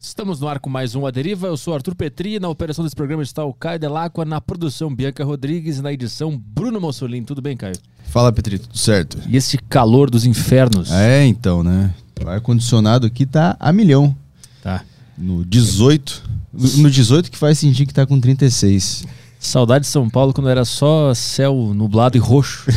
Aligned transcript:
Estamos 0.00 0.38
no 0.38 0.46
ar 0.46 0.60
com 0.60 0.70
mais 0.70 0.94
um 0.94 1.04
A 1.06 1.10
Deriva. 1.10 1.48
Eu 1.48 1.56
sou 1.56 1.74
Arthur 1.74 1.94
Petri. 1.94 2.38
Na 2.38 2.48
operação 2.48 2.84
desse 2.84 2.94
programa 2.94 3.22
está 3.22 3.44
o 3.44 3.52
Caio 3.52 3.80
Delacqua. 3.80 4.24
Na 4.24 4.40
produção, 4.40 4.94
Bianca 4.94 5.24
Rodrigues. 5.24 5.80
Na 5.80 5.92
edição, 5.92 6.40
Bruno 6.54 6.80
Mussolini. 6.80 7.26
Tudo 7.26 7.42
bem, 7.42 7.56
Caio? 7.56 7.74
Fala, 8.04 8.32
Petri, 8.32 8.60
tudo 8.60 8.78
certo? 8.78 9.18
E 9.26 9.36
esse 9.36 9.58
calor 9.58 10.08
dos 10.08 10.24
infernos? 10.24 10.92
É, 10.92 11.26
então, 11.26 11.64
né? 11.64 11.92
O 12.24 12.28
ar-condicionado 12.28 13.06
aqui 13.06 13.26
tá 13.26 13.56
a 13.58 13.72
milhão. 13.72 14.16
Tá. 14.62 14.84
No 15.16 15.44
18. 15.44 16.22
No 16.52 16.90
18 16.90 17.30
que 17.30 17.36
faz 17.36 17.58
sentir 17.58 17.84
que 17.84 17.92
tá 17.92 18.06
com 18.06 18.20
36. 18.20 19.04
Saudade 19.40 19.84
de 19.84 19.90
São 19.90 20.08
Paulo 20.08 20.32
quando 20.32 20.48
era 20.48 20.64
só 20.64 21.12
céu 21.12 21.72
nublado 21.74 22.16
e 22.16 22.20
roxo. 22.20 22.70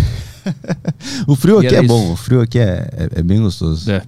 o 1.28 1.36
frio 1.36 1.62
E 1.62 1.68
aqui 1.68 1.76
é 1.76 1.80
isso. 1.80 1.88
bom, 1.88 2.14
o 2.14 2.16
frio 2.16 2.42
aqui 2.42 2.58
é, 2.58 2.90
é, 2.94 3.20
é 3.20 3.24
bem 3.24 3.40
gostoso. 3.42 3.90
É. 3.92 4.02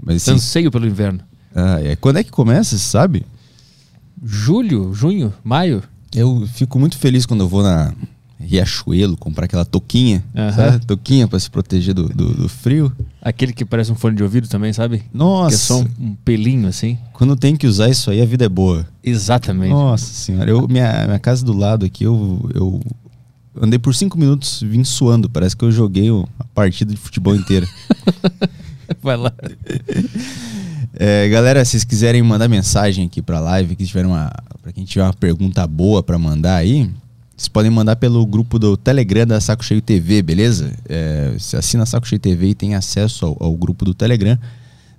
Mas 0.00 0.22
sim. 0.22 0.32
Anseio 0.32 0.70
pelo 0.70 0.86
inverno. 0.86 1.20
Ah, 1.54 1.80
é. 1.80 1.96
Quando 1.96 2.18
é 2.18 2.24
que 2.24 2.30
começa, 2.30 2.76
você 2.76 2.84
sabe? 2.84 3.24
Julho, 4.22 4.92
junho, 4.94 5.32
maio? 5.42 5.82
Eu 6.14 6.46
fico 6.52 6.78
muito 6.78 6.96
feliz 6.98 7.26
quando 7.26 7.40
eu 7.40 7.48
vou 7.48 7.62
na 7.62 7.92
Riachuelo 8.40 9.16
comprar 9.16 9.44
aquela 9.46 9.64
touquinha, 9.64 10.22
Aham. 10.34 10.52
sabe? 10.52 10.86
Touquinha 10.86 11.26
pra 11.28 11.38
se 11.38 11.50
proteger 11.50 11.94
do, 11.94 12.08
do, 12.08 12.34
do 12.34 12.48
frio. 12.48 12.92
Aquele 13.20 13.52
que 13.52 13.64
parece 13.64 13.90
um 13.90 13.94
fone 13.94 14.16
de 14.16 14.22
ouvido 14.22 14.48
também, 14.48 14.72
sabe? 14.72 15.02
Nossa, 15.12 15.48
Que 15.48 15.54
é 15.54 15.58
só 15.58 15.80
um, 15.80 15.88
um 16.10 16.14
pelinho 16.24 16.68
assim. 16.68 16.98
quando 17.12 17.34
tem 17.36 17.56
que 17.56 17.66
usar 17.66 17.88
isso 17.88 18.10
aí, 18.10 18.20
a 18.20 18.26
vida 18.26 18.44
é 18.44 18.48
boa. 18.48 18.86
Exatamente. 19.02 19.70
Nossa 19.70 20.06
senhora, 20.06 20.48
eu, 20.50 20.66
minha, 20.68 21.06
minha 21.06 21.18
casa 21.18 21.44
do 21.44 21.52
lado 21.56 21.84
aqui, 21.86 22.04
eu, 22.04 22.50
eu 22.54 22.80
andei 23.60 23.78
por 23.78 23.94
cinco 23.94 24.18
minutos, 24.18 24.62
vim 24.62 24.84
suando. 24.84 25.28
Parece 25.28 25.56
que 25.56 25.64
eu 25.64 25.72
joguei 25.72 26.10
o- 26.10 26.28
a 26.38 26.44
partida 26.44 26.92
de 26.92 26.98
futebol 27.00 27.34
inteira. 27.34 27.66
Vai 29.02 29.16
lá. 29.16 29.32
É, 30.96 31.28
galera, 31.28 31.64
se 31.64 31.72
vocês 31.72 31.84
quiserem 31.84 32.22
mandar 32.22 32.48
mensagem 32.48 33.06
aqui 33.06 33.20
pra 33.20 33.40
live, 33.40 33.74
que 33.74 33.84
tiver 33.84 34.06
uma, 34.06 34.32
pra 34.62 34.72
quem 34.72 34.84
tiver 34.84 35.02
uma 35.02 35.12
pergunta 35.12 35.66
boa 35.66 36.02
pra 36.02 36.16
mandar 36.18 36.56
aí, 36.56 36.88
vocês 37.36 37.48
podem 37.48 37.70
mandar 37.70 37.96
pelo 37.96 38.24
grupo 38.24 38.60
do 38.60 38.76
Telegram 38.76 39.26
da 39.26 39.40
Saco 39.40 39.64
Cheio 39.64 39.82
TV, 39.82 40.22
beleza? 40.22 40.72
É, 40.88 41.34
você 41.36 41.56
assina 41.56 41.84
Saco 41.84 42.06
Cheio 42.06 42.20
TV 42.20 42.50
e 42.50 42.54
tem 42.54 42.76
acesso 42.76 43.26
ao, 43.26 43.36
ao 43.40 43.56
grupo 43.56 43.84
do 43.84 43.92
Telegram 43.92 44.38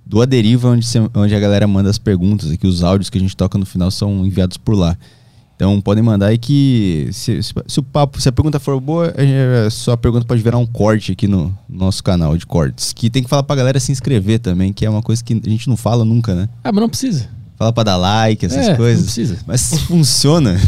do 0.04 0.20
Aderiva, 0.20 0.68
onde, 0.68 0.86
onde 1.14 1.34
a 1.34 1.40
galera 1.40 1.66
manda 1.66 1.90
as 1.90 1.98
perguntas 1.98 2.50
aqui, 2.50 2.66
os 2.66 2.84
áudios 2.84 3.10
que 3.10 3.18
a 3.18 3.20
gente 3.20 3.36
toca 3.36 3.58
no 3.58 3.66
final 3.66 3.90
são 3.90 4.24
enviados 4.24 4.56
por 4.56 4.74
lá. 4.74 4.96
Então 5.56 5.80
podem 5.80 6.02
mandar 6.04 6.26
aí 6.26 6.36
que 6.38 7.08
se, 7.12 7.42
se- 7.42 7.54
se 7.66 7.80
o 7.80 7.82
papo, 7.82 8.20
se 8.20 8.28
a 8.28 8.32
pergunta 8.32 8.60
for 8.60 8.78
boa, 8.78 9.14
a 9.16 9.22
gente- 9.22 9.70
sua 9.74 9.96
pergunta 9.96 10.26
pode 10.26 10.42
virar 10.42 10.58
um 10.58 10.66
corte 10.66 11.12
aqui 11.12 11.26
no 11.26 11.56
nosso 11.68 12.04
canal 12.04 12.36
de 12.36 12.44
cortes. 12.44 12.92
Que 12.92 13.08
tem 13.08 13.22
que 13.22 13.28
falar 13.30 13.42
pra 13.42 13.56
galera 13.56 13.80
se 13.80 13.90
inscrever 13.90 14.38
também, 14.38 14.70
que 14.72 14.84
é 14.84 14.90
uma 14.90 15.00
coisa 15.02 15.24
que 15.24 15.32
a 15.32 15.48
gente 15.48 15.66
não 15.68 15.76
fala 15.76 16.04
nunca, 16.04 16.34
né? 16.34 16.46
Ah, 16.62 16.70
mas 16.70 16.82
não 16.82 16.88
precisa. 16.90 17.28
Fala 17.58 17.72
pra 17.72 17.84
dar 17.84 17.96
like, 17.96 18.44
essas 18.44 18.66
É, 18.66 18.70
não 18.70 18.76
coisas. 18.76 19.04
precisa. 19.06 19.38
Mas 19.46 19.70
funciona. 19.88 20.60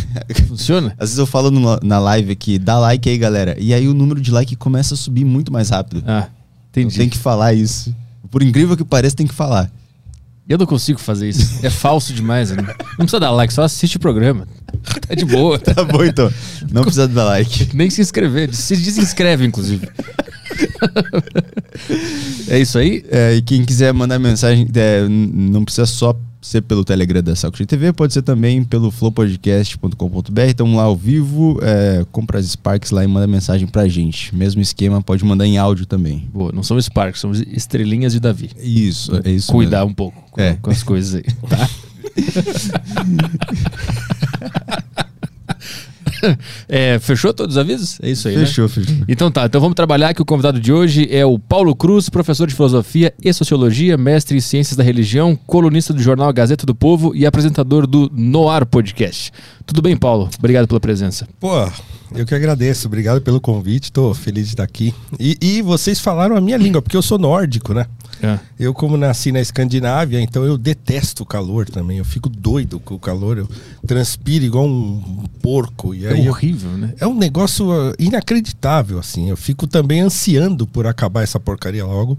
Funciona? 0.49 0.89
Às 0.99 1.11
vezes 1.11 1.19
eu 1.19 1.27
falo 1.27 1.51
no- 1.51 1.79
na 1.83 1.99
live 1.99 2.33
aqui, 2.33 2.59
dá 2.59 2.79
like 2.79 3.11
aí, 3.11 3.19
galera. 3.19 3.55
E 3.61 3.75
aí 3.75 3.87
o 3.87 3.93
número 3.93 4.23
de 4.23 4.31
like 4.31 4.57
começa 4.57 4.95
a 4.95 4.97
subir 4.97 5.23
muito 5.25 5.53
mais 5.53 5.69
rápido. 5.69 6.03
Ah, 6.07 6.29
Então 6.71 6.83
entendi. 6.85 6.97
tem 6.97 7.09
que 7.11 7.19
falar 7.19 7.53
isso. 7.53 7.95
Por 8.31 8.43
incrível 8.43 8.75
que 8.75 8.85
pareça, 8.85 9.15
tem 9.17 9.27
que 9.27 9.35
falar. 9.35 9.71
Eu 10.49 10.57
não 10.57 10.65
consigo 10.65 10.99
fazer 10.99 11.29
isso. 11.29 11.59
É 11.63 11.69
falso 11.69 12.15
demais. 12.15 12.51
Né? 12.51 12.63
Não 12.63 12.97
precisa 13.05 13.21
dar 13.21 13.33
like, 13.33 13.53
só 13.53 13.65
assiste 13.65 13.99
o 13.99 14.01
programa. 14.01 14.49
Tá 15.09 15.15
de 15.15 15.25
boa. 15.25 15.59
Tá 15.59 15.85
bom, 15.85 16.05
então. 16.05 16.31
Não 16.71 16.83
precisa 16.83 17.09
dar 17.09 17.25
like. 17.25 17.71
Nem 17.75 17.89
se 17.89 18.01
inscrever. 18.01 18.55
Se 18.55 18.77
desinscreve, 18.77 19.47
inclusive. 19.47 19.89
é 22.49 22.59
isso 22.59 22.79
aí? 22.79 23.05
É, 23.11 23.35
e 23.35 23.43
quem 23.43 23.65
quiser 23.65 23.93
mandar 23.93 24.19
mensagem, 24.19 24.67
é, 24.75 25.07
não 25.09 25.65
precisa 25.65 25.87
só 25.87 26.17
ser 26.41 26.63
pelo 26.63 26.85
Telegram 26.85 27.23
da 27.23 27.35
Saco 27.35 27.65
TV, 27.67 27.93
pode 27.93 28.13
ser 28.13 28.23
também 28.23 28.63
pelo 28.65 28.91
flowpodcast.com.br. 28.91 30.41
Estamos 30.43 30.77
lá 30.77 30.85
ao 30.85 30.97
vivo, 30.97 31.59
é, 31.63 32.05
compra 32.13 32.39
as 32.39 32.47
Sparks 32.47 32.91
lá 32.91 33.05
e 33.05 33.07
manda 33.07 33.27
mensagem 33.27 33.67
pra 33.67 33.89
gente. 33.89 34.35
Mesmo 34.35 34.61
esquema, 34.63 35.03
pode 35.03 35.25
mandar 35.25 35.47
em 35.47 35.59
áudio 35.59 35.87
também. 35.87 36.29
Boa, 36.33 36.53
não 36.53 36.63
são 36.63 36.81
Sparks, 36.81 37.21
são 37.21 37.33
estrelinhas 37.33 38.13
de 38.13 38.21
Davi. 38.21 38.51
Isso, 38.59 39.13
é 39.25 39.31
isso. 39.31 39.51
Cuidar 39.51 39.79
mesmo. 39.81 39.91
um 39.91 39.95
pouco 39.95 40.23
com, 40.31 40.41
É. 40.41 40.55
com 40.61 40.71
as 40.71 40.83
coisas 40.83 41.17
aí, 41.17 41.25
tá? 41.49 41.69
É, 46.69 46.99
fechou 46.99 47.33
todos 47.33 47.57
os 47.57 47.59
avisos? 47.59 47.99
É 48.03 48.11
isso 48.11 48.29
aí, 48.29 48.37
né? 48.37 48.47
Fechou, 48.47 48.69
fechou. 48.69 48.95
Então 49.07 49.31
tá, 49.31 49.47
então 49.47 49.61
vamos 49.61 49.75
trabalhar 49.75 50.15
que 50.15 50.23
o 50.23 50.25
convidado 50.25 50.61
de 50.61 50.73
hoje 50.73 51.09
é 51.11 51.25
o 51.25 51.39
Paulo 51.39 51.75
Cruz, 51.75 52.09
professor 52.09 52.47
de 52.47 52.55
filosofia 52.55 53.13
e 53.23 53.33
sociologia, 53.33 53.97
mestre 53.97 54.37
em 54.37 54.41
ciências 54.41 54.77
da 54.77 54.83
religião, 54.83 55.39
colunista 55.47 55.93
do 55.93 56.03
jornal 56.03 56.33
Gazeta 56.33 56.67
do 56.67 56.75
Povo 56.75 57.15
e 57.15 57.27
apresentador 57.27 57.87
do 57.87 58.11
Noar 58.13 58.67
Podcast. 58.67 59.33
Tudo 59.65 59.83
bem, 59.83 59.97
Paulo? 59.97 60.29
Obrigado 60.39 60.67
pela 60.67 60.81
presença. 60.81 61.29
Pô, 61.39 61.71
eu 62.15 62.25
que 62.27 62.35
agradeço. 62.35 62.87
Obrigado 62.87 63.21
pelo 63.21 63.41
convite. 63.41 63.93
Tô 63.93 64.13
feliz 64.15 64.47
de 64.47 64.53
estar 64.55 64.63
aqui. 64.65 64.95
E, 65.19 65.37
e 65.41 65.63
vocês 65.63 66.01
falaram 66.01 66.37
a 66.37 66.41
minha 66.41 66.57
língua, 66.57 66.81
porque 66.83 66.97
eu 66.97 67.03
sou 67.03 67.19
nórdico, 67.19 67.73
né? 67.75 67.87
É. 68.23 68.39
Eu, 68.59 68.75
como 68.75 68.97
nasci 68.97 69.31
na 69.31 69.41
Escandinávia, 69.41 70.21
então 70.21 70.45
eu 70.45 70.59
detesto 70.59 71.23
o 71.23 71.27
calor 71.27 71.67
também. 71.69 71.99
Eu 71.99 72.05
fico 72.05 72.29
doido 72.29 72.81
com 72.81 72.95
o 72.95 72.99
calor. 72.99 73.39
Eu 73.39 73.49
transpiro 73.87 74.45
igual 74.45 74.67
um 74.67 75.25
porco. 75.41 75.95
E 75.95 76.05
É 76.05 76.13
aí 76.13 76.27
eu- 76.27 76.33
horrível, 76.33 76.71
né? 76.73 76.95
é 76.99 77.07
um 77.07 77.15
negócio 77.17 77.67
inacreditável, 77.99 78.99
assim. 78.99 79.31
Eu 79.31 79.37
fico 79.37 79.67
também 79.67 80.01
ansiando 80.01 80.67
por 80.67 80.87
acabar 80.87 81.23
essa 81.23 81.39
porcaria 81.39 81.85
logo, 81.85 82.19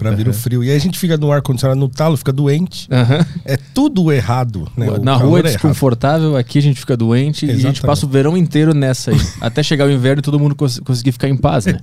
pra 0.00 0.10
vir 0.12 0.26
o 0.26 0.32
frio. 0.32 0.64
E 0.64 0.70
aí 0.70 0.76
a 0.76 0.80
gente 0.80 0.98
fica 0.98 1.16
no 1.16 1.30
ar-condicionado 1.30 1.78
no 1.78 1.88
talo, 1.88 2.16
fica 2.16 2.32
doente. 2.32 2.88
Aham. 2.90 3.24
É 3.44 3.56
tudo 3.74 4.10
errado, 4.10 4.66
né? 4.76 4.86
Na 5.02 5.14
rua 5.14 5.38
é 5.38 5.42
é 5.42 5.44
errado. 5.44 5.52
desconfortável, 5.52 6.36
aqui 6.36 6.58
a 6.58 6.62
gente 6.62 6.80
fica 6.80 6.96
doente 6.96 7.44
e 7.44 7.50
a 7.50 7.52
gente 7.52 7.60
Exatamente. 7.60 7.82
passa 7.82 8.06
o 8.06 8.08
verão 8.08 8.36
inteiro 8.36 8.72
nessa 8.74 9.10
aí. 9.10 9.20
Até 9.40 9.62
chegar 9.62 9.86
o 9.86 9.90
inverno 9.92 10.20
e 10.20 10.22
todo 10.22 10.40
mundo 10.40 10.54
cons 10.54 10.80
conseguir 10.80 11.12
ficar 11.12 11.28
em 11.28 11.36
paz, 11.36 11.66
né? 11.66 11.78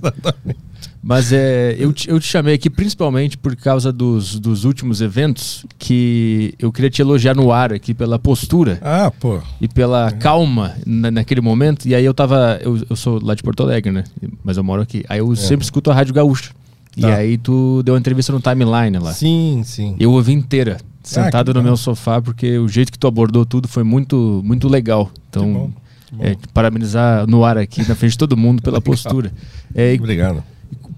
Mas 1.02 1.32
é, 1.32 1.76
eu, 1.78 1.92
te, 1.92 2.10
eu 2.10 2.18
te 2.18 2.26
chamei 2.26 2.54
aqui 2.54 2.68
principalmente 2.68 3.38
por 3.38 3.54
causa 3.54 3.92
dos, 3.92 4.38
dos 4.38 4.64
últimos 4.64 5.00
eventos 5.00 5.64
que 5.78 6.54
eu 6.58 6.72
queria 6.72 6.90
te 6.90 7.00
elogiar 7.00 7.34
no 7.36 7.52
ar 7.52 7.72
aqui 7.72 7.94
pela 7.94 8.18
postura 8.18 8.78
Ah, 8.82 9.10
pô. 9.10 9.40
e 9.60 9.68
pela 9.68 10.10
calma 10.12 10.74
na- 10.84 11.10
naquele 11.10 11.40
momento. 11.40 11.86
E 11.86 11.94
aí 11.94 12.04
eu 12.04 12.12
tava. 12.12 12.58
Eu, 12.62 12.82
eu 12.90 12.96
sou 12.96 13.20
lá 13.24 13.34
de 13.34 13.42
Porto 13.44 13.62
Alegre, 13.62 13.92
né? 13.92 14.04
Mas 14.44 14.56
eu 14.56 14.64
moro 14.64 14.82
aqui. 14.82 15.04
Aí 15.08 15.20
eu 15.20 15.34
sempre 15.36 15.64
escuto 15.64 15.90
a 15.90 15.94
Rádio 15.94 16.12
Gaúcha. 16.12 16.50
E 16.98 17.02
Tá. 17.02 17.14
aí 17.14 17.38
tu 17.38 17.80
deu 17.84 17.94
uma 17.94 18.00
entrevista 18.00 18.32
no 18.32 18.40
timeline 18.40 18.98
lá. 18.98 19.12
Sim, 19.12 19.62
sim. 19.64 19.94
Eu 20.00 20.10
ouvi 20.12 20.32
inteira, 20.32 20.78
sentado 21.02 21.52
que 21.52 21.58
no 21.58 21.62
meu 21.62 21.76
sofá, 21.76 22.20
porque 22.20 22.58
o 22.58 22.66
jeito 22.68 22.90
que 22.90 22.98
tu 22.98 23.06
abordou 23.06 23.46
tudo 23.46 23.68
foi 23.68 23.84
muito, 23.84 24.42
muito 24.44 24.68
legal. 24.68 25.06
Que 25.06 25.20
Então, 25.30 25.52
bom, 25.52 25.70
que 26.08 26.14
bom. 26.16 26.24
é, 26.24 26.36
parabenizar 26.52 27.26
no 27.28 27.44
ar 27.44 27.56
aqui, 27.56 27.86
na 27.88 27.94
frente 27.94 28.12
de 28.12 28.18
todo 28.18 28.36
mundo, 28.36 28.60
pela 28.62 28.80
postura. 28.82 29.32
É, 29.74 29.94
e 29.94 29.98
Obrigado. 29.98 30.42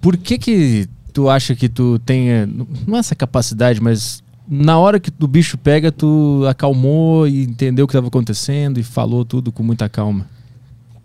por 0.00 0.16
que 0.16 0.38
que 0.38 0.88
tu 1.12 1.28
acha 1.28 1.54
que 1.54 1.68
tu 1.68 1.98
tem, 1.98 2.30
é, 2.30 2.46
não 2.86 2.96
é 2.96 3.00
essa 3.00 3.14
capacidade, 3.14 3.78
mas 3.82 4.22
na 4.48 4.78
hora 4.78 4.98
que 4.98 5.12
o 5.20 5.26
bicho 5.26 5.58
pega, 5.58 5.92
tu 5.92 6.44
acalmou 6.48 7.28
e 7.28 7.42
entendeu 7.44 7.84
o 7.84 7.86
que 7.88 7.92
estava 7.92 8.08
acontecendo 8.08 8.80
e 8.80 8.82
falou 8.82 9.24
tudo 9.24 9.52
com 9.52 9.62
muita 9.62 9.86
calma? 9.88 10.26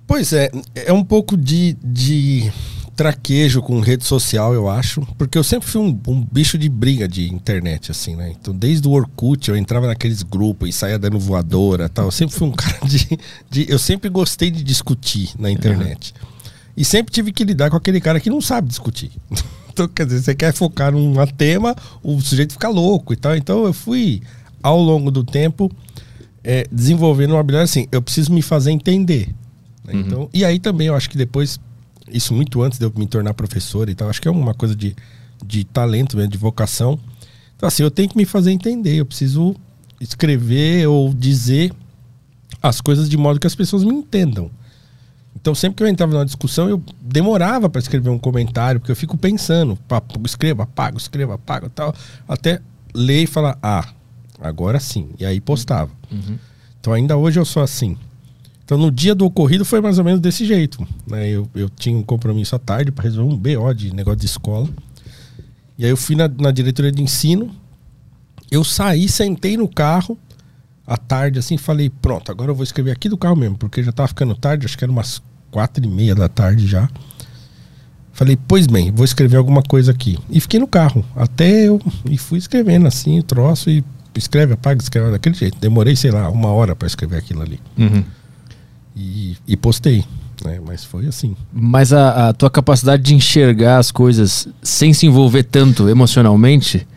Pois 0.07 0.31
é, 0.31 0.49
é 0.73 0.93
um 0.93 1.03
pouco 1.03 1.35
de, 1.35 1.75
de 1.83 2.49
traquejo 2.95 3.61
com 3.61 3.79
rede 3.79 4.05
social, 4.05 4.53
eu 4.53 4.69
acho. 4.69 5.01
Porque 5.17 5.37
eu 5.37 5.43
sempre 5.43 5.67
fui 5.67 5.81
um, 5.81 5.99
um 6.07 6.25
bicho 6.31 6.57
de 6.57 6.69
briga 6.69 7.07
de 7.07 7.31
internet, 7.33 7.91
assim, 7.91 8.15
né? 8.15 8.33
Então, 8.39 8.55
desde 8.55 8.87
o 8.87 8.91
Orkut, 8.91 9.49
eu 9.49 9.57
entrava 9.57 9.87
naqueles 9.87 10.23
grupos 10.23 10.69
e 10.69 10.71
saía 10.71 10.97
dando 10.97 11.19
voadora 11.19 11.85
e 11.85 11.89
tal. 11.89 12.05
Eu 12.05 12.11
sempre 12.11 12.35
fui 12.35 12.47
um 12.47 12.51
cara 12.55 12.79
de, 12.85 13.19
de. 13.49 13.65
Eu 13.69 13.77
sempre 13.79 14.09
gostei 14.09 14.49
de 14.49 14.63
discutir 14.63 15.31
na 15.37 15.51
internet. 15.51 16.13
E 16.77 16.83
sempre 16.83 17.13
tive 17.13 17.31
que 17.31 17.43
lidar 17.43 17.69
com 17.69 17.77
aquele 17.77 18.01
cara 18.01 18.19
que 18.19 18.29
não 18.29 18.41
sabe 18.41 18.67
discutir. 18.67 19.11
Então, 19.75 19.89
quer 19.89 20.05
dizer, 20.05 20.21
você 20.21 20.33
quer 20.33 20.53
focar 20.53 20.89
num 20.89 21.13
tema, 21.37 21.75
o 22.01 22.21
sujeito 22.21 22.53
fica 22.53 22.69
louco 22.69 23.11
e 23.11 23.17
tal. 23.17 23.35
Então, 23.35 23.65
eu 23.65 23.73
fui, 23.73 24.21
ao 24.63 24.79
longo 24.81 25.11
do 25.11 25.21
tempo, 25.21 25.69
é, 26.41 26.65
desenvolvendo 26.71 27.31
uma 27.31 27.41
habilidade 27.41 27.69
assim, 27.71 27.85
eu 27.91 28.01
preciso 28.01 28.31
me 28.31 28.41
fazer 28.41 28.71
entender. 28.71 29.35
né? 29.83 29.91
Então, 29.95 30.29
e 30.33 30.45
aí 30.45 30.59
também 30.59 30.87
eu 30.87 30.95
acho 30.95 31.09
que 31.09 31.17
depois, 31.17 31.59
isso 32.11 32.33
muito 32.33 32.61
antes 32.61 32.77
de 32.77 32.85
eu 32.85 32.93
me 32.95 33.07
tornar 33.07 33.33
professor 33.33 33.89
e 33.89 33.95
tal, 33.95 34.09
acho 34.09 34.21
que 34.21 34.27
é 34.27 34.31
uma 34.31 34.53
coisa 34.53 34.75
de, 34.75 34.95
de 35.45 35.63
talento 35.63 36.15
mesmo, 36.15 36.31
de 36.31 36.37
vocação. 36.37 36.99
Então, 37.55 37.67
assim, 37.67 37.83
eu 37.83 37.91
tenho 37.91 38.09
que 38.09 38.17
me 38.17 38.25
fazer 38.25 38.51
entender, 38.51 38.95
eu 38.95 39.05
preciso 39.05 39.55
escrever 39.99 40.87
ou 40.87 41.13
dizer 41.13 41.71
as 42.61 42.81
coisas 42.81 43.09
de 43.09 43.17
modo 43.17 43.39
que 43.39 43.47
as 43.47 43.55
pessoas 43.55 43.83
me 43.83 43.93
entendam. 43.93 44.51
Então, 45.35 45.53
sempre 45.53 45.77
que 45.77 45.83
eu 45.83 45.87
entrava 45.87 46.13
numa 46.13 46.25
discussão, 46.25 46.69
eu 46.69 46.81
demorava 47.01 47.69
para 47.69 47.79
escrever 47.79 48.09
um 48.09 48.17
comentário, 48.17 48.79
porque 48.79 48.91
eu 48.91 48.95
fico 48.95 49.17
pensando, 49.17 49.77
escreva, 50.23 50.63
apago, 50.63 50.97
escreva, 50.97 51.35
apago 51.35 51.69
tal, 51.69 51.93
até 52.27 52.61
ler 52.93 53.23
e 53.23 53.27
falar, 53.27 53.57
ah, 53.61 53.87
agora 54.39 54.79
sim. 54.79 55.09
E 55.19 55.25
aí 55.25 55.39
postava. 55.41 55.91
Então, 56.79 56.93
ainda 56.93 57.17
hoje 57.17 57.39
eu 57.39 57.45
sou 57.45 57.61
assim. 57.61 57.97
Então, 58.65 58.79
no 58.79 58.91
dia 58.91 59.13
do 59.13 59.25
ocorrido 59.25 59.63
foi 59.63 59.79
mais 59.79 59.99
ou 59.99 60.03
menos 60.03 60.19
desse 60.19 60.43
jeito. 60.43 60.85
Né? 61.07 61.29
Eu, 61.29 61.47
eu 61.53 61.69
tinha 61.69 61.95
um 61.95 62.01
compromisso 62.01 62.55
à 62.55 62.59
tarde 62.59 62.91
para 62.91 63.03
resolver 63.03 63.31
um 63.31 63.37
BO 63.37 63.73
de 63.73 63.93
negócio 63.93 64.19
de 64.19 64.25
escola. 64.25 64.67
E 65.77 65.85
aí 65.85 65.91
eu 65.91 65.97
fui 65.97 66.15
na, 66.15 66.27
na 66.27 66.51
diretoria 66.51 66.91
de 66.91 67.01
ensino 67.01 67.53
Eu 68.49 68.63
saí, 68.63 69.07
sentei 69.07 69.55
no 69.55 69.67
carro 69.67 70.17
à 70.87 70.97
tarde, 70.97 71.39
assim, 71.39 71.57
falei, 71.57 71.89
pronto, 71.89 72.31
agora 72.31 72.51
eu 72.51 72.55
vou 72.55 72.63
escrever 72.63 72.91
aqui 72.91 73.09
do 73.09 73.17
carro 73.17 73.35
mesmo, 73.35 73.57
porque 73.57 73.81
já 73.81 73.91
tava 73.91 74.07
ficando 74.07 74.35
tarde, 74.35 74.65
acho 74.65 74.77
que 74.77 74.83
era 74.83 74.91
umas 74.91 75.21
quatro 75.49 75.83
e 75.83 75.87
meia 75.87 76.13
da 76.13 76.29
tarde 76.29 76.67
já. 76.67 76.87
Falei, 78.13 78.37
pois 78.47 78.67
bem, 78.67 78.91
vou 78.91 79.03
escrever 79.03 79.37
alguma 79.37 79.61
coisa 79.61 79.91
aqui. 79.91 80.17
E 80.29 80.39
fiquei 80.39 80.59
no 80.59 80.67
carro, 80.67 81.03
até 81.15 81.67
eu. 81.67 81.81
E 82.09 82.17
fui 82.17 82.37
escrevendo 82.37 82.87
assim, 82.87 83.21
troço, 83.21 83.69
e 83.69 83.83
escreve, 84.15 84.53
apaga, 84.53 84.81
escreve 84.81 85.11
daquele 85.11 85.35
jeito. 85.35 85.59
Demorei, 85.59 85.95
sei 85.95 86.11
lá, 86.11 86.29
uma 86.29 86.49
hora 86.49 86.75
para 86.75 86.87
escrever 86.87 87.17
aquilo 87.17 87.41
ali. 87.41 87.59
Uhum. 87.77 88.03
E, 88.95 89.35
e 89.47 89.57
postei, 89.57 90.03
né? 90.43 90.59
Mas 90.65 90.85
foi 90.85 91.05
assim. 91.07 91.35
Mas 91.51 91.91
a, 91.91 92.29
a 92.29 92.33
tua 92.33 92.49
capacidade 92.49 93.03
de 93.03 93.13
enxergar 93.13 93.77
as 93.77 93.91
coisas 93.91 94.47
sem 94.63 94.93
se 94.93 95.05
envolver 95.05 95.43
tanto 95.43 95.89
emocionalmente, 95.89 96.87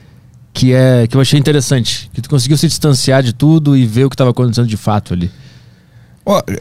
que 0.52 0.72
é 0.72 1.06
que 1.08 1.16
eu 1.16 1.20
achei 1.20 1.38
interessante. 1.40 2.08
Que 2.12 2.20
tu 2.22 2.30
conseguiu 2.30 2.56
se 2.56 2.68
distanciar 2.68 3.22
de 3.22 3.32
tudo 3.32 3.76
e 3.76 3.84
ver 3.84 4.04
o 4.04 4.08
que 4.10 4.14
estava 4.14 4.30
acontecendo 4.30 4.66
de 4.68 4.76
fato 4.76 5.12
ali. 5.14 5.30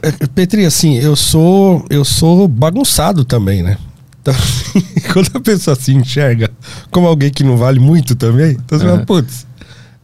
É, 0.01 0.27
Petri, 0.27 0.65
assim, 0.65 0.95
eu 0.97 1.15
sou 1.15 1.85
eu 1.89 2.05
sou 2.05 2.47
bagunçado 2.47 3.25
também, 3.25 3.61
né? 3.61 3.77
Então, 4.21 4.33
quando 5.13 5.29
a 5.35 5.39
pessoa 5.39 5.75
se 5.75 5.93
enxerga 5.93 6.49
como 6.89 7.05
alguém 7.07 7.29
que 7.29 7.43
não 7.43 7.57
vale 7.57 7.79
muito 7.79 8.15
também, 8.15 8.51
então 8.51 8.79
você 8.79 8.85
Uhum. 8.85 8.91
fala, 8.93 9.05
putz, 9.05 9.45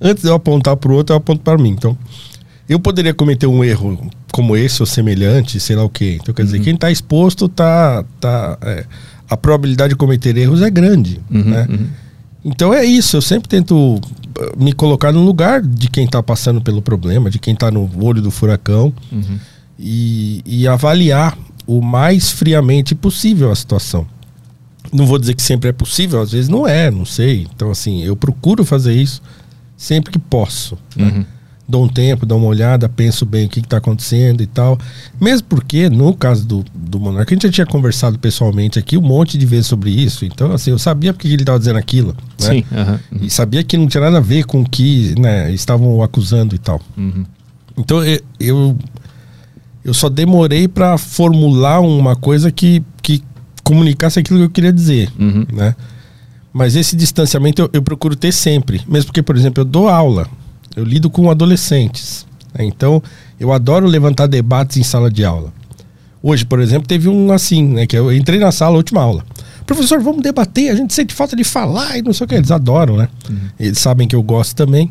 antes 0.02 0.24
de 0.24 0.30
eu 0.30 0.36
apontar 0.36 0.76
pro 0.78 0.94
outro, 0.94 1.14
eu 1.14 1.18
aponto 1.18 1.42
para 1.42 1.58
mim. 1.58 1.70
Então, 1.70 1.98
eu 2.68 2.78
poderia 2.80 3.14
cometer 3.14 3.48
um 3.48 3.64
erro 3.64 4.10
como 4.34 4.58
esse 4.58 4.82
ou 4.82 4.86
semelhante, 4.88 5.60
sei 5.60 5.76
lá 5.76 5.84
o 5.84 5.90
quê. 5.90 6.18
Então, 6.20 6.34
quer 6.34 6.44
dizer, 6.44 6.60
quem 6.60 6.76
tá 6.76 6.90
exposto 6.90 7.48
tá. 7.48 8.04
tá 8.20 8.58
é, 8.64 8.84
a 9.30 9.38
probabilidade 9.38 9.92
de 9.92 9.96
cometer 9.96 10.36
erros 10.36 10.62
é 10.64 10.70
grande. 10.72 11.22
Uhum, 11.32 11.44
né? 11.44 11.68
Então 12.44 12.74
é 12.74 12.84
isso, 12.84 13.16
eu 13.16 13.22
sempre 13.22 13.48
tento 13.48 13.74
uh, 13.76 14.02
me 14.58 14.74
colocar 14.74 15.12
no 15.14 15.24
lugar 15.24 15.62
de 15.62 15.88
quem 15.88 16.06
tá 16.08 16.22
passando 16.22 16.62
pelo 16.62 16.82
problema, 16.82 17.30
de 17.30 17.38
quem 17.40 17.56
tá 17.56 17.72
no 17.72 17.90
olho 18.04 18.22
do 18.22 18.30
furacão 18.32 18.92
Uhum. 19.12 19.40
e, 19.80 20.42
e 20.46 20.68
avaliar 20.68 21.38
o 21.66 21.80
mais 21.82 22.32
friamente 22.32 22.94
possível 22.94 23.50
a 23.52 23.56
situação. 23.56 24.06
Não 24.92 25.06
vou 25.06 25.18
dizer 25.18 25.36
que 25.36 25.42
sempre 25.42 25.70
é 25.70 25.74
possível, 25.74 26.22
às 26.22 26.32
vezes 26.32 26.50
não 26.50 26.68
é, 26.68 26.92
não 26.92 27.06
sei. 27.06 27.48
Então, 27.56 27.72
assim, 27.72 28.04
eu 28.04 28.16
procuro 28.16 28.66
fazer 28.66 28.94
isso 28.94 29.22
sempre 29.78 30.12
que 30.12 30.20
posso. 30.20 30.78
né? 30.96 31.26
Uhum. 31.66 31.72
Dou 31.72 31.84
um 31.86 31.88
tempo, 31.88 32.26
dou 32.26 32.38
uma 32.38 32.48
olhada, 32.48 32.90
penso 32.90 33.26
bem 33.26 33.46
o 33.46 33.50
que 33.50 33.60
está 33.62 33.78
acontecendo 33.78 34.44
e 34.44 34.46
tal. 34.48 34.78
Mesmo 35.20 35.48
porque, 35.48 35.90
no 35.90 36.14
caso 36.14 36.46
do, 36.46 36.66
do 36.74 37.00
Monarca, 37.00 37.32
a 37.32 37.36
gente 37.36 37.48
já 37.48 37.52
tinha 37.54 37.66
conversado 37.66 38.20
pessoalmente 38.20 38.78
aqui 38.78 38.98
um 38.98 39.02
monte 39.02 39.38
de 39.38 39.46
vezes 39.46 39.68
sobre 39.68 39.90
isso. 39.90 40.26
Então, 40.26 40.52
assim, 40.52 40.72
eu 40.72 40.78
sabia 40.78 41.14
porque 41.14 41.28
ele 41.28 41.38
estava 41.42 41.58
dizendo 41.58 41.80
aquilo. 41.80 42.16
Né? 42.42 42.48
Sim. 42.50 42.66
aham. 42.72 43.00
E 43.22 43.30
sabia 43.30 43.64
que 43.64 43.78
não 43.78 43.88
tinha 43.88 44.02
nada 44.02 44.18
a 44.18 44.22
ver 44.22 44.46
com 44.46 44.62
o 44.62 44.70
que 44.70 45.16
né, 45.20 45.52
estavam 45.54 46.04
acusando 46.04 46.54
e 46.54 46.60
tal. 46.60 46.82
Uhum. 46.98 47.24
Então 47.78 48.04
eu, 48.04 48.22
eu, 48.40 48.78
eu 49.86 49.94
só 49.94 50.10
demorei 50.10 50.68
para 50.68 50.98
formular 50.98 51.80
uma 51.80 52.16
coisa 52.16 52.52
que, 52.52 52.84
que 53.02 53.24
comunicasse 53.64 54.20
aquilo 54.20 54.40
que 54.40 54.46
eu 54.46 54.50
queria 54.50 54.74
dizer, 54.74 55.10
Uhum. 55.18 55.46
né? 55.52 55.76
Mas 56.52 56.76
esse 56.76 56.96
distanciamento 56.96 57.64
eu, 57.64 57.70
eu 57.74 57.82
procuro 57.82 58.16
ter 58.16 58.32
sempre, 58.32 58.82
mesmo 58.88 59.08
porque, 59.08 59.24
por 59.24 59.36
exemplo, 59.36 59.62
eu 59.62 59.66
dou 59.66 59.88
aula, 59.90 60.28
eu 60.76 60.84
lido 60.84 61.10
com 61.10 61.30
adolescentes, 61.30 62.26
né? 62.54 62.66
então 62.66 63.02
eu 63.40 63.52
adoro 63.52 63.88
levantar 63.88 64.28
debates 64.28 64.78
em 64.78 64.84
sala 64.84 65.10
de 65.10 65.24
aula. 65.24 65.54
Hoje, 66.22 66.46
por 66.46 66.62
exemplo, 66.62 66.88
teve 66.88 67.10
um 67.10 67.34
assim, 67.34 67.68
né? 67.68 67.86
Que 67.86 67.98
eu 67.98 68.14
entrei 68.14 68.40
na 68.40 68.50
sala, 68.50 68.78
última 68.78 69.02
aula. 69.02 69.26
Professor, 69.66 70.00
vamos 70.00 70.24
debater, 70.24 70.72
a 70.72 70.76
gente 70.76 70.94
sente 70.94 71.14
falta 71.14 71.36
de 71.36 71.44
falar 71.44 71.98
e 71.98 72.02
não 72.02 72.14
sei 72.14 72.24
o 72.24 72.28
que. 72.28 72.36
Eles 72.36 72.50
adoram, 72.50 72.96
né? 72.96 73.10
Eles 73.60 73.78
sabem 73.78 74.08
que 74.08 74.16
eu 74.16 74.24
gosto 74.24 74.56
também. 74.56 74.90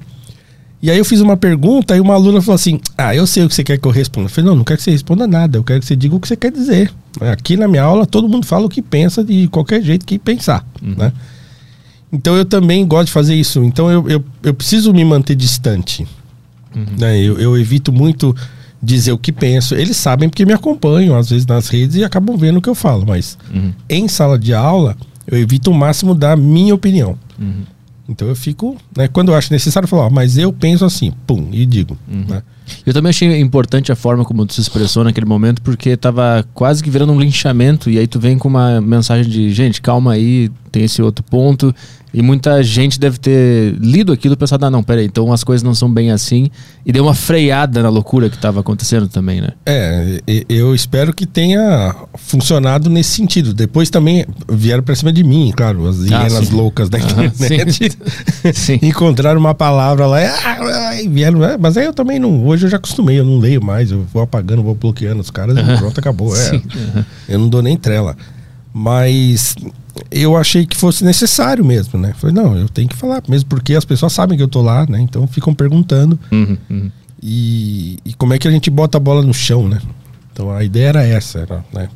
E 0.82 0.90
aí 0.90 0.98
eu 0.98 1.04
fiz 1.04 1.20
uma 1.20 1.36
pergunta 1.36 1.96
e 1.96 2.00
uma 2.00 2.14
aluna 2.14 2.42
falou 2.42 2.56
assim: 2.56 2.80
Ah, 2.98 3.14
eu 3.14 3.26
sei 3.26 3.44
o 3.44 3.48
que 3.48 3.54
você 3.54 3.64
quer 3.64 3.78
que 3.78 3.86
eu 3.86 3.92
responda. 3.92 4.26
Eu 4.26 4.30
falei, 4.30 4.50
não, 4.50 4.56
não 4.56 4.64
quero 4.64 4.76
que 4.76 4.84
você 4.84 4.90
responda 4.90 5.26
nada, 5.26 5.56
eu 5.56 5.64
quero 5.64 5.80
que 5.80 5.86
você 5.86 5.94
diga 5.96 6.16
o 6.16 6.20
que 6.20 6.28
você 6.28 6.36
quer 6.36 6.50
dizer. 6.50 6.92
Aqui 7.20 7.56
na 7.56 7.68
minha 7.68 7.82
aula 7.82 8.04
todo 8.04 8.28
mundo 8.28 8.44
fala 8.44 8.66
o 8.66 8.68
que 8.68 8.82
pensa 8.82 9.22
de 9.22 9.48
qualquer 9.48 9.80
jeito 9.80 10.04
que 10.04 10.18
pensar. 10.18 10.66
Né? 10.82 11.12
Então 12.12 12.36
eu 12.36 12.44
também 12.44 12.86
gosto 12.86 13.06
de 13.06 13.12
fazer 13.12 13.34
isso. 13.34 13.62
Então 13.64 13.90
eu, 13.90 14.08
eu, 14.08 14.24
eu 14.42 14.52
preciso 14.54 14.92
me 14.92 15.04
manter 15.04 15.34
distante. 15.34 16.06
Né? 16.98 17.18
Eu, 17.18 17.38
eu 17.38 17.58
evito 17.58 17.92
muito 17.92 18.34
dizer 18.82 19.12
o 19.12 19.18
que 19.18 19.32
penso. 19.32 19.74
Eles 19.74 19.96
sabem 19.96 20.28
porque 20.28 20.44
me 20.44 20.52
acompanham, 20.52 21.16
às 21.16 21.30
vezes, 21.30 21.46
nas 21.46 21.68
redes 21.68 21.96
e 21.96 22.04
acabam 22.04 22.36
vendo 22.36 22.58
o 22.58 22.62
que 22.62 22.68
eu 22.68 22.74
falo. 22.74 23.04
Mas 23.06 23.38
Uhum. 23.52 23.72
em 23.88 24.08
sala 24.08 24.38
de 24.38 24.52
aula, 24.52 24.96
eu 25.26 25.38
evito 25.38 25.70
o 25.70 25.74
máximo 25.74 26.14
da 26.14 26.36
minha 26.36 26.74
opinião. 26.74 27.16
Uhum. 27.38 27.62
Então 28.08 28.26
eu 28.28 28.34
fico, 28.36 28.76
né, 28.96 29.08
quando 29.08 29.30
eu 29.30 29.36
acho 29.36 29.52
necessário, 29.52 29.84
eu 29.86 29.88
falo, 29.88 30.02
ó, 30.02 30.10
mas 30.10 30.36
eu 30.36 30.52
penso 30.52 30.84
assim, 30.84 31.12
pum, 31.26 31.48
e 31.52 31.64
digo. 31.64 31.96
né? 32.08 32.42
Eu 32.86 32.92
também 32.92 33.10
achei 33.10 33.40
importante 33.40 33.90
a 33.92 33.96
forma 33.96 34.24
como 34.24 34.44
tu 34.46 34.54
se 34.54 34.60
expressou 34.60 35.04
naquele 35.04 35.26
momento, 35.26 35.62
porque 35.62 35.96
tava 35.96 36.44
quase 36.54 36.82
que 36.82 36.90
virando 36.90 37.12
um 37.12 37.20
linchamento, 37.20 37.90
e 37.90 37.98
aí 37.98 38.06
tu 38.06 38.18
vem 38.20 38.38
com 38.38 38.48
uma 38.48 38.80
mensagem 38.80 39.30
de, 39.30 39.50
gente, 39.52 39.80
calma 39.80 40.12
aí, 40.12 40.50
tem 40.70 40.84
esse 40.84 41.02
outro 41.02 41.22
ponto, 41.24 41.74
e 42.14 42.20
muita 42.22 42.62
gente 42.62 42.98
deve 43.00 43.18
ter 43.18 43.74
lido 43.80 44.12
aquilo 44.12 44.34
e 44.34 44.36
pensado, 44.36 44.66
ah, 44.66 44.70
não, 44.70 44.82
peraí, 44.82 45.06
então 45.06 45.32
as 45.32 45.42
coisas 45.42 45.62
não 45.62 45.74
são 45.74 45.90
bem 45.90 46.10
assim, 46.10 46.50
e 46.84 46.92
deu 46.92 47.04
uma 47.04 47.14
freada 47.14 47.82
na 47.82 47.88
loucura 47.88 48.28
que 48.28 48.36
tava 48.38 48.60
acontecendo 48.60 49.08
também, 49.08 49.40
né? 49.40 49.50
É, 49.64 50.20
eu 50.48 50.74
espero 50.74 51.14
que 51.14 51.24
tenha 51.24 51.94
funcionado 52.16 52.90
nesse 52.90 53.10
sentido. 53.12 53.54
Depois 53.54 53.88
também 53.88 54.26
vieram 54.50 54.82
pra 54.82 54.94
cima 54.94 55.12
de 55.12 55.22
mim, 55.24 55.52
claro, 55.56 55.86
as 55.88 55.98
hienas 56.04 56.34
Ah, 56.34 56.44
sim. 56.44 56.54
loucas 56.54 56.90
da 56.90 56.98
internet. 56.98 57.92
Sim. 58.52 58.78
Encontraram 58.82 59.40
uma 59.40 59.54
palavra 59.54 60.06
lá, 60.06 60.18
ah, 60.44 61.00
e 61.00 61.08
vieram, 61.08 61.42
ah, 61.42 61.56
mas 61.58 61.76
aí 61.76 61.84
eu 61.86 61.92
também 61.94 62.18
não, 62.18 62.44
hoje 62.52 62.66
eu 62.66 62.70
já 62.70 62.76
acostumei, 62.76 63.18
eu 63.18 63.24
não 63.24 63.38
leio 63.38 63.62
mais, 63.62 63.90
eu 63.90 64.04
vou 64.12 64.22
apagando, 64.22 64.62
vou 64.62 64.74
bloqueando 64.74 65.20
os 65.20 65.30
caras 65.30 65.56
e 65.56 65.78
pronto, 65.78 65.98
acabou. 65.98 66.36
É. 66.36 66.50
Aham. 66.50 67.06
Eu 67.28 67.38
não 67.38 67.48
dou 67.48 67.62
nem 67.62 67.76
trela. 67.76 68.16
Mas 68.72 69.54
eu 70.10 70.36
achei 70.36 70.64
que 70.64 70.76
fosse 70.76 71.04
necessário 71.04 71.64
mesmo, 71.64 71.98
né? 71.98 72.14
Falei, 72.16 72.34
não, 72.34 72.56
eu 72.56 72.68
tenho 72.68 72.88
que 72.88 72.96
falar, 72.96 73.22
mesmo 73.28 73.48
porque 73.48 73.74
as 73.74 73.84
pessoas 73.84 74.12
sabem 74.12 74.36
que 74.36 74.42
eu 74.42 74.48
tô 74.48 74.62
lá, 74.62 74.86
né? 74.86 75.00
Então 75.00 75.26
ficam 75.26 75.54
perguntando. 75.54 76.18
Uhum, 76.30 76.56
uhum. 76.70 76.90
E, 77.22 77.98
e 78.04 78.14
como 78.14 78.34
é 78.34 78.38
que 78.38 78.48
a 78.48 78.50
gente 78.50 78.70
bota 78.70 78.96
a 78.96 79.00
bola 79.00 79.22
no 79.22 79.34
chão, 79.34 79.68
né? 79.68 79.80
Então 80.32 80.50
a 80.50 80.64
ideia 80.64 80.88
era 80.88 81.04
essa, 81.04 81.40
era, 81.40 81.64
né? 81.72 81.88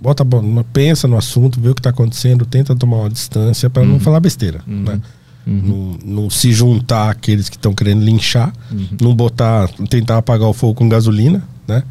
Bota 0.00 0.22
a 0.22 0.26
bola, 0.26 0.64
pensa 0.72 1.08
no 1.08 1.16
assunto, 1.16 1.60
vê 1.60 1.70
o 1.70 1.74
que 1.74 1.80
tá 1.80 1.90
acontecendo, 1.90 2.44
tenta 2.44 2.74
tomar 2.74 2.98
uma 2.98 3.10
distância 3.10 3.70
para 3.70 3.84
não 3.84 3.98
falar 3.98 4.20
besteira, 4.20 4.60
né? 4.66 5.00
Não, 5.46 5.98
não 6.04 6.30
se 6.30 6.52
juntar 6.52 7.10
àqueles 7.10 7.48
que 7.48 7.56
estão 7.56 7.72
querendo 7.72 8.02
linchar, 8.04 8.52
não 9.00 9.14
botar, 9.14 9.68
tentar 9.88 10.18
apagar 10.18 10.48
o 10.48 10.52
fogo 10.52 10.74
com 10.74 10.88
gasolina, 10.88 11.42
né? 11.68 11.84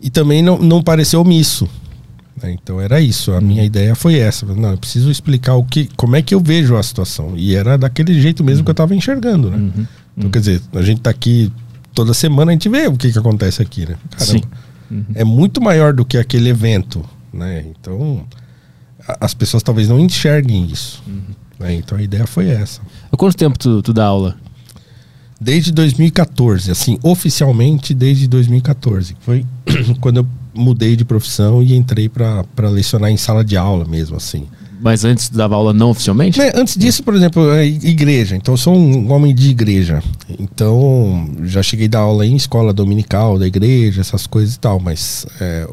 E 0.00 0.10
também 0.10 0.42
não, 0.42 0.58
não 0.58 0.82
parecer 0.82 1.16
omisso. 1.16 1.66
né? 2.42 2.52
Então 2.52 2.80
era 2.80 3.00
isso. 3.00 3.32
A 3.32 3.40
minha 3.40 3.64
ideia 3.64 3.94
foi 3.94 4.16
essa. 4.18 4.44
Não, 4.46 4.72
eu 4.72 4.78
preciso 4.78 5.10
explicar 5.10 5.54
o 5.54 5.64
que, 5.64 5.88
como 5.96 6.16
é 6.16 6.22
que 6.22 6.34
eu 6.34 6.40
vejo 6.40 6.76
a 6.76 6.82
situação. 6.82 7.32
E 7.36 7.54
era 7.54 7.78
daquele 7.78 8.20
jeito 8.20 8.44
mesmo 8.44 8.62
que 8.64 8.70
eu 8.70 8.72
estava 8.72 8.94
enxergando, 8.94 9.50
né? 9.50 9.70
Então, 10.16 10.30
quer 10.30 10.40
dizer, 10.40 10.60
a 10.74 10.82
gente 10.82 11.00
tá 11.00 11.08
aqui 11.10 11.50
toda 11.94 12.12
semana, 12.12 12.50
a 12.50 12.54
gente 12.54 12.68
vê 12.68 12.86
o 12.88 12.96
que, 12.96 13.10
que 13.10 13.18
acontece 13.18 13.62
aqui, 13.62 13.86
né? 13.88 13.96
Sim. 14.18 14.42
É 15.14 15.24
muito 15.24 15.60
maior 15.62 15.92
do 15.94 16.04
que 16.04 16.18
aquele 16.18 16.48
evento, 16.50 17.02
né? 17.32 17.64
Então, 17.70 18.26
a- 19.08 19.18
as 19.20 19.32
pessoas 19.34 19.62
talvez 19.62 19.88
não 19.88 19.98
enxerguem 19.98 20.66
isso. 20.66 21.02
Né? 21.60 21.74
Então 21.74 21.98
a 21.98 22.02
ideia 22.02 22.26
foi 22.26 22.48
essa. 22.48 22.80
Há 23.12 23.16
quanto 23.16 23.36
tempo 23.36 23.58
tu, 23.58 23.82
tu 23.82 23.92
dá 23.92 24.06
aula? 24.06 24.36
Desde 25.40 25.72
2014, 25.72 26.70
assim, 26.70 26.98
oficialmente 27.02 27.94
desde 27.94 28.26
2014. 28.26 29.14
que 29.14 29.24
Foi 29.24 29.46
quando 30.00 30.18
eu 30.18 30.26
mudei 30.54 30.96
de 30.96 31.04
profissão 31.04 31.62
e 31.62 31.74
entrei 31.74 32.08
para 32.08 32.68
lecionar 32.68 33.10
em 33.10 33.16
sala 33.16 33.44
de 33.44 33.56
aula 33.56 33.84
mesmo, 33.84 34.16
assim. 34.16 34.46
Mas 34.80 35.04
antes 35.04 35.28
dava 35.28 35.54
aula 35.54 35.74
não 35.74 35.90
oficialmente? 35.90 36.38
Né, 36.38 36.52
Antes 36.54 36.74
disso, 36.74 37.02
por 37.02 37.14
exemplo, 37.14 37.50
é 37.50 37.66
igreja. 37.66 38.34
Então, 38.34 38.54
eu 38.54 38.58
sou 38.58 38.74
um 38.74 39.12
homem 39.12 39.34
de 39.34 39.50
igreja. 39.50 40.02
Então, 40.38 41.28
já 41.42 41.62
cheguei 41.62 41.86
a 41.86 41.90
dar 41.90 41.98
aula 42.00 42.26
em 42.26 42.34
escola 42.34 42.72
dominical 42.72 43.38
da 43.38 43.46
igreja, 43.46 44.00
essas 44.00 44.26
coisas 44.26 44.54
e 44.54 44.58
tal. 44.58 44.80
Mas, 44.80 45.26
é, 45.38 45.68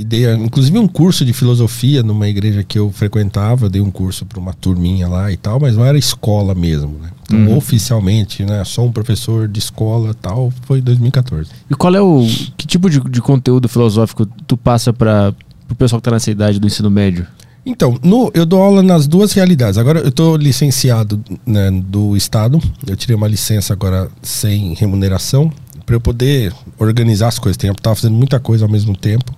e 0.00 0.04
dei, 0.04 0.32
inclusive, 0.34 0.78
um 0.78 0.86
curso 0.86 1.24
de 1.24 1.32
filosofia 1.32 2.02
numa 2.02 2.28
igreja 2.28 2.62
que 2.62 2.78
eu 2.78 2.90
frequentava. 2.92 3.66
Eu 3.66 3.70
dei 3.70 3.80
um 3.80 3.90
curso 3.90 4.24
para 4.24 4.38
uma 4.38 4.52
turminha 4.52 5.08
lá 5.08 5.32
e 5.32 5.36
tal, 5.36 5.58
mas 5.60 5.76
não 5.76 5.84
era 5.84 5.98
escola 5.98 6.54
mesmo, 6.54 6.96
né? 7.02 7.10
Então, 7.30 7.56
oficialmente, 7.56 8.44
né? 8.44 8.62
Sou 8.64 8.86
um 8.86 8.92
professor 8.92 9.48
de 9.48 9.58
escola 9.58 10.10
e 10.10 10.14
tal, 10.14 10.52
foi 10.62 10.78
em 10.78 10.82
2014. 10.82 11.50
E 11.70 11.74
qual 11.74 11.94
é 11.94 12.00
o. 12.00 12.24
Que 12.56 12.66
tipo 12.66 12.88
de, 12.88 13.00
de 13.00 13.20
conteúdo 13.20 13.68
filosófico 13.68 14.26
tu 14.46 14.56
passa 14.56 14.92
para 14.92 15.34
o 15.70 15.74
pessoal 15.74 16.00
que 16.00 16.04
tá 16.04 16.10
nessa 16.10 16.30
idade 16.30 16.58
do 16.60 16.66
ensino 16.66 16.90
médio? 16.90 17.26
Então, 17.64 17.96
no- 18.02 18.30
eu 18.34 18.44
dou 18.44 18.60
aula 18.60 18.82
nas 18.82 19.06
duas 19.06 19.32
realidades. 19.32 19.78
Agora 19.78 20.00
eu 20.00 20.08
estou 20.08 20.36
licenciado 20.36 21.22
né, 21.46 21.70
do 21.70 22.16
Estado. 22.16 22.60
Eu 22.86 22.96
tirei 22.96 23.16
uma 23.16 23.28
licença 23.28 23.72
agora 23.72 24.10
sem 24.20 24.74
remuneração 24.74 25.50
para 25.86 25.94
eu 25.96 26.00
poder 26.00 26.52
organizar 26.78 27.28
as 27.28 27.38
coisas. 27.38 27.62
Eu 27.64 27.72
estava 27.72 27.94
fazendo 27.96 28.14
muita 28.14 28.38
coisa 28.40 28.64
ao 28.64 28.70
mesmo 28.70 28.96
tempo. 28.96 29.32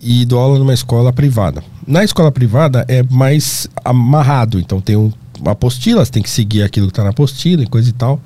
E 0.00 0.24
dou 0.24 0.38
aula 0.38 0.58
numa 0.58 0.74
escola 0.74 1.12
privada. 1.12 1.62
Na 1.86 2.04
escola 2.04 2.30
privada 2.30 2.84
é 2.88 3.02
mais 3.02 3.68
amarrado. 3.84 4.58
Então 4.60 4.80
tem 4.80 4.96
um, 4.96 5.12
apostila, 5.44 6.04
você 6.04 6.12
tem 6.12 6.22
que 6.22 6.30
seguir 6.30 6.62
aquilo 6.62 6.86
que 6.86 6.92
está 6.92 7.02
na 7.02 7.10
apostila 7.10 7.62
e 7.62 7.66
coisa 7.66 7.88
e 7.88 7.92
tal. 7.92 8.20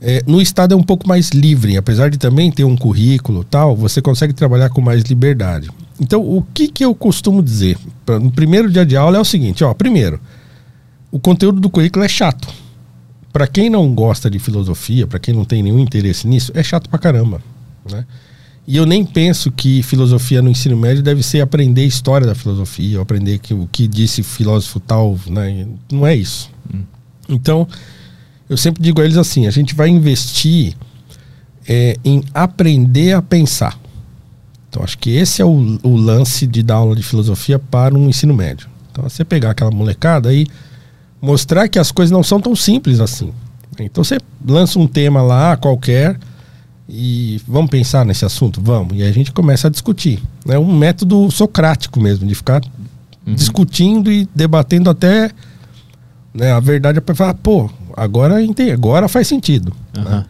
É, 0.00 0.22
no 0.26 0.40
Estado 0.40 0.74
é 0.74 0.76
um 0.76 0.82
pouco 0.82 1.08
mais 1.08 1.30
livre, 1.30 1.76
apesar 1.78 2.10
de 2.10 2.18
também 2.18 2.50
ter 2.52 2.64
um 2.64 2.76
currículo 2.76 3.42
tal, 3.42 3.74
você 3.74 4.02
consegue 4.02 4.32
trabalhar 4.34 4.68
com 4.68 4.80
mais 4.80 5.02
liberdade. 5.04 5.70
Então, 5.98 6.20
o 6.20 6.44
que, 6.52 6.68
que 6.68 6.84
eu 6.84 6.94
costumo 6.94 7.42
dizer 7.42 7.78
pra- 8.04 8.18
no 8.20 8.30
primeiro 8.30 8.70
dia 8.70 8.84
de 8.84 8.96
aula 8.96 9.16
é 9.16 9.20
o 9.20 9.24
seguinte: 9.24 9.64
ó, 9.64 9.72
primeiro, 9.72 10.20
o 11.10 11.18
conteúdo 11.18 11.58
do 11.60 11.70
currículo 11.70 12.04
é 12.04 12.08
chato. 12.08 12.48
Para 13.32 13.46
quem 13.46 13.70
não 13.70 13.92
gosta 13.94 14.28
de 14.30 14.38
filosofia, 14.38 15.06
para 15.06 15.18
quem 15.18 15.32
não 15.34 15.44
tem 15.44 15.62
nenhum 15.62 15.78
interesse 15.78 16.26
nisso, 16.28 16.52
é 16.54 16.62
chato 16.62 16.88
pra 16.90 16.98
caramba. 16.98 17.40
Né? 17.90 18.04
E 18.66 18.76
eu 18.76 18.86
nem 18.86 19.04
penso 19.04 19.52
que 19.52 19.82
filosofia 19.82 20.40
no 20.40 20.48
ensino 20.48 20.76
médio 20.76 21.02
deve 21.02 21.22
ser 21.22 21.40
aprender 21.40 21.82
a 21.82 21.86
história 21.86 22.26
da 22.26 22.34
filosofia, 22.34 22.96
ou 22.96 23.02
aprender 23.02 23.38
que, 23.38 23.52
o 23.52 23.68
que 23.70 23.86
disse 23.86 24.22
filósofo 24.22 24.80
tal. 24.80 25.18
Né? 25.26 25.66
Não 25.92 26.06
é 26.06 26.16
isso. 26.16 26.50
Então, 27.28 27.68
eu 28.48 28.56
sempre 28.56 28.82
digo 28.82 29.00
a 29.00 29.04
eles 29.04 29.18
assim: 29.18 29.46
a 29.46 29.50
gente 29.50 29.74
vai 29.74 29.88
investir 29.88 30.74
é, 31.68 31.96
em 32.04 32.22
aprender 32.32 33.12
a 33.12 33.20
pensar. 33.20 33.78
Então, 34.68 34.82
acho 34.82 34.98
que 34.98 35.10
esse 35.10 35.40
é 35.40 35.44
o, 35.44 35.78
o 35.82 35.96
lance 35.96 36.46
de 36.46 36.62
dar 36.62 36.76
aula 36.76 36.96
de 36.96 37.02
filosofia 37.02 37.58
para 37.58 37.94
um 37.94 38.08
ensino 38.08 38.34
médio. 38.34 38.68
Então, 38.90 39.04
você 39.04 39.24
pegar 39.24 39.50
aquela 39.50 39.70
molecada 39.70 40.32
e 40.32 40.46
mostrar 41.20 41.68
que 41.68 41.78
as 41.78 41.92
coisas 41.92 42.10
não 42.10 42.22
são 42.22 42.40
tão 42.40 42.56
simples 42.56 42.98
assim. 42.98 43.32
Então, 43.78 44.02
você 44.02 44.18
lança 44.46 44.78
um 44.78 44.86
tema 44.86 45.22
lá 45.22 45.56
qualquer 45.56 46.18
e 46.88 47.40
vamos 47.48 47.70
pensar 47.70 48.04
nesse 48.04 48.24
assunto? 48.24 48.60
Vamos. 48.60 48.96
E 48.96 49.02
aí 49.02 49.08
a 49.08 49.12
gente 49.12 49.32
começa 49.32 49.68
a 49.68 49.70
discutir. 49.70 50.22
É 50.48 50.58
um 50.58 50.76
método 50.76 51.30
socrático 51.30 52.00
mesmo, 52.00 52.26
de 52.26 52.34
ficar 52.34 52.60
discutindo 53.26 54.12
e 54.12 54.28
debatendo 54.34 54.90
até 54.90 55.30
né, 56.34 56.52
a 56.52 56.60
verdade 56.60 57.00
para 57.00 57.14
falar, 57.14 57.34
pô, 57.34 57.70
agora 57.96 58.34
agora 58.72 59.08
faz 59.08 59.26
sentido. 59.28 59.72
né? 59.96 60.02
Aham. 60.02 60.24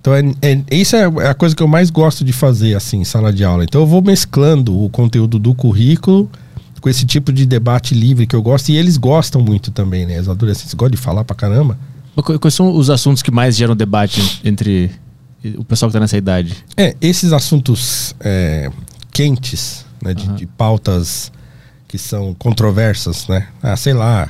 Então, 0.00 0.12
é, 0.14 0.20
é- 0.42 0.62
isso 0.70 0.96
é 0.96 1.04
a 1.04 1.32
coisa 1.32 1.56
que 1.56 1.62
eu 1.62 1.68
mais 1.68 1.88
gosto 1.88 2.24
de 2.24 2.32
fazer, 2.32 2.74
assim, 2.76 2.98
em 2.98 3.04
sala 3.04 3.32
de 3.32 3.42
aula. 3.42 3.64
Então, 3.64 3.80
eu 3.80 3.86
vou 3.86 4.02
mesclando 4.02 4.78
o 4.84 4.90
conteúdo 4.90 5.38
do 5.38 5.54
currículo 5.54 6.28
com 6.80 6.88
esse 6.90 7.06
tipo 7.06 7.32
de 7.32 7.46
debate 7.46 7.94
livre 7.94 8.26
que 8.26 8.36
eu 8.36 8.42
gosto. 8.42 8.68
E 8.68 8.76
eles 8.76 8.98
gostam 8.98 9.40
muito 9.40 9.70
também, 9.70 10.04
né? 10.04 10.20
Os 10.20 10.28
adolescentes 10.28 10.74
gostam 10.74 10.90
de 10.90 10.98
falar 10.98 11.24
pra 11.24 11.34
caramba. 11.34 11.78
Quais 12.38 12.52
são 12.52 12.76
os 12.76 12.90
assuntos 12.90 13.22
que 13.22 13.30
mais 13.30 13.56
geram 13.56 13.74
debate 13.74 14.40
entre 14.44 14.90
o 15.56 15.64
pessoal 15.64 15.88
que 15.88 15.92
está 15.92 16.00
nessa 16.00 16.16
idade? 16.16 16.64
É, 16.76 16.96
esses 17.00 17.32
assuntos 17.32 18.14
é, 18.20 18.70
quentes, 19.12 19.84
né? 20.02 20.14
De, 20.14 20.26
de 20.28 20.46
pautas 20.46 21.32
que 21.88 21.98
são 21.98 22.34
controversas, 22.34 23.28
né? 23.28 23.48
Ah, 23.62 23.76
sei 23.76 23.92
lá, 23.92 24.28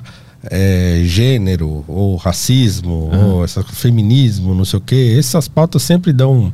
é, 0.51 1.03
gênero, 1.05 1.85
ou 1.89 2.17
racismo, 2.17 3.11
ou 3.13 3.45
essa, 3.45 3.63
feminismo, 3.63 4.55
não 4.55 4.65
sei 4.65 4.79
o 4.79 4.83
quê. 4.83 5.17
Essas 5.19 5.49
pautas 5.49 5.83
sempre 5.83 6.13
dão 6.13 6.53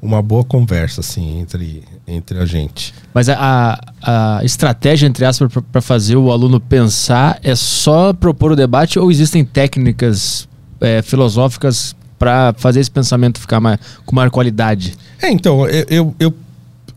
uma 0.00 0.20
boa 0.20 0.44
conversa, 0.44 1.00
assim, 1.00 1.38
entre, 1.38 1.84
entre 2.06 2.38
a 2.38 2.44
gente. 2.44 2.92
Mas 3.14 3.28
a, 3.28 3.78
a, 4.02 4.38
a 4.38 4.44
estratégia, 4.44 5.06
entre 5.06 5.24
aspas, 5.24 5.52
para 5.70 5.80
fazer 5.80 6.16
o 6.16 6.30
aluno 6.30 6.58
pensar 6.58 7.38
é 7.42 7.54
só 7.54 8.12
propor 8.12 8.52
o 8.52 8.56
debate 8.56 8.98
ou 8.98 9.10
existem 9.10 9.44
técnicas 9.44 10.48
é, 10.80 11.00
filosóficas 11.02 11.94
para 12.22 12.54
fazer 12.56 12.78
esse 12.78 12.90
pensamento 12.90 13.40
ficar 13.40 13.58
mais, 13.58 13.80
com 14.06 14.14
maior 14.14 14.30
qualidade? 14.30 14.94
É, 15.20 15.28
então, 15.28 15.66
eu, 15.68 15.84
eu, 15.88 16.14
eu, 16.20 16.34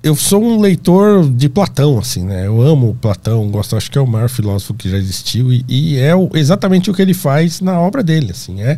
eu 0.04 0.16
sou 0.16 0.40
um 0.44 0.62
leitor 0.62 1.28
de 1.32 1.50
Platão, 1.50 1.98
assim, 1.98 2.24
né? 2.24 2.46
Eu 2.46 2.62
amo 2.62 2.96
Platão, 3.02 3.50
gosto, 3.50 3.76
acho 3.76 3.90
que 3.90 3.98
é 3.98 4.02
o 4.02 4.06
maior 4.06 4.30
filósofo 4.30 4.76
que 4.76 4.88
já 4.88 4.98
existiu 4.98 5.52
e, 5.52 5.66
e 5.68 5.98
é 5.98 6.16
o- 6.16 6.30
exatamente 6.36 6.92
o 6.92 6.94
que 6.94 7.02
ele 7.02 7.16
faz 7.16 7.60
na 7.60 7.80
obra 7.80 8.04
dele, 8.04 8.30
assim, 8.30 8.62
é 8.62 8.78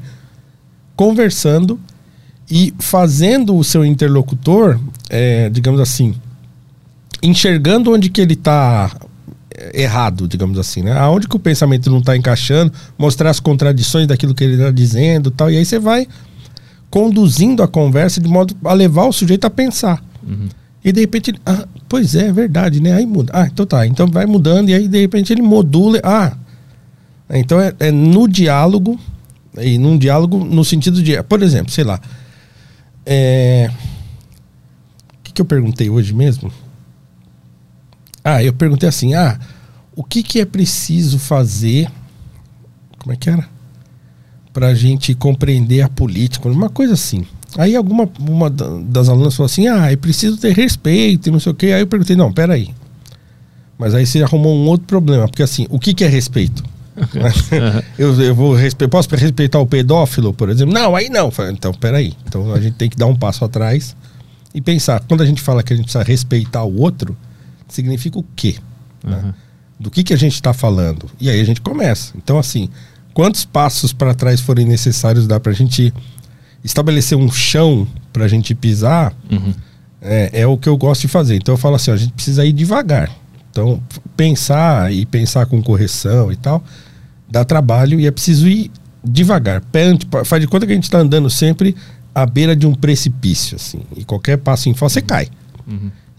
conversando 0.96 1.77
e 2.50 2.74
fazendo 2.80 3.54
o 3.58 3.62
seu 3.62 3.84
interlocutor, 3.84 4.80
é, 5.10 5.50
digamos 5.50 5.82
assim, 5.82 6.16
enxergando 7.22 7.92
onde 7.92 8.10
que 8.10 8.22
ele 8.22 8.36
está 8.36 8.89
errado, 9.74 10.27
digamos 10.27 10.58
assim, 10.58 10.82
né? 10.84 10.94
Aonde 10.94 11.27
que 11.27 11.36
o 11.36 11.39
pensamento 11.39 11.89
não 11.89 11.98
está 12.00 12.16
encaixando, 12.16 12.72
mostrar 12.98 13.32
as 13.32 13.39
contradições 13.42 14.08
daquilo 14.08 14.34
que 14.34 14.44
ele 14.46 14.54
está 14.54 14.72
dizendo, 14.72 15.30
tal. 15.32 15.50
E 15.51 15.58
aí 15.58 15.66
você 15.66 15.77
vai 15.80 16.08
conduzindo 16.89 17.62
a 17.62 17.67
conversa 17.67 18.22
de 18.22 18.27
modo 18.27 18.56
a 18.63 18.74
levar 18.74 19.06
o 19.06 19.13
sujeito 19.13 19.46
a 19.46 19.50
pensar. 19.50 20.03
E 20.84 20.91
de 20.91 21.01
repente, 21.01 21.32
ele, 21.32 21.39
ah, 21.46 21.67
pois 21.89 22.15
é, 22.15 22.27
é 22.27 22.32
verdade, 22.32 22.79
né? 22.79 22.94
Aí 22.94 23.06
muda. 23.06 23.32
Ah, 23.36 23.48
então 23.48 23.65
tá. 23.65 23.86
Então 23.86 24.08
vai 24.08 24.25
mudando 24.25 24.70
e 24.70 24.74
aí 24.74 24.88
de 24.88 25.00
repente 25.00 25.34
ele 25.34 25.41
modula. 25.41 26.00
Ah, 26.03 26.36
então 27.29 27.60
é, 27.60 27.74
é 27.79 27.91
no 27.91 28.27
diálogo 28.27 29.00
e 29.58 29.77
num 29.77 29.98
diálogo 29.98 30.38
no 30.38 30.63
sentido 30.63 31.01
de, 31.01 31.22
por 31.24 31.41
exemplo, 31.41 31.72
sei 31.72 31.84
lá, 31.84 32.00
é, 33.06 33.70
o 35.20 35.24
que, 35.24 35.34
que 35.34 35.41
eu 35.41 35.46
perguntei 35.46 35.89
hoje 35.89 36.13
mesmo? 36.13 36.51
Ah, 38.24 38.44
eu 38.44 38.53
perguntei 38.53 38.88
assim, 38.88 39.13
ah, 39.13 39.39
o 39.96 40.03
que 40.03 40.22
que 40.22 40.39
é 40.39 40.46
preciso 40.46 41.17
fazer? 41.17 41.89
Como 43.00 43.13
é 43.13 43.15
que 43.15 43.29
era? 43.29 43.57
Pra 44.58 44.74
gente 44.74 45.14
compreender 45.14 45.82
a 45.84 45.88
política, 45.88 46.50
uma 46.50 46.68
coisa 46.68 46.94
assim. 46.96 47.24
Aí 47.56 47.76
alguma 47.76 48.10
uma 48.20 48.50
da- 48.50 48.80
das 48.82 49.08
alunas 49.08 49.36
falou 49.36 49.46
assim, 49.46 49.68
ah, 49.68 49.92
é 49.92 49.96
preciso 49.96 50.36
ter 50.38 50.52
respeito 50.52 51.30
e 51.30 51.32
não 51.32 51.40
sei 51.40 51.52
o 51.52 51.56
quê. 51.56 51.68
Aí 51.68 51.82
eu 51.82 51.86
perguntei, 51.86 52.16
não, 52.16 52.34
peraí. 52.34 52.74
Mas 53.78 53.94
aí 53.94 54.04
você 54.08 54.24
arrumou 54.24 54.56
um 54.56 54.66
outro 54.66 54.88
problema, 54.88 55.28
porque 55.28 55.44
assim, 55.44 55.68
o 55.70 55.78
que 55.78 55.94
que 55.94 56.04
é 56.04 56.08
respeito? 56.08 56.64
eu, 58.00 58.20
eu 58.20 58.34
vou 58.34 58.56
respe- 58.56 58.88
posso 58.88 59.08
respeitar 59.16 59.60
o 59.60 59.68
pedófilo, 59.68 60.34
por 60.34 60.50
exemplo? 60.50 60.74
Não, 60.74 60.96
aí 60.96 61.08
não. 61.08 61.32
Então, 61.52 61.72
peraí. 61.72 62.14
Então 62.26 62.52
a 62.52 62.60
gente 62.60 62.74
tem 62.74 62.90
que 62.90 62.98
dar 62.98 63.06
um 63.06 63.16
passo 63.16 63.46
atrás 63.46 63.96
e 64.56 64.60
pensar. 64.60 65.04
Quando 65.08 65.22
a 65.22 65.26
gente 65.28 65.40
fala 65.40 65.62
que 65.62 65.72
a 65.72 65.76
gente 65.76 65.86
precisa 65.86 66.04
respeitar 66.04 66.64
o 66.64 66.80
outro, 66.82 67.16
significa 67.68 68.18
o 68.18 68.26
quê? 68.36 68.56
né? 69.04 69.36
Do 69.80 69.92
que, 69.92 70.04
que 70.04 70.14
a 70.16 70.18
gente 70.18 70.34
está 70.34 70.52
falando? 70.54 71.06
E 71.22 71.30
aí 71.30 71.40
a 71.40 71.44
gente 71.44 71.62
começa. 71.62 72.14
Então, 72.18 72.40
assim, 72.40 72.68
quantos 73.18 73.44
passos 73.44 73.92
para 73.92 74.14
trás 74.14 74.40
forem 74.40 74.64
necessários 74.64 75.26
dá 75.26 75.40
para 75.40 75.52
a 75.52 75.56
gente 75.56 75.92
estabelecer 76.64 77.18
um 77.18 77.32
chão 77.32 77.88
para 78.14 78.26
a 78.26 78.28
gente 78.28 78.54
pisar? 78.54 79.12
É, 80.00 80.42
é 80.42 80.46
o 80.46 80.56
que 80.56 80.70
eu 80.70 80.78
gosto 80.78 81.02
de 81.02 81.08
fazer. 81.08 81.36
Então 81.36 81.56
eu 81.56 81.58
falo 81.58 81.78
assim, 81.78 81.90
ó, 81.90 81.96
a 81.96 81.98
gente 81.98 82.14
precisa 82.14 82.46
ir 82.46 82.54
devagar. 82.54 83.10
Então, 83.50 83.82
pensar 84.16 84.94
e 84.94 85.04
pensar 85.04 85.48
com 85.48 85.64
correção 85.64 86.32
e 86.32 86.36
tal, 86.36 86.64
dá 87.28 87.44
trabalho 87.44 88.00
e 88.00 88.06
é 88.06 88.12
preciso 88.12 88.48
ir 88.48 88.70
devagar. 89.04 89.62
Pé. 89.62 89.98
Faz 90.24 90.40
de 90.40 90.48
conta 90.48 90.68
que 90.68 90.74
a 90.74 90.76
gente 90.76 90.84
está 90.84 91.00
andando 91.00 91.28
sempre 91.28 91.76
à 92.14 92.24
beira 92.24 92.56
de 92.56 92.68
um 92.68 92.76
precipício, 92.76 93.56
assim. 93.56 93.80
E 93.96 94.06
qualquer 94.06 94.38
passo 94.38 94.70
em 94.70 94.76
falso, 94.76 94.94
você 94.94 95.02
cai. 95.02 95.28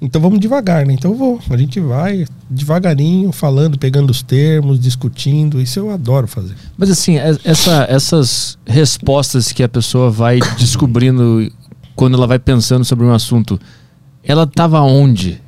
Então 0.01 0.21
vamos 0.21 0.39
devagar, 0.39 0.87
né? 0.87 0.93
Então 0.93 1.11
eu 1.11 1.17
vou. 1.17 1.41
A 1.51 1.57
gente 1.57 1.81
vai 1.81 2.25
devagarinho, 2.49 3.33
falando, 3.33 3.77
pegando 3.79 4.11
os 4.11 4.23
termos, 4.23 4.79
discutindo. 4.79 5.61
Isso 5.61 5.79
eu 5.81 5.91
adoro 5.91 6.29
fazer. 6.29 6.55
Mas 6.77 6.91
assim, 6.91 7.17
es- 7.17 7.41
essa- 7.45 7.87
essas 7.89 8.59
respostas 8.65 9.51
que 9.53 9.63
a 9.63 9.69
pessoa 9.69 10.11
vai 10.11 10.39
descobrindo 10.59 11.51
quando 11.97 12.15
ela 12.17 12.27
vai 12.29 12.39
pensando 12.39 12.85
sobre 12.85 13.05
um 13.05 13.13
assunto, 13.13 13.61
ela 14.23 14.45
estava 14.45 14.81
onde? 14.83 15.41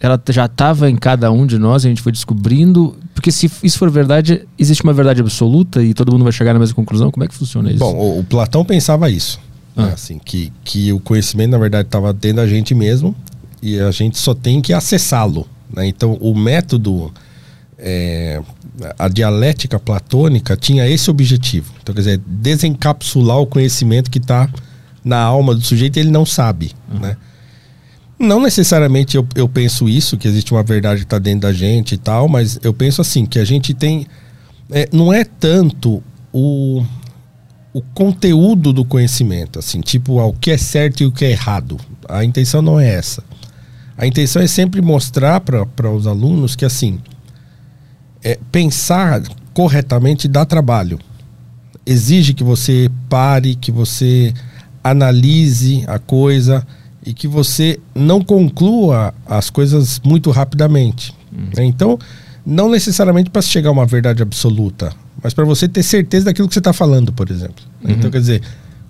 Ela 0.00 0.20
já 0.30 0.46
estava 0.46 0.90
em 0.90 0.96
cada 0.96 1.30
um 1.30 1.46
de 1.46 1.56
nós, 1.58 1.84
a 1.84 1.88
gente 1.88 2.02
foi 2.02 2.10
descobrindo. 2.10 2.96
Porque 3.14 3.30
se 3.30 3.48
isso 3.62 3.78
for 3.78 3.88
verdade, 3.90 4.42
existe 4.58 4.82
uma 4.82 4.92
verdade 4.92 5.20
absoluta 5.20 5.82
e 5.84 5.94
todo 5.94 6.10
mundo 6.10 6.24
vai 6.24 6.32
chegar 6.32 6.52
na 6.52 6.58
mesma 6.58 6.74
conclusão? 6.74 7.10
Como 7.12 7.22
é 7.22 7.28
que 7.28 7.34
funciona 7.34 7.70
isso? 7.70 7.78
Bom, 7.78 8.18
o, 8.18 8.24
Platão 8.24 8.64
pensava 8.64 9.08
isso. 9.08 9.38
né? 9.76 9.88
Ah. 9.90 9.94
Assim, 9.94 10.18
que, 10.18 10.52
que 10.64 10.92
o 10.92 10.98
conhecimento, 10.98 11.52
na 11.52 11.58
verdade, 11.58 11.86
estava 11.86 12.12
dentro 12.12 12.38
da 12.38 12.46
gente 12.46 12.74
mesmo 12.74 13.14
e 13.64 13.80
a 13.80 13.90
gente 13.90 14.18
só 14.18 14.34
tem 14.34 14.60
que 14.60 14.74
acessá-lo. 14.74 15.48
né? 15.74 15.86
Então, 15.86 16.18
o 16.20 16.34
método, 16.34 17.10
é, 17.78 18.42
a 18.98 19.08
dialética 19.08 19.80
platônica 19.80 20.54
tinha 20.54 20.86
esse 20.86 21.10
objetivo. 21.10 21.72
Então, 21.82 21.94
quer 21.94 22.02
dizer, 22.02 22.20
desencapsular 22.26 23.38
o 23.38 23.46
conhecimento 23.46 24.10
que 24.10 24.18
está 24.18 24.50
na 25.02 25.18
alma 25.18 25.54
do 25.54 25.62
sujeito 25.62 25.96
e 25.96 26.00
ele 26.00 26.10
não 26.10 26.26
sabe. 26.26 26.72
Né? 27.00 27.16
Não 28.18 28.38
necessariamente 28.38 29.16
eu, 29.16 29.26
eu 29.34 29.48
penso 29.48 29.88
isso, 29.88 30.18
que 30.18 30.28
existe 30.28 30.52
uma 30.52 30.62
verdade 30.62 31.00
que 31.00 31.06
está 31.06 31.18
dentro 31.18 31.40
da 31.40 31.52
gente 31.52 31.94
e 31.94 31.98
tal, 31.98 32.28
mas 32.28 32.58
eu 32.62 32.74
penso 32.74 33.00
assim, 33.00 33.24
que 33.24 33.38
a 33.38 33.44
gente 33.46 33.72
tem. 33.72 34.06
é, 34.70 34.90
não 34.92 35.10
é 35.10 35.24
tanto 35.24 36.02
o, 36.30 36.84
o 37.72 37.80
conteúdo 37.94 38.74
do 38.74 38.84
conhecimento, 38.84 39.58
assim, 39.58 39.80
tipo, 39.80 40.20
ah, 40.20 40.26
o 40.26 40.34
que 40.34 40.50
é 40.50 40.58
certo 40.58 41.02
e 41.02 41.06
o 41.06 41.12
que 41.12 41.24
é 41.24 41.30
errado. 41.30 41.78
A 42.06 42.22
intenção 42.22 42.60
não 42.60 42.78
é 42.78 42.92
essa. 42.94 43.24
A 43.96 44.06
intenção 44.06 44.42
é 44.42 44.46
sempre 44.46 44.82
mostrar 44.82 45.40
para 45.40 45.90
os 45.90 46.06
alunos 46.06 46.56
que, 46.56 46.64
assim, 46.64 46.98
é, 48.22 48.38
pensar 48.50 49.22
corretamente 49.52 50.26
dá 50.26 50.44
trabalho. 50.44 50.98
Exige 51.86 52.34
que 52.34 52.42
você 52.42 52.90
pare, 53.08 53.54
que 53.54 53.70
você 53.70 54.32
analise 54.82 55.84
a 55.86 55.98
coisa 55.98 56.66
e 57.06 57.12
que 57.12 57.28
você 57.28 57.78
não 57.94 58.22
conclua 58.22 59.14
as 59.26 59.50
coisas 59.50 60.00
muito 60.04 60.30
rapidamente. 60.30 61.14
né? 61.56 61.64
Então, 61.64 61.98
não 62.44 62.68
necessariamente 62.70 63.30
para 63.30 63.42
chegar 63.42 63.70
a 63.70 63.72
uma 63.72 63.86
verdade 63.86 64.22
absoluta, 64.22 64.92
mas 65.22 65.32
para 65.32 65.44
você 65.44 65.68
ter 65.68 65.82
certeza 65.82 66.26
daquilo 66.26 66.48
que 66.48 66.54
você 66.54 66.60
está 66.60 66.72
falando, 66.72 67.12
por 67.12 67.30
exemplo. 67.30 67.64
Então, 67.82 68.10
quer 68.10 68.20
dizer, 68.20 68.42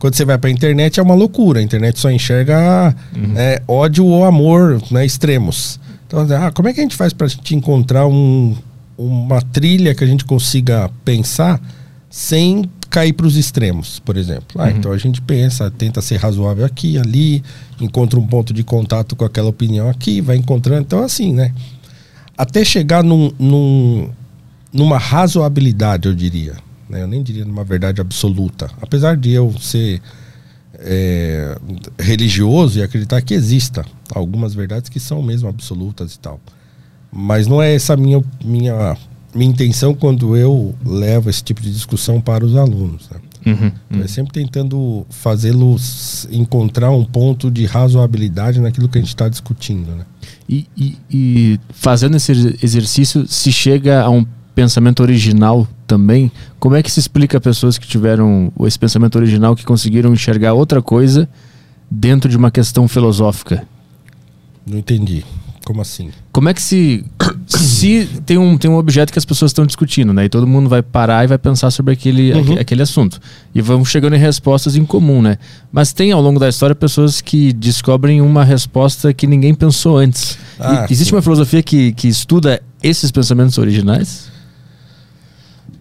quando 0.04 0.16
você 0.16 0.24
vai 0.26 0.36
para 0.36 0.50
a 0.50 0.52
internet 0.52 1.00
é 1.00 1.02
uma 1.02 1.14
loucura. 1.14 1.60
A 1.60 1.62
internet 1.62 1.98
só 1.98 2.10
enxerga 2.10 2.94
é, 3.36 3.62
ódio 3.66 4.04
ou 4.04 4.22
amor 4.26 4.82
né, 4.90 5.02
extremos. 5.06 5.80
Então, 6.06 6.26
ah, 6.38 6.50
como 6.52 6.68
é 6.68 6.74
que 6.74 6.80
a 6.80 6.82
gente 6.82 6.94
faz 6.94 7.14
para 7.14 7.24
a 7.26 7.30
gente 7.30 7.56
encontrar 7.56 8.06
um, 8.06 8.54
uma 8.98 9.40
trilha 9.40 9.94
que 9.94 10.04
a 10.04 10.06
gente 10.06 10.26
consiga 10.26 10.90
pensar 11.06 11.58
sem 12.10 12.68
cair 12.90 13.14
para 13.14 13.26
os 13.26 13.34
extremos, 13.34 13.98
por 13.98 14.18
exemplo? 14.18 14.44
Ah, 14.58 14.70
Então 14.70 14.92
a 14.92 14.98
gente 14.98 15.22
pensa, 15.22 15.70
tenta 15.70 16.02
ser 16.02 16.16
razoável 16.18 16.66
aqui, 16.66 16.98
ali, 16.98 17.42
encontra 17.80 18.20
um 18.20 18.26
ponto 18.26 18.52
de 18.52 18.62
contato 18.62 19.16
com 19.16 19.24
aquela 19.24 19.48
opinião 19.48 19.88
aqui, 19.88 20.20
vai 20.20 20.36
encontrando. 20.36 20.82
Então, 20.82 21.02
assim, 21.02 21.32
né? 21.32 21.50
Até 22.36 22.62
chegar 22.62 23.02
num, 23.02 23.32
num- 23.38 24.10
numa 24.70 24.98
razoabilidade, 24.98 26.08
eu 26.08 26.14
diria. 26.14 26.56
Né? 26.88 27.02
Eu 27.02 27.06
nem 27.08 27.22
diria 27.22 27.44
numa 27.44 27.64
verdade 27.64 28.00
absoluta. 28.00 28.70
Apesar 28.80 29.16
de 29.16 29.30
eu 29.30 29.52
ser 29.60 30.00
é, 30.78 31.56
religioso 31.98 32.78
e 32.78 32.82
acreditar 32.82 33.20
que 33.22 33.34
exista 33.34 33.84
algumas 34.14 34.54
verdades 34.54 34.88
que 34.88 34.98
são 35.00 35.22
mesmo 35.22 35.48
absolutas 35.48 36.14
e 36.14 36.18
tal. 36.18 36.40
Mas 37.12 37.46
não 37.46 37.62
é 37.62 37.74
essa 37.74 37.94
a 37.94 37.96
minha, 37.96 38.22
minha, 38.44 38.96
minha 39.34 39.50
intenção 39.50 39.94
quando 39.94 40.36
eu 40.36 40.74
levo 40.84 41.30
esse 41.30 41.42
tipo 41.42 41.60
de 41.60 41.70
discussão 41.72 42.20
para 42.20 42.44
os 42.44 42.56
alunos. 42.56 43.08
né? 43.10 43.20
Uhum. 43.46 43.70
Então, 43.90 44.04
É 44.04 44.08
sempre 44.08 44.32
tentando 44.32 45.06
fazê-los 45.10 46.26
encontrar 46.30 46.90
um 46.90 47.04
ponto 47.04 47.50
de 47.50 47.66
razoabilidade 47.66 48.58
naquilo 48.58 48.88
que 48.88 48.98
a 48.98 49.00
gente 49.00 49.10
está 49.10 49.28
discutindo. 49.28 49.92
Né? 49.94 50.04
E, 50.48 50.66
e- 50.76 50.96
e 51.10 51.60
fazendo 51.70 52.16
esse 52.16 52.32
exer- 52.32 52.58
exercício, 52.62 53.26
se 53.28 53.52
chega 53.52 54.02
a 54.02 54.10
um 54.10 54.26
pensamento 54.54 55.00
original 55.02 55.66
também, 55.86 56.30
como 56.58 56.76
é 56.76 56.82
que 56.82 56.90
se 56.90 57.00
explica 57.00 57.38
a 57.38 57.40
pessoas 57.40 57.76
que 57.78 57.86
tiveram 57.86 58.52
esse 58.66 58.78
pensamento 58.78 59.16
original, 59.16 59.54
que 59.56 59.64
conseguiram 59.64 60.12
enxergar 60.12 60.52
outra 60.54 60.80
coisa 60.80 61.28
dentro 61.90 62.28
de 62.30 62.36
uma 62.36 62.50
questão 62.50 62.86
filosófica? 62.88 63.66
Não 64.66 64.78
entendi. 64.78 65.24
Como 65.64 65.80
assim? 65.80 66.10
Como 66.30 66.48
é 66.50 66.52
que 66.54 66.60
se. 66.60 67.04
se 67.46 68.06
tem 68.26 68.36
um, 68.36 68.56
tem 68.58 68.70
um 68.70 68.76
objeto 68.76 69.10
que 69.12 69.18
as 69.18 69.24
pessoas 69.24 69.50
estão 69.50 69.64
discutindo, 69.64 70.12
né? 70.12 70.26
E 70.26 70.28
todo 70.28 70.46
mundo 70.46 70.68
vai 70.68 70.82
parar 70.82 71.24
e 71.24 71.26
vai 71.26 71.38
pensar 71.38 71.70
sobre 71.70 71.94
aquele, 71.94 72.32
Uhum. 72.34 72.40
aque- 72.40 72.58
aquele 72.58 72.82
assunto. 72.82 73.18
E 73.54 73.62
vamos 73.62 73.88
chegando 73.88 74.14
em 74.14 74.18
respostas 74.18 74.76
em 74.76 74.84
comum, 74.84 75.22
né? 75.22 75.38
Mas 75.72 75.92
tem 75.94 76.12
ao 76.12 76.20
longo 76.20 76.38
da 76.38 76.50
história 76.50 76.74
pessoas 76.74 77.22
que 77.22 77.50
descobrem 77.54 78.20
uma 78.20 78.44
resposta 78.44 79.12
que 79.14 79.26
ninguém 79.26 79.54
pensou 79.54 79.96
antes. 79.96 80.36
Ah, 80.60 80.86
existe 80.90 81.08
sim. 81.10 81.16
uma 81.16 81.22
filosofia 81.22 81.62
que, 81.62 81.92
que 81.94 82.08
estuda 82.08 82.60
esses 82.82 83.10
pensamentos 83.10 83.56
originais? 83.56 84.30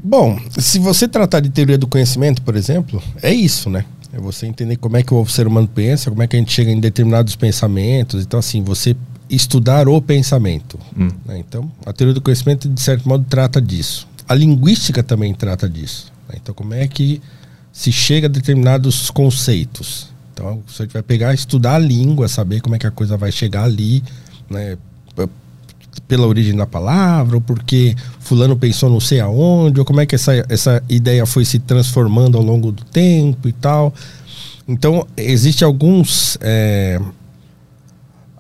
Bom, 0.04 0.38
se 0.60 0.80
você 0.80 1.08
tratar 1.08 1.40
de 1.40 1.50
teoria 1.50 1.78
do 1.78 1.88
conhecimento, 1.88 2.42
por 2.42 2.56
exemplo, 2.56 3.02
é 3.22 3.34
isso, 3.34 3.70
né? 3.70 3.86
É 4.12 4.20
você 4.20 4.46
entender 4.46 4.76
como 4.76 4.98
é 4.98 5.02
que 5.02 5.14
o 5.14 5.26
ser 5.26 5.48
humano 5.48 5.68
pensa, 5.68 6.12
como 6.12 6.22
é 6.22 6.28
que 6.28 6.36
a 6.36 6.40
gente 6.40 6.52
chega 6.52 6.70
em 6.70 6.80
determinados 6.80 7.36
pensamentos. 7.36 8.24
Então, 8.24 8.40
assim, 8.40 8.62
você 8.62 8.96
estudar 9.30 9.88
o 9.88 10.02
pensamento. 10.02 10.78
Hum. 10.96 11.10
né? 11.26 11.40
Então, 11.40 11.72
a 11.86 11.94
teoria 11.94 12.14
do 12.14 12.22
conhecimento, 12.22 12.68
de 12.68 12.82
certo 12.82 13.08
modo, 13.08 13.26
trata 13.28 13.62
disso. 13.62 14.08
A 14.28 14.36
linguística 14.36 15.02
também 15.02 15.34
trata 15.34 15.70
disso. 15.70 16.12
né? 16.28 16.36
Então, 16.42 16.54
como 16.54 16.74
é 16.74 16.88
que 16.88 17.22
se 17.72 17.92
chega 17.92 18.28
a 18.28 18.30
determinados 18.30 19.10
conceitos? 19.10 20.14
Então, 20.34 20.62
você 20.68 20.86
vai 20.88 21.02
pegar, 21.02 21.34
estudar 21.34 21.76
a 21.76 21.80
língua, 21.80 22.28
saber 22.28 22.62
como 22.62 22.76
é 22.76 22.80
que 22.80 22.88
a 22.88 22.92
coisa 22.92 23.16
vai 23.16 23.32
chegar 23.32 23.64
ali, 23.64 24.04
né? 24.50 24.78
Pela 26.08 26.28
origem 26.28 26.56
da 26.56 26.66
palavra, 26.66 27.36
ou 27.36 27.42
porque 27.42 27.96
fulano 28.20 28.56
pensou 28.56 28.90
não 28.90 29.00
sei 29.00 29.20
aonde, 29.20 29.80
ou 29.80 29.86
como 29.86 30.02
é 30.02 30.06
que 30.06 30.16
essa, 30.16 30.46
essa 30.50 30.84
ideia 30.90 31.26
foi 31.26 31.46
se 31.46 31.60
transformando 31.60 32.38
ao 32.38 32.44
longo 32.44 32.72
do 32.72 32.84
tempo 32.84 33.48
e 33.48 33.54
tal. 33.54 33.94
Então, 34.68 35.08
existe 35.18 35.64
alguns... 35.64 36.38
é, 36.42 37.00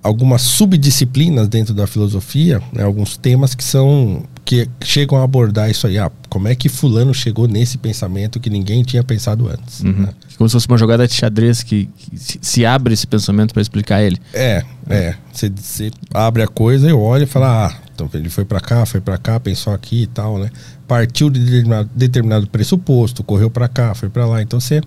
algumas 0.03 0.41
subdisciplinas 0.41 1.47
dentro 1.47 1.73
da 1.73 1.87
filosofia, 1.87 2.61
né, 2.73 2.83
alguns 2.83 3.15
temas 3.15 3.55
que 3.55 3.63
são 3.63 4.23
que 4.45 4.67
chegam 4.83 5.17
a 5.17 5.23
abordar 5.23 5.69
isso 5.69 5.87
aí. 5.87 5.97
Ah, 5.97 6.11
como 6.29 6.47
é 6.47 6.55
que 6.55 6.67
fulano 6.69 7.13
chegou 7.13 7.47
nesse 7.47 7.77
pensamento 7.77 8.39
que 8.39 8.49
ninguém 8.49 8.83
tinha 8.83 9.03
pensado 9.03 9.47
antes? 9.47 9.81
Uhum. 9.81 9.93
né? 9.93 10.09
Como 10.37 10.49
se 10.49 10.53
fosse 10.53 10.67
uma 10.67 10.77
jogada 10.77 11.07
de 11.07 11.13
xadrez 11.13 11.63
que, 11.63 11.85
que 11.85 12.17
se, 12.17 12.65
abre 12.65 12.93
esse 12.93 13.07
pensamento 13.07 13.53
para 13.53 13.61
explicar 13.61 14.01
ele. 14.01 14.17
É, 14.33 14.63
é. 14.89 15.15
Você, 15.31 15.91
abre 16.13 16.43
a 16.43 16.47
coisa 16.47 16.89
e 16.89 16.93
olha 16.93 17.23
e 17.23 17.27
fala, 17.27 17.67
ah, 17.67 17.77
então 17.93 18.09
ele 18.13 18.29
foi 18.29 18.43
pra 18.43 18.59
cá, 18.59 18.85
foi 18.85 18.99
pra 18.99 19.17
cá, 19.17 19.39
pensou 19.39 19.73
aqui 19.73 20.03
e 20.03 20.07
tal, 20.07 20.37
né? 20.37 20.49
Partiu 20.87 21.29
de 21.29 21.39
determinado, 21.39 21.89
determinado 21.95 22.47
pressuposto, 22.47 23.23
correu 23.23 23.49
pra 23.49 23.67
cá, 23.67 23.93
foi 23.93 24.09
pra 24.09 24.25
lá. 24.25 24.41
Então 24.41 24.59
você 24.59 24.81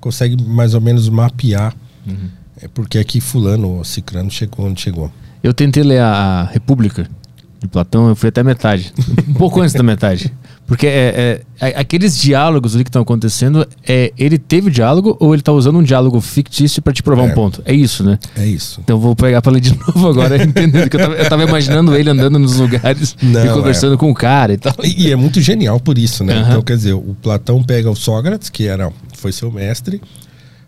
consegue 0.00 0.42
mais 0.42 0.74
ou 0.74 0.80
menos 0.80 1.08
mapear 1.08 1.74
é, 2.60 2.68
porque 2.68 2.98
é 2.98 3.04
que 3.04 3.20
fulano 3.20 3.68
ou 3.68 3.84
cicrano 3.84 4.30
chegou 4.30 4.66
onde 4.66 4.80
chegou. 4.80 5.12
Eu 5.42 5.52
tentei 5.52 5.82
ler 5.82 6.00
a 6.00 6.44
República 6.44 7.08
de 7.62 7.68
Platão, 7.68 8.08
eu 8.08 8.16
fui 8.16 8.28
até 8.28 8.42
metade. 8.42 8.92
Um 9.28 9.34
pouco 9.34 9.60
antes 9.60 9.72
da 9.72 9.82
metade. 9.84 10.32
Porque 10.66 10.86
é, 10.86 11.42
é- 11.60 11.78
aqueles 11.78 12.16
diálogos 12.18 12.74
ali 12.74 12.82
que 12.82 12.88
estão 12.88 13.02
acontecendo, 13.02 13.66
é, 13.86 14.12
ele 14.18 14.36
teve 14.38 14.70
diálogo 14.70 15.16
ou 15.20 15.32
ele 15.34 15.40
está 15.40 15.52
usando 15.52 15.78
um 15.78 15.82
diálogo 15.82 16.20
fictício 16.20 16.82
para 16.82 16.92
te 16.92 17.02
provar 17.02 17.28
É. 17.28 17.32
um 17.32 17.34
ponto? 17.34 17.62
É 17.64 17.72
isso, 17.74 18.02
né? 18.02 18.18
É 18.36 18.44
isso. 18.46 18.80
Então 18.82 18.96
eu 18.96 19.00
vou 19.00 19.14
pegar 19.14 19.40
para 19.42 19.52
ler 19.52 19.60
de 19.60 19.76
novo 19.78 20.08
agora, 20.08 20.42
entendendo 20.42 20.88
que 20.90 20.96
eu 20.96 21.00
tava, 21.00 21.14
eu 21.14 21.28
tava 21.28 21.42
imaginando 21.44 21.94
ele 21.94 22.10
andando 22.10 22.38
nos 22.38 22.56
lugares 22.56 23.16
Não, 23.22 23.44
e 23.44 23.48
conversando 23.50 23.96
com 23.96 24.10
o 24.10 24.14
cara 24.14 24.54
e 24.54 24.56
tal. 24.56 24.74
E, 24.82 25.06
e 25.08 25.12
é 25.12 25.16
muito 25.16 25.40
genial 25.40 25.78
por 25.78 25.96
isso, 25.98 26.24
né? 26.24 26.34
Aham. 26.34 26.48
Então, 26.50 26.62
quer 26.62 26.76
dizer, 26.76 26.94
o 26.94 27.16
Platão 27.22 27.62
pega 27.62 27.88
o 27.90 27.94
Sócrates, 27.94 28.48
que 28.50 28.66
era, 28.66 28.90
foi 29.16 29.30
seu 29.30 29.52
mestre, 29.52 30.00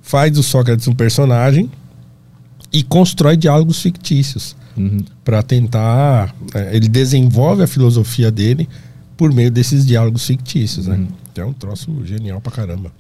faz 0.03 0.31
do 0.33 0.43
Sócrates 0.43 0.87
um 0.87 0.95
personagem 0.95 1.69
e 2.73 2.83
constrói 2.83 3.37
diálogos 3.37 3.81
fictícios 3.81 4.55
Uhum. 4.77 5.05
para 5.25 5.43
tentar. 5.43 6.35
é, 6.55 6.77
ele 6.77 6.89
desenvolve 6.89 7.63
a 7.63 7.67
filosofia 7.67 8.31
dele 8.31 8.69
por 9.17 9.33
meio 9.33 9.51
desses 9.51 9.87
diálogos 9.87 10.27
fictícios, 10.27 10.87
né? 10.87 11.07
Então 11.33 11.45
é 11.45 11.47
um 11.47 11.53
troço 11.53 12.05
genial 12.05 12.41
pra 12.41 12.53
caramba. 12.53 12.93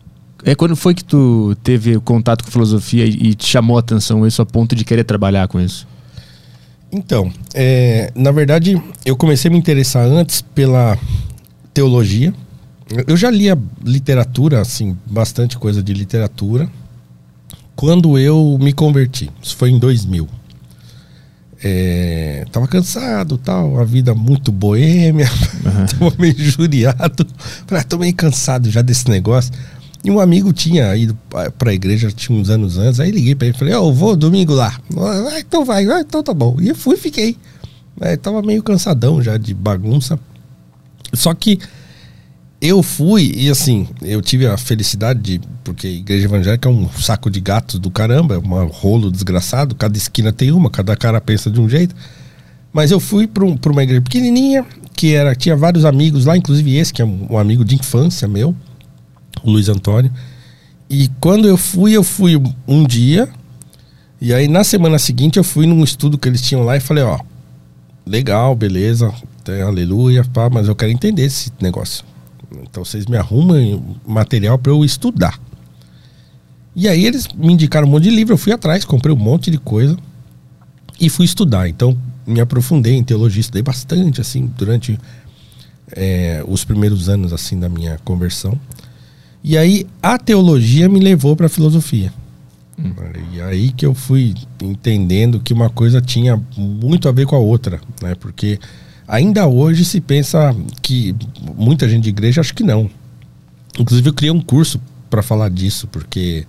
É 0.44 0.54
quando 0.54 0.76
foi 0.76 0.94
que 0.94 1.04
tu 1.04 1.56
teve 1.62 1.98
contato 2.00 2.44
com 2.44 2.50
filosofia 2.50 3.04
e, 3.06 3.30
e 3.30 3.34
te 3.34 3.46
chamou 3.46 3.76
a 3.76 3.80
atenção 3.80 4.26
isso 4.26 4.42
a 4.42 4.46
ponto 4.46 4.76
de 4.76 4.84
querer 4.84 5.04
trabalhar 5.04 5.48
com 5.48 5.60
isso? 5.60 5.86
Então, 6.92 7.32
é, 7.54 8.12
na 8.14 8.30
verdade, 8.30 8.80
eu 9.04 9.16
comecei 9.16 9.48
a 9.48 9.52
me 9.52 9.58
interessar 9.58 10.06
antes 10.06 10.42
pela 10.42 10.96
teologia. 11.72 12.32
Eu 13.06 13.16
já 13.16 13.30
lia 13.30 13.58
literatura, 13.82 14.60
assim, 14.60 14.96
bastante 15.04 15.58
coisa 15.58 15.82
de 15.82 15.92
literatura, 15.92 16.68
quando 17.74 18.16
eu 18.16 18.56
me 18.60 18.72
converti. 18.72 19.30
Isso 19.42 19.56
foi 19.56 19.70
em 19.70 19.78
2000. 19.78 20.28
É, 21.66 22.44
tava 22.52 22.68
cansado, 22.68 23.38
tal, 23.38 23.80
a 23.80 23.84
vida 23.84 24.14
muito 24.14 24.52
boêmia, 24.52 25.26
tava 25.98 26.12
meio 26.18 26.34
injuriado. 26.38 27.26
Falei, 27.66 27.80
ah, 27.80 27.84
tô 27.84 27.96
meio 27.96 28.14
cansado 28.14 28.70
já 28.70 28.82
desse 28.82 29.08
negócio. 29.08 29.50
E 30.04 30.10
um 30.10 30.20
amigo 30.20 30.52
tinha 30.52 30.94
ido 30.94 31.16
pra- 31.56 31.72
igreja, 31.72 32.12
tinha 32.12 32.38
uns 32.38 32.50
anos 32.50 32.76
antes, 32.76 33.00
aí 33.00 33.10
liguei 33.10 33.34
pra 33.34 33.46
ele 33.46 33.56
e 33.56 33.58
falei, 33.58 33.72
ó, 33.72 33.78
eu 33.88 33.94
vou 33.94 34.14
domingo 34.14 34.52
lá. 34.52 34.78
Ah, 34.94 35.38
então 35.40 35.64
vai, 35.64 35.86
ah, 35.90 36.00
então 36.00 36.22
tá 36.22 36.34
bom. 36.34 36.58
E 36.60 36.68
eu 36.68 36.74
fui 36.74 36.96
e 36.96 36.98
fiquei. 36.98 37.38
É, 37.98 38.14
tava 38.14 38.42
meio 38.42 38.62
cansadão 38.62 39.22
já 39.22 39.38
de 39.38 39.54
bagunça. 39.54 40.18
Só 41.14 41.32
que 41.32 41.58
eu 42.64 42.82
fui 42.82 43.30
e 43.36 43.50
assim, 43.50 43.86
eu 44.00 44.22
tive 44.22 44.46
a 44.46 44.56
felicidade 44.56 45.20
de. 45.20 45.40
Porque 45.62 45.86
igreja 45.86 46.24
evangélica 46.24 46.66
é 46.66 46.72
um 46.72 46.88
saco 46.88 47.30
de 47.30 47.38
gatos 47.38 47.78
do 47.78 47.90
caramba, 47.90 48.36
é 48.36 48.38
um 48.38 48.66
rolo 48.68 49.10
desgraçado, 49.10 49.74
cada 49.74 49.98
esquina 49.98 50.32
tem 50.32 50.50
uma, 50.50 50.70
cada 50.70 50.96
cara 50.96 51.20
pensa 51.20 51.50
de 51.50 51.60
um 51.60 51.68
jeito. 51.68 51.94
Mas 52.72 52.90
eu 52.90 52.98
fui 52.98 53.26
para 53.26 53.44
um, 53.44 53.58
uma 53.66 53.82
igreja 53.82 54.00
pequenininha, 54.00 54.64
que 54.96 55.12
era, 55.12 55.34
tinha 55.34 55.54
vários 55.54 55.84
amigos 55.84 56.24
lá, 56.24 56.38
inclusive 56.38 56.74
esse, 56.74 56.92
que 56.92 57.02
é 57.02 57.04
um, 57.04 57.36
amigo 57.36 57.66
de 57.66 57.74
infância 57.74 58.26
meu, 58.26 58.54
o 59.42 59.50
Luiz 59.50 59.68
Antônio. 59.68 60.10
E 60.88 61.10
quando 61.20 61.46
eu 61.46 61.58
fui, 61.58 61.92
eu 61.92 62.02
fui 62.02 62.40
um 62.66 62.84
dia, 62.84 63.28
e 64.18 64.32
aí 64.32 64.48
na 64.48 64.64
semana 64.64 64.98
seguinte 64.98 65.36
eu 65.36 65.44
fui 65.44 65.66
num 65.66 65.84
estudo 65.84 66.16
que 66.16 66.26
eles 66.26 66.40
tinham 66.40 66.64
lá 66.64 66.78
e 66.78 66.80
falei, 66.80 67.04
ó, 67.04 67.18
legal, 68.06 68.54
beleza, 68.54 69.12
aleluia, 69.66 70.24
pá, 70.24 70.48
mas 70.48 70.66
eu 70.66 70.74
quero 70.74 70.90
entender 70.90 71.24
esse 71.24 71.52
negócio. 71.60 72.13
Então 72.62 72.84
vocês 72.84 73.06
me 73.06 73.16
arrumam 73.16 73.82
material 74.06 74.58
para 74.58 74.72
eu 74.72 74.84
estudar. 74.84 75.38
E 76.76 76.88
aí 76.88 77.04
eles 77.06 77.28
me 77.34 77.52
indicaram 77.52 77.86
um 77.86 77.90
monte 77.90 78.04
de 78.04 78.10
livro, 78.10 78.34
eu 78.34 78.38
fui 78.38 78.52
atrás, 78.52 78.84
comprei 78.84 79.14
um 79.14 79.18
monte 79.18 79.50
de 79.50 79.58
coisa 79.58 79.96
e 81.00 81.08
fui 81.08 81.24
estudar. 81.24 81.68
Então 81.68 81.96
me 82.26 82.40
aprofundei 82.40 82.94
em 82.94 83.04
teologia, 83.04 83.40
estudei 83.40 83.62
bastante 83.62 84.20
assim 84.20 84.50
durante 84.58 84.98
é, 85.92 86.44
os 86.46 86.64
primeiros 86.64 87.08
anos 87.08 87.32
assim 87.32 87.58
da 87.58 87.68
minha 87.68 87.98
conversão. 88.04 88.58
E 89.42 89.56
aí 89.58 89.86
a 90.02 90.18
teologia 90.18 90.88
me 90.88 90.98
levou 90.98 91.36
para 91.36 91.46
a 91.46 91.50
filosofia. 91.50 92.12
E 93.32 93.40
aí 93.40 93.70
que 93.70 93.86
eu 93.86 93.94
fui 93.94 94.34
entendendo 94.60 95.38
que 95.38 95.52
uma 95.52 95.70
coisa 95.70 96.00
tinha 96.00 96.42
muito 96.56 97.08
a 97.08 97.12
ver 97.12 97.26
com 97.26 97.36
a 97.36 97.38
outra, 97.38 97.80
né? 98.02 98.14
Porque 98.16 98.58
Ainda 99.06 99.46
hoje 99.46 99.84
se 99.84 100.00
pensa 100.00 100.54
que 100.80 101.14
muita 101.56 101.88
gente 101.88 102.04
de 102.04 102.08
igreja 102.10 102.40
acha 102.40 102.54
que 102.54 102.62
não. 102.62 102.88
Inclusive 103.78 104.08
eu 104.08 104.14
criei 104.14 104.30
um 104.30 104.40
curso 104.40 104.80
para 105.10 105.22
falar 105.22 105.50
disso, 105.50 105.86
porque 105.88 106.46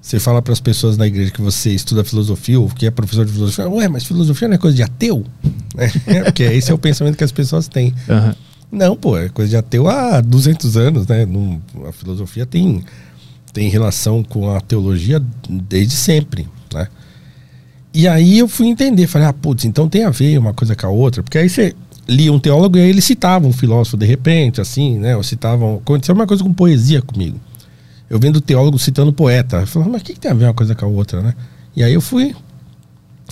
você 0.00 0.20
fala 0.20 0.40
para 0.42 0.52
as 0.52 0.60
pessoas 0.60 0.96
na 0.96 1.06
igreja 1.06 1.30
que 1.30 1.40
você 1.40 1.70
estuda 1.70 2.04
filosofia 2.04 2.60
ou 2.60 2.68
que 2.68 2.86
é 2.86 2.90
professor 2.90 3.24
de 3.26 3.32
filosofia, 3.32 3.68
ué, 3.68 3.88
mas 3.88 4.04
filosofia 4.04 4.46
não 4.48 4.54
é 4.54 4.58
coisa 4.58 4.76
de 4.76 4.82
ateu? 4.82 5.24
É, 6.06 6.22
porque 6.22 6.44
esse 6.44 6.70
é 6.70 6.74
o 6.74 6.78
pensamento 6.78 7.16
que 7.16 7.24
as 7.24 7.32
pessoas 7.32 7.66
têm. 7.66 7.92
Aham. 8.08 8.36
Não, 8.70 8.94
pô, 8.96 9.18
é 9.18 9.28
coisa 9.28 9.50
de 9.50 9.56
ateu 9.56 9.88
há 9.88 10.20
200 10.20 10.76
anos, 10.76 11.04
né? 11.08 11.26
Não- 11.26 11.60
a 11.88 11.90
filosofia 11.90 12.46
tem, 12.46 12.84
tem 13.52 13.68
relação 13.68 14.22
com 14.22 14.54
a 14.54 14.60
teologia 14.60 15.20
desde 15.48 15.94
sempre, 15.96 16.46
né? 16.72 16.86
E 17.94 18.08
aí 18.08 18.38
eu 18.38 18.48
fui 18.48 18.66
entender, 18.66 19.06
falei, 19.06 19.28
ah, 19.28 19.32
putz, 19.32 19.64
então 19.64 19.88
tem 19.88 20.04
a 20.04 20.10
ver 20.10 20.36
uma 20.36 20.52
coisa 20.52 20.74
com 20.74 20.86
a 20.86 20.90
outra, 20.90 21.22
porque 21.22 21.38
aí 21.38 21.48
você 21.48 21.74
lia 22.08 22.32
um 22.32 22.40
teólogo 22.40 22.76
e 22.76 22.80
aí 22.80 22.88
ele 22.88 23.00
citava 23.00 23.46
um 23.46 23.52
filósofo 23.52 23.96
de 23.96 24.04
repente, 24.04 24.60
assim, 24.60 24.98
né? 24.98 25.16
Ou 25.16 25.22
citavam. 25.22 25.76
Aconteceu 25.76 26.14
uma 26.14 26.26
coisa 26.26 26.42
com 26.42 26.52
poesia 26.52 27.00
comigo. 27.00 27.38
Eu 28.10 28.18
vendo 28.18 28.40
teólogo 28.40 28.78
citando 28.78 29.12
poeta. 29.12 29.58
Eu 29.58 29.66
falei, 29.66 29.88
mas 29.88 30.02
o 30.02 30.04
que, 30.04 30.14
que 30.14 30.20
tem 30.20 30.30
a 30.30 30.34
ver 30.34 30.44
uma 30.46 30.54
coisa 30.54 30.74
com 30.74 30.84
a 30.84 30.88
outra, 30.88 31.22
né? 31.22 31.34
E 31.74 31.82
aí 31.82 31.94
eu 31.94 32.00
fui 32.00 32.34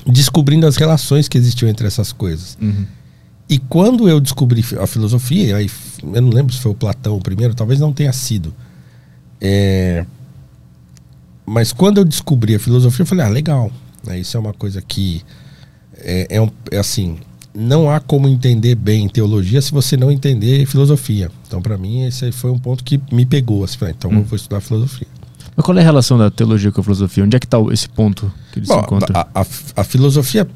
descobrindo 0.06 0.66
as 0.66 0.76
relações 0.76 1.28
que 1.28 1.36
existiam 1.36 1.68
entre 1.68 1.86
essas 1.86 2.12
coisas. 2.12 2.56
Uhum. 2.60 2.86
E 3.48 3.58
quando 3.58 4.08
eu 4.08 4.18
descobri 4.20 4.64
a 4.80 4.86
filosofia, 4.86 5.56
aí 5.56 5.70
eu 6.02 6.22
não 6.22 6.30
lembro 6.30 6.54
se 6.54 6.60
foi 6.60 6.72
o 6.72 6.74
Platão 6.74 7.16
o 7.16 7.20
primeiro, 7.20 7.54
talvez 7.54 7.78
não 7.78 7.92
tenha 7.92 8.12
sido. 8.12 8.54
É, 9.40 10.06
Mas 11.44 11.72
quando 11.72 11.98
eu 11.98 12.04
descobri 12.04 12.54
a 12.54 12.58
filosofia, 12.58 13.02
eu 13.02 13.06
falei, 13.06 13.26
ah, 13.26 13.28
legal. 13.28 13.70
Né, 14.06 14.18
Isso 14.18 14.36
é 14.36 14.40
uma 14.40 14.52
coisa 14.52 14.80
que 14.82 15.22
é, 15.98 16.26
é 16.30 16.40
um- 16.40 16.50
é 16.70 16.78
assim, 16.78 17.18
não 17.54 17.90
há 17.90 18.00
como 18.00 18.28
entender 18.28 18.74
bem 18.74 19.08
teologia 19.08 19.60
se 19.60 19.70
você 19.72 19.96
não 19.96 20.10
entender 20.10 20.64
filosofia. 20.66 21.30
Então, 21.46 21.60
para 21.60 21.76
mim, 21.76 22.04
esse 22.06 22.24
aí 22.24 22.32
foi 22.32 22.50
um 22.50 22.58
ponto 22.58 22.82
que 22.82 23.00
me 23.12 23.26
pegou. 23.26 23.62
Assim, 23.64 23.76
então 23.88 24.10
eu 24.10 24.22
vou 24.24 24.36
estudar 24.36 24.60
filosofia. 24.60 25.06
Mas 25.54 25.64
qual 25.66 25.76
é 25.76 25.80
a 25.82 25.84
relação 25.84 26.16
da 26.16 26.30
teologia 26.30 26.72
com 26.72 26.80
a 26.80 26.84
filosofia? 26.84 27.22
Onde 27.24 27.36
é 27.36 27.38
que 27.38 27.44
está 27.46 27.58
esse 27.70 27.88
ponto 27.88 28.32
que 28.52 28.58
eles 28.60 28.68
se 28.68 28.74
encontram? 28.74 29.14
a, 29.14 29.40
a- 29.42 29.46
a 29.76 29.84
filosofia, 29.84 30.48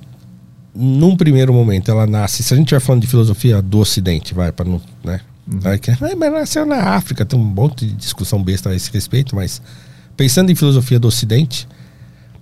num 0.75 1.17
primeiro 1.17 1.53
momento, 1.53 1.91
ela 1.91 2.07
nasce. 2.07 2.43
Se 2.43 2.53
a 2.55 2.57
gente 2.57 2.67
estiver 2.67 2.81
falando 2.81 3.03
de 3.03 3.07
filosofia 3.09 3.61
do 3.63 3.79
Ocidente, 3.79 4.33
vai, 4.35 4.51
para 4.53 4.69
não. 4.69 4.81
Né? 5.05 5.21
Vai 5.47 5.79
que, 5.79 5.91
"Ah, 5.91 5.97
mas 6.17 6.33
nasceu 6.33 6.67
na 6.67 6.77
África, 6.95 7.25
tem 7.25 7.39
um 7.39 7.45
monte 7.45 7.87
de 7.87 7.93
discussão 7.93 8.43
besta 8.43 8.71
a 8.71 8.75
esse 8.75 8.91
respeito, 8.91 9.37
mas 9.37 9.63
pensando 10.17 10.51
em 10.51 10.55
filosofia 10.55 10.99
do 10.99 11.07
Ocidente, 11.09 11.69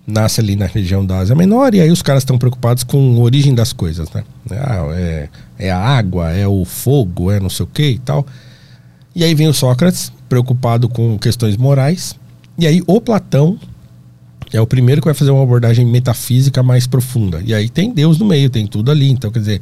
nasce 0.06 0.40
ali 0.40 0.54
na 0.56 0.66
região 0.66 1.04
da 1.04 1.18
Ásia 1.18 1.34
Menor, 1.34 1.74
e 1.74 1.80
aí 1.80 1.90
os 1.90 2.02
caras 2.02 2.22
estão 2.22 2.36
preocupados 2.38 2.84
com 2.84 3.16
a 3.16 3.20
origem 3.20 3.54
das 3.54 3.72
coisas, 3.72 4.10
né? 4.10 4.22
Ah, 4.50 4.86
é, 4.94 5.28
é 5.58 5.70
a 5.70 5.78
água, 5.78 6.30
é 6.30 6.46
o 6.46 6.64
fogo, 6.64 7.30
é 7.30 7.40
não 7.40 7.48
sei 7.48 7.64
o 7.64 7.66
que 7.66 7.90
e 7.90 7.98
tal. 7.98 8.26
E 9.14 9.24
aí 9.24 9.34
vem 9.34 9.48
o 9.48 9.54
Sócrates, 9.54 10.12
preocupado 10.28 10.88
com 10.88 11.18
questões 11.18 11.56
morais, 11.56 12.14
e 12.58 12.66
aí 12.66 12.82
o 12.86 13.00
Platão 13.00 13.58
é 14.52 14.60
o 14.60 14.66
primeiro 14.66 15.00
que 15.00 15.06
vai 15.06 15.14
fazer 15.14 15.30
uma 15.30 15.42
abordagem 15.42 15.84
metafísica 15.86 16.62
mais 16.62 16.86
profunda. 16.86 17.40
E 17.44 17.54
aí 17.54 17.68
tem 17.68 17.92
Deus 17.92 18.18
no 18.18 18.26
meio, 18.26 18.48
tem 18.50 18.66
tudo 18.66 18.90
ali. 18.90 19.10
Então, 19.10 19.30
quer 19.30 19.38
dizer, 19.40 19.60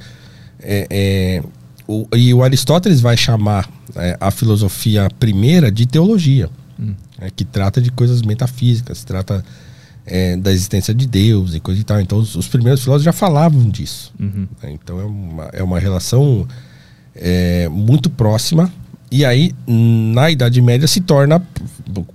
é, 0.60 0.86
é, 0.90 1.42
o- 1.86 2.06
e 2.14 2.34
o 2.34 2.42
Aristóteles 2.42 3.00
vai 3.00 3.16
chamar 3.16 3.68
é, 3.94 4.16
a 4.20 4.30
filosofia 4.30 5.08
primeira 5.20 5.70
de 5.70 5.86
teologia, 5.86 6.48
é, 7.20 7.30
que 7.30 7.44
trata 7.44 7.80
de 7.80 7.90
coisas 7.92 8.22
metafísicas, 8.22 9.04
trata 9.04 9.44
é, 10.06 10.36
da 10.36 10.52
existência 10.52 10.94
de 10.94 11.06
Deus 11.06 11.54
e 11.54 11.60
coisa 11.60 11.80
e 11.80 11.84
tal. 11.84 12.00
Então, 12.00 12.18
os, 12.18 12.34
os 12.34 12.48
primeiros 12.48 12.82
filósofos 12.82 13.04
já 13.04 13.12
falavam 13.12 13.68
disso. 13.68 14.12
Uhum. 14.18 14.46
né? 14.62 14.72
Então, 14.72 15.00
é 15.00 15.04
uma, 15.04 15.44
é 15.52 15.62
uma 15.62 15.78
relação 15.78 16.46
é, 17.14 17.68
muito 17.68 18.10
próxima. 18.10 18.72
E 19.10 19.24
aí, 19.24 19.52
na 19.66 20.30
Idade 20.30 20.60
Média, 20.62 20.88
se 20.88 21.00
torna 21.00 21.42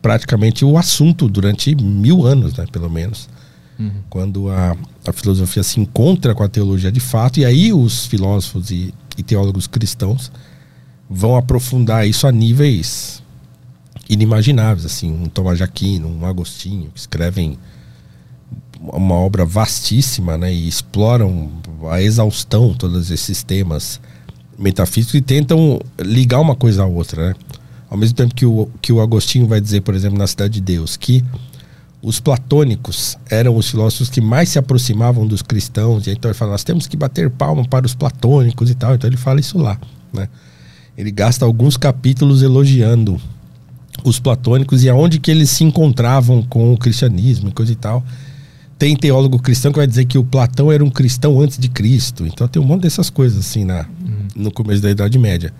praticamente 0.02 0.65
o 0.65 0.78
assunto 0.78 1.30
durante 1.30 1.76
mil 1.76 2.26
anos, 2.26 2.56
né, 2.56 2.65
pelo 2.71 2.89
menos. 2.89 3.30
Quando 4.10 4.50
a, 4.50 4.76
a 5.08 5.13
filosofia 5.13 5.62
se 5.62 5.80
encontra 5.80 6.34
com 6.34 6.41
a 6.41 6.50
teologia 6.50 6.91
de 6.91 7.00
fato, 7.00 7.39
e 7.39 7.45
aí 7.45 7.71
os 7.71 8.08
filósofos 8.08 8.71
e, 8.71 8.91
e 9.15 9.21
teólogos 9.21 9.67
cristãos 9.67 10.32
vão 11.08 11.36
aprofundar 11.36 12.08
isso 12.08 12.26
a 12.26 12.32
níveis 12.32 13.21
inimagináveis, 14.10 14.86
assim, 14.86 15.12
um 15.12 15.26
Tomás 15.28 15.58
de 15.58 15.63
Aquino, 15.63 16.08
um 16.08 16.26
Agostinho, 16.26 16.89
que 16.91 17.00
escrevem 17.00 17.60
uma 18.80 19.16
obra 19.16 19.46
vastíssima, 19.46 20.38
né, 20.38 20.54
e 20.54 20.68
exploram 20.68 21.50
a 21.90 22.02
exaustão 22.02 22.74
todos 22.74 23.12
esses 23.12 23.44
temas 23.44 24.00
metafísicos 24.58 25.16
e 25.16 25.22
tentam 25.22 25.80
ligar 26.00 26.40
uma 26.40 26.56
coisa 26.56 26.84
à 26.84 26.86
outra, 26.86 27.30
né? 27.30 27.36
Ao 27.90 27.98
mesmo 27.98 28.16
tempo 28.16 28.36
que 28.36 28.46
o, 28.46 28.68
que 28.82 28.92
o 28.92 29.00
Agostinho 29.00 29.48
vai 29.48 29.62
dizer, 29.62 29.82
por 29.82 29.96
exemplo, 29.96 30.18
na 30.18 30.28
Cidade 30.28 30.56
de 30.56 30.62
Deus, 30.62 30.98
que 30.98 31.24
os 32.02 32.20
platônicos 32.20 33.18
eram 33.30 33.56
os 33.56 33.70
filósofos 33.70 34.10
que 34.10 34.20
mais 34.20 34.50
se 34.50 34.60
aproximavam 34.60 35.26
dos 35.26 35.42
cristãos, 35.42 36.06
e 36.06 36.12
então 36.12 36.30
ele 36.30 36.38
fala, 36.38 36.52
nós 36.52 36.63
temos 36.63 36.88
que 36.88 36.98
bater 36.98 37.30
palma 37.30 37.63
para 37.66 37.86
os 37.86 37.96
platônicos 37.96 38.70
e 38.70 38.76
tal, 38.76 38.96
então 38.96 39.10
ele 39.10 39.18
fala 39.18 39.40
isso 39.40 39.58
lá, 39.58 39.80
né? 40.12 40.28
Ele 40.98 41.12
gasta 41.12 41.46
alguns 41.46 41.78
capítulos 41.78 42.42
elogiando 42.42 43.22
os 44.04 44.20
platônicos 44.20 44.84
e 44.84 44.90
aonde 44.90 45.20
que 45.20 45.30
eles 45.30 45.50
se 45.50 45.63
encontravam 45.63 46.42
com 46.44 46.74
o 46.74 46.78
cristianismo 46.78 47.50
e 47.50 47.52
coisa 47.52 47.72
e 47.72 47.76
tal. 47.76 48.04
Tem 48.78 48.96
teólogo 48.96 49.40
cristão 49.40 49.72
que 49.72 49.78
vai 49.80 49.88
dizer 49.88 50.06
que 50.06 50.18
o 50.18 50.24
Platão 50.24 50.72
era 50.72 50.84
um 50.84 50.90
cristão 50.90 51.40
antes 51.42 51.58
de 51.58 51.68
Cristo. 51.68 52.28
Então 52.28 52.48
tem 52.48 52.62
um 52.62 52.66
monte 52.66 52.84
dessas 52.84 53.10
coisas 53.10 53.40
assim 53.40 53.66
na, 53.66 53.88
no 54.36 54.52
começo 54.52 54.82
da 54.82 54.92
Idade 54.92 55.18
Média. 55.18 55.54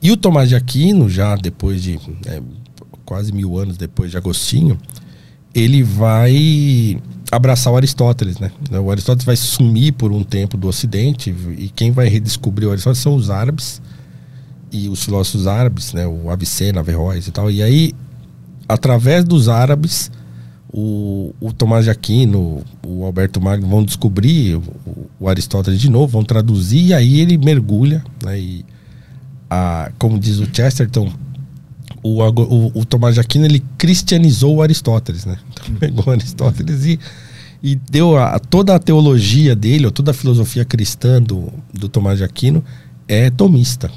E 0.00 0.10
o 0.10 0.16
Tomás 0.16 0.48
de 0.48 0.54
Aquino, 0.54 1.08
já 1.08 1.36
depois 1.36 1.82
de 1.82 1.98
né, 2.24 2.40
quase 3.04 3.32
mil 3.32 3.58
anos 3.58 3.76
depois 3.76 4.10
de 4.10 4.16
Agostinho, 4.16 4.78
ele 5.54 5.82
vai 5.82 7.00
abraçar 7.30 7.72
o 7.72 7.76
Aristóteles, 7.76 8.38
né? 8.38 8.50
O 8.70 8.90
Aristóteles 8.90 9.24
vai 9.24 9.36
sumir 9.36 9.92
por 9.92 10.12
um 10.12 10.22
tempo 10.22 10.56
do 10.56 10.68
Ocidente 10.68 11.34
e 11.58 11.68
quem 11.68 11.90
vai 11.90 12.08
redescobrir 12.08 12.68
o 12.68 12.70
Aristóteles 12.70 13.02
são 13.02 13.14
os 13.14 13.28
árabes 13.28 13.82
e 14.70 14.88
os 14.88 15.04
filósofos 15.04 15.46
árabes, 15.46 15.92
né? 15.92 16.06
O 16.06 16.30
Avicena, 16.30 16.80
Averroes 16.80 17.26
e 17.26 17.30
tal. 17.30 17.50
E 17.50 17.62
aí, 17.62 17.92
através 18.68 19.24
dos 19.24 19.48
árabes, 19.48 20.10
o, 20.72 21.34
o 21.40 21.52
Tomás 21.52 21.84
de 21.84 21.90
Aquino, 21.90 22.62
o 22.86 23.04
Alberto 23.04 23.40
Magno 23.40 23.66
vão 23.66 23.82
descobrir 23.82 24.56
o, 24.56 24.62
o 25.18 25.28
Aristóteles 25.28 25.80
de 25.80 25.90
novo, 25.90 26.08
vão 26.08 26.24
traduzir 26.24 26.86
e 26.86 26.94
aí 26.94 27.20
ele 27.20 27.38
mergulha, 27.38 28.04
né? 28.22 28.38
E 28.38 28.64
a, 29.48 29.90
como 29.98 30.18
diz 30.18 30.38
o 30.38 30.46
Chesterton, 30.52 31.10
o, 32.02 32.22
o, 32.22 32.80
o 32.80 32.84
Tomás 32.84 33.14
de 33.14 33.20
Aquino 33.20 33.46
ele 33.46 33.62
cristianizou 33.78 34.56
o 34.56 34.62
Aristóteles, 34.62 35.24
né? 35.24 35.38
Então 35.50 35.74
pegou 35.80 36.04
o 36.06 36.10
Aristóteles 36.10 36.84
e, 36.84 37.00
e 37.62 37.74
deu 37.74 38.18
a, 38.18 38.38
toda 38.38 38.74
a 38.74 38.78
teologia 38.78 39.56
dele, 39.56 39.86
ou 39.86 39.90
toda 39.90 40.10
a 40.10 40.14
filosofia 40.14 40.66
cristã 40.66 41.22
do, 41.22 41.50
do 41.72 41.88
Tomás 41.88 42.18
de 42.18 42.24
Aquino 42.24 42.62
é 43.06 43.30
tomista. 43.30 43.90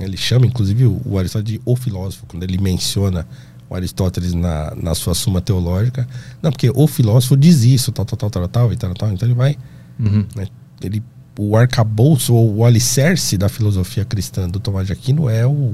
Ele 0.00 0.16
chama, 0.16 0.46
inclusive, 0.46 0.84
o, 0.86 1.00
o 1.04 1.18
Aristóteles 1.18 1.60
de 1.60 1.60
o 1.64 1.76
filósofo, 1.76 2.24
quando 2.26 2.42
ele 2.42 2.58
menciona 2.58 3.24
o 3.68 3.74
Aristóteles 3.74 4.32
na, 4.34 4.72
na 4.76 4.94
sua 4.94 5.14
suma 5.14 5.40
teológica. 5.40 6.06
Não, 6.42 6.50
porque 6.52 6.70
o 6.74 6.86
filósofo 6.86 7.36
diz 7.36 7.62
isso, 7.64 7.90
tal, 7.92 8.04
tal, 8.04 8.16
tal, 8.18 8.30
tal, 8.30 8.48
tal, 8.48 8.72
e 8.72 8.76
tal, 8.76 8.94
tal. 8.94 9.12
Então 9.12 9.26
ele 9.26 9.34
vai. 9.34 9.56
Uhum. 9.98 10.24
né, 10.36 10.46
ele, 10.82 11.02
o 11.38 11.56
arcabouço 11.56 12.34
ou 12.34 12.56
o 12.56 12.64
alicerce 12.64 13.36
da 13.36 13.48
filosofia 13.48 14.04
cristã 14.04 14.48
do 14.48 14.58
Tomás 14.60 14.86
de 14.86 14.92
Aquino 14.92 15.28
é 15.28 15.46
o, 15.46 15.72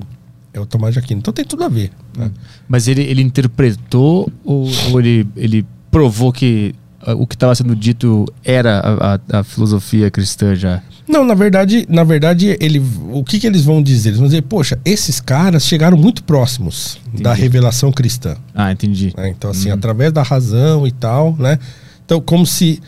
é 0.52 0.58
o 0.60 0.66
Tomás 0.66 0.92
de 0.94 0.98
Aquino. 1.00 1.18
Então 1.20 1.32
tem 1.34 1.44
tudo 1.44 1.64
a 1.64 1.68
ver. 1.68 1.90
né? 2.16 2.30
Mas 2.68 2.88
ele, 2.88 3.02
ele 3.02 3.22
interpretou 3.22 4.30
ou, 4.44 4.68
ou 4.90 5.00
ele, 5.00 5.26
ele 5.36 5.66
provou 5.90 6.32
que 6.32 6.74
ah, 7.00 7.14
o 7.14 7.26
que 7.26 7.34
estava 7.34 7.54
sendo 7.54 7.74
dito 7.76 8.26
era 8.44 8.78
a, 8.80 9.14
a- 9.14 9.40
a 9.40 9.44
filosofia 9.44 10.10
cristã 10.10 10.54
já? 10.54 10.82
Não, 11.08 11.24
na 11.24 11.34
verdade, 11.34 11.84
na 11.88 12.04
verdade, 12.04 12.56
ele, 12.60 12.80
o 13.10 13.24
que, 13.24 13.38
que 13.40 13.46
eles 13.46 13.64
vão 13.64 13.82
dizer? 13.82 14.10
Eles 14.10 14.18
vão 14.18 14.28
dizer, 14.28 14.42
poxa, 14.42 14.78
esses 14.84 15.20
caras 15.20 15.64
chegaram 15.66 15.96
muito 15.96 16.22
próximos 16.22 16.98
da 17.20 17.34
revelação 17.34 17.90
cristã. 17.92 18.36
Ah, 18.54 18.70
entendi. 18.72 19.12
né? 19.16 19.28
Então, 19.28 19.50
assim, 19.50 19.70
através 19.70 20.12
da 20.12 20.22
razão 20.22 20.86
e 20.86 20.92
tal, 20.92 21.34
né? 21.38 21.58
Então, 22.04 22.20
como 22.20 22.46
se, 22.46 22.80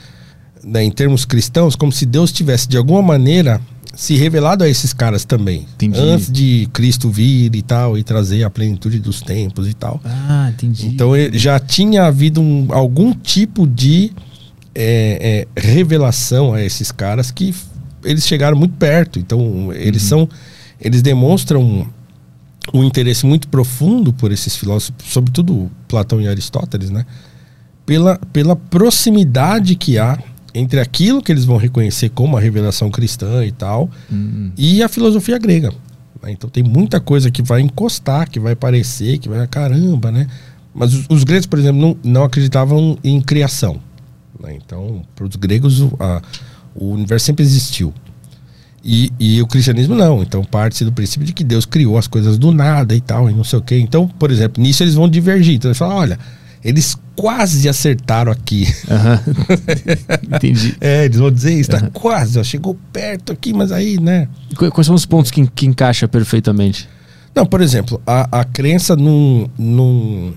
né, 0.63 0.83
em 0.85 0.91
termos 0.91 1.25
cristãos, 1.25 1.75
como 1.77 1.91
se 1.93 2.07
Deus 2.07 2.31
tivesse, 2.33 2.69
de 2.69 2.77
alguma 2.77 3.03
maneira, 3.03 3.61
se 3.95 4.17
revelado 4.17 4.65
a 4.65 4.69
esses 4.69 4.93
caras 4.93 5.25
também. 5.25 5.67
Entendi. 5.75 5.99
Antes 6.01 6.31
de 6.31 6.69
Cristo 6.73 7.11
vir 7.11 7.55
e 7.55 7.63
tal, 7.63 7.97
e 7.99 8.03
trazer 8.03 8.43
a 8.45 8.51
plenitude 8.51 8.99
dos 8.99 9.21
tempos 9.23 9.69
e 9.69 9.75
tal. 9.75 10.01
Ah, 10.05 10.51
entendi. 10.53 10.87
Então 10.87 11.13
já 11.33 11.59
tinha 11.61 12.05
havido 12.07 12.41
um- 12.41 12.67
algum 12.71 13.13
tipo 13.13 13.67
de 13.67 14.11
é, 14.75 15.47
é, 15.57 15.61
revelação 15.61 16.53
a 16.53 16.61
esses 16.63 16.91
caras 16.91 17.31
que 17.31 17.55
eles 18.05 18.27
chegaram 18.27 18.57
muito 18.57 18.75
perto. 18.77 19.19
Então 19.19 19.73
eles 19.73 20.03
são, 20.03 20.29
eles 20.81 21.03
demonstram 21.03 21.87
um 22.73 22.83
interesse 22.85 23.27
muito 23.27 23.49
profundo 23.49 24.13
por 24.13 24.33
esses 24.33 24.57
filósofos, 24.57 24.95
sobretudo 25.07 25.71
Platão 25.89 26.21
e 26.21 26.27
Aristóteles, 26.29 26.91
né? 26.91 27.05
Pela, 27.85 28.17
pela 28.33 28.57
proximidade 28.57 29.75
que 29.77 29.99
há 29.99 30.19
entre 30.55 30.81
aquilo 30.81 31.21
que 31.21 31.31
eles 31.33 31.45
vão 31.45 31.57
reconhecer 31.57 32.09
como 32.11 32.37
a 32.37 32.41
revelação 32.41 32.91
cristã 32.91 33.45
e 33.45 33.51
tal, 33.53 33.91
e 34.57 34.83
a 34.83 34.89
filosofia 34.89 35.37
grega. 35.39 35.71
né? 36.23 36.31
Então 36.31 36.49
tem 36.49 36.63
muita 36.63 37.01
coisa 37.01 37.31
que 37.31 37.43
vai 37.43 37.61
encostar, 37.61 38.31
que 38.31 38.39
vai 38.41 38.55
parecer, 38.55 39.19
que 39.19 39.29
vai, 39.29 39.47
caramba, 39.49 40.11
né? 40.13 40.27
Mas 40.75 40.95
os, 40.95 41.07
os 41.11 41.25
gregos, 41.25 41.47
por 41.47 41.59
exemplo, 41.59 41.81
não, 41.81 41.97
não 42.13 42.25
acreditavam 42.25 42.97
em 43.05 43.21
criação. 43.21 43.79
né? 44.41 44.57
Então, 44.65 45.03
para 45.15 45.27
os 45.27 45.37
gregos, 45.37 45.83
a- 46.01 46.23
o 46.75 46.91
universo 46.91 47.27
sempre 47.27 47.45
existiu. 47.45 47.93
E, 48.87 49.11
e 49.19 49.41
o 49.41 49.47
cristianismo 49.47 49.95
não. 49.95 50.23
Então 50.23 50.45
parte 50.45 50.85
do 50.85 50.93
princípio 50.93 51.27
de 51.27 51.33
que 51.33 51.43
Deus 51.45 51.65
criou 51.65 51.97
as 51.97 52.07
coisas 52.07 52.37
do 52.37 52.53
nada 52.53 52.95
e 52.95 53.01
tal, 53.01 53.31
e 53.31 53.33
não 53.35 53.45
sei 53.45 53.59
o 53.59 53.63
quê. 53.63 53.79
Então, 53.79 54.07
por 54.09 54.31
exemplo, 54.31 54.63
nisso 54.63 54.83
eles 54.83 54.95
vão 54.95 55.09
divergir. 55.09 55.55
Então 55.55 55.71
eles 55.71 55.79
falam, 55.79 55.97
olha, 55.97 56.19
eles 56.63 56.97
quase 57.17 57.67
acertaram 57.69 58.31
aqui. 58.31 58.67
Aham. 58.91 59.21
Entendi. 60.37 60.77
É, 60.81 61.05
eles 61.07 61.19
vão 61.19 61.31
dizer 61.31 61.55
isso, 61.59 61.71
tá 61.71 61.89
quase, 61.91 62.39
ó, 62.39 62.43
chegou 62.45 62.77
perto 62.93 63.33
aqui, 63.33 63.53
mas 63.55 63.73
aí, 63.73 63.99
né? 63.99 64.29
Qu- 64.57 64.71
Quais 64.71 64.87
são 64.87 64.95
os 64.95 65.07
pontos 65.07 65.31
que, 65.31 65.47
que 65.47 65.67
encaixa 65.67 66.07
perfeitamente? 66.09 66.89
Não, 67.35 67.47
por 67.47 67.61
exemplo, 67.61 68.01
a, 68.07 68.41
a 68.41 68.45
crença 68.45 68.95
num, 68.97 69.49
num, 69.59 70.35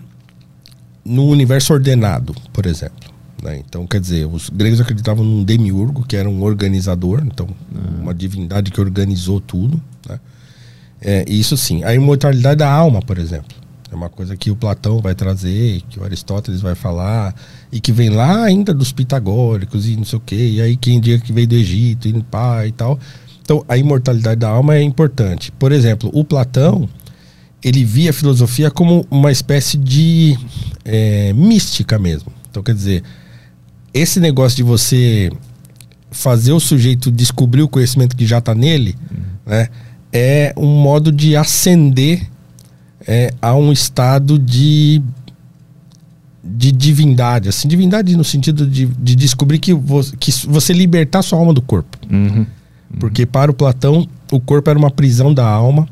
num 1.05 1.27
universo 1.27 1.73
ordenado, 1.73 2.33
por 2.53 2.65
exemplo. 2.65 3.09
Né? 3.47 3.63
Então, 3.65 3.87
quer 3.87 4.01
dizer, 4.01 4.27
os 4.27 4.49
gregos 4.49 4.81
acreditavam 4.81 5.23
num 5.23 5.43
demiurgo, 5.43 6.05
que 6.05 6.17
era 6.17 6.29
um 6.29 6.43
organizador, 6.43 7.23
então, 7.25 7.47
uma 8.01 8.13
divindade 8.13 8.71
que 8.71 8.81
organizou 8.81 9.39
tudo. 9.39 9.81
Né? 10.07 10.19
É, 11.01 11.25
isso 11.27 11.55
sim. 11.55 11.83
A 11.83 11.95
imortalidade 11.95 12.57
da 12.57 12.69
alma, 12.69 13.01
por 13.01 13.17
exemplo. 13.17 13.55
É 13.89 13.95
uma 13.95 14.09
coisa 14.09 14.35
que 14.35 14.51
o 14.51 14.55
Platão 14.55 14.99
vai 14.99 15.15
trazer, 15.15 15.81
que 15.89 15.97
o 15.97 16.03
Aristóteles 16.03 16.59
vai 16.59 16.75
falar, 16.75 17.33
e 17.71 17.79
que 17.79 17.93
vem 17.93 18.09
lá 18.09 18.43
ainda 18.43 18.73
dos 18.73 18.91
pitagóricos 18.91 19.87
e 19.87 19.95
não 19.95 20.03
sei 20.03 20.17
o 20.17 20.21
quê. 20.21 20.49
E 20.55 20.61
aí 20.61 20.75
quem 20.75 20.99
diga 20.99 21.23
que 21.23 21.31
veio 21.31 21.47
do 21.47 21.55
Egito 21.55 22.05
e 22.05 22.23
pá 22.23 22.67
e 22.67 22.73
tal. 22.73 22.99
Então, 23.41 23.63
a 23.69 23.77
imortalidade 23.77 24.41
da 24.41 24.49
alma 24.49 24.75
é 24.75 24.81
importante. 24.81 25.53
Por 25.53 25.71
exemplo, 25.71 26.09
o 26.13 26.25
Platão, 26.25 26.89
ele 27.63 27.85
via 27.85 28.09
a 28.09 28.13
filosofia 28.13 28.69
como 28.69 29.07
uma 29.09 29.31
espécie 29.31 29.77
de 29.77 30.37
é, 30.83 31.31
mística 31.31 31.97
mesmo. 31.97 32.29
Então, 32.51 32.61
quer 32.61 32.75
dizer, 32.75 33.03
esse 33.97 34.19
negócio 34.19 34.55
de 34.55 34.63
você 34.63 35.31
fazer 36.11 36.51
o 36.51 36.59
sujeito 36.59 37.11
descobrir 37.11 37.61
o 37.61 37.67
conhecimento 37.67 38.15
que 38.15 38.25
já 38.25 38.37
está 38.39 38.55
nele, 38.55 38.95
né, 39.45 39.67
é 40.11 40.53
um 40.57 40.81
modo 40.81 41.11
de 41.11 41.35
ascender 41.35 42.27
é, 43.05 43.31
a 43.41 43.55
um 43.55 43.71
estado 43.71 44.37
de 44.39 45.01
de 46.49 46.71
divindade, 46.71 47.49
assim, 47.49 47.67
divindade 47.67 48.15
no 48.15 48.23
sentido 48.23 48.65
de, 48.65 48.85
de 48.85 49.15
descobrir 49.15 49.59
que, 49.59 49.73
vo, 49.73 50.01
que 50.17 50.31
você 50.47 50.71
libertar 50.71 51.21
sua 51.21 51.37
alma 51.37 51.53
do 51.53 51.61
corpo. 51.61 51.97
Uhum. 52.09 52.45
Porque 52.99 53.25
para 53.25 53.51
o 53.51 53.53
Platão, 53.53 54.07
o 54.31 54.39
corpo 54.39 54.69
era 54.69 54.79
uma 54.79 54.89
prisão 54.89 55.33
da 55.33 55.45
alma. 55.45 55.87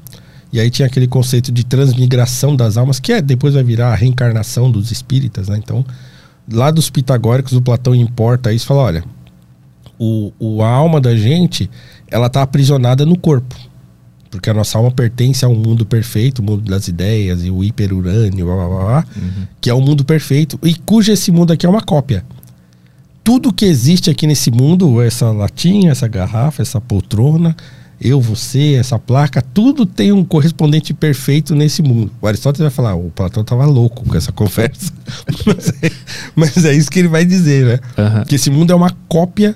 E 0.53 0.59
aí 0.59 0.69
tinha 0.69 0.85
aquele 0.85 1.07
conceito 1.07 1.51
de 1.51 1.65
transmigração 1.65 2.55
das 2.55 2.77
almas, 2.77 2.99
que 2.99 3.11
é, 3.11 3.21
depois 3.21 3.53
vai 3.53 3.63
virar 3.63 3.91
a 3.91 3.95
reencarnação 3.95 4.71
dos 4.71 4.89
espíritas, 4.91 5.49
né? 5.49 5.57
Então, 5.57 5.85
lá 6.51 6.71
dos 6.71 6.89
pitagóricos, 6.89 7.53
o 7.53 7.61
Platão 7.61 7.93
importa 7.95 8.53
isso 8.53 8.65
fala: 8.65 8.81
olha, 8.81 9.03
o, 9.99 10.31
o, 10.39 10.61
a 10.63 10.69
alma 10.69 10.99
da 10.99 11.15
gente, 11.15 11.69
ela 12.09 12.29
tá 12.29 12.41
aprisionada 12.41 13.05
no 13.05 13.17
corpo. 13.17 13.55
Porque 14.29 14.49
a 14.49 14.53
nossa 14.53 14.77
alma 14.77 14.91
pertence 14.91 15.45
a 15.45 15.47
um 15.47 15.55
mundo 15.55 15.85
perfeito, 15.85 16.39
o 16.39 16.43
mundo 16.43 16.69
das 16.69 16.89
ideias 16.89 17.45
e 17.45 17.49
o 17.49 17.63
hiperurânio, 17.63 18.45
blá, 18.45 18.55
blá, 18.55 18.67
blá, 18.67 18.85
blá, 18.85 19.05
que 19.61 19.69
é 19.69 19.73
o 19.73 19.79
mundo 19.79 20.03
perfeito, 20.03 20.59
e 20.61 20.75
cujo 20.75 21.09
esse 21.11 21.31
mundo 21.31 21.53
aqui 21.53 21.65
é 21.65 21.69
uma 21.69 21.81
cópia 21.81 22.25
tudo 23.25 23.51
que 23.51 23.65
existe 23.65 24.11
aqui 24.11 24.27
nesse 24.27 24.51
mundo, 24.51 25.01
essa 25.01 25.31
latinha, 25.31 25.91
essa 25.91 26.07
garrafa, 26.07 26.61
essa 26.61 26.79
poltrona, 26.79 27.55
eu, 27.99 28.19
você, 28.19 28.73
essa 28.75 28.99
placa, 28.99 29.41
tudo 29.41 29.85
tem 29.85 30.11
um 30.11 30.23
correspondente 30.23 30.93
perfeito 30.93 31.55
nesse 31.55 31.81
mundo. 31.81 32.11
O 32.21 32.27
Aristóteles 32.27 32.61
vai 32.61 32.69
falar, 32.71 32.95
o 32.95 33.09
Platão 33.09 33.43
tava 33.43 33.65
louco 33.65 34.03
com 34.05 34.15
essa 34.17 34.31
conversa. 34.33 34.91
mas, 35.45 35.69
é, 35.81 35.91
mas 36.35 36.65
é 36.65 36.73
isso 36.73 36.91
que 36.91 36.99
ele 36.99 37.07
vai 37.07 37.23
dizer, 37.25 37.65
né? 37.65 37.79
Aham. 37.97 38.23
Que 38.25 38.35
esse 38.35 38.49
mundo 38.49 38.71
é 38.71 38.75
uma 38.75 38.91
cópia 39.07 39.55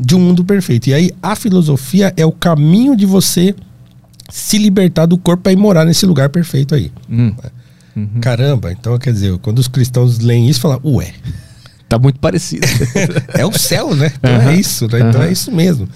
de 0.00 0.14
um 0.14 0.20
mundo 0.20 0.44
perfeito. 0.44 0.88
E 0.88 0.94
aí 0.94 1.10
a 1.22 1.36
filosofia 1.36 2.12
é 2.16 2.24
o 2.24 2.32
caminho 2.32 2.96
de 2.96 3.06
você 3.06 3.54
se 4.30 4.56
libertar 4.58 5.06
do 5.06 5.18
corpo 5.18 5.42
para 5.44 5.52
ir 5.52 5.56
morar 5.56 5.84
nesse 5.84 6.06
lugar 6.06 6.30
perfeito 6.30 6.74
aí. 6.74 6.90
Hum. 7.10 7.32
Caramba, 8.20 8.72
então 8.72 8.98
quer 8.98 9.12
dizer, 9.12 9.38
quando 9.38 9.60
os 9.60 9.68
cristãos 9.68 10.18
leem 10.18 10.48
isso, 10.48 10.60
falam, 10.60 10.80
ué, 10.84 11.12
Tá 11.88 11.98
muito 11.98 12.18
parecido. 12.18 12.66
é 13.34 13.44
o 13.46 13.56
céu, 13.56 13.94
né? 13.94 14.10
Então 14.18 14.34
Aham. 14.34 14.50
é 14.50 14.54
isso, 14.56 14.88
né? 14.88 15.00
Então 15.08 15.22
é 15.22 15.30
isso 15.30 15.52
mesmo. 15.52 15.86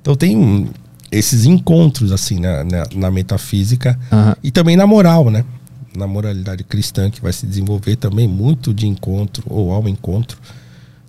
Então 0.00 0.14
tem 0.14 0.36
um- 0.36 0.68
esses 1.12 1.44
encontros, 1.44 2.10
assim, 2.10 2.40
na, 2.40 2.64
na, 2.64 2.84
na 2.94 3.10
metafísica 3.10 3.98
Aham. 4.10 4.34
e 4.42 4.50
também 4.50 4.76
na 4.76 4.86
moral, 4.86 5.30
né? 5.30 5.44
Na 5.94 6.06
moralidade 6.06 6.64
cristã, 6.64 7.10
que 7.10 7.20
vai 7.20 7.32
se 7.34 7.46
desenvolver 7.46 7.96
também 7.96 8.26
muito 8.26 8.72
de 8.72 8.86
encontro, 8.88 9.44
ou 9.46 9.70
ao 9.72 9.86
encontro, 9.86 10.38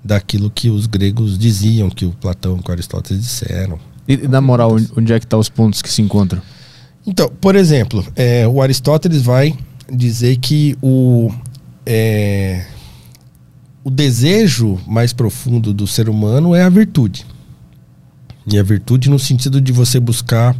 daquilo 0.03 0.51
que 0.51 0.69
os 0.69 0.85
gregos 0.85 1.37
diziam, 1.39 1.89
que 1.89 2.05
o 2.05 2.11
Platão 2.11 2.57
e 2.61 2.69
o 2.69 2.71
Aristóteles 2.71 3.23
disseram. 3.23 3.79
E 4.05 4.17
na 4.27 4.41
moral, 4.41 4.75
onde- 4.97 5.13
é 5.13 5.19
que 5.19 5.25
tá 5.25 5.37
os 5.37 5.47
pontos 5.47 5.81
que 5.81 5.89
se 5.89 6.01
encontram? 6.01 6.41
Então, 7.07 7.31
por 7.39 7.55
exemplo, 7.55 8.05
é, 8.15 8.45
o 8.45 8.61
Aristóteles 8.61 9.21
vai 9.21 9.57
dizer 9.89 10.35
que 10.37 10.77
o, 10.81 11.31
é, 11.85 12.65
o 13.83 13.89
desejo 13.89 14.77
mais 14.85 15.13
profundo 15.13 15.73
do 15.73 15.87
ser 15.87 16.09
humano 16.09 16.53
é 16.53 16.61
a 16.63 16.69
virtude. 16.69 17.25
E 18.45 18.59
a 18.59 18.63
virtude 18.63 19.09
no 19.09 19.17
sentido 19.17 19.61
de 19.61 19.71
você 19.71 19.99
buscar 19.99 20.55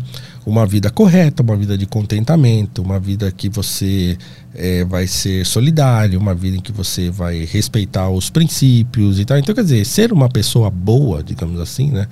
uma 0.46 0.66
vida 0.66 0.90
correta, 0.90 1.42
uma 1.42 1.56
vida 1.56 1.78
de 1.78 1.86
contentamento, 1.86 2.82
uma 2.82 3.00
vida 3.00 3.32
que 3.32 3.50
você 3.50 4.18
é, 4.54 4.84
vai 4.86 5.08
ser 5.08 5.46
solidário, 5.46 6.20
uma 6.20 6.34
vida 6.34 6.58
em 6.58 6.60
que 6.62 6.72
você 6.72 7.10
vai 7.10 7.46
respeitar 7.46 8.10
os 8.10 8.30
princípios 8.30 9.20
e 9.20 9.26
tal. 9.26 9.38
Então, 9.38 9.56
quer 9.56 9.64
dizer, 9.64 9.86
ser 9.86 10.12
uma 10.12 10.30
pessoa 10.30 10.70
boa, 10.70 11.24
digamos 11.24 11.60
assim, 11.60 11.92
né? 11.92 12.08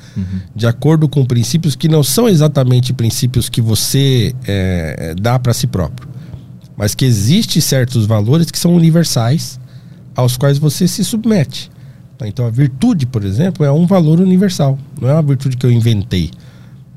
De 0.56 0.66
acordo 0.66 1.08
com 1.08 1.26
princípios 1.26 1.76
que 1.76 1.88
não 1.88 2.04
são 2.04 2.28
exatamente 2.28 2.94
princípios 2.94 3.50
que 3.50 3.62
você 3.62 4.34
é, 4.46 5.14
dá 5.20 5.38
para 5.38 5.54
si 5.54 5.68
próprio, 5.68 6.08
mas 6.76 6.96
que 6.96 7.06
existem 7.06 7.62
certos 7.62 8.06
valores 8.06 8.50
que 8.50 8.60
são 8.60 8.74
universais 8.76 9.60
aos 10.16 10.38
quais 10.38 10.58
você 10.58 10.88
se 10.88 11.04
submete. 11.04 11.70
Tá? 12.22 12.28
Então, 12.28 12.46
a 12.46 12.52
virtude, 12.52 13.08
por 13.08 13.26
exemplo, 13.26 13.66
é 13.66 13.72
um 13.72 13.88
valor 13.88 14.20
universal, 14.20 14.78
não 15.00 15.10
é 15.10 15.14
uma 15.14 15.24
virtude 15.24 15.58
que 15.58 15.66
eu 15.66 15.72
inventei. 15.72 16.30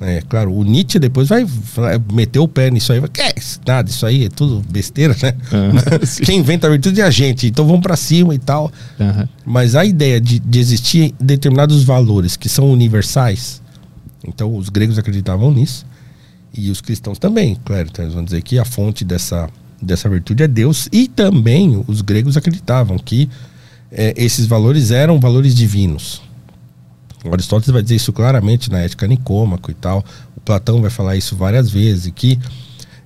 É, 0.00 0.20
claro, 0.28 0.52
o 0.52 0.62
Nietzsche 0.62 0.98
depois 0.98 1.28
vai, 1.28 1.46
vai 1.46 1.98
meter 2.12 2.38
o 2.40 2.46
pé 2.46 2.70
nisso 2.70 2.92
aí. 2.92 3.00
Vai, 3.00 3.08
que 3.08 3.22
é 3.22 3.32
isso? 3.34 3.58
Nada, 3.66 3.88
isso 3.88 4.04
aí 4.04 4.24
é 4.24 4.28
tudo 4.28 4.62
besteira, 4.70 5.16
né? 5.22 5.34
Sim. 6.04 6.24
Quem 6.24 6.38
inventa 6.40 6.66
a 6.66 6.70
virtude 6.70 7.00
é 7.00 7.04
a 7.04 7.10
gente, 7.10 7.46
então 7.46 7.66
vamos 7.66 7.80
para 7.80 7.96
cima 7.96 8.34
e 8.34 8.38
tal. 8.38 8.70
Aham. 9.00 9.26
Mas 9.46 9.74
a 9.74 9.84
ideia 9.84 10.20
de, 10.20 10.38
de 10.38 10.58
existir 10.58 11.14
determinados 11.18 11.82
valores 11.84 12.37
que 12.37 12.50
são 12.50 12.70
universais, 12.70 13.62
então 14.26 14.54
os 14.54 14.68
gregos 14.68 14.98
acreditavam 14.98 15.50
nisso, 15.50 15.87
e 16.52 16.70
os 16.70 16.82
cristãos 16.82 17.18
também, 17.18 17.56
claro. 17.64 17.88
Então 17.90 18.04
eles 18.04 18.14
vão 18.14 18.24
dizer 18.24 18.42
que 18.42 18.58
a 18.58 18.64
fonte 18.64 19.06
dessa, 19.06 19.48
dessa 19.80 20.06
virtude 20.06 20.42
é 20.42 20.48
Deus, 20.48 20.87
e 20.92 21.08
também 21.08 21.82
os 21.88 22.02
gregos 22.02 22.37
acreditavam 22.37 22.98
que 22.98 23.30
eh, 23.94 24.12
esses 24.16 24.46
valores 24.46 24.90
eram 24.90 25.20
valores 25.20 25.54
divinos. 25.54 26.20
O 27.24 27.33
Aristóteles 27.33 27.72
vai 27.72 27.83
dizer 27.83 27.94
isso 27.94 28.12
claramente 28.12 28.70
na 28.70 28.80
Ética 28.80 29.07
Nicômaco 29.07 29.70
e 29.70 29.74
tal. 29.74 30.04
O 30.37 30.40
Platão 30.40 30.83
vai 30.83 30.90
falar 30.90 31.16
isso 31.16 31.35
várias 31.35 31.70
vezes, 31.70 32.12
que 32.14 32.38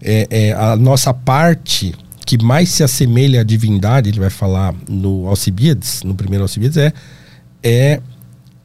é, 0.03 0.27
é, 0.31 0.53
a 0.53 0.75
nossa 0.75 1.15
parte 1.15 1.95
que 2.27 2.43
mais 2.43 2.71
se 2.71 2.83
assemelha 2.83 3.41
à 3.41 3.45
divindade, 3.45 4.11
ele 4.11 4.21
vai 4.21 4.31
falar 4.31 4.75
no 4.89 5.27
Alcibiades, 5.29 6.03
no 6.03 6.15
primeiro 6.15 6.45
Alcibiades, 6.45 6.77
é, 6.77 6.93
é 7.63 8.01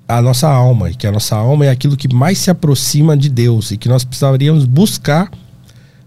a 0.08 0.22
nossa 0.22 0.50
alma, 0.50 0.90
e 0.90 0.96
que 0.96 1.08
a 1.08 1.12
nossa 1.12 1.36
alma 1.36 1.66
é 1.66 1.70
aquilo 1.70 1.96
que 1.96 2.14
mais 2.14 2.40
se 2.40 2.52
aproxima 2.52 3.16
de 3.16 3.30
Deus, 3.30 3.72
e 3.72 3.78
que 3.78 3.88
nós 3.88 4.04
precisaríamos 4.04 4.66
buscar 4.66 5.32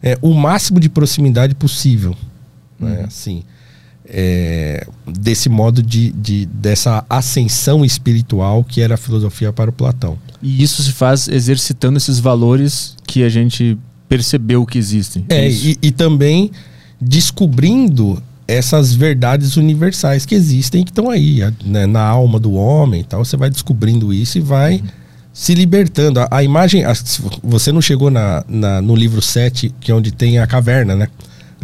é, 0.03 0.19
o 0.21 0.35
máximo 0.35 0.79
de 0.79 0.89
proximidade 0.89 1.55
possível. 1.55 2.15
Né? 2.79 3.05
Assim, 3.07 3.43
é, 4.09 4.87
desse 5.07 5.49
modo 5.49 5.83
de, 5.83 6.11
de 6.13 6.47
dessa 6.47 7.05
ascensão 7.11 7.85
espiritual 7.85 8.63
que 8.65 8.81
era 8.81 8.95
a 8.95 8.99
filosofia 8.99 9.53
para 9.53 9.71
o 9.71 9.73
Platão. 9.73 10.19
E 10.43 10.63
isso 10.63 10.83
se 10.83 10.93
faz 10.93 11.27
exercitando 11.29 11.97
esses 11.97 12.19
valores 12.19 12.97
que 13.07 13.23
a 13.23 13.29
gente 13.29 13.77
percebeu 14.09 14.65
que 14.65 14.79
existem. 14.79 15.25
É, 15.29 15.49
Isso. 15.49 15.67
e, 15.69 15.79
e 15.83 15.91
também 15.91 16.51
descobrindo 17.01 18.23
essas 18.47 18.95
verdades 18.95 19.57
universais 19.57 20.25
que 20.25 20.35
existem 20.35 20.85
que 20.85 20.91
estão 20.91 21.11
aí, 21.11 21.41
né, 21.65 21.87
na 21.87 22.03
alma 22.03 22.39
do 22.39 22.53
homem 22.53 23.03
tal. 23.03 23.25
Você 23.25 23.37
vai 23.37 23.51
descobrindo 23.51 24.13
isso 24.15 24.39
e 24.39 24.41
vai 24.41 24.81
se 25.33 25.55
libertando. 25.55 26.21
A, 26.21 26.29
a 26.31 26.45
imagem. 26.45 26.85
a- 26.85 26.95
você 27.43 27.73
não 27.73 27.81
chegou 27.83 28.11
na, 28.11 28.45
na- 28.49 28.81
no 28.81 28.95
livro 28.95 29.21
7, 29.21 29.75
que 29.81 29.91
é 29.91 29.95
onde 29.95 30.13
tem 30.13 30.39
a 30.39 30.47
caverna, 30.47 30.95
né? 30.95 31.09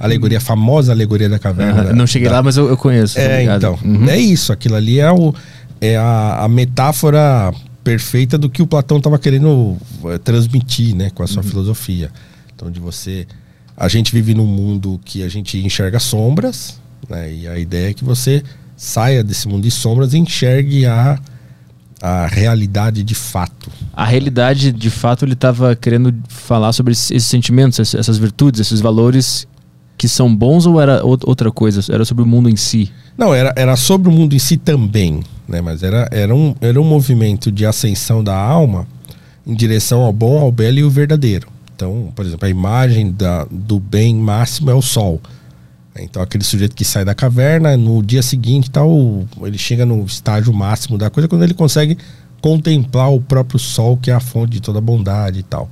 Alegoria, 0.00 0.38
a 0.38 0.40
famosa 0.40 0.92
alegoria 0.92 1.28
da 1.28 1.38
caverna. 1.38 1.92
Não 1.92 2.06
cheguei 2.06 2.28
da- 2.28 2.36
lá, 2.36 2.42
mas 2.42 2.56
eu, 2.56 2.68
eu 2.68 2.76
conheço. 2.76 3.14
tá 3.14 3.20
é, 3.20 3.44
então. 3.44 3.78
Uhum. 3.84 4.08
É 4.08 4.16
isso. 4.18 4.52
Aquilo 4.52 4.74
ali 4.74 4.98
é 4.98 5.10
o. 5.10 5.34
é 5.80 5.96
a, 5.96 6.44
a 6.44 6.48
metáfora 6.48 7.52
perfeita 7.84 8.38
do 8.38 8.48
que 8.48 8.62
o 8.62 8.66
Platão 8.66 8.98
estava 8.98 9.18
querendo 9.18 9.76
eh, 10.04 10.18
transmitir, 10.18 10.94
né, 10.94 11.10
com 11.10 11.22
a 11.22 11.26
sua 11.26 11.42
filosofia. 11.42 12.10
Então, 12.54 12.70
de 12.70 12.78
você, 12.78 13.26
a 13.76 13.88
gente 13.88 14.12
vive 14.12 14.34
num 14.34 14.46
mundo 14.46 15.00
que 15.04 15.22
a 15.22 15.28
gente 15.28 15.58
enxerga 15.58 15.98
sombras, 15.98 16.78
né, 17.08 17.32
e 17.32 17.48
a 17.48 17.58
ideia 17.58 17.90
é 17.90 17.94
que 17.94 18.04
você 18.04 18.42
saia 18.76 19.22
desse 19.24 19.48
mundo 19.48 19.64
de 19.64 19.70
sombras 19.70 20.14
e 20.14 20.18
enxergue 20.18 20.86
a 20.86 21.18
a 22.04 22.26
realidade 22.26 23.04
de 23.04 23.14
fato. 23.14 23.70
A 23.92 24.04
realidade, 24.04 24.72
de 24.72 24.90
fato, 24.90 25.24
ele 25.24 25.34
estava 25.34 25.76
querendo 25.76 26.12
falar 26.28 26.72
sobre 26.72 26.92
esses, 26.94 27.24
sentimentos, 27.24 27.94
essas 27.94 28.18
virtudes, 28.18 28.60
esses 28.60 28.80
valores 28.80 29.46
que 30.02 30.08
são 30.08 30.34
bons 30.34 30.66
ou 30.66 30.80
era 30.80 31.04
ou- 31.04 31.16
outra 31.24 31.48
coisa? 31.52 31.80
Era 31.94 32.04
sobre 32.04 32.24
o 32.24 32.26
mundo 32.26 32.48
em 32.50 32.56
si? 32.56 32.90
Não, 33.16 33.32
era, 33.32 33.52
era 33.56 33.76
sobre 33.76 34.08
o 34.08 34.12
mundo 34.12 34.34
em 34.34 34.38
si 34.40 34.56
também, 34.56 35.20
né? 35.46 35.60
Mas 35.60 35.84
era, 35.84 36.08
era, 36.10 36.34
um, 36.34 36.56
era 36.60 36.80
um 36.80 36.84
movimento 36.84 37.52
de 37.52 37.64
ascensão 37.64 38.24
da 38.24 38.34
alma 38.36 38.84
em 39.46 39.54
direção 39.54 40.00
ao 40.02 40.12
bom, 40.12 40.40
ao 40.40 40.50
belo 40.50 40.76
e 40.80 40.82
o 40.82 40.90
verdadeiro. 40.90 41.46
Então, 41.76 42.12
por 42.16 42.26
exemplo, 42.26 42.44
a 42.48 42.50
imagem 42.50 43.12
da, 43.12 43.46
do 43.48 43.78
bem 43.78 44.12
máximo 44.16 44.70
é 44.72 44.74
o 44.74 44.82
sol. 44.82 45.20
Então, 45.96 46.20
aquele 46.20 46.42
sujeito 46.42 46.74
que 46.74 46.84
sai 46.84 47.04
da 47.04 47.14
caverna, 47.14 47.76
no 47.76 48.02
dia 48.02 48.22
seguinte, 48.24 48.68
tal, 48.68 49.24
ele 49.42 49.56
chega 49.58 49.86
no 49.86 50.04
estágio 50.04 50.52
máximo 50.52 50.98
da 50.98 51.10
coisa 51.10 51.28
quando 51.28 51.44
ele 51.44 51.54
consegue 51.54 51.96
contemplar 52.40 53.12
o 53.12 53.20
próprio 53.20 53.60
sol, 53.60 53.96
que 53.96 54.10
é 54.10 54.14
a 54.14 54.18
fonte 54.20 54.50
de 54.54 54.60
toda 54.60 54.78
a 54.78 54.82
bondade 54.82 55.38
e 55.38 55.42
tal. 55.44 55.70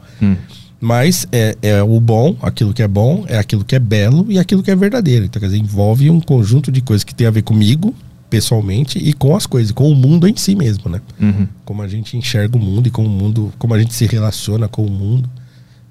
Mas 0.80 1.28
é, 1.30 1.56
é 1.60 1.82
o 1.82 2.00
bom, 2.00 2.34
aquilo 2.40 2.72
que 2.72 2.82
é 2.82 2.88
bom, 2.88 3.24
é 3.28 3.38
aquilo 3.38 3.64
que 3.64 3.76
é 3.76 3.78
belo 3.78 4.24
e 4.30 4.38
aquilo 4.38 4.62
que 4.62 4.70
é 4.70 4.76
verdadeiro. 4.76 5.26
Então, 5.26 5.38
quer 5.38 5.46
dizer, 5.46 5.58
envolve 5.58 6.08
um 6.08 6.20
conjunto 6.20 6.72
de 6.72 6.80
coisas 6.80 7.04
que 7.04 7.14
tem 7.14 7.26
a 7.26 7.30
ver 7.30 7.42
comigo, 7.42 7.94
pessoalmente, 8.30 8.98
e 8.98 9.12
com 9.12 9.36
as 9.36 9.44
coisas, 9.44 9.72
com 9.72 9.90
o 9.90 9.94
mundo 9.94 10.26
em 10.26 10.34
si 10.36 10.54
mesmo, 10.54 10.88
né? 10.88 11.02
Uhum. 11.20 11.46
Como 11.66 11.82
a 11.82 11.88
gente 11.88 12.16
enxerga 12.16 12.56
o 12.56 12.60
mundo 12.60 12.86
e 12.86 12.90
como 12.90 13.08
o 13.08 13.10
mundo, 13.10 13.52
como 13.58 13.74
a 13.74 13.78
gente 13.78 13.92
se 13.92 14.06
relaciona 14.06 14.68
com 14.68 14.86
o 14.86 14.90
mundo, 14.90 15.28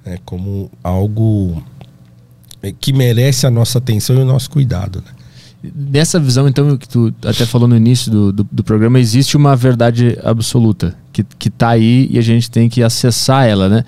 né? 0.04 0.18
como 0.26 0.72
algo 0.84 1.62
é, 2.64 2.72
que 2.72 2.92
merece 2.92 3.46
a 3.46 3.52
nossa 3.52 3.78
atenção 3.78 4.16
e 4.16 4.20
o 4.22 4.26
nosso 4.26 4.50
cuidado, 4.50 5.04
né? 5.06 5.12
Nessa 5.76 6.18
visão, 6.18 6.48
então, 6.48 6.78
que 6.78 6.88
tu 6.88 7.14
até 7.26 7.46
falou 7.46 7.68
no 7.68 7.76
início 7.76 8.10
do, 8.10 8.32
do, 8.32 8.48
do 8.50 8.64
programa, 8.64 8.98
existe 8.98 9.36
uma 9.36 9.58
verdade 9.58 10.18
absoluta 10.24 10.96
que, 11.12 11.22
que 11.38 11.50
tá 11.50 11.70
aí 11.70 12.08
e 12.10 12.18
a 12.18 12.22
gente 12.22 12.50
tem 12.50 12.70
que 12.70 12.82
acessar 12.82 13.46
ela, 13.46 13.68
né? 13.68 13.84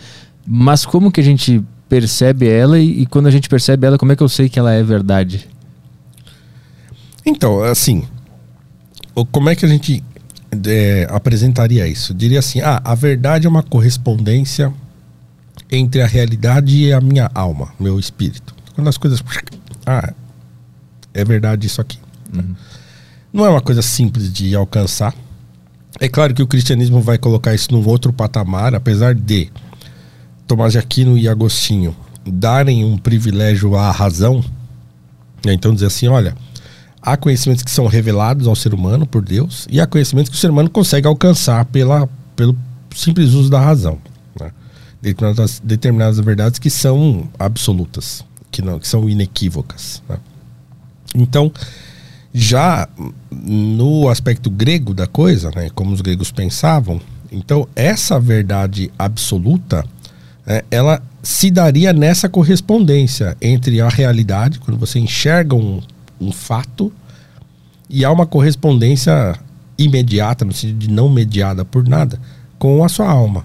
Mas 0.46 0.86
como 0.86 1.12
que 1.12 1.22
a 1.22 1.24
gente 1.24 1.64
percebe 1.88 2.48
ela 2.48 2.80
e, 2.80 3.02
e 3.02 3.06
quando 3.06 3.28
a 3.28 3.32
gente 3.32 3.50
percebe 3.50 3.86
ela, 3.86 3.98
como 3.98 4.12
é 4.12 4.16
que 4.16 4.24
eu 4.24 4.30
sei 4.30 4.50
que 4.50 4.58
ela 4.58 4.72
é 4.72 4.82
verdade? 4.82 5.48
Então, 7.26 7.62
assim, 7.64 8.04
como 9.32 9.50
é 9.50 9.56
que 9.56 9.66
a 9.66 9.68
gente 9.68 10.04
é, 10.66 11.08
apresentaria 11.10 11.88
isso? 11.88 12.12
Eu 12.12 12.18
diria 12.18 12.40
assim: 12.40 12.62
ah, 12.62 12.82
a 12.84 12.96
verdade 12.96 13.46
é 13.46 13.50
uma 13.50 13.64
correspondência 13.64 14.74
entre 15.72 16.02
a 16.02 16.08
realidade 16.08 16.76
e 16.76 16.92
a 16.92 17.00
minha 17.00 17.30
alma, 17.34 17.74
meu 17.80 18.00
espírito. 18.00 18.56
Quando 18.74 18.88
as 18.88 18.98
coisas. 18.98 19.24
Ah, 19.86 20.14
é 21.14 21.24
verdade 21.24 21.68
isso 21.68 21.82
aqui. 21.82 22.00
Não 23.32 23.46
é 23.46 23.50
uma 23.50 23.62
coisa 23.62 23.82
simples 23.82 24.32
de 24.32 24.56
alcançar. 24.56 25.14
É 26.00 26.08
claro 26.08 26.34
que 26.34 26.42
o 26.42 26.48
cristianismo 26.48 27.02
vai 27.02 27.18
colocar 27.18 27.54
isso 27.54 27.72
num 27.72 27.86
outro 27.88 28.12
patamar, 28.12 28.74
apesar 28.74 29.14
de 29.14 29.52
Tomás 30.48 30.74
de 30.74 30.80
Aquino 30.80 31.18
e 31.18 31.28
Agostinho 31.28 31.96
darem 32.26 32.84
um 32.86 32.98
privilégio 32.98 33.76
à 33.76 33.92
razão. 33.92 34.44
né? 35.46 35.54
Então 35.54 35.74
dizer 35.74 35.88
assim, 35.88 36.08
olha, 36.08 36.36
há 37.02 37.18
conhecimentos 37.18 37.64
que 37.64 37.72
são 37.72 37.88
revelados 37.88 38.48
ao 38.48 38.56
ser 38.56 38.74
humano 38.74 39.06
por 39.06 39.24
Deus 39.24 39.68
e 39.70 39.80
há 39.80 39.88
conhecimentos 39.88 40.30
que 40.30 40.36
o 40.36 40.40
ser 40.40 40.50
humano 40.50 40.70
consegue 40.70 41.08
alcançar 41.08 41.66
pela, 41.66 42.08
pelo 42.36 42.56
simples 42.96 43.32
uso 43.32 43.50
da 43.50 43.60
razão. 43.60 43.98
Né? 44.40 44.52
Determinadas, 45.02 45.62
determinadas 45.64 46.20
verdades 46.20 46.60
que 46.60 46.70
são 46.70 47.28
absolutas, 47.40 48.24
que, 48.52 48.62
não, 48.62 48.80
que 48.80 48.88
são 48.88 49.10
inequívocas. 49.10 50.04
né? 50.08 50.18
Então, 51.16 51.52
já 52.34 52.88
no 53.30 54.08
aspecto 54.10 54.50
grego 54.50 54.94
da 54.94 55.08
coisa, 55.08 55.52
né, 55.52 55.70
como 55.74 55.94
os 55.94 56.02
gregos 56.02 56.32
pensavam, 56.32 57.02
então 57.32 57.68
essa 57.76 58.20
verdade 58.20 58.92
absoluta, 58.98 59.86
né, 60.46 60.62
ela 60.72 61.02
se 61.24 61.52
daria 61.52 61.94
nessa 61.94 62.28
correspondência 62.28 63.38
entre 63.42 63.80
a 63.82 63.90
realidade, 63.90 64.60
quando 64.60 64.78
você 64.78 65.00
enxerga 65.00 65.56
um, 65.56 65.82
um 66.20 66.32
fato, 66.32 66.92
e 67.90 68.04
há 68.06 68.12
uma 68.12 68.26
correspondência 68.26 69.36
imediata, 69.78 70.46
no 70.46 70.54
sentido 70.54 70.80
de 70.80 70.90
não 70.90 71.10
mediada 71.10 71.66
por 71.66 71.88
nada, 71.88 72.20
com 72.58 72.84
a 72.84 72.90
sua 72.90 73.10
alma. 73.10 73.44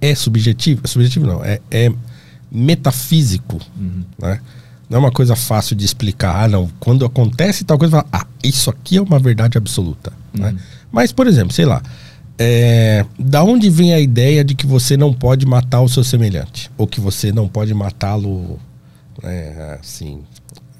É 0.00 0.14
subjetivo? 0.14 0.82
É 0.84 0.86
subjetivo 0.86 1.26
não, 1.26 1.42
é, 1.44 1.60
é 1.70 1.92
metafísico, 2.52 3.58
né? 4.18 4.40
Não 4.88 4.98
é 4.98 5.00
uma 5.00 5.10
coisa 5.10 5.34
fácil 5.34 5.74
de 5.74 5.84
explicar. 5.84 6.44
Ah, 6.44 6.48
não. 6.48 6.70
Quando 6.78 7.04
acontece 7.04 7.64
tal 7.64 7.78
coisa, 7.78 7.96
fala, 7.96 8.06
ah, 8.12 8.26
isso 8.42 8.68
aqui 8.68 8.98
é 8.98 9.02
uma 9.02 9.18
verdade 9.18 9.56
absoluta. 9.56 10.12
Né? 10.32 10.54
Mas, 10.92 11.10
por 11.10 11.26
exemplo, 11.26 11.52
sei 11.52 11.64
lá, 11.64 11.82
é, 12.38 13.04
da 13.18 13.44
onde 13.44 13.70
vem 13.70 13.94
a 13.94 14.00
ideia 14.00 14.44
de 14.44 14.54
que 14.54 14.66
você 14.66 14.96
não 14.96 15.12
pode 15.12 15.46
matar 15.46 15.80
o 15.80 15.88
seu 15.88 16.02
semelhante? 16.02 16.70
Ou 16.76 16.86
que 16.86 17.00
você 17.00 17.32
não 17.32 17.48
pode 17.48 17.72
matá-lo, 17.72 18.58
né, 19.22 19.78
assim, 19.80 20.20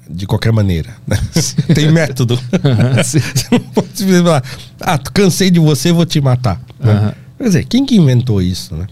de 0.09 0.27
qualquer 0.27 0.51
maneira? 0.51 0.95
né? 1.07 1.17
Tem 1.73 1.91
método. 1.91 2.39
você 2.97 3.19
não 3.51 3.59
pode 3.59 4.05
falar, 4.05 4.43
ah, 4.81 4.97
cansei 4.97 5.49
de 5.49 5.59
você, 5.59 5.91
vou 5.91 6.05
te 6.05 6.19
matar. 6.19 6.61
né? 6.79 7.13
Quer 7.37 7.43
dizer, 7.43 7.65
quem 7.65 7.85
que 7.85 7.95
inventou 7.95 8.41
isso, 8.41 8.75
né? 8.75 8.87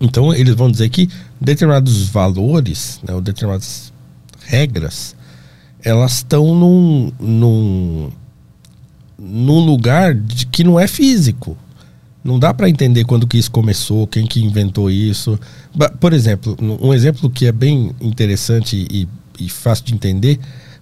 Então 0.00 0.34
eles 0.34 0.54
vão 0.54 0.70
dizer 0.70 0.88
que 0.88 1.08
determinados 1.40 2.08
valores, 2.08 3.00
né, 3.06 3.14
ou 3.14 3.20
determinadas 3.20 3.92
regras, 4.44 5.14
elas 5.80 6.16
estão 6.16 6.54
num, 6.54 7.12
num, 7.20 8.10
num 9.24 9.60
lugar 9.60 10.14
de, 10.14 10.46
que 10.46 10.64
não 10.64 10.80
é 10.80 10.88
físico. 10.88 11.56
Não 12.24 12.38
dá 12.38 12.52
para 12.52 12.68
entender 12.68 13.04
quando 13.04 13.26
que 13.26 13.38
isso 13.38 13.50
começou, 13.50 14.06
quem 14.06 14.26
que 14.26 14.40
inventou 14.44 14.90
isso. 14.90 15.38
Por 16.00 16.12
exemplo, 16.12 16.56
um 16.60 16.92
exemplo 16.92 17.30
que 17.30 17.46
é 17.46 17.52
bem 17.52 17.92
interessante 18.00 18.86
e, 18.90 19.08
e 19.38 19.48
fácil 19.48 19.84
de 19.86 19.94
entender, 19.94 20.38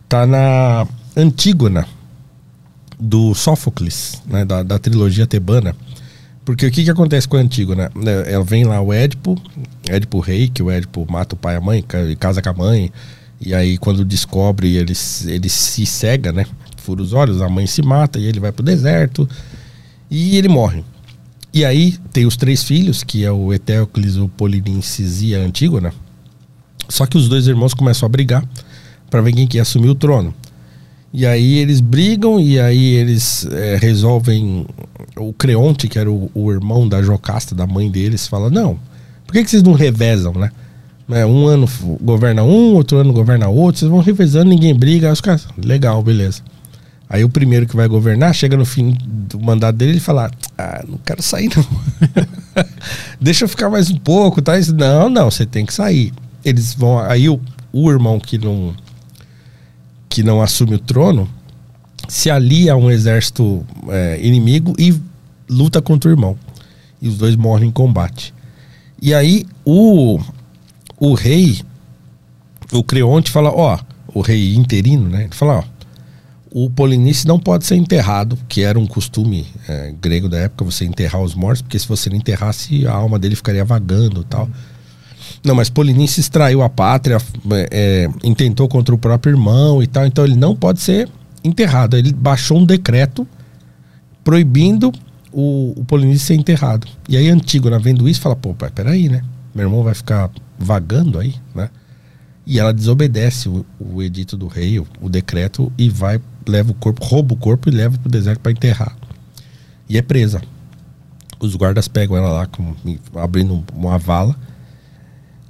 tá 0.08 0.26
na 0.26 0.86
Antígona, 1.16 1.86
do 2.98 3.34
Sófocles, 3.34 4.22
né, 4.26 4.44
da, 4.44 4.62
da 4.62 4.78
trilogia 4.78 5.26
tebana. 5.26 5.74
Porque 6.44 6.66
o 6.66 6.70
que, 6.70 6.84
que 6.84 6.90
acontece 6.90 7.26
com 7.28 7.36
a 7.36 7.40
Antígona? 7.40 7.90
Né, 7.94 8.30
Ela 8.32 8.44
vem 8.44 8.64
lá 8.64 8.80
o 8.80 8.92
Édipo, 8.92 9.40
Édipo 9.88 10.20
rei, 10.20 10.48
que 10.48 10.62
o 10.62 10.70
Édipo 10.70 11.06
mata 11.10 11.34
o 11.34 11.38
pai 11.38 11.54
e 11.54 11.58
a 11.58 11.60
mãe, 11.60 11.82
ca- 11.82 11.98
casa 12.18 12.42
com 12.42 12.48
a 12.50 12.54
mãe, 12.54 12.92
e 13.40 13.54
aí 13.54 13.78
quando 13.78 14.04
descobre, 14.04 14.76
ele, 14.76 14.92
ele 15.26 15.48
se 15.48 15.86
cega, 15.86 16.32
né? 16.32 16.44
Fura 16.90 17.02
os 17.02 17.12
olhos, 17.12 17.40
a 17.40 17.48
mãe 17.48 17.68
se 17.68 17.82
mata 17.82 18.18
e 18.18 18.26
ele 18.26 18.40
vai 18.40 18.50
pro 18.50 18.64
deserto 18.64 19.28
e 20.10 20.36
ele 20.36 20.48
morre. 20.48 20.82
E 21.54 21.64
aí 21.64 21.96
tem 22.12 22.26
os 22.26 22.36
três 22.36 22.64
filhos, 22.64 23.04
que 23.04 23.24
é 23.24 23.30
o 23.30 23.52
Eteocles, 23.52 24.16
o 24.16 24.28
Polinices 24.28 25.22
e 25.22 25.32
a 25.32 25.38
Antígona. 25.38 25.94
Só 26.88 27.06
que 27.06 27.16
os 27.16 27.28
dois 27.28 27.46
irmãos 27.46 27.74
começam 27.74 28.06
a 28.06 28.08
brigar 28.08 28.44
para 29.08 29.20
ver 29.20 29.32
quem 29.32 29.46
que 29.46 29.58
ia 29.58 29.62
assumir 29.62 29.88
o 29.88 29.94
trono. 29.94 30.34
E 31.14 31.24
aí 31.24 31.58
eles 31.58 31.80
brigam 31.80 32.40
e 32.40 32.58
aí 32.58 32.94
eles 32.94 33.46
é, 33.46 33.76
resolvem. 33.80 34.66
O 35.16 35.32
Creonte, 35.32 35.86
que 35.86 35.98
era 35.98 36.10
o, 36.10 36.28
o 36.34 36.50
irmão 36.50 36.88
da 36.88 37.00
Jocasta, 37.02 37.54
da 37.54 37.68
mãe 37.68 37.88
deles, 37.88 38.26
fala: 38.26 38.50
Não, 38.50 38.80
por 39.24 39.32
que, 39.32 39.44
que 39.44 39.50
vocês 39.50 39.62
não 39.62 39.74
revezam, 39.74 40.32
né? 40.32 40.50
É, 41.08 41.24
um 41.24 41.46
ano 41.46 41.68
governa 42.00 42.42
um, 42.42 42.74
outro 42.74 42.98
ano 42.98 43.12
governa 43.12 43.48
outro, 43.48 43.78
vocês 43.78 43.90
vão 43.90 44.00
revezando, 44.00 44.50
ninguém 44.50 44.74
briga. 44.74 45.06
Aí 45.06 45.12
os 45.12 45.20
caras, 45.20 45.46
legal, 45.56 46.02
beleza. 46.02 46.42
Aí 47.12 47.24
o 47.24 47.28
primeiro 47.28 47.66
que 47.66 47.74
vai 47.74 47.88
governar 47.88 48.32
chega 48.32 48.56
no 48.56 48.64
fim 48.64 48.96
do 49.02 49.40
mandato 49.40 49.74
dele 49.76 49.96
e 49.96 50.00
fala: 50.00 50.30
Ah, 50.56 50.84
não 50.88 50.96
quero 50.98 51.20
sair, 51.20 51.50
não. 51.56 51.66
Deixa 53.20 53.44
eu 53.44 53.48
ficar 53.48 53.68
mais 53.68 53.90
um 53.90 53.96
pouco, 53.96 54.40
tá? 54.40 54.56
Isso- 54.56 54.72
Não, 54.74 55.10
não, 55.10 55.28
você 55.28 55.44
tem 55.44 55.66
que 55.66 55.74
sair. 55.74 56.12
Eles 56.44 56.72
vão. 56.72 57.00
Aí 57.00 57.28
o, 57.28 57.40
o 57.72 57.90
irmão 57.90 58.20
que 58.20 58.38
não 58.38 58.72
que 60.08 60.22
não 60.22 60.40
assume 60.40 60.74
o 60.74 60.78
trono 60.78 61.28
se 62.08 62.30
alia 62.30 62.72
a 62.72 62.76
um 62.76 62.90
exército 62.90 63.64
é, 63.88 64.18
inimigo 64.24 64.72
e 64.78 64.94
luta 65.48 65.80
contra 65.82 66.08
o 66.08 66.12
irmão. 66.12 66.36
E 67.02 67.08
os 67.08 67.16
dois 67.18 67.34
morrem 67.36 67.68
em 67.68 67.72
combate. 67.72 68.32
E 69.00 69.12
aí 69.14 69.46
o, 69.64 70.20
o 70.98 71.14
rei, 71.14 71.60
o 72.72 72.82
Creonte 72.84 73.30
fala, 73.30 73.50
ó, 73.50 73.78
o 74.12 74.20
rei 74.20 74.54
interino, 74.54 75.08
né? 75.08 75.24
Ele 75.24 75.34
fala, 75.34 75.58
ó, 75.60 75.64
o 76.50 76.68
Polinice 76.68 77.26
não 77.26 77.38
pode 77.38 77.64
ser 77.64 77.76
enterrado, 77.76 78.36
que 78.48 78.62
era 78.62 78.78
um 78.78 78.86
costume 78.86 79.46
é, 79.68 79.94
grego 80.00 80.28
da 80.28 80.38
época, 80.38 80.64
você 80.64 80.84
enterrar 80.84 81.22
os 81.22 81.34
mortos, 81.34 81.62
porque 81.62 81.78
se 81.78 81.86
você 81.86 82.10
não 82.10 82.16
enterrasse, 82.16 82.86
a 82.86 82.92
alma 82.92 83.18
dele 83.18 83.36
ficaria 83.36 83.64
vagando 83.64 84.24
tal. 84.24 84.48
Não, 85.44 85.54
mas 85.54 85.70
Polinices 85.70 86.28
traiu 86.28 86.62
a 86.62 86.68
pátria, 86.68 87.18
é, 87.52 87.68
é, 87.70 88.08
intentou 88.24 88.68
contra 88.68 88.94
o 88.94 88.98
próprio 88.98 89.32
irmão 89.32 89.82
e 89.82 89.86
tal, 89.86 90.04
então 90.06 90.24
ele 90.24 90.36
não 90.36 90.54
pode 90.54 90.80
ser 90.80 91.08
enterrado. 91.42 91.96
Ele 91.96 92.12
baixou 92.12 92.58
um 92.58 92.64
decreto 92.64 93.26
proibindo 94.22 94.92
o, 95.32 95.74
o 95.76 95.84
Polonês 95.84 96.22
ser 96.22 96.34
enterrado. 96.34 96.86
E 97.08 97.16
aí 97.16 97.28
Antígona 97.28 97.78
vendo 97.78 98.08
isso 98.08 98.20
fala, 98.20 98.36
pô, 98.36 98.54
pai, 98.54 98.70
peraí, 98.70 99.08
né? 99.08 99.22
Meu 99.54 99.66
irmão 99.66 99.82
vai 99.82 99.94
ficar 99.94 100.30
vagando 100.58 101.18
aí, 101.18 101.34
né? 101.54 101.70
E 102.46 102.58
ela 102.58 102.72
desobedece 102.72 103.48
o, 103.48 103.64
o 103.78 104.02
edito 104.02 104.36
do 104.36 104.46
rei, 104.46 104.78
o, 104.78 104.86
o, 105.00 105.08
decreto, 105.08 105.72
e 105.78 105.88
vai, 105.88 106.20
leva 106.50 106.72
o 106.72 106.74
corpo, 106.74 107.04
rouba 107.04 107.34
o 107.34 107.36
corpo 107.36 107.68
e 107.68 107.72
leva 107.72 107.96
pro 107.98 108.10
deserto 108.10 108.40
para 108.40 108.52
enterrar. 108.52 108.96
E 109.88 109.96
é 109.96 110.02
presa. 110.02 110.42
Os 111.38 111.56
guardas 111.56 111.88
pegam 111.88 112.16
ela 112.16 112.30
lá, 112.30 112.46
com, 112.46 112.74
abrindo 113.16 113.64
uma 113.72 113.98
vala. 113.98 114.36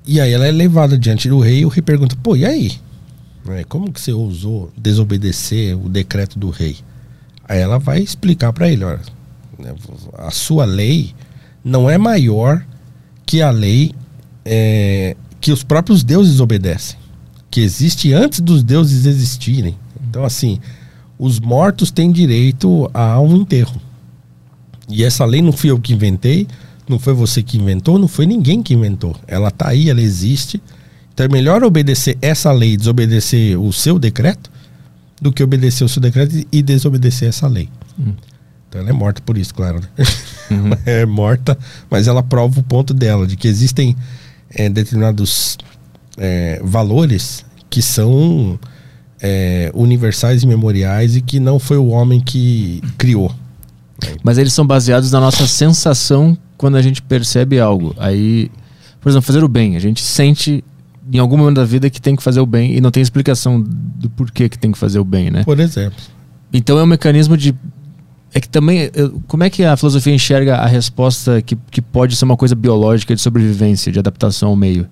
E 0.07 0.21
aí 0.21 0.33
ela 0.33 0.47
é 0.47 0.51
levada 0.51 0.97
diante 0.97 1.29
do 1.29 1.41
rei 1.41 1.61
e 1.61 1.67
o 1.67 1.69
rei 1.69 1.83
pergunta, 1.83 2.17
pô, 2.23 2.37
e 2.37 2.45
aí? 2.45 2.73
Né, 3.45 3.65
como 3.65 3.93
que 3.93 4.01
você 4.01 4.13
ousou 4.13 4.73
desobedecer 4.77 5.77
o 5.77 5.89
decreto 5.89 6.39
do 6.39 6.51
rei? 6.51 6.77
Aí 7.49 7.59
ela 7.59 7.79
vai 7.79 8.01
explicar 8.01 8.53
para 8.53 8.71
ele, 8.71 8.85
olha, 8.85 9.01
né, 9.59 9.75
a 10.19 10.31
sua 10.31 10.65
lei 10.65 11.15
não 11.65 11.91
é 11.91 11.99
maior 11.99 12.65
que 13.27 13.43
a 13.43 13.51
lei 13.51 13.93
é, 14.45 15.17
que 15.41 15.53
os 15.53 15.63
próprios 15.63 16.03
deuses 16.03 16.41
obedecem, 16.41 16.99
que 17.51 17.61
existe 17.61 18.13
antes 18.13 18.41
dos 18.41 18.63
deuses 18.63 19.07
existirem. 19.07 19.77
Então, 20.09 20.25
assim, 20.25 20.61
os 21.21 21.39
mortos 21.39 21.91
têm 21.91 22.11
direito 22.11 22.91
a 22.95 23.21
um 23.21 23.37
enterro. 23.37 23.79
E 24.89 25.05
essa 25.05 25.23
lei 25.27 25.43
não 25.43 25.53
fui 25.53 25.71
eu 25.71 25.79
que 25.79 25.93
inventei, 25.93 26.49
não 26.89 26.99
foi 26.99 27.13
você 27.13 27.43
que 27.43 27.59
inventou, 27.59 27.99
não 27.99 28.09
foi 28.09 28.25
ninguém 28.25 28.63
que 28.63 28.73
inventou. 28.73 29.15
Ela 29.27 29.49
está 29.49 29.69
aí, 29.69 29.91
ela 29.91 30.01
existe. 30.01 30.63
Então 31.13 31.27
é 31.27 31.29
melhor 31.29 31.63
obedecer 31.63 32.17
essa 32.23 32.51
lei, 32.51 32.75
desobedecer 32.75 33.61
o 33.61 33.71
seu 33.71 33.99
decreto, 33.99 34.51
do 35.21 35.31
que 35.31 35.43
obedecer 35.43 35.85
o 35.85 35.89
seu 35.91 36.01
decreto 36.01 36.35
e 36.51 36.63
desobedecer 36.63 37.29
essa 37.29 37.47
lei. 37.47 37.69
Hum. 37.99 38.15
Então 38.67 38.81
ela 38.81 38.89
é 38.89 38.95
morta 38.95 39.21
por 39.21 39.37
isso, 39.37 39.55
claro. 39.55 39.79
Né? 39.79 40.07
Uhum. 40.51 40.71
é 40.87 41.05
morta, 41.05 41.59
mas 41.91 42.09
ela 42.09 42.23
prova 42.23 42.61
o 42.61 42.63
ponto 42.63 42.95
dela, 42.95 43.27
de 43.27 43.37
que 43.37 43.47
existem 43.47 43.95
é, 44.49 44.71
determinados 44.71 45.59
é, 46.17 46.63
valores 46.65 47.45
que 47.69 47.83
são 47.83 48.59
é, 49.23 49.71
universais 49.75 50.43
e 50.43 50.47
memoriais 50.47 51.17
e 51.17 51.21
que 51.21 51.39
não 51.39 51.59
foi 51.59 51.77
o 51.77 51.89
homem 51.89 52.21
que 52.21 52.83
criou. 52.97 53.33
Mas 54.23 54.39
eles 54.39 54.53
são 54.53 54.67
baseados 54.67 55.11
na 55.13 55.21
nossa 55.21 55.47
sensação 55.47 56.37
quando 56.57 56.77
a 56.77 56.83
gente 56.83 57.03
percebe 57.03 57.61
algo. 57.61 57.95
Aí, 57.99 58.51
por 59.01 59.11
exemplo, 59.11 59.27
fazer 59.27 59.45
o 59.45 59.49
bem. 59.49 59.77
A 59.77 59.81
gente 59.81 60.03
sente 60.03 60.65
em 61.13 61.19
algum 61.19 61.37
momento 61.37 61.57
da 61.57 61.65
vida 61.65 61.91
que 61.91 62.01
tem 62.01 62.15
que 62.15 62.23
fazer 62.23 62.41
o 62.41 62.47
bem 62.47 62.77
e 62.77 62.81
não 62.81 62.91
tem 62.91 63.03
explicação 63.03 63.61
do 63.61 64.09
porquê 64.11 64.49
que 64.49 64.59
tem 64.59 64.73
que 64.73 64.79
fazer 64.79 64.99
o 64.99 65.05
bem, 65.05 65.31
né? 65.31 65.45
Por 65.45 65.59
exemplo. 65.59 65.99
Então 66.53 66.79
é 66.79 66.83
um 66.83 66.87
mecanismo 66.87 67.37
de 67.37 67.55
é 68.33 68.41
que 68.41 68.49
também, 68.49 68.89
como 69.27 69.43
é 69.43 69.51
que 69.51 69.65
a 69.65 69.77
filosofia 69.77 70.15
enxerga 70.15 70.57
a 70.57 70.67
resposta 70.67 71.43
que, 71.43 71.57
que 71.69 71.83
pode 71.83 72.15
ser 72.15 72.25
uma 72.25 72.37
coisa 72.37 72.55
biológica 72.55 73.15
de 73.15 73.21
sobrevivência, 73.21 73.91
de 73.91 73.99
adaptação 73.99 74.51
ao 74.51 74.57
meio? 74.57 74.87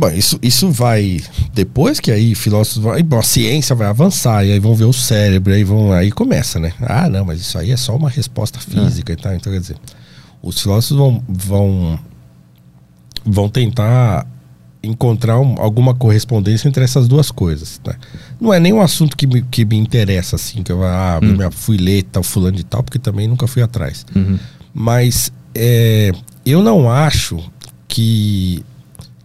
Bom, 0.00 0.08
isso, 0.08 0.38
isso 0.42 0.70
vai. 0.70 1.22
Depois 1.52 2.00
que 2.00 2.10
aí 2.10 2.34
filósofos 2.34 2.82
vai. 2.82 3.02
Bom, 3.02 3.18
a 3.18 3.22
ciência 3.22 3.76
vai 3.76 3.86
avançar, 3.86 4.46
e 4.46 4.50
aí 4.50 4.58
vão 4.58 4.74
ver 4.74 4.86
o 4.86 4.94
cérebro, 4.94 5.52
aí 5.52 5.62
vão. 5.62 5.92
Aí 5.92 6.10
começa, 6.10 6.58
né? 6.58 6.72
Ah, 6.80 7.06
não, 7.06 7.22
mas 7.22 7.38
isso 7.38 7.58
aí 7.58 7.70
é 7.70 7.76
só 7.76 7.94
uma 7.94 8.08
resposta 8.08 8.58
física 8.58 9.12
é. 9.12 9.14
e 9.14 9.16
tal. 9.16 9.34
Então, 9.34 9.52
quer 9.52 9.60
dizer, 9.60 9.76
os 10.42 10.58
filósofos 10.58 10.96
vão, 10.96 11.22
vão, 11.28 11.98
vão 13.26 13.48
tentar 13.50 14.26
encontrar 14.82 15.38
um, 15.38 15.60
alguma 15.60 15.94
correspondência 15.94 16.66
entre 16.66 16.82
essas 16.82 17.06
duas 17.06 17.30
coisas. 17.30 17.78
Né? 17.86 17.92
Não 18.40 18.54
é 18.54 18.58
nem 18.58 18.72
um 18.72 18.80
assunto 18.80 19.14
que 19.14 19.26
me, 19.26 19.42
que 19.42 19.66
me 19.66 19.76
interessa, 19.76 20.36
assim, 20.36 20.62
que 20.62 20.72
eu 20.72 20.82
ah, 20.82 21.20
hum. 21.22 21.50
fui 21.50 21.76
ler 21.76 22.04
tal, 22.04 22.22
fulano 22.22 22.56
de 22.56 22.64
tal, 22.64 22.82
porque 22.82 22.98
também 22.98 23.28
nunca 23.28 23.46
fui 23.46 23.60
atrás. 23.62 24.06
Uhum. 24.16 24.38
Mas 24.72 25.30
é, 25.54 26.10
eu 26.46 26.62
não 26.62 26.90
acho 26.90 27.38
que, 27.86 28.64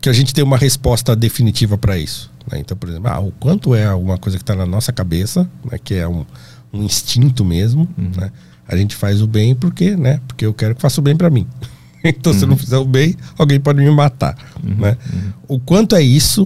que 0.05 0.09
a 0.09 0.13
gente 0.13 0.35
tem 0.35 0.43
uma 0.43 0.55
resposta 0.55 1.15
definitiva 1.15 1.79
para 1.79 1.97
isso. 1.97 2.31
Né? 2.51 2.59
Então, 2.59 2.77
por 2.77 2.87
exemplo, 2.87 3.09
ah, 3.09 3.19
o 3.19 3.31
quanto 3.31 3.73
é 3.73 3.87
alguma 3.87 4.19
coisa 4.19 4.37
que 4.37 4.43
está 4.43 4.53
na 4.53 4.63
nossa 4.63 4.93
cabeça, 4.93 5.49
né? 5.63 5.79
que 5.83 5.95
é 5.95 6.07
um, 6.07 6.23
um 6.71 6.83
instinto 6.83 7.43
mesmo, 7.43 7.89
uhum. 7.97 8.11
né? 8.15 8.31
a 8.67 8.77
gente 8.77 8.95
faz 8.95 9.19
o 9.19 9.25
bem 9.25 9.55
porque, 9.55 9.95
né? 9.95 10.21
porque 10.27 10.45
eu 10.45 10.53
quero 10.53 10.75
que 10.75 10.81
faça 10.81 11.01
o 11.01 11.03
bem 11.03 11.17
para 11.17 11.31
mim. 11.31 11.47
então, 12.05 12.31
uhum. 12.31 12.37
se 12.37 12.45
eu 12.45 12.47
não 12.47 12.55
fizer 12.55 12.77
o 12.77 12.85
bem, 12.85 13.15
alguém 13.35 13.59
pode 13.59 13.81
me 13.81 13.89
matar. 13.89 14.37
Uhum. 14.63 14.75
Né? 14.75 14.95
Uhum. 15.11 15.55
O 15.55 15.59
quanto 15.59 15.95
é 15.95 16.03
isso, 16.03 16.45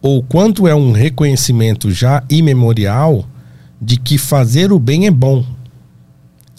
ou 0.00 0.22
quanto 0.22 0.66
é 0.66 0.74
um 0.74 0.90
reconhecimento 0.90 1.90
já 1.90 2.24
imemorial 2.30 3.28
de 3.82 3.98
que 3.98 4.16
fazer 4.16 4.72
o 4.72 4.78
bem 4.78 5.06
é 5.06 5.10
bom. 5.10 5.44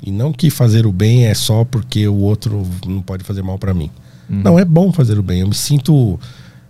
E 0.03 0.11
não 0.11 0.31
que 0.31 0.51
fazer 0.51 0.85
o 0.85 0.91
bem 0.91 1.25
é 1.25 1.33
só 1.33 1.65
porque 1.65 2.07
o 2.07 2.17
outro 2.17 2.67
não 2.85 3.01
pode 3.01 3.23
fazer 3.23 3.41
mal 3.41 3.57
para 3.57 3.73
mim. 3.73 3.89
Uhum. 4.29 4.41
Não, 4.41 4.59
é 4.59 4.65
bom 4.65 4.91
fazer 4.91 5.17
o 5.17 5.23
bem. 5.23 5.41
Eu 5.41 5.47
me 5.47 5.55
sinto 5.55 6.19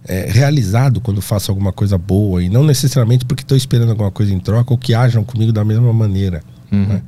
é, 0.08 0.30
realizado 0.30 1.02
quando 1.02 1.22
faço 1.22 1.52
alguma 1.52 1.72
coisa 1.72 1.98
boa. 1.98 2.44
E 2.44 2.50
não 2.50 2.64
necessariamente 2.64 3.26
porque 3.26 3.44
estou 3.44 3.58
esperando 3.58 3.90
alguma 3.90 4.12
coisa 4.12 4.34
em 4.34 4.40
troca 4.40 4.74
ou 4.74 4.78
que 4.78 4.94
ajam 4.94 5.24
comigo 5.24 5.52
da 5.52 5.64
mesma 5.64 5.92
maneira. 5.94 6.44
Uhum. 6.72 6.86
Né? 6.86 7.02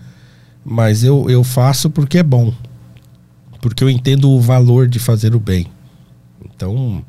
Mas 0.63 1.03
eu, 1.03 1.29
eu 1.29 1.43
faço 1.43 1.89
porque 1.89 2.17
é 2.17 2.23
bom 2.23 2.53
porque 3.61 3.83
eu 3.83 3.89
entendo 3.89 4.29
o 4.29 4.39
valor 4.39 4.87
de 4.87 4.99
fazer 4.99 5.35
o 5.35 5.39
bem. 5.39 5.67
Então, 6.43 7.03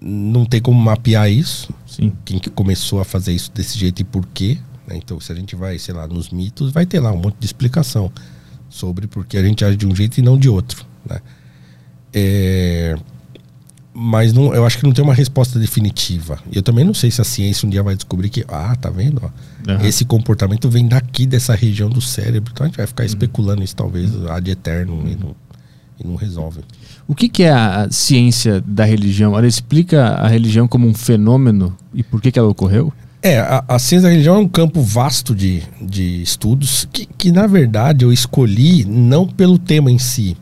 não 0.00 0.44
tem 0.44 0.60
como 0.60 0.80
mapear 0.80 1.30
isso. 1.30 1.72
Sim. 1.86 2.12
Quem 2.24 2.38
que 2.38 2.50
começou 2.50 3.00
a 3.00 3.04
fazer 3.04 3.32
isso 3.32 3.50
desse 3.52 3.78
jeito 3.78 4.00
e 4.00 4.04
por 4.04 4.26
quê. 4.26 4.58
Né? 4.86 4.96
Então, 4.96 5.20
se 5.20 5.32
a 5.32 5.34
gente 5.34 5.56
vai, 5.56 5.78
sei 5.78 5.94
lá, 5.94 6.06
nos 6.06 6.30
mitos, 6.30 6.72
vai 6.72 6.86
ter 6.86 7.00
lá 7.00 7.12
um 7.12 7.18
monte 7.18 7.36
de 7.38 7.46
explicação 7.46 8.12
sobre 8.68 9.06
por 9.06 9.26
que 9.26 9.36
a 9.36 9.42
gente 9.42 9.64
age 9.64 9.76
de 9.76 9.86
um 9.86 9.94
jeito 9.94 10.18
e 10.18 10.22
não 10.22 10.38
de 10.38 10.48
outro. 10.48 10.84
Né? 11.08 11.20
É... 12.18 12.96
Mas 14.00 14.32
não, 14.32 14.54
eu 14.54 14.64
acho 14.64 14.78
que 14.78 14.84
não 14.84 14.92
tem 14.92 15.04
uma 15.04 15.14
resposta 15.14 15.58
definitiva. 15.58 16.38
E 16.52 16.56
eu 16.56 16.62
também 16.62 16.84
não 16.84 16.94
sei 16.94 17.10
se 17.10 17.20
a 17.20 17.24
ciência 17.24 17.66
um 17.66 17.70
dia 17.70 17.82
vai 17.82 17.96
descobrir 17.96 18.28
que, 18.30 18.44
ah, 18.46 18.76
tá 18.76 18.90
vendo? 18.90 19.20
Ó, 19.24 19.72
uhum. 19.72 19.84
Esse 19.84 20.04
comportamento 20.04 20.70
vem 20.70 20.86
daqui, 20.86 21.26
dessa 21.26 21.54
região 21.54 21.90
do 21.90 22.00
cérebro. 22.00 22.52
Então 22.52 22.64
a 22.64 22.68
gente 22.68 22.76
vai 22.76 22.86
ficar 22.86 23.02
uhum. 23.02 23.08
especulando 23.08 23.62
isso 23.62 23.74
talvez 23.74 24.14
uhum. 24.14 24.30
ad 24.30 24.48
eterno. 24.48 25.02
E 25.04 25.16
não, 25.16 25.34
e 25.98 26.06
não 26.06 26.14
resolve. 26.14 26.60
O 27.06 27.14
que, 27.14 27.28
que, 27.28 27.42
é 27.42 27.50
a 27.50 27.88
ciência 27.90 28.62
da 28.64 28.84
religião? 28.84 29.36
Ela 29.36 29.46
explica 29.46 30.10
a 30.10 30.28
religião 30.28 30.68
como 30.68 30.86
um 30.86 30.94
fenômeno 30.94 31.76
e 31.92 32.02
por 32.02 32.20
que, 32.20 32.30
que 32.30 32.38
ela 32.38 32.48
ocorreu? 32.48 32.92
É, 33.20 33.40
a, 33.40 33.64
a, 33.66 33.78
ciência 33.78 34.08
da 34.08 34.10
religião 34.10 34.36
é 34.36 34.38
um 34.38 34.48
campo 34.48 34.80
vasto 34.80 35.34
de, 35.34 35.62
de 35.80 36.22
estudos 36.22 36.86
que, 36.92 37.04
que, 37.04 37.32
na 37.32 37.46
verdade, 37.46 38.04
eu 38.04 38.12
escolhi 38.12 38.84
não 38.84 39.26
pelo 39.26 39.58
tema 39.58 39.90
em 39.90 39.98
si, 39.98 40.36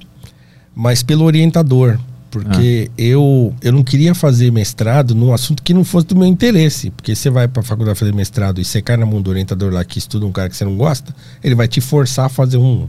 mas 0.77 1.03
pelo 1.03 1.24
orientador. 1.24 1.99
Porque 2.31 2.91
ah. 2.91 3.01
eu, 3.01 3.55
eu 3.62 3.72
não 3.72 3.83
queria 3.83 4.14
fazer 4.14 4.53
mestrado 4.53 5.14
num 5.14 5.33
assunto 5.33 5.62
que 5.62 5.72
não 5.72 5.83
fosse 5.83 6.09
do 6.09 6.16
meu 6.16 6.27
interesse. 6.27 6.91
Porque 6.91 7.14
você 7.14 7.31
vai 7.31 7.49
para 7.49 7.61
a 7.61 7.64
faculdade 7.64 7.99
fazer 7.99 8.12
mestrado 8.12 8.61
e 8.61 8.64
você 8.64 8.83
cai 8.83 8.99
na 8.99 9.07
mão 9.07 9.22
do 9.22 9.31
orientador 9.31 9.72
lá 9.72 9.83
que 9.83 9.99
estuda 9.99 10.27
um 10.27 10.33
cara 10.33 10.51
que 10.51 10.57
você 10.57 10.64
não 10.64 10.77
gosta, 10.77 11.16
ele 11.43 11.55
vai 11.55 11.66
te 11.66 11.81
forçar 11.81 12.27
a 12.27 12.29
fazer 12.29 12.59
um, 12.59 12.87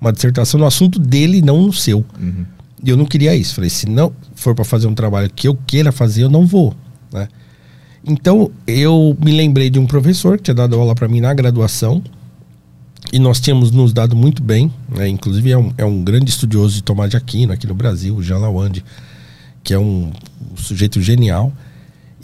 uma 0.00 0.12
dissertação 0.12 0.58
no 0.58 0.66
assunto 0.66 0.98
dele, 0.98 1.40
não 1.40 1.62
no 1.62 1.72
seu. 1.72 2.04
Uhum. 2.20 2.44
E 2.82 2.90
eu 2.90 2.96
não 2.96 3.04
queria 3.04 3.36
isso. 3.36 3.54
Falei, 3.54 3.70
se 3.70 3.88
não 3.88 4.12
for 4.34 4.52
para 4.52 4.64
fazer 4.64 4.88
um 4.88 4.94
trabalho 4.94 5.30
que 5.30 5.46
eu 5.46 5.56
queira 5.66 5.92
fazer, 5.92 6.24
eu 6.24 6.30
não 6.30 6.44
vou. 6.44 6.74
Né? 7.12 7.28
Então, 8.04 8.50
eu 8.66 9.16
me 9.22 9.30
lembrei 9.30 9.70
de 9.70 9.78
um 9.78 9.86
professor 9.86 10.38
que 10.38 10.44
tinha 10.44 10.54
dado 10.54 10.74
aula 10.74 10.94
para 10.94 11.06
mim 11.06 11.20
na 11.20 11.32
graduação. 11.32 12.02
E 13.12 13.18
nós 13.18 13.40
tínhamos 13.40 13.70
nos 13.70 13.92
dado 13.92 14.14
muito 14.14 14.42
bem. 14.42 14.72
Né? 14.88 15.08
Inclusive, 15.08 15.50
é 15.50 15.58
um, 15.58 15.72
é 15.78 15.84
um 15.84 16.02
grande 16.04 16.30
estudioso 16.30 16.74
de 16.74 16.82
Tomás 16.82 17.10
de 17.10 17.16
Aquino 17.16 17.52
aqui 17.52 17.66
no 17.66 17.74
Brasil, 17.74 18.14
o 18.14 18.22
Jean 18.22 18.38
Lawande, 18.38 18.84
que 19.62 19.72
é 19.72 19.78
um, 19.78 20.12
um 20.52 20.56
sujeito 20.56 21.00
genial. 21.00 21.52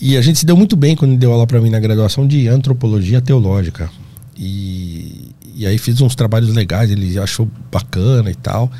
E 0.00 0.16
a 0.16 0.22
gente 0.22 0.38
se 0.38 0.46
deu 0.46 0.56
muito 0.56 0.76
bem 0.76 0.96
quando 0.96 1.16
deu 1.16 1.32
aula 1.32 1.46
para 1.46 1.60
mim 1.60 1.70
na 1.70 1.80
graduação 1.80 2.26
de 2.26 2.48
antropologia 2.48 3.20
teológica. 3.20 3.90
E, 4.36 5.30
e 5.54 5.66
aí 5.66 5.78
fiz 5.78 6.00
uns 6.00 6.14
trabalhos 6.14 6.52
legais, 6.54 6.90
ele 6.90 7.18
achou 7.18 7.48
bacana 7.70 8.30
e 8.30 8.34
tal. 8.34 8.70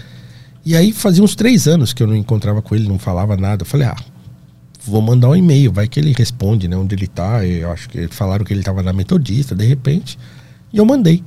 E 0.65 0.75
aí 0.77 0.93
fazia 0.93 1.23
uns 1.23 1.37
três 1.37 1.69
anos 1.69 1.93
que 1.93 2.03
eu 2.03 2.07
não 2.07 2.17
encontrava 2.17 2.61
com 2.61 2.75
ele, 2.75 2.89
não 2.89 2.99
falava 2.99 3.37
nada. 3.37 3.63
Eu 3.63 3.67
falei, 3.67 3.87
ah, 3.87 3.97
vou 4.85 5.01
mandar 5.01 5.29
um 5.29 5.37
e-mail, 5.37 5.73
vai 5.73 5.87
que 5.87 6.01
ele 6.01 6.13
responde, 6.17 6.67
né? 6.69 6.77
Onde 6.77 6.95
ele 6.95 7.07
tá. 7.07 7.45
Eu 7.47 7.71
acho 7.71 7.89
que 7.89 8.09
falaram 8.09 8.45
que 8.45 8.53
ele 8.53 8.63
tava 8.63 8.83
na 8.83 8.93
Metodista, 8.93 9.55
de 9.55 9.65
repente. 9.65 10.19
E 10.73 10.79
eu 10.79 10.85
mandei. 10.85 11.23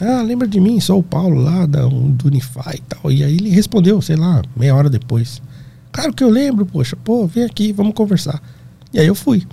Ah, 0.00 0.22
lembra 0.22 0.48
de 0.48 0.58
mim? 0.58 0.80
Sou 0.80 1.00
o 1.00 1.02
Paulo 1.02 1.40
lá 1.40 1.66
da, 1.66 1.82
do 1.86 2.26
Unify 2.26 2.74
e 2.74 2.80
tal. 2.80 3.12
E 3.12 3.22
aí 3.22 3.34
ele 3.34 3.50
respondeu, 3.50 4.00
sei 4.00 4.16
lá, 4.16 4.42
meia 4.56 4.74
hora 4.74 4.88
depois. 4.88 5.42
Claro 5.92 6.12
que 6.12 6.24
eu 6.24 6.30
lembro, 6.30 6.64
poxa, 6.64 6.96
pô, 6.96 7.26
vem 7.26 7.44
aqui, 7.44 7.72
vamos 7.72 7.94
conversar. 7.94 8.40
E 8.92 8.98
aí 8.98 9.06
eu 9.06 9.14
fui. 9.14 9.46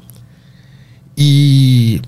E 1.17 1.99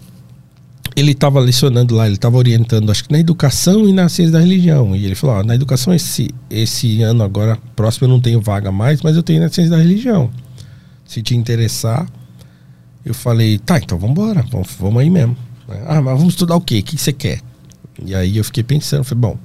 ele 0.96 1.12
estava 1.12 1.40
lecionando 1.40 1.96
lá, 1.96 2.06
ele 2.06 2.16
estava 2.16 2.38
orientando, 2.38 2.92
acho 2.92 3.06
que 3.06 3.12
na 3.12 3.20
educação 3.20 3.88
e 3.88 3.94
na 3.94 4.08
ciência 4.08 4.34
da 4.34 4.40
religião. 4.40 4.96
E 4.96 5.06
ele 5.06 5.16
falou: 5.16 5.38
ó, 5.38 5.44
na 5.44 5.56
educação, 5.56 5.94
esse, 5.94 6.30
esse 6.50 7.02
ano 7.02 7.24
agora, 7.24 7.58
próximo, 7.76 8.06
eu 8.06 8.10
não 8.10 8.20
tenho 8.20 8.40
vaga 8.40 8.72
mais, 8.72 9.02
mas 9.02 9.16
eu 9.16 9.24
tenho 9.24 9.42
na 9.42 9.50
ciência 9.50 9.72
da 9.72 9.78
religião. 9.78 10.30
Se 11.06 11.22
te 11.22 11.36
interessar, 11.36 12.08
eu 13.04 13.14
falei: 13.14 13.58
tá, 13.58 13.78
então 13.80 13.98
vamos 13.98 14.18
embora, 14.18 14.46
vamos, 14.52 14.70
vamos 14.80 15.02
aí 15.02 15.10
mesmo. 15.10 15.36
Ah, 15.88 16.02
mas 16.02 16.18
vamos 16.18 16.34
estudar 16.34 16.56
o 16.56 16.62
quê? 16.62 16.80
O 16.80 16.84
que 16.84 16.98
você 16.98 17.14
quer? 17.14 17.42
E 18.06 18.16
aí 18.16 18.38
eu 18.38 18.43
fiquei 18.43 18.64
pensando, 18.64 19.04
falei, 19.04 19.22
bom, 19.22 19.38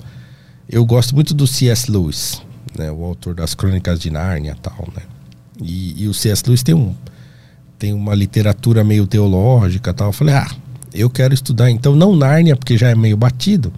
eu 0.69 0.85
gosto 0.85 1.15
muito 1.15 1.35
do 1.35 1.47
C.S. 1.47 1.91
Lewis, 1.91 2.41
né, 2.77 2.91
o 2.91 3.05
autor 3.05 3.35
das 3.35 3.55
Crônicas 3.55 3.99
de 4.01 4.11
Nárnia 4.11 4.53
e 4.57 4.61
tal, 4.61 4.89
né? 4.95 5.03
E, 5.61 6.05
e 6.05 6.09
o 6.09 6.15
C.S. 6.15 6.43
Lewis 6.47 6.63
tem 6.63 6.75
um 6.75 6.95
tem 7.79 7.93
uma 7.93 8.15
literatura 8.15 8.85
meio 8.85 9.07
teológica 9.07 9.93
tal. 9.93 10.09
Eu 10.09 10.13
falei, 10.13 10.35
ah, 10.35 10.51
eu 10.93 11.11
quero 11.11 11.35
estudar 11.35 11.71
então 11.71 11.95
não 11.95 12.15
Nárnia, 12.15 12.57
porque 12.57 12.79
já 12.79 12.89
é 12.89 12.95
meio 12.95 13.17
batido, 13.17 13.73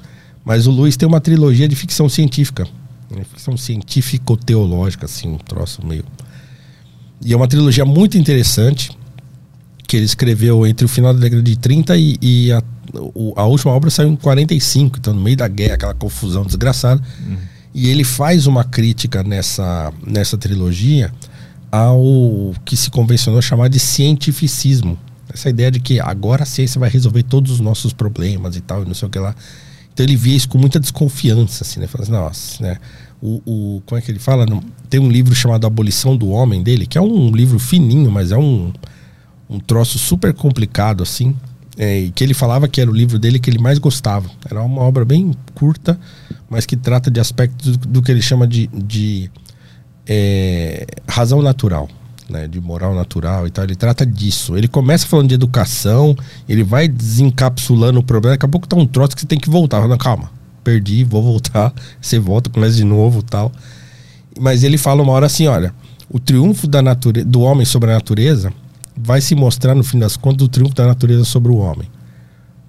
mas 0.44 0.66
o 0.66 0.70
Lewis 0.70 0.96
tem 0.96 1.08
uma 1.08 1.20
trilogia 1.20 1.66
de 1.66 1.74
ficção 1.74 2.08
científica, 2.08 2.68
né, 3.10 3.24
ficção 3.24 3.56
científico-teológica, 3.56 5.06
assim, 5.06 5.28
um 5.28 5.38
troço 5.38 5.84
meio. 5.84 6.04
E 7.24 7.32
é 7.32 7.36
uma 7.36 7.48
trilogia 7.48 7.84
muito 7.84 8.18
interessante 8.18 8.90
que 9.86 9.96
ele 9.96 10.04
escreveu 10.04 10.66
entre 10.66 10.84
o 10.84 10.88
final 10.88 11.14
da 11.14 11.20
década 11.20 11.42
de 11.42 11.56
30 11.56 11.96
e, 11.96 12.18
e 12.20 12.52
a, 12.52 12.62
a 13.36 13.44
última 13.44 13.72
obra 13.72 13.90
saiu 13.90 14.08
em 14.08 14.16
45, 14.16 14.98
então 14.98 15.14
no 15.14 15.20
meio 15.20 15.36
da 15.36 15.48
guerra, 15.48 15.74
aquela 15.74 15.94
confusão 15.94 16.44
desgraçada. 16.44 17.02
Uhum. 17.26 17.36
E 17.74 17.88
ele 17.88 18.04
faz 18.04 18.46
uma 18.46 18.64
crítica 18.64 19.22
nessa, 19.22 19.92
nessa 20.06 20.38
trilogia 20.38 21.12
ao 21.70 22.54
que 22.64 22.76
se 22.76 22.90
convencionou 22.90 23.42
chamar 23.42 23.68
de 23.68 23.78
cientificismo. 23.78 24.98
Essa 25.32 25.50
ideia 25.50 25.70
de 25.70 25.80
que 25.80 26.00
agora 26.00 26.44
a 26.44 26.46
ciência 26.46 26.78
vai 26.78 26.88
resolver 26.88 27.22
todos 27.24 27.52
os 27.52 27.60
nossos 27.60 27.92
problemas 27.92 28.56
e 28.56 28.60
tal, 28.60 28.82
e 28.82 28.86
não 28.86 28.94
sei 28.94 29.08
o 29.08 29.10
que 29.10 29.18
lá. 29.18 29.34
Então 29.92 30.04
ele 30.04 30.16
via 30.16 30.36
isso 30.36 30.48
com 30.48 30.58
muita 30.58 30.80
desconfiança, 30.80 31.64
assim, 31.64 31.80
né? 31.80 31.86
Falando 31.86 32.04
assim, 32.04 32.12
nossa, 32.12 32.62
né? 32.62 32.78
O, 33.20 33.42
o, 33.44 33.82
como 33.84 33.98
é 33.98 34.02
que 34.02 34.10
ele 34.10 34.18
fala? 34.18 34.46
Tem 34.88 35.00
um 35.00 35.10
livro 35.10 35.34
chamado 35.34 35.66
Abolição 35.66 36.16
do 36.16 36.28
Homem 36.28 36.62
dele, 36.62 36.86
que 36.86 36.96
é 36.96 37.00
um 37.00 37.30
livro 37.30 37.58
fininho, 37.58 38.10
mas 38.10 38.30
é 38.30 38.36
um, 38.36 38.72
um 39.48 39.58
troço 39.60 39.98
super 39.98 40.32
complicado, 40.34 41.02
assim. 41.02 41.34
É, 41.78 42.08
que 42.14 42.24
ele 42.24 42.32
falava 42.32 42.66
que 42.66 42.80
era 42.80 42.90
o 42.90 42.94
livro 42.94 43.18
dele 43.18 43.38
que 43.38 43.50
ele 43.50 43.58
mais 43.58 43.78
gostava. 43.78 44.30
Era 44.48 44.62
uma 44.62 44.80
obra 44.80 45.04
bem 45.04 45.32
curta, 45.54 45.98
mas 46.48 46.64
que 46.64 46.76
trata 46.76 47.10
de 47.10 47.20
aspectos 47.20 47.76
do, 47.76 47.88
do 47.88 48.02
que 48.02 48.10
ele 48.10 48.22
chama 48.22 48.46
de, 48.46 48.66
de 48.68 49.30
é, 50.06 50.86
razão 51.06 51.42
natural, 51.42 51.86
né, 52.30 52.48
de 52.48 52.60
moral 52.62 52.94
natural 52.94 53.46
e 53.46 53.50
tal. 53.50 53.64
Ele 53.64 53.76
trata 53.76 54.06
disso. 54.06 54.56
Ele 54.56 54.68
começa 54.68 55.06
falando 55.06 55.28
de 55.28 55.34
educação, 55.34 56.16
ele 56.48 56.64
vai 56.64 56.88
desencapsulando 56.88 58.00
o 58.00 58.02
problema. 58.02 58.36
Daqui 58.36 58.46
a 58.46 58.48
pouco 58.48 58.66
tá 58.66 58.76
um 58.76 58.86
troço 58.86 59.14
que 59.14 59.20
você 59.20 59.26
tem 59.26 59.38
que 59.38 59.50
voltar. 59.50 59.82
Falando, 59.82 59.98
calma, 59.98 60.30
perdi, 60.64 61.04
vou 61.04 61.22
voltar. 61.22 61.74
Você 62.00 62.18
volta, 62.18 62.48
começa 62.48 62.74
de 62.74 62.84
novo 62.84 63.22
tal. 63.22 63.52
Mas 64.38 64.64
ele 64.64 64.78
fala 64.78 65.02
uma 65.02 65.12
hora 65.12 65.26
assim: 65.26 65.46
olha, 65.46 65.74
o 66.08 66.18
triunfo 66.18 66.66
da 66.66 66.80
natureza, 66.80 67.28
do 67.28 67.40
homem 67.40 67.64
sobre 67.64 67.90
a 67.90 67.94
natureza 67.94 68.52
vai 68.96 69.20
se 69.20 69.34
mostrar, 69.34 69.74
no 69.74 69.84
fim 69.84 69.98
das 69.98 70.16
contas, 70.16 70.46
o 70.46 70.48
triunfo 70.48 70.74
da 70.74 70.86
natureza 70.86 71.24
sobre 71.24 71.52
o 71.52 71.56
homem. 71.56 71.88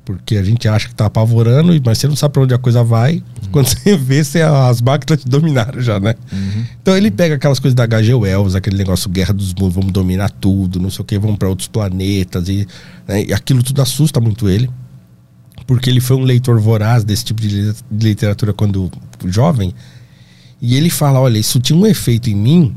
Porque 0.04 0.38
a 0.38 0.44
gente 0.44 0.68
acha 0.68 0.88
que 0.88 0.94
está 0.94 1.06
apavorando, 1.06 1.74
mas 1.86 1.98
você 1.98 2.08
não 2.08 2.16
sabe 2.16 2.34
para 2.34 2.44
onde 2.44 2.54
a 2.54 2.58
coisa 2.58 2.82
vai. 2.84 3.16
Uhum. 3.16 3.52
Quando 3.52 3.68
você 3.68 3.96
vê, 3.98 4.24
você, 4.24 4.42
as 4.42 4.82
máquinas 4.82 5.22
te 5.22 5.28
dominaram 5.28 5.82
já, 5.82 6.00
né? 6.00 6.16
Uhum. 6.32 6.66
Então 6.82 6.96
ele 6.96 7.12
pega 7.12 7.36
aquelas 7.36 7.60
coisas 7.60 7.76
da 7.76 7.84
H.G. 7.84 8.14
Wells, 8.14 8.56
aquele 8.56 8.78
negócio 8.78 9.10
Guerra 9.10 9.34
dos 9.34 9.54
Mundos, 9.54 9.76
vamos 9.76 9.92
dominar 9.92 10.30
tudo, 10.30 10.80
não 10.80 10.90
sei 10.90 11.02
o 11.02 11.06
que, 11.06 11.20
vamos 11.20 11.38
para 11.38 11.50
outros 11.50 11.68
planetas. 11.68 12.48
E, 12.48 12.66
né, 13.06 13.26
e 13.26 13.34
aquilo 13.34 13.62
tudo 13.62 13.82
assusta 13.82 14.22
muito 14.22 14.48
ele. 14.50 14.70
Porque 15.66 15.90
ele 15.90 16.00
foi 16.00 16.16
um 16.16 16.24
leitor 16.24 16.58
voraz 16.60 17.04
desse 17.04 17.26
tipo 17.26 17.42
de 17.42 17.74
literatura 17.92 18.54
quando 18.54 18.90
jovem. 19.26 19.74
E 20.62 20.78
ele 20.78 20.90
fala: 20.90 21.20
olha, 21.20 21.38
isso 21.38 21.60
tinha 21.60 21.78
um 21.78 21.86
efeito 21.86 22.30
em 22.30 22.36
mim 22.36 22.76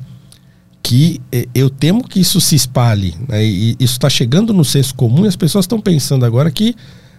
que 0.82 1.20
eh, 1.30 1.46
eu 1.54 1.68
temo 1.68 2.06
que 2.06 2.20
isso 2.20 2.40
se 2.40 2.54
espalhe. 2.54 3.14
Né? 3.28 3.44
E 3.44 3.70
isso 3.78 3.94
está 3.94 4.08
chegando 4.08 4.52
no 4.52 4.64
senso 4.64 4.94
comum 4.94 5.24
e 5.24 5.28
as 5.28 5.36
pessoas 5.36 5.64
estão 5.64 5.80
pensando 5.80 6.24
agora 6.24 6.50
que 6.50 6.74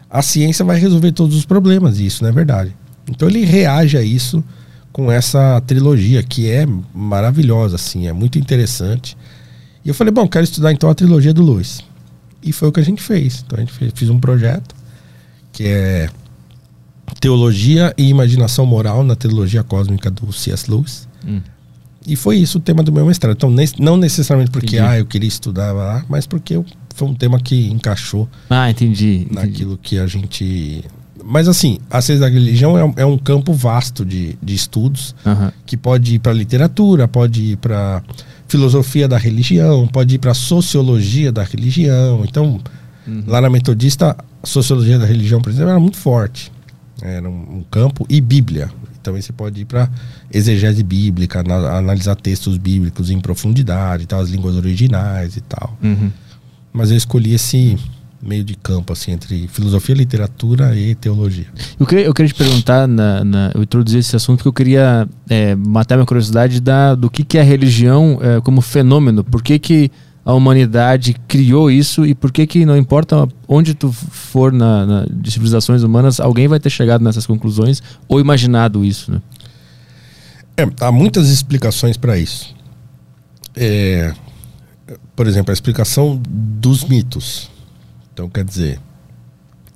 a 0.09 0.21
ciência 0.21 0.65
vai 0.65 0.77
resolver 0.77 1.13
todos 1.13 1.35
os 1.35 1.45
problemas, 1.45 1.99
e 1.99 2.05
isso 2.05 2.21
não 2.21 2.29
é 2.29 2.33
verdade. 2.33 2.75
Então 3.09 3.29
ele 3.29 3.45
reage 3.45 3.97
a 3.97 4.01
isso 4.01 4.43
com 4.91 5.09
essa 5.09 5.61
trilogia, 5.61 6.21
que 6.21 6.49
é 6.49 6.67
maravilhosa, 6.93 7.75
assim, 7.75 8.07
é 8.07 8.13
muito 8.13 8.37
interessante. 8.37 9.17
E 9.85 9.89
eu 9.89 9.93
falei, 9.93 10.11
bom, 10.11 10.27
quero 10.27 10.43
estudar 10.43 10.73
então 10.73 10.89
a 10.89 10.95
trilogia 10.95 11.33
do 11.33 11.43
Lewis. 11.43 11.81
E 12.43 12.51
foi 12.51 12.67
o 12.67 12.71
que 12.71 12.79
a 12.79 12.83
gente 12.83 13.01
fez. 13.01 13.43
Então 13.45 13.57
a 13.57 13.61
gente 13.61 13.71
fez, 13.71 13.91
fiz 13.95 14.09
um 14.09 14.19
projeto 14.19 14.75
que 15.53 15.65
é 15.65 16.09
Teologia 17.19 17.93
e 17.97 18.09
Imaginação 18.09 18.65
Moral 18.65 19.03
na 19.03 19.15
Trilogia 19.15 19.63
Cósmica 19.63 20.09
do 20.09 20.31
C.S. 20.31 20.69
Lewis. 20.69 21.07
Hum. 21.25 21.41
E 22.05 22.15
foi 22.15 22.37
isso 22.37 22.57
o 22.57 22.61
tema 22.61 22.81
do 22.81 22.91
meu 22.91 23.05
mestrado. 23.05 23.35
Então, 23.35 23.53
não 23.79 23.95
necessariamente 23.95 24.51
porque 24.51 24.77
ah, 24.79 24.97
eu 24.97 25.05
queria 25.05 25.27
estudar 25.27 25.71
lá, 25.71 26.03
mas 26.09 26.25
porque 26.25 26.55
eu 26.55 26.65
foi 26.95 27.07
um 27.07 27.13
tema 27.13 27.39
que 27.39 27.69
encaixou. 27.69 28.27
Ah, 28.49 28.69
entendi. 28.69 29.25
entendi. 29.25 29.35
Naquilo 29.35 29.77
que 29.77 29.97
a 29.97 30.07
gente. 30.07 30.83
Mas 31.23 31.47
assim, 31.47 31.77
a 31.89 32.01
ciência 32.01 32.21
da 32.21 32.33
religião 32.33 32.77
é, 32.77 33.01
é 33.01 33.05
um 33.05 33.17
campo 33.17 33.53
vasto 33.53 34.03
de, 34.03 34.37
de 34.41 34.55
estudos 34.55 35.15
uhum. 35.25 35.51
que 35.65 35.77
pode 35.77 36.15
ir 36.15 36.19
para 36.19 36.33
literatura, 36.33 37.07
pode 37.07 37.41
ir 37.51 37.57
para 37.57 38.01
filosofia 38.47 39.07
da 39.07 39.17
religião, 39.17 39.87
pode 39.87 40.15
ir 40.15 40.17
para 40.17 40.33
sociologia 40.33 41.31
da 41.31 41.43
religião. 41.43 42.23
Então, 42.27 42.59
uhum. 43.07 43.23
lá 43.27 43.39
na 43.39 43.49
Metodista, 43.49 44.17
a 44.41 44.47
sociologia 44.47 44.97
da 44.97 45.05
religião, 45.05 45.39
por 45.39 45.51
exemplo, 45.51 45.69
era 45.69 45.79
muito 45.79 45.97
forte. 45.97 46.51
Era 47.01 47.29
um, 47.29 47.57
um 47.57 47.65
campo 47.69 48.05
e 48.09 48.19
Bíblia. 48.19 48.69
Também 49.01 49.21
você 49.21 49.33
pode 49.33 49.61
ir 49.61 49.65
para 49.65 49.89
exegese 50.31 50.83
bíblica, 50.83 51.43
analisar 51.75 52.15
textos 52.15 52.57
bíblicos 52.57 53.09
em 53.09 53.19
profundidade, 53.19 54.05
tal, 54.05 54.19
as 54.19 54.29
línguas 54.29 54.55
originais 54.55 55.37
e 55.37 55.41
tal. 55.41 55.77
Uhum. 55.81 56.11
Mas 56.73 56.91
eu 56.91 56.97
escolhi 56.97 57.33
esse 57.33 57.77
meio 58.21 58.43
de 58.43 58.55
campo, 58.55 58.93
assim, 58.93 59.11
entre 59.11 59.47
filosofia, 59.47 59.95
literatura 59.95 60.75
e 60.75 60.93
teologia. 60.93 61.47
Eu 61.79 61.85
queria, 61.85 62.05
eu 62.05 62.13
queria 62.13 62.31
te 62.31 62.35
perguntar, 62.35 62.87
na, 62.87 63.23
na, 63.23 63.51
eu 63.55 63.63
introduzi 63.63 63.97
esse 63.97 64.15
assunto 64.15 64.37
porque 64.37 64.49
eu 64.49 64.53
queria 64.53 65.09
é, 65.27 65.55
matar 65.55 65.95
minha 65.95 66.05
curiosidade 66.05 66.61
da, 66.61 66.93
do 66.93 67.09
que, 67.09 67.23
que 67.23 67.37
é 67.37 67.41
a 67.41 67.43
religião 67.43 68.19
é, 68.21 68.39
como 68.41 68.61
fenômeno. 68.61 69.23
Por 69.23 69.41
que, 69.41 69.57
que 69.57 69.91
a 70.23 70.33
humanidade 70.33 71.15
criou 71.27 71.69
isso 71.71 72.05
e 72.05 72.13
por 72.13 72.31
que, 72.31 72.45
que 72.45 72.65
não 72.65 72.77
importa 72.77 73.27
onde 73.47 73.73
tu 73.73 73.91
for 73.91 74.51
na, 74.51 74.85
na 74.85 75.05
de 75.11 75.31
civilizações 75.31 75.83
humanas, 75.83 76.19
alguém 76.19 76.47
vai 76.47 76.59
ter 76.59 76.69
chegado 76.69 77.03
nessas 77.03 77.25
conclusões 77.25 77.81
ou 78.07 78.19
imaginado 78.19 78.85
isso, 78.85 79.11
né? 79.11 79.21
É, 80.57 80.69
há 80.79 80.91
muitas 80.91 81.29
explicações 81.29 81.97
para 81.97 82.17
isso. 82.17 82.53
É, 83.55 84.13
por 85.15 85.27
exemplo, 85.27 85.51
a 85.51 85.53
explicação 85.53 86.21
dos 86.27 86.83
mitos. 86.83 87.49
Então, 88.13 88.29
quer 88.29 88.43
dizer, 88.43 88.79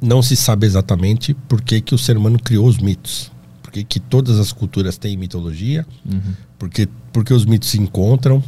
não 0.01 0.21
se 0.21 0.35
sabe 0.35 0.65
exatamente 0.65 1.33
por 1.33 1.61
que, 1.61 1.81
que 1.81 1.95
o 1.95 1.97
ser 1.97 2.17
humano 2.17 2.37
criou 2.37 2.67
os 2.67 2.77
mitos. 2.77 3.31
Por 3.63 3.71
que, 3.71 3.83
que 3.83 3.99
todas 3.99 4.39
as 4.39 4.51
culturas 4.51 4.97
têm 4.97 5.17
mitologia, 5.17 5.85
uhum. 6.05 6.33
porque, 6.59 6.87
porque 7.11 7.33
os 7.33 7.45
mitos 7.45 7.69
se 7.69 7.79
encontram. 7.79 8.43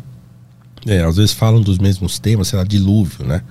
É, 0.88 1.04
às 1.04 1.18
vezes 1.18 1.34
falam 1.34 1.62
dos 1.62 1.78
mesmos 1.78 2.18
temas, 2.18 2.48
sei 2.48 2.58
lá, 2.58 2.64
dilúvio, 2.64 3.26
né? 3.26 3.42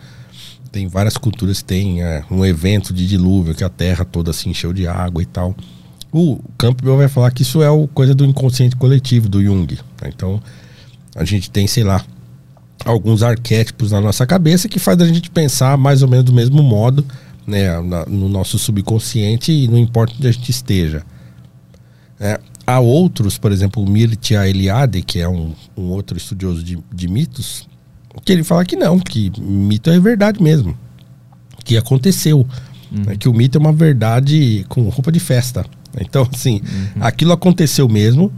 Tem 0.72 0.88
várias 0.88 1.16
culturas 1.16 1.58
que 1.58 1.64
têm 1.64 2.02
é, 2.02 2.24
um 2.30 2.44
evento 2.44 2.92
de 2.92 3.06
dilúvio, 3.06 3.54
que 3.54 3.62
a 3.62 3.68
terra 3.68 4.04
toda 4.04 4.32
se 4.32 4.48
encheu 4.48 4.72
de 4.72 4.88
água 4.88 5.22
e 5.22 5.26
tal. 5.26 5.54
O 6.10 6.40
Campbell 6.56 6.96
vai 6.96 7.08
falar 7.08 7.30
que 7.30 7.42
isso 7.42 7.62
é 7.62 7.70
o, 7.70 7.86
coisa 7.88 8.14
do 8.14 8.24
inconsciente 8.24 8.74
coletivo, 8.74 9.28
do 9.28 9.42
Jung. 9.42 9.74
Né? 10.00 10.10
Então, 10.14 10.42
a 11.14 11.24
gente 11.24 11.50
tem, 11.50 11.66
sei 11.66 11.84
lá, 11.84 12.02
alguns 12.84 13.22
arquétipos 13.22 13.92
na 13.92 14.00
nossa 14.00 14.26
cabeça 14.26 14.68
que 14.68 14.78
faz 14.78 15.00
a 15.00 15.06
gente 15.06 15.30
pensar 15.30 15.76
mais 15.76 16.02
ou 16.02 16.08
menos 16.08 16.24
do 16.24 16.32
mesmo 16.32 16.62
modo, 16.62 17.04
né, 17.46 17.78
no 18.08 18.28
nosso 18.28 18.58
subconsciente 18.58 19.52
e 19.52 19.68
não 19.68 19.78
importa 19.78 20.14
onde 20.16 20.26
a 20.26 20.32
gente 20.32 20.50
esteja. 20.50 21.04
É, 22.18 22.40
há 22.66 22.80
outros, 22.80 23.38
por 23.38 23.52
exemplo, 23.52 23.82
o 23.82 23.88
Mircea 23.88 24.48
Eliade, 24.48 25.02
que 25.02 25.20
é 25.20 25.28
um, 25.28 25.54
um 25.76 25.84
outro 25.84 26.16
estudioso 26.16 26.62
de, 26.62 26.78
de, 26.92 27.08
mitos, 27.08 27.68
que 28.24 28.32
ele 28.32 28.42
fala 28.42 28.64
que 28.64 28.74
não, 28.76 28.98
que 28.98 29.30
mito 29.38 29.88
é 29.90 30.00
verdade 30.00 30.42
mesmo, 30.42 30.76
que 31.64 31.76
aconteceu, 31.76 32.38
uhum. 32.90 33.04
né, 33.06 33.16
que 33.16 33.28
o 33.28 33.32
mito 33.32 33.56
é 33.56 33.60
uma 33.60 33.72
verdade 33.72 34.64
com 34.68 34.82
roupa 34.88 35.12
de 35.12 35.20
festa. 35.20 35.64
Então, 36.00 36.28
assim, 36.32 36.60
uhum. 36.60 37.02
aquilo 37.02 37.32
aconteceu 37.32 37.88
mesmo, 37.88 38.32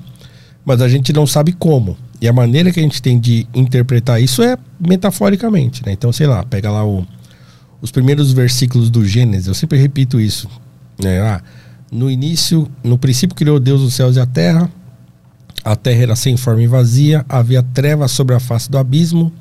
mas 0.64 0.82
a 0.82 0.88
gente 0.88 1.12
não 1.12 1.26
sabe 1.26 1.52
como. 1.52 1.96
E 2.20 2.28
a 2.28 2.32
maneira 2.32 2.70
que 2.70 2.80
a 2.80 2.82
gente 2.82 3.00
tem 3.00 3.18
de 3.18 3.46
interpretar 3.54 4.20
isso 4.20 4.42
é 4.42 4.58
metaforicamente, 4.78 5.84
né? 5.86 5.92
Então, 5.92 6.12
sei 6.12 6.26
lá, 6.26 6.44
pega 6.44 6.70
lá 6.70 6.84
o, 6.84 7.06
os 7.80 7.90
primeiros 7.90 8.32
versículos 8.32 8.90
do 8.90 9.06
Gênesis, 9.06 9.46
eu 9.46 9.54
sempre 9.54 9.78
repito 9.78 10.20
isso. 10.20 10.48
Né? 11.02 11.20
Ah, 11.20 11.40
no 11.90 12.10
início, 12.10 12.68
no 12.82 12.98
princípio 12.98 13.36
criou 13.36 13.58
Deus 13.58 13.80
os 13.80 13.94
céus 13.94 14.16
e 14.16 14.20
a 14.20 14.26
terra, 14.26 14.70
a 15.64 15.76
terra 15.76 16.02
era 16.02 16.16
sem 16.16 16.36
forma 16.36 16.62
e 16.62 16.66
vazia, 16.66 17.24
havia 17.28 17.62
trevas 17.62 18.10
sobre 18.10 18.34
a 18.34 18.40
face 18.40 18.70
do 18.70 18.78
abismo, 18.78 19.32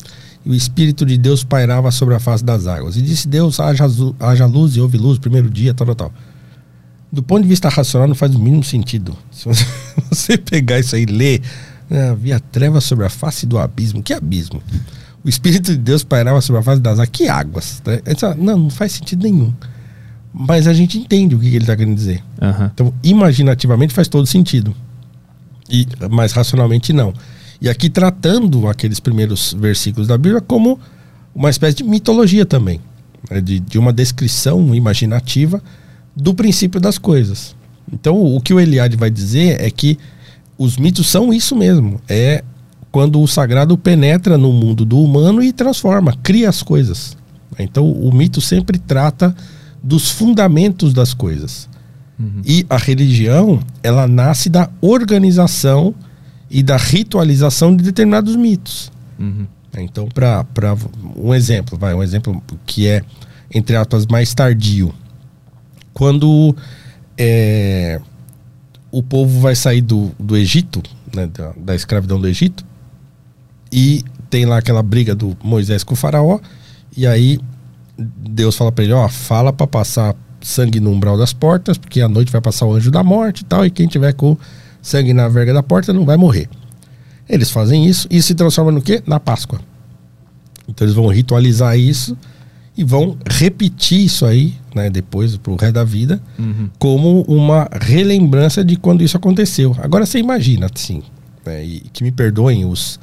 e 0.45 0.49
o 0.49 0.55
Espírito 0.55 1.05
de 1.05 1.17
Deus 1.17 1.43
pairava 1.43 1.91
sobre 1.91 2.15
a 2.15 2.19
face 2.19 2.43
das 2.43 2.67
águas. 2.67 2.95
E 2.95 3.01
disse 3.01 3.27
Deus, 3.27 3.59
haja, 3.59 3.85
haja 4.19 4.45
luz 4.45 4.75
e 4.75 4.81
houve 4.81 4.97
luz, 4.97 5.19
primeiro 5.19 5.49
dia, 5.49 5.73
tal, 5.73 5.87
tal, 5.87 5.95
tal. 5.95 6.13
Do 7.11 7.23
ponto 7.23 7.43
de 7.43 7.47
vista 7.47 7.69
racional, 7.69 8.07
não 8.07 8.15
faz 8.15 8.33
o 8.35 8.39
mínimo 8.39 8.63
sentido. 8.63 9.15
Se 9.31 9.45
você 10.09 10.37
pegar 10.37 10.79
isso 10.79 10.95
aí 10.95 11.03
e 11.03 11.05
ler 11.05 11.41
é, 11.89 12.09
havia 12.09 12.39
trevas 12.39 12.83
sobre 12.83 13.05
a 13.05 13.09
face 13.09 13.45
do 13.45 13.57
abismo. 13.57 14.03
Que 14.03 14.13
abismo? 14.13 14.61
O 15.23 15.29
Espírito 15.29 15.71
de 15.71 15.77
Deus 15.77 16.03
pairava 16.03 16.41
sobre 16.41 16.59
a 16.59 16.63
face 16.63 16.81
das 16.81 16.99
águas. 16.99 17.09
Que 17.11 17.27
águas? 17.27 17.81
Né? 17.85 18.01
Não, 18.37 18.57
não 18.57 18.69
faz 18.69 18.93
sentido 18.93 19.23
nenhum. 19.23 19.53
Mas 20.37 20.67
a 20.67 20.73
gente 20.73 20.99
entende 20.99 21.35
o 21.35 21.39
que 21.39 21.47
ele 21.47 21.57
está 21.59 21.75
querendo 21.75 21.95
dizer. 21.95 22.23
Aham. 22.39 22.69
Então, 22.73 22.93
imaginativamente 23.03 23.93
faz 23.93 24.07
todo 24.07 24.27
sentido. 24.27 24.75
E, 25.69 25.87
mas 26.11 26.31
racionalmente 26.31 26.93
não. 26.93 27.13
E 27.59 27.67
aqui 27.67 27.89
tratando 27.89 28.67
aqueles 28.67 28.99
primeiros 28.99 29.53
versículos 29.53 30.07
da 30.07 30.17
Bíblia 30.17 30.39
como 30.39 30.79
uma 31.33 31.49
espécie 31.49 31.77
de 31.77 31.83
mitologia 31.83 32.45
também. 32.45 32.79
né? 33.31 33.41
De, 33.41 33.59
de 33.59 33.79
uma 33.79 33.91
descrição 33.91 34.75
imaginativa 34.75 35.61
do 36.15 36.33
princípio 36.35 36.79
das 36.79 36.99
coisas. 36.99 37.55
Então, 37.91 38.21
o 38.23 38.39
que 38.39 38.53
o 38.53 38.59
Eliade 38.59 38.95
vai 38.95 39.09
dizer 39.09 39.59
é 39.59 39.71
que 39.71 39.97
os 40.57 40.77
mitos 40.77 41.07
são 41.07 41.33
isso 41.33 41.55
mesmo. 41.55 41.99
É 42.07 42.43
quando 42.91 43.19
o 43.19 43.27
sagrado 43.27 43.77
penetra 43.77 44.37
no 44.37 44.53
mundo 44.53 44.85
do 44.85 44.99
humano 45.01 45.41
e 45.41 45.51
transforma, 45.51 46.15
cria 46.21 46.47
as 46.49 46.61
coisas. 46.61 47.17
Então, 47.57 47.91
o 47.91 48.13
mito 48.13 48.39
sempre 48.39 48.77
trata 48.77 49.35
dos 49.87 50.11
fundamentos 50.11 50.93
das 50.93 51.13
coisas. 51.13 51.69
E 52.45 52.65
a 52.69 52.77
religião, 52.77 53.61
ela 53.81 54.05
nasce 54.05 54.49
da 54.49 54.69
organização 54.81 55.95
e 56.49 56.61
da 56.61 56.75
ritualização 56.75 57.75
de 57.75 57.83
determinados 57.83 58.35
mitos. 58.35 58.91
Uhum. 59.17 59.47
Então, 59.77 60.09
para 60.09 60.75
um 61.15 61.33
exemplo, 61.33 61.77
vai, 61.77 61.93
um 61.93 62.03
exemplo 62.03 62.43
que 62.65 62.87
é, 62.87 63.01
entre 63.53 63.77
aspas, 63.77 64.05
mais 64.07 64.33
tardio. 64.33 64.93
Quando 65.93 66.53
é, 67.17 68.01
o 68.91 69.01
povo 69.01 69.39
vai 69.39 69.55
sair 69.55 69.81
do, 69.81 70.11
do 70.19 70.35
Egito, 70.35 70.83
né, 71.15 71.27
da, 71.27 71.53
da 71.55 71.75
escravidão 71.75 72.19
do 72.19 72.27
Egito, 72.27 72.65
e 73.71 74.03
tem 74.29 74.45
lá 74.45 74.57
aquela 74.57 74.83
briga 74.83 75.15
do 75.15 75.37
Moisés 75.41 75.81
com 75.81 75.93
o 75.93 75.97
faraó, 75.97 76.39
e 76.95 77.07
aí 77.07 77.39
Deus 77.97 78.55
fala 78.55 78.71
para 78.71 78.83
ele, 78.83 78.93
ó, 78.93 79.07
fala 79.09 79.51
para 79.51 79.65
passar 79.67 80.15
sangue 80.41 80.79
no 80.79 80.91
umbral 80.91 81.17
das 81.17 81.33
portas, 81.33 81.77
porque 81.77 81.99
à 82.01 82.07
noite 82.07 82.31
vai 82.31 82.39
passar 82.41 82.65
o 82.65 82.73
anjo 82.73 82.91
da 82.91 83.03
morte 83.03 83.41
e 83.41 83.45
tal, 83.45 83.65
e 83.65 83.71
quem 83.71 83.87
tiver 83.87 84.13
com 84.13 84.37
sangue 84.81 85.13
na 85.13 85.27
verga 85.27 85.53
da 85.53 85.63
porta 85.63 85.91
não 85.91 86.05
vai 86.05 86.15
morrer. 86.17 86.47
Eles 87.27 87.49
fazem 87.49 87.85
isso 87.85 88.07
e 88.09 88.21
se 88.21 88.33
transforma 88.35 88.71
no 88.71 88.81
quê? 88.81 89.01
Na 89.05 89.19
Páscoa. 89.19 89.59
Então 90.67 90.85
eles 90.85 90.95
vão 90.95 91.07
ritualizar 91.07 91.77
isso 91.77 92.15
e 92.77 92.83
vão 92.83 93.17
repetir 93.29 94.05
isso 94.05 94.25
aí, 94.25 94.53
né, 94.75 94.89
depois 94.89 95.35
pro 95.35 95.55
resto 95.55 95.73
da 95.73 95.83
vida, 95.83 96.21
Uhum. 96.37 96.69
como 96.77 97.21
uma 97.23 97.67
relembrança 97.81 98.63
de 98.63 98.75
quando 98.75 99.01
isso 99.03 99.17
aconteceu. 99.17 99.75
Agora 99.81 100.05
você 100.05 100.19
imagina, 100.19 100.69
assim, 100.73 101.01
né, 101.45 101.65
e 101.65 101.79
que 101.91 102.03
me 102.03 102.11
perdoem 102.11 102.63
os, 102.65 102.99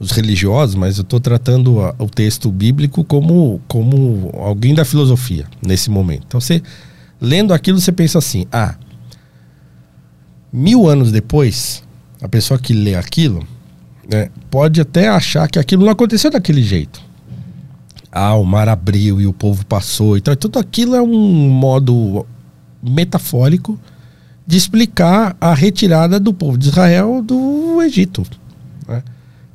os 0.00 0.10
religiosos, 0.12 0.74
mas 0.74 0.96
eu 0.96 1.02
estou 1.02 1.20
tratando 1.20 1.78
a- 1.80 1.94
o 1.98 2.06
texto 2.06 2.50
bíblico 2.50 3.04
como, 3.04 3.60
como 3.68 4.30
alguém 4.34 4.74
da 4.74 4.84
filosofia 4.84 5.46
nesse 5.64 5.90
momento. 5.90 6.24
Então 6.26 6.40
você, 6.40 6.62
lendo 7.20 7.52
aquilo, 7.52 7.78
você 7.78 7.92
pensa 7.92 8.18
assim: 8.18 8.46
ah, 8.50 8.74
mil 10.52 10.88
anos 10.88 11.12
depois, 11.12 11.82
a 12.20 12.28
pessoa 12.28 12.58
que 12.58 12.72
lê 12.72 12.94
aquilo 12.94 13.46
né, 14.10 14.30
pode 14.50 14.80
até 14.80 15.08
achar 15.08 15.48
que 15.48 15.58
aquilo 15.58 15.84
não 15.84 15.92
aconteceu 15.92 16.30
daquele 16.30 16.62
jeito. 16.62 17.00
Ah, 18.10 18.34
o 18.34 18.44
mar 18.44 18.68
abriu 18.68 19.20
e 19.20 19.26
o 19.26 19.32
povo 19.32 19.64
passou. 19.64 20.16
Então, 20.16 20.34
tudo 20.34 20.58
aquilo 20.58 20.96
é 20.96 21.02
um 21.02 21.48
modo 21.48 22.26
metafórico 22.82 23.78
de 24.44 24.56
explicar 24.56 25.36
a 25.40 25.54
retirada 25.54 26.18
do 26.18 26.34
povo 26.34 26.58
de 26.58 26.68
Israel 26.68 27.22
do 27.22 27.80
Egito. 27.82 28.24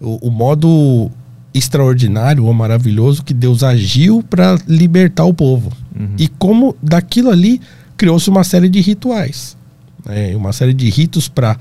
O, 0.05 0.27
o 0.27 0.31
modo 0.31 1.11
extraordinário 1.53 2.45
ou 2.45 2.53
maravilhoso 2.53 3.23
que 3.23 3.33
Deus 3.33 3.63
agiu 3.63 4.21
para 4.21 4.57
libertar 4.67 5.25
o 5.25 5.33
povo. 5.33 5.71
E 6.17 6.27
como 6.27 6.75
daquilo 6.83 7.29
ali 7.29 7.61
criou-se 7.95 8.29
uma 8.29 8.43
série 8.43 8.67
de 8.67 8.81
rituais, 8.81 9.55
né? 10.05 10.35
uma 10.35 10.51
série 10.51 10.73
de 10.73 10.89
ritos 10.89 11.29
para 11.29 11.57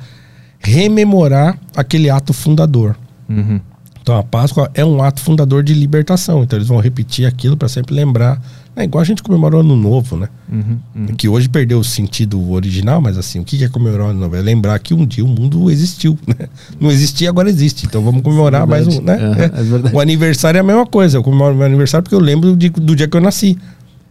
rememorar 0.58 1.58
aquele 1.76 2.10
ato 2.10 2.32
fundador. 2.32 2.96
Uhum. 3.28 3.60
Então 4.02 4.18
a 4.18 4.22
Páscoa 4.22 4.70
é 4.74 4.84
um 4.84 5.02
ato 5.02 5.20
fundador 5.20 5.62
de 5.62 5.72
libertação. 5.72 6.42
Então 6.42 6.58
eles 6.58 6.68
vão 6.68 6.78
repetir 6.78 7.26
aquilo 7.26 7.56
para 7.56 7.68
sempre 7.68 7.94
lembrar. 7.94 8.42
É 8.76 8.82
igual 8.84 9.02
a 9.02 9.04
gente 9.04 9.22
comemorou 9.22 9.60
Ano 9.60 9.76
Novo, 9.76 10.16
né? 10.16 10.28
Uhum. 10.50 10.78
Uhum. 10.96 11.06
Que 11.16 11.28
hoje 11.28 11.48
perdeu 11.48 11.78
o 11.78 11.84
sentido 11.84 12.50
original, 12.50 13.00
mas 13.00 13.16
assim, 13.16 13.38
o 13.38 13.44
que 13.44 13.62
é 13.64 13.68
comemorar 13.68 14.08
Ano 14.08 14.20
Novo? 14.20 14.34
É 14.34 14.40
lembrar 14.42 14.78
que 14.80 14.92
um 14.92 15.06
dia 15.06 15.24
o 15.24 15.28
mundo 15.28 15.70
existiu, 15.70 16.18
né? 16.26 16.48
Não 16.80 16.90
existia, 16.90 17.28
agora 17.28 17.48
existe. 17.48 17.86
Então 17.86 18.02
vamos 18.02 18.22
comemorar 18.22 18.66
mais 18.66 18.86
um, 18.88 19.00
né? 19.00 19.14
Aham, 19.14 19.42
é 19.42 19.62
verdade. 19.62 19.94
O 19.94 20.00
aniversário 20.00 20.58
é 20.58 20.60
a 20.60 20.64
mesma 20.64 20.84
coisa. 20.86 21.16
Eu 21.18 21.22
comemoro 21.22 21.54
meu 21.54 21.64
aniversário 21.66 22.02
porque 22.02 22.14
eu 22.16 22.20
lembro 22.20 22.56
de- 22.56 22.68
do 22.70 22.96
dia 22.96 23.06
que 23.06 23.16
eu 23.16 23.20
nasci. 23.20 23.56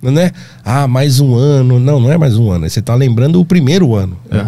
Não 0.02 0.20
é? 0.22 0.32
Ah, 0.66 0.88
mais 0.88 1.20
um 1.22 1.36
ano. 1.36 1.80
Não, 1.80 2.00
não 2.00 2.12
é 2.12 2.18
mais 2.18 2.38
um 2.38 2.52
ano. 2.52 2.70
Você 2.70 2.80
está 2.80 2.94
lembrando 2.96 3.40
o 3.40 3.46
primeiro 3.46 3.96
ano. 3.96 4.18
né? 4.30 4.44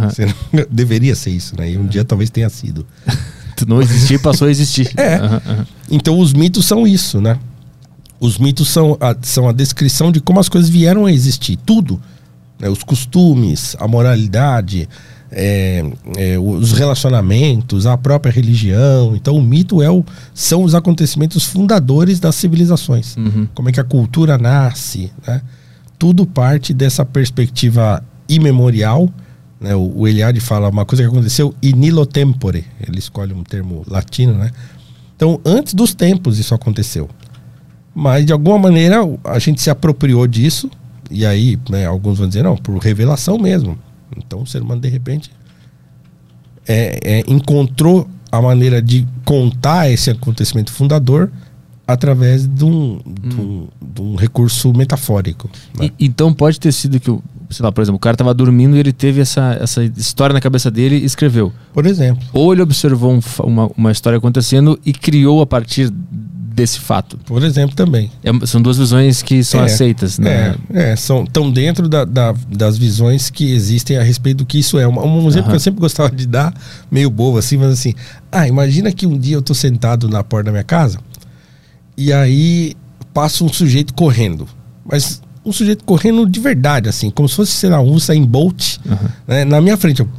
Não- 0.53 0.65
deveria 0.71 1.15
ser 1.15 1.29
isso, 1.31 1.55
né? 1.57 1.71
E 1.71 1.77
um 1.77 1.85
dia 1.87 2.03
talvez 2.05 2.29
tenha 2.29 2.49
sido. 2.49 2.85
Não 3.67 3.81
existia 3.81 4.19
passou 4.19 4.49
a 4.49 4.51
existir. 4.51 4.91
É. 4.97 5.17
Então 5.89 6.19
os 6.19 6.33
mitos 6.33 6.65
são 6.65 6.85
isso, 6.85 7.21
né? 7.21 7.37
Os 8.19 8.37
mitos 8.37 8.69
são 8.69 8.97
a, 8.99 9.15
são 9.21 9.47
a 9.47 9.51
descrição 9.51 10.11
de 10.11 10.19
como 10.19 10.39
as 10.39 10.49
coisas 10.49 10.69
vieram 10.69 11.05
a 11.05 11.11
existir. 11.11 11.57
Tudo. 11.57 12.01
né? 12.59 12.69
Os 12.69 12.83
costumes, 12.83 13.75
a 13.79 13.87
moralidade, 13.87 14.87
é, 15.31 15.83
é, 16.17 16.39
os 16.39 16.71
relacionamentos, 16.71 17.85
a 17.85 17.97
própria 17.97 18.31
religião. 18.31 19.15
Então 19.15 19.35
o 19.35 19.41
mito 19.41 19.81
é 19.81 19.89
o, 19.89 20.03
são 20.33 20.63
os 20.63 20.73
acontecimentos 20.73 21.43
fundadores 21.45 22.19
das 22.19 22.35
civilizações. 22.35 23.17
Uhum. 23.17 23.47
Como 23.53 23.69
é 23.69 23.71
que 23.71 23.79
a 23.79 23.83
cultura 23.83 24.37
nasce, 24.37 25.11
né? 25.27 25.41
Tudo 25.97 26.25
parte 26.25 26.73
dessa 26.73 27.05
perspectiva 27.05 28.03
imemorial. 28.27 29.09
Né? 29.59 29.75
O, 29.75 29.99
o 29.99 30.07
Eliade 30.07 30.39
fala 30.39 30.69
uma 30.69 30.85
coisa 30.85 31.03
que 31.03 31.09
aconteceu 31.09 31.53
in 31.61 31.83
illo 31.85 32.05
tempore. 32.05 32.65
Ele 32.85 32.99
escolhe 32.99 33.33
um 33.33 33.43
termo 33.43 33.83
latino, 33.87 34.33
né? 34.33 34.51
Então, 35.15 35.39
antes 35.45 35.73
dos 35.73 35.93
tempos 35.93 36.37
isso 36.39 36.53
aconteceu. 36.53 37.09
Mas, 37.95 38.25
de 38.25 38.33
alguma 38.33 38.59
maneira, 38.59 38.97
a 39.23 39.39
gente 39.39 39.61
se 39.61 39.69
apropriou 39.69 40.27
disso. 40.27 40.69
E 41.09 41.25
aí, 41.25 41.57
né, 41.69 41.85
alguns 41.85 42.17
vão 42.19 42.27
dizer, 42.27 42.43
não, 42.43 42.57
por 42.57 42.77
revelação 42.77 43.37
mesmo. 43.37 43.77
Então, 44.17 44.41
o 44.41 44.45
ser 44.47 44.61
humano, 44.61 44.81
de 44.81 44.89
repente, 44.89 45.31
é, 46.67 46.99
é, 47.03 47.23
encontrou 47.27 48.07
a 48.31 48.41
maneira 48.41 48.81
de 48.81 49.07
contar 49.23 49.89
esse 49.89 50.09
acontecimento 50.09 50.71
fundador 50.71 51.31
através 51.87 52.47
de 52.47 52.65
um, 52.65 52.99
de 53.05 53.35
um, 53.39 53.67
de 53.93 54.01
um 54.01 54.15
recurso 54.15 54.73
metafórico. 54.73 55.49
né? 55.79 55.91
E- 55.99 56.05
então 56.07 56.33
pode 56.33 56.59
ter 56.59 56.71
sido 56.71 56.99
que, 56.99 57.11
o- 57.11 57.21
sei 57.49 57.63
lá, 57.63 57.71
por 57.71 57.81
exemplo, 57.81 57.97
o 57.97 57.99
cara 57.99 58.17
tava 58.17 58.33
dormindo 58.33 58.75
e 58.75 58.79
ele 58.79 58.91
teve 58.91 59.21
essa, 59.21 59.55
essa 59.61 59.83
história 59.83 60.33
na 60.33 60.41
cabeça 60.41 60.71
dele 60.71 60.97
e 60.97 61.05
escreveu. 61.05 61.53
Por 61.73 61.85
exemplo. 61.85 62.27
Ou 62.33 62.51
ele 62.51 62.63
observou 62.63 63.13
um 63.13 63.19
uma, 63.43 63.69
uma 63.77 63.91
história 63.91 64.17
acontecendo 64.17 64.79
e 64.83 64.91
criou 64.91 65.41
a 65.41 65.45
partir 65.45 65.93
desse 66.55 66.79
fato. 66.79 67.17
Por 67.25 67.43
exemplo, 67.43 67.75
também. 67.75 68.09
É- 68.23 68.45
são 68.45 68.61
duas 68.61 68.77
visões 68.77 69.21
que 69.21 69.43
são 69.43 69.59
É, 69.61 69.65
aceitas, 69.65 70.17
né? 70.17 70.55
É, 70.73 70.91
é, 70.91 70.95
são 70.95 71.25
tão 71.25 71.51
dentro 71.51 71.89
da- 71.89 72.05
da- 72.05 72.33
das 72.49 72.77
visões 72.77 73.29
que 73.29 73.51
existem 73.51 73.97
a 73.97 74.03
respeito 74.03 74.37
do 74.37 74.45
que 74.45 74.57
isso 74.59 74.79
é. 74.79 74.87
Um, 74.87 74.97
um 74.97 75.27
exemplo 75.27 75.41
Aham. 75.47 75.49
que 75.51 75.55
eu 75.57 75.59
sempre 75.59 75.81
gostava 75.81 76.09
de 76.15 76.25
dar, 76.25 76.53
meio 76.89 77.09
bobo 77.09 77.37
assim, 77.37 77.57
mas 77.57 77.71
assim, 77.73 77.93
ah, 78.31 78.47
imagina 78.47 78.91
que 78.91 79.05
um 79.05 79.17
dia 79.19 79.35
eu 79.35 79.41
tô 79.41 79.53
sentado 79.53 80.07
na 80.07 80.23
porta 80.23 80.45
da 80.45 80.51
minha 80.51 80.63
casa 80.63 80.97
e 81.97 82.13
aí 82.13 82.73
passa 83.13 83.43
um 83.43 83.49
sujeito 83.51 83.93
correndo, 83.93 84.47
mas 84.85 85.21
um 85.45 85.51
sujeito 85.51 85.83
correndo 85.83 86.25
de 86.27 86.39
verdade, 86.39 86.89
assim, 86.89 87.09
como 87.09 87.27
se 87.29 87.35
fosse, 87.35 87.51
sei 87.51 87.69
lá, 87.69 87.79
um 87.81 87.91
Usain 87.91 88.23
Bolt, 88.25 88.77
né, 89.27 89.43
na 89.45 89.59
minha 89.61 89.77
frente. 89.77 89.99
Eu, 89.99 90.09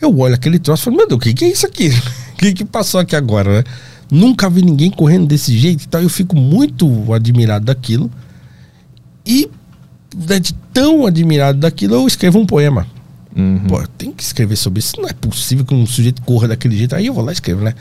eu 0.00 0.18
olho 0.18 0.34
aquele 0.34 0.58
troço 0.58 0.82
e 0.82 0.84
falo, 0.86 0.96
meu 0.96 1.06
Deus, 1.06 1.18
o 1.18 1.22
que, 1.22 1.34
que 1.34 1.44
é 1.44 1.48
isso 1.50 1.66
aqui? 1.66 1.90
O 2.30 2.42
que, 2.42 2.54
que 2.54 2.64
passou 2.64 2.98
aqui 2.98 3.14
agora, 3.14 3.58
né? 3.58 3.64
Nunca 4.10 4.50
vi 4.50 4.62
ninguém 4.62 4.90
correndo 4.90 5.26
desse 5.26 5.56
jeito 5.56 5.84
e 5.84 5.88
tal. 5.88 6.02
Eu 6.02 6.08
fico 6.08 6.36
muito 6.36 7.12
admirado 7.12 7.66
daquilo. 7.66 8.10
E 9.24 9.48
né, 10.16 10.40
de 10.40 10.52
tão 10.72 11.06
admirado 11.06 11.58
daquilo, 11.58 11.94
eu 11.94 12.06
escrevo 12.06 12.38
um 12.38 12.46
poema. 12.46 12.86
Uhum. 13.36 13.60
Pô, 13.68 13.80
tenho 13.96 14.12
que 14.12 14.22
escrever 14.22 14.56
sobre 14.56 14.80
isso. 14.80 14.94
Não 14.98 15.08
é 15.08 15.12
possível 15.12 15.64
que 15.64 15.72
um 15.72 15.86
sujeito 15.86 16.20
corra 16.22 16.48
daquele 16.48 16.76
jeito. 16.76 16.96
Aí 16.96 17.06
eu 17.06 17.14
vou 17.14 17.24
lá 17.24 17.30
e 17.30 17.34
escrevo, 17.34 17.62
né? 17.62 17.74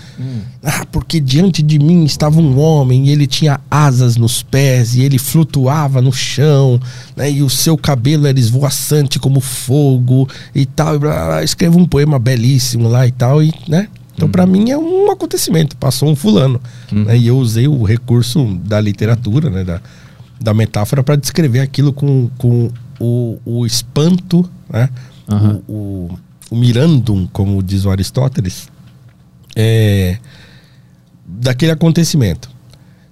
Ah, 0.63 0.85
porque 0.91 1.19
diante 1.19 1.63
de 1.63 1.79
mim 1.79 2.03
estava 2.03 2.39
um 2.39 2.59
homem 2.59 3.07
e 3.07 3.09
ele 3.09 3.25
tinha 3.25 3.59
asas 3.69 4.15
nos 4.15 4.43
pés 4.43 4.95
e 4.95 5.01
ele 5.01 5.17
flutuava 5.17 6.01
no 6.01 6.13
chão, 6.13 6.79
né? 7.15 7.31
E 7.31 7.41
o 7.41 7.49
seu 7.49 7.75
cabelo 7.77 8.27
era 8.27 8.39
esvoaçante 8.39 9.17
como 9.17 9.39
fogo 9.39 10.29
e 10.53 10.65
tal. 10.67 10.95
E 10.95 10.99
blá, 10.99 11.13
blá, 11.13 11.25
blá. 11.25 11.43
Escrevo 11.43 11.79
um 11.79 11.85
poema 11.85 12.19
belíssimo 12.19 12.87
lá 12.87 13.07
e 13.07 13.11
tal, 13.11 13.41
e, 13.41 13.51
né? 13.67 13.87
Então, 14.19 14.29
pra 14.29 14.45
mim, 14.45 14.69
é 14.69 14.77
um 14.77 15.09
acontecimento. 15.09 15.77
Passou 15.77 16.09
um 16.09 16.15
fulano. 16.15 16.59
né? 16.91 17.17
E 17.17 17.27
eu 17.27 17.37
usei 17.37 17.67
o 17.69 17.83
recurso 17.83 18.43
da 18.65 18.79
literatura, 18.81 19.49
né? 19.49 19.63
Da, 19.63 19.81
da 20.41 20.53
metáfora 20.53 21.01
para 21.01 21.15
descrever 21.15 21.61
aquilo 21.61 21.93
com, 21.93 22.29
com 22.37 22.69
o, 22.99 23.37
o 23.45 23.65
espanto, 23.65 24.49
né? 24.69 24.89
Aham. 25.29 25.61
O, 25.67 25.73
o, 25.73 26.19
o 26.51 26.55
mirandum, 26.57 27.27
como 27.31 27.63
diz 27.63 27.85
o 27.85 27.89
Aristóteles, 27.89 28.67
é, 29.55 30.17
daquele 31.25 31.71
acontecimento. 31.71 32.49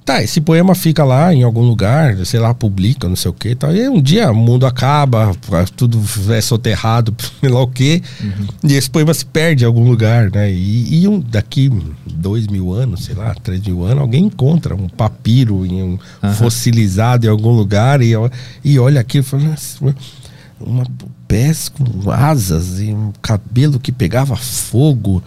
Tá, 0.07 0.23
esse 0.23 0.39
poema 0.39 0.73
fica 0.73 1.03
lá 1.03 1.33
em 1.33 1.43
algum 1.43 1.63
lugar, 1.63 2.15
sei 2.25 2.39
lá, 2.39 2.53
publica, 2.53 3.09
não 3.09 3.15
sei 3.17 3.29
o 3.29 3.33
que 3.33 3.53
tal. 3.53 3.75
E 3.75 3.89
um 3.89 4.01
dia 4.01 4.31
o 4.31 4.33
mundo 4.33 4.65
acaba, 4.65 5.35
tudo 5.75 6.01
é 6.33 6.39
soterrado, 6.39 7.13
sei 7.41 7.49
lá 7.49 7.61
o 7.61 7.67
que. 7.67 8.01
Uhum. 8.21 8.47
E 8.63 8.75
esse 8.75 8.89
poema 8.89 9.13
se 9.13 9.25
perde 9.25 9.65
em 9.65 9.67
algum 9.67 9.83
lugar, 9.83 10.31
né? 10.31 10.49
E, 10.49 11.01
e 11.01 11.07
um, 11.09 11.19
daqui 11.19 11.69
dois 12.05 12.47
mil 12.47 12.73
anos, 12.73 13.03
sei 13.03 13.15
lá, 13.15 13.35
três 13.35 13.59
mil 13.67 13.83
anos, 13.83 13.99
alguém 13.99 14.23
encontra 14.23 14.73
um 14.73 14.87
papiro 14.87 15.65
em 15.65 15.83
um 15.83 15.99
uhum. 16.23 16.33
fossilizado 16.35 17.27
em 17.27 17.29
algum 17.29 17.51
lugar 17.51 18.01
e, 18.01 18.13
e 18.63 18.79
olha 18.79 19.01
aquilo 19.01 19.25
e 19.25 19.27
fala, 19.27 19.55
uma 20.57 20.85
pés 21.27 21.67
com 21.67 22.09
asas 22.09 22.79
e 22.79 22.93
um 22.93 23.11
cabelo 23.21 23.77
que 23.77 23.91
pegava 23.91 24.37
fogo. 24.37 25.21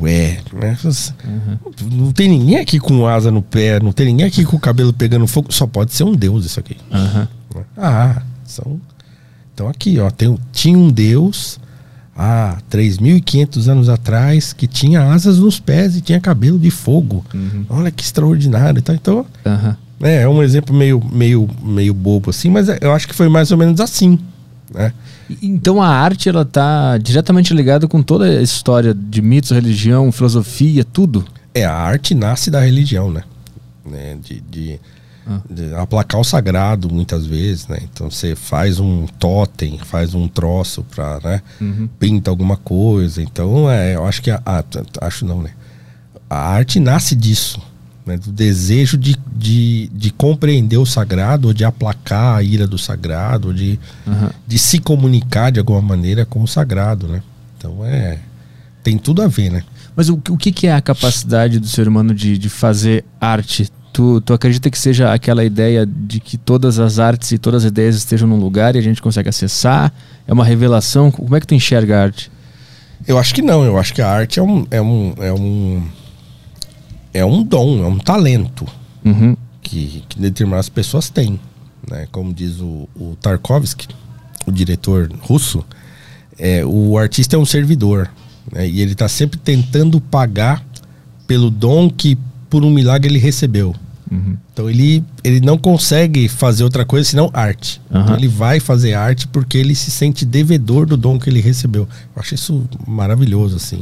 Ué, 0.00 0.38
né? 0.52 0.76
Uhum. 1.24 1.58
Não 1.90 2.12
tem 2.12 2.28
ninguém 2.28 2.58
aqui 2.58 2.78
com 2.78 3.06
asa 3.06 3.30
no 3.30 3.42
pé, 3.42 3.80
não 3.80 3.92
tem 3.92 4.06
ninguém 4.06 4.26
aqui 4.26 4.44
com 4.44 4.56
o 4.56 4.60
cabelo 4.60 4.92
pegando 4.92 5.26
fogo. 5.26 5.52
Só 5.52 5.66
pode 5.66 5.92
ser 5.92 6.04
um 6.04 6.14
deus 6.14 6.44
isso 6.44 6.60
aqui. 6.60 6.76
Uhum. 6.90 7.62
Ah, 7.76 8.22
são. 8.44 8.80
Então 9.54 9.68
aqui, 9.68 9.98
ó, 9.98 10.10
tem, 10.10 10.36
tinha 10.52 10.76
um 10.76 10.90
deus 10.90 11.60
há 12.16 12.58
3.500 12.70 13.68
anos 13.68 13.88
atrás 13.88 14.52
que 14.52 14.66
tinha 14.66 15.02
asas 15.12 15.38
nos 15.38 15.58
pés 15.58 15.96
e 15.96 16.00
tinha 16.00 16.20
cabelo 16.20 16.58
de 16.58 16.70
fogo. 16.70 17.24
Uhum. 17.34 17.66
Olha 17.68 17.90
que 17.90 18.02
extraordinário. 18.02 18.78
Então, 18.78 18.94
então 18.94 19.26
é, 20.00 20.22
é 20.22 20.28
um 20.28 20.42
exemplo 20.42 20.74
meio, 20.74 21.02
meio, 21.12 21.48
meio 21.62 21.94
bobo 21.94 22.30
assim, 22.30 22.50
mas 22.50 22.68
é, 22.68 22.78
eu 22.80 22.92
acho 22.92 23.06
que 23.06 23.14
foi 23.14 23.28
mais 23.28 23.50
ou 23.50 23.58
menos 23.58 23.80
assim. 23.80 24.18
Né? 24.74 24.92
Então 25.42 25.80
a 25.80 25.88
arte 25.88 26.28
ela 26.28 26.44
tá 26.44 26.98
diretamente 26.98 27.54
ligada 27.54 27.88
com 27.88 28.02
toda 28.02 28.24
a 28.24 28.42
história 28.42 28.94
de 28.94 29.22
mitos, 29.22 29.50
religião, 29.50 30.10
filosofia, 30.12 30.84
tudo. 30.84 31.24
É, 31.54 31.64
a 31.64 31.74
arte 31.74 32.14
nasce 32.14 32.50
da 32.50 32.60
religião, 32.60 33.10
né? 33.10 33.22
né? 33.84 34.18
De, 34.22 34.40
de, 34.40 34.80
ah. 35.26 35.40
de, 35.48 35.74
aplacar 35.74 36.20
o 36.20 36.24
sagrado 36.24 36.92
muitas 36.92 37.26
vezes, 37.26 37.66
né? 37.68 37.78
Então 37.82 38.10
você 38.10 38.34
faz 38.34 38.80
um 38.80 39.06
totem, 39.18 39.78
faz 39.78 40.14
um 40.14 40.28
troço 40.28 40.84
para, 40.94 41.20
né? 41.22 41.42
Uhum. 41.60 41.88
Pinta 41.98 42.30
alguma 42.30 42.56
coisa. 42.56 43.22
Então 43.22 43.70
é, 43.70 43.94
eu 43.94 44.04
acho 44.04 44.22
que 44.22 44.30
a, 44.30 44.40
a, 44.44 44.64
acho 45.06 45.24
não, 45.24 45.42
né? 45.42 45.50
A 46.28 46.38
arte 46.38 46.80
nasce 46.80 47.14
disso 47.14 47.71
né, 48.04 48.16
do 48.16 48.32
desejo 48.32 48.96
de, 48.96 49.16
de, 49.34 49.88
de, 49.92 50.10
compreender 50.10 50.76
o 50.76 50.86
sagrado, 50.86 51.48
ou 51.48 51.54
de 51.54 51.64
aplacar 51.64 52.36
a 52.36 52.42
ira 52.42 52.66
do 52.66 52.78
sagrado, 52.78 53.48
ou 53.48 53.54
de, 53.54 53.78
uhum. 54.06 54.28
de 54.46 54.58
se 54.58 54.78
comunicar 54.78 55.50
de 55.50 55.60
alguma 55.60 55.80
maneira 55.80 56.26
com 56.26 56.42
o 56.42 56.48
sagrado, 56.48 57.06
né? 57.06 57.22
Então 57.56 57.84
é 57.84 58.18
tem 58.82 58.98
tudo 58.98 59.22
a 59.22 59.28
ver, 59.28 59.50
né? 59.50 59.62
Mas 59.94 60.08
o, 60.08 60.20
o 60.30 60.36
que, 60.36 60.50
que 60.50 60.66
é 60.66 60.74
a 60.74 60.80
capacidade 60.80 61.58
do 61.58 61.66
ser 61.66 61.86
humano 61.86 62.14
de, 62.14 62.36
de 62.36 62.48
fazer 62.48 63.04
arte? 63.20 63.70
Tu, 63.92 64.20
tu 64.22 64.32
acredita 64.32 64.70
que 64.70 64.78
seja 64.78 65.12
aquela 65.12 65.44
ideia 65.44 65.86
de 65.86 66.18
que 66.18 66.36
todas 66.36 66.78
as 66.78 66.98
artes 66.98 67.30
e 67.30 67.38
todas 67.38 67.64
as 67.64 67.68
ideias 67.68 67.94
estejam 67.94 68.26
num 68.26 68.38
lugar 68.38 68.74
e 68.74 68.78
a 68.78 68.82
gente 68.82 69.02
consegue 69.02 69.28
acessar? 69.28 69.92
É 70.26 70.32
uma 70.32 70.44
revelação? 70.44 71.10
Como 71.10 71.36
é 71.36 71.40
que 71.40 71.46
tu 71.46 71.54
enxerga 71.54 71.98
a 71.98 72.02
arte? 72.02 72.30
Eu 73.06 73.18
acho 73.18 73.34
que 73.34 73.42
não. 73.42 73.64
Eu 73.64 73.78
acho 73.78 73.92
que 73.92 74.00
a 74.00 74.08
arte 74.08 74.40
é 74.40 74.42
um, 74.42 74.66
é 74.70 74.80
um, 74.80 75.14
é 75.18 75.32
um 75.32 75.82
é 77.12 77.24
um 77.24 77.42
dom, 77.42 77.84
é 77.84 77.86
um 77.86 77.98
talento 77.98 78.66
uhum. 79.04 79.36
que, 79.60 80.04
que, 80.08 80.18
determinadas 80.18 80.68
pessoas 80.68 81.10
têm. 81.10 81.38
Né? 81.88 82.06
Como 82.10 82.32
diz 82.32 82.60
o, 82.60 82.88
o 82.96 83.16
Tarkovsky, 83.20 83.88
o 84.46 84.52
diretor 84.52 85.10
russo, 85.20 85.64
é, 86.38 86.64
o 86.64 86.96
artista 86.96 87.36
é 87.36 87.38
um 87.38 87.44
servidor. 87.44 88.10
Né? 88.50 88.68
E 88.68 88.80
ele 88.80 88.92
está 88.92 89.08
sempre 89.08 89.38
tentando 89.38 90.00
pagar 90.00 90.64
pelo 91.26 91.50
dom 91.50 91.90
que, 91.90 92.16
por 92.48 92.64
um 92.64 92.70
milagre, 92.70 93.10
ele 93.10 93.18
recebeu. 93.18 93.74
Uhum. 94.10 94.36
Então 94.52 94.68
ele, 94.68 95.02
ele 95.24 95.40
não 95.40 95.56
consegue 95.56 96.28
fazer 96.28 96.64
outra 96.64 96.84
coisa 96.84 97.08
senão 97.08 97.30
arte. 97.32 97.80
Uhum. 97.90 98.02
Então 98.02 98.16
ele 98.16 98.28
vai 98.28 98.60
fazer 98.60 98.92
arte 98.94 99.26
porque 99.26 99.56
ele 99.56 99.74
se 99.74 99.90
sente 99.90 100.24
devedor 100.26 100.84
do 100.84 100.96
dom 100.96 101.18
que 101.18 101.30
ele 101.30 101.40
recebeu. 101.40 101.88
Eu 102.14 102.20
acho 102.20 102.34
isso 102.34 102.68
maravilhoso, 102.86 103.56
assim. 103.56 103.80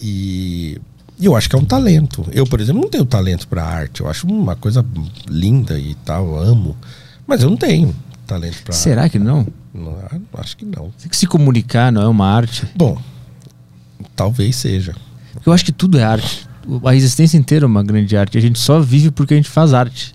E 0.00 0.80
e 1.20 1.26
eu 1.26 1.36
acho 1.36 1.50
que 1.50 1.54
é 1.54 1.58
um 1.58 1.64
talento. 1.64 2.26
Eu, 2.32 2.46
por 2.46 2.60
exemplo, 2.60 2.80
não 2.80 2.88
tenho 2.88 3.04
talento 3.04 3.46
para 3.46 3.62
arte. 3.62 4.00
Eu 4.00 4.08
acho 4.08 4.26
uma 4.26 4.56
coisa 4.56 4.84
linda 5.28 5.78
e 5.78 5.94
tal, 5.96 6.38
amo. 6.38 6.74
Mas 7.26 7.42
eu 7.42 7.50
não 7.50 7.58
tenho 7.58 7.94
talento 8.26 8.62
para 8.64 8.72
Será 8.72 9.08
que 9.08 9.18
não? 9.18 9.46
não? 9.74 9.96
Acho 10.34 10.56
que 10.56 10.64
não. 10.64 10.90
Tem 10.98 11.10
que 11.10 11.16
se 11.16 11.26
comunicar 11.26 11.92
não 11.92 12.00
é 12.00 12.08
uma 12.08 12.26
arte? 12.26 12.66
Bom, 12.74 12.98
talvez 14.16 14.56
seja. 14.56 14.94
Eu 15.44 15.52
acho 15.52 15.64
que 15.64 15.72
tudo 15.72 15.98
é 15.98 16.04
arte. 16.04 16.48
A 16.84 16.94
existência 16.94 17.36
inteira 17.36 17.66
é 17.66 17.68
uma 17.68 17.82
grande 17.82 18.16
arte. 18.16 18.38
A 18.38 18.40
gente 18.40 18.58
só 18.58 18.80
vive 18.80 19.10
porque 19.10 19.34
a 19.34 19.36
gente 19.36 19.50
faz 19.50 19.74
arte. 19.74 20.14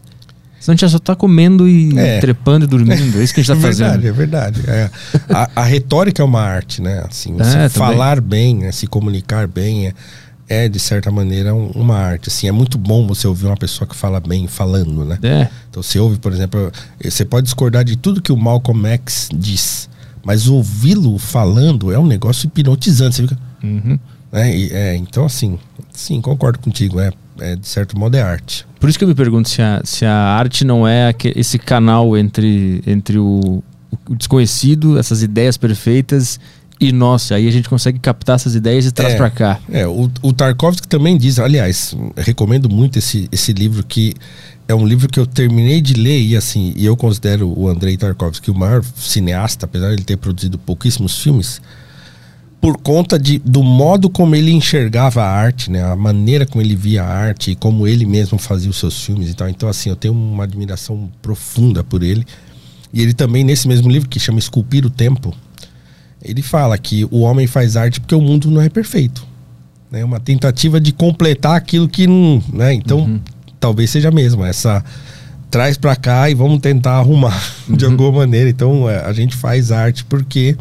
Senão 0.59 0.73
a 0.73 0.77
gente 0.77 0.89
só 0.89 0.97
tá 0.97 1.15
comendo 1.15 1.67
e 1.67 1.95
é. 1.99 2.19
trepando 2.19 2.65
e 2.65 2.67
dormindo. 2.67 3.19
É 3.19 3.23
isso 3.23 3.31
que 3.31 3.41
a 3.41 3.43
gente 3.43 3.53
tá 3.53 3.57
é 3.67 3.71
fazendo. 3.71 4.01
Verdade, 4.01 4.07
é 4.07 4.11
verdade. 4.11 4.61
É. 4.67 4.89
A, 5.29 5.61
a, 5.61 5.63
retórica 5.63 6.23
é 6.23 6.25
uma 6.25 6.41
arte, 6.41 6.81
né? 6.81 7.03
Assim, 7.07 7.37
é, 7.39 7.69
falar 7.69 8.19
bem, 8.19 8.55
né? 8.55 8.71
se 8.71 8.87
comunicar 8.87 9.47
bem. 9.47 9.87
É 9.87 9.93
é, 10.47 10.69
de 10.69 10.79
certa 10.79 11.11
maneira, 11.11 11.53
uma 11.53 11.97
arte. 11.97 12.29
Assim, 12.29 12.47
é 12.47 12.51
muito 12.51 12.77
bom 12.77 13.07
você 13.07 13.27
ouvir 13.27 13.47
uma 13.47 13.57
pessoa 13.57 13.87
que 13.87 13.95
fala 13.95 14.19
bem 14.19 14.47
falando, 14.47 15.03
né? 15.03 15.17
É. 15.23 15.47
Então 15.69 15.81
você 15.81 15.99
ouve, 15.99 16.19
por 16.19 16.31
exemplo, 16.31 16.71
você 17.03 17.25
pode 17.25 17.45
discordar 17.45 17.83
de 17.83 17.95
tudo 17.95 18.21
que 18.21 18.31
o 18.31 18.37
Malcolm 18.37 18.87
X 18.87 19.29
diz, 19.33 19.89
mas 20.23 20.47
ouvi-lo 20.47 21.17
falando 21.17 21.91
é 21.91 21.99
um 21.99 22.05
negócio 22.05 22.47
hipnotizante. 22.47 23.15
Você 23.15 23.21
fica. 23.23 23.37
Uhum. 23.63 23.99
É, 24.31 24.51
é, 24.51 24.95
então, 24.95 25.25
assim, 25.25 25.57
sim, 25.91 26.21
concordo 26.21 26.59
contigo. 26.59 26.99
É, 26.99 27.11
é, 27.39 27.55
de 27.55 27.67
certo 27.67 27.97
modo, 27.97 28.15
é 28.15 28.21
arte. 28.21 28.65
Por 28.79 28.89
isso 28.89 28.97
que 28.97 29.03
eu 29.03 29.09
me 29.09 29.15
pergunto 29.15 29.49
se 29.49 29.61
a, 29.61 29.81
se 29.83 30.05
a 30.05 30.13
arte 30.13 30.63
não 30.63 30.87
é 30.87 31.13
esse 31.35 31.57
canal 31.57 32.15
entre, 32.17 32.83
entre 32.85 33.17
o, 33.17 33.63
o 34.07 34.15
desconhecido, 34.15 34.97
essas 34.99 35.23
ideias 35.23 35.57
perfeitas 35.57 36.39
e 36.79 36.91
nossa, 36.91 37.35
aí 37.35 37.47
a 37.47 37.51
gente 37.51 37.69
consegue 37.69 37.99
captar 37.99 38.35
essas 38.35 38.53
ideias 38.53 38.85
e 38.85 38.91
traz 38.91 39.13
é, 39.13 39.17
para 39.17 39.29
cá. 39.29 39.59
É, 39.71 39.87
o, 39.87 40.11
o, 40.21 40.33
Tarkovsky 40.33 40.87
também 40.87 41.17
diz, 41.17 41.39
aliás, 41.39 41.95
recomendo 42.17 42.69
muito 42.69 42.99
esse, 42.99 43.29
esse 43.31 43.53
livro 43.53 43.83
que 43.83 44.13
é 44.67 44.75
um 44.75 44.85
livro 44.85 45.07
que 45.07 45.19
eu 45.19 45.25
terminei 45.25 45.79
de 45.79 45.93
ler 45.93 46.21
e 46.21 46.35
assim, 46.35 46.73
e 46.75 46.85
eu 46.85 46.97
considero 46.97 47.47
o 47.57 47.69
Andrei 47.69 47.95
Tarkovsky 47.95 48.51
o 48.51 48.55
maior 48.55 48.83
cineasta, 48.83 49.65
apesar 49.65 49.87
de 49.89 49.93
ele 49.93 50.03
ter 50.03 50.17
produzido 50.17 50.57
pouquíssimos 50.57 51.17
filmes, 51.21 51.61
por 52.59 52.77
conta 52.77 53.17
de, 53.17 53.37
do 53.39 53.63
modo 53.63 54.09
como 54.09 54.35
ele 54.35 54.51
enxergava 54.51 55.21
a 55.21 55.29
arte, 55.29 55.69
né? 55.69 55.83
A 55.83 55.95
maneira 55.95 56.45
como 56.45 56.61
ele 56.63 56.75
via 56.75 57.03
a 57.03 57.07
arte 57.07 57.51
e 57.51 57.55
como 57.55 57.87
ele 57.87 58.05
mesmo 58.05 58.39
fazia 58.39 58.69
os 58.69 58.77
seus 58.77 59.03
filmes 59.03 59.29
e 59.29 59.33
tal. 59.33 59.47
Então 59.47 59.69
assim, 59.69 59.89
eu 59.89 59.95
tenho 59.95 60.15
uma 60.15 60.43
admiração 60.43 61.09
profunda 61.21 61.83
por 61.83 62.01
ele. 62.01 62.25
E 62.91 63.01
ele 63.01 63.13
também 63.13 63.43
nesse 63.43 63.67
mesmo 63.67 63.87
livro 63.87 64.09
que 64.09 64.19
chama 64.19 64.39
Esculpir 64.39 64.83
o 64.85 64.89
Tempo, 64.89 65.31
ele 66.25 66.41
fala 66.41 66.77
que 66.77 67.05
o 67.05 67.19
homem 67.21 67.47
faz 67.47 67.77
arte 67.77 67.99
porque 67.99 68.15
o 68.15 68.21
mundo 68.21 68.49
não 68.49 68.61
é 68.61 68.69
perfeito. 68.69 69.25
É 69.91 69.97
né? 69.97 70.03
uma 70.03 70.19
tentativa 70.19 70.79
de 70.79 70.91
completar 70.91 71.55
aquilo 71.55 71.87
que 71.87 72.07
não. 72.07 72.43
Né? 72.51 72.73
Então, 72.73 72.99
uhum. 72.99 73.19
talvez 73.59 73.89
seja 73.89 74.11
mesmo. 74.11 74.43
Essa 74.43 74.83
traz 75.49 75.77
para 75.77 75.95
cá 75.95 76.29
e 76.29 76.33
vamos 76.33 76.59
tentar 76.59 76.97
arrumar 76.97 77.39
uhum. 77.69 77.77
de 77.77 77.85
alguma 77.85 78.11
maneira. 78.11 78.49
Então, 78.49 78.89
é, 78.89 79.05
a 79.05 79.13
gente 79.13 79.35
faz 79.35 79.71
arte 79.71 80.03
porque 80.03 80.57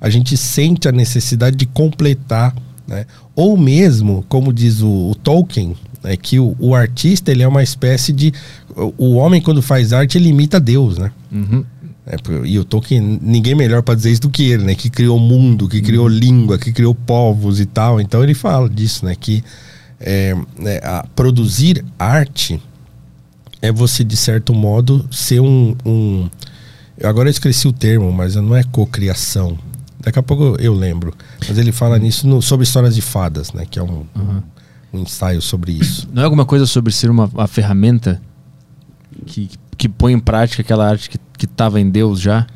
a 0.00 0.08
gente 0.08 0.36
sente 0.36 0.88
a 0.88 0.92
necessidade 0.92 1.56
de 1.56 1.66
completar. 1.66 2.54
Né? 2.86 3.04
Ou 3.34 3.56
mesmo, 3.56 4.24
como 4.28 4.52
diz 4.52 4.80
o, 4.80 5.10
o 5.10 5.14
Tolkien, 5.14 5.76
é 6.04 6.16
que 6.16 6.38
o, 6.38 6.56
o, 6.58 6.74
artista 6.74 7.30
ele 7.30 7.42
é 7.42 7.48
uma 7.48 7.62
espécie 7.62 8.12
de. 8.12 8.32
O, 8.74 8.94
o, 8.98 9.14
homem, 9.14 9.40
quando 9.40 9.62
faz 9.62 9.92
arte, 9.92 10.18
ele 10.18 10.28
imita 10.28 10.58
Deus, 10.58 10.98
né? 10.98 11.12
Uhum. 11.30 11.64
É, 12.06 12.16
e 12.44 12.58
o 12.58 12.64
Tolkien, 12.64 13.20
ninguém 13.22 13.54
melhor 13.54 13.82
para 13.82 13.94
dizer 13.94 14.10
isso 14.10 14.22
do 14.22 14.30
que 14.30 14.50
ele, 14.50 14.64
né? 14.64 14.74
Que 14.74 14.90
criou 14.90 15.16
o 15.16 15.20
mundo, 15.20 15.68
que 15.68 15.80
criou 15.80 16.06
uhum. 16.06 16.12
língua, 16.12 16.58
que 16.58 16.72
criou 16.72 16.94
povos 16.94 17.60
e 17.60 17.66
tal. 17.66 18.00
Então 18.00 18.22
ele 18.22 18.34
fala 18.34 18.68
disso, 18.68 19.04
né? 19.04 19.14
Que 19.14 19.42
é, 20.00 20.34
é, 20.64 21.02
produzir 21.14 21.84
arte 21.98 22.60
é 23.60 23.70
você, 23.70 24.02
de 24.02 24.16
certo 24.16 24.52
modo, 24.52 25.06
ser 25.12 25.40
um. 25.40 25.76
um 25.86 26.28
agora 27.04 27.28
eu 27.28 27.30
esqueci 27.30 27.68
o 27.68 27.72
termo, 27.72 28.10
mas 28.12 28.34
não 28.34 28.56
é 28.56 28.64
cocriação. 28.64 29.56
Daqui 30.00 30.18
a 30.18 30.22
pouco 30.22 30.56
eu 30.60 30.74
lembro. 30.74 31.14
Mas 31.48 31.56
ele 31.56 31.70
fala 31.70 31.96
nisso 31.96 32.26
no, 32.26 32.42
sobre 32.42 32.64
histórias 32.64 32.96
de 32.96 33.00
fadas, 33.00 33.52
né? 33.52 33.64
Que 33.64 33.78
é 33.78 33.82
um, 33.82 34.04
uhum. 34.16 34.42
um 34.92 34.98
ensaio 34.98 35.40
sobre 35.40 35.70
isso. 35.70 36.08
Não 36.12 36.22
é 36.22 36.24
alguma 36.24 36.44
coisa 36.44 36.66
sobre 36.66 36.92
ser 36.92 37.08
uma, 37.08 37.26
uma 37.26 37.46
ferramenta 37.46 38.20
que, 39.24 39.46
que 39.46 39.58
põe 39.88 40.12
em 40.12 40.18
prática 40.18 40.62
aquela 40.62 40.88
arte 40.88 41.10
que 41.36 41.44
estava 41.44 41.80
em 41.80 41.90
Deus 41.90 42.20
já? 42.20 42.46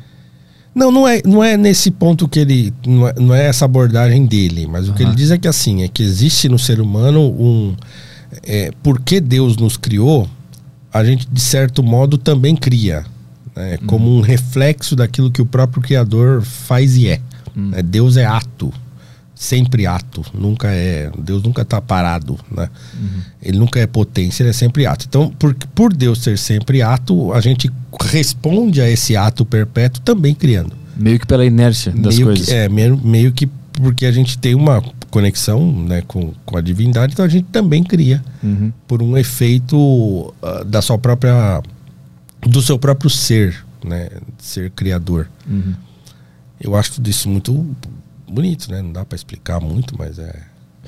Não, 0.77 0.91
não 0.91 1.07
é, 1.07 1.21
não 1.25 1.43
é 1.43 1.57
nesse 1.57 1.89
ponto 1.89 2.27
que 2.27 2.39
ele. 2.39 2.71
Não 2.85 3.07
é, 3.07 3.13
não 3.19 3.33
é 3.33 3.47
essa 3.47 3.65
abordagem 3.65 4.27
dele, 4.27 4.67
mas 4.67 4.87
o 4.87 4.93
que 4.93 5.01
ele 5.01 5.15
diz 5.15 5.31
é 5.31 5.37
que 5.37 5.47
assim, 5.47 5.81
é 5.81 5.87
que 5.87 6.03
existe 6.03 6.47
no 6.47 6.59
ser 6.59 6.79
humano 6.79 7.19
um. 7.19 7.75
É, 8.45 8.71
porque 8.83 9.19
Deus 9.19 9.57
nos 9.57 9.75
criou, 9.75 10.29
a 10.93 11.03
gente, 11.03 11.27
de 11.27 11.41
certo 11.41 11.81
modo, 11.81 12.15
também 12.15 12.55
cria. 12.55 13.03
Né, 13.55 13.79
uhum. 13.81 13.87
Como 13.87 14.15
um 14.15 14.21
reflexo 14.21 14.95
daquilo 14.95 15.31
que 15.31 15.41
o 15.41 15.47
próprio 15.47 15.81
Criador 15.81 16.43
faz 16.43 16.95
e 16.95 17.07
é. 17.07 17.21
Uhum. 17.55 17.71
Deus 17.83 18.15
é 18.15 18.25
ato. 18.25 18.71
Sempre 19.37 19.85
ato, 19.85 20.25
nunca 20.33 20.67
é. 20.69 21.11
Deus 21.17 21.43
nunca 21.43 21.61
está 21.61 21.79
parado, 21.79 22.39
né? 22.51 22.69
Ele 23.41 23.59
nunca 23.59 23.79
é 23.79 23.85
potência, 23.85 24.41
ele 24.41 24.49
é 24.49 24.53
sempre 24.53 24.85
ato. 24.85 25.05
Então, 25.07 25.29
por, 25.37 25.53
por 25.75 25.93
Deus 25.93 26.23
ser 26.23 26.37
sempre 26.37 26.81
ato, 26.81 27.31
a 27.31 27.39
gente 27.39 27.71
responde 28.01 28.81
a 28.81 28.89
esse 28.89 29.15
ato 29.15 29.45
perpétuo 29.45 30.01
também 30.01 30.33
criando. 30.33 30.73
Meio 30.95 31.19
que 31.19 31.27
pela 31.27 31.45
inércia 31.45 31.91
das 31.91 32.15
meio 32.15 32.27
coisas. 32.27 32.47
Que, 32.47 32.53
é, 32.53 32.67
meio, 32.67 32.97
meio 32.97 33.31
que 33.31 33.47
porque 33.73 34.07
a 34.07 34.11
gente 34.11 34.39
tem 34.39 34.55
uma 34.55 34.83
conexão 35.11 35.71
né, 35.71 36.01
com, 36.07 36.33
com 36.43 36.57
a 36.57 36.61
divindade, 36.61 37.13
então 37.13 37.23
a 37.23 37.29
gente 37.29 37.45
também 37.51 37.83
cria 37.83 38.23
Uhum. 38.43 38.71
por 38.87 39.01
um 39.03 39.15
efeito 39.17 40.33
ah, 40.41 40.63
da 40.63 40.81
sua 40.81 40.97
própria. 40.97 41.61
do 42.41 42.61
seu 42.61 42.79
próprio 42.79 43.09
ser, 43.09 43.63
né? 43.83 44.09
Ser 44.39 44.71
criador. 44.71 45.29
Uhum. 45.47 45.73
Eu 46.59 46.75
acho 46.75 46.93
tudo 46.93 47.07
isso 47.09 47.29
muito 47.29 47.75
bonito, 48.29 48.71
né? 48.71 48.81
Não 48.81 48.91
dá 48.91 49.05
pra 49.05 49.15
explicar 49.15 49.59
muito, 49.59 49.95
mas 49.97 50.19
é, 50.19 50.43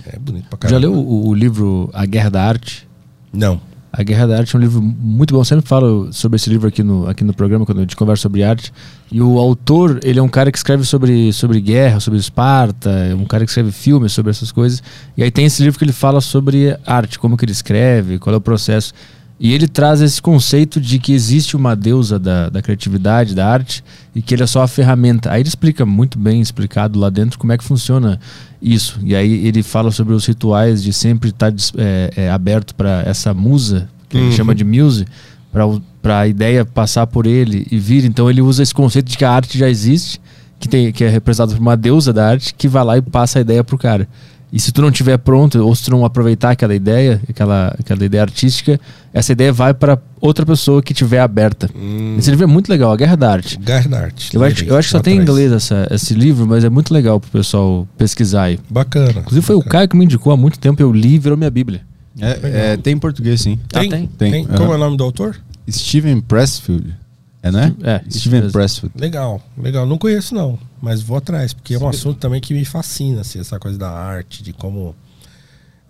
é 0.05 0.19
bonito 0.19 0.49
pra 0.49 0.57
Já 0.69 0.75
caramba. 0.75 0.79
leu 0.79 0.93
o, 0.93 1.27
o 1.27 1.33
livro 1.33 1.89
A 1.93 2.05
Guerra 2.05 2.29
da 2.29 2.43
Arte? 2.43 2.87
Não. 3.31 3.61
A 3.91 4.03
Guerra 4.03 4.27
da 4.27 4.37
Arte 4.37 4.55
é 4.55 4.59
um 4.59 4.61
livro 4.61 4.81
muito 4.81 5.33
bom. 5.33 5.41
Eu 5.41 5.45
sempre 5.45 5.67
falo 5.67 6.13
sobre 6.13 6.35
esse 6.35 6.47
livro 6.47 6.67
aqui 6.67 6.83
no, 6.83 7.07
aqui 7.07 7.23
no 7.23 7.33
programa, 7.33 7.65
quando 7.65 7.79
a 7.79 7.81
gente 7.81 7.95
conversa 7.95 8.21
sobre 8.21 8.43
arte. 8.43 8.71
E 9.11 9.19
o 9.19 9.39
autor, 9.39 9.99
ele 10.03 10.19
é 10.19 10.21
um 10.21 10.27
cara 10.29 10.51
que 10.51 10.57
escreve 10.57 10.85
sobre, 10.85 11.33
sobre 11.33 11.59
guerra, 11.59 11.99
sobre 11.99 12.19
Esparta, 12.19 12.89
é 12.91 13.15
um 13.15 13.25
cara 13.25 13.43
que 13.43 13.49
escreve 13.49 13.71
filmes 13.71 14.11
sobre 14.11 14.29
essas 14.29 14.51
coisas. 14.51 14.83
E 15.17 15.23
aí 15.23 15.31
tem 15.31 15.45
esse 15.45 15.63
livro 15.63 15.79
que 15.79 15.83
ele 15.83 15.91
fala 15.91 16.21
sobre 16.21 16.77
arte, 16.85 17.17
como 17.17 17.35
que 17.35 17.45
ele 17.45 17.51
escreve, 17.51 18.19
qual 18.19 18.33
é 18.33 18.37
o 18.37 18.41
processo. 18.41 18.93
E 19.39 19.53
ele 19.53 19.67
traz 19.69 20.01
esse 20.01 20.21
conceito 20.21 20.81
de 20.81 20.99
que 20.99 21.13
existe 21.13 21.55
uma 21.55 21.73
deusa 21.73 22.19
da, 22.19 22.49
da 22.49 22.61
criatividade, 22.61 23.33
da 23.33 23.47
arte, 23.47 23.81
e 24.13 24.21
que 24.21 24.35
ele 24.35 24.43
é 24.43 24.47
só 24.47 24.61
a 24.61 24.67
ferramenta. 24.67 25.31
Aí 25.31 25.41
ele 25.41 25.47
explica 25.47 25.85
muito 25.85 26.19
bem 26.19 26.41
explicado 26.41 26.99
lá 26.99 27.09
dentro 27.09 27.39
como 27.39 27.53
é 27.53 27.57
que 27.57 27.63
funciona 27.63 28.19
isso. 28.61 28.99
E 29.01 29.15
aí 29.15 29.47
ele 29.47 29.63
fala 29.63 29.91
sobre 29.91 30.13
os 30.13 30.25
rituais 30.25 30.83
de 30.83 30.91
sempre 30.91 31.29
estar 31.29 31.51
dis- 31.51 31.71
é, 31.77 32.11
é, 32.17 32.29
aberto 32.29 32.75
para 32.75 33.01
essa 33.05 33.33
musa, 33.33 33.87
que 34.09 34.17
ele 34.17 34.25
Uhum. 34.25 34.31
chama 34.33 34.53
de 34.53 34.65
muse, 34.65 35.05
para 36.01 36.19
a 36.19 36.27
ideia 36.27 36.65
passar 36.65 37.07
por 37.07 37.25
ele 37.25 37.65
e 37.71 37.77
vir. 37.79 38.03
Então 38.03 38.29
ele 38.29 38.41
usa 38.41 38.61
esse 38.61 38.73
conceito 38.73 39.07
de 39.09 39.17
que 39.17 39.23
a 39.23 39.31
arte 39.31 39.57
já 39.57 39.69
existe, 39.69 40.19
que, 40.59 40.67
tem, 40.67 40.91
que 40.91 41.03
é 41.05 41.09
representada 41.09 41.53
por 41.53 41.61
uma 41.61 41.77
deusa 41.77 42.11
da 42.11 42.27
arte, 42.27 42.53
que 42.53 42.67
vai 42.67 42.83
lá 42.83 42.97
e 42.97 43.01
passa 43.01 43.39
a 43.39 43.41
ideia 43.41 43.63
pro 43.63 43.77
cara. 43.77 44.05
E 44.51 44.59
se 44.59 44.71
tu 44.71 44.81
não 44.81 44.89
tiver 44.91 45.17
pronto, 45.17 45.59
ou 45.63 45.75
se 45.75 45.83
tu 45.83 45.91
não 45.91 46.03
aproveitar 46.03 46.51
aquela 46.51 46.73
ideia, 46.73 47.21
aquela, 47.29 47.75
aquela 47.79 48.03
ideia 48.03 48.23
artística, 48.23 48.79
essa 49.13 49.31
ideia 49.31 49.53
vai 49.53 49.73
para 49.75 49.99
outra 50.19 50.43
pessoa 50.45 50.81
que 50.81 50.91
tiver 50.93 51.19
aberta. 51.19 51.69
Hum, 51.75 52.15
Esse 52.17 52.31
livro 52.31 52.45
é 52.45 52.47
muito 52.47 52.67
legal, 52.67 52.91
A 52.91 52.95
Guerra 52.97 53.15
da 53.15 53.31
Arte. 53.31 53.57
Guerra 53.59 53.87
da 53.89 53.99
Arte. 54.05 54.35
Eu 54.35 54.43
acho, 54.43 54.63
eu 54.65 54.75
acho 54.75 54.87
que 54.87 54.91
só 54.91 54.99
tem 54.99 55.17
em 55.17 55.21
inglês 55.21 55.51
essa, 55.51 55.87
esse 55.91 56.15
livro, 56.15 56.47
mas 56.47 56.63
é 56.63 56.69
muito 56.69 56.91
legal 56.93 57.19
pro 57.19 57.29
pessoal 57.29 57.87
pesquisar 57.95 58.43
aí. 58.45 58.59
Bacana. 58.69 59.19
Inclusive 59.19 59.45
foi 59.45 59.55
o 59.55 59.59
bacana. 59.59 59.71
Caio 59.71 59.89
que 59.89 59.95
me 59.97 60.05
indicou 60.05 60.33
há 60.33 60.37
muito 60.37 60.57
tempo, 60.57 60.81
eu 60.81 60.91
li 60.91 61.13
e 61.15 61.19
virou 61.19 61.37
minha 61.37 61.51
bíblia. 61.51 61.81
É, 62.19 62.71
é, 62.73 62.77
tem 62.77 62.93
em 62.93 62.99
português, 62.99 63.41
sim. 63.41 63.59
Ah, 63.73 63.79
Tem? 63.81 63.89
tem? 63.89 64.07
tem? 64.07 64.31
Tem. 64.31 64.45
Como 64.45 64.63
Aham. 64.63 64.73
é 64.73 64.75
o 64.75 64.79
nome 64.79 64.97
do 64.97 65.03
autor? 65.03 65.35
Steven 65.69 66.19
Pressfield. 66.21 66.91
É, 67.41 67.51
né? 67.51 67.75
É, 67.83 68.01
isso 68.07 68.19
Steven 68.19 68.41
mesmo. 68.41 68.53
Pressfield. 68.53 68.93
Legal, 68.99 69.41
legal. 69.57 69.85
Não 69.85 69.97
conheço, 69.97 70.35
não. 70.35 70.59
Mas 70.81 71.01
vou 71.01 71.17
atrás, 71.17 71.53
porque 71.53 71.73
é 71.73 71.79
um 71.79 71.87
assunto 71.87 72.19
também 72.19 72.41
que 72.41 72.53
me 72.53 72.65
fascina, 72.65 73.21
assim, 73.21 73.39
essa 73.39 73.59
coisa 73.59 73.77
da 73.77 73.89
arte, 73.89 74.43
de 74.43 74.51
como 74.53 74.95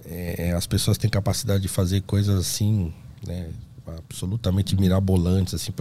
é, 0.06 0.54
as 0.56 0.66
pessoas 0.66 0.98
têm 0.98 1.10
capacidade 1.10 1.62
de 1.62 1.68
fazer 1.68 2.02
coisas 2.02 2.40
assim, 2.40 2.94
né? 3.26 3.48
Absolutamente 3.88 4.76
mirabolantes, 4.76 5.54
assim. 5.54 5.72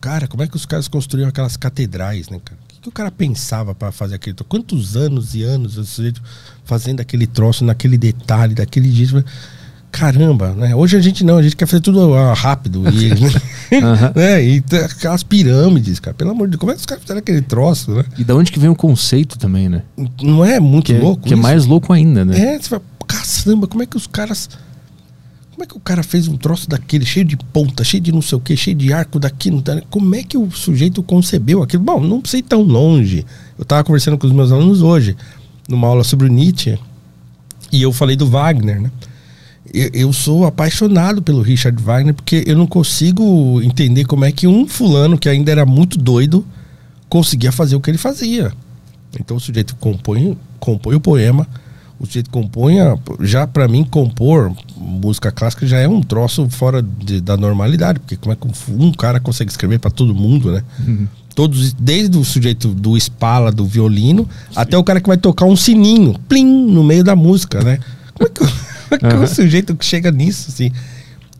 Cara, 0.00 0.28
como 0.28 0.42
é 0.42 0.46
que 0.46 0.56
os 0.56 0.66
caras 0.66 0.88
construíam 0.88 1.28
aquelas 1.28 1.56
catedrais, 1.56 2.28
né, 2.28 2.38
cara? 2.44 2.60
O 2.76 2.80
que, 2.80 2.88
o 2.88 2.92
cara 2.92 3.10
pensava 3.10 3.74
para 3.74 3.90
fazer 3.90 4.14
aquele? 4.14 4.36
Quantos 4.48 4.96
anos 4.96 5.34
e 5.34 5.42
anos 5.42 5.98
fazendo 6.64 7.00
aquele 7.00 7.26
troço 7.26 7.64
naquele 7.64 7.96
detalhe, 7.96 8.54
daquele 8.54 8.90
jeito? 8.92 9.24
Caramba, 9.90 10.52
né? 10.52 10.74
Hoje 10.74 10.96
a 10.96 11.00
gente 11.00 11.24
não, 11.24 11.38
a 11.38 11.42
gente 11.42 11.56
quer 11.56 11.66
fazer 11.66 11.80
tudo 11.80 12.12
rápido. 12.34 12.82
E, 12.90 13.10
Aham. 13.82 14.12
né? 14.14 14.44
e 14.44 14.60
tem 14.60 14.80
aquelas 14.80 15.22
pirâmides, 15.22 15.98
cara. 15.98 16.14
Pelo 16.14 16.32
amor 16.32 16.46
de 16.48 16.52
Deus, 16.52 16.60
como 16.60 16.70
é 16.70 16.74
que 16.74 16.80
os 16.80 16.86
caras 16.86 17.02
fizeram 17.02 17.18
aquele 17.20 17.40
troço, 17.40 17.92
né? 17.92 18.04
E 18.18 18.22
da 18.24 18.34
onde 18.34 18.52
que 18.52 18.58
vem 18.58 18.68
o 18.68 18.74
conceito 18.76 19.38
também, 19.38 19.68
né? 19.70 19.82
Não 20.22 20.44
é 20.44 20.60
muito 20.60 20.86
Que, 20.86 20.92
é- 20.94 20.98
louco? 21.00 21.22
que 21.22 21.30
é 21.32 21.34
isso? 21.34 21.42
mais 21.42 21.64
louco 21.64 21.92
ainda, 21.94 22.24
né? 22.26 22.38
É, 22.38 22.58
você 22.60 22.68
fala, 22.68 22.82
caramba, 23.06 23.66
como 23.66 23.82
é 23.82 23.86
que 23.86 23.96
os 23.96 24.06
caras. 24.06 24.50
Como 25.52 25.64
é 25.64 25.66
que 25.66 25.74
o 25.76 25.80
cara 25.80 26.02
fez 26.02 26.28
um 26.28 26.36
troço 26.36 26.68
daquele, 26.68 27.06
cheio 27.06 27.24
de 27.24 27.34
ponta, 27.38 27.82
cheio 27.82 28.02
de 28.02 28.12
não 28.12 28.20
sei 28.20 28.36
o 28.36 28.40
que, 28.42 28.54
cheio 28.54 28.76
de 28.76 28.92
arco 28.92 29.18
daqui? 29.18 29.50
não 29.50 29.62
tá- 29.62 29.80
Como 29.88 30.14
é 30.14 30.22
que 30.22 30.36
o 30.36 30.50
sujeito 30.50 31.02
concebeu 31.02 31.62
aquilo? 31.62 31.82
Bom, 31.82 31.98
não 31.98 32.20
sei 32.26 32.42
tão 32.42 32.60
longe. 32.60 33.24
Eu 33.58 33.64
tava 33.64 33.82
conversando 33.82 34.18
com 34.18 34.26
os 34.26 34.32
meus 34.34 34.52
alunos 34.52 34.82
hoje, 34.82 35.16
numa 35.66 35.88
aula 35.88 36.04
sobre 36.04 36.26
o 36.26 36.30
Nietzsche, 36.30 36.78
e 37.72 37.80
eu 37.80 37.90
falei 37.90 38.14
do 38.16 38.26
Wagner, 38.28 38.82
né? 38.82 38.90
Eu, 39.74 39.90
eu 39.92 40.12
sou 40.12 40.46
apaixonado 40.46 41.20
pelo 41.22 41.42
Richard 41.42 41.80
Wagner, 41.82 42.14
porque 42.14 42.44
eu 42.46 42.56
não 42.56 42.66
consigo 42.66 43.60
entender 43.62 44.04
como 44.04 44.24
é 44.24 44.32
que 44.32 44.46
um 44.46 44.66
fulano 44.66 45.18
que 45.18 45.28
ainda 45.28 45.50
era 45.50 45.66
muito 45.66 45.98
doido 45.98 46.44
conseguia 47.08 47.52
fazer 47.52 47.76
o 47.76 47.80
que 47.80 47.90
ele 47.90 47.98
fazia. 47.98 48.52
Então 49.18 49.36
o 49.36 49.40
sujeito 49.40 49.74
compõe, 49.76 50.36
compõe 50.60 50.94
o 50.94 51.00
poema, 51.00 51.46
o 51.98 52.06
sujeito 52.06 52.30
compõe, 52.30 52.80
a- 52.80 52.96
já 53.22 53.46
para 53.46 53.66
mim 53.68 53.82
compor 53.84 54.52
música 54.76 55.30
clássica 55.32 55.66
já 55.66 55.78
é 55.78 55.88
um 55.88 56.00
troço 56.02 56.48
fora 56.50 56.82
de- 56.82 57.20
da 57.20 57.36
normalidade, 57.36 57.98
porque 58.00 58.16
como 58.16 58.32
é 58.32 58.36
que 58.36 58.46
um, 58.72 58.92
cara 58.92 59.18
consegue 59.20 59.50
escrever 59.50 59.78
para 59.78 59.90
todo 59.90 60.14
mundo, 60.14 60.52
né? 60.52 60.62
Todos, 61.34 61.72
desde 61.74 62.16
o 62.16 62.24
sujeito 62.24 62.68
do 62.72 62.96
espala, 62.96 63.52
do 63.52 63.66
violino, 63.66 64.26
até 64.54 64.76
o 64.78 64.82
cara 64.84 65.00
que 65.02 65.06
vai 65.08 65.18
tocar 65.18 65.44
um 65.44 65.56
sininho, 65.56 66.18
plim, 66.28 66.46
no 66.70 66.82
meio 66.82 67.04
da 67.04 67.14
música, 67.14 67.62
né? 67.62 67.78
Como 68.14 68.26
é 68.26 68.30
que, 68.32 68.75
o- 68.90 68.98
que 68.98 69.06
o 69.16 69.26
sujeito 69.26 69.76
chega 69.80 70.10
nisso, 70.10 70.46
assim? 70.50 70.70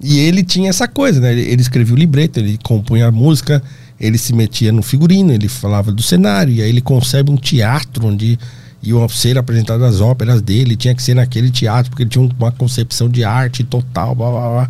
E 0.00 0.18
ele 0.18 0.42
tinha 0.42 0.68
essa 0.70 0.86
coisa, 0.86 1.20
né? 1.20 1.32
Ele, 1.32 1.42
ele 1.42 1.62
escrevia 1.62 1.94
o 1.94 1.98
libreto, 1.98 2.38
ele 2.38 2.58
compunha 2.62 3.06
a 3.06 3.12
música, 3.12 3.62
ele 3.98 4.18
se 4.18 4.32
metia 4.34 4.70
no 4.72 4.82
figurino, 4.82 5.32
ele 5.32 5.48
falava 5.48 5.90
do 5.90 6.02
cenário, 6.02 6.52
e 6.52 6.60
aí 6.62 6.68
ele 6.68 6.82
concebe 6.82 7.30
um 7.30 7.36
teatro 7.36 8.06
onde 8.06 8.38
iam 8.82 9.08
ser 9.08 9.38
apresentadas 9.38 9.94
as 9.94 10.00
óperas 10.02 10.42
dele, 10.42 10.76
tinha 10.76 10.94
que 10.94 11.02
ser 11.02 11.14
naquele 11.14 11.50
teatro, 11.50 11.90
porque 11.90 12.02
ele 12.02 12.10
tinha 12.10 12.22
um- 12.22 12.30
uma 12.38 12.52
concepção 12.52 13.08
de 13.08 13.24
arte 13.24 13.64
total, 13.64 14.14
blá 14.14 14.30
blá 14.30 14.40
blá. 14.50 14.68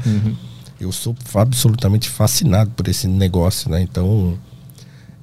Eu 0.81 0.93
sou 0.93 1.15
absolutamente 1.35 2.09
fascinado 2.09 2.71
por 2.71 2.87
esse 2.87 3.09
negócio, 3.09 3.69
né? 3.71 3.81
Então, 3.83 4.39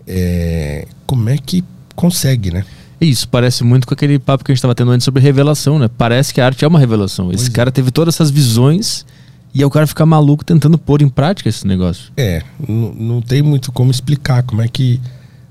é, 0.07 0.87
como 1.05 1.29
é 1.29 1.37
que 1.37 1.63
consegue, 1.95 2.51
né? 2.51 2.65
Isso 3.03 3.27
parece 3.27 3.63
muito 3.63 3.87
com 3.87 3.93
aquele 3.93 4.17
papo 4.19 4.43
que 4.43 4.51
a 4.51 4.53
gente 4.53 4.59
estava 4.59 4.73
tendo 4.75 4.91
antes 4.91 5.03
sobre 5.05 5.21
revelação, 5.21 5.77
né? 5.79 5.89
Parece 5.97 6.33
que 6.33 6.39
a 6.41 6.45
arte 6.45 6.63
é 6.63 6.67
uma 6.67 6.79
revelação. 6.79 7.29
Esse 7.31 7.43
Pois 7.45 7.49
é. 7.49 7.51
cara 7.51 7.71
teve 7.71 7.91
todas 7.91 8.15
essas 8.15 8.29
visões 8.31 9.05
e 9.53 9.61
é 9.61 9.65
o 9.65 9.69
cara 9.69 9.85
ficar 9.85 10.05
maluco 10.05 10.43
tentando 10.43 10.77
pôr 10.77 11.01
em 11.01 11.09
prática 11.09 11.49
esse 11.49 11.67
negócio. 11.67 12.11
É, 12.17 12.41
não, 12.67 12.93
não 12.93 13.21
tem 13.21 13.41
muito 13.41 13.71
como 13.71 13.91
explicar 13.91 14.41
como 14.43 14.61
é 14.61 14.67
que 14.67 14.99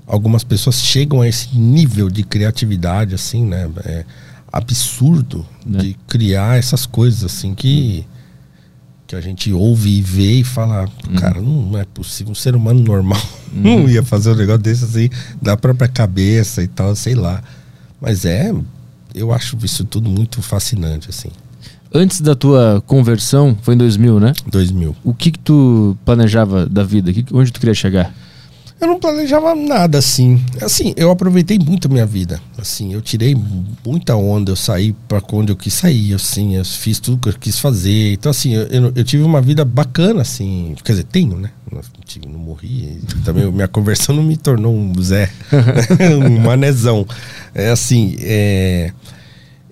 algumas 0.05 0.43
pessoas 0.43 0.81
chegam 0.81 1.21
a 1.21 1.27
esse 1.27 1.57
nível 1.57 2.09
de 2.09 2.23
criatividade, 2.23 3.15
assim, 3.15 3.45
né? 3.45 3.69
É 3.85 4.03
absurdo 4.51 5.45
Né? 5.65 5.79
de 5.79 5.97
criar 6.07 6.57
essas 6.57 6.85
coisas, 6.85 7.23
assim, 7.23 7.55
que, 7.55 8.05
que 9.13 9.17
a 9.17 9.21
gente 9.21 9.53
ouve 9.53 9.97
e 9.97 10.01
vê 10.01 10.39
e 10.39 10.43
fala, 10.43 10.87
cara, 11.19 11.39
não 11.39 11.77
é 11.77 11.85
possível, 11.85 12.31
um 12.31 12.35
ser 12.35 12.55
humano 12.55 12.81
normal 12.81 13.21
não 13.53 13.87
ia 13.87 14.01
fazer 14.01 14.31
um 14.31 14.35
negócio 14.35 14.61
desse, 14.61 14.83
assim, 14.83 15.09
da 15.41 15.55
própria 15.55 15.87
cabeça 15.87 16.63
e 16.63 16.67
tal, 16.67 16.95
sei 16.95 17.13
lá. 17.13 17.43
Mas 18.01 18.25
é, 18.25 18.51
eu 19.13 19.31
acho 19.31 19.55
isso 19.63 19.85
tudo 19.85 20.09
muito 20.09 20.41
fascinante, 20.41 21.09
assim. 21.09 21.29
Antes 21.93 22.21
da 22.21 22.33
tua 22.33 22.83
conversão, 22.87 23.55
foi 23.61 23.75
em 23.75 23.77
2000, 23.77 24.19
né? 24.19 24.33
2000. 24.47 24.95
O 25.03 25.13
que 25.13 25.29
que 25.29 25.39
tu 25.39 25.95
planejava 26.03 26.65
da 26.65 26.83
vida? 26.83 27.11
Onde 27.31 27.51
tu 27.51 27.59
queria 27.59 27.75
chegar? 27.75 28.11
Eu 28.83 28.87
não 28.87 28.99
planejava 28.99 29.55
nada 29.55 29.97
assim. 29.97 30.43
Assim, 30.61 30.93
eu 30.97 31.09
aproveitei 31.09 31.57
muito 31.57 31.87
a 31.87 31.89
minha 31.89 32.05
vida. 32.05 32.41
Assim, 32.57 32.93
eu 32.93 33.01
tirei 33.01 33.33
muita 33.85 34.13
onda, 34.13 34.51
eu 34.51 34.57
saí 34.57 34.91
para 35.07 35.23
onde 35.31 35.53
eu 35.53 35.55
quis 35.55 35.73
sair, 35.73 36.13
assim, 36.13 36.57
eu 36.57 36.65
fiz 36.65 36.99
tudo 36.99 37.17
que 37.17 37.29
eu 37.29 37.33
quis 37.39 37.57
fazer. 37.57 38.11
Então, 38.11 38.29
assim, 38.29 38.53
eu, 38.53 38.91
eu, 38.93 39.03
tive 39.05 39.23
uma 39.23 39.41
vida 39.41 39.63
bacana, 39.63 40.21
assim. 40.21 40.75
Quer 40.83 40.91
dizer, 40.91 41.05
tenho, 41.05 41.37
né? 41.37 41.51
Não, 41.71 41.79
não 42.29 42.39
morri. 42.39 42.99
Também 43.23 43.49
minha 43.49 43.69
conversão 43.69 44.13
não 44.13 44.21
me 44.23 44.35
tornou 44.35 44.75
um 44.75 44.93
Zé, 45.01 45.31
um 46.21 46.41
manezão. 46.41 47.07
É 47.55 47.69
assim, 47.69 48.17
é. 48.19 48.91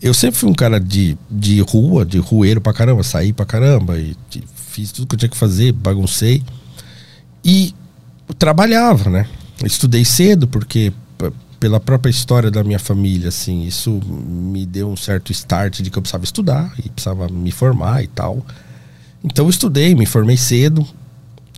Eu 0.02 0.14
sempre 0.14 0.40
fui 0.40 0.50
um 0.50 0.56
cara 0.56 0.80
de, 0.80 1.18
de 1.30 1.60
rua, 1.60 2.06
de 2.06 2.18
rueiro 2.18 2.62
pra 2.62 2.72
caramba, 2.74 3.04
saí 3.04 3.34
pra 3.34 3.46
caramba 3.46 4.00
e 4.00 4.16
fiz 4.56 4.90
tudo 4.94 5.06
que 5.06 5.16
eu 5.16 5.20
tinha 5.20 5.30
que 5.30 5.38
fazer, 5.38 5.74
baguncei. 5.74 6.42
E 7.44 7.74
trabalhava, 8.42 9.08
né? 9.08 9.28
Estudei 9.64 10.04
cedo 10.04 10.48
porque 10.48 10.92
pela 11.60 11.80
própria 11.80 12.10
história 12.10 12.50
da 12.50 12.64
minha 12.64 12.80
família, 12.80 13.30
assim, 13.30 13.68
isso 13.68 14.02
me 14.08 14.66
deu 14.66 14.90
um 14.90 14.98
certo 14.98 15.32
start 15.32 15.82
de 15.82 15.92
que 15.92 15.98
eu 16.00 16.02
precisava 16.02 16.24
estudar 16.24 16.74
e 16.84 16.90
precisava 16.90 17.30
me 17.30 17.52
formar 17.52 18.04
e 18.04 18.08
tal. 18.08 18.44
Então 19.24 19.46
eu 19.46 19.50
estudei, 19.52 19.94
me 19.94 20.08
formei 20.08 20.38
cedo 20.38 20.84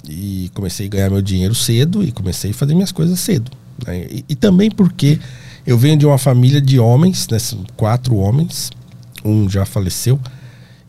e 0.10 0.52
comecei 0.54 0.88
a 0.88 0.90
ganhar 0.90 1.10
meu 1.10 1.22
dinheiro 1.22 1.56
cedo 1.56 2.04
e 2.04 2.12
comecei 2.12 2.52
a 2.52 2.54
fazer 2.54 2.74
minhas 2.74 2.92
coisas 2.92 3.18
cedo. 3.18 3.50
né? 3.88 4.06
E, 4.12 4.26
e 4.28 4.36
também 4.36 4.70
porque 4.70 5.20
Eu 5.66 5.78
venho 5.78 5.96
de 5.96 6.06
uma 6.06 6.18
família 6.18 6.60
de 6.60 6.78
homens, 6.78 7.26
né, 7.30 7.38
quatro 7.78 8.18
homens, 8.18 8.70
um 9.24 9.50
já 9.50 9.66
faleceu. 9.66 10.20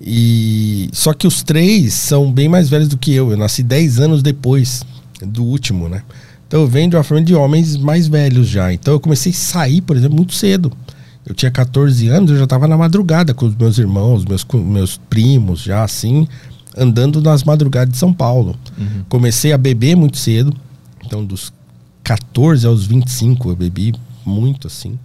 E 0.01 0.89
só 0.93 1.13
que 1.15 1.29
os 1.29 1.45
três 1.45 1.95
são 1.95 2.33
bem 2.33 2.49
mais 2.49 2.69
velhos 2.69 2.89
do 2.89 2.99
que 2.99 3.15
eu. 3.15 3.31
Eu 3.31 3.37
nasci 3.37 3.63
10 3.63 4.01
anos 4.01 4.25
depois 4.25 4.85
do 5.27 5.45
último, 5.45 5.89
né? 5.89 6.03
Então 6.47 6.61
eu 6.61 6.67
venho 6.67 6.91
de 6.91 6.97
uma 6.97 7.03
família 7.03 7.27
de 7.27 7.35
homens 7.35 7.77
mais 7.77 8.07
velhos 8.07 8.49
já. 8.49 8.73
Então 8.73 8.95
eu 8.95 9.01
comecei 9.01 9.33
a 9.33 9.35
sair, 9.35 9.81
por 9.81 9.97
exemplo, 9.97 10.17
muito 10.17 10.35
cedo. 10.35 10.73
Eu 11.27 11.35
tinha 11.35 11.51
14 11.51 12.09
anos, 12.09 12.31
eu 12.31 12.37
já 12.37 12.45
estava 12.45 12.69
na 12.69 12.77
madrugada 12.77 13.33
com 13.33 13.47
os 13.47 13.57
meus 13.57 13.79
irmãos, 13.79 14.25
meus, 14.25 14.47
meus 14.53 14.99
primos, 15.09 15.63
já 15.63 15.83
assim, 15.83 16.29
andando 16.77 17.23
nas 17.23 17.45
madrugadas 17.45 17.93
de 17.93 17.99
São 17.99 18.13
Paulo. 18.13 18.55
Uhum. 18.77 19.05
Comecei 19.09 19.53
a 19.53 19.59
beber 19.59 19.97
muito 19.97 20.19
cedo. 20.19 20.55
Então, 21.05 21.25
dos 21.25 21.53
14 22.03 22.67
aos 22.67 22.87
25, 22.87 23.51
eu 23.51 23.57
bebi 23.57 23.95
muito 24.25 24.67
assim. 24.67 24.99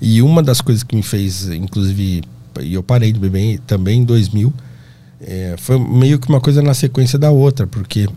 E 0.00 0.22
uma 0.22 0.42
das 0.42 0.60
coisas 0.60 0.82
que 0.82 0.96
me 0.96 1.02
fez, 1.02 1.48
inclusive, 1.48 2.22
e 2.60 2.74
eu 2.74 2.82
parei 2.82 3.12
de 3.12 3.18
beber 3.18 3.58
também 3.66 4.00
em 4.00 4.04
2000, 4.04 4.52
é, 5.20 5.56
foi 5.58 5.78
meio 5.78 6.18
que 6.18 6.28
uma 6.28 6.40
coisa 6.40 6.62
na 6.62 6.72
sequência 6.72 7.18
da 7.18 7.30
outra, 7.30 7.66
porque 7.66 8.08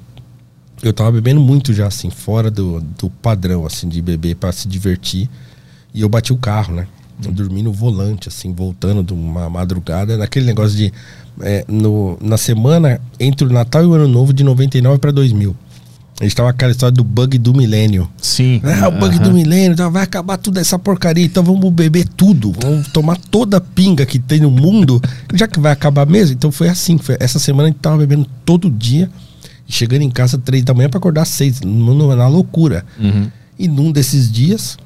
eu 0.84 0.94
tava 0.94 1.12
bebendo 1.12 1.40
muito 1.40 1.74
já, 1.74 1.88
assim, 1.88 2.10
fora 2.10 2.50
do, 2.50 2.82
do 3.00 3.10
padrão, 3.10 3.66
assim, 3.66 3.88
de 3.88 4.02
beber 4.02 4.36
para 4.36 4.52
se 4.52 4.68
divertir. 4.68 5.30
E 5.94 6.02
eu 6.02 6.10
bati 6.10 6.34
o 6.34 6.38
carro, 6.38 6.74
né? 6.74 6.88
Eu 7.24 7.32
dormi 7.32 7.62
no 7.62 7.72
volante, 7.72 8.28
assim, 8.28 8.52
voltando 8.52 9.04
de 9.04 9.14
uma 9.14 9.50
madrugada, 9.50 10.18
naquele 10.18 10.46
negócio 10.46 10.76
de. 10.76 10.92
É, 11.40 11.64
no, 11.68 12.18
na 12.22 12.38
semana 12.38 13.00
entre 13.20 13.46
o 13.46 13.52
Natal 13.52 13.84
e 13.84 13.86
o 13.86 13.94
Ano 13.94 14.08
Novo, 14.08 14.34
de 14.34 14.44
99 14.44 15.00
para 15.00 15.12
2000. 15.12 15.56
A 16.20 16.24
gente 16.24 16.36
tava 16.36 16.50
aquela 16.50 16.72
história 16.72 16.94
do 16.94 17.04
bug 17.04 17.38
do 17.40 17.52
milênio. 17.52 18.08
Sim. 18.22 18.62
É, 18.64 18.88
o 18.88 18.92
bug 18.92 19.18
do 19.20 19.32
milênio, 19.34 19.74
então 19.74 19.90
vai 19.90 20.04
acabar 20.04 20.38
tudo 20.38 20.60
essa 20.60 20.78
porcaria, 20.78 21.26
então 21.26 21.44
vamos 21.44 21.72
beber 21.72 22.08
tudo. 22.08 22.54
Vamos 22.62 22.90
tomar 22.90 23.18
toda 23.18 23.58
a 23.58 23.62
pinga 23.62 24.06
que 24.06 24.20
tem 24.20 24.40
no 24.40 24.52
mundo, 24.52 25.02
já 25.34 25.48
que 25.48 25.60
vai 25.60 25.72
acabar 25.72 26.06
mesmo. 26.06 26.36
Então 26.36 26.52
foi 26.52 26.70
assim. 26.70 26.98
Foi, 26.98 27.18
essa 27.20 27.40
semana 27.40 27.70
a 27.70 27.72
gente 27.72 27.80
tava 27.80 27.98
bebendo 27.98 28.28
todo 28.46 28.70
dia. 28.70 29.10
Chegando 29.72 30.02
em 30.02 30.10
casa 30.10 30.38
três 30.38 30.64
da 30.64 30.74
manhã 30.74 30.90
para 30.90 30.98
acordar 30.98 31.26
seis, 31.26 31.62
na 31.62 32.28
loucura. 32.28 32.86
Uhum. 33.00 33.32
E 33.58 33.68
num 33.68 33.92
desses 33.92 34.30
dias, 34.30 34.78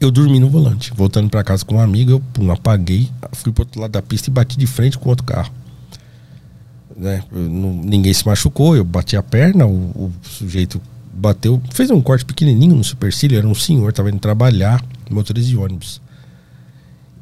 eu 0.00 0.10
dormi 0.10 0.40
no 0.40 0.50
volante. 0.50 0.92
Voltando 0.94 1.30
para 1.30 1.44
casa 1.44 1.64
com 1.64 1.76
um 1.76 1.80
amigo, 1.80 2.10
eu 2.10 2.20
pum, 2.20 2.50
apaguei, 2.50 3.08
fui 3.32 3.52
pro 3.52 3.62
outro 3.62 3.80
lado 3.80 3.92
da 3.92 4.02
pista 4.02 4.28
e 4.28 4.32
bati 4.32 4.58
de 4.58 4.66
frente 4.66 4.98
com 4.98 5.08
outro 5.08 5.24
carro. 5.24 5.52
Né? 6.96 7.22
Não, 7.30 7.72
ninguém 7.72 8.12
se 8.12 8.26
machucou, 8.26 8.76
eu 8.76 8.84
bati 8.84 9.16
a 9.16 9.22
perna, 9.22 9.64
o, 9.64 9.72
o, 9.72 10.12
sujeito 10.22 10.80
bateu, 11.12 11.62
fez 11.72 11.90
um 11.90 12.00
corte 12.00 12.24
pequenininho 12.24 12.74
no 12.74 12.84
supercílio, 12.84 13.38
era 13.38 13.46
um 13.46 13.54
senhor, 13.54 13.92
tava 13.92 14.10
indo 14.10 14.18
trabalhar, 14.18 14.84
motorista 15.10 15.50
de 15.50 15.56
ônibus. 15.56 16.00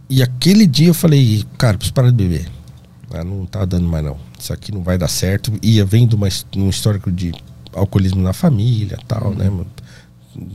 E 0.08 0.22
aquele 0.22 0.66
dia 0.66 0.88
eu 0.88 0.94
falei, 0.94 1.44
cara, 1.58 1.76
preciso 1.76 1.94
parar 1.94 2.10
de 2.10 2.16
beber. 2.16 2.46
Ah, 3.12 3.24
não 3.24 3.46
tá 3.46 3.64
dando 3.64 3.86
mais 3.86 4.04
não. 4.04 4.16
Isso 4.38 4.52
aqui 4.52 4.72
não 4.72 4.82
vai 4.82 4.96
dar 4.96 5.08
certo. 5.08 5.52
Ia 5.62 5.84
vendo 5.84 6.14
uma, 6.14 6.28
um 6.56 6.68
histórico 6.68 7.10
de 7.10 7.32
alcoolismo 7.74 8.22
na 8.22 8.32
família 8.32 8.98
tal, 9.06 9.28
uhum. 9.28 9.34
né? 9.34 9.50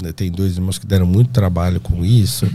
Né, 0.02 0.12
tem 0.12 0.32
dois 0.32 0.56
irmãos 0.56 0.80
que 0.80 0.88
deram 0.88 1.06
muito 1.06 1.30
trabalho 1.30 1.80
com 1.80 2.04
isso. 2.04 2.50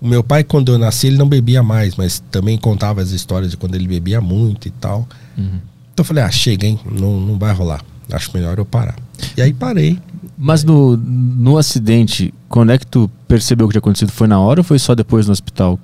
O 0.00 0.08
meu 0.08 0.24
pai, 0.24 0.42
quando 0.42 0.72
eu 0.72 0.78
nasci, 0.78 1.06
ele 1.08 1.18
não 1.18 1.28
bebia 1.28 1.62
mais, 1.62 1.94
mas 1.96 2.18
também 2.30 2.56
contava 2.58 3.00
as 3.00 3.10
histórias 3.10 3.50
de 3.50 3.56
quando 3.56 3.74
ele 3.74 3.86
bebia 3.86 4.20
muito 4.20 4.68
e 4.68 4.70
tal. 4.70 5.06
Uhum. 5.36 5.60
Então 5.92 5.98
eu 5.98 6.04
falei, 6.04 6.24
ah, 6.24 6.30
chega, 6.30 6.66
hein? 6.66 6.80
Não, 6.90 7.20
não 7.20 7.38
vai 7.38 7.52
rolar. 7.52 7.84
Acho 8.10 8.30
melhor 8.34 8.58
eu 8.58 8.64
parar. 8.64 8.96
E 9.36 9.42
aí 9.42 9.52
parei. 9.52 9.98
Mas 10.36 10.64
no, 10.64 10.96
no 10.96 11.56
acidente, 11.56 12.32
quando 12.48 12.72
é 12.72 12.78
que 12.78 12.86
tu 12.86 13.10
percebeu 13.28 13.66
o 13.66 13.68
que 13.68 13.74
tinha 13.74 13.80
acontecido? 13.80 14.10
Foi 14.10 14.26
na 14.26 14.40
hora 14.40 14.60
ou 14.60 14.64
foi 14.64 14.78
só 14.78 14.94
depois 14.94 15.26
no 15.26 15.32
hospital? 15.32 15.78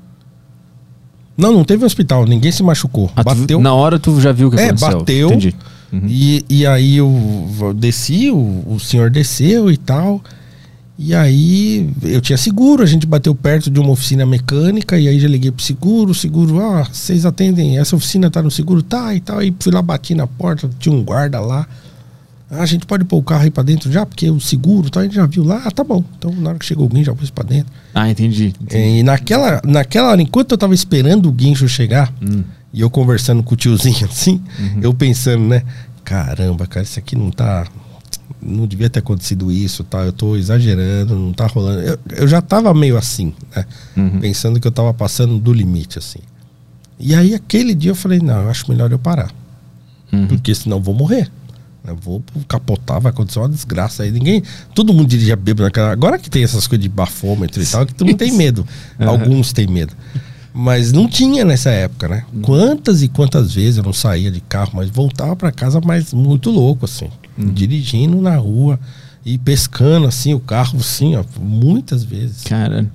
Não, 1.39 1.53
não 1.53 1.65
teve 1.65 1.85
hospital, 1.85 2.27
ninguém 2.27 2.51
se 2.51 2.65
machucou. 2.65 3.09
Ah, 3.15 3.23
bateu. 3.23 3.61
na 3.61 3.73
hora 3.73 3.97
tu 3.97 4.21
já 4.21 4.33
viu 4.33 4.49
o 4.49 4.51
que 4.51 4.59
é, 4.59 4.65
aconteceu? 4.67 4.89
É, 4.89 4.95
bateu. 4.95 5.29
Entendi. 5.29 5.55
Uhum. 5.93 6.03
E, 6.07 6.45
e 6.51 6.67
aí 6.67 6.97
eu 6.97 7.73
desci, 7.77 8.29
o, 8.29 8.65
o 8.67 8.81
senhor 8.81 9.09
desceu 9.09 9.71
e 9.71 9.77
tal. 9.77 10.21
E 10.99 11.15
aí 11.15 11.89
eu 12.03 12.21
tinha 12.21 12.37
seguro, 12.37 12.83
a 12.83 12.87
gente 12.87 13.07
bateu 13.07 13.33
perto 13.33 13.71
de 13.71 13.79
uma 13.79 13.91
oficina 13.91 14.27
mecânica 14.27 14.99
e 14.99 15.07
aí 15.07 15.21
já 15.21 15.29
liguei 15.29 15.53
pro 15.53 15.63
seguro, 15.63 16.13
seguro, 16.13 16.61
ah, 16.61 16.83
vocês 16.93 17.25
atendem, 17.25 17.79
essa 17.79 17.95
oficina 17.95 18.29
tá 18.29 18.43
no 18.43 18.51
seguro? 18.51 18.83
Tá 18.83 19.15
e 19.15 19.21
tal. 19.21 19.39
Aí 19.39 19.55
fui 19.61 19.73
lá, 19.73 19.81
bati 19.81 20.17
na 20.17 20.27
porta, 20.27 20.69
tinha 20.81 20.93
um 20.93 21.05
guarda 21.05 21.39
lá. 21.39 21.69
Ah, 22.51 22.63
a 22.63 22.67
gente 22.67 22.87
pode 22.87 23.05
pôr 23.05 23.19
o 23.19 23.23
carro 23.23 23.43
aí 23.43 23.51
pra 23.51 23.63
dentro 23.63 23.93
já, 23.93 24.07
porque 24.07 24.31
o 24.31 24.41
seguro, 24.41 24.89
tá, 24.89 25.01
a 25.01 25.03
gente 25.03 25.15
já 25.15 25.27
viu 25.27 25.45
lá, 25.45 25.63
ah, 25.67 25.71
tá 25.71 25.85
bom. 25.85 26.03
Então 26.19 26.33
na 26.33 26.51
hora 26.51 26.59
que 26.59 26.65
chegou 26.65 26.85
alguém 26.85 27.05
já 27.05 27.15
pôs 27.15 27.31
pra 27.31 27.45
dentro. 27.45 27.71
Ah, 27.95 28.11
entendi. 28.11 28.55
entendi. 28.61 29.01
E 29.01 29.03
naquela, 29.03 29.61
naquela 29.65 30.11
hora, 30.11 30.23
enquanto 30.23 30.53
eu 30.53 30.59
tava 30.59 30.75
esperando 30.75 31.29
o 31.29 31.33
guincho 31.33 31.69
chegar, 31.69 32.13
hum. 32.23 32.43
e 32.73 32.81
eu 32.81 32.89
conversando 32.89 33.43
com 33.43 33.53
o 33.53 33.57
tiozinho 33.57 34.05
assim, 34.11 34.43
uhum. 34.59 34.81
eu 34.81 34.95
pensando, 34.95 35.45
né? 35.45 35.63
Caramba, 36.03 36.67
cara, 36.67 36.85
isso 36.85 36.99
aqui 36.99 37.15
não 37.15 37.31
tá 37.31 37.67
não 38.41 38.67
devia 38.67 38.89
ter 38.89 39.01
acontecido 39.01 39.51
isso, 39.51 39.85
tá? 39.85 40.05
Eu 40.05 40.13
tô 40.13 40.37
exagerando, 40.37 41.15
não 41.15 41.33
tá 41.33 41.47
rolando. 41.47 41.81
Eu, 41.81 41.99
eu 42.11 42.29
já 42.29 42.41
tava 42.41 42.73
meio 42.73 42.97
assim, 42.97 43.35
né? 43.55 43.65
Uhum. 43.97 44.21
Pensando 44.21 44.61
que 44.61 44.67
eu 44.67 44.73
tava 44.73 44.95
passando 44.95 45.39
do 45.39 45.53
limite, 45.53 45.99
assim. 45.99 46.21
E 47.01 47.15
aí, 47.15 47.35
aquele 47.35 47.75
dia 47.75 47.91
eu 47.91 47.95
falei, 47.95 48.21
não, 48.21 48.43
eu 48.43 48.51
acho 48.51 48.71
melhor 48.71 48.91
eu 48.91 48.99
parar. 48.99 49.31
Uhum. 50.13 50.27
Porque 50.27 50.55
senão 50.55 50.79
eu 50.79 50.83
vou 50.83 50.95
morrer. 50.95 51.31
Eu 51.91 51.97
vou 51.97 52.23
capotar, 52.47 53.01
vai 53.01 53.11
acontecer 53.11 53.39
uma 53.39 53.49
desgraça 53.49 54.03
aí. 54.03 54.11
Ninguém. 54.11 54.43
Todo 54.75 54.93
mundo 54.93 55.09
dirigia 55.09 55.37
bêbado 55.37 55.65
naquela. 55.65 55.91
Agora 55.91 56.19
que 56.19 56.31
tem 56.31 56.43
essas 56.45 56.67
coisas 56.67 56.83
de 56.83 56.89
bafômetro 56.89 57.63
e 57.63 57.67
tal, 57.67 57.87
que 57.87 57.95
todo 57.95 58.07
mundo 58.07 58.19
tem 58.19 58.33
medo. 58.33 58.67
Uhum. 58.99 59.09
Alguns 59.09 59.53
têm 59.53 59.67
medo. 59.67 59.95
Mas 60.53 60.93
não 60.93 61.07
tinha 61.07 61.45
nessa 61.45 61.71
época, 61.71 62.09
né? 62.09 62.25
Quantas 62.43 63.03
e 63.03 63.09
quantas 63.09 63.55
vezes 63.55 63.77
eu 63.77 63.85
não 63.85 63.93
saía 63.93 64.31
de 64.31 64.41
carro, 64.41 64.73
mas 64.75 64.89
voltava 64.91 65.37
para 65.37 65.53
casa 65.53 65.81
mais 65.81 66.13
muito 66.13 66.51
louco, 66.51 66.85
assim 66.85 67.09
uhum. 67.39 67.53
dirigindo 67.53 68.21
na 68.21 68.37
rua 68.37 68.79
e 69.25 69.39
pescando 69.39 70.07
assim 70.07 70.35
o 70.35 70.41
carro, 70.41 70.79
assim, 70.79 71.17
ó, 71.17 71.25
muitas 71.41 72.03
vezes. 72.03 72.43
Cara. 72.45 72.91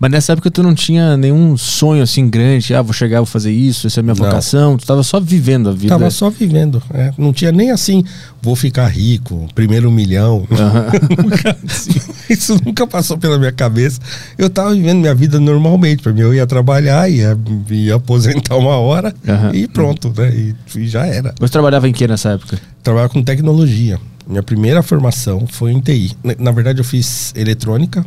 Mas 0.00 0.10
nessa 0.10 0.32
época 0.32 0.50
tu 0.50 0.62
não 0.62 0.74
tinha 0.74 1.14
nenhum 1.14 1.58
sonho 1.58 2.02
assim 2.02 2.26
grande, 2.26 2.74
ah, 2.74 2.80
vou 2.80 2.94
chegar, 2.94 3.18
vou 3.18 3.26
fazer 3.26 3.52
isso, 3.52 3.86
essa 3.86 4.00
é 4.00 4.00
a 4.00 4.02
minha 4.02 4.14
não. 4.14 4.24
vocação. 4.24 4.78
Tu 4.78 4.86
tava 4.86 5.02
só 5.02 5.20
vivendo 5.20 5.68
a 5.68 5.72
vida. 5.72 5.88
Tava 5.88 6.10
só 6.10 6.30
vivendo, 6.30 6.82
é. 6.94 7.12
Não 7.18 7.34
tinha 7.34 7.52
nem 7.52 7.70
assim, 7.70 8.02
vou 8.40 8.56
ficar 8.56 8.86
rico, 8.86 9.46
primeiro 9.54 9.90
milhão. 9.90 10.38
Uhum. 10.50 11.24
nunca, 11.24 11.54
isso 12.30 12.56
nunca 12.64 12.86
passou 12.86 13.18
pela 13.18 13.38
minha 13.38 13.52
cabeça. 13.52 14.00
Eu 14.38 14.48
tava 14.48 14.74
vivendo 14.74 15.00
minha 15.00 15.14
vida 15.14 15.38
normalmente. 15.38 16.02
Para 16.02 16.14
mim, 16.14 16.22
eu 16.22 16.32
ia 16.32 16.46
trabalhar, 16.46 17.10
ia, 17.10 17.38
ia 17.68 17.96
aposentar 17.96 18.56
uma 18.56 18.76
hora 18.76 19.14
uhum. 19.28 19.54
e 19.54 19.68
pronto, 19.68 20.10
né? 20.16 20.34
E, 20.34 20.54
e, 20.78 20.88
já 20.88 21.04
era. 21.04 21.34
Você 21.38 21.52
trabalhava 21.52 21.86
em 21.86 21.92
que 21.92 22.08
nessa 22.08 22.30
época? 22.30 22.58
Trabalhava 22.82 23.12
com 23.12 23.22
tecnologia. 23.22 24.00
Minha 24.26 24.42
primeira 24.42 24.82
formação 24.82 25.46
foi 25.46 25.72
em 25.72 25.80
TI. 25.80 26.12
Na 26.38 26.52
verdade, 26.52 26.80
eu 26.80 26.84
fiz 26.84 27.34
eletrônica 27.36 28.02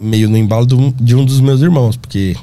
meio 0.00 0.28
no 0.28 0.36
embalo 0.36 0.66
do, 0.66 0.92
de 0.92 1.14
um 1.14 1.24
dos 1.24 1.40
meus 1.40 1.60
irmãos, 1.60 1.96
porque 1.96 2.34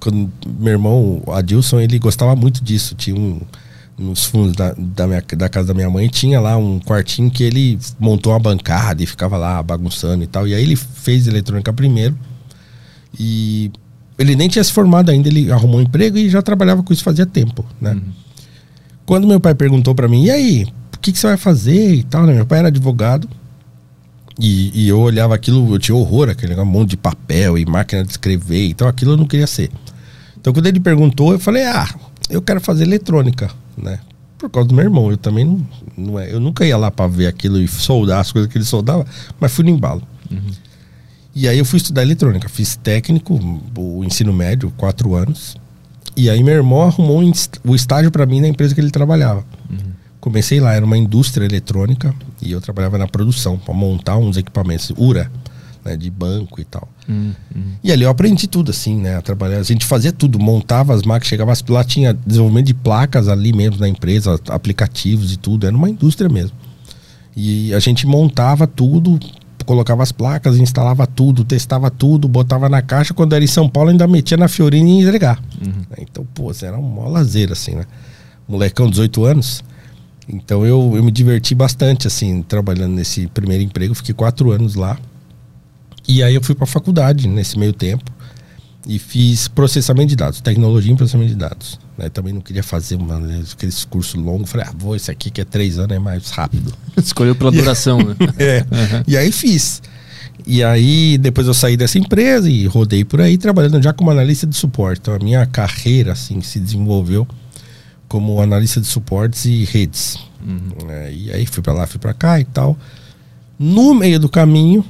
quando 0.00 0.30
meu 0.58 0.72
irmão, 0.72 1.22
Adilson, 1.28 1.80
ele 1.80 1.98
gostava 1.98 2.34
muito 2.34 2.62
disso. 2.64 2.94
Tinha 2.94 3.14
um, 3.14 3.40
nos 3.96 4.24
fundos 4.24 4.56
da, 4.56 4.74
da, 4.76 5.06
minha, 5.06 5.22
da 5.36 5.48
casa 5.48 5.68
da 5.68 5.74
minha 5.74 5.88
mãe, 5.88 6.08
tinha 6.08 6.40
lá 6.40 6.56
um 6.56 6.80
quartinho 6.80 7.30
que 7.30 7.44
ele 7.44 7.78
montou 8.00 8.32
uma 8.32 8.38
bancada 8.40 9.02
e 9.02 9.06
ficava 9.06 9.36
lá 9.36 9.62
bagunçando 9.62 10.24
e 10.24 10.26
tal. 10.26 10.48
E 10.48 10.54
aí 10.54 10.62
ele 10.62 10.76
fez 10.76 11.26
eletrônica 11.26 11.72
primeiro. 11.72 12.18
E 13.18 13.70
ele 14.18 14.34
nem 14.34 14.48
tinha 14.48 14.64
se 14.64 14.72
formado 14.72 15.10
ainda, 15.10 15.28
ele 15.28 15.52
arrumou 15.52 15.78
um 15.78 15.82
emprego 15.82 16.16
e 16.16 16.28
já 16.28 16.42
trabalhava 16.42 16.82
com 16.82 16.92
isso 16.92 17.04
fazia 17.04 17.26
tempo, 17.26 17.64
né? 17.80 17.92
Uhum. 17.92 18.02
Quando 19.04 19.26
meu 19.26 19.38
pai 19.38 19.54
perguntou 19.54 19.94
para 19.94 20.08
mim, 20.08 20.24
e 20.24 20.30
aí, 20.30 20.66
o 20.94 20.98
que, 20.98 21.12
que 21.12 21.18
você 21.18 21.26
vai 21.26 21.36
fazer 21.36 21.94
e 21.94 22.02
tal, 22.02 22.24
né? 22.24 22.32
Meu 22.32 22.46
pai 22.46 22.60
era 22.60 22.68
advogado. 22.68 23.28
E, 24.44 24.72
e, 24.74 24.88
eu 24.88 24.98
olhava 24.98 25.36
aquilo, 25.36 25.72
eu 25.72 25.78
tinha 25.78 25.94
horror, 25.94 26.28
aquele 26.28 26.56
monte 26.64 26.90
de 26.90 26.96
papel 26.96 27.56
e 27.56 27.64
máquina 27.64 28.02
de 28.02 28.10
escrever, 28.10 28.70
então 28.70 28.88
aquilo 28.88 29.12
eu 29.12 29.16
não 29.16 29.24
queria 29.24 29.46
ser. 29.46 29.70
Então 30.36 30.52
quando 30.52 30.66
ele 30.66 30.80
perguntou, 30.80 31.32
eu 31.32 31.38
falei, 31.38 31.64
ah, 31.64 31.88
eu 32.28 32.42
quero 32.42 32.60
fazer 32.60 32.82
eletrônica, 32.82 33.48
né? 33.78 34.00
Por 34.36 34.50
causa 34.50 34.68
do 34.68 34.74
meu 34.74 34.82
irmão, 34.82 35.12
eu 35.12 35.16
também 35.16 35.44
não, 35.44 35.64
não 35.96 36.18
é, 36.18 36.34
eu 36.34 36.40
nunca 36.40 36.66
ia 36.66 36.76
lá 36.76 36.90
para 36.90 37.06
ver 37.06 37.28
aquilo 37.28 37.56
e 37.56 37.68
soldar 37.68 38.18
as 38.18 38.32
coisas 38.32 38.50
que 38.50 38.58
ele 38.58 38.64
soldava, 38.64 39.06
mas 39.38 39.52
fui 39.52 39.64
no 39.64 39.70
embalo. 39.70 40.02
Uhum. 40.28 40.50
E 41.36 41.46
aí 41.46 41.58
eu 41.58 41.64
fui 41.64 41.76
estudar 41.76 42.02
eletrônica, 42.02 42.48
fiz 42.48 42.74
técnico, 42.74 43.38
o 43.78 44.02
ensino 44.02 44.32
médio, 44.32 44.72
quatro 44.76 45.14
anos. 45.14 45.56
E 46.16 46.28
aí 46.28 46.42
meu 46.42 46.54
irmão 46.54 46.82
arrumou 46.82 47.22
o 47.64 47.74
estágio 47.76 48.10
para 48.10 48.26
mim 48.26 48.40
na 48.40 48.48
empresa 48.48 48.74
que 48.74 48.80
ele 48.80 48.90
trabalhava. 48.90 49.44
Uhum. 49.70 49.92
Comecei 50.22 50.60
lá, 50.60 50.72
era 50.72 50.84
uma 50.86 50.96
indústria 50.96 51.44
eletrônica 51.44 52.14
e 52.40 52.52
eu 52.52 52.60
trabalhava 52.60 52.96
na 52.96 53.08
produção 53.08 53.58
para 53.58 53.74
montar 53.74 54.16
uns 54.18 54.36
equipamentos 54.36 54.92
URA, 54.96 55.28
né, 55.84 55.96
de 55.96 56.08
banco 56.08 56.60
e 56.60 56.64
tal. 56.64 56.88
Hum, 57.08 57.32
hum. 57.52 57.72
E 57.82 57.90
ali 57.90 58.04
eu 58.04 58.08
aprendi 58.08 58.46
tudo 58.46 58.70
assim, 58.70 58.96
né, 58.96 59.16
a 59.16 59.20
trabalhar. 59.20 59.58
A 59.58 59.64
gente 59.64 59.84
fazia 59.84 60.12
tudo, 60.12 60.38
montava 60.38 60.94
as 60.94 61.02
máquinas, 61.02 61.26
chegava 61.26 61.52
lá 61.70 61.82
tinha 61.82 62.14
desenvolvimento 62.14 62.66
de 62.66 62.74
placas 62.74 63.26
ali 63.26 63.52
mesmo 63.52 63.80
na 63.80 63.88
empresa, 63.88 64.38
aplicativos 64.48 65.32
e 65.32 65.36
tudo, 65.36 65.66
era 65.66 65.74
uma 65.74 65.90
indústria 65.90 66.30
mesmo. 66.30 66.56
E 67.34 67.74
a 67.74 67.80
gente 67.80 68.06
montava 68.06 68.64
tudo 68.64 69.18
colocava 69.64 70.02
as 70.02 70.12
placas, 70.12 70.56
instalava 70.56 71.06
tudo, 71.06 71.44
testava 71.44 71.90
tudo, 71.90 72.28
botava 72.28 72.68
na 72.68 72.82
caixa. 72.82 73.14
Quando 73.14 73.32
era 73.32 73.44
em 73.44 73.48
São 73.48 73.68
Paulo, 73.68 73.90
ainda 73.90 74.06
metia 74.08 74.36
na 74.36 74.48
Fiorina 74.48 74.88
e 74.88 74.92
ia 74.94 75.02
entregar. 75.02 75.40
Então, 75.98 76.26
pô, 76.34 76.50
era 76.62 76.76
um 76.76 76.82
maior 76.82 77.08
lazer, 77.08 77.52
assim, 77.52 77.76
né? 77.76 77.84
Molecão, 78.48 78.90
18 78.90 79.24
anos. 79.24 79.64
Então 80.28 80.64
eu, 80.64 80.92
eu 80.94 81.02
me 81.02 81.10
diverti 81.10 81.54
bastante, 81.54 82.06
assim, 82.06 82.42
trabalhando 82.42 82.94
nesse 82.94 83.26
primeiro 83.28 83.62
emprego. 83.62 83.94
Fiquei 83.94 84.14
quatro 84.14 84.50
anos 84.50 84.74
lá. 84.74 84.98
E 86.06 86.22
aí 86.22 86.34
eu 86.34 86.42
fui 86.42 86.54
pra 86.54 86.66
faculdade 86.66 87.28
nesse 87.28 87.58
meio 87.58 87.72
tempo. 87.72 88.04
E 88.86 88.98
fiz 88.98 89.46
processamento 89.46 90.08
de 90.08 90.16
dados, 90.16 90.40
tecnologia 90.40 90.92
em 90.92 90.96
processamento 90.96 91.30
de 91.30 91.36
dados. 91.36 91.78
Né? 91.96 92.08
Também 92.08 92.32
não 92.32 92.40
queria 92.40 92.64
fazer 92.64 92.96
uma, 92.96 93.20
aqueles 93.52 93.84
cursos 93.84 94.20
longos. 94.20 94.50
Falei, 94.50 94.66
ah, 94.68 94.72
vou, 94.76 94.96
esse 94.96 95.08
aqui 95.08 95.30
que 95.30 95.40
é 95.40 95.44
três 95.44 95.78
anos 95.78 95.96
é 95.96 96.00
mais 96.00 96.30
rápido. 96.30 96.74
Escolheu 96.98 97.34
pela 97.36 97.52
duração, 97.52 97.98
né? 97.98 98.16
É. 98.38 98.64
E 99.06 99.16
aí 99.16 99.30
fiz. 99.30 99.80
E 100.44 100.64
aí 100.64 101.16
depois 101.18 101.46
eu 101.46 101.54
saí 101.54 101.76
dessa 101.76 101.96
empresa 101.96 102.50
e 102.50 102.66
rodei 102.66 103.04
por 103.04 103.20
aí 103.20 103.38
trabalhando 103.38 103.80
já 103.80 103.92
como 103.92 104.10
analista 104.10 104.48
de 104.48 104.56
suporte. 104.56 104.98
Então 105.00 105.14
a 105.14 105.18
minha 105.18 105.46
carreira 105.46 106.12
assim 106.12 106.40
se 106.40 106.58
desenvolveu 106.58 107.26
como 108.12 108.42
analista 108.42 108.78
de 108.78 108.86
suportes 108.86 109.46
e 109.46 109.64
redes. 109.64 110.18
É, 110.86 111.10
e 111.10 111.32
aí 111.32 111.46
fui 111.46 111.62
pra 111.62 111.72
lá, 111.72 111.86
fui 111.86 111.98
pra 111.98 112.12
cá 112.12 112.38
e 112.38 112.44
tal. 112.44 112.76
No 113.58 113.94
meio 113.94 114.20
do 114.20 114.28
caminho 114.28 114.84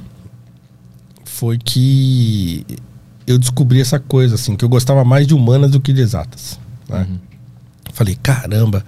foi 1.23 1.57
que 1.57 2.65
eu 3.25 3.37
descobri 3.37 3.79
essa 3.79 3.97
coisa 3.97 4.35
assim, 4.35 4.57
que 4.57 4.65
eu 4.65 4.67
gostava 4.67 5.05
mais 5.05 5.25
de 5.25 5.33
humanas 5.33 5.71
do 5.71 5.79
que 5.79 5.93
de 5.93 6.01
exatas. 6.01 6.59
né? 6.89 7.07
Falei, 7.93 8.17
caramba, 8.21 8.83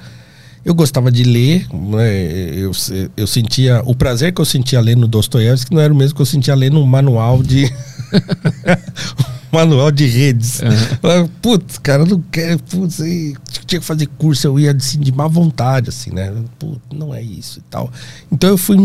eu 0.65 0.75
gostava 0.75 1.09
de 1.09 1.23
ler, 1.23 1.65
né, 1.73 2.11
eu, 2.59 2.71
eu 3.15 3.27
sentia. 3.27 3.81
O 3.85 3.95
prazer 3.95 4.33
que 4.33 4.41
eu 4.41 4.45
sentia 4.45 4.81
lendo 4.81 5.07
Dostoiévski 5.07 5.73
não 5.73 5.81
era 5.81 5.93
o 5.93 5.95
mesmo 5.95 6.13
que 6.13 6.21
eu 6.21 6.25
sentia 6.25 6.55
lendo 6.55 6.77
um 6.77 6.85
manual 6.85 7.41
de. 7.41 7.71
manual 9.51 9.91
de 9.91 10.05
redes. 10.05 10.61
Falei, 11.01 11.29
Putz, 11.41 11.77
cara, 11.77 12.03
eu 12.03 12.07
não 12.07 12.21
quero. 12.31 12.59
Putz, 12.59 13.01
aí, 13.01 13.35
tinha 13.65 13.79
que 13.79 13.85
fazer 13.85 14.07
curso, 14.17 14.47
eu 14.47 14.59
ia 14.59 14.71
assim, 14.71 14.99
de 14.99 15.11
má 15.11 15.27
vontade, 15.27 15.89
assim, 15.89 16.11
né? 16.11 16.33
Putz, 16.59 16.81
não 16.93 17.13
é 17.13 17.21
isso 17.21 17.59
e 17.59 17.63
tal. 17.69 17.91
Então 18.31 18.49
eu 18.49 18.57
fui 18.57 18.77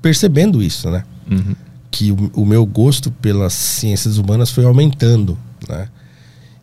percebendo 0.00 0.62
isso, 0.62 0.90
né? 0.90 1.04
Uhum. 1.30 1.54
que 1.92 2.10
o, 2.10 2.30
o 2.34 2.46
meu 2.46 2.66
gosto 2.66 3.10
pelas 3.10 3.52
ciências 3.52 4.18
humanas 4.18 4.50
foi 4.50 4.64
aumentando, 4.64 5.38
né? 5.68 5.88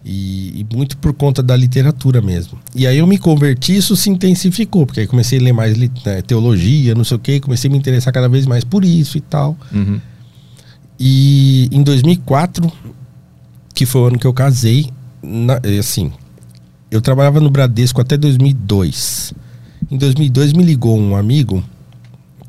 E, 0.04 0.62
e 0.62 0.76
muito 0.76 0.98
por 0.98 1.14
conta 1.14 1.44
da 1.44 1.56
literatura 1.56 2.22
mesmo. 2.22 2.58
E 2.74 2.88
aí 2.88 2.98
eu 2.98 3.08
me 3.08 3.18
converti, 3.18 3.76
isso 3.76 3.96
se 3.96 4.10
intensificou, 4.10 4.86
porque 4.86 5.02
aí 5.02 5.08
comecei 5.08 5.38
a 5.38 5.42
ler 5.42 5.52
mais 5.52 5.78
né, 5.78 6.22
teologia, 6.22 6.96
não 6.96 7.04
sei 7.04 7.18
o 7.18 7.20
quê, 7.20 7.40
comecei 7.42 7.70
a 7.70 7.72
me 7.72 7.78
interessar 7.78 8.14
cada 8.14 8.30
vez 8.30 8.46
mais 8.46 8.64
por 8.64 8.86
isso 8.86 9.18
e 9.18 9.22
tal. 9.22 9.58
Uhum. 9.72 10.00
E 11.00 11.70
em 11.72 11.84
2004, 11.84 12.72
que 13.74 13.86
foi 13.86 14.02
o 14.02 14.06
ano 14.06 14.20
que 14.20 14.26
eu 14.26 14.34
casei, 14.34 14.89
na- 15.22 15.60
eh, 15.64 15.78
assim, 15.78 16.12
eu 16.89 17.02
trabalhava 17.02 17.39
no 17.39 17.50
Bradesco 17.50 18.02
até 18.02 18.18
2002. 18.18 19.34
Em 19.91 19.98
2002 19.98 20.54
me 20.54 20.64
ligou 20.64 20.98
um 21.00 21.16
amigo 21.16 21.64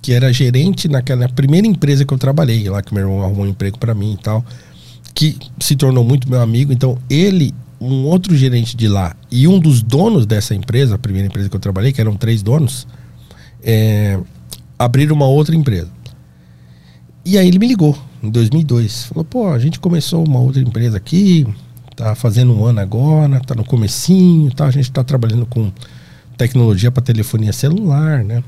que 0.00 0.12
era 0.12 0.32
gerente 0.32 0.88
naquela 0.88 1.28
primeira 1.28 1.66
empresa 1.66 2.04
que 2.04 2.14
eu 2.14 2.18
trabalhei, 2.18 2.68
lá 2.70 2.80
que 2.82 2.94
meu 2.94 3.02
irmão 3.02 3.22
arrumou 3.22 3.44
um 3.44 3.48
emprego 3.48 3.78
para 3.78 3.94
mim 3.94 4.14
e 4.14 4.16
tal, 4.22 4.44
que 5.14 5.36
se 5.60 5.76
tornou 5.76 6.02
muito 6.04 6.30
meu 6.30 6.40
amigo. 6.40 6.72
Então, 6.72 6.96
ele, 7.10 7.52
um 7.80 8.04
outro 8.06 8.34
gerente 8.36 8.76
de 8.76 8.88
lá 8.88 9.14
e 9.30 9.46
um 9.46 9.58
dos 9.58 9.82
donos 9.82 10.24
dessa 10.24 10.54
empresa, 10.54 10.94
a 10.94 10.98
primeira 10.98 11.26
empresa 11.28 11.48
que 11.48 11.56
eu 11.56 11.60
trabalhei, 11.60 11.92
que 11.92 12.00
eram 12.00 12.16
três 12.16 12.42
donos, 12.42 12.86
é, 13.62 14.18
abriram 14.78 15.14
uma 15.14 15.26
outra 15.26 15.54
empresa. 15.54 15.90
E 17.24 17.36
aí 17.36 17.46
ele 17.46 17.58
me 17.58 17.66
ligou 17.66 17.98
em 18.22 18.30
2002. 18.30 19.04
Falou, 19.04 19.24
pô, 19.24 19.48
a 19.48 19.58
gente 19.58 19.78
começou 19.80 20.26
uma 20.26 20.38
outra 20.38 20.60
empresa 20.60 20.96
aqui, 20.96 21.46
tá 21.96 22.14
fazendo 22.14 22.52
um 22.52 22.64
ano 22.64 22.80
agora, 22.80 23.40
tá 23.40 23.54
no 23.54 23.64
comecinho, 23.64 24.52
tá? 24.52 24.66
A 24.66 24.70
gente 24.70 24.90
tá 24.90 25.02
trabalhando 25.04 25.46
com 25.46 25.72
tecnologia 26.36 26.90
para 26.90 27.02
telefonia 27.02 27.52
celular, 27.52 28.24
né? 28.24 28.42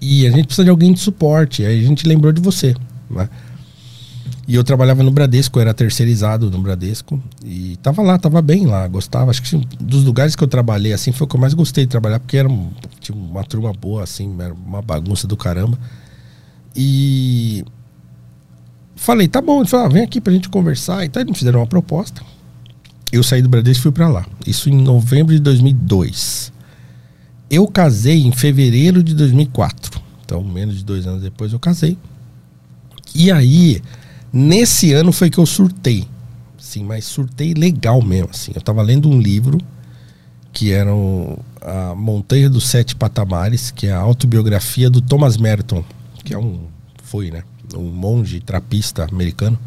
E 0.00 0.26
a 0.26 0.30
gente 0.30 0.46
precisa 0.46 0.64
de 0.64 0.70
alguém 0.70 0.92
de 0.92 1.00
suporte. 1.00 1.64
Aí 1.64 1.82
a 1.84 1.86
gente 1.86 2.06
lembrou 2.06 2.32
de 2.32 2.40
você, 2.40 2.74
né? 3.10 3.28
E 4.46 4.54
eu 4.54 4.62
trabalhava 4.62 5.02
no 5.02 5.10
Bradesco, 5.10 5.58
eu 5.58 5.62
era 5.62 5.72
terceirizado 5.72 6.50
no 6.50 6.58
Bradesco. 6.60 7.18
E 7.42 7.76
tava 7.82 8.02
lá, 8.02 8.18
tava 8.18 8.42
bem 8.42 8.66
lá, 8.66 8.86
gostava. 8.86 9.30
Acho 9.30 9.42
que 9.42 9.56
dos 9.80 10.04
lugares 10.04 10.36
que 10.36 10.44
eu 10.44 10.48
trabalhei, 10.48 10.92
assim, 10.92 11.12
foi 11.12 11.24
o 11.24 11.28
que 11.28 11.34
eu 11.36 11.40
mais 11.40 11.54
gostei 11.54 11.84
de 11.84 11.90
trabalhar, 11.90 12.20
porque 12.20 12.36
era 12.36 12.48
um- 12.48 12.70
uma 13.14 13.42
turma 13.42 13.72
boa, 13.72 14.02
assim, 14.02 14.36
era 14.38 14.52
uma 14.52 14.82
bagunça 14.82 15.26
do 15.26 15.36
caramba. 15.36 15.78
E 16.76 17.64
falei, 18.96 19.28
tá 19.28 19.40
bom, 19.40 19.60
ele 19.60 19.68
falou, 19.68 19.86
ah, 19.86 19.88
vem 19.88 20.02
aqui 20.02 20.20
pra 20.20 20.32
gente 20.32 20.48
conversar. 20.48 21.04
Então 21.04 21.20
eles 21.20 21.32
me 21.32 21.38
fizeram 21.38 21.60
uma 21.60 21.66
proposta. 21.66 22.22
Eu 23.12 23.22
saí 23.22 23.42
do 23.42 23.48
Bradesco 23.48 23.80
e 23.80 23.82
fui 23.82 23.92
pra 23.92 24.08
lá. 24.08 24.26
Isso 24.46 24.68
em 24.68 24.76
novembro 24.76 25.34
de 25.34 25.40
2002. 25.40 26.52
Eu 27.50 27.66
casei 27.68 28.22
em 28.22 28.32
fevereiro 28.32 29.02
de 29.02 29.14
2004. 29.14 30.02
Então, 30.24 30.42
menos 30.42 30.78
de 30.78 30.84
dois 30.84 31.06
anos 31.06 31.22
depois 31.22 31.52
eu 31.52 31.60
casei. 31.60 31.96
E 33.14 33.30
aí, 33.30 33.80
nesse 34.32 34.92
ano 34.92 35.12
foi 35.12 35.30
que 35.30 35.38
eu 35.38 35.46
surtei. 35.46 36.08
Sim, 36.58 36.84
mas 36.84 37.04
surtei 37.04 37.54
legal 37.54 38.02
mesmo, 38.02 38.30
assim. 38.30 38.52
Eu 38.54 38.60
tava 38.60 38.82
lendo 38.82 39.08
um 39.08 39.20
livro 39.20 39.58
que 40.52 40.72
era 40.72 40.90
a 41.60 41.94
Montanha 41.94 42.48
dos 42.48 42.68
Sete 42.68 42.96
Patamares, 42.96 43.70
que 43.70 43.88
é 43.88 43.92
a 43.92 43.98
autobiografia 43.98 44.88
do 44.88 45.00
Thomas 45.00 45.36
Merton, 45.36 45.84
que 46.24 46.32
é 46.32 46.38
um 46.38 46.60
foi, 47.02 47.30
né, 47.30 47.42
um 47.76 47.90
monge 47.90 48.40
trapista 48.40 49.06
americano. 49.10 49.58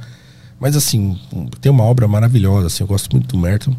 Mas 0.59 0.75
assim, 0.75 1.17
tem 1.61 1.71
uma 1.71 1.83
obra 1.83 2.07
maravilhosa, 2.07 2.67
assim, 2.67 2.83
eu 2.83 2.87
gosto 2.87 3.11
muito 3.11 3.27
do 3.27 3.37
Merton. 3.37 3.75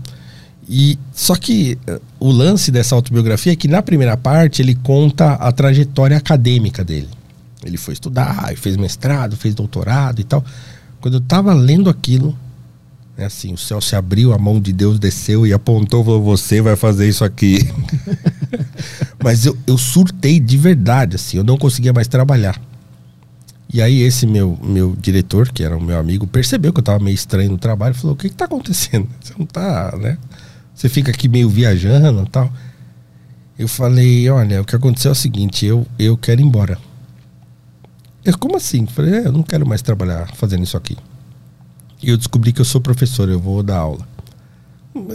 E 0.68 0.98
só 1.12 1.34
que 1.34 1.78
eh, 1.86 2.00
o 2.20 2.30
lance 2.30 2.70
dessa 2.70 2.94
autobiografia 2.94 3.52
é 3.52 3.56
que 3.56 3.66
na 3.66 3.82
primeira 3.82 4.16
parte 4.16 4.60
ele 4.60 4.74
conta 4.74 5.32
a 5.32 5.50
trajetória 5.50 6.16
acadêmica 6.16 6.84
dele. 6.84 7.08
Ele 7.64 7.76
foi 7.76 7.94
estudar, 7.94 8.54
fez 8.56 8.76
mestrado, 8.76 9.36
fez 9.36 9.54
doutorado 9.54 10.20
e 10.20 10.24
tal. 10.24 10.44
Quando 11.00 11.14
eu 11.14 11.20
tava 11.20 11.54
lendo 11.54 11.88
aquilo, 11.88 12.36
é 13.16 13.24
assim, 13.24 13.52
o 13.52 13.58
céu 13.58 13.80
se 13.80 13.96
abriu, 13.96 14.32
a 14.32 14.38
mão 14.38 14.60
de 14.60 14.72
Deus 14.72 14.98
desceu 14.98 15.46
e 15.46 15.52
apontou, 15.52 16.04
falou, 16.04 16.22
você 16.22 16.60
vai 16.60 16.76
fazer 16.76 17.08
isso 17.08 17.24
aqui. 17.24 17.58
Mas 19.22 19.46
eu, 19.46 19.56
eu 19.66 19.76
surtei 19.76 20.38
de 20.38 20.56
verdade, 20.56 21.16
assim, 21.16 21.38
eu 21.38 21.44
não 21.44 21.56
conseguia 21.56 21.92
mais 21.92 22.06
trabalhar. 22.06 22.60
E 23.72 23.82
aí 23.82 24.00
esse 24.00 24.26
meu, 24.26 24.58
meu 24.62 24.96
diretor, 24.98 25.50
que 25.52 25.62
era 25.62 25.76
o 25.76 25.82
meu 25.82 25.98
amigo, 25.98 26.26
percebeu 26.26 26.72
que 26.72 26.80
eu 26.80 26.84
tava 26.84 27.02
meio 27.04 27.14
estranho 27.14 27.50
no 27.50 27.58
trabalho 27.58 27.94
e 27.94 27.98
falou, 27.98 28.14
o 28.14 28.18
que 28.18 28.28
que 28.30 28.34
tá 28.34 28.46
acontecendo? 28.46 29.06
Você 29.20 29.34
não 29.38 29.44
tá, 29.46 29.94
né? 29.98 30.16
Você 30.74 30.88
fica 30.88 31.10
aqui 31.10 31.28
meio 31.28 31.48
viajando 31.50 32.22
e 32.22 32.28
tal. 32.30 32.50
Eu 33.58 33.68
falei, 33.68 34.28
olha, 34.30 34.62
o 34.62 34.64
que 34.64 34.74
aconteceu 34.76 35.10
é 35.10 35.12
o 35.12 35.14
seguinte, 35.16 35.66
eu, 35.66 35.86
eu 35.98 36.16
quero 36.16 36.40
ir 36.40 36.44
embora. 36.44 36.78
Eu, 38.24 38.38
como 38.38 38.56
assim? 38.56 38.82
Eu 38.82 38.86
falei, 38.86 39.14
é, 39.14 39.26
eu 39.26 39.32
não 39.32 39.42
quero 39.42 39.66
mais 39.66 39.82
trabalhar 39.82 40.28
fazendo 40.34 40.62
isso 40.62 40.76
aqui. 40.76 40.96
E 42.02 42.08
eu 42.10 42.16
descobri 42.16 42.52
que 42.52 42.60
eu 42.60 42.64
sou 42.64 42.80
professor, 42.80 43.28
eu 43.28 43.40
vou 43.40 43.62
dar 43.62 43.78
aula. 43.78 44.06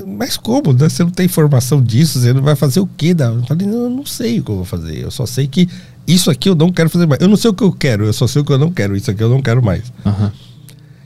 Mas 0.06 0.38
como? 0.38 0.72
né? 0.73 0.90
Você 0.90 1.03
não 1.03 1.11
tem 1.11 1.26
informação 1.26 1.82
disso? 1.82 2.19
Você 2.19 2.34
não 2.34 2.41
vai 2.41 2.56
fazer 2.56 2.80
o 2.80 2.88
quê? 2.88 3.14
da- 3.14 3.26
Eu 3.32 3.44
falei, 3.44 3.65
não, 3.68 3.84
eu 3.84 3.90
não 3.90 4.06
sei 4.06 4.40
o 4.40 4.44
que 4.44 4.52
eu 4.52 4.56
vou 4.57 4.65
fazer. 4.65 4.98
Eu 4.99 5.10
só 5.11 5.26
sei 5.26 5.48
que 5.48 5.68
isso 6.08 6.30
aqui 6.30 6.50
eu 6.50 6.56
não 6.56 6.72
quero 6.72 6.90
fazer 6.90 7.06
mais. 7.06 7.22
Eu 7.22 7.28
não 7.28 7.36
sei 7.38 7.50
o 7.52 7.54
que 7.54 7.64
eu 7.64 7.72
quero, 7.72 8.06
eu 8.06 8.14
só 8.14 8.28
sei 8.28 8.42
o 8.42 8.46
que 8.46 8.52
eu 8.52 8.58
não 8.58 8.72
quero. 8.72 8.96
Isso 8.96 9.10
aqui 9.12 9.24
eu 9.24 9.30
não 9.30 9.42
quero 9.42 9.64
mais. 9.64 9.84
Aham. 10.06 10.32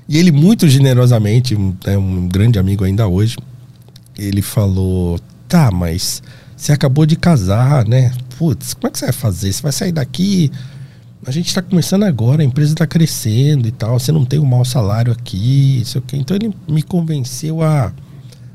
E 0.10 0.18
ele, 0.18 0.32
muito 0.32 0.68
generosamente, 0.70 1.56
um- 1.56 1.76
é 1.86 1.98
um 1.98 2.28
grande 2.28 2.58
amigo 2.58 2.84
ainda 2.84 3.08
hoje, 3.08 3.36
ele 4.18 4.42
falou: 4.42 5.20
tá, 5.48 5.70
mas 5.72 6.24
você 6.56 6.72
acabou 6.72 7.06
de 7.06 7.16
casar, 7.16 7.86
né? 7.86 8.12
Putz, 8.38 8.74
como 8.74 8.88
é 8.88 8.90
que 8.92 8.98
você 9.00 9.06
vai 9.06 9.14
fazer? 9.14 9.52
Você 9.54 9.62
vai 9.62 9.72
sair 9.72 9.92
daqui. 9.92 10.52
A 11.26 11.32
gente 11.32 11.54
tá 11.54 11.62
começando 11.62 12.04
agora, 12.04 12.42
a 12.42 12.46
empresa 12.46 12.74
tá 12.74 12.88
crescendo 12.88 13.68
e 13.68 13.72
tal. 13.72 14.00
Você 14.00 14.12
não 14.12 14.24
tem 14.24 14.40
um 14.40 14.46
mau 14.46 14.64
salário 14.64 15.12
aqui, 15.12 15.82
isso 15.82 15.98
aqui. 15.98 16.16
Então 16.16 16.36
ele 16.38 16.54
me 16.68 16.82
convenceu 16.82 17.62
a. 17.62 17.92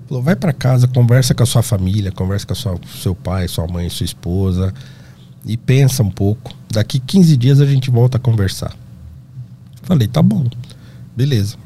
Falou, 0.09 0.23
vai 0.23 0.35
para 0.36 0.52
casa, 0.52 0.89
conversa 0.89 1.35
com 1.35 1.43
a 1.43 1.47
sua 1.47 1.62
família, 1.62 2.10
conversa 2.12 2.47
com 2.47 2.52
a 2.52 2.56
sua, 2.56 2.78
seu 3.01 3.14
pai, 3.14 3.47
sua 3.48 3.66
mãe, 3.66 3.89
sua 3.90 4.05
esposa 4.05 4.73
e 5.44 5.56
pensa 5.56 6.02
um 6.02 6.10
pouco. 6.10 6.52
Daqui 6.70 6.98
15 6.98 7.36
dias 7.36 7.60
a 7.60 7.66
gente 7.66 7.90
volta 7.90 8.16
a 8.16 8.20
conversar. 8.20 8.74
Falei, 9.82 10.06
tá 10.09 10.23
bom, 10.23 10.47
beleza. 11.16 11.56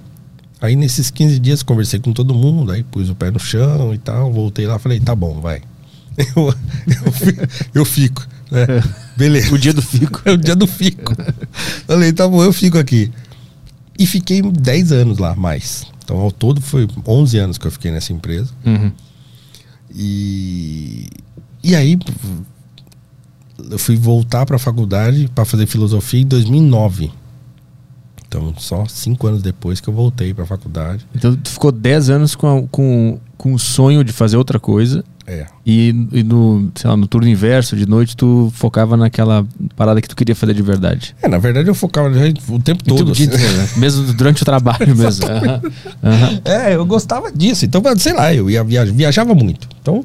Aí 0.61 0.75
nesses 0.75 1.11
15 1.11 1.39
dias 1.39 1.63
conversei 1.63 2.01
com 2.01 2.13
todo 2.13 2.35
mundo, 2.35 2.73
aí 2.73 2.83
pus 2.83 3.11
o 3.11 3.15
pé 3.15 3.31
no 3.31 3.39
chão 3.39 3.93
e 3.95 3.99
tal, 3.99 4.33
voltei 4.33 4.67
lá, 4.67 4.79
falei, 4.79 4.99
tá 4.99 5.15
bom, 5.15 5.41
vai. 5.41 5.63
Eu, 6.35 6.55
eu, 7.05 7.13
fi- 7.13 7.69
eu 7.75 7.85
fico, 7.85 8.27
né? 8.51 8.67
Beleza. 9.19 9.55
O 9.55 9.59
dia 9.59 9.75
do 9.75 9.83
fico. 9.83 10.23
É 10.25 10.31
o 10.33 10.39
dia 10.39 10.57
do 10.57 10.67
fico. 10.67 11.15
Falei, 11.87 12.11
tá 12.11 12.27
bom, 12.27 12.43
eu 12.43 12.55
fico 12.55 12.79
aqui. 12.79 13.13
E 13.99 14.07
fiquei 14.07 14.41
10 14.41 14.93
anos 14.93 15.19
lá, 15.19 15.35
mais. 15.35 15.85
Então, 16.03 16.17
ao 16.17 16.33
todo, 16.33 16.63
foi 16.63 16.89
11 17.07 17.37
anos 17.39 17.59
que 17.59 17.67
eu 17.67 17.71
fiquei 17.71 17.91
nessa 17.91 18.15
empresa. 18.15 18.51
Uhum. 18.65 18.91
E, 19.95 21.07
e 21.63 21.75
aí, 21.77 21.99
eu 23.71 23.79
fui 23.79 23.97
voltar 23.97 24.45
para 24.47 24.57
a 24.57 24.59
faculdade 24.59 25.29
para 25.35 25.45
fazer 25.45 25.67
filosofia 25.67 26.21
em 26.21 26.27
2009. 26.27 27.11
Então, 28.29 28.53
só 28.59 28.85
cinco 28.87 29.27
anos 29.29 29.41
depois 29.41 29.81
que 29.81 29.89
eu 29.89 29.95
voltei 29.95 30.35
para 30.35 30.45
a 30.45 30.47
faculdade. 30.47 31.07
Então, 31.15 31.35
tu 31.37 31.49
ficou 31.49 31.71
10 31.71 32.11
anos 32.11 32.35
com, 32.35 32.59
a, 32.59 32.63
com, 32.69 33.19
com 33.39 33.55
o 33.55 33.59
sonho 33.59 34.03
de 34.03 34.13
fazer 34.13 34.37
outra 34.37 34.59
coisa. 34.59 35.05
É. 35.29 35.47
E, 35.65 35.89
e 36.13 36.23
no, 36.23 36.71
sei 36.75 36.91
lá, 36.91 36.97
no 36.97 37.07
turno 37.07 37.29
inverso, 37.29 37.77
de 37.77 37.87
noite, 37.87 38.17
tu 38.17 38.51
focava 38.55 38.97
naquela 38.97 39.47
parada 39.77 40.01
que 40.01 40.09
tu 40.09 40.15
queria 40.17 40.35
fazer 40.35 40.55
de 40.55 40.63
verdade. 40.63 41.15
É, 41.23 41.29
na 41.29 41.39
verdade 41.39 41.69
eu 41.69 41.75
focava 41.75 42.09
o 42.09 42.59
tempo 42.61 42.83
E 42.85 42.89
todo. 42.89 43.13
assim. 43.13 43.27
né? 43.27 43.69
Mesmo 43.77 44.13
durante 44.13 44.43
o 44.43 44.45
trabalho 44.45 44.95
mesmo. 44.95 45.27
Aham, 45.27 45.61
aham. 46.03 46.41
É, 46.45 46.75
eu 46.75 46.85
gostava 46.85 47.31
disso. 47.33 47.65
Então, 47.65 47.83
sei 47.97 48.13
lá, 48.13 48.35
eu 48.35 48.51
ia 48.51 48.63
viaja, 48.63 48.93
viajava 48.93 49.35
muito. 49.35 49.69
Então, 49.81 50.05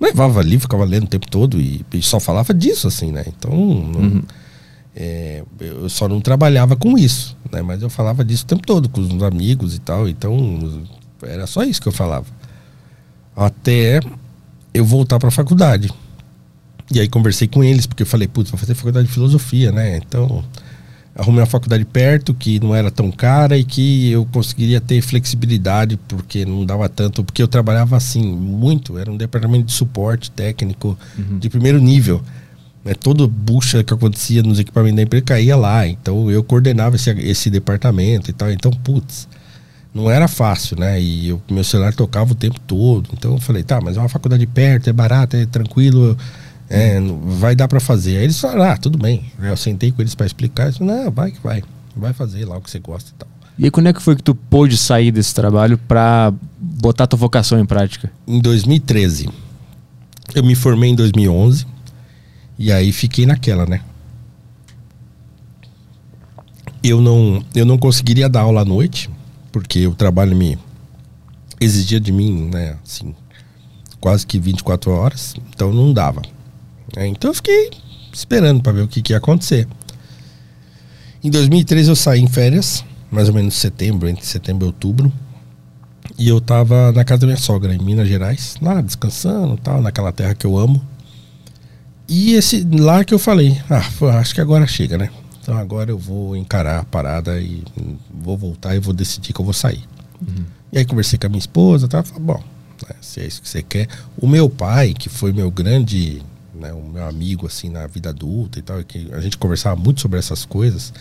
levava 0.00 0.42
livro, 0.42 0.60
ficava 0.62 0.84
lendo 0.84 1.04
o 1.04 1.08
tempo 1.08 1.28
todo 1.30 1.60
e, 1.60 1.84
e 1.92 2.02
só 2.02 2.18
falava 2.20 2.52
disso, 2.54 2.86
assim, 2.88 3.10
né? 3.12 3.24
Então, 3.26 3.52
não- 3.54 4.22
é, 4.96 5.44
eu 5.60 5.88
só 5.88 6.08
não 6.08 6.20
trabalhava 6.20 6.74
com 6.76 6.98
isso, 6.98 7.36
né? 7.52 7.62
Mas 7.62 7.82
eu 7.82 7.88
falava 7.90 8.24
disso 8.24 8.44
o 8.44 8.46
tempo 8.46 8.66
todo 8.66 8.88
com 8.88 9.00
os 9.00 9.22
amigos 9.22 9.74
e 9.74 9.78
tal. 9.78 10.08
Então, 10.08 10.34
era 11.22 11.46
só 11.46 11.62
isso 11.62 11.80
que 11.80 11.88
eu 11.88 11.92
falava. 11.92 12.26
Até 13.36 14.00
eu 14.74 14.84
voltar 14.84 15.18
para 15.18 15.28
a 15.28 15.32
faculdade. 15.32 15.90
E 16.92 16.98
aí 17.00 17.08
conversei 17.08 17.46
com 17.46 17.62
eles, 17.62 17.86
porque 17.86 18.02
eu 18.02 18.06
falei, 18.06 18.26
putz, 18.26 18.50
vou 18.50 18.58
fazer 18.58 18.74
faculdade 18.74 19.06
de 19.08 19.12
filosofia, 19.12 19.70
né? 19.70 19.98
Então, 19.98 20.42
arrumei 21.18 21.40
uma 21.40 21.46
faculdade 21.46 21.84
perto, 21.84 22.32
que 22.32 22.60
não 22.60 22.74
era 22.74 22.92
tão 22.92 23.10
cara 23.10 23.58
e 23.58 23.64
que 23.64 24.12
eu 24.12 24.24
conseguiria 24.26 24.80
ter 24.80 25.02
flexibilidade, 25.02 25.98
porque 26.06 26.46
não 26.46 26.64
dava 26.64 26.88
tanto, 26.88 27.24
porque 27.24 27.42
eu 27.42 27.48
trabalhava 27.48 27.96
assim, 27.96 28.22
muito, 28.24 28.96
era 28.96 29.10
um 29.10 29.16
departamento 29.16 29.66
de 29.66 29.72
suporte 29.72 30.30
técnico 30.30 30.96
de 31.40 31.50
primeiro 31.50 31.80
nível. 31.80 32.22
Né? 32.84 32.94
Toda 32.94 33.26
bucha 33.26 33.82
que 33.82 33.92
acontecia 33.92 34.44
nos 34.44 34.60
equipamentos 34.60 34.96
da 34.96 35.02
empresa 35.02 35.24
caía 35.24 35.56
lá, 35.56 35.86
então 35.88 36.30
eu 36.30 36.44
coordenava 36.44 36.94
esse, 36.94 37.10
esse 37.10 37.50
departamento 37.50 38.30
e 38.30 38.32
tal, 38.32 38.52
então, 38.52 38.70
putz, 38.70 39.28
não 39.92 40.08
era 40.08 40.28
fácil, 40.28 40.78
né? 40.78 41.00
E 41.00 41.32
o 41.32 41.42
meu 41.50 41.64
celular 41.64 41.92
tocava 41.92 42.32
o 42.32 42.34
tempo 42.34 42.60
todo. 42.60 43.10
Então 43.12 43.32
eu 43.32 43.40
falei, 43.40 43.64
tá, 43.64 43.80
mas 43.80 43.96
é 43.96 44.00
uma 44.00 44.08
faculdade 44.08 44.46
perto, 44.46 44.88
é 44.88 44.92
barato, 44.92 45.36
é 45.36 45.46
tranquilo, 45.46 46.16
é, 46.68 47.00
vai 47.40 47.54
dar 47.54 47.68
pra 47.68 47.80
fazer. 47.80 48.18
Aí 48.18 48.24
eles 48.24 48.38
falaram, 48.40 48.72
ah, 48.72 48.76
tudo 48.76 48.98
bem. 48.98 49.32
Eu 49.40 49.56
sentei 49.56 49.90
com 49.90 50.02
eles 50.02 50.14
pra 50.14 50.26
explicar. 50.26 50.64
Eles 50.64 50.78
falaram, 50.78 51.04
não, 51.04 51.10
vai 51.10 51.30
que 51.30 51.40
vai. 51.42 51.62
Vai 51.96 52.12
fazer 52.12 52.44
lá 52.44 52.56
o 52.56 52.60
que 52.60 52.70
você 52.70 52.78
gosta 52.78 53.10
e 53.10 53.14
tal. 53.14 53.28
E 53.58 53.64
aí, 53.64 53.70
quando 53.70 53.88
é 53.88 53.92
que 53.92 54.00
foi 54.00 54.14
que 54.14 54.22
tu 54.22 54.34
pôde 54.34 54.76
sair 54.76 55.10
desse 55.10 55.34
trabalho 55.34 55.76
pra 55.76 56.32
botar 56.60 57.08
tua 57.08 57.18
vocação 57.18 57.58
em 57.58 57.66
prática? 57.66 58.12
Em 58.26 58.40
2013, 58.40 59.28
eu 60.34 60.44
me 60.44 60.54
formei 60.54 60.90
em 60.90 60.94
2011. 60.94 61.66
E 62.56 62.70
aí 62.72 62.92
fiquei 62.92 63.26
naquela, 63.26 63.66
né? 63.66 63.80
Eu 66.82 67.00
não, 67.00 67.44
eu 67.54 67.64
não 67.64 67.76
conseguiria 67.78 68.28
dar 68.28 68.42
aula 68.42 68.62
à 68.62 68.64
noite, 68.64 69.10
porque 69.50 69.86
o 69.86 69.94
trabalho 69.94 70.36
me 70.36 70.58
exigia 71.60 71.98
de 71.98 72.12
mim, 72.12 72.48
né, 72.52 72.76
assim, 72.84 73.14
quase 74.00 74.24
que 74.26 74.38
24 74.38 74.90
horas, 74.92 75.34
então 75.50 75.72
não 75.72 75.92
dava. 75.92 76.22
É, 76.96 77.06
então 77.06 77.30
eu 77.30 77.34
fiquei 77.34 77.70
esperando 78.12 78.62
para 78.62 78.72
ver 78.72 78.82
o 78.82 78.88
que, 78.88 79.02
que 79.02 79.12
ia 79.12 79.18
acontecer. 79.18 79.66
Em 81.22 81.30
2013 81.30 81.88
eu 81.88 81.96
saí 81.96 82.20
em 82.20 82.28
férias, 82.28 82.84
mais 83.10 83.28
ou 83.28 83.34
menos 83.34 83.54
setembro, 83.54 84.08
entre 84.08 84.24
setembro 84.24 84.66
e 84.66 84.68
outubro. 84.68 85.12
E 86.18 86.28
eu 86.28 86.40
tava 86.40 86.90
na 86.92 87.04
casa 87.04 87.20
da 87.20 87.26
minha 87.26 87.36
sogra, 87.36 87.74
em 87.74 87.78
Minas 87.78 88.08
Gerais, 88.08 88.56
lá 88.62 88.80
descansando 88.80 89.54
e 89.54 89.58
tal, 89.58 89.80
naquela 89.82 90.12
terra 90.12 90.34
que 90.34 90.46
eu 90.46 90.56
amo. 90.56 90.84
E 92.08 92.32
esse 92.32 92.64
lá 92.64 93.04
que 93.04 93.12
eu 93.12 93.18
falei, 93.18 93.60
ah, 93.68 94.18
acho 94.18 94.34
que 94.34 94.40
agora 94.40 94.66
chega, 94.66 94.96
né? 94.96 95.10
Então 95.42 95.56
agora 95.56 95.90
eu 95.90 95.98
vou 95.98 96.36
encarar 96.36 96.80
a 96.80 96.84
parada 96.84 97.40
e 97.40 97.62
vou 98.12 98.36
voltar 98.36 98.74
e 98.74 98.78
vou 98.78 98.94
decidir 98.94 99.32
que 99.32 99.40
eu 99.40 99.44
vou 99.44 99.54
sair. 99.54 99.84
E 100.72 100.78
aí 100.78 100.84
conversei 100.84 101.18
com 101.18 101.26
a 101.26 101.28
minha 101.28 101.38
esposa, 101.38 101.88
tá? 101.88 102.02
Falei, 102.02 102.22
bom, 102.22 102.42
né, 102.88 102.94
se 103.00 103.20
é 103.20 103.26
isso 103.26 103.42
que 103.42 103.48
você 103.48 103.62
quer. 103.62 103.88
O 104.16 104.26
meu 104.26 104.48
pai, 104.50 104.92
que 104.92 105.08
foi 105.08 105.32
meu 105.32 105.50
grande, 105.50 106.22
né, 106.58 106.72
o 106.72 106.82
meu 106.82 107.06
amigo 107.06 107.46
assim 107.46 107.68
na 107.68 107.86
vida 107.86 108.10
adulta 108.10 108.58
e 108.58 108.62
tal, 108.62 108.82
que 108.84 109.08
a 109.12 109.20
gente 109.20 109.38
conversava 109.38 109.76
muito 109.76 110.00
sobre 110.00 110.18
essas 110.18 110.44
coisas, 110.44 110.92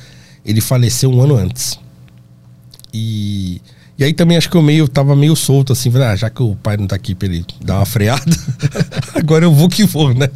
ele 0.45 0.61
faleceu 0.61 1.11
um 1.11 1.21
ano 1.21 1.35
antes. 1.35 1.79
E, 2.93 3.61
e 3.97 4.03
aí 4.03 4.13
também 4.13 4.37
acho 4.37 4.49
que 4.49 4.55
eu 4.55 4.61
meio 4.61 4.87
tava 4.87 5.15
meio 5.15 5.35
solto 5.35 5.73
assim, 5.73 5.91
ah, 5.97 6.15
já 6.15 6.29
que 6.29 6.41
o 6.41 6.55
pai 6.55 6.77
não 6.77 6.87
tá 6.87 6.95
aqui 6.95 7.13
pra 7.13 7.27
ele 7.27 7.45
dar 7.63 7.77
uma 7.77 7.85
freada, 7.85 8.23
agora 9.15 9.45
eu 9.45 9.53
vou 9.53 9.67
que 9.67 9.83
vou, 9.83 10.13
né? 10.13 10.29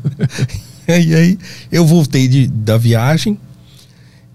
e 0.88 1.16
aí 1.16 1.40
eu 1.72 1.86
voltei 1.86 2.28
de, 2.28 2.48
da 2.48 2.78
viagem 2.78 3.38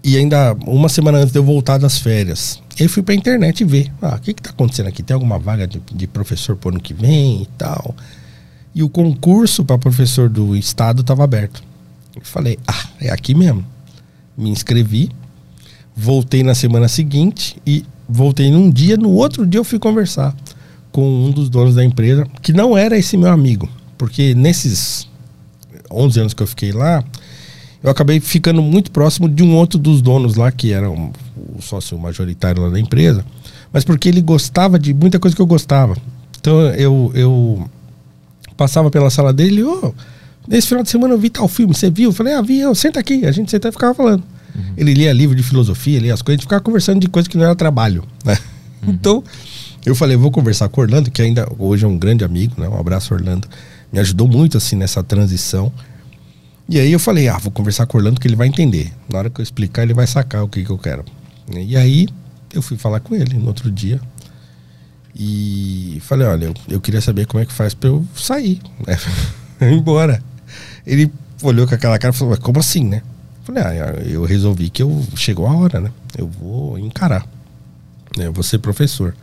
e 0.03 0.15
ainda 0.17 0.53
uma 0.65 0.87
semana 0.87 1.17
antes 1.17 1.33
de 1.33 1.39
eu 1.39 1.43
voltar 1.43 1.77
das 1.77 1.97
férias, 1.99 2.61
eu 2.79 2.87
fui 2.87 3.03
pra 3.03 3.13
internet 3.13 3.63
ver, 3.65 3.91
ah, 4.01 4.15
o 4.15 4.19
que 4.19 4.33
que 4.33 4.41
tá 4.41 4.51
acontecendo 4.51 4.87
aqui? 4.87 5.03
Tem 5.03 5.13
alguma 5.13 5.37
vaga 5.37 5.67
de, 5.67 5.81
de 5.93 6.07
professor 6.07 6.55
pro 6.55 6.69
ano 6.69 6.79
que 6.79 6.93
vem 6.93 7.41
e 7.41 7.45
tal? 7.57 7.95
E 8.77 8.83
o 8.83 8.89
concurso 8.89 9.65
para 9.65 9.75
professor 9.79 10.29
do 10.29 10.55
estado 10.55 11.01
estava 11.01 11.23
aberto. 11.23 11.63
Eu 12.15 12.21
falei, 12.23 12.59
ah, 12.67 12.85
é 13.01 13.09
aqui 13.09 13.33
mesmo. 13.33 13.65
Me 14.37 14.51
inscrevi, 14.51 15.09
voltei 15.95 16.43
na 16.43 16.53
semana 16.53 16.87
seguinte 16.87 17.57
e 17.65 17.83
voltei 18.07 18.51
num 18.51 18.69
dia, 18.69 18.95
no 18.95 19.09
outro 19.09 19.47
dia 19.47 19.59
eu 19.59 19.63
fui 19.63 19.79
conversar 19.79 20.35
com 20.91 21.25
um 21.25 21.31
dos 21.31 21.49
donos 21.49 21.73
da 21.73 21.83
empresa, 21.83 22.27
que 22.43 22.53
não 22.53 22.77
era 22.77 22.95
esse 22.95 23.17
meu 23.17 23.31
amigo, 23.31 23.67
porque 23.97 24.35
nesses 24.35 25.07
11 25.89 26.19
anos 26.19 26.33
que 26.35 26.43
eu 26.43 26.47
fiquei 26.47 26.71
lá, 26.71 27.03
eu 27.81 27.89
acabei 27.89 28.19
ficando 28.19 28.61
muito 28.61 28.91
próximo 28.91 29.27
de 29.27 29.41
um 29.41 29.55
outro 29.55 29.79
dos 29.79 30.03
donos 30.03 30.35
lá, 30.35 30.51
que 30.51 30.71
era 30.71 30.87
um- 30.87 31.11
o 31.57 31.63
sócio 31.63 31.97
majoritário 31.97 32.61
lá 32.61 32.69
da 32.69 32.79
empresa, 32.79 33.25
mas 33.73 33.83
porque 33.83 34.07
ele 34.07 34.21
gostava 34.21 34.77
de 34.77 34.93
muita 34.93 35.17
coisa 35.19 35.35
que 35.35 35.41
eu 35.41 35.47
gostava. 35.47 35.97
Então 36.39 36.61
eu, 36.75 37.11
eu 37.15 37.67
passava 38.57 38.89
pela 38.89 39.09
sala 39.09 39.31
dele, 39.31 39.63
ô, 39.63 39.93
nesse 40.47 40.67
final 40.67 40.83
de 40.83 40.89
semana 40.89 41.13
eu 41.13 41.19
vi 41.19 41.29
tal 41.29 41.47
filme, 41.47 41.73
você 41.73 41.89
viu? 41.89 42.09
Eu 42.09 42.13
falei, 42.13 42.33
ah, 42.33 42.41
vi, 42.41 42.59
eu, 42.59 42.75
senta 42.75 42.99
aqui, 42.99 43.25
a 43.25 43.31
gente 43.31 43.49
senta 43.51 43.69
e 43.69 43.71
ficava 43.71 43.93
falando. 43.93 44.23
Ele 44.75 44.93
lia 44.93 45.13
livro 45.13 45.35
de 45.35 45.43
filosofia, 45.43 45.99
lia 45.99 46.13
as 46.13 46.21
coisas, 46.21 46.39
a 46.39 46.41
gente 46.41 46.45
ficava 46.45 46.61
conversando 46.61 46.99
de 46.99 47.07
coisas 47.07 47.27
que 47.27 47.37
não 47.37 47.45
era 47.45 47.55
trabalho, 47.55 48.03
né? 48.25 48.37
Então, 48.87 49.23
eu 49.85 49.95
falei, 49.95 50.15
eu 50.15 50.19
vou 50.19 50.31
conversar 50.31 50.69
com 50.69 50.81
o 50.81 50.83
Orlando, 50.83 51.11
que 51.11 51.21
ainda 51.21 51.47
hoje 51.57 51.85
é 51.85 51.87
um 51.87 51.97
grande 51.97 52.23
amigo, 52.23 52.59
né? 52.59 52.67
Um 52.67 52.79
abraço, 52.79 53.13
Orlando. 53.13 53.47
Me 53.91 53.99
ajudou 53.99 54.27
muito, 54.27 54.57
assim, 54.57 54.75
nessa 54.75 55.03
transição. 55.03 55.71
E 56.69 56.79
aí 56.79 56.91
eu 56.91 56.99
falei, 56.99 57.27
ah, 57.27 57.37
vou 57.37 57.51
conversar 57.51 57.85
com 57.85 57.97
o 57.97 57.99
Orlando 57.99 58.19
que 58.19 58.27
ele 58.27 58.35
vai 58.35 58.47
entender. 58.47 58.91
Na 59.09 59.19
hora 59.19 59.29
que 59.29 59.39
eu 59.39 59.43
explicar, 59.43 59.83
ele 59.83 59.93
vai 59.93 60.05
sacar 60.05 60.43
o 60.43 60.47
que, 60.47 60.63
que 60.63 60.69
eu 60.69 60.77
quero. 60.77 61.05
E 61.55 61.77
aí 61.77 62.07
eu 62.53 62.61
fui 62.61 62.77
falar 62.77 62.99
com 62.99 63.15
ele 63.15 63.37
no 63.37 63.47
outro 63.47 63.71
dia. 63.71 63.99
E 65.19 65.99
falei, 66.01 66.27
olha, 66.27 66.45
eu, 66.45 66.53
eu 66.69 66.81
queria 66.81 67.01
saber 67.01 67.25
como 67.25 67.41
é 67.41 67.45
que 67.45 67.53
faz 67.53 67.73
pra 67.73 67.89
eu 67.89 68.05
sair, 68.15 68.61
né? 68.85 68.97
Embora. 69.71 70.21
Ele 70.85 71.11
olhou 71.41 71.67
com 71.67 71.73
aquela 71.75 71.97
cara 71.97 72.13
e 72.13 72.17
falou, 72.17 72.31
mas 72.35 72.39
como 72.43 72.59
assim, 72.59 72.83
né? 72.83 73.01
Falei, 73.43 73.63
ah, 73.63 73.73
eu 74.05 74.23
resolvi 74.25 74.69
que 74.69 74.83
eu 74.83 75.03
chegou 75.15 75.47
a 75.47 75.55
hora, 75.55 75.79
né? 75.79 75.91
Eu 76.17 76.27
vou 76.27 76.77
encarar. 76.77 77.25
né? 78.15 78.27
Eu 78.27 78.33
vou 78.33 78.43
ser 78.43 78.59
professor. 78.59 79.15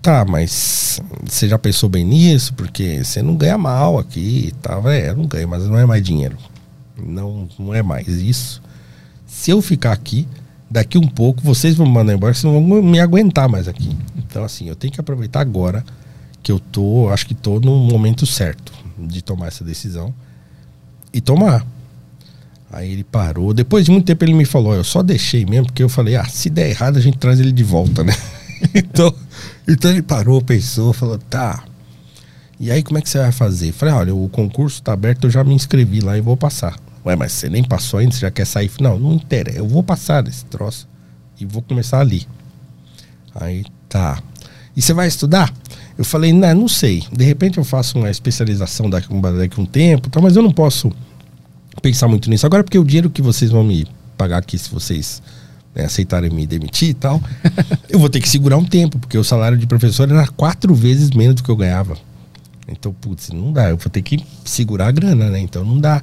Tá, 0.00 0.24
mas 0.24 1.00
você 1.24 1.48
já 1.48 1.58
pensou 1.58 1.88
bem 1.88 2.04
nisso? 2.04 2.54
Porque 2.54 3.02
você 3.04 3.20
não 3.22 3.36
ganha 3.36 3.58
mal 3.58 3.98
aqui 3.98 4.48
e 4.48 4.52
tal. 4.62 4.88
É, 4.88 5.10
eu 5.10 5.16
não 5.16 5.26
ganho, 5.26 5.48
mas 5.48 5.64
não 5.64 5.78
é 5.78 5.84
mais 5.84 6.02
dinheiro. 6.02 6.38
Não, 6.96 7.48
não 7.58 7.74
é 7.74 7.82
mais 7.82 8.06
isso. 8.08 8.62
Se 9.26 9.50
eu 9.50 9.60
ficar 9.60 9.92
aqui, 9.92 10.26
daqui 10.74 10.98
um 10.98 11.06
pouco 11.06 11.40
vocês 11.40 11.76
vão 11.76 11.86
me 11.86 11.92
mandar 11.92 12.14
embora, 12.14 12.34
vocês 12.34 12.52
não 12.52 12.68
vão 12.68 12.82
me 12.82 12.98
aguentar 12.98 13.48
mais 13.48 13.68
aqui. 13.68 13.96
Então, 14.16 14.42
assim, 14.42 14.68
eu 14.68 14.74
tenho 14.74 14.92
que 14.92 15.00
aproveitar 15.00 15.40
agora 15.40 15.84
que 16.42 16.50
eu 16.50 16.58
tô, 16.58 17.08
acho 17.10 17.26
que 17.26 17.34
tô 17.34 17.60
no 17.60 17.78
momento 17.78 18.26
certo 18.26 18.72
de 18.98 19.22
tomar 19.22 19.46
essa 19.46 19.62
decisão 19.62 20.12
e 21.12 21.20
tomar. 21.20 21.64
Aí 22.72 22.90
ele 22.90 23.04
parou. 23.04 23.54
Depois 23.54 23.84
de 23.84 23.92
muito 23.92 24.04
tempo 24.04 24.24
ele 24.24 24.34
me 24.34 24.44
falou, 24.44 24.74
eu 24.74 24.82
só 24.82 25.00
deixei 25.00 25.46
mesmo, 25.46 25.66
porque 25.66 25.82
eu 25.82 25.88
falei, 25.88 26.16
ah, 26.16 26.24
se 26.24 26.50
der 26.50 26.70
errado 26.70 26.96
a 26.96 27.00
gente 27.00 27.18
traz 27.18 27.38
ele 27.38 27.52
de 27.52 27.62
volta, 27.62 28.02
né? 28.02 28.12
então, 28.74 29.14
então 29.68 29.92
ele 29.92 30.02
parou, 30.02 30.42
pensou, 30.42 30.92
falou, 30.92 31.18
tá. 31.18 31.62
E 32.58 32.72
aí 32.72 32.82
como 32.82 32.98
é 32.98 33.00
que 33.00 33.08
você 33.08 33.18
vai 33.18 33.30
fazer? 33.30 33.70
Falei, 33.70 33.94
olha, 33.94 34.14
o 34.14 34.28
concurso 34.28 34.82
tá 34.82 34.92
aberto, 34.92 35.28
eu 35.28 35.30
já 35.30 35.44
me 35.44 35.54
inscrevi 35.54 36.00
lá 36.00 36.18
e 36.18 36.20
vou 36.20 36.36
passar. 36.36 36.76
Ué, 37.04 37.16
mas 37.16 37.32
você 37.32 37.48
nem 37.48 37.62
passou 37.62 38.00
ainda, 38.00 38.14
você 38.14 38.20
já 38.20 38.30
quer 38.30 38.46
sair? 38.46 38.70
Não, 38.80 38.98
não 38.98 39.12
interessa, 39.12 39.58
eu 39.58 39.68
vou 39.68 39.82
passar 39.82 40.22
desse 40.22 40.44
troço 40.46 40.88
e 41.38 41.44
vou 41.44 41.62
começar 41.62 42.00
ali. 42.00 42.26
Aí 43.34 43.64
tá. 43.88 44.22
E 44.76 44.82
você 44.82 44.92
vai 44.92 45.06
estudar? 45.06 45.52
Eu 45.96 46.04
falei, 46.04 46.32
não, 46.32 46.54
não 46.54 46.68
sei. 46.68 47.04
De 47.12 47.24
repente 47.24 47.58
eu 47.58 47.64
faço 47.64 47.98
uma 47.98 48.10
especialização 48.10 48.88
daqui, 48.88 49.08
daqui 49.38 49.60
um 49.60 49.66
tempo, 49.66 50.08
tá, 50.08 50.20
mas 50.20 50.34
eu 50.34 50.42
não 50.42 50.52
posso 50.52 50.90
pensar 51.82 52.08
muito 52.08 52.30
nisso. 52.30 52.46
Agora, 52.46 52.64
porque 52.64 52.78
o 52.78 52.84
dinheiro 52.84 53.10
que 53.10 53.22
vocês 53.22 53.50
vão 53.50 53.62
me 53.62 53.86
pagar 54.16 54.38
aqui, 54.38 54.56
se 54.58 54.70
vocês 54.70 55.22
né, 55.74 55.84
aceitarem 55.84 56.30
me 56.30 56.46
demitir 56.46 56.90
e 56.90 56.94
tal, 56.94 57.22
eu 57.88 57.98
vou 57.98 58.08
ter 58.08 58.20
que 58.20 58.28
segurar 58.28 58.56
um 58.56 58.64
tempo, 58.64 58.98
porque 58.98 59.18
o 59.18 59.24
salário 59.24 59.58
de 59.58 59.66
professor 59.66 60.10
era 60.10 60.26
quatro 60.28 60.74
vezes 60.74 61.10
menos 61.10 61.36
do 61.36 61.42
que 61.42 61.50
eu 61.50 61.56
ganhava. 61.56 61.96
Então, 62.66 62.92
putz, 62.92 63.30
não 63.30 63.52
dá. 63.52 63.68
Eu 63.68 63.76
vou 63.76 63.90
ter 63.90 64.02
que 64.02 64.24
segurar 64.44 64.88
a 64.88 64.92
grana, 64.92 65.30
né? 65.30 65.38
Então 65.38 65.64
não 65.64 65.78
dá. 65.78 66.02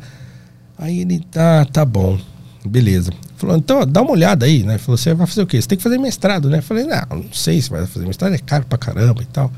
Aí 0.81 1.01
ele, 1.01 1.19
tá, 1.19 1.63
tá 1.65 1.85
bom. 1.85 2.19
beleza. 2.65 3.13
Falou, 3.37 3.55
então 3.55 3.85
dá 3.85 4.01
uma 4.01 4.11
olhada 4.11 4.47
aí, 4.47 4.63
né? 4.63 4.79
Falou, 4.79 4.97
você 4.97 5.13
vai 5.13 5.27
fazer 5.27 5.43
o 5.43 5.47
quê? 5.47 5.61
Você 5.61 5.67
tem 5.67 5.77
que 5.77 5.83
fazer 5.83 5.99
mestrado, 5.99 6.49
né? 6.49 6.59
Falei, 6.59 6.85
não, 6.85 7.17
não 7.17 7.33
sei 7.33 7.61
se 7.61 7.69
vai 7.69 7.85
fazer 7.85 8.07
mestrado, 8.07 8.33
é 8.33 8.39
caro 8.39 8.65
pra 8.65 8.79
caramba 8.79 9.21
e 9.21 9.25
tal. 9.27 9.51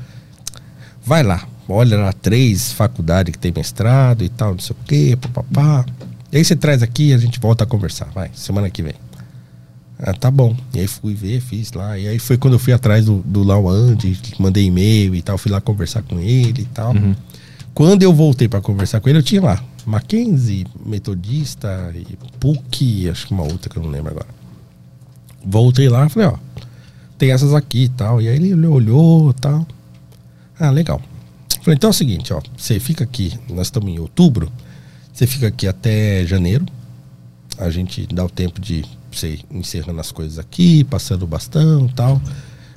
Vai 1.02 1.22
lá, 1.22 1.46
olha 1.66 1.96
lá 1.96 2.12
três 2.12 2.72
faculdades 2.72 3.32
que 3.32 3.38
tem 3.38 3.52
mestrado 3.56 4.22
e 4.22 4.28
tal, 4.28 4.52
não 4.52 4.58
sei 4.58 4.76
o 4.78 4.84
quê, 4.84 5.18
papapá. 5.20 5.86
E 6.30 6.36
aí 6.36 6.44
você 6.44 6.54
traz 6.54 6.82
aqui 6.82 7.08
e 7.08 7.14
a 7.14 7.18
gente 7.18 7.40
volta 7.40 7.64
a 7.64 7.66
conversar, 7.66 8.10
vai, 8.14 8.30
semana 8.34 8.68
que 8.68 8.82
vem. 8.82 8.94
Ah, 9.98 10.12
tá 10.12 10.30
bom. 10.30 10.54
E 10.74 10.80
aí 10.80 10.86
fui 10.86 11.14
ver, 11.14 11.40
fiz 11.40 11.72
lá. 11.72 11.98
E 11.98 12.06
aí 12.06 12.18
foi 12.18 12.36
quando 12.36 12.54
eu 12.54 12.58
fui 12.58 12.72
atrás 12.72 13.06
do, 13.06 13.22
do 13.24 13.42
Lawande, 13.42 14.18
mandei 14.38 14.64
e-mail 14.64 15.14
e 15.14 15.22
tal, 15.22 15.38
fui 15.38 15.50
lá 15.50 15.60
conversar 15.60 16.02
com 16.02 16.18
ele 16.20 16.62
e 16.62 16.66
tal. 16.66 16.92
Uhum. 16.92 17.14
Quando 17.72 18.02
eu 18.02 18.12
voltei 18.12 18.46
para 18.46 18.60
conversar 18.60 19.00
com 19.00 19.08
ele, 19.08 19.18
eu 19.18 19.22
tinha 19.22 19.40
lá 19.40 19.62
Mackenzie, 19.86 20.66
Metodista, 20.84 21.92
e 21.94 22.16
PUC, 22.38 23.08
acho 23.08 23.26
que 23.26 23.34
uma 23.34 23.44
outra 23.44 23.68
que 23.68 23.76
eu 23.76 23.82
não 23.82 23.90
lembro 23.90 24.10
agora. 24.10 24.28
Voltei 25.44 25.88
lá, 25.88 26.08
falei, 26.08 26.28
ó, 26.28 26.38
tem 27.18 27.30
essas 27.30 27.54
aqui 27.54 27.84
e 27.84 27.88
tal. 27.88 28.20
E 28.20 28.28
aí 28.28 28.36
ele 28.36 28.66
olhou 28.66 29.30
e 29.30 29.34
tal. 29.34 29.66
Ah, 30.58 30.70
legal. 30.70 31.00
Falei, 31.62 31.76
então 31.76 31.88
é 31.88 31.90
o 31.90 31.94
seguinte, 31.94 32.32
ó, 32.32 32.40
você 32.56 32.78
fica 32.78 33.04
aqui, 33.04 33.38
nós 33.48 33.68
estamos 33.68 33.90
em 33.90 33.98
outubro, 33.98 34.52
você 35.12 35.26
fica 35.26 35.46
aqui 35.46 35.66
até 35.66 36.26
janeiro. 36.26 36.66
A 37.56 37.70
gente 37.70 38.06
dá 38.06 38.24
o 38.24 38.28
tempo 38.28 38.60
de 38.60 38.84
você 39.10 39.38
encerrando 39.50 40.00
as 40.00 40.10
coisas 40.10 40.38
aqui, 40.38 40.84
passando 40.84 41.22
o 41.22 41.26
bastão 41.26 41.88
tal. 41.88 42.20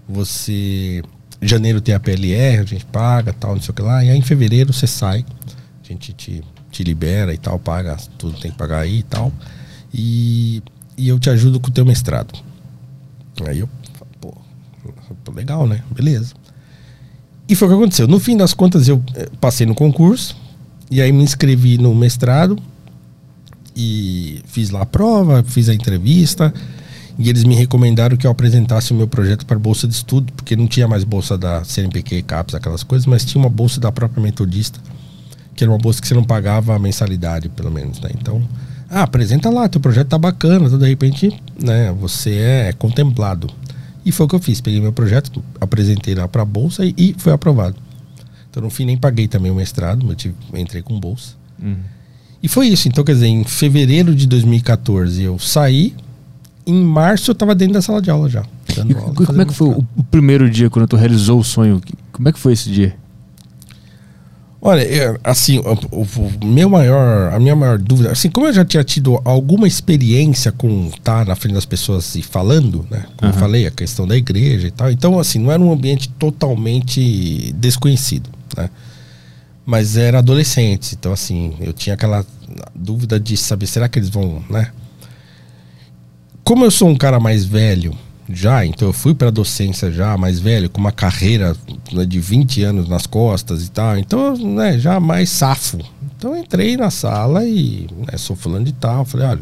Você. 0.08 1.04
Janeiro 1.42 1.82
tem 1.82 1.94
a 1.94 2.00
PLR, 2.00 2.60
a 2.60 2.66
gente 2.66 2.86
paga 2.86 3.34
tal, 3.34 3.56
não 3.56 3.62
sei 3.62 3.72
o 3.72 3.74
que 3.74 3.82
lá. 3.82 4.04
E 4.04 4.10
aí 4.10 4.18
em 4.18 4.22
fevereiro 4.22 4.72
você 4.72 4.88
sai, 4.88 5.26
a 5.84 5.88
gente 5.88 6.14
te, 6.14 6.44
te 6.78 6.84
libera 6.84 7.34
e 7.34 7.38
tal, 7.38 7.58
paga, 7.58 7.98
tudo 8.20 8.40
tem 8.40 8.52
que 8.52 8.58
pagar 8.58 8.82
aí 8.82 9.00
e 9.00 9.04
tal. 9.04 9.34
E, 9.92 10.62
e 10.96 11.08
eu 11.08 11.20
te 11.20 11.30
ajudo 11.30 11.60
com 11.60 11.70
o 11.70 11.72
teu 11.72 11.84
mestrado. 11.84 12.38
Aí 13.48 13.60
eu, 13.60 13.70
pô, 14.22 14.34
legal, 15.34 15.68
né? 15.68 15.82
Beleza. 15.92 16.36
E 17.50 17.56
foi 17.56 17.68
o 17.68 17.72
que 17.72 17.78
aconteceu. 17.78 18.08
No 18.08 18.20
fim 18.20 18.38
das 18.38 18.54
contas, 18.54 18.88
eu 18.88 19.02
eh, 19.16 19.28
passei 19.42 19.66
no 19.66 19.74
concurso, 19.74 20.38
e 20.92 21.02
aí 21.02 21.12
me 21.12 21.24
inscrevi 21.24 21.78
no 21.78 21.96
mestrado, 21.96 22.58
e 23.76 24.42
fiz 24.46 24.70
lá 24.70 24.82
a 24.82 24.86
prova, 24.86 25.44
fiz 25.44 25.70
a 25.70 25.74
entrevista, 25.74 26.54
e 27.18 27.30
eles 27.30 27.44
me 27.44 27.56
recomendaram 27.56 28.18
que 28.18 28.28
eu 28.28 28.32
apresentasse 28.32 28.92
o 28.92 28.96
meu 28.96 29.08
projeto 29.08 29.46
para 29.46 29.58
bolsa 29.58 29.88
de 29.88 29.96
estudo, 29.96 30.32
porque 30.34 30.56
não 30.56 30.68
tinha 30.68 30.88
mais 30.88 31.04
bolsa 31.04 31.38
da 31.38 31.64
CNPq, 31.64 32.22
CAPES, 32.24 32.56
aquelas 32.56 32.84
coisas, 32.84 33.08
mas 33.08 33.26
tinha 33.26 33.42
uma 33.42 33.50
bolsa 33.50 33.80
da 33.80 33.92
própria 33.92 34.22
metodista, 34.22 34.80
que 35.58 35.64
era 35.64 35.72
uma 35.72 35.80
bolsa 35.80 36.00
que 36.00 36.08
você 36.08 36.14
não 36.14 36.24
pagava 36.24 36.76
a 36.76 36.80
mensalidade, 36.80 37.50
pelo 37.50 37.72
menos, 37.72 38.00
né? 38.00 38.12
Então, 38.14 38.42
ah, 38.88 39.02
apresenta 39.02 39.50
lá, 39.50 39.68
teu 39.68 39.82
projeto 39.82 40.08
tá 40.08 40.18
bacana, 40.18 40.68
então, 40.68 40.78
de 40.78 40.88
repente, 40.88 41.42
né, 41.60 41.92
você 42.00 42.36
é 42.36 42.74
contemplado. 42.74 43.50
E 44.06 44.12
foi 44.12 44.28
o 44.28 44.30
que 44.30 44.36
eu 44.36 44.40
fiz. 44.40 44.62
Peguei 44.62 44.80
meu 44.80 44.94
projeto, 44.94 45.44
apresentei 45.60 46.14
lá 46.14 46.28
para 46.28 46.44
a 46.44 46.46
bolsa 46.46 46.86
e, 46.86 46.94
e, 46.96 47.16
foi 47.18 47.34
aprovado. 47.34 47.76
Então, 48.50 48.62
no 48.62 48.70
fim, 48.70 48.86
nem 48.86 48.96
paguei 48.96 49.28
também 49.28 49.52
o 49.52 49.56
mestrado, 49.56 50.08
eu 50.08 50.16
tive, 50.16 50.36
entrei 50.54 50.82
com 50.84 50.98
bolsa. 51.00 51.34
Uhum. 51.62 51.76
E 52.42 52.48
foi 52.48 52.68
isso. 52.68 52.88
Então, 52.88 53.04
quer 53.04 53.14
dizer, 53.14 53.28
em 53.28 53.44
fevereiro 53.44 54.16
de 54.16 54.28
2014 54.28 55.24
eu 55.24 55.40
saí. 55.40 55.96
Em 56.66 56.84
março 56.84 57.32
eu 57.32 57.34
estava 57.34 57.56
dentro 57.56 57.74
da 57.74 57.82
sala 57.82 58.02
de 58.02 58.12
aula 58.12 58.30
já. 58.30 58.46
Aula, 58.78 59.14
como 59.14 59.42
é 59.42 59.46
que 59.46 59.54
foi 59.54 59.70
o, 59.70 59.86
o 59.96 60.04
primeiro 60.04 60.50
dia 60.50 60.70
quando 60.70 60.88
tu 60.88 60.96
realizou 60.96 61.40
o 61.40 61.44
sonho? 61.44 61.82
Como 62.12 62.30
é 62.30 62.32
que 62.32 62.38
foi 62.38 62.54
esse 62.54 62.70
dia? 62.70 62.96
Olha, 64.60 64.82
é, 64.82 65.16
assim, 65.24 65.60
o, 65.60 66.02
o, 66.02 66.46
meu 66.46 66.68
maior, 66.68 67.32
a 67.32 67.40
minha 67.40 67.56
maior 67.56 67.78
dúvida, 67.78 68.12
assim, 68.12 68.30
como 68.30 68.48
eu 68.48 68.54
já 68.54 68.66
tinha 68.66 68.84
tido 68.84 69.22
alguma 69.24 69.68
experiência 69.68 70.52
com 70.52 70.88
estar 70.88 71.26
na 71.26 71.36
frente 71.36 71.54
das 71.54 71.66
pessoas 71.66 72.16
e 72.16 72.24
falando, 72.24 72.86
né? 72.90 73.06
Como 73.18 73.32
uhum. 73.32 73.38
eu 73.38 73.40
falei, 73.40 73.68
a 73.68 73.72
questão 73.72 74.08
da 74.08 74.18
igreja 74.18 74.68
e 74.68 74.72
tal. 74.72 74.90
Então, 74.90 75.20
assim, 75.20 75.38
não 75.38 75.52
era 75.52 75.62
um 75.62 75.72
ambiente 75.72 76.10
totalmente 76.10 77.54
desconhecido, 77.54 78.30
né? 78.56 78.70
Mas 79.64 79.96
era 79.96 80.20
adolescente, 80.20 80.96
então 80.98 81.12
assim, 81.12 81.54
eu 81.60 81.74
tinha 81.74 81.94
aquela 81.94 82.26
dúvida 82.74 83.20
de 83.20 83.36
saber, 83.36 83.68
será 83.68 83.90
que 83.90 84.00
eles 84.00 84.08
vão, 84.08 84.42
né? 84.50 84.72
Como 86.42 86.64
eu 86.64 86.72
sou 86.72 86.88
um 86.88 86.96
cara 86.96 87.20
mais 87.20 87.44
velho, 87.44 87.94
já, 88.30 88.66
então 88.66 88.90
eu 88.90 88.94
fui 88.94 89.14
para 89.14 89.30
docência 89.30 89.92
já, 89.92 90.18
mais 90.18 90.40
velho, 90.40 90.70
com 90.70 90.80
uma 90.80 90.92
carreira 90.92 91.56
né, 91.92 92.06
de 92.06 92.20
20 92.20 92.64
anos 92.64 92.90
nas 92.90 93.06
costas 93.06 93.66
e 93.66 93.72
tal, 93.72 93.98
então, 93.98 94.36
né, 94.38 94.78
já 94.78 95.00
mais 95.00 95.30
safo. 95.30 95.80
Então 96.18 96.36
eu 96.36 96.42
entrei 96.42 96.76
na 96.76 96.90
sala 96.90 97.46
e 97.46 97.88
né, 97.98 98.18
sou 98.18 98.36
falando 98.36 98.66
de 98.66 98.74
tal, 98.74 99.06
falei, 99.06 99.28
olha, 99.28 99.42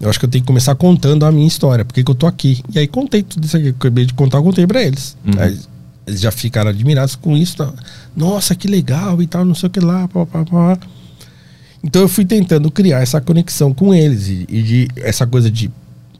eu 0.00 0.08
acho 0.08 0.18
que 0.18 0.24
eu 0.24 0.30
tenho 0.30 0.42
que 0.42 0.46
começar 0.46 0.74
contando 0.74 1.26
a 1.26 1.32
minha 1.32 1.46
história, 1.46 1.84
porque 1.84 2.02
que 2.02 2.10
eu 2.10 2.14
tô 2.14 2.26
aqui. 2.26 2.62
E 2.72 2.78
aí 2.78 2.86
contei 2.86 3.22
tudo 3.22 3.44
isso 3.44 3.56
aqui 3.56 3.66
que 3.66 3.70
eu 3.70 3.76
acabei 3.76 4.06
de 4.06 4.14
contar, 4.14 4.38
eu 4.38 4.42
contei 4.42 4.66
para 4.66 4.82
eles. 4.82 5.16
Uhum. 5.26 5.38
Aí, 5.38 5.58
eles 6.06 6.20
já 6.20 6.30
ficaram 6.30 6.70
admirados 6.70 7.14
com 7.16 7.36
isso. 7.36 7.56
Tá? 7.58 7.72
Nossa, 8.16 8.54
que 8.54 8.66
legal 8.66 9.20
e 9.20 9.26
tal, 9.26 9.44
não 9.44 9.54
sei 9.54 9.66
o 9.66 9.70
que 9.70 9.80
lá. 9.80 10.08
Pá, 10.08 10.24
pá, 10.24 10.44
pá. 10.44 10.78
Então 11.82 12.02
eu 12.02 12.08
fui 12.08 12.24
tentando 12.24 12.70
criar 12.70 13.00
essa 13.00 13.20
conexão 13.20 13.72
com 13.72 13.94
eles 13.94 14.28
e, 14.28 14.46
e 14.48 14.62
de 14.62 14.88
essa 14.96 15.26
coisa 15.26 15.50
de 15.50 15.70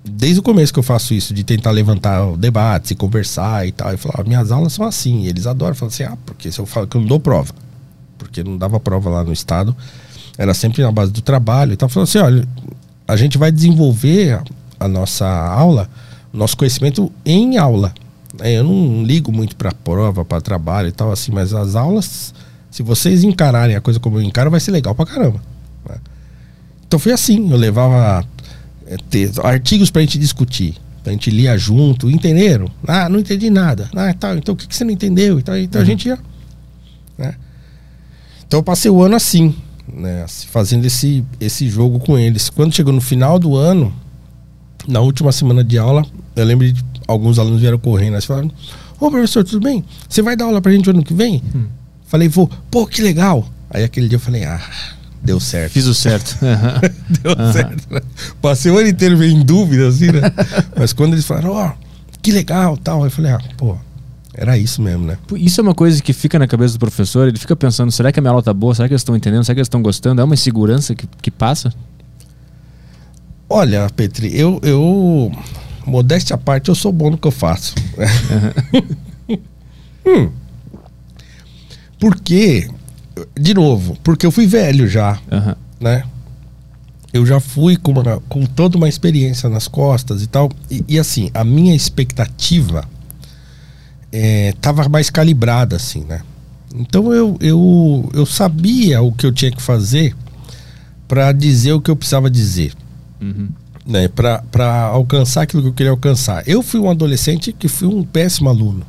desde 0.05 0.41
o 0.41 0.43
começo 0.43 0.73
que 0.73 0.79
eu 0.79 0.83
faço 0.83 1.15
isso, 1.15 1.35
de 1.35 1.45
tentar 1.45 1.71
levantar 1.71 2.37
debates 2.37 2.91
e 2.91 2.95
conversar 2.95 3.67
e 3.67 3.73
tal. 3.73 3.93
E 3.93 3.97
falar, 3.97 4.17
ah, 4.19 4.25
minhas 4.25 4.51
aulas 4.51 4.73
são 4.73 4.87
assim. 4.87 5.27
Eles 5.27 5.47
adoram. 5.47 5.75
Falam 5.75 5.93
assim, 5.93 6.05
ah, 6.05 6.17
porque 6.25 6.51
se 6.51 6.59
eu 6.59 6.67
falo 6.67 6.87
que 6.87 6.97
eu 6.97 7.01
não 7.01 7.09
dou 7.09 7.21
prova. 7.21 7.53
Porque 8.19 8.43
não 8.43 8.57
dava 8.57 8.81
prova 8.81 9.11
lá 9.11 9.25
no 9.25 9.33
estado. 9.33 9.77
Era 10.39 10.55
sempre 10.55 10.83
na 10.83 10.91
base 10.91 11.13
do 11.13 11.21
trabalho 11.21 11.73
e 11.73 11.77
tal. 11.77 11.89
Falando 11.89 12.09
assim, 12.09 12.19
olha, 12.19 12.49
a 13.07 13.17
gente 13.17 13.37
vai 13.37 13.53
desenvolver 13.53 14.35
a, 14.35 14.45
a 14.85 14.89
nossa 14.89 15.27
aula, 15.27 15.89
nosso 16.33 16.57
conhecimento 16.57 17.13
em 17.25 17.59
aula. 17.59 17.93
É, 18.39 18.59
eu 18.59 18.65
não 18.65 19.03
ligo 19.03 19.33
muito 19.33 19.57
para 19.57 19.73
prova, 19.73 20.25
para 20.25 20.41
trabalho 20.41 20.89
e 20.89 20.93
tal, 20.93 21.11
assim, 21.11 21.33
mas 21.33 21.53
as 21.53 21.75
aulas, 21.75 22.33
se 22.71 22.83
vocês 22.83 23.25
encararem 23.25 23.75
a 23.75 23.81
coisa 23.81 23.99
como 23.99 24.19
eu 24.19 24.23
encaro, 24.23 24.51
vai 24.51 24.61
ser 24.61 24.71
legal 24.71 24.95
pra 24.95 25.05
caramba. 25.05 25.43
Né? 25.89 25.97
Então 26.87 26.99
foi 26.99 27.13
assim, 27.13 27.51
eu 27.51 27.57
levava 27.57 28.25
é, 28.91 28.97
ter, 29.09 29.31
artigos 29.45 29.89
para 29.89 30.01
a 30.01 30.05
gente 30.05 30.19
discutir, 30.19 30.75
para 31.03 31.11
a 31.11 31.13
gente 31.13 31.31
lia 31.31 31.57
junto, 31.57 32.11
entenderam? 32.11 32.69
Ah, 32.87 33.09
não 33.09 33.21
entendi 33.21 33.49
nada. 33.49 33.89
Ah, 33.95 34.13
tal, 34.13 34.37
então 34.37 34.55
o 34.55 34.57
que, 34.57 34.67
que 34.67 34.75
você 34.75 34.83
não 34.83 34.91
entendeu? 34.91 35.39
Então, 35.39 35.57
então 35.57 35.81
uhum. 35.81 35.87
a 35.87 35.89
gente 35.89 36.09
ia. 36.09 36.19
Né? 37.17 37.35
Então 38.45 38.59
eu 38.59 38.65
passei 38.65 38.91
o 38.91 39.01
ano 39.01 39.15
assim, 39.15 39.55
né, 39.87 40.27
fazendo 40.29 40.85
esse, 40.85 41.25
esse 41.41 41.69
jogo 41.69 42.01
com 42.01 42.19
eles. 42.19 42.51
Quando 42.51 42.75
chegou 42.75 42.93
no 42.93 43.01
final 43.01 43.39
do 43.39 43.57
ano, 43.57 43.95
na 44.89 44.99
última 44.99 45.31
semana 45.31 45.63
de 45.63 45.79
aula, 45.79 46.05
eu 46.35 46.45
lembro 46.45 46.71
de 46.73 46.85
alguns 47.07 47.39
alunos 47.39 47.61
vieram 47.61 47.79
correndo, 47.79 48.19
e 48.19 48.21
falaram: 48.21 48.51
Ô 48.99 49.09
professor, 49.09 49.45
tudo 49.45 49.61
bem? 49.61 49.85
Você 50.09 50.21
vai 50.21 50.35
dar 50.35 50.47
aula 50.47 50.61
pra 50.61 50.73
gente 50.73 50.91
ano 50.91 51.05
que 51.05 51.15
vem? 51.15 51.43
Hum. 51.55 51.67
Falei, 52.07 52.29
vou, 52.29 52.51
pô, 52.71 52.89
que 52.89 53.01
legal. 53.01 53.49
Aí 53.71 53.85
aquele 53.85 54.09
dia 54.09 54.17
eu 54.17 54.21
falei, 54.21 54.43
ah, 54.43 54.61
Deu 55.23 55.39
certo. 55.39 55.73
Fiz 55.73 55.87
o 55.87 55.95
certo. 55.95 56.39
Deu 57.23 57.37
uhum. 57.39 57.53
certo. 57.53 57.95
Né? 57.95 58.01
Passei 58.41 58.73
o 58.73 58.79
ano 58.79 58.89
inteiro 58.89 59.19
meio 59.19 59.33
em 59.33 59.45
dúvida, 59.45 59.89
assim, 59.89 60.11
né? 60.11 60.23
Mas 60.77 60.93
quando 60.93 61.13
eles 61.13 61.27
falaram, 61.27 61.51
ó, 61.51 61.69
oh, 61.69 61.73
que 62.23 62.33
legal 62.33 62.77
tal, 62.77 63.05
eu 63.05 63.11
falei, 63.11 63.33
ah, 63.33 63.41
pô, 63.57 63.77
era 64.35 64.57
isso 64.57 64.81
mesmo, 64.81 65.07
né? 65.07 65.19
Isso 65.37 65.61
é 65.61 65.63
uma 65.63 65.75
coisa 65.75 66.03
que 66.03 66.13
fica 66.13 66.39
na 66.39 66.47
cabeça 66.47 66.75
do 66.75 66.81
professor, 66.81 67.29
ele 67.29 67.39
fica 67.39 67.55
pensando, 67.55 67.93
será 67.93 68.11
que 68.11 68.19
a 68.19 68.23
minha 68.23 68.31
aula 68.31 68.43
tá 68.43 68.55
boa? 68.55 68.75
Será 68.75 68.89
que 68.89 68.95
eles 68.95 69.03
estão 69.03 69.15
entendendo? 69.15 69.45
Será 69.45 69.55
que 69.55 69.61
eles 69.61 69.67
estão 69.67 69.83
gostando? 69.83 70.21
É 70.21 70.25
uma 70.25 70.35
insegurança 70.35 70.95
que, 70.95 71.07
que 71.21 71.31
passa? 71.31 71.73
Olha, 73.49 73.91
Petri, 73.91 74.39
eu, 74.39 74.61
eu. 74.63 75.33
Modéstia 75.85 76.37
à 76.37 76.39
parte, 76.39 76.69
eu 76.69 76.75
sou 76.75 76.93
bom 76.93 77.11
no 77.11 77.19
que 77.19 77.27
eu 77.27 77.33
faço. 77.33 77.75
Uhum. 79.29 79.39
hum. 80.07 80.31
Porque 81.99 82.71
de 83.39 83.55
novo, 83.55 83.97
porque 84.03 84.27
eu 84.27 84.31
fui 84.31 84.47
velho 84.47 84.89
já, 84.89 85.19
uhum. 85.31 85.55
né? 85.81 86.05
Eu 87.13 87.27
já 87.27 87.41
fui 87.41 87.77
com, 87.77 87.93
uma, 87.93 88.21
com 88.29 88.47
toda 88.47 88.77
uma 88.77 88.89
experiência 88.89 89.49
nas 89.49 89.67
costas 89.67 90.23
e 90.23 90.27
tal. 90.29 90.51
E, 90.71 90.85
e 90.89 90.99
assim, 90.99 91.31
a 91.35 91.43
minha 91.43 91.75
expectativa 91.75 92.85
é, 94.13 94.55
tava 94.61 94.89
mais 94.89 95.11
calibrada, 95.11 95.77
assim, 95.77 96.05
né? 96.05 96.23
Então 96.75 97.13
eu, 97.13 97.37
eu, 97.41 98.09
eu 98.15 98.25
sabia 98.25 99.03
o 99.03 99.13
que 99.13 99.27
eu 99.27 99.33
tinha 99.33 99.51
que 99.51 99.61
fazer 99.61 100.15
para 101.09 101.33
dizer 101.33 101.73
o 101.73 101.81
que 101.81 101.91
eu 101.91 101.97
precisava 101.97 102.31
dizer. 102.31 102.73
Uhum. 103.21 103.49
Né? 103.85 104.07
Para 104.07 104.85
alcançar 104.85 105.43
aquilo 105.43 105.63
que 105.63 105.69
eu 105.69 105.73
queria 105.73 105.91
alcançar. 105.91 106.47
Eu 106.47 106.63
fui 106.63 106.79
um 106.79 106.89
adolescente 106.89 107.53
que 107.53 107.67
fui 107.67 107.89
um 107.89 108.05
péssimo 108.05 108.49
aluno. 108.49 108.87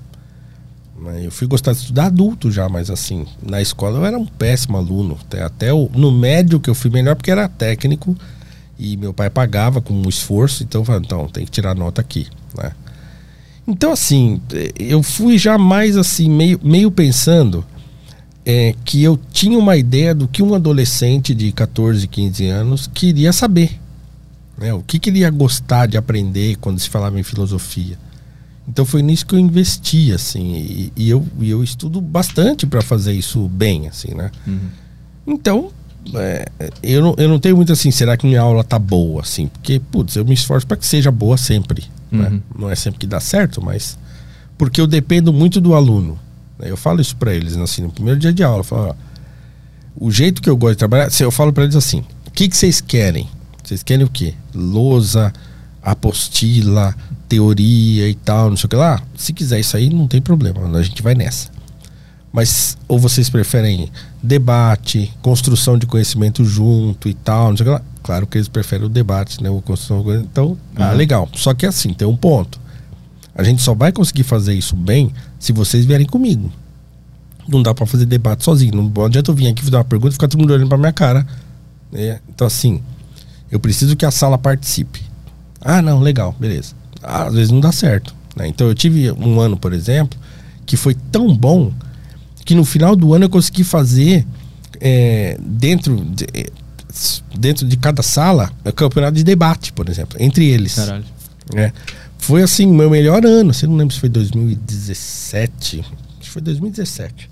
Né? 1.02 1.26
Eu 1.26 1.32
fui 1.32 1.48
gostar 1.48 1.72
de 1.72 1.80
estudar 1.80 2.06
adulto 2.06 2.52
já, 2.52 2.70
mas 2.70 2.90
assim, 2.90 3.26
na 3.42 3.62
escola 3.62 3.98
eu 3.98 4.06
era 4.06 4.18
um 4.18 4.26
péssimo 4.26 4.78
aluno. 4.78 5.18
Até 5.44 5.74
o, 5.74 5.90
no 5.94 6.12
médio 6.12 6.60
que 6.60 6.70
eu 6.70 6.76
fui 6.76 6.92
melhor 6.92 7.16
porque 7.16 7.32
era 7.32 7.50
técnico 7.50 8.16
e 8.78 8.96
meu 8.96 9.14
pai 9.14 9.30
pagava 9.30 9.82
com 9.82 9.94
um 9.94 10.08
esforço, 10.08 10.64
então 10.64 10.82
eu 10.82 10.86
falei, 10.86 11.02
então, 11.04 11.28
tem 11.28 11.46
que 11.46 11.52
tirar 11.52 11.76
nota 11.76 12.02
aqui, 12.02 12.28
né? 12.56 12.72
Então 13.68 13.92
assim, 13.92 14.42
eu 14.78 15.04
fui 15.04 15.38
já 15.38 15.58
mais 15.58 15.96
assim, 15.96 16.30
meio, 16.30 16.60
meio 16.64 16.90
pensando 16.90 17.64
é, 18.44 18.74
que 18.84 19.04
eu 19.04 19.20
tinha 19.32 19.58
uma 19.58 19.78
ideia 19.78 20.16
do 20.16 20.28
que 20.28 20.42
um 20.42 20.56
adolescente 20.56 21.34
de 21.34 21.52
14, 21.52 22.08
15 22.08 22.48
anos 22.48 22.90
queria 22.92 23.32
saber. 23.32 23.80
Né? 24.58 24.74
O 24.74 24.82
que, 24.82 25.00
que 25.00 25.10
ele 25.10 25.20
ia 25.20 25.30
gostar 25.30 25.86
de 25.86 25.96
aprender 25.96 26.58
quando 26.58 26.80
se 26.80 26.90
falava 26.90 27.20
em 27.20 27.24
filosofia? 27.24 27.98
Então 28.72 28.86
foi 28.86 29.02
nisso 29.02 29.26
que 29.26 29.36
eu 29.36 29.40
investi, 29.40 30.14
assim, 30.14 30.54
e, 30.56 30.94
e 30.96 31.10
eu, 31.10 31.28
e 31.42 31.50
eu 31.50 31.62
estudo 31.62 32.00
bastante 32.00 32.66
para 32.66 32.82
fazer 32.82 33.12
isso 33.12 33.50
bem, 33.50 33.90
assim, 33.90 34.14
né? 34.16 34.32
Uhum. 34.48 34.60
Então, 35.28 35.72
é, 36.16 36.46
eu, 36.82 37.02
não, 37.02 37.16
eu 37.18 37.28
não 37.28 37.38
tenho 37.38 37.58
muito 37.58 37.74
assim, 37.74 37.92
será 37.92 38.16
que 38.16 38.26
minha 38.26 38.40
aula 38.40 38.64
tá 38.64 38.80
boa, 38.80 39.22
assim? 39.22 39.48
Porque, 39.48 39.78
putz, 39.92 40.16
eu 40.16 40.24
me 40.24 40.34
esforço 40.34 40.66
para 40.66 40.78
que 40.78 40.88
seja 40.88 41.12
boa 41.12 41.36
sempre. 41.36 41.84
Né? 42.10 42.30
Uhum. 42.30 42.42
Não 42.60 42.70
é 42.70 42.76
sempre 42.76 42.98
que 42.98 43.06
dá 43.06 43.20
certo, 43.20 43.62
mas. 43.62 43.98
Porque 44.58 44.80
eu 44.80 44.88
dependo 44.88 45.34
muito 45.34 45.60
do 45.60 45.74
aluno. 45.76 46.18
né? 46.58 46.72
Eu 46.72 46.78
falo 46.78 47.02
isso 47.02 47.18
para 47.18 47.34
eles, 47.34 47.58
assim, 47.58 47.82
no 47.82 47.92
primeiro 47.92 48.20
dia 48.20 48.32
de 48.32 48.42
aula. 48.42 48.60
Eu 48.60 48.64
falo, 48.64 48.88
ó, 48.88 48.96
o 50.00 50.10
jeito 50.10 50.42
que 50.42 50.50
eu 50.50 50.56
gosto 50.56 50.76
de 50.76 50.80
trabalhar, 50.80 51.10
se 51.12 51.24
eu 51.24 51.30
falo 51.32 51.52
para 51.52 51.64
eles 51.64 51.76
assim: 51.76 52.06
o 52.26 52.32
que, 52.32 52.48
que 52.48 52.56
vocês 52.56 52.80
querem? 52.80 53.28
Vocês 53.62 53.84
querem 53.84 54.06
o 54.06 54.10
quê? 54.10 54.34
Lousa, 54.56 55.34
apostila, 55.82 56.96
teoria 57.36 58.10
e 58.10 58.14
tal, 58.16 58.50
não 58.50 58.58
sei 58.58 58.66
o 58.66 58.70
que 58.70 58.76
lá. 58.76 59.02
Se 59.16 59.32
quiser 59.32 59.58
isso 59.62 59.78
aí, 59.78 59.90
não 59.90 60.06
tem 60.06 60.22
problema, 60.22 60.68
a 60.78 60.82
gente 60.84 61.02
vai 61.02 61.16
nessa. 61.16 61.50
Mas 62.34 62.78
ou 62.90 63.00
vocês 63.00 63.30
preferem 63.30 63.90
debate, 64.22 65.14
construção 65.22 65.78
de 65.78 65.86
conhecimento 65.86 66.44
junto 66.44 67.08
e 67.08 67.14
tal, 67.14 67.50
não 67.52 67.58
sei 67.58 67.66
o 67.66 67.70
que 67.70 67.74
lá. 67.76 67.82
Claro 68.04 68.28
que 68.28 68.38
eles 68.38 68.48
preferem 68.50 68.86
o 68.86 68.90
debate, 68.90 69.42
né? 69.42 69.50
O 69.50 69.62
construção, 69.62 70.04
então, 70.16 70.58
ah, 70.76 70.90
Uhum. 70.92 70.98
legal. 70.98 71.30
Só 71.34 71.54
que 71.54 71.66
assim, 71.66 71.94
tem 71.94 72.08
um 72.08 72.16
ponto. 72.18 72.60
A 73.34 73.44
gente 73.44 73.62
só 73.62 73.74
vai 73.74 73.92
conseguir 73.94 74.24
fazer 74.24 74.54
isso 74.54 74.76
bem 74.76 75.12
se 75.40 75.54
vocês 75.54 75.86
vierem 75.86 76.06
comigo. 76.06 76.52
Não 77.48 77.64
dá 77.64 77.74
pra 77.74 77.86
fazer 77.86 78.06
debate 78.06 78.44
sozinho. 78.44 78.76
Não 78.94 79.06
adianta 79.06 79.32
eu 79.32 79.36
vir 79.36 79.48
aqui 79.48 79.64
fazer 79.64 79.76
uma 79.78 79.84
pergunta 79.86 80.10
e 80.10 80.14
ficar 80.14 80.28
todo 80.28 80.40
mundo 80.40 80.52
olhando 80.54 80.68
pra 80.70 80.78
minha 80.78 80.92
cara. 80.94 81.26
né? 81.92 82.20
Então, 82.30 82.46
assim, 82.48 82.82
eu 83.50 83.60
preciso 83.60 83.96
que 83.96 84.06
a 84.06 84.12
sala 84.12 84.38
participe. 84.38 85.02
Ah, 85.62 85.82
não, 85.82 86.00
legal, 86.00 86.36
beleza. 86.40 86.74
Às 87.02 87.34
vezes 87.34 87.52
não 87.52 87.60
dá 87.60 87.72
certo. 87.72 88.14
né? 88.36 88.48
Então, 88.48 88.68
eu 88.68 88.76
tive 88.76 89.12
um 89.12 89.40
ano, 89.40 89.58
por 89.58 89.74
exemplo, 89.74 90.20
que 90.66 90.78
foi 90.78 90.96
tão 91.12 91.36
bom 91.36 91.72
que 92.46 92.56
no 92.56 92.66
final 92.66 92.96
do 92.96 93.14
ano 93.14 93.26
eu 93.26 93.30
consegui 93.30 93.64
fazer 93.64 94.26
é, 94.80 95.38
dentro, 95.40 95.96
de, 95.96 96.26
é, 96.34 96.50
dentro 97.38 97.68
de 97.68 97.78
cada 97.78 98.02
sala 98.02 98.52
é 98.66 98.72
campeonato 98.72 99.16
de 99.16 99.24
debate, 99.24 99.72
por 99.74 99.88
exemplo, 99.90 100.18
entre 100.20 100.46
eles. 100.46 100.76
Caralho. 100.76 101.06
É. 101.56 101.72
Foi 102.18 102.44
assim, 102.44 102.68
meu 102.68 102.90
melhor 102.90 103.26
ano. 103.26 103.54
Você 103.54 103.66
não 103.66 103.76
lembra 103.76 103.94
se 103.94 104.00
foi 104.00 104.10
2017? 104.10 105.80
Acho 105.80 105.92
que 106.20 106.30
foi 106.30 106.42
2017. 106.42 107.30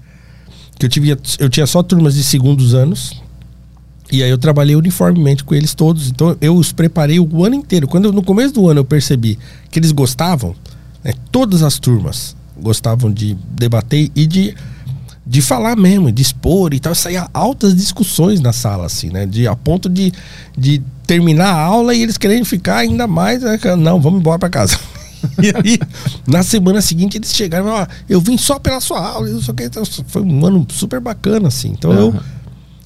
Que 0.78 0.86
eu, 0.86 0.90
tive, 0.90 1.18
eu 1.40 1.50
tinha 1.50 1.68
só 1.68 1.84
turmas 1.84 2.16
de 2.16 2.24
segundos 2.24 2.74
anos. 2.74 3.22
E 4.12 4.24
aí 4.24 4.30
eu 4.30 4.38
trabalhei 4.38 4.76
uniformemente 4.76 5.44
com 5.44 5.54
eles 5.54 5.74
todos. 5.76 6.10
Então 6.10 6.36
eu 6.42 6.56
os 6.56 6.72
preparei 6.72 7.20
o 7.20 7.46
ano 7.46 7.56
inteiro. 7.56 7.88
Quando 7.88 8.06
eu- 8.06 8.14
no 8.14 8.24
começo 8.24 8.54
do 8.54 8.68
ano 8.68 8.80
eu 8.80 8.86
percebi 8.86 9.38
que 9.70 9.78
eles 9.80 9.92
gostavam, 9.92 10.56
né, 11.04 11.14
todas 11.32 11.62
as 11.64 11.78
turmas 11.80 12.36
gostavam 12.60 13.12
de 13.12 13.38
debater 13.52 14.12
e 14.16 14.26
de, 14.28 14.54
de 15.26 15.42
falar 15.42 15.76
mesmo, 15.78 16.12
de 16.12 16.22
expor 16.22 16.74
e 16.74 16.80
tal. 16.80 16.94
Saía 16.96 17.28
altas 17.34 17.76
discussões 17.76 18.40
na 18.42 18.52
sala, 18.52 18.86
assim, 18.88 19.10
né? 19.10 19.26
De, 19.26 19.48
a 19.48 19.56
ponto 19.56 19.88
de, 19.88 20.12
de 20.58 20.82
terminar 21.06 21.54
a 21.54 21.62
aula 21.62 21.94
e 21.96 22.02
eles 22.02 22.18
querendo 22.18 22.46
ficar 22.46 22.78
ainda 22.78 23.08
mais. 23.08 23.42
Né? 23.44 23.60
Não, 23.78 24.02
vamos 24.02 24.20
embora 24.20 24.40
para 24.40 24.50
casa. 24.50 24.78
E 25.44 25.48
aí, 25.50 25.78
na 26.26 26.42
semana 26.44 26.80
seguinte, 26.82 27.18
eles 27.18 27.36
chegaram 27.36 27.66
e 27.66 27.70
falaram, 27.70 27.88
"Ó, 27.92 27.96
eu 28.08 28.22
vim 28.22 28.38
só 28.38 28.58
pela 28.58 28.80
sua 28.80 29.06
aula, 29.06 29.28
não 29.28 29.42
sei 29.42 29.54
que. 29.54 29.64
Então, 29.64 29.84
foi 30.08 30.22
um 30.22 30.46
ano 30.46 30.66
super 30.70 31.02
bacana, 31.02 31.50
assim. 31.50 31.72
Então 31.78 31.92
eu, 31.92 32.08
Aham. 32.08 32.24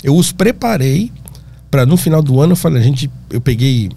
Eu 0.04 0.16
os 0.16 0.32
preparei 0.32 1.12
para 1.72 1.86
no 1.86 1.98
final 1.98 2.22
do 2.22 2.40
ano 2.40 2.54
eu 2.54 2.58
falei, 2.58 2.82
a 2.82 2.86
gente, 2.86 3.10
eu 3.30 3.42
peguei 3.42 3.90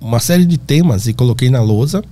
uma 0.00 0.20
série 0.20 0.44
de 0.44 0.58
temas 0.58 1.06
e 1.06 1.12
coloquei 1.14 1.50
na 1.50 1.60
lousa 1.60 2.02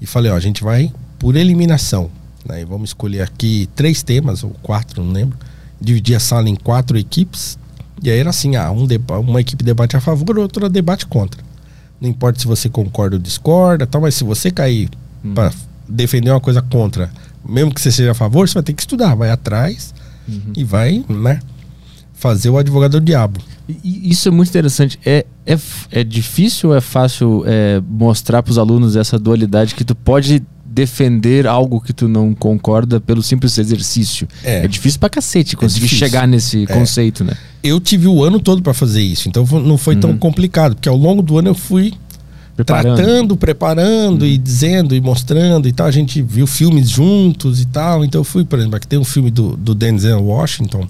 e 0.00 0.06
falei, 0.06 0.30
ó, 0.30 0.36
a 0.36 0.40
gente 0.40 0.62
vai 0.62 0.92
por 1.18 1.34
eliminação, 1.36 2.10
né? 2.46 2.62
E 2.62 2.64
vamos 2.64 2.90
escolher 2.90 3.22
aqui 3.22 3.68
três 3.74 4.02
temas 4.02 4.42
ou 4.44 4.50
quatro, 4.62 5.02
não 5.02 5.12
lembro. 5.12 5.36
Dividir 5.80 6.14
a 6.16 6.20
sala 6.20 6.48
em 6.48 6.54
quatro 6.56 6.96
equipes 6.98 7.58
e 8.02 8.10
aí 8.10 8.18
era 8.18 8.30
assim, 8.30 8.56
ah, 8.56 8.70
um 8.70 8.86
uma 9.26 9.40
equipe 9.40 9.62
debate 9.64 9.96
a 9.96 10.00
favor, 10.00 10.38
outra 10.38 10.68
debate 10.68 11.06
contra. 11.06 11.42
Não 12.00 12.08
importa 12.08 12.38
se 12.38 12.46
você 12.46 12.68
concorda 12.68 13.16
ou 13.16 13.20
discorda, 13.22 13.86
tal, 13.86 14.00
mas 14.00 14.14
se 14.14 14.24
você 14.24 14.50
cair 14.50 14.88
Hum. 15.22 15.34
para 15.34 15.52
defender 15.86 16.30
uma 16.30 16.40
coisa 16.40 16.62
contra, 16.62 17.10
mesmo 17.46 17.74
que 17.74 17.80
você 17.80 17.92
seja 17.92 18.12
a 18.12 18.14
favor, 18.14 18.48
você 18.48 18.54
vai 18.54 18.62
ter 18.62 18.72
que 18.72 18.80
estudar, 18.80 19.14
vai 19.14 19.30
atrás 19.30 19.92
Uhum. 20.26 20.52
e 20.56 20.64
vai, 20.64 21.04
né, 21.08 21.40
fazer 22.20 22.50
o 22.50 22.58
advogado 22.58 23.00
do 23.00 23.04
diabo. 23.04 23.40
Isso 23.82 24.28
é 24.28 24.30
muito 24.30 24.48
interessante. 24.50 24.98
É, 25.04 25.24
é, 25.46 25.58
é 25.90 26.04
difícil 26.04 26.70
ou 26.70 26.76
é 26.76 26.80
fácil 26.80 27.42
é, 27.46 27.80
mostrar 27.88 28.42
para 28.42 28.50
os 28.52 28.58
alunos 28.58 28.94
essa 28.94 29.18
dualidade 29.18 29.74
que 29.74 29.84
tu 29.84 29.94
pode 29.94 30.42
defender 30.64 31.46
algo 31.46 31.80
que 31.80 31.92
tu 31.92 32.06
não 32.06 32.32
concorda 32.34 33.00
pelo 33.00 33.22
simples 33.22 33.56
exercício? 33.58 34.28
É. 34.44 34.64
É, 34.64 34.68
difícil 34.68 35.00
pra 35.00 35.08
cacete 35.08 35.56
conseguir 35.56 35.86
difícil. 35.86 36.06
chegar 36.06 36.28
nesse 36.28 36.64
É. 36.64 36.66
conceito, 36.66 37.24
né? 37.24 37.32
Eu 37.62 37.80
tive 37.80 38.06
o 38.06 38.22
ano 38.22 38.38
todo 38.38 38.62
para 38.62 38.74
fazer 38.74 39.02
isso, 39.02 39.28
então 39.28 39.44
não 39.60 39.76
foi 39.78 39.96
tão 39.96 40.10
Uhum. 40.10 40.18
complicado, 40.18 40.74
porque 40.76 40.88
ao 40.88 40.96
longo 40.96 41.22
do 41.22 41.38
ano 41.38 41.48
eu 41.48 41.54
fui 41.54 41.92
Preparando. 42.54 42.96
tratando, 42.96 43.36
preparando 43.36 44.26
e 44.26 44.36
dizendo 44.36 44.94
e 44.94 45.00
mostrando 45.00 45.66
e 45.66 45.72
tal. 45.72 45.86
A 45.86 45.90
gente 45.90 46.20
viu 46.22 46.46
filmes 46.46 46.90
juntos 46.90 47.60
e 47.60 47.66
tal. 47.66 48.04
Então 48.04 48.20
eu 48.20 48.24
fui, 48.24 48.44
por 48.44 48.58
exemplo, 48.58 48.76
aqui 48.76 48.86
tem 48.86 48.98
um 48.98 49.04
filme 49.04 49.30
do, 49.30 49.56
do 49.56 49.74
Denzel 49.74 50.22
Washington, 50.22 50.86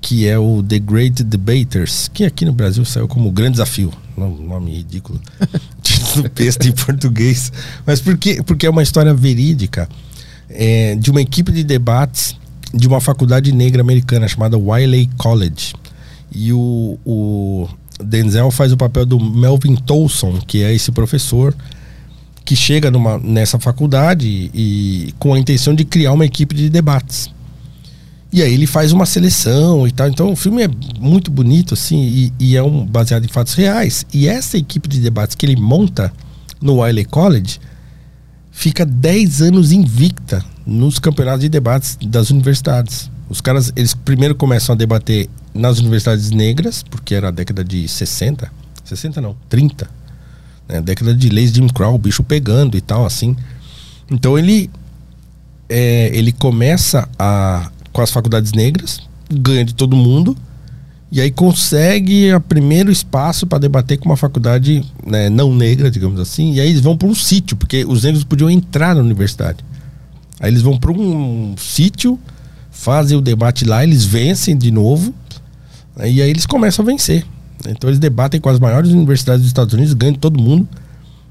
que 0.00 0.26
é 0.26 0.38
o 0.38 0.62
The 0.62 0.78
Great 0.78 1.24
Debaters, 1.24 2.08
que 2.12 2.24
aqui 2.24 2.44
no 2.44 2.52
Brasil 2.52 2.84
saiu 2.84 3.08
como 3.08 3.30
Grande 3.30 3.52
Desafio. 3.52 3.92
Nome, 4.16 4.72
ridículo. 4.76 5.20
Título 5.82 6.30
besta 6.34 6.66
em 6.66 6.72
português. 6.72 7.52
Mas 7.84 8.00
porque, 8.00 8.42
porque 8.42 8.66
é 8.66 8.70
uma 8.70 8.82
história 8.82 9.12
verídica 9.12 9.88
é, 10.48 10.94
de 10.96 11.10
uma 11.10 11.20
equipe 11.20 11.52
de 11.52 11.64
debates 11.64 12.36
de 12.72 12.86
uma 12.86 13.00
faculdade 13.00 13.52
negra 13.52 13.82
americana 13.82 14.28
chamada 14.28 14.58
Wiley 14.58 15.08
College. 15.16 15.74
E 16.32 16.52
o, 16.52 16.98
o 17.04 17.68
Denzel 18.02 18.50
faz 18.50 18.72
o 18.72 18.76
papel 18.76 19.06
do 19.06 19.18
Melvin 19.18 19.76
Tolson, 19.76 20.38
que 20.46 20.62
é 20.62 20.74
esse 20.74 20.92
professor 20.92 21.54
que 22.44 22.54
chega 22.54 22.90
numa, 22.90 23.18
nessa 23.18 23.58
faculdade 23.58 24.50
e, 24.54 25.12
com 25.18 25.34
a 25.34 25.38
intenção 25.38 25.74
de 25.74 25.84
criar 25.84 26.12
uma 26.12 26.24
equipe 26.24 26.54
de 26.54 26.70
debates. 26.70 27.28
E 28.36 28.42
aí 28.42 28.52
ele 28.52 28.66
faz 28.66 28.92
uma 28.92 29.06
seleção 29.06 29.88
e 29.88 29.90
tal. 29.90 30.08
Então 30.08 30.30
o 30.30 30.36
filme 30.36 30.62
é 30.62 30.68
muito 31.00 31.30
bonito, 31.30 31.72
assim, 31.72 32.02
e, 32.02 32.32
e 32.38 32.54
é 32.54 32.62
um, 32.62 32.84
baseado 32.84 33.24
em 33.24 33.28
fatos 33.28 33.54
reais. 33.54 34.04
E 34.12 34.28
essa 34.28 34.58
equipe 34.58 34.90
de 34.90 35.00
debates 35.00 35.34
que 35.34 35.46
ele 35.46 35.56
monta 35.56 36.12
no 36.60 36.80
Wiley 36.80 37.06
College 37.06 37.58
fica 38.52 38.84
10 38.84 39.40
anos 39.40 39.72
invicta 39.72 40.44
nos 40.66 40.98
campeonatos 40.98 41.40
de 41.40 41.48
debates 41.48 41.96
das 42.06 42.28
universidades. 42.28 43.10
Os 43.30 43.40
caras, 43.40 43.72
eles 43.74 43.94
primeiro 43.94 44.34
começam 44.34 44.74
a 44.74 44.76
debater 44.76 45.30
nas 45.54 45.78
universidades 45.78 46.30
negras, 46.30 46.82
porque 46.82 47.14
era 47.14 47.28
a 47.28 47.30
década 47.30 47.64
de 47.64 47.88
60, 47.88 48.52
60 48.84 49.18
não, 49.18 49.34
30. 49.48 49.88
Né? 50.68 50.82
Década 50.82 51.14
de 51.14 51.30
leis 51.30 51.52
de 51.52 51.62
Jim 51.62 51.68
Crow, 51.68 51.94
o 51.94 51.98
bicho 51.98 52.22
pegando 52.22 52.76
e 52.76 52.82
tal, 52.82 53.06
assim. 53.06 53.34
Então 54.10 54.38
ele 54.38 54.70
é, 55.70 56.10
ele 56.12 56.32
começa 56.32 57.08
a, 57.18 57.70
com 57.96 58.02
as 58.02 58.10
faculdades 58.10 58.52
negras, 58.52 59.00
ganha 59.30 59.64
de 59.64 59.74
todo 59.74 59.96
mundo, 59.96 60.36
e 61.10 61.18
aí 61.18 61.30
consegue 61.30 62.30
o 62.34 62.40
primeiro 62.42 62.92
espaço 62.92 63.46
para 63.46 63.56
debater 63.56 63.96
com 63.96 64.04
uma 64.04 64.18
faculdade 64.18 64.84
né, 65.02 65.30
não 65.30 65.54
negra, 65.54 65.90
digamos 65.90 66.20
assim, 66.20 66.52
e 66.52 66.60
aí 66.60 66.68
eles 66.68 66.82
vão 66.82 66.94
para 66.94 67.08
um 67.08 67.14
sítio, 67.14 67.56
porque 67.56 67.86
os 67.86 68.04
negros 68.04 68.22
podiam 68.22 68.50
entrar 68.50 68.94
na 68.94 69.00
universidade. 69.00 69.64
Aí 70.38 70.50
eles 70.50 70.60
vão 70.60 70.76
para 70.76 70.92
um 70.92 71.54
sítio, 71.56 72.20
fazem 72.70 73.16
o 73.16 73.22
debate 73.22 73.64
lá, 73.64 73.82
eles 73.82 74.04
vencem 74.04 74.54
de 74.54 74.70
novo, 74.70 75.14
né, 75.96 76.10
e 76.10 76.20
aí 76.20 76.28
eles 76.28 76.44
começam 76.44 76.84
a 76.84 76.86
vencer. 76.86 77.24
Então 77.66 77.88
eles 77.88 77.98
debatem 77.98 78.38
com 78.38 78.50
as 78.50 78.60
maiores 78.60 78.90
universidades 78.90 79.40
dos 79.40 79.48
Estados 79.48 79.72
Unidos, 79.72 79.94
ganham 79.94 80.12
de 80.12 80.18
todo 80.18 80.38
mundo, 80.38 80.68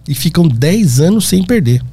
e 0.08 0.16
ficam 0.16 0.48
10 0.48 1.00
anos 1.00 1.28
sem 1.28 1.44
perder. 1.44 1.84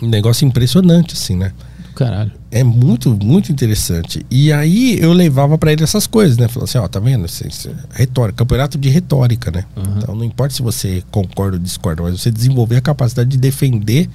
Um 0.00 0.08
negócio 0.08 0.48
impressionante, 0.48 1.12
assim, 1.12 1.36
né? 1.36 1.52
Caralho. 1.94 2.32
É 2.50 2.64
muito, 2.64 3.10
muito 3.24 3.52
interessante. 3.52 4.24
E 4.30 4.52
aí 4.52 4.98
eu 5.00 5.12
levava 5.12 5.56
pra 5.56 5.72
ele 5.72 5.84
essas 5.84 6.06
coisas, 6.06 6.36
né? 6.36 6.48
Falando 6.48 6.68
assim, 6.68 6.78
ó, 6.78 6.88
tá 6.88 6.98
vendo? 6.98 7.24
Isso, 7.26 7.46
isso 7.46 7.68
é 7.68 7.74
retórica, 7.92 8.38
campeonato 8.38 8.76
de 8.76 8.88
retórica, 8.88 9.50
né? 9.50 9.64
Uhum. 9.76 9.98
Então 9.98 10.14
não 10.14 10.24
importa 10.24 10.54
se 10.54 10.62
você 10.62 11.02
concorda 11.10 11.56
ou 11.56 11.62
discorda, 11.62 12.02
mas 12.02 12.20
você 12.20 12.30
desenvolver 12.30 12.76
a 12.76 12.80
capacidade 12.80 13.30
de 13.30 13.38
defender 13.38 14.08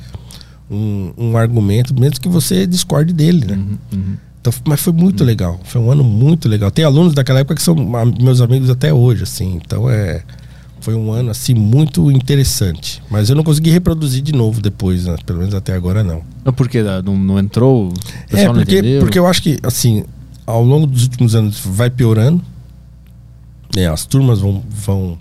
um, 0.69 1.13
um 1.17 1.37
argumento, 1.37 1.97
mesmo 1.99 2.19
que 2.19 2.29
você 2.29 2.67
discorde 2.67 3.13
dele, 3.13 3.45
né? 3.45 3.55
Uhum, 3.55 3.77
uhum. 3.93 4.17
Então, 4.41 4.53
mas 4.65 4.79
foi 4.81 4.93
muito 4.93 5.23
legal. 5.23 5.59
Foi 5.63 5.81
um 5.81 5.91
ano 5.91 6.03
muito 6.03 6.47
legal. 6.47 6.71
Tem 6.71 6.85
alunos 6.85 7.13
daquela 7.13 7.39
época 7.39 7.55
que 7.55 7.61
são 7.61 7.75
meus 8.19 8.39
amigos 8.41 8.69
até 8.69 8.93
hoje, 8.93 9.23
assim. 9.23 9.59
Então 9.63 9.89
é. 9.89 10.23
Foi 10.81 10.95
um 10.95 11.11
ano 11.11 11.31
assim 11.31 11.53
muito 11.53 12.09
interessante. 12.11 13.01
Mas 13.09 13.29
eu 13.29 13.35
não 13.35 13.43
consegui 13.43 13.69
reproduzir 13.69 14.21
de 14.21 14.31
novo 14.31 14.61
depois, 14.61 15.05
né? 15.05 15.15
Pelo 15.25 15.39
menos 15.39 15.53
até 15.53 15.73
agora 15.73 16.03
não. 16.03 16.21
Não, 16.43 16.53
por 16.53 16.69
quê? 16.69 16.81
Não, 17.03 17.17
não 17.17 17.39
entrou? 17.39 17.93
É, 18.31 18.47
porque, 18.47 18.97
porque 18.99 19.19
eu 19.19 19.27
acho 19.27 19.41
que, 19.41 19.59
assim, 19.63 20.05
ao 20.45 20.63
longo 20.63 20.87
dos 20.87 21.03
últimos 21.03 21.35
anos 21.35 21.59
vai 21.63 21.89
piorando. 21.89 22.41
É, 23.77 23.85
as 23.85 24.05
turmas 24.05 24.39
vão, 24.39 24.63
vão 24.67 25.17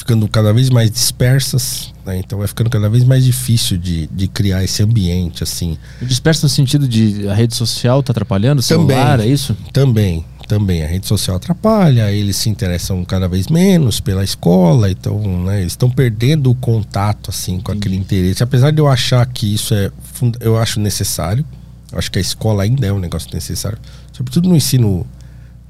ficando 0.00 0.26
cada 0.28 0.52
vez 0.52 0.70
mais 0.70 0.90
dispersas, 0.90 1.92
né? 2.06 2.18
então 2.18 2.38
vai 2.38 2.48
ficando 2.48 2.70
cada 2.70 2.88
vez 2.88 3.04
mais 3.04 3.24
difícil 3.24 3.76
de, 3.76 4.06
de 4.06 4.28
criar 4.28 4.64
esse 4.64 4.82
ambiente 4.82 5.42
assim. 5.42 5.76
Disperso 6.00 6.46
no 6.46 6.48
sentido 6.48 6.88
de 6.88 7.28
a 7.28 7.34
rede 7.34 7.54
social 7.54 8.02
tá 8.02 8.12
atrapalhando, 8.12 8.60
o 8.60 8.62
celular, 8.62 9.18
Também. 9.18 9.30
é 9.30 9.32
isso? 9.32 9.56
Também, 9.72 10.24
também 10.50 10.82
a 10.82 10.86
rede 10.88 11.06
social 11.06 11.36
atrapalha, 11.36 12.10
eles 12.10 12.34
se 12.34 12.50
interessam 12.50 13.04
cada 13.04 13.28
vez 13.28 13.46
menos 13.46 14.00
pela 14.00 14.24
escola, 14.24 14.90
então 14.90 15.16
né, 15.44 15.60
eles 15.60 15.74
estão 15.74 15.88
perdendo 15.88 16.50
o 16.50 16.56
contato 16.56 17.30
assim 17.30 17.60
com 17.60 17.70
aquele 17.70 17.94
interesse. 17.94 18.42
Apesar 18.42 18.72
de 18.72 18.80
eu 18.80 18.88
achar 18.88 19.24
que 19.26 19.54
isso 19.54 19.72
é, 19.74 19.92
eu 20.40 20.58
acho 20.58 20.80
necessário, 20.80 21.46
acho 21.92 22.10
que 22.10 22.18
a 22.18 22.20
escola 22.20 22.64
ainda 22.64 22.84
é 22.84 22.92
um 22.92 22.98
negócio 22.98 23.30
necessário, 23.32 23.78
sobretudo 24.12 24.48
no 24.48 24.56
ensino 24.56 25.06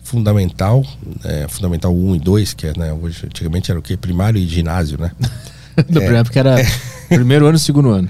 fundamental, 0.03 0.83
né, 1.23 1.47
fundamental 1.51 1.95
1 1.95 2.17
e 2.17 2.19
2, 2.19 2.55
que 2.55 2.67
é, 2.67 2.73
né, 2.75 2.91
hoje 2.91 3.27
antigamente 3.27 3.71
era 3.71 3.79
o 3.79 3.83
que 3.83 3.99
Primário 3.99 4.41
e 4.41 4.49
ginásio, 4.49 4.99
né? 4.99 5.11
Na 5.77 5.85
primeira 5.85 6.19
época 6.21 6.41
era 6.41 6.57
primeiro 7.07 7.47
ano 7.47 7.57
e 7.57 7.61
segundo 7.61 7.91
ano. 7.91 8.09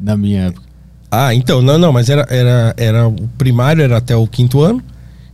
Na 0.00 0.16
minha 0.16 0.44
época. 0.44 0.64
Ah, 1.10 1.34
então, 1.34 1.60
não, 1.60 1.76
não, 1.76 1.92
mas 1.92 2.08
era, 2.08 2.26
era, 2.30 2.74
era 2.78 3.06
o 3.06 3.28
primário 3.36 3.82
era 3.82 3.98
até 3.98 4.16
o 4.16 4.26
quinto 4.26 4.62
ano, 4.62 4.82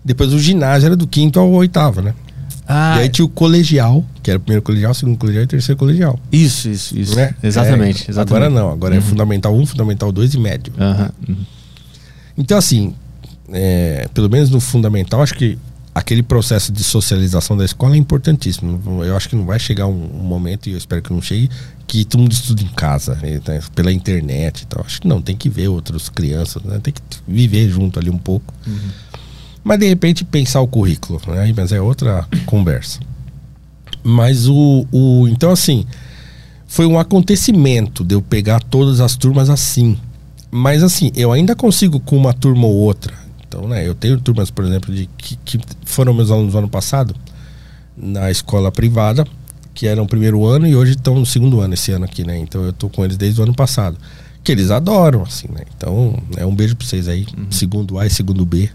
depois 0.05 0.33
o 0.33 0.39
ginásio 0.39 0.87
era 0.87 0.97
do 0.97 1.07
quinto 1.07 1.39
ao 1.39 1.51
oitavo, 1.51 2.01
né? 2.03 2.15
Ah, 2.67 2.97
E 2.99 3.03
aí 3.03 3.09
tinha 3.09 3.25
o 3.25 3.29
colegial, 3.29 4.05
que 4.23 4.31
era 4.31 4.39
o 4.39 4.41
primeiro 4.41 4.63
colegial, 4.63 4.95
segundo 4.95 5.19
colegial 5.19 5.45
e 5.45 5.47
terceiro 5.47 5.79
colegial. 5.79 6.19
isso, 6.31 6.69
isso, 6.69 6.99
isso. 6.99 7.17
Né? 7.17 7.35
Exatamente, 7.43 8.05
É, 8.07 8.11
exatamente. 8.11 8.21
Agora 8.21 8.49
não, 8.51 8.71
agora 8.71 8.97
é 8.97 9.01
fundamental 9.01 9.55
1, 9.55 9.67
fundamental 9.67 10.13
2 10.13 10.35
e 10.35 10.39
médio. 10.39 10.73
Uhum. 10.79 11.37
Então, 12.39 12.57
assim, 12.57 12.95
é, 13.53 14.09
pelo 14.15 14.31
menos 14.31 14.51
no 14.51 14.61
fundamental, 14.61 15.23
acho 15.23 15.35
que 15.35 15.59
aquele 15.95 16.23
processo 16.23 16.73
de 16.73 16.83
socialização 16.83 17.57
da 17.57 17.65
escola 17.65 17.95
é 17.95 17.99
importantíssimo. 17.99 19.05
Eu 19.05 19.17
acho 19.17 19.29
que 19.29 19.37
não 19.37 19.45
vai 19.45 19.59
chegar 19.59 19.87
um, 19.87 20.21
um 20.21 20.23
momento, 20.23 20.69
e 20.69 20.73
eu 20.73 20.79
espero 20.79 21.03
que 21.03 21.13
não 21.13 21.21
chegue, 21.21 21.51
que 21.87 22.05
todo 22.05 22.21
mundo 22.21 22.33
estuda 22.33 22.63
em 22.63 22.69
casa, 22.69 23.15
né, 23.17 23.39
tá, 23.41 23.53
pela 23.75 23.93
internet 23.93 24.63
e 24.63 24.67
tal. 24.67 24.85
Acho 24.87 25.03
que 25.03 25.09
não, 25.09 25.21
tem 25.21 25.37
que 25.37 25.49
ver 25.51 25.69
outras 25.69 26.09
crianças, 26.09 26.63
né, 26.63 26.81
tem 26.83 26.95
que 26.95 27.03
viver 27.29 27.69
junto 27.69 27.99
ali 27.99 28.09
um 28.09 28.19
pouco. 28.19 28.55
Mas 29.65 29.79
de 29.79 29.89
repente 29.89 30.25
pensar 30.25 30.61
o 30.61 30.67
currículo, 30.67 31.21
né? 31.29 31.53
Mas 31.57 31.73
é 31.73 31.81
outra 31.81 32.27
conversa. 32.47 33.01
Mas 34.03 34.49
o, 34.49 34.87
o. 34.91 35.29
Então, 35.29 35.51
assim, 35.51 35.87
foi 36.67 36.87
um 36.87 36.99
acontecimento 36.99 38.03
de 38.03 38.15
eu 38.15 38.23
pegar 38.23 38.61
todas 38.61 39.01
as 39.01 39.17
turmas 39.17 39.49
assim. 39.49 39.97
Mas 40.51 40.83
assim, 40.83 41.13
eu 41.15 41.33
ainda 41.33 41.55
consigo 41.55 42.01
com 42.01 42.17
uma 42.17 42.33
turma 42.33 42.67
ou 42.67 42.75
outra. 42.75 43.15
Então, 43.47 43.69
né, 43.69 43.87
eu 43.87 43.95
tenho 43.95 44.19
turmas, 44.21 44.51
por 44.51 44.65
exemplo, 44.65 44.95
de 44.95 45.09
que, 45.17 45.37
que 45.45 45.61
foram 45.85 46.15
meus 46.15 46.31
alunos 46.31 46.55
no 46.55 46.61
ano 46.61 46.69
passado, 46.69 47.15
na 47.97 48.31
escola 48.31 48.73
privada, 48.73 49.27
que 49.75 49.87
eram 49.87 50.05
o 50.05 50.07
primeiro 50.07 50.45
ano 50.45 50.67
e 50.67 50.75
hoje 50.75 50.93
estão 50.93 51.15
no 51.15 51.27
segundo 51.27 51.61
ano 51.61 51.75
esse 51.75 51.93
ano 51.93 52.05
aqui, 52.05 52.25
né? 52.25 52.39
Então 52.39 52.65
eu 52.65 52.73
tô 52.73 52.89
com 52.89 53.05
eles 53.05 53.17
desde 53.17 53.41
o 53.41 53.45
ano 53.45 53.55
passado. 53.55 53.97
Que 54.45 54.53
eles 54.53 54.71
adoram, 54.71 55.23
assim, 55.23 55.49
né? 55.49 55.63
Então, 55.77 56.21
é 56.37 56.45
um 56.45 56.55
beijo 56.55 56.75
pra 56.75 56.87
vocês 56.87 57.07
aí, 57.07 57.27
segundo 57.51 57.99
A 57.99 58.07
e 58.07 58.11
segundo 58.11 58.45
B. 58.45 58.69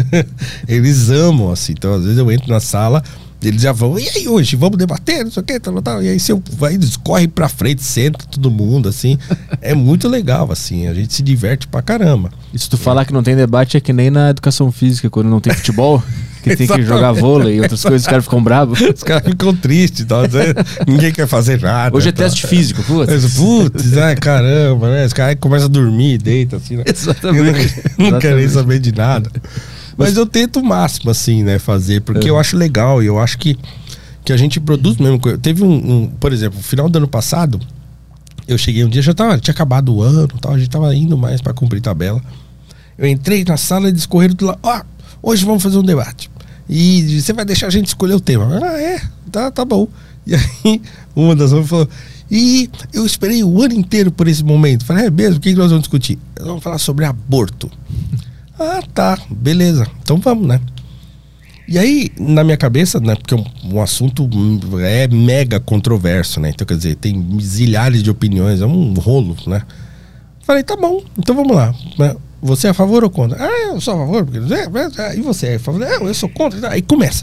eles 0.68 1.08
amam, 1.10 1.50
assim. 1.50 1.72
Então, 1.72 1.94
às 1.94 2.04
vezes 2.04 2.18
eu 2.18 2.30
entro 2.30 2.50
na 2.50 2.60
sala, 2.60 3.02
eles 3.42 3.62
já 3.62 3.72
vão, 3.72 3.98
e 3.98 4.08
aí 4.08 4.28
hoje, 4.28 4.56
vamos 4.56 4.76
debater, 4.76 5.24
não 5.24 5.30
sei 5.30 5.42
o 5.42 5.46
que, 5.46 5.60
tal, 5.60 5.80
tal. 5.80 6.02
E 6.02 6.08
aí 6.08 6.18
você 6.18 6.36
vai, 6.52 6.74
eles 6.74 6.96
correm 6.96 7.28
pra 7.28 7.48
frente, 7.48 7.84
senta 7.84 8.24
todo 8.30 8.50
mundo, 8.50 8.88
assim. 8.88 9.16
É 9.60 9.74
muito 9.74 10.08
legal, 10.08 10.50
assim. 10.50 10.88
A 10.88 10.94
gente 10.94 11.14
se 11.14 11.22
diverte 11.22 11.68
pra 11.68 11.80
caramba. 11.80 12.30
E 12.52 12.58
se 12.58 12.68
tu 12.68 12.76
falar 12.76 13.04
que 13.04 13.12
não 13.12 13.22
tem 13.22 13.36
debate 13.36 13.76
é 13.76 13.80
que 13.80 13.92
nem 13.92 14.10
na 14.10 14.30
educação 14.30 14.72
física, 14.72 15.08
quando 15.08 15.28
não 15.28 15.40
tem 15.40 15.54
futebol, 15.54 16.02
que 16.42 16.56
tem 16.56 16.66
que 16.66 16.82
jogar 16.82 17.12
vôlei 17.12 17.56
e 17.56 17.60
outras 17.60 17.82
coisas, 17.82 18.02
os 18.02 18.08
caras 18.08 18.24
ficam 18.24 18.42
bravos. 18.42 18.80
Os 18.80 19.02
caras 19.02 19.24
ficam 19.24 19.54
tristes, 19.54 20.06
né? 20.06 20.54
ninguém 20.86 21.12
quer 21.12 21.26
fazer 21.26 21.60
nada. 21.60 21.96
Hoje 21.96 22.08
é 22.08 22.12
tal. 22.12 22.24
teste 22.24 22.46
físico, 22.46 22.82
putz. 22.82 23.34
Putz, 23.36 23.96
ai 23.96 24.16
caramba, 24.16 24.90
né? 24.90 25.06
Os 25.06 25.12
caras 25.12 25.36
começam 25.38 25.66
a 25.66 25.70
dormir, 25.70 26.18
deita 26.18 26.56
assim, 26.56 26.76
né? 26.76 26.84
Exatamente. 26.90 27.82
não, 27.96 28.10
não 28.12 28.18
querem 28.18 28.48
saber 28.48 28.78
de 28.78 28.92
nada. 28.92 29.30
Mas 29.98 30.16
eu 30.16 30.24
tento 30.24 30.60
o 30.60 30.64
máximo, 30.64 31.10
assim, 31.10 31.42
né, 31.42 31.58
fazer, 31.58 32.00
porque 32.02 32.28
É. 32.28 32.30
eu 32.30 32.38
acho 32.38 32.56
legal 32.56 33.02
e 33.02 33.06
eu 33.06 33.18
acho 33.18 33.36
que, 33.36 33.58
que 34.24 34.32
a 34.32 34.36
gente 34.36 34.60
produz 34.60 34.96
mesmo. 34.96 35.18
Teve 35.38 35.64
um, 35.64 35.72
um, 35.74 36.06
por 36.06 36.32
exemplo, 36.32 36.62
final 36.62 36.88
do 36.88 36.96
ano 36.98 37.08
passado, 37.08 37.60
eu 38.46 38.56
cheguei 38.56 38.84
um 38.84 38.88
dia, 38.88 39.02
já 39.02 39.12
tava, 39.12 39.38
tinha 39.38 39.52
acabado 39.52 39.94
o 39.94 40.00
ano 40.02 40.28
tal, 40.40 40.54
a 40.54 40.58
gente 40.58 40.70
tava 40.70 40.94
indo 40.94 41.18
mais 41.18 41.40
pra 41.40 41.52
cumprir 41.52 41.80
tabela. 41.82 42.22
Eu 42.96 43.06
entrei 43.08 43.44
na 43.44 43.56
sala 43.56 43.86
e 43.86 43.90
eles 43.90 44.06
correram 44.06 44.34
do 44.34 44.46
lado, 44.46 44.58
ó, 44.62 44.82
hoje 45.22 45.44
vamos 45.44 45.62
fazer 45.62 45.76
um 45.78 45.82
debate. 45.82 46.30
E 46.68 47.20
você 47.20 47.32
vai 47.32 47.44
deixar 47.44 47.66
a 47.66 47.70
gente 47.70 47.86
escolher 47.86 48.14
o 48.14 48.20
tema. 48.20 48.60
Ah, 48.62 48.80
é, 48.80 49.00
tá, 49.32 49.50
tá 49.50 49.64
bom. 49.64 49.88
E 50.26 50.34
aí, 50.34 50.80
uma 51.16 51.34
das 51.34 51.50
outras 51.52 51.70
falou, 51.70 51.88
e 52.30 52.68
eu 52.92 53.06
esperei 53.06 53.42
o 53.42 53.62
ano 53.62 53.72
inteiro 53.74 54.12
por 54.12 54.28
esse 54.28 54.44
momento. 54.44 54.84
Falei, 54.84 55.06
é 55.06 55.10
mesmo? 55.10 55.38
O 55.38 55.40
que 55.40 55.50
que 55.50 55.58
nós 55.58 55.70
vamos 55.70 55.82
discutir? 55.84 56.18
Nós 56.38 56.46
vamos 56.46 56.62
falar 56.62 56.78
sobre 56.78 57.04
aborto. 57.06 57.70
Ah, 58.58 58.80
tá, 58.94 59.18
beleza. 59.30 59.86
Então 60.02 60.18
vamos, 60.18 60.46
né? 60.46 60.60
E 61.66 61.78
aí, 61.78 62.10
na 62.18 62.42
minha 62.42 62.56
cabeça, 62.56 62.98
né? 62.98 63.14
Porque 63.14 63.34
um, 63.34 63.44
um 63.64 63.80
assunto 63.82 64.28
é 64.80 65.06
mega 65.06 65.60
controverso, 65.60 66.40
né? 66.40 66.50
Então, 66.50 66.66
quer 66.66 66.76
dizer, 66.76 66.94
tem 66.96 67.22
zilhares 67.40 68.02
de 68.02 68.10
opiniões, 68.10 68.60
é 68.62 68.66
um 68.66 68.94
rolo, 68.94 69.36
né? 69.46 69.62
Falei, 70.40 70.62
tá 70.62 70.74
bom, 70.76 71.02
então 71.18 71.36
vamos 71.36 71.54
lá. 71.54 71.74
né? 71.98 72.16
Você 72.40 72.68
é 72.68 72.70
a 72.70 72.74
favor 72.74 73.04
ou 73.04 73.10
contra? 73.10 73.36
Ah, 73.44 73.66
eu 73.74 73.80
sou 73.80 73.94
a 73.94 73.98
favor, 73.98 74.24
porque. 74.24 74.38
é, 74.54 75.08
é, 75.08 75.18
E 75.18 75.20
você 75.20 75.48
é 75.48 75.54
a 75.56 75.60
favor? 75.60 75.82
Ah, 75.82 75.98
eu 76.02 76.14
sou 76.14 76.28
contra. 76.30 76.70
Aí 76.70 76.80
começa. 76.80 77.22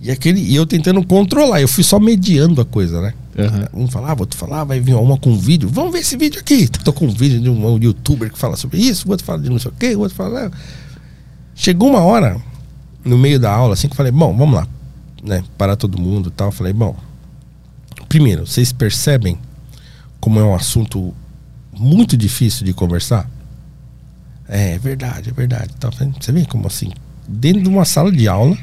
E, 0.00 0.10
aquele, 0.10 0.40
e 0.40 0.54
eu 0.54 0.66
tentando 0.66 1.02
controlar, 1.04 1.60
eu 1.62 1.68
fui 1.68 1.82
só 1.82 1.98
mediando 1.98 2.60
a 2.60 2.64
coisa, 2.64 3.00
né? 3.00 3.14
Aham. 3.38 3.68
Um 3.72 3.86
falava, 3.88 4.22
outro 4.22 4.36
falava, 4.36 4.66
vai 4.66 4.80
vir 4.80 4.94
uma 4.94 5.16
com 5.16 5.36
vídeo. 5.38 5.68
Vamos 5.68 5.92
ver 5.92 6.00
esse 6.00 6.16
vídeo 6.16 6.40
aqui. 6.40 6.66
Tô 6.68 6.92
com 6.92 7.06
um 7.06 7.10
vídeo 7.10 7.40
de 7.40 7.48
um, 7.48 7.66
um 7.74 7.78
youtuber 7.78 8.32
que 8.32 8.38
fala 8.38 8.56
sobre 8.56 8.78
isso, 8.78 9.06
o 9.06 9.10
outro 9.12 9.24
fala 9.24 9.38
de 9.40 9.48
não 9.48 9.58
sei 9.58 9.70
o 9.70 9.74
quê, 9.74 9.94
o 9.94 10.00
outro 10.00 10.16
fala. 10.16 10.46
"Ah." 10.46 10.58
Chegou 11.54 11.88
uma 11.88 12.00
hora, 12.00 12.40
no 13.04 13.18
meio 13.18 13.38
da 13.38 13.52
aula, 13.52 13.74
assim, 13.74 13.88
que 13.88 13.92
eu 13.92 13.96
falei, 13.96 14.12
bom, 14.12 14.36
vamos 14.36 14.54
lá. 14.54 14.66
Né? 15.22 15.42
Parar 15.56 15.76
todo 15.76 16.00
mundo 16.00 16.30
tal. 16.30 16.48
Eu 16.48 16.52
falei, 16.52 16.72
bom. 16.72 16.96
Primeiro, 18.08 18.46
vocês 18.46 18.72
percebem 18.72 19.38
como 20.20 20.38
é 20.38 20.44
um 20.44 20.54
assunto 20.54 21.14
muito 21.72 22.16
difícil 22.16 22.64
de 22.64 22.72
conversar? 22.72 23.28
É, 24.48 24.74
é 24.74 24.78
verdade, 24.78 25.30
é 25.30 25.32
verdade. 25.32 25.74
Tá, 25.78 25.90
você 25.90 26.32
vê 26.32 26.44
como 26.44 26.66
assim? 26.66 26.90
Dentro 27.26 27.62
de 27.62 27.68
uma 27.68 27.84
sala 27.84 28.10
de 28.10 28.26
aula, 28.26 28.56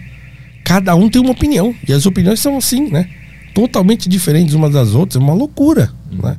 cada 0.63 0.95
um 0.95 1.09
tem 1.09 1.21
uma 1.21 1.31
opinião. 1.31 1.75
E 1.87 1.93
as 1.93 2.05
opiniões 2.05 2.39
são 2.39 2.57
assim, 2.57 2.89
né? 2.89 3.09
Totalmente 3.55 4.07
diferentes 4.07 4.53
umas 4.53 4.73
das 4.73 4.93
outras. 4.93 5.19
É 5.19 5.23
uma 5.23 5.33
loucura, 5.33 5.91
né? 6.11 6.37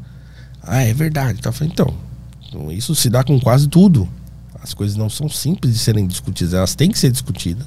Ah, 0.62 0.82
é 0.82 0.92
verdade. 0.92 1.40
Tá, 1.40 1.50
então, 1.62 1.92
então, 2.48 2.70
isso 2.70 2.94
se 2.94 3.08
dá 3.10 3.24
com 3.24 3.40
quase 3.40 3.66
tudo. 3.68 4.08
As 4.62 4.74
coisas 4.74 4.96
não 4.96 5.08
são 5.08 5.28
simples 5.28 5.72
de 5.72 5.78
serem 5.78 6.06
discutidas, 6.06 6.52
elas 6.52 6.74
têm 6.74 6.90
que 6.90 6.98
ser 6.98 7.10
discutidas. 7.10 7.66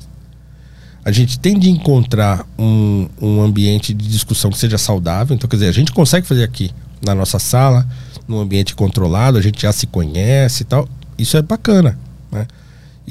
A 1.03 1.11
gente 1.11 1.39
tem 1.39 1.57
de 1.57 1.69
encontrar 1.69 2.45
um, 2.57 3.07
um 3.21 3.41
ambiente 3.41 3.93
de 3.93 4.07
discussão 4.07 4.51
que 4.51 4.57
seja 4.57 4.77
saudável. 4.77 5.35
Então, 5.35 5.49
quer 5.49 5.55
dizer, 5.55 5.69
a 5.69 5.73
gente 5.73 5.91
consegue 5.91 6.27
fazer 6.27 6.43
aqui 6.43 6.71
na 7.03 7.15
nossa 7.15 7.39
sala, 7.39 7.87
num 8.27 8.39
ambiente 8.39 8.75
controlado, 8.75 9.37
a 9.37 9.41
gente 9.41 9.61
já 9.61 9.71
se 9.71 9.87
conhece 9.87 10.63
e 10.63 10.65
tal. 10.65 10.87
Isso 11.17 11.37
é 11.37 11.41
bacana, 11.41 11.97
né? 12.31 12.45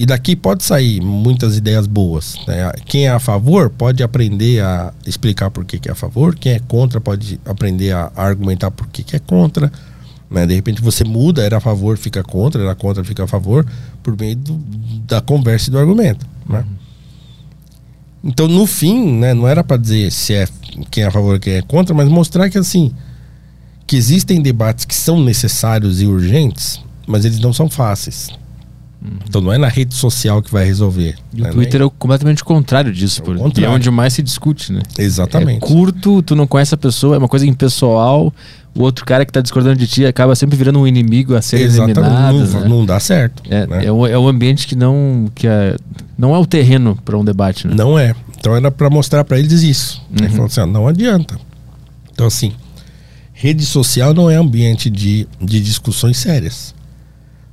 E 0.00 0.06
daqui 0.06 0.36
pode 0.36 0.62
sair 0.62 1.00
muitas 1.00 1.56
ideias 1.56 1.84
boas. 1.88 2.36
né? 2.46 2.70
Quem 2.86 3.06
é 3.06 3.10
a 3.10 3.18
favor 3.18 3.68
pode 3.68 4.00
aprender 4.00 4.62
a 4.62 4.92
explicar 5.04 5.50
por 5.50 5.64
que, 5.64 5.76
que 5.80 5.88
é 5.88 5.92
a 5.92 5.94
favor. 5.96 6.36
Quem 6.36 6.52
é 6.52 6.60
contra 6.60 7.00
pode 7.00 7.40
aprender 7.44 7.90
a 7.92 8.12
argumentar 8.14 8.70
por 8.70 8.86
que, 8.86 9.02
que 9.02 9.16
é 9.16 9.18
contra. 9.18 9.72
Né? 10.30 10.46
De 10.46 10.54
repente 10.54 10.80
você 10.80 11.02
muda, 11.02 11.42
era 11.42 11.56
a 11.56 11.60
favor, 11.60 11.98
fica 11.98 12.22
contra, 12.22 12.62
era 12.62 12.76
contra, 12.76 13.02
fica 13.02 13.24
a 13.24 13.26
favor, 13.26 13.66
por 14.00 14.16
meio 14.16 14.36
do- 14.36 14.60
da 15.04 15.20
conversa 15.20 15.68
e 15.68 15.72
do 15.72 15.78
argumento. 15.80 16.24
Né? 16.48 16.64
Então, 18.22 18.46
no 18.46 18.66
fim, 18.68 19.14
né, 19.18 19.34
não 19.34 19.48
era 19.48 19.64
para 19.64 19.76
dizer 19.76 20.12
se 20.12 20.32
é 20.32 20.46
quem 20.92 21.02
é 21.02 21.06
a 21.06 21.10
favor 21.10 21.40
quem 21.40 21.54
é 21.54 21.62
contra, 21.62 21.92
mas 21.92 22.08
mostrar 22.08 22.48
que 22.48 22.58
assim 22.58 22.92
que 23.84 23.96
existem 23.96 24.40
debates 24.40 24.84
que 24.84 24.94
são 24.94 25.20
necessários 25.24 26.00
e 26.00 26.06
urgentes, 26.06 26.78
mas 27.06 27.24
eles 27.24 27.40
não 27.40 27.52
são 27.52 27.68
fáceis. 27.70 28.28
Então 29.28 29.40
não 29.40 29.52
é 29.52 29.58
na 29.58 29.68
rede 29.68 29.94
social 29.94 30.42
que 30.42 30.50
vai 30.50 30.64
resolver. 30.64 31.14
E 31.32 31.40
né? 31.40 31.50
o 31.50 31.52
Twitter 31.52 31.82
é 31.82 31.84
o 31.84 31.90
completamente 31.90 32.42
contrário 32.42 32.92
disso, 32.92 33.20
É 33.20 33.22
o 33.22 33.24
porque 33.26 33.42
contrário. 33.42 33.72
é 33.72 33.74
onde 33.74 33.90
mais 33.90 34.12
se 34.12 34.22
discute, 34.22 34.72
né? 34.72 34.82
Exatamente. 34.98 35.64
É 35.64 35.66
curto, 35.66 36.20
tu 36.22 36.34
não 36.34 36.46
conhece 36.46 36.74
a 36.74 36.78
pessoa, 36.78 37.14
é 37.14 37.18
uma 37.18 37.28
coisa 37.28 37.46
impessoal. 37.46 38.32
O 38.74 38.82
outro 38.82 39.04
cara 39.04 39.24
que 39.24 39.32
tá 39.32 39.40
discordando 39.40 39.76
de 39.76 39.86
ti 39.86 40.04
acaba 40.04 40.34
sempre 40.34 40.56
virando 40.56 40.80
um 40.80 40.86
inimigo 40.86 41.34
a 41.34 41.42
ser 41.42 41.60
eliminado. 41.60 41.90
Exatamente. 41.90 42.52
Não, 42.52 42.60
né? 42.60 42.68
não 42.68 42.86
dá 42.86 42.98
certo. 42.98 43.42
É, 43.48 43.66
né? 43.66 43.86
é, 43.86 43.92
um, 43.92 44.06
é 44.06 44.14
ambiente 44.14 44.66
que 44.66 44.74
não 44.74 45.30
que 45.34 45.46
é, 45.46 45.76
não 46.16 46.34
é 46.34 46.38
o 46.38 46.46
terreno 46.46 46.96
para 47.04 47.16
um 47.16 47.24
debate, 47.24 47.66
né? 47.66 47.74
Não 47.76 47.98
é. 47.98 48.14
Então 48.38 48.54
era 48.54 48.70
para 48.70 48.90
mostrar 48.90 49.24
para 49.24 49.38
eles 49.38 49.62
isso. 49.62 50.02
Uhum. 50.10 50.28
Falando 50.28 50.46
assim, 50.46 50.60
ó, 50.60 50.66
não 50.66 50.88
adianta. 50.88 51.38
Então 52.12 52.26
assim, 52.26 52.52
rede 53.32 53.64
social 53.64 54.12
não 54.12 54.28
é 54.28 54.36
ambiente 54.36 54.90
de, 54.90 55.26
de 55.40 55.60
discussões 55.60 56.16
sérias. 56.16 56.74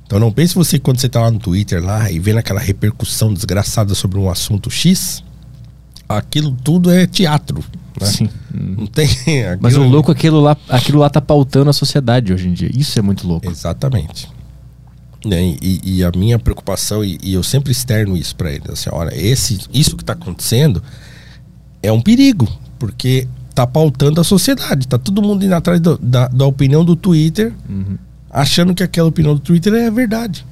Então 0.06 0.18
não 0.20 0.30
pense 0.32 0.54
você 0.54 0.78
quando 0.78 1.00
você 1.00 1.08
tá 1.08 1.20
lá 1.20 1.30
no 1.30 1.38
Twitter 1.38 1.82
lá 1.84 2.10
e 2.10 2.18
vendo 2.18 2.38
aquela 2.38 2.60
repercussão 2.60 3.34
desgraçada 3.34 3.94
sobre 3.94 4.18
um 4.18 4.30
assunto 4.30 4.70
X, 4.70 5.22
aquilo 6.08 6.52
tudo 6.62 6.90
é 6.92 7.06
teatro. 7.06 7.64
Né? 8.00 8.06
Sim. 8.06 8.28
Não 8.54 8.86
tem. 8.86 9.08
Mas 9.60 9.76
o 9.76 9.82
louco, 9.82 10.12
aquilo 10.12 10.40
lá, 10.40 10.56
aquilo 10.68 10.98
lá 11.00 11.10
tá 11.10 11.20
pautando 11.20 11.70
a 11.70 11.72
sociedade 11.72 12.32
hoje 12.32 12.48
em 12.48 12.52
dia. 12.52 12.70
Isso 12.74 12.98
é 12.98 13.02
muito 13.02 13.26
louco. 13.26 13.48
Exatamente. 13.50 14.28
Né, 15.24 15.56
E, 15.60 15.80
e 15.82 16.04
a 16.04 16.12
minha 16.14 16.38
preocupação, 16.38 17.02
e, 17.04 17.18
e 17.20 17.34
eu 17.34 17.42
sempre 17.42 17.72
externo 17.72 18.16
isso 18.16 18.36
para 18.36 18.52
eles, 18.52 18.68
assim, 18.70 18.90
olha, 18.92 19.10
esse, 19.12 19.58
isso 19.72 19.96
que 19.96 20.02
está 20.04 20.12
acontecendo 20.12 20.80
é 21.82 21.90
um 21.90 22.00
perigo, 22.00 22.46
porque 22.78 23.26
tá 23.52 23.66
pautando 23.66 24.20
a 24.20 24.24
sociedade, 24.24 24.86
tá 24.86 24.98
todo 24.98 25.20
mundo 25.22 25.44
indo 25.44 25.54
atrás 25.54 25.80
do- 25.80 25.98
da, 25.98 26.28
da 26.28 26.46
opinião 26.46 26.84
do 26.84 26.94
Twitter, 26.94 27.52
achando 28.40 28.74
que 28.74 28.82
aquela 28.82 29.08
opinião 29.08 29.34
do 29.34 29.40
Twitter 29.40 29.72
é 29.74 29.90
verdade. 29.90 30.44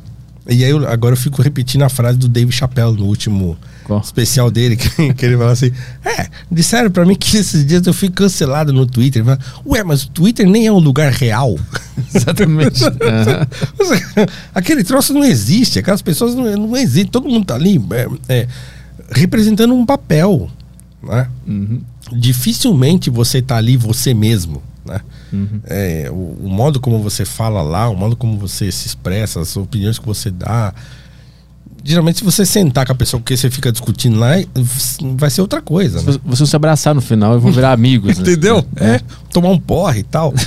E 0.46 0.62
aí 0.62 0.70
eu- 0.70 0.86
agora 0.88 1.14
eu 1.14 1.16
fico 1.18 1.40
repetindo 1.40 1.82
a 1.82 1.88
frase 1.88 2.18
do 2.18 2.28
Dave 2.28 2.52
Chappelle 2.52 2.94
no 2.96 3.06
último 3.06 3.56
Qual? 3.84 4.00
especial 4.00 4.50
dele, 4.50 4.76
que, 4.76 5.14
que 5.14 5.24
ele 5.24 5.38
fala 5.38 5.52
assim: 5.52 5.70
É, 6.04 6.26
disseram 6.52 6.90
pra 6.90 7.04
mim 7.06 7.14
que 7.14 7.36
esses 7.38 7.64
dias 7.64 7.86
eu 7.86 7.94
fui 7.94 8.10
cancelado 8.10 8.70
no 8.72 8.84
Twitter. 8.84 9.24
Fala, 9.24 9.38
Ué, 9.66 9.82
mas 9.82 10.02
o 10.04 10.10
Twitter 10.10 10.46
nem 10.46 10.66
é 10.66 10.72
um 10.72 10.78
lugar 10.78 11.10
real. 11.12 11.58
Exatamente. 12.14 12.78
Seja, 13.82 14.28
Aquele 14.54 14.84
troço 14.84 15.14
não 15.14 15.24
existe, 15.24 15.78
aquelas 15.78 16.02
pessoas 16.02 16.34
não, 16.34 16.44
não 16.56 16.76
existem, 16.76 17.06
todo 17.06 17.28
mundo 17.28 17.46
tá 17.46 17.54
ali 17.54 17.80
é, 17.92 18.08
é, 18.40 18.48
representando 19.12 19.74
um 19.74 19.86
papel. 19.86 20.50
Né? 21.02 21.26
Uhum. 21.46 21.80
Dificilmente 22.12 23.08
você 23.08 23.40
tá 23.40 23.56
ali 23.56 23.76
você 23.78 24.12
mesmo. 24.12 24.62
Né? 24.86 25.00
Uhum. 25.32 25.60
É, 25.64 26.08
o, 26.10 26.36
o 26.44 26.48
modo 26.48 26.78
como 26.80 27.02
você 27.02 27.24
fala 27.24 27.62
lá, 27.62 27.88
o 27.88 27.96
modo 27.96 28.16
como 28.16 28.38
você 28.38 28.70
se 28.70 28.86
expressa, 28.86 29.40
as 29.40 29.56
opiniões 29.56 29.98
que 29.98 30.06
você 30.06 30.30
dá. 30.30 30.74
Geralmente, 31.82 32.18
se 32.18 32.24
você 32.24 32.46
sentar 32.46 32.86
com 32.86 32.92
a 32.92 32.94
pessoa 32.94 33.22
que 33.22 33.36
você 33.36 33.50
fica 33.50 33.70
discutindo 33.70 34.18
lá, 34.18 34.32
vai 35.16 35.28
ser 35.28 35.42
outra 35.42 35.60
coisa. 35.60 36.02
Né? 36.02 36.12
Se 36.12 36.20
Vocês 36.24 36.48
se 36.48 36.56
abraçar 36.56 36.94
no 36.94 37.00
final 37.00 37.36
e 37.36 37.38
vão 37.38 37.52
virar 37.52 37.72
amigos. 37.72 38.16
né? 38.16 38.22
Entendeu? 38.22 38.64
É, 38.76 39.00
tomar 39.30 39.50
um 39.50 39.58
porre 39.58 40.00
e 40.00 40.04
tal. 40.04 40.32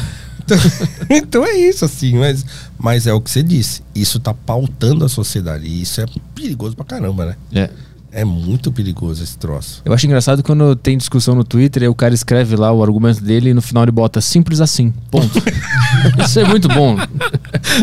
Então, 0.48 0.58
então 1.10 1.46
é 1.46 1.56
isso, 1.58 1.84
assim, 1.84 2.18
mas, 2.18 2.46
mas 2.80 3.06
é 3.06 3.14
o 3.14 3.20
que 3.20 3.30
você 3.30 3.44
disse. 3.44 3.84
Isso 3.94 4.18
tá 4.18 4.34
pautando 4.34 5.04
a 5.04 5.10
sociedade. 5.10 5.68
E 5.68 5.82
isso 5.82 6.00
é 6.00 6.06
perigoso 6.34 6.74
pra 6.74 6.86
caramba, 6.86 7.26
né? 7.26 7.36
É. 7.54 7.70
É 8.12 8.24
muito 8.26 8.72
perigoso 8.72 9.22
esse 9.24 9.38
troço. 9.38 9.82
Eu 9.86 9.94
acho 9.94 10.06
engraçado 10.06 10.42
quando 10.42 10.76
tem 10.76 10.98
discussão 10.98 11.36
no 11.36 11.44
Twitter 11.44 11.84
e 11.84 11.88
o 11.88 11.94
cara 11.94 12.14
escreve 12.14 12.56
lá 12.56 12.72
o 12.72 12.82
argumento 12.82 13.22
dele 13.22 13.50
e 13.50 13.54
no 13.54 13.62
final 13.62 13.84
ele 13.84 13.92
bota 13.92 14.22
simples 14.22 14.62
assim. 14.62 14.92
Ponto. 15.12 15.38
Isso 16.26 16.40
é 16.40 16.46
muito 16.46 16.68
bom. 16.70 16.98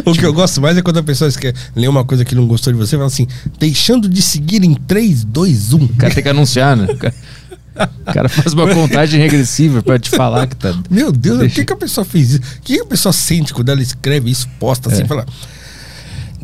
O 0.05 0.13
que 0.13 0.25
eu 0.25 0.33
gosto 0.33 0.61
mais 0.61 0.77
é 0.77 0.83
quando 0.83 0.99
a 0.99 1.03
pessoa 1.03 1.29
escreve, 1.29 1.57
lê 1.77 1.87
uma 1.87 2.05
coisa 2.05 2.25
que 2.25 2.35
não 2.35 2.47
gostou 2.47 2.73
de 2.73 2.79
você 2.79 2.97
e 2.97 2.99
fala 2.99 3.07
assim: 3.07 3.29
deixando 3.59 4.09
de 4.09 4.21
seguir 4.23 4.65
em 4.65 4.75
3, 4.75 5.25
2, 5.25 5.73
1. 5.75 5.85
O 5.85 5.89
cara 5.97 6.15
tem 6.15 6.23
que 6.23 6.29
anunciar, 6.29 6.77
né? 6.77 6.87
O 6.91 6.97
cara, 6.97 7.15
o 8.07 8.13
cara 8.13 8.29
faz 8.29 8.53
uma 8.55 8.73
contagem 8.75 9.21
regressiva 9.21 9.83
pra 9.83 9.99
te 9.99 10.09
falar 10.11 10.47
que 10.47 10.57
tá. 10.57 10.75
Meu 10.91 11.13
Deus, 11.13 11.39
Deixa- 11.41 11.53
o 11.53 11.57
que, 11.57 11.65
que 11.67 11.73
a 11.73 11.77
pessoa 11.77 12.05
fez 12.05 12.31
isso? 12.33 12.41
O 12.59 12.61
que, 12.63 12.75
que 12.77 12.81
a 12.83 12.87
pessoa 12.87 13.13
sente 13.13 13.53
quando 13.53 13.69
ela 13.69 13.83
escreve 13.83 14.31
isso, 14.31 14.49
posta 14.59 14.91
assim, 14.91 15.03
É. 15.03 15.07
fala. 15.07 15.27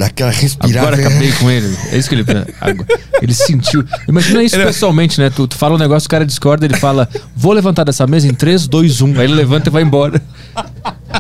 Dá 0.01 0.06
aquela 0.06 0.31
respirada. 0.31 0.89
Agora 0.89 0.97
acabei 1.09 1.31
com 1.32 1.51
ele. 1.51 1.77
É 1.93 1.98
isso 1.98 2.09
que 2.09 2.14
ele. 2.14 2.24
Ele 3.22 3.35
sentiu. 3.35 3.85
Imagina 4.09 4.43
isso 4.43 4.56
Ele- 4.56 4.64
pessoalmente, 4.64 5.20
né? 5.20 5.28
Tu, 5.28 5.47
tu 5.47 5.55
fala 5.55 5.74
um 5.74 5.78
negócio, 5.78 6.06
o 6.06 6.10
cara 6.10 6.24
discorda, 6.24 6.64
ele 6.64 6.74
fala: 6.78 7.06
Vou 7.36 7.52
levantar 7.52 7.85
dessa 7.85 8.06
mesa 8.06 8.27
em 8.27 8.32
3, 8.32 8.66
2, 8.66 9.02
1. 9.02 9.20
Aí 9.20 9.27
ele 9.27 9.35
levanta 9.35 9.68
e 9.68 9.70
vai 9.72 9.82
embora. 9.82 10.22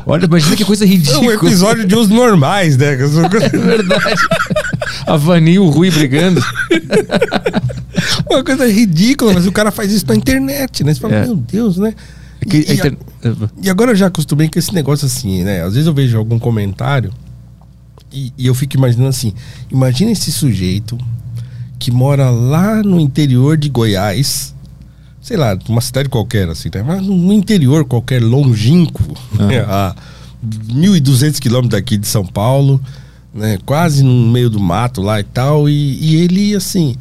Olha, 0.06 0.24
imagina 0.24 0.56
que 0.56 0.64
coisa 0.64 0.84
É 0.84 0.86
um 0.86 0.90
ridícula. 0.90 1.34
episódio 1.34 1.86
de 1.86 1.94
os 1.94 2.08
normais, 2.08 2.78
né? 2.78 2.94
É 2.96 3.58
verdade. 3.58 4.22
A 5.06 5.16
Vani 5.18 5.52
e 5.52 5.58
o 5.58 5.68
Rui 5.68 5.90
brigando. 5.90 6.42
Uma 8.30 8.42
coisa 8.42 8.66
ridícula, 8.66 9.34
mas 9.34 9.46
o 9.46 9.52
cara 9.52 9.70
faz 9.70 9.92
isso 9.92 10.06
na 10.08 10.14
internet, 10.14 10.82
né? 10.84 10.94
Você 10.94 11.00
fala, 11.00 11.16
É. 11.16 11.24
meu 11.26 11.36
Deus, 11.36 11.76
né? 11.76 11.92
Que- 12.48 12.64
E, 12.66 12.74
e 12.76 12.80
a- 12.80 12.92
e 13.64 13.68
agora 13.70 13.90
eu 13.92 13.96
já 13.96 14.06
acostumei 14.06 14.48
com 14.48 14.58
esse 14.58 14.72
negócio 14.74 15.04
assim, 15.06 15.44
né? 15.44 15.62
Às 15.64 15.74
vezes 15.74 15.86
eu 15.86 15.92
vejo 15.92 16.16
algum 16.16 16.38
comentário 16.38 17.12
e, 18.12 18.32
e 18.36 18.46
eu 18.46 18.54
fico 18.54 18.76
imaginando 18.76 19.08
assim: 19.08 19.32
imagina 19.70 20.10
esse 20.10 20.32
sujeito 20.32 20.98
que 21.78 21.90
mora 21.90 22.30
lá 22.30 22.82
no 22.82 23.00
interior 23.00 23.56
de 23.56 23.68
Goiás, 23.68 24.54
sei 25.20 25.36
lá, 25.36 25.56
uma 25.68 25.80
cidade 25.80 26.08
qualquer, 26.08 26.48
assim, 26.48 26.68
né? 26.74 26.82
Mas 26.82 27.02
no 27.02 27.32
interior 27.32 27.84
qualquer, 27.84 28.22
longínquo, 28.22 29.02
né? 29.32 29.60
a 29.60 29.94
1.200 30.44 31.38
quilômetros 31.38 31.80
daqui 31.80 31.96
de 31.96 32.06
São 32.06 32.24
Paulo, 32.24 32.80
né? 33.32 33.58
Quase 33.64 34.02
no 34.02 34.30
meio 34.30 34.50
do 34.50 34.60
mato 34.60 35.00
lá 35.00 35.20
e 35.20 35.24
tal, 35.24 35.68
e, 35.68 35.98
e 36.00 36.16
ele, 36.16 36.54
assim. 36.54 36.94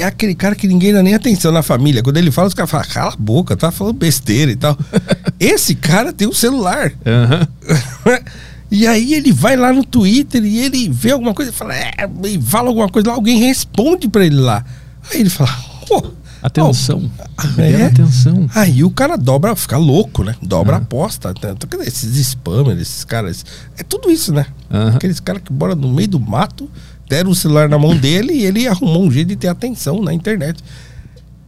É 0.00 0.04
aquele 0.04 0.32
cara 0.32 0.54
que 0.54 0.68
ninguém 0.68 0.92
dá 0.92 1.02
nem 1.02 1.12
atenção 1.12 1.50
na 1.50 1.60
família. 1.60 2.04
Quando 2.04 2.18
ele 2.18 2.30
fala, 2.30 2.46
os 2.46 2.54
caras 2.54 2.70
falam, 2.70 2.86
cala 2.88 3.12
a 3.12 3.16
boca, 3.16 3.56
tá 3.56 3.72
falando 3.72 3.96
besteira 3.96 4.52
e 4.52 4.54
tal. 4.54 4.78
Esse 5.40 5.74
cara 5.74 6.12
tem 6.12 6.28
um 6.28 6.32
celular. 6.32 6.92
Aham. 7.04 7.48
E 8.70 8.86
aí 8.86 9.14
ele 9.14 9.32
vai 9.32 9.56
lá 9.56 9.72
no 9.72 9.84
Twitter 9.84 10.44
e 10.44 10.58
ele 10.58 10.88
vê 10.88 11.12
alguma 11.12 11.32
coisa 11.34 11.50
e 11.50 11.54
fala, 11.54 11.74
é, 11.74 11.92
e 12.24 12.40
fala 12.40 12.68
alguma 12.68 12.88
coisa 12.88 13.08
lá, 13.08 13.14
alguém 13.14 13.38
responde 13.38 14.08
pra 14.08 14.24
ele 14.26 14.36
lá. 14.36 14.64
Aí 15.10 15.20
ele 15.20 15.30
fala, 15.30 15.50
"Pô, 15.86 16.12
Atenção. 16.42 17.10
É? 17.58 17.72
É? 17.72 17.86
Atenção. 17.86 18.48
Aí 18.54 18.84
o 18.84 18.90
cara 18.90 19.16
dobra, 19.16 19.56
fica 19.56 19.76
louco, 19.76 20.22
né? 20.22 20.36
Dobra 20.40 20.76
a 20.76 20.78
aposta. 20.78 21.34
Que 21.34 21.76
esses 21.78 22.14
spammers, 22.28 22.80
esses 22.80 23.04
caras. 23.04 23.44
É 23.76 23.82
tudo 23.82 24.10
isso, 24.10 24.32
né? 24.32 24.46
Aqueles 24.94 25.18
caras 25.18 25.42
que 25.42 25.52
moram 25.52 25.74
no 25.74 25.92
meio 25.92 26.08
do 26.08 26.20
mato, 26.20 26.70
deram 27.08 27.30
o 27.30 27.34
celular 27.34 27.68
na 27.68 27.78
mão 27.78 27.96
dele 27.96 28.34
e 28.34 28.44
ele 28.46 28.68
arrumou 28.68 29.04
um 29.04 29.10
jeito 29.10 29.28
de 29.28 29.36
ter 29.36 29.48
atenção 29.48 30.00
na 30.00 30.12
internet. 30.14 30.62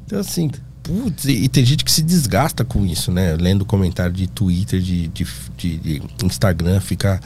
Então, 0.06 0.18
assim, 0.18 0.50
putz, 0.90 1.24
e, 1.26 1.48
tem 1.48 1.64
gente 1.64 1.84
que 1.84 1.92
se 1.92 2.02
desgasta 2.02 2.64
com 2.64 2.84
isso, 2.84 3.12
né? 3.12 3.36
Lendo 3.38 3.64
comentário 3.64 4.12
de 4.12 4.26
Twitter, 4.26 4.80
de, 4.80 5.08
de, 5.08 5.26
de- 5.56 5.78
de 5.78 6.02
Instagram, 6.24 6.80
fica 6.80 7.20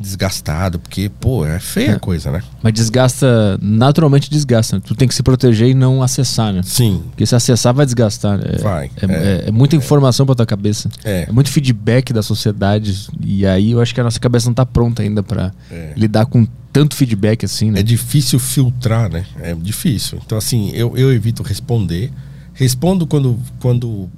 desgastado, 0.00 0.78
porque, 0.78 1.08
pô, 1.20 1.44
é 1.44 1.58
feia 1.58 1.96
a 1.96 1.98
coisa, 1.98 2.30
né? 2.30 2.40
Mas 2.62 2.72
desgasta, 2.72 3.58
naturalmente 3.60 4.30
desgasta. 4.30 4.80
Tu 4.80 4.94
tem 4.94 5.08
que 5.08 5.14
se 5.14 5.24
proteger 5.24 5.68
e 5.70 5.74
não 5.74 6.02
acessar, 6.04 6.52
né? 6.52 6.60
Sim, 6.64 7.02
Porque 7.08 7.26
se 7.26 7.34
acessar 7.34 7.74
vai 7.74 7.84
desgastar. 7.84 8.38
É, 8.44 8.58
Vai, 8.58 8.90
É, 9.02 9.06
é. 9.06 9.12
é- 9.12 9.48
é 9.48 9.50
muita 9.50 9.74
informação 9.74 10.24
pra 10.24 10.36
tua 10.36 10.46
cabeça. 10.46 10.88
É. 11.04 11.30
muito 11.32 11.50
feedback 11.50 12.12
da 12.12 12.22
sociedade. 12.22 13.08
E 13.24 13.44
aí 13.44 13.72
eu 13.72 13.80
acho 13.80 13.92
que 13.92 14.00
a 14.00 14.04
nossa 14.04 14.20
cabeça 14.20 14.46
não 14.46 14.54
tá 14.54 14.64
pronta 14.64 15.02
ainda 15.02 15.20
pra 15.22 15.52
É. 15.70 15.92
lidar 15.96 16.26
com 16.26 16.46
tanto 16.72 16.94
feedback 16.94 17.44
assim, 17.44 17.72
né? 17.72 17.80
É 17.80 17.82
difícil 17.82 18.38
filtrar, 18.38 19.10
né? 19.10 19.24
É 19.40 19.52
difícil. 19.52 20.20
Então, 20.24 20.38
assim, 20.38 20.70
eu, 20.74 20.96
eu 20.96 21.12
evito 21.12 21.42
responder. 21.42 22.12
Respondo 22.58 23.06
quando, 23.06 23.38
quando, 23.60 24.10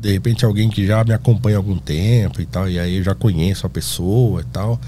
de 0.00 0.12
repente, 0.12 0.44
alguém 0.44 0.70
que 0.70 0.86
já 0.86 1.02
me 1.02 1.12
acompanha 1.12 1.56
há 1.56 1.58
algum 1.58 1.76
tempo 1.76 2.40
e 2.40 2.46
tal, 2.46 2.70
e 2.70 2.78
aí 2.78 2.98
eu 2.98 3.02
já 3.02 3.12
conheço 3.12 3.66
a 3.66 3.68
pessoa 3.68 4.40
e 4.40 4.44
tal. 4.44 4.80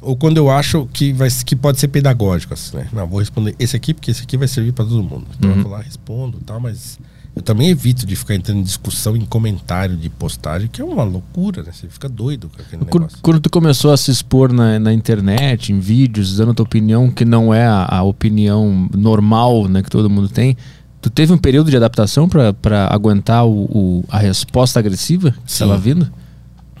Ou 0.00 0.16
quando 0.16 0.36
eu 0.36 0.50
acho 0.50 0.88
que, 0.92 1.12
vai, 1.12 1.28
que 1.30 1.54
pode 1.54 1.78
ser 1.78 1.86
pedagógico, 1.86 2.54
assim, 2.54 2.76
né? 2.76 2.88
Não, 2.92 3.06
vou 3.06 3.20
responder 3.20 3.54
esse 3.56 3.76
aqui, 3.76 3.94
porque 3.94 4.10
esse 4.10 4.24
aqui 4.24 4.36
vai 4.36 4.48
servir 4.48 4.72
para 4.72 4.84
todo 4.84 5.00
mundo. 5.00 5.26
Então 5.38 5.50
eu 5.50 5.62
vou 5.62 5.70
lá, 5.70 5.80
respondo 5.80 6.38
e 6.40 6.44
tal, 6.44 6.58
mas 6.58 6.98
eu 7.36 7.42
também 7.42 7.68
evito 7.68 8.04
de 8.04 8.16
ficar 8.16 8.34
entrando 8.34 8.58
em 8.58 8.62
discussão 8.64 9.16
em 9.16 9.24
comentário 9.24 9.96
de 9.96 10.08
postagem, 10.08 10.66
que 10.66 10.82
é 10.82 10.84
uma 10.84 11.04
loucura, 11.04 11.62
né? 11.62 11.70
Você 11.72 11.86
fica 11.88 12.08
doido 12.08 12.48
com 12.48 12.60
aquele 12.60 12.84
Quando, 12.84 13.02
negócio. 13.02 13.18
quando 13.22 13.40
tu 13.40 13.48
começou 13.48 13.92
a 13.92 13.96
se 13.96 14.10
expor 14.10 14.52
na, 14.52 14.76
na 14.80 14.92
internet, 14.92 15.72
em 15.72 15.78
vídeos, 15.78 16.36
dando 16.36 16.50
a 16.50 16.54
tua 16.54 16.64
opinião, 16.64 17.08
que 17.12 17.24
não 17.24 17.54
é 17.54 17.64
a, 17.64 17.86
a 17.98 18.02
opinião 18.02 18.88
normal 18.92 19.68
né, 19.68 19.84
que 19.84 19.90
todo 19.90 20.10
mundo 20.10 20.28
tem, 20.28 20.56
tu 21.00 21.10
teve 21.10 21.32
um 21.32 21.38
período 21.38 21.70
de 21.70 21.76
adaptação 21.76 22.28
pra 22.28 22.88
aguentar 22.90 23.46
o, 23.46 23.64
o- 23.64 24.04
a 24.08 24.18
resposta 24.18 24.78
agressiva 24.78 25.30
que 25.32 25.50
estava 25.50 25.76
vindo? 25.78 26.10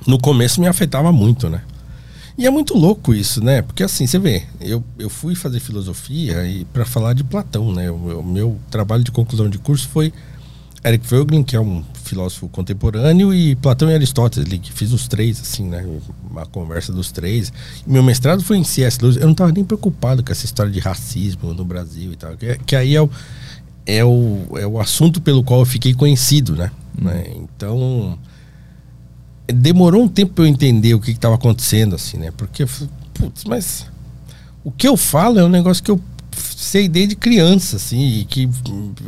no 0.06 0.18
começo 0.18 0.60
me 0.60 0.66
afetava 0.68 1.10
muito, 1.12 1.50
né? 1.50 1.60
E 2.38 2.46
é 2.46 2.50
muito 2.50 2.72
louco 2.78 3.12
isso, 3.12 3.42
né? 3.44 3.62
Porque 3.62 3.82
assim, 3.82 4.06
você 4.06 4.18
vê, 4.18 4.44
eu, 4.60 4.82
eu 4.98 5.10
fui 5.10 5.34
fazer 5.34 5.58
filosofia 5.58 6.46
e 6.48 6.64
para 6.66 6.84
falar 6.84 7.12
de 7.12 7.24
Platão, 7.24 7.72
né? 7.72 7.90
O 7.90 7.98
meu, 7.98 8.20
o 8.20 8.24
meu 8.24 8.58
trabalho 8.70 9.02
de 9.02 9.10
conclusão 9.10 9.50
de 9.50 9.58
curso 9.58 9.88
foi 9.88 10.12
Eric 10.84 11.04
Voegelin, 11.04 11.42
que 11.42 11.56
é 11.56 11.60
um 11.60 11.82
filósofo 12.04 12.48
contemporâneo, 12.48 13.34
e 13.34 13.56
Platão 13.56 13.90
e 13.90 13.94
Aristóteles, 13.94 14.48
que 14.62 14.72
fiz 14.72 14.92
os 14.92 15.08
três, 15.08 15.40
assim, 15.40 15.64
né? 15.68 15.84
Uma 16.30 16.46
conversa 16.46 16.92
dos 16.92 17.10
três. 17.10 17.52
E 17.84 17.90
meu 17.90 18.04
mestrado 18.04 18.40
foi 18.44 18.56
em 18.56 18.64
C.S. 18.64 18.98
Lewis. 19.02 19.16
Eu 19.16 19.24
não 19.24 19.32
estava 19.32 19.50
nem 19.50 19.64
preocupado 19.64 20.22
com 20.22 20.30
essa 20.30 20.44
história 20.46 20.70
de 20.70 20.78
racismo 20.78 21.52
no 21.52 21.64
Brasil 21.64 22.12
e 22.12 22.16
tal. 22.16 22.36
Que, 22.36 22.56
que 22.64 22.76
aí 22.76 22.94
é 22.94 23.02
o, 23.02 23.10
é, 23.88 24.04
o, 24.04 24.46
é 24.58 24.66
o 24.66 24.78
assunto 24.78 25.18
pelo 25.18 25.42
qual 25.42 25.60
eu 25.60 25.66
fiquei 25.66 25.94
conhecido, 25.94 26.54
né? 26.54 26.70
né? 27.00 27.24
Então 27.36 28.18
demorou 29.46 30.02
um 30.02 30.08
tempo 30.08 30.34
pra 30.34 30.44
eu 30.44 30.48
entender 30.48 30.92
o 30.92 31.00
que 31.00 31.10
estava 31.10 31.36
acontecendo, 31.36 31.94
assim, 31.94 32.18
né? 32.18 32.30
Porque, 32.36 32.64
eu 32.64 32.68
falei, 32.68 32.92
putz, 33.14 33.44
mas 33.44 33.86
o 34.62 34.70
que 34.70 34.86
eu 34.86 34.94
falo 34.94 35.38
é 35.38 35.44
um 35.44 35.48
negócio 35.48 35.82
que 35.82 35.90
eu 35.90 35.98
sei 36.36 36.86
desde 36.86 37.16
criança, 37.16 37.76
assim, 37.76 38.18
e 38.18 38.24
que 38.26 38.46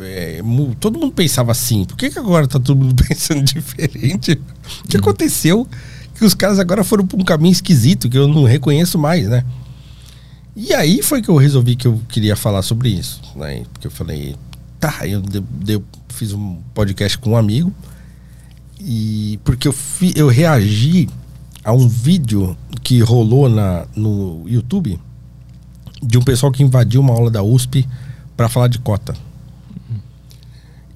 é, 0.01 0.41
todo 0.81 0.99
mundo 0.99 1.13
pensava 1.13 1.53
assim. 1.53 1.85
Por 1.85 1.99
que, 1.99 2.09
que 2.09 2.19
agora 2.19 2.49
tá 2.49 2.59
todo 2.59 2.83
mundo 2.83 2.95
pensando 3.07 3.43
diferente? 3.43 4.41
O 4.83 4.89
que 4.89 4.97
aconteceu? 4.97 5.69
Que 6.15 6.25
os 6.25 6.33
caras 6.33 6.59
agora 6.59 6.83
foram 6.83 7.07
pra 7.07 7.21
um 7.21 7.25
caminho 7.25 7.53
esquisito 7.53 8.09
que 8.09 8.17
eu 8.17 8.27
não 8.27 8.45
reconheço 8.45 8.99
mais, 8.99 9.29
né? 9.29 9.45
E 10.57 10.73
aí 10.73 11.03
foi 11.03 11.21
que 11.21 11.29
eu 11.29 11.37
resolvi 11.37 11.77
que 11.77 11.87
eu 11.87 12.01
queria 12.09 12.35
falar 12.35 12.63
sobre 12.63 12.89
isso, 12.89 13.21
né? 13.37 13.63
Porque 13.73 13.87
eu 13.87 13.91
falei, 13.91 14.37
Tá, 14.81 15.07
eu, 15.07 15.23
eu 15.69 15.85
fiz 16.09 16.33
um 16.33 16.57
podcast 16.75 17.19
com 17.19 17.31
um 17.31 17.37
amigo. 17.37 17.73
E 18.81 19.39
porque 19.45 19.69
eu, 19.69 19.73
fi, 19.73 20.13
eu 20.17 20.27
reagi 20.29 21.07
a 21.63 21.73
um 21.73 21.87
vídeo 21.87 22.57
que 22.83 23.01
rolou 23.01 23.49
na, 23.49 23.87
no 23.95 24.45
YouTube 24.47 24.99
de 26.03 26.17
um 26.17 26.23
pessoal 26.23 26.51
que 26.51 26.63
invadiu 26.63 27.03
uma 27.03 27.13
aula 27.13 27.31
da 27.31 27.43
USP 27.43 27.87
para 28.35 28.49
falar 28.49 28.69
de 28.69 28.79
cota. 28.79 29.15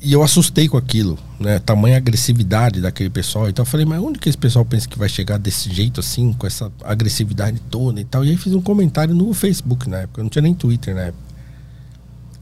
E 0.00 0.12
eu 0.12 0.22
assustei 0.22 0.68
com 0.68 0.76
aquilo, 0.76 1.18
né? 1.40 1.58
Tamanha 1.58 1.96
agressividade 1.96 2.80
daquele 2.80 3.08
pessoal. 3.08 3.48
Então 3.48 3.62
eu 3.62 3.66
falei, 3.66 3.86
mas 3.86 4.02
onde 4.02 4.18
que 4.18 4.28
esse 4.28 4.36
pessoal 4.36 4.64
pensa 4.64 4.86
que 4.86 4.98
vai 4.98 5.08
chegar 5.08 5.38
desse 5.38 5.72
jeito 5.72 5.98
assim, 5.98 6.32
com 6.34 6.46
essa 6.46 6.70
agressividade 6.82 7.58
toda 7.70 8.00
e 8.00 8.04
tal? 8.04 8.24
E 8.24 8.30
aí 8.30 8.36
fiz 8.36 8.54
um 8.54 8.60
comentário 8.60 9.14
no 9.14 9.32
Facebook 9.32 9.88
na 9.88 9.98
época, 10.00 10.20
eu 10.20 10.24
não 10.24 10.30
tinha 10.30 10.42
nem 10.42 10.54
Twitter 10.54 10.94
na 10.94 11.02
época. 11.02 11.33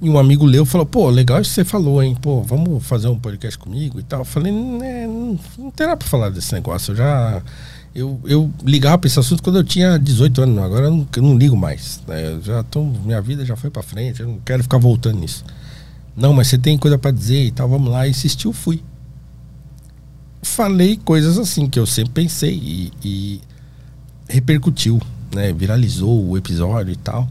E 0.02 0.10
um 0.10 0.18
amigo 0.18 0.44
leu 0.44 0.66
falou, 0.66 0.84
pô, 0.84 1.08
legal 1.10 1.40
isso 1.40 1.50
que 1.50 1.54
você 1.54 1.64
falou, 1.64 2.02
hein? 2.02 2.16
Pô, 2.20 2.42
vamos 2.42 2.84
fazer 2.84 3.06
um 3.06 3.16
podcast 3.16 3.56
comigo 3.56 4.00
e 4.00 4.02
tal. 4.02 4.22
Eu 4.22 4.24
falei, 4.24 4.50
né, 4.50 5.06
não, 5.06 5.38
não 5.56 5.70
terá 5.70 5.96
pra 5.96 6.08
falar 6.08 6.28
desse 6.28 6.52
negócio. 6.52 6.90
Eu 6.90 6.96
já. 6.96 7.40
Eu, 7.94 8.20
eu 8.24 8.50
ligava 8.64 8.98
pra 8.98 9.06
esse 9.06 9.20
assunto 9.20 9.40
quando 9.40 9.60
eu 9.60 9.64
tinha 9.64 9.96
18 9.98 10.42
anos, 10.42 10.58
agora 10.58 10.86
eu 10.86 10.90
não, 10.90 11.08
eu 11.14 11.22
não 11.22 11.38
ligo 11.38 11.56
mais. 11.56 12.02
Né? 12.08 12.40
Já 12.42 12.64
tô, 12.64 12.82
minha 12.82 13.20
vida 13.22 13.44
já 13.44 13.54
foi 13.54 13.70
pra 13.70 13.80
frente, 13.80 14.20
eu 14.20 14.26
não 14.26 14.40
quero 14.40 14.64
ficar 14.64 14.78
voltando 14.78 15.20
nisso. 15.20 15.44
Não, 16.16 16.32
mas 16.32 16.48
você 16.48 16.58
tem 16.58 16.76
coisa 16.76 16.98
para 16.98 17.12
dizer 17.12 17.44
e 17.44 17.52
tal, 17.52 17.68
vamos 17.68 17.88
lá. 17.88 18.08
Insistiu, 18.08 18.52
fui. 18.52 18.82
Falei 20.42 20.96
coisas 20.96 21.38
assim 21.38 21.68
que 21.68 21.78
eu 21.78 21.86
sempre 21.86 22.12
pensei 22.12 22.54
e, 22.54 22.92
e 23.04 23.40
repercutiu, 24.28 25.00
né? 25.32 25.52
Viralizou 25.52 26.28
o 26.28 26.36
episódio 26.36 26.92
e 26.92 26.96
tal. 26.96 27.28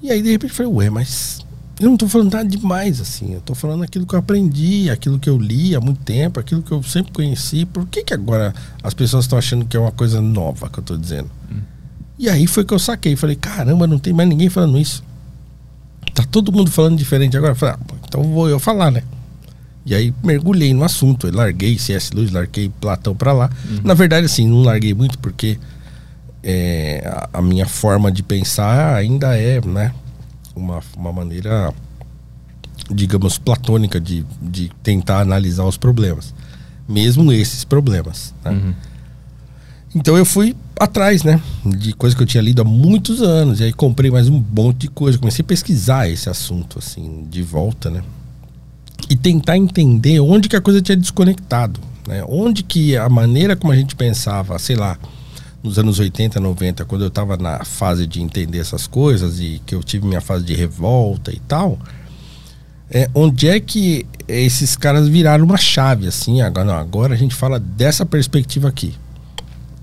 E 0.00 0.10
aí 0.10 0.22
de 0.22 0.30
repente 0.30 0.54
falei, 0.54 0.72
ué, 0.72 0.88
mas 0.88 1.44
eu 1.78 1.90
não 1.90 1.96
tô 1.96 2.08
falando 2.08 2.32
nada 2.32 2.48
demais, 2.48 3.00
assim. 3.00 3.34
Eu 3.34 3.40
tô 3.40 3.54
falando 3.54 3.82
aquilo 3.82 4.06
que 4.06 4.14
eu 4.14 4.18
aprendi, 4.18 4.88
aquilo 4.88 5.18
que 5.18 5.28
eu 5.28 5.36
li 5.36 5.74
há 5.74 5.80
muito 5.80 6.00
tempo, 6.02 6.40
aquilo 6.40 6.62
que 6.62 6.72
eu 6.72 6.82
sempre 6.82 7.12
conheci. 7.12 7.66
Por 7.66 7.86
que, 7.86 8.02
que 8.02 8.14
agora 8.14 8.54
as 8.82 8.94
pessoas 8.94 9.24
estão 9.24 9.38
achando 9.38 9.64
que 9.64 9.76
é 9.76 9.80
uma 9.80 9.92
coisa 9.92 10.20
nova 10.20 10.70
que 10.70 10.78
eu 10.78 10.84
tô 10.84 10.96
dizendo? 10.96 11.30
Hum. 11.52 11.60
E 12.18 12.30
aí 12.30 12.46
foi 12.46 12.64
que 12.64 12.72
eu 12.72 12.78
saquei. 12.78 13.14
Falei, 13.14 13.36
caramba, 13.36 13.86
não 13.86 13.98
tem 13.98 14.12
mais 14.12 14.28
ninguém 14.28 14.48
falando 14.48 14.78
isso. 14.78 15.04
Tá 16.14 16.24
todo 16.24 16.50
mundo 16.50 16.70
falando 16.70 16.96
diferente 16.96 17.36
agora. 17.36 17.54
Falei, 17.54 17.74
ah, 17.74 17.94
então 18.08 18.22
vou 18.22 18.48
eu 18.48 18.58
falar, 18.58 18.90
né? 18.90 19.02
E 19.84 19.94
aí 19.94 20.14
mergulhei 20.24 20.72
no 20.72 20.82
assunto. 20.82 21.30
larguei 21.30 21.78
C.S. 21.78 22.10
Lewis, 22.14 22.30
larguei 22.30 22.70
Platão 22.80 23.14
pra 23.14 23.32
lá. 23.32 23.50
Uhum. 23.68 23.80
Na 23.84 23.92
verdade, 23.92 24.24
assim, 24.24 24.48
não 24.48 24.62
larguei 24.62 24.94
muito 24.94 25.18
porque 25.18 25.58
é, 26.42 27.02
a, 27.06 27.38
a, 27.38 27.42
minha 27.42 27.66
forma 27.66 28.10
de 28.10 28.22
pensar 28.22 28.94
ainda 28.94 29.36
é, 29.36 29.60
né? 29.60 29.92
Uma, 30.56 30.80
uma 30.96 31.12
maneira, 31.12 31.72
digamos, 32.90 33.38
platônica 33.38 34.00
de, 34.00 34.24
de 34.40 34.70
tentar 34.82 35.20
analisar 35.20 35.64
os 35.64 35.76
problemas. 35.76 36.34
Mesmo 36.88 37.30
esses 37.30 37.62
problemas. 37.62 38.34
Né? 38.44 38.50
Uhum. 38.52 38.74
Então 39.94 40.16
eu 40.16 40.24
fui 40.24 40.56
atrás, 40.78 41.22
né? 41.22 41.40
De 41.64 41.92
coisa 41.92 42.14
que 42.14 42.22
eu 42.22 42.26
tinha 42.26 42.42
lido 42.42 42.62
há 42.62 42.64
muitos 42.64 43.22
anos. 43.22 43.60
E 43.60 43.64
aí 43.64 43.72
comprei 43.72 44.10
mais 44.10 44.28
um 44.28 44.42
monte 44.52 44.82
de 44.82 44.88
coisa. 44.88 45.18
Comecei 45.18 45.42
a 45.42 45.46
pesquisar 45.46 46.08
esse 46.08 46.28
assunto, 46.28 46.78
assim, 46.78 47.26
de 47.30 47.42
volta, 47.42 47.90
né? 47.90 48.02
E 49.08 49.16
tentar 49.16 49.56
entender 49.56 50.20
onde 50.20 50.48
que 50.48 50.56
a 50.56 50.60
coisa 50.60 50.80
tinha 50.80 50.96
desconectado. 50.96 51.80
Né? 52.06 52.24
Onde 52.28 52.62
que 52.62 52.96
a 52.96 53.08
maneira 53.08 53.56
como 53.56 53.72
a 53.72 53.76
gente 53.76 53.94
pensava, 53.96 54.58
sei 54.58 54.76
lá, 54.76 54.98
nos 55.66 55.80
anos 55.80 55.98
80, 55.98 56.38
90, 56.38 56.84
quando 56.84 57.02
eu 57.02 57.08
estava 57.08 57.36
na 57.36 57.64
fase 57.64 58.06
de 58.06 58.22
entender 58.22 58.58
essas 58.58 58.86
coisas 58.86 59.40
e 59.40 59.60
que 59.66 59.74
eu 59.74 59.82
tive 59.82 60.06
minha 60.06 60.20
fase 60.20 60.44
de 60.44 60.54
revolta 60.54 61.32
e 61.32 61.40
tal, 61.40 61.76
é, 62.88 63.10
onde 63.12 63.48
é 63.48 63.58
que 63.58 64.06
esses 64.28 64.76
caras 64.76 65.08
viraram 65.08 65.44
uma 65.44 65.56
chave, 65.56 66.06
assim, 66.06 66.40
agora, 66.40 66.66
não, 66.66 66.74
agora 66.74 67.14
a 67.14 67.16
gente 67.16 67.34
fala 67.34 67.58
dessa 67.58 68.06
perspectiva 68.06 68.68
aqui. 68.68 68.94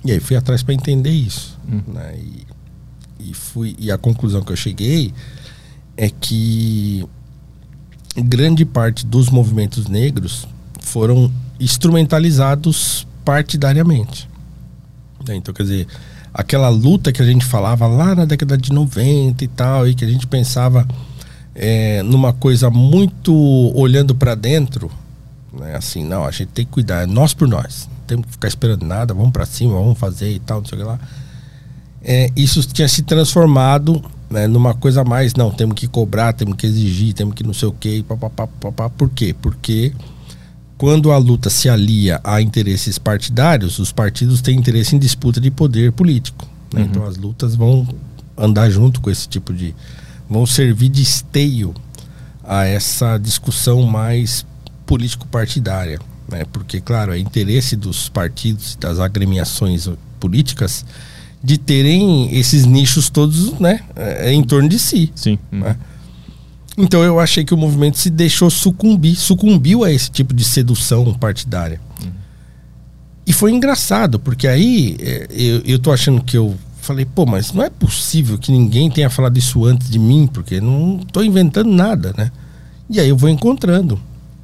E 0.05 0.11
aí 0.13 0.21
fui 0.21 0.37
atrás 0.37 0.63
para 0.63 0.73
entender 0.73 1.11
isso. 1.11 1.59
Hum. 1.69 1.81
Né? 1.85 2.17
E, 2.17 3.31
e, 3.31 3.33
fui, 3.33 3.75
e 3.77 3.91
a 3.91 3.97
conclusão 3.97 4.41
que 4.41 4.53
eu 4.53 4.55
cheguei 4.55 5.13
é 5.97 6.09
que 6.09 7.05
grande 8.15 8.63
parte 8.63 9.05
dos 9.05 9.29
movimentos 9.29 9.87
negros 9.87 10.47
foram 10.79 11.29
instrumentalizados 11.59 13.05
partidariamente. 13.25 14.29
Né? 15.27 15.35
Então, 15.35 15.53
quer 15.53 15.63
dizer, 15.63 15.87
aquela 16.33 16.69
luta 16.69 17.11
que 17.11 17.21
a 17.21 17.25
gente 17.25 17.45
falava 17.45 17.87
lá 17.87 18.15
na 18.15 18.25
década 18.25 18.57
de 18.57 18.71
90 18.71 19.43
e 19.43 19.47
tal, 19.47 19.87
e 19.87 19.95
que 19.95 20.05
a 20.05 20.09
gente 20.09 20.27
pensava 20.27 20.87
é, 21.55 22.01
numa 22.03 22.33
coisa 22.33 22.69
muito 22.69 23.33
olhando 23.75 24.15
para 24.15 24.35
dentro, 24.35 24.91
né? 25.57 25.75
assim, 25.75 26.03
não, 26.03 26.25
a 26.25 26.31
gente 26.31 26.49
tem 26.49 26.65
que 26.65 26.71
cuidar, 26.71 27.03
é 27.03 27.05
nós 27.05 27.33
por 27.33 27.47
nós 27.47 27.87
temos 28.07 28.25
que 28.25 28.31
ficar 28.33 28.47
esperando 28.47 28.85
nada, 28.85 29.13
vamos 29.13 29.31
para 29.31 29.45
cima, 29.45 29.73
vamos 29.73 29.97
fazer 29.97 30.31
e 30.31 30.39
tal, 30.39 30.59
não 30.59 30.65
sei 30.65 30.77
o 30.77 30.81
que 30.81 30.87
lá. 30.87 30.99
É, 32.03 32.29
isso 32.35 32.61
tinha 32.67 32.87
se 32.87 33.01
transformado 33.03 34.03
né, 34.29 34.47
numa 34.47 34.73
coisa 34.73 35.03
mais, 35.03 35.33
não, 35.35 35.51
temos 35.51 35.75
que 35.75 35.87
cobrar, 35.87 36.33
temos 36.33 36.55
que 36.55 36.67
exigir, 36.67 37.13
temos 37.13 37.33
que 37.33 37.43
não 37.43 37.53
sei 37.53 37.67
o 37.67 37.71
que, 37.71 38.03
papapá. 38.03 38.89
Por 38.89 39.09
quê? 39.09 39.33
Porque 39.41 39.93
quando 40.83 41.13
a 41.13 41.17
luta 41.17 41.49
se 41.49 41.69
alia 41.69 42.19
a 42.25 42.41
interesses 42.41 42.99
partidários, 42.99 43.79
os 43.79 43.93
partidos 43.93 44.41
têm 44.41 44.59
interesse 44.59 44.93
em 44.93 44.99
disputa 44.99 45.39
de 45.39 45.49
poder 45.49 45.93
político. 45.93 46.45
Né? 46.73 46.81
Uhum. 46.81 46.87
Então 46.87 47.05
as 47.05 47.15
lutas 47.15 47.55
vão 47.55 47.87
andar 48.37 48.69
junto 48.69 48.99
com 48.99 49.09
esse 49.09 49.25
tipo 49.25 49.53
de. 49.53 49.73
vão 50.29 50.45
servir 50.45 50.89
de 50.89 51.01
esteio 51.01 51.73
a 52.43 52.65
essa 52.65 53.17
discussão 53.17 53.83
mais 53.83 54.45
político-partidária 54.85 55.99
né? 56.29 56.43
porque, 56.51 56.81
claro, 56.81 57.13
é 57.13 57.17
interesse 57.17 57.77
dos 57.77 58.09
partidos, 58.09 58.75
das 58.75 58.99
agremiações 58.99 59.87
políticas, 60.19 60.85
de 61.41 61.57
terem 61.57 62.37
esses 62.37 62.65
nichos 62.65 63.09
todos 63.09 63.57
né, 63.57 63.79
é, 63.95 64.33
em 64.33 64.43
torno 64.43 64.67
de 64.67 64.77
si. 64.77 65.09
Sim. 65.15 65.39
Né? 65.49 65.77
Então 66.77 67.03
eu 67.03 67.19
achei 67.19 67.43
que 67.43 67.53
o 67.53 67.57
movimento 67.57 67.97
se 67.97 68.09
deixou 68.09 68.49
sucumbir, 68.49 69.15
sucumbiu 69.15 69.83
a 69.83 69.91
esse 69.91 70.09
tipo 70.09 70.33
de 70.33 70.43
sedução 70.43 71.13
partidária. 71.13 71.79
Uhum. 72.01 72.11
E 73.27 73.33
foi 73.33 73.51
engraçado, 73.51 74.19
porque 74.19 74.47
aí 74.47 74.97
é, 74.99 75.27
eu, 75.31 75.61
eu 75.65 75.79
tô 75.79 75.91
achando 75.91 76.21
que 76.23 76.37
eu 76.37 76.55
falei, 76.81 77.05
pô, 77.05 77.25
mas 77.25 77.53
não 77.53 77.63
é 77.63 77.69
possível 77.69 78.37
que 78.37 78.51
ninguém 78.51 78.89
tenha 78.89 79.09
falado 79.09 79.37
isso 79.37 79.63
antes 79.65 79.89
de 79.89 79.99
mim, 79.99 80.27
porque 80.27 80.59
não 80.59 80.99
estou 81.01 81.23
inventando 81.23 81.71
nada, 81.71 82.13
né? 82.17 82.31
E 82.89 82.99
aí 82.99 83.07
eu 83.07 83.15
vou 83.15 83.29
encontrando. 83.29 83.99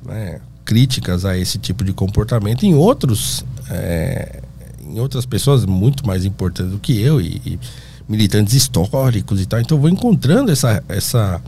Né? 0.05 0.39
críticas 0.69 1.25
a 1.25 1.35
esse 1.35 1.57
tipo 1.57 1.83
de 1.83 1.91
comportamento 1.91 2.63
em 2.63 2.75
outros 2.75 3.43
é, 3.71 4.39
em 4.87 4.99
outras 4.99 5.25
pessoas 5.25 5.65
muito 5.65 6.05
mais 6.05 6.25
importantes 6.25 6.71
do 6.71 6.77
que 6.77 7.01
eu 7.01 7.19
e, 7.19 7.41
e, 7.43 7.59
militantes 8.07 8.53
históricos 8.53 9.41
e 9.41 9.47
tal 9.47 9.59
então 9.59 9.75
eu 9.79 9.81
vou 9.81 9.89
encontrando 9.89 10.51
essa 10.51 10.83
essa 10.87 11.41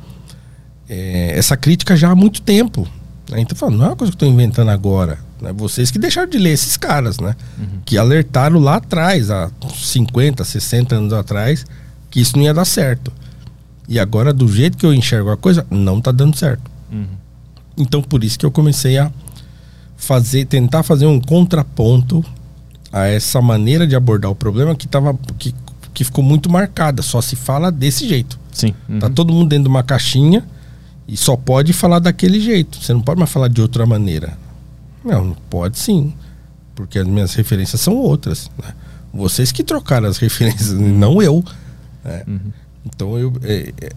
é, 0.94 1.38
essa 1.38 1.56
crítica 1.56 1.96
já 1.96 2.10
há 2.10 2.16
muito 2.16 2.42
tempo 2.42 2.88
né? 3.30 3.40
então 3.40 3.58
falo, 3.58 3.78
não 3.78 3.86
é 3.86 3.90
uma 3.90 3.96
coisa 3.96 4.12
que 4.12 4.16
estou 4.16 4.28
inventando 4.28 4.70
agora 4.70 5.18
né? 5.42 5.54
vocês 5.54 5.90
que 5.90 5.98
deixaram 5.98 6.30
de 6.30 6.38
ler 6.38 6.52
esses 6.52 6.76
caras 6.76 7.20
né 7.20 7.36
uhum. 7.58 7.80
que 7.86 7.98
alertaram 7.98 8.60
lá 8.60 8.76
atrás 8.76 9.32
há 9.32 9.50
50 9.74 10.44
60 10.44 10.96
anos 10.96 11.14
atrás 11.14 11.66
que 12.10 12.20
isso 12.20 12.36
não 12.38 12.44
ia 12.44 12.54
dar 12.54 12.66
certo 12.66 13.12
e 13.88 13.98
agora 13.98 14.34
do 14.34 14.48
jeito 14.48 14.78
que 14.78 14.86
eu 14.86 14.94
enxergo 14.94 15.32
a 15.32 15.38
coisa 15.38 15.66
não 15.70 16.00
está 16.00 16.12
dando 16.12 16.36
certo 16.36 16.70
uhum. 16.92 17.22
Então 17.78 18.02
por 18.02 18.24
isso 18.24 18.38
que 18.38 18.46
eu 18.46 18.52
comecei 18.52 18.98
a 18.98 19.12
fazer, 19.98 20.46
tentar 20.46 20.84
fazer 20.84 21.06
um 21.06 21.20
contraponto 21.20 22.24
a 22.92 23.08
essa 23.08 23.42
maneira 23.42 23.88
de 23.88 23.96
abordar 23.96 24.30
o 24.30 24.36
problema 24.36 24.76
que 24.76 24.88
tava 24.88 25.18
que, 25.38 25.54
que 25.94 26.04
ficou 26.04 26.24
muito 26.24 26.50
marcada, 26.50 27.02
só 27.02 27.22
se 27.22 27.36
fala 27.36 27.72
desse 27.72 28.08
jeito. 28.08 28.40
Sim. 28.52 28.74
Uhum. 28.90 29.00
Tá 29.00 29.10
todo 29.10 29.34
mundo 29.34 29.50
dentro 29.50 29.64
de 29.64 29.70
uma 29.70 29.84
caixinha 29.84 30.44
e 31.08 31.18
só 31.18 31.36
pode 31.36 31.74
falar 31.74 32.00
daquele 32.00 32.40
jeito. 32.40 32.82
Você 32.82 32.94
não 32.94 33.02
pode 33.02 33.20
mais 33.20 33.32
falar 33.32 33.48
de 33.48 33.62
outra 33.62 33.86
maneira. 33.86 34.38
Não, 35.04 35.36
pode 35.50 35.78
sim. 35.78 36.14
Porque 36.76 37.00
as 37.00 37.08
minhas 37.08 37.34
referências 37.34 37.82
são 37.82 37.96
outras. 37.96 38.50
Né? 38.62 38.74
Vocês 39.14 39.52
que 39.52 39.64
trocaram 39.64 40.08
as 40.08 40.18
referências, 40.20 40.72
não 40.72 41.22
eu. 41.22 41.44
Né? 42.04 42.24
Uhum. 42.28 42.40
Então 42.86 43.18
eu. 43.18 43.34
É, 43.44 43.74
é, 43.82 43.90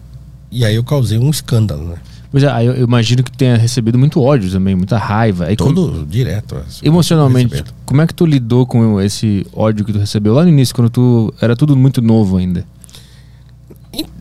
e 0.51 0.63
aí 0.63 0.75
eu 0.75 0.83
causei 0.83 1.17
um 1.17 1.29
escândalo, 1.29 1.89
né? 1.89 1.97
Pois 2.31 2.43
é, 2.43 2.65
eu 2.65 2.83
imagino 2.83 3.23
que 3.23 3.31
tenha 3.31 3.55
recebido 3.55 3.97
muito 3.97 4.21
ódio 4.21 4.51
também, 4.51 4.75
muita 4.75 4.97
raiva. 4.97 5.45
Aí, 5.45 5.55
Todo 5.55 5.89
como, 5.89 6.05
direto. 6.05 6.57
Emocionalmente, 6.83 7.63
como 7.85 8.01
é 8.01 8.07
que 8.07 8.13
tu 8.13 8.25
lidou 8.25 8.65
com 8.65 8.99
esse 8.99 9.47
ódio 9.53 9.85
que 9.85 9.93
tu 9.93 9.99
recebeu 9.99 10.33
lá 10.33 10.43
no 10.43 10.49
início, 10.49 10.75
quando 10.75 10.89
tu 10.89 11.33
era 11.39 11.55
tudo 11.55 11.77
muito 11.77 12.01
novo 12.01 12.35
ainda? 12.35 12.65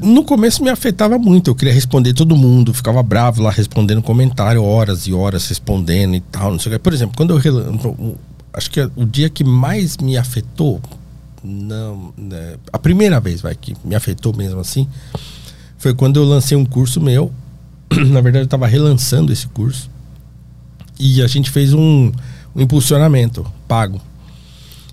No 0.01 0.25
começo 0.25 0.63
me 0.63 0.71
afetava 0.71 1.19
muito, 1.19 1.51
eu 1.51 1.55
queria 1.55 1.73
responder 1.73 2.13
todo 2.13 2.37
mundo, 2.37 2.75
ficava 2.75 3.03
bravo 3.03 3.43
lá 3.43 3.51
respondendo 3.51 4.03
comentário, 4.03 4.63
horas 4.63 5.07
e 5.07 5.13
horas 5.13 5.49
respondendo 5.49 6.15
e 6.15 6.21
tal, 6.21 6.53
não 6.53 6.59
sei 6.59 6.73
o 6.73 6.75
que. 6.75 6.79
Por 6.79 6.93
exemplo, 6.93 7.17
quando 7.17 7.39
eu 7.39 8.19
acho 8.53 8.71
que 8.71 8.81
o 8.95 9.05
dia 9.05 9.29
que 9.31 9.43
mais 9.43 9.97
me 9.97 10.17
afetou, 10.17 10.81
não, 11.43 12.13
né, 12.17 12.57
a 12.73 12.79
primeira 12.79 13.19
vez 13.21 13.41
vai 13.41 13.55
que 13.55 13.75
me 13.85 13.95
afetou 13.95 14.35
mesmo 14.37 14.61
assim, 14.61 14.87
foi 15.79 15.95
quando 15.95 16.19
eu 16.19 16.25
lancei 16.25 16.57
um 16.57 16.65
curso 16.65 17.01
meu 17.01 17.33
Na 18.11 18.21
verdade, 18.21 18.43
eu 18.43 18.47
estava 18.47 18.67
relançando 18.67 19.33
esse 19.33 19.47
curso. 19.49 19.91
E 20.99 21.23
a 21.23 21.27
gente 21.27 21.51
fez 21.51 21.73
um, 21.73 22.13
um 22.55 22.61
impulsionamento 22.61 23.45
pago. 23.67 24.01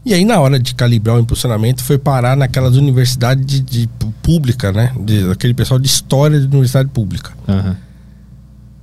E 0.03 0.14
aí, 0.14 0.26
na 0.26 0.40
hora 0.40 0.60
de 0.60 0.73
calibrar 0.73 1.15
o 1.15 1.19
impulsionamento, 1.19 1.84
foi 1.84 1.98
parar 1.98 2.36
naquelas 2.36 2.76
universidades 2.76 3.45
de, 3.45 3.61
de 3.61 3.90
pública, 4.23 4.72
né? 4.72 4.94
De, 4.99 5.30
aquele 5.30 5.53
pessoal 5.53 5.80
de 5.80 5.88
história 5.88 6.40
de 6.40 6.48
universidade 6.48 6.90
pública. 6.90 7.32
Aham. 7.48 7.78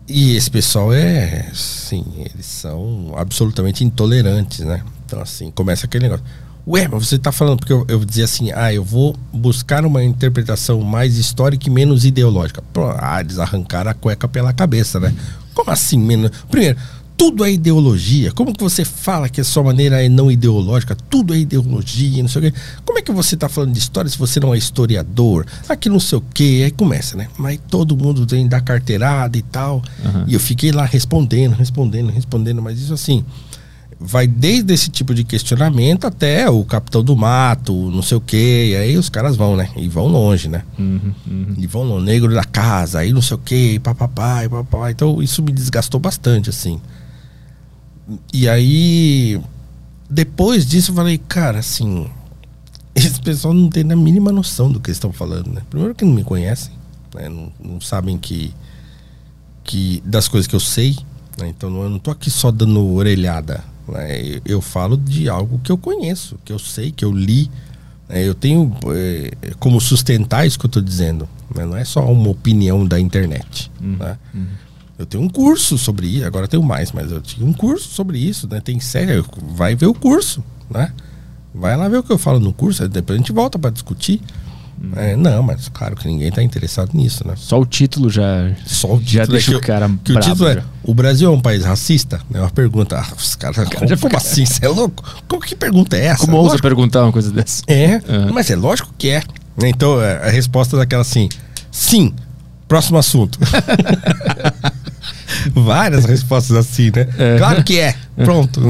E 0.09 0.37
esse 0.37 0.51
pessoal 0.51 0.93
é, 0.93 1.51
sim, 1.53 2.05
eles 2.17 2.47
são 2.47 3.13
absolutamente 3.17 3.85
intolerantes, 3.85 4.61
né? 4.61 4.83
Então, 5.05 5.21
assim, 5.21 5.51
começa 5.51 5.87
aquele 5.87 6.05
negócio. 6.05 6.25
Ué, 6.67 6.87
mas 6.87 7.09
você 7.09 7.19
tá 7.19 7.33
falando, 7.33 7.59
porque 7.59 7.73
eu, 7.73 7.85
eu 7.89 8.05
dizia 8.05 8.25
assim, 8.25 8.51
ah, 8.53 8.73
eu 8.73 8.85
vou 8.85 9.17
buscar 9.33 9.85
uma 9.85 10.05
interpretação 10.05 10.81
mais 10.83 11.17
histórica 11.17 11.69
e 11.69 11.71
menos 11.71 12.05
ideológica. 12.05 12.63
Pô, 12.73 12.91
ah, 12.97 13.21
eles 13.21 13.39
arrancaram 13.39 13.91
a 13.91 13.95
cueca 13.95 14.29
pela 14.29 14.53
cabeça, 14.53 15.01
né? 15.01 15.13
Como 15.55 15.71
assim 15.71 15.99
menos? 15.99 16.31
Primeiro, 16.51 16.79
tudo 17.19 17.45
é 17.45 17.51
ideologia. 17.51 18.31
Como 18.31 18.55
que 18.55 18.63
você 18.63 18.85
fala 18.85 19.29
que 19.29 19.41
a 19.41 19.45
sua 19.45 19.65
maneira 19.65 20.03
é 20.03 20.09
não 20.09 20.31
ideológica? 20.31 20.95
Tudo 20.95 21.35
é 21.35 21.39
ideologia, 21.39 22.23
não 22.23 22.29
sei 22.29 22.49
o 22.49 22.53
quê. 22.53 22.59
Como 22.85 22.97
é 22.97 23.03
que 23.03 23.11
você 23.11 23.35
está 23.35 23.49
falando 23.49 23.73
de 23.73 23.81
história 23.81 24.09
se 24.09 24.17
você 24.17 24.39
não 24.39 24.55
é 24.55 24.59
historiador? 24.59 25.45
Aqui 25.69 25.89
não 25.89 25.99
sei 25.99 26.19
o 26.19 26.23
quê. 26.33 26.63
Aí 26.65 26.71
começa, 26.71 27.17
né? 27.17 27.27
Mas 27.37 27.59
todo 27.69 27.97
mundo 27.97 28.25
vem 28.25 28.47
dar 28.47 28.61
carteirada 28.61 29.37
e 29.37 29.43
tal. 29.43 29.83
Aham. 30.07 30.25
E 30.29 30.35
eu 30.35 30.39
fiquei 30.39 30.71
lá 30.71 30.85
respondendo, 30.85 31.55
respondendo, 31.55 32.13
respondendo. 32.13 32.63
Mas 32.63 32.81
isso 32.81 32.95
assim, 32.95 33.25
vai 33.99 34.29
desde 34.29 34.73
esse 34.73 34.89
tipo 34.89 35.13
de 35.13 35.25
questionamento 35.25 36.07
até 36.07 36.49
o 36.49 36.65
capitão 36.65 37.03
do 37.03 37.17
mato, 37.17 37.91
não 37.91 38.01
sei 38.01 38.17
o 38.17 38.21
quê. 38.21 38.69
E 38.71 38.77
aí 38.77 38.97
os 38.97 39.09
caras 39.09 39.37
vão, 39.37 39.57
né? 39.57 39.69
E 39.77 39.89
vão 39.89 40.07
longe, 40.07 40.49
né? 40.49 40.63
Uhum, 40.79 41.13
uhum. 41.27 41.55
E 41.59 41.67
vão 41.67 41.85
no 41.85 42.01
negro 42.01 42.33
da 42.33 42.45
casa, 42.45 43.01
aí 43.01 43.13
não 43.13 43.23
sei 43.23 43.35
o 43.35 43.41
que, 43.41 43.75
e 43.75 43.79
papapá, 43.81 44.45
e 44.45 44.49
papapá. 44.49 44.93
Então 44.93 45.21
isso 45.21 45.43
me 45.43 45.51
desgastou 45.51 45.99
bastante, 45.99 46.49
assim. 46.49 46.81
E 48.33 48.49
aí, 48.49 49.41
depois 50.09 50.67
disso, 50.67 50.91
eu 50.91 50.95
falei, 50.95 51.19
cara, 51.19 51.59
assim, 51.59 52.09
esse 52.95 53.21
pessoal 53.21 53.53
não 53.53 53.69
tem 53.69 53.91
a 53.91 53.97
mínima 53.97 54.33
noção 54.33 54.71
do 54.71 54.81
que 54.81 54.89
eles 54.89 54.97
estão 54.97 55.13
falando, 55.13 55.49
né? 55.53 55.63
Primeiro 55.69 55.95
que 55.95 56.05
não 56.05 56.13
me 56.13 56.25
conhecem, 56.25 56.73
né? 57.15 57.29
não, 57.29 57.53
não 57.63 57.81
sabem 57.81 58.17
que, 58.17 58.55
que 59.65 60.03
das 60.05 60.29
coisas 60.29 60.47
que 60.47 60.57
eu 60.57 60.61
sei, 60.61 60.97
né? 61.39 61.49
Então 61.49 61.83
eu 61.83 61.91
não 61.91 61.99
tô 61.99 62.11
aqui 62.11 62.31
só 62.31 62.51
dando 62.51 62.85
orelhada, 62.95 63.63
né? 63.87 64.21
Eu, 64.21 64.41
eu 64.47 64.61
falo 64.61 64.97
de 64.97 65.29
algo 65.29 65.59
que 65.59 65.71
eu 65.71 65.79
conheço, 65.79 66.39
que 66.45 66.53
eu 66.53 66.59
sei, 66.59 66.91
que 66.91 67.05
eu 67.05 67.13
li, 67.13 67.51
né? 68.09 68.27
Eu 68.27 68.35
tenho 68.35 68.75
eh, 68.95 69.33
como 69.59 69.81
sustentar 69.81 70.47
isso 70.47 70.59
que 70.59 70.67
eu 70.67 70.71
tô 70.71 70.81
dizendo, 70.81 71.29
né? 71.55 71.67
Não 71.67 71.77
é 71.77 71.85
só 71.85 72.11
uma 72.11 72.31
opinião 72.31 72.87
da 72.87 72.99
internet, 72.99 73.71
né? 73.99 74.19
Eu 74.99 75.07
tenho 75.07 75.23
um 75.23 75.29
curso 75.29 75.79
sobre 75.79 76.07
isso, 76.09 76.27
agora 76.27 76.49
tenho 76.49 76.63
mais, 76.63 76.91
mas 76.93 77.13
eu 77.13 77.21
tinha 77.21 77.47
um 77.47 77.53
curso 77.53 77.89
sobre 77.89 78.19
isso, 78.19 78.49
né? 78.51 78.61
Tem 78.61 78.81
série, 78.81 79.23
vai 79.55 79.75
ver 79.77 79.87
o 79.87 79.95
curso, 79.95 80.43
né? 80.69 80.93
Vai 81.55 81.77
lá 81.77 81.89
ver 81.89 81.99
o 81.99 82.03
que 82.03 82.11
eu 82.13 82.19
falo 82.19 82.41
no 82.41 82.53
curso, 82.53 82.87
depois 82.89 83.17
a 83.17 83.19
gente 83.23 83.33
volta 83.33 83.59
para 83.59 83.71
discutir. 83.71 84.21
É, 84.95 85.17
não, 85.17 85.43
mas 85.43 85.69
claro 85.69 85.97
que 85.97 86.07
ninguém 86.07 86.31
tá 86.31 86.41
interessado 86.43 86.91
nisso, 86.95 87.27
né? 87.27 87.35
Só 87.37 87.61
o 87.61 87.67
título 87.67 88.09
já, 88.09 88.53
Só 88.65 88.95
o 88.95 89.01
já 89.05 89.23
título 89.23 89.25
é 89.25 89.27
deixa 89.27 89.51
que 89.51 89.57
o 89.57 89.61
cara 89.61 89.89
Que 90.05 90.13
o 90.13 90.15
bravo 90.15 90.31
título 90.31 90.49
é 90.49 90.55
já. 90.55 90.63
O 90.85 90.95
Brasil 90.95 91.29
é 91.29 91.33
um 91.33 91.41
país 91.41 91.65
racista? 91.65 92.21
É 92.33 92.39
uma 92.41 92.51
pergunta. 92.51 92.97
Ah, 92.97 93.13
os 93.17 93.35
caras. 93.35 93.69
Como, 93.69 93.89
já 93.89 93.97
como 93.97 94.17
assim? 94.17 94.47
Você 94.47 94.65
é 94.65 94.69
louco? 94.69 95.03
Como 95.27 95.43
que 95.43 95.57
pergunta 95.57 95.97
é 95.97 96.07
essa? 96.07 96.25
Como 96.25 96.37
ousa 96.37 96.51
Lógico- 96.51 96.63
perguntar 96.69 97.03
uma 97.05 97.13
coisa 97.13 97.33
dessa? 97.33 97.63
É, 97.67 97.97
Aham. 98.09 98.31
mas 98.33 98.51
é 98.51 98.57
lógico 98.57 98.93
que 98.97 99.11
é. 99.11 99.23
Então, 99.65 100.01
é, 100.01 100.29
a 100.29 100.31
resposta 100.31 100.77
é 100.77 100.79
daquela 100.79 101.03
assim: 101.03 101.29
sim, 101.73 102.15
próximo 102.69 102.99
assunto. 102.99 103.37
Várias 105.55 106.05
respostas 106.05 106.57
assim, 106.57 106.91
né? 106.95 107.07
É. 107.19 107.39
Claro 107.39 107.65
que 107.65 107.79
é. 107.79 107.95
Pronto. 108.17 108.61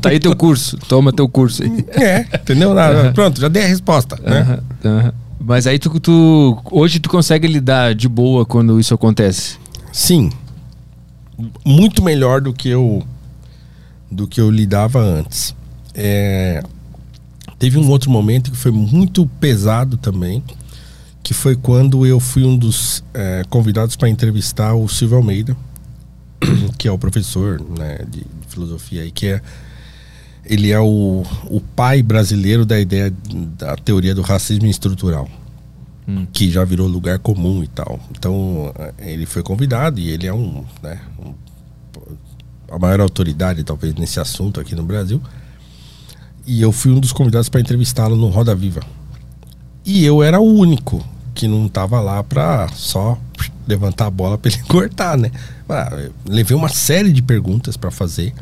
Tá 0.00 0.10
aí 0.10 0.20
teu 0.20 0.34
curso, 0.36 0.76
toma 0.88 1.12
teu 1.12 1.28
curso 1.28 1.62
aí. 1.62 1.84
é, 1.90 2.26
entendeu? 2.34 2.74
Nada. 2.74 3.12
Pronto, 3.12 3.40
já 3.40 3.48
dei 3.48 3.64
a 3.64 3.68
resposta. 3.68 4.18
Né? 4.22 5.12
Mas 5.40 5.66
aí 5.66 5.78
tu, 5.78 5.98
tu. 6.00 6.58
Hoje 6.70 7.00
tu 7.00 7.08
consegue 7.08 7.46
lidar 7.46 7.94
de 7.94 8.08
boa 8.08 8.44
quando 8.44 8.78
isso 8.78 8.92
acontece. 8.92 9.58
Sim. 9.92 10.30
Muito 11.64 12.02
melhor 12.02 12.40
do 12.40 12.52
que 12.52 12.68
eu 12.68 13.02
do 14.10 14.26
que 14.26 14.40
eu 14.40 14.50
lidava 14.50 14.98
antes. 14.98 15.54
É, 15.94 16.62
teve 17.58 17.78
um 17.78 17.88
outro 17.88 18.10
momento 18.10 18.50
que 18.50 18.56
foi 18.56 18.72
muito 18.72 19.26
pesado 19.38 19.96
também, 19.96 20.42
que 21.22 21.32
foi 21.32 21.54
quando 21.54 22.04
eu 22.04 22.18
fui 22.18 22.44
um 22.44 22.56
dos 22.56 23.04
é, 23.14 23.44
convidados 23.48 23.96
para 23.96 24.08
entrevistar 24.08 24.74
o 24.74 24.88
Silvio 24.88 25.18
Almeida, 25.18 25.56
que 26.78 26.88
é 26.88 26.92
o 26.92 26.98
professor 26.98 27.60
né, 27.78 27.98
de, 28.08 28.20
de 28.20 28.26
filosofia 28.48 29.02
aí, 29.02 29.10
que 29.10 29.26
é 29.26 29.40
ele 30.44 30.70
é 30.70 30.80
o, 30.80 31.22
o 31.44 31.60
pai 31.76 32.02
brasileiro 32.02 32.64
da 32.64 32.80
ideia 32.80 33.12
da 33.58 33.76
teoria 33.76 34.14
do 34.14 34.22
racismo 34.22 34.66
estrutural 34.66 35.28
Hum. 36.08 36.26
que 36.32 36.50
já 36.50 36.64
virou 36.64 36.88
lugar 36.88 37.18
comum 37.20 37.62
e 37.62 37.68
tal. 37.68 38.00
Então, 38.10 38.72
ele 38.98 39.26
foi 39.26 39.42
convidado 39.44 40.00
e 40.00 40.08
ele 40.08 40.26
é 40.26 40.32
um, 40.32 40.64
né, 40.82 40.98
um- 41.18 41.34
a 42.68 42.78
maior 42.80 43.00
autoridade 43.00 43.62
talvez 43.62 43.94
nesse 43.94 44.18
assunto 44.18 44.58
aqui 44.58 44.74
no 44.74 44.82
Brasil. 44.82 45.20
E 46.46 46.60
eu 46.62 46.72
fui 46.72 46.90
um 46.90 46.98
dos 46.98 47.12
convidados 47.12 47.48
para 47.48 47.60
entrevistá-lo 47.60 48.16
no 48.16 48.28
Roda 48.28 48.54
Viva. 48.56 48.80
E 49.84 50.04
eu 50.04 50.22
era 50.22 50.40
o 50.40 50.44
único 50.52 51.04
que 51.34 51.46
não 51.46 51.68
tava 51.68 52.00
lá 52.00 52.24
para 52.24 52.66
só 52.74 53.16
levantar 53.68 54.06
a 54.06 54.10
bola 54.10 54.36
para 54.38 54.50
ele 54.50 54.62
cortar, 54.66 55.16
né? 55.18 55.30
Ah, 55.72 56.08
levei 56.26 56.56
uma 56.56 56.68
série 56.68 57.12
de 57.12 57.22
perguntas 57.22 57.76
para 57.76 57.90
fazer. 57.90 58.34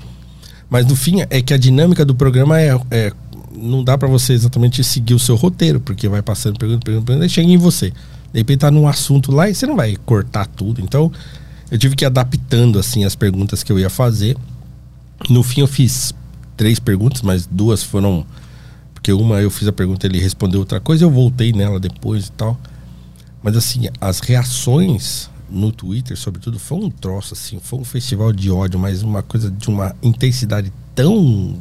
Mas 0.70 0.86
no 0.86 0.94
fim 0.94 1.22
é 1.30 1.40
que 1.40 1.54
a 1.54 1.56
dinâmica 1.56 2.04
do 2.04 2.14
programa 2.14 2.60
é, 2.60 2.78
é- 2.90 3.12
não 3.54 3.82
dá 3.82 3.96
para 3.96 4.06
você 4.08 4.32
exatamente 4.34 4.84
seguir 4.84 5.14
o 5.14 5.18
seu 5.18 5.34
roteiro, 5.34 5.80
porque 5.80 6.08
vai 6.08 6.22
passando 6.22 6.58
pergunta, 6.58 6.84
pergunta, 6.84 7.06
pergunta, 7.06 7.26
e 7.26 7.28
chega 7.28 7.48
em 7.48 7.56
você. 7.56 7.90
De 8.32 8.40
repente 8.40 8.60
tá 8.60 8.70
num 8.70 8.86
assunto 8.86 9.32
lá 9.32 9.48
e 9.48 9.54
você 9.54 9.66
não 9.66 9.76
vai 9.76 9.96
cortar 10.04 10.46
tudo. 10.46 10.80
Então, 10.80 11.10
eu 11.70 11.78
tive 11.78 11.96
que 11.96 12.04
ir 12.04 12.06
adaptando 12.06 12.78
assim 12.78 13.04
as 13.04 13.14
perguntas 13.14 13.62
que 13.62 13.72
eu 13.72 13.78
ia 13.78 13.90
fazer. 13.90 14.36
No 15.28 15.42
fim 15.42 15.62
eu 15.62 15.66
fiz 15.66 16.14
três 16.56 16.78
perguntas, 16.78 17.22
mas 17.22 17.46
duas 17.46 17.82
foram 17.82 18.26
porque 18.94 19.12
uma 19.12 19.40
eu 19.40 19.50
fiz 19.50 19.66
a 19.66 19.72
pergunta, 19.72 20.06
ele 20.06 20.18
respondeu 20.18 20.60
outra 20.60 20.80
coisa, 20.80 21.04
eu 21.04 21.10
voltei 21.10 21.52
nela 21.52 21.80
depois 21.80 22.26
e 22.26 22.32
tal. 22.32 22.58
Mas 23.42 23.56
assim, 23.56 23.88
as 24.00 24.20
reações 24.20 25.30
no 25.50 25.72
Twitter, 25.72 26.16
sobretudo, 26.16 26.58
foi 26.58 26.78
um 26.78 26.90
troço 26.90 27.34
assim, 27.34 27.58
foi 27.60 27.78
um 27.78 27.84
festival 27.84 28.32
de 28.32 28.50
ódio, 28.50 28.78
mas 28.78 29.02
uma 29.02 29.22
coisa 29.22 29.50
de 29.50 29.68
uma 29.68 29.94
intensidade 30.02 30.72
tão 30.94 31.56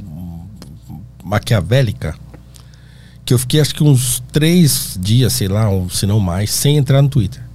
maquiavélica 1.23 2.15
que 3.25 3.33
eu 3.33 3.39
fiquei 3.39 3.59
acho 3.59 3.75
que 3.75 3.83
uns 3.83 4.23
três 4.31 4.97
dias, 4.99 5.33
sei 5.33 5.47
lá, 5.47 5.69
ou 5.69 5.89
se 5.89 6.05
não 6.05 6.19
mais, 6.19 6.49
sem 6.51 6.77
entrar 6.77 7.01
no 7.01 7.09
Twitter. 7.09 7.47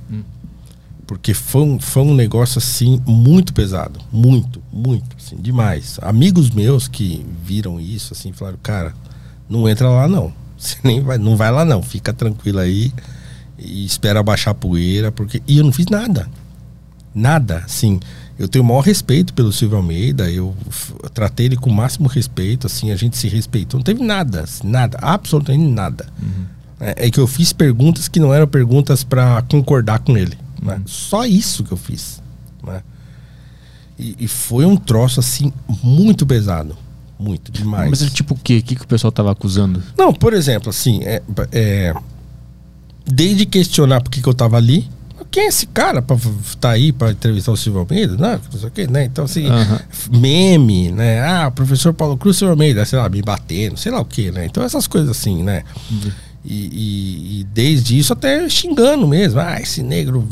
Porque 1.06 1.34
foi 1.34 1.62
um, 1.62 1.78
foi 1.78 2.02
um 2.02 2.14
negócio 2.14 2.58
assim 2.58 3.00
muito 3.06 3.52
pesado. 3.52 4.00
Muito, 4.10 4.62
muito, 4.72 5.16
assim, 5.16 5.36
demais. 5.36 5.98
Amigos 6.00 6.50
meus 6.50 6.88
que 6.88 7.26
viram 7.44 7.78
isso, 7.78 8.14
assim, 8.14 8.32
falaram, 8.32 8.58
cara, 8.62 8.94
não 9.48 9.68
entra 9.68 9.88
lá 9.90 10.08
não. 10.08 10.32
Você 10.56 10.76
nem 10.82 11.02
vai, 11.02 11.18
não 11.18 11.36
vai 11.36 11.50
lá 11.50 11.64
não. 11.64 11.82
Fica 11.82 12.12
tranquilo 12.12 12.60
aí 12.60 12.92
e 13.64 13.84
espera 13.84 14.22
baixar 14.22 14.50
a 14.52 14.54
poeira, 14.54 15.10
porque. 15.12 15.42
E 15.46 15.58
eu 15.58 15.64
não 15.64 15.72
fiz 15.72 15.86
nada. 15.86 16.28
Nada, 17.14 17.58
assim. 17.64 18.00
Eu 18.38 18.48
tenho 18.48 18.64
o 18.64 18.66
maior 18.66 18.80
respeito 18.80 19.32
pelo 19.34 19.52
Silvio 19.52 19.76
Almeida, 19.76 20.30
eu, 20.30 20.56
eu 21.02 21.10
tratei 21.10 21.46
ele 21.46 21.56
com 21.56 21.70
o 21.70 21.72
máximo 21.72 22.08
respeito, 22.08 22.66
assim, 22.66 22.90
a 22.90 22.96
gente 22.96 23.16
se 23.16 23.28
respeitou. 23.28 23.78
Não 23.78 23.84
teve 23.84 24.02
nada, 24.02 24.44
nada, 24.64 24.98
absolutamente 25.00 25.62
nada. 25.70 26.06
É, 26.80 27.06
é 27.06 27.10
que 27.10 27.20
eu 27.20 27.26
fiz 27.26 27.52
perguntas 27.52 28.08
que 28.08 28.18
não 28.18 28.32
eram 28.34 28.48
perguntas 28.48 29.04
para 29.04 29.42
concordar 29.42 30.00
com 30.00 30.16
ele. 30.16 30.36
né? 30.60 30.80
Só 30.86 31.24
isso 31.26 31.62
que 31.62 31.72
eu 31.72 31.76
fiz. 31.76 32.20
né? 32.66 32.82
E, 33.98 34.16
e 34.20 34.26
foi 34.26 34.64
um 34.64 34.76
troço, 34.76 35.20
assim, 35.20 35.52
muito 35.82 36.26
pesado. 36.26 36.76
Muito, 37.18 37.52
demais. 37.52 37.88
Mas 37.90 38.12
tipo 38.12 38.34
o 38.34 38.38
quê? 38.38 38.58
O 38.58 38.62
que, 38.62 38.74
que 38.74 38.82
o 38.82 38.88
pessoal 38.88 39.12
tava 39.12 39.30
acusando? 39.30 39.80
Não, 39.96 40.12
por 40.12 40.32
exemplo, 40.32 40.70
assim, 40.70 41.02
é, 41.04 41.22
é, 41.52 41.94
desde 43.06 43.46
questionar 43.46 44.00
por 44.00 44.10
que, 44.10 44.22
que 44.22 44.28
eu 44.28 44.34
tava 44.34 44.56
ali, 44.56 44.88
quem 45.30 45.44
é 45.44 45.46
esse 45.46 45.66
cara 45.66 46.02
pra 46.02 46.14
estar 46.16 46.56
tá 46.60 46.70
aí 46.70 46.92
pra 46.92 47.10
entrevistar 47.10 47.52
o 47.52 47.56
Silvio 47.56 47.80
Almeida? 47.80 48.16
Não, 48.16 48.40
não 48.52 48.60
sei 48.60 48.68
o 48.68 48.70
quê, 48.70 48.86
né? 48.86 49.04
Então, 49.04 49.24
assim, 49.24 49.46
Aham. 49.46 49.80
meme, 50.10 50.92
né? 50.92 51.20
Ah, 51.22 51.50
professor 51.50 51.94
Paulo 51.94 52.16
Cruz, 52.18 52.36
Silvio 52.36 52.52
Almeida, 52.52 52.84
sei 52.84 52.98
lá, 52.98 53.08
me 53.08 53.22
batendo, 53.22 53.76
sei 53.78 53.90
lá 53.90 54.00
o 54.00 54.04
quê, 54.04 54.30
né? 54.30 54.44
Então, 54.44 54.62
essas 54.62 54.86
coisas 54.86 55.10
assim, 55.10 55.42
né? 55.42 55.62
E, 56.44 56.54
e- 56.54 57.40
e 57.40 57.44
desde 57.44 57.96
isso 57.98 58.12
até 58.12 58.46
xingando 58.48 59.06
mesmo. 59.06 59.40
Ah, 59.40 59.58
esse 59.60 59.82
negro, 59.82 60.28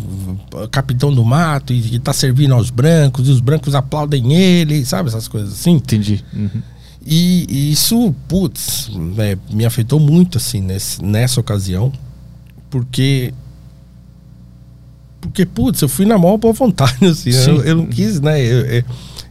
capitão 0.70 1.14
do 1.14 1.24
mato, 1.24 1.72
e, 1.72 1.94
e 1.94 1.98
tá 1.98 2.12
servindo 2.12 2.52
aos 2.52 2.68
brancos, 2.68 3.26
e 3.28 3.30
os 3.30 3.40
brancos 3.40 3.74
aplaudem 3.74 4.34
ele, 4.34 4.84
sabe? 4.84 5.08
Essas 5.08 5.28
coisas 5.28 5.52
assim. 5.52 5.72
Entendi. 5.72 6.22
Uhum. 6.34 6.62
E, 7.06 7.46
e 7.48 7.72
isso, 7.72 8.14
putz, 8.28 8.90
né, 8.94 9.38
me 9.50 9.64
afetou 9.64 9.98
muito, 9.98 10.36
assim, 10.36 10.60
nesse, 10.60 11.02
nessa 11.02 11.40
ocasião, 11.40 11.90
porque 12.70 13.34
porque, 15.20 15.44
putz, 15.44 15.82
eu 15.82 15.88
fui 15.88 16.06
na 16.06 16.16
maior 16.16 16.38
boa 16.38 16.54
vontade, 16.54 17.04
assim, 17.04 17.30
né? 17.30 17.44
eu, 17.46 17.62
eu, 17.62 17.76
não 17.76 17.86
quis, 17.86 18.20
né? 18.20 18.40
Eu, 18.40 18.64
eu, 18.64 18.84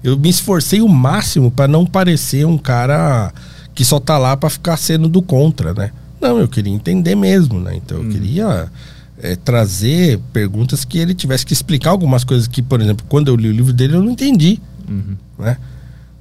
eu 0.04 0.18
me 0.18 0.30
esforcei 0.30 0.82
o 0.82 0.88
máximo 0.88 1.50
para 1.50 1.68
não 1.68 1.86
parecer 1.86 2.46
um 2.46 2.58
cara 2.58 3.34
que 3.74 3.84
só 3.84 4.00
tá 4.00 4.18
lá 4.18 4.38
para 4.38 4.50
ficar 4.50 4.78
sendo 4.78 5.10
do 5.10 5.22
contra, 5.22 5.74
né? 5.74 5.92
Não, 6.22 6.38
eu 6.38 6.48
queria 6.48 6.72
entender 6.72 7.16
mesmo, 7.16 7.60
né? 7.60 7.76
Então 7.76 7.98
eu 7.98 8.04
hum. 8.04 8.10
queria 8.10 8.70
é, 9.18 9.36
trazer 9.36 10.20
perguntas 10.32 10.86
que 10.86 11.00
ele 11.00 11.14
tivesse 11.14 11.46
que 11.46 11.54
explicar 11.54 11.90
algumas 11.90 12.24
coisas 12.24 12.48
que, 12.48 12.62
por 12.62 12.82
exemplo, 12.82 13.06
quando 13.10 13.30
eu 13.30 13.36
li 13.36 13.50
o 13.50 13.54
livro 13.54 13.74
dele 13.74 13.96
eu 13.96 14.04
não 14.04 14.12
entendi, 14.12 14.60
uhum. 14.88 15.16
né? 15.38 15.58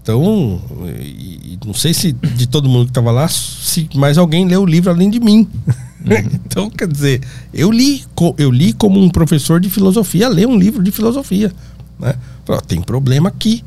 Então, 0.02 0.60
e, 0.96 1.58
não 1.66 1.74
sei 1.74 1.92
se 1.92 2.12
de 2.12 2.46
todo 2.46 2.68
mundo 2.68 2.86
que 2.86 2.90
estava 2.92 3.10
lá, 3.10 3.28
se 3.28 3.88
mais 3.94 4.16
alguém 4.16 4.48
leu 4.48 4.62
o 4.62 4.66
livro 4.66 4.90
além 4.90 5.10
de 5.10 5.20
mim. 5.20 5.46
Uhum. 6.04 6.40
então, 6.46 6.70
quer 6.70 6.86
dizer, 6.86 7.22
eu 7.52 7.70
li, 7.70 8.04
eu 8.36 8.50
li 8.50 8.72
como 8.72 9.00
um 9.00 9.10
professor 9.10 9.60
de 9.60 9.68
filosofia, 9.68 10.28
ler 10.28 10.46
um 10.46 10.56
livro 10.56 10.82
de 10.82 10.90
filosofia, 10.90 11.52
né? 11.98 12.14
Falei, 12.44 12.62
tem 12.66 12.80
problema 12.80 13.28
aqui. 13.28 13.64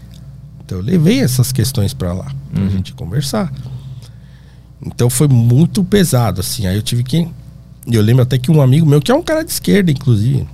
Então 0.63 0.77
eu 0.77 0.83
levei 0.83 1.19
essas 1.19 1.51
questões 1.51 1.93
para 1.93 2.13
lá, 2.13 2.31
pra 2.53 2.63
uhum. 2.63 2.69
gente 2.69 2.93
conversar. 2.93 3.51
Então 4.85 5.09
foi 5.09 5.27
muito 5.27 5.83
pesado, 5.83 6.41
assim. 6.41 6.65
Aí 6.65 6.75
eu 6.75 6.81
tive 6.81 7.03
que. 7.03 7.27
Eu 7.85 8.01
lembro 8.01 8.23
até 8.23 8.37
que 8.37 8.49
um 8.49 8.61
amigo 8.61 8.85
meu, 8.85 9.01
que 9.01 9.11
é 9.11 9.15
um 9.15 9.21
cara 9.21 9.43
de 9.43 9.51
esquerda, 9.51 9.91
inclusive, 9.91 10.47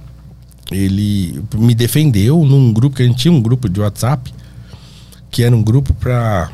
ele 0.71 1.41
me 1.55 1.75
defendeu 1.75 2.43
num 2.43 2.73
grupo 2.73 2.95
que 2.95 3.03
a 3.03 3.05
gente 3.05 3.17
tinha 3.17 3.31
um 3.31 3.41
grupo 3.41 3.69
de 3.69 3.79
WhatsApp, 3.79 4.33
que 5.29 5.43
era 5.43 5.55
um 5.55 5.61
grupo 5.61 5.93
para 5.93 6.51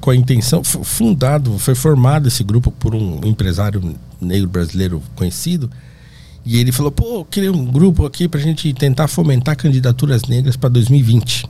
com 0.00 0.10
a 0.10 0.16
intenção 0.16 0.62
fundado, 0.64 1.58
foi 1.58 1.74
formado 1.74 2.28
esse 2.28 2.42
grupo 2.44 2.70
por 2.70 2.94
um 2.94 3.20
empresário 3.24 3.94
negro 4.20 4.48
brasileiro 4.48 5.02
conhecido. 5.14 5.70
E 6.44 6.58
ele 6.58 6.72
falou: 6.72 6.90
"Pô, 6.90 7.20
eu 7.20 7.24
queria 7.24 7.52
um 7.52 7.64
grupo 7.64 8.04
aqui 8.06 8.28
para 8.28 8.40
a 8.40 8.42
gente 8.42 8.72
tentar 8.72 9.08
fomentar 9.08 9.56
candidaturas 9.56 10.22
negras 10.24 10.56
para 10.56 10.68
2020". 10.70 11.46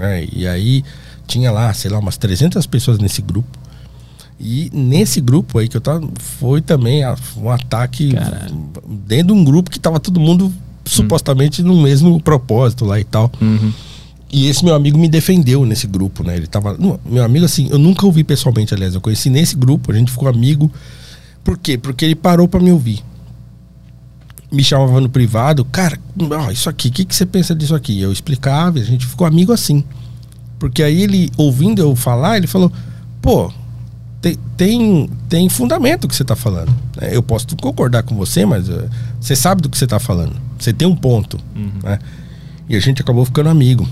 É, 0.00 0.28
e 0.32 0.46
aí 0.46 0.84
tinha 1.26 1.50
lá, 1.50 1.72
sei 1.72 1.90
lá, 1.90 1.98
umas 1.98 2.16
300 2.16 2.66
pessoas 2.66 2.98
nesse 2.98 3.22
grupo. 3.22 3.58
E 4.40 4.70
nesse 4.72 5.20
grupo 5.20 5.58
aí 5.58 5.68
que 5.68 5.76
eu 5.76 5.80
tava, 5.80 6.08
foi 6.38 6.60
também 6.60 7.02
um 7.36 7.50
ataque 7.50 8.12
Caralho. 8.12 8.70
dentro 9.06 9.28
de 9.28 9.32
um 9.32 9.44
grupo 9.44 9.70
que 9.70 9.80
tava 9.80 9.98
todo 9.98 10.20
mundo 10.20 10.52
supostamente 10.84 11.62
no 11.62 11.82
mesmo 11.82 12.20
propósito 12.20 12.84
lá 12.84 13.00
e 13.00 13.04
tal. 13.04 13.30
Uhum. 13.40 13.72
E 14.30 14.48
esse 14.48 14.64
meu 14.64 14.74
amigo 14.74 14.98
me 14.98 15.08
defendeu 15.08 15.64
nesse 15.64 15.86
grupo, 15.86 16.22
né? 16.22 16.36
Ele 16.36 16.46
tava. 16.46 16.76
Meu 17.04 17.24
amigo, 17.24 17.46
assim, 17.46 17.68
eu 17.70 17.78
nunca 17.78 18.04
ouvi 18.04 18.22
pessoalmente, 18.22 18.74
aliás, 18.74 18.94
eu 18.94 19.00
conheci 19.00 19.30
nesse 19.30 19.56
grupo, 19.56 19.90
a 19.90 19.94
gente 19.94 20.12
ficou 20.12 20.28
amigo. 20.28 20.70
Por 21.42 21.56
quê? 21.56 21.78
Porque 21.78 22.04
ele 22.04 22.14
parou 22.14 22.46
para 22.46 22.60
me 22.60 22.70
ouvir. 22.70 23.02
Me 24.52 24.62
chamava 24.62 25.00
no 25.00 25.08
privado, 25.08 25.64
cara, 25.64 25.98
ó, 26.30 26.50
isso 26.50 26.68
aqui, 26.68 26.88
o 26.88 26.90
que, 26.90 27.04
que 27.04 27.14
você 27.14 27.26
pensa 27.26 27.54
disso 27.54 27.74
aqui? 27.74 28.00
Eu 28.00 28.12
explicava, 28.12 28.78
a 28.78 28.82
gente 28.82 29.06
ficou 29.06 29.26
amigo 29.26 29.52
assim. 29.52 29.84
Porque 30.58 30.82
aí 30.82 31.02
ele, 31.02 31.30
ouvindo 31.36 31.80
eu 31.80 31.94
falar, 31.94 32.36
ele 32.36 32.46
falou, 32.46 32.72
pô, 33.22 33.52
tem, 34.20 34.36
tem, 34.56 35.10
tem 35.28 35.48
fundamento 35.48 36.04
o 36.04 36.08
que 36.08 36.16
você 36.16 36.22
está 36.22 36.34
falando. 36.34 36.74
É, 37.00 37.16
eu 37.16 37.22
posso 37.22 37.46
concordar 37.56 38.02
com 38.02 38.16
você, 38.16 38.44
mas 38.44 38.68
uh, 38.68 38.88
você 39.20 39.36
sabe 39.36 39.62
do 39.62 39.68
que 39.68 39.78
você 39.78 39.84
está 39.84 39.98
falando. 39.98 40.34
Você 40.58 40.72
tem 40.72 40.88
um 40.88 40.96
ponto. 40.96 41.38
Uhum. 41.54 41.70
Né? 41.82 41.98
E 42.68 42.76
a 42.76 42.80
gente 42.80 43.00
acabou 43.00 43.24
ficando 43.24 43.48
amigo. 43.48 43.88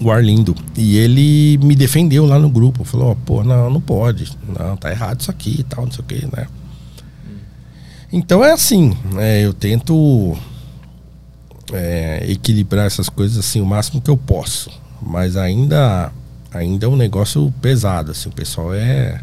O 0.00 0.10
Arlindo. 0.10 0.54
E 0.76 0.96
ele 0.98 1.58
me 1.58 1.74
defendeu 1.74 2.26
lá 2.26 2.38
no 2.38 2.50
grupo. 2.50 2.84
Falou: 2.84 3.12
oh, 3.12 3.16
pô, 3.16 3.42
não, 3.42 3.70
não 3.70 3.80
pode. 3.80 4.30
Não, 4.46 4.76
tá 4.76 4.90
errado 4.90 5.20
isso 5.20 5.30
aqui 5.30 5.56
e 5.60 5.62
tal, 5.62 5.84
não 5.84 5.92
sei 5.92 6.00
o 6.00 6.04
que, 6.04 6.26
né? 6.36 6.46
Então 8.12 8.44
é 8.44 8.52
assim. 8.52 8.96
É, 9.18 9.44
eu 9.44 9.52
tento 9.52 10.36
é, 11.72 12.24
equilibrar 12.28 12.86
essas 12.86 13.08
coisas 13.08 13.38
assim 13.38 13.60
o 13.60 13.66
máximo 13.66 14.00
que 14.00 14.10
eu 14.10 14.16
posso. 14.16 14.70
Mas 15.02 15.36
ainda 15.36 16.12
ainda 16.52 16.86
é 16.86 16.88
um 16.88 16.96
negócio 16.96 17.52
pesado, 17.60 18.12
assim, 18.12 18.28
o 18.28 18.32
pessoal 18.32 18.74
é. 18.74 19.20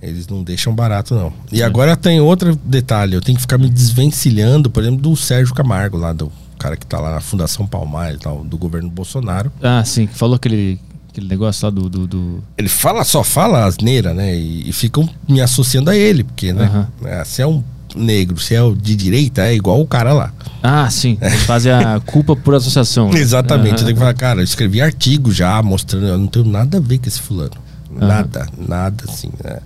Eles 0.00 0.28
não 0.28 0.44
deixam 0.44 0.72
barato, 0.72 1.12
não. 1.14 1.32
E 1.50 1.60
agora 1.60 1.96
tem 1.96 2.20
outro 2.20 2.54
detalhe, 2.54 3.14
eu 3.14 3.20
tenho 3.20 3.36
que 3.36 3.42
ficar 3.42 3.58
me 3.58 3.68
desvencilhando, 3.68 4.70
por 4.70 4.82
exemplo, 4.82 5.02
do 5.02 5.16
Sérgio 5.16 5.52
Camargo, 5.54 5.96
lá 5.96 6.12
do 6.12 6.30
cara 6.58 6.76
que 6.76 6.86
tá 6.86 6.98
lá 7.00 7.12
na 7.12 7.20
Fundação 7.20 7.66
Palmares, 7.66 8.18
tal, 8.20 8.44
do 8.44 8.58
governo 8.58 8.90
Bolsonaro. 8.90 9.50
Ah, 9.62 9.84
sim, 9.84 10.06
falou 10.06 10.36
aquele, 10.36 10.78
aquele 11.08 11.28
negócio 11.28 11.64
lá 11.66 11.70
do, 11.70 11.88
do, 11.88 12.06
do... 12.06 12.44
Ele 12.56 12.68
fala, 12.68 13.04
só 13.04 13.22
fala 13.24 13.64
asneira, 13.64 14.12
né? 14.12 14.36
E, 14.36 14.68
e 14.68 14.72
ficam 14.72 15.08
me 15.28 15.40
associando 15.40 15.90
a 15.90 15.96
ele, 15.96 16.24
porque, 16.24 16.52
né? 16.52 16.88
Uhum. 17.02 17.08
É, 17.08 17.24
se 17.24 17.42
é 17.42 17.46
um 17.46 17.62
negro, 17.96 18.38
se 18.38 18.54
é 18.54 18.62
o 18.62 18.74
de 18.74 18.94
direita, 18.94 19.42
é 19.42 19.54
igual 19.54 19.80
o 19.80 19.86
cara 19.86 20.12
lá. 20.12 20.32
Ah, 20.62 20.88
sim. 20.90 21.16
Eles 21.20 21.42
fazem 21.44 21.72
a 21.72 22.00
culpa 22.00 22.36
por 22.36 22.54
associação. 22.54 23.10
Né? 23.10 23.18
Exatamente. 23.20 23.80
Uhum. 23.80 23.84
Tenho 23.84 23.94
que 23.94 24.00
falar, 24.00 24.14
cara, 24.14 24.40
eu 24.40 24.44
escrevi 24.44 24.80
artigo 24.80 25.32
já 25.32 25.62
mostrando, 25.62 26.06
eu 26.06 26.18
não 26.18 26.26
tenho 26.26 26.46
nada 26.46 26.78
a 26.78 26.80
ver 26.80 26.98
com 26.98 27.08
esse 27.08 27.20
fulano. 27.20 27.52
Nada, 27.90 28.46
uhum. 28.56 28.66
nada 28.68 29.04
assim. 29.08 29.30
Né? 29.42 29.58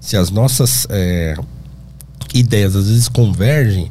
Se 0.00 0.16
as 0.16 0.30
nossas 0.30 0.86
é, 0.90 1.36
ideias 2.34 2.74
às 2.74 2.88
vezes 2.88 3.08
convergem, 3.08 3.90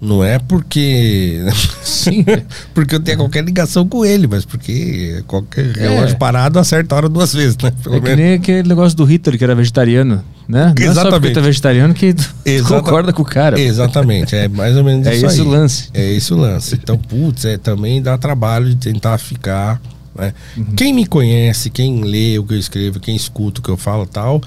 não 0.00 0.22
é 0.22 0.38
porque. 0.38 1.40
Sim. 1.82 2.24
porque 2.72 2.94
eu 2.94 3.00
tenho 3.00 3.18
qualquer 3.18 3.44
ligação 3.44 3.86
com 3.88 4.04
ele, 4.04 4.26
mas 4.26 4.44
porque 4.44 5.22
qualquer 5.26 5.76
é. 5.76 5.88
relógio 5.88 6.16
parado 6.16 6.58
acerta 6.58 6.94
a 6.94 6.98
hora 6.98 7.08
duas 7.08 7.32
vezes, 7.32 7.56
né? 7.56 7.72
Pelo 7.82 7.96
é 7.96 8.00
menos. 8.00 8.16
que 8.16 8.22
nem 8.22 8.34
aquele 8.34 8.68
negócio 8.68 8.96
do 8.96 9.04
Hitler 9.04 9.36
que 9.36 9.44
era 9.44 9.54
vegetariano, 9.54 10.22
né? 10.48 10.72
Não 10.78 10.86
Exatamente. 10.86 11.30
é 11.30 11.34
só 11.34 11.40
é 11.40 11.42
vegetariano 11.42 11.94
que 11.94 12.14
Exata... 12.44 12.80
concorda 12.82 13.12
com 13.12 13.22
o 13.22 13.24
cara. 13.24 13.60
Exatamente, 13.60 14.36
é 14.36 14.46
mais 14.46 14.76
ou 14.76 14.84
menos 14.84 15.06
é 15.08 15.16
isso. 15.16 15.26
É 15.26 15.28
esse 15.28 15.40
o 15.40 15.48
lance. 15.48 15.88
É 15.92 16.12
esse 16.12 16.32
o 16.32 16.36
lance. 16.36 16.74
Então, 16.76 16.96
putz, 16.96 17.44
é, 17.44 17.58
também 17.58 18.00
dá 18.00 18.16
trabalho 18.16 18.68
de 18.68 18.76
tentar 18.76 19.18
ficar. 19.18 19.80
Né? 20.14 20.32
Uhum. 20.56 20.64
Quem 20.76 20.92
me 20.92 21.06
conhece, 21.06 21.70
quem 21.70 22.02
lê 22.02 22.38
o 22.38 22.44
que 22.44 22.54
eu 22.54 22.58
escrevo, 22.58 23.00
quem 23.00 23.16
escuta 23.16 23.60
o 23.60 23.62
que 23.62 23.68
eu 23.68 23.76
falo 23.76 24.06
tal 24.06 24.40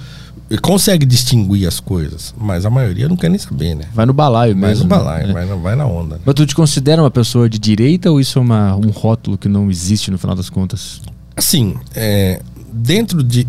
consegue 0.58 1.06
distinguir 1.06 1.66
as 1.66 1.80
coisas, 1.80 2.34
mas 2.36 2.66
a 2.66 2.70
maioria 2.70 3.08
não 3.08 3.16
quer 3.16 3.28
nem 3.28 3.38
saber, 3.38 3.74
né? 3.74 3.84
Vai 3.94 4.06
no 4.06 4.12
balaio 4.12 4.54
vai 4.54 4.70
mesmo. 4.70 4.88
Vai 4.88 4.98
no 4.98 5.04
balaio, 5.04 5.26
né? 5.28 5.32
vai, 5.32 5.46
vai 5.58 5.76
na 5.76 5.86
onda. 5.86 6.16
Né? 6.16 6.22
Mas 6.24 6.34
tu 6.34 6.46
te 6.46 6.54
considera 6.54 7.02
uma 7.02 7.10
pessoa 7.10 7.48
de 7.48 7.58
direita 7.58 8.10
ou 8.10 8.20
isso 8.20 8.38
é 8.38 8.42
uma, 8.42 8.74
um 8.76 8.90
rótulo 8.90 9.38
que 9.38 9.48
não 9.48 9.70
existe 9.70 10.10
no 10.10 10.18
final 10.18 10.36
das 10.36 10.50
contas? 10.50 11.00
Assim, 11.36 11.76
é, 11.94 12.42
dentro, 12.72 13.22
de, 13.22 13.46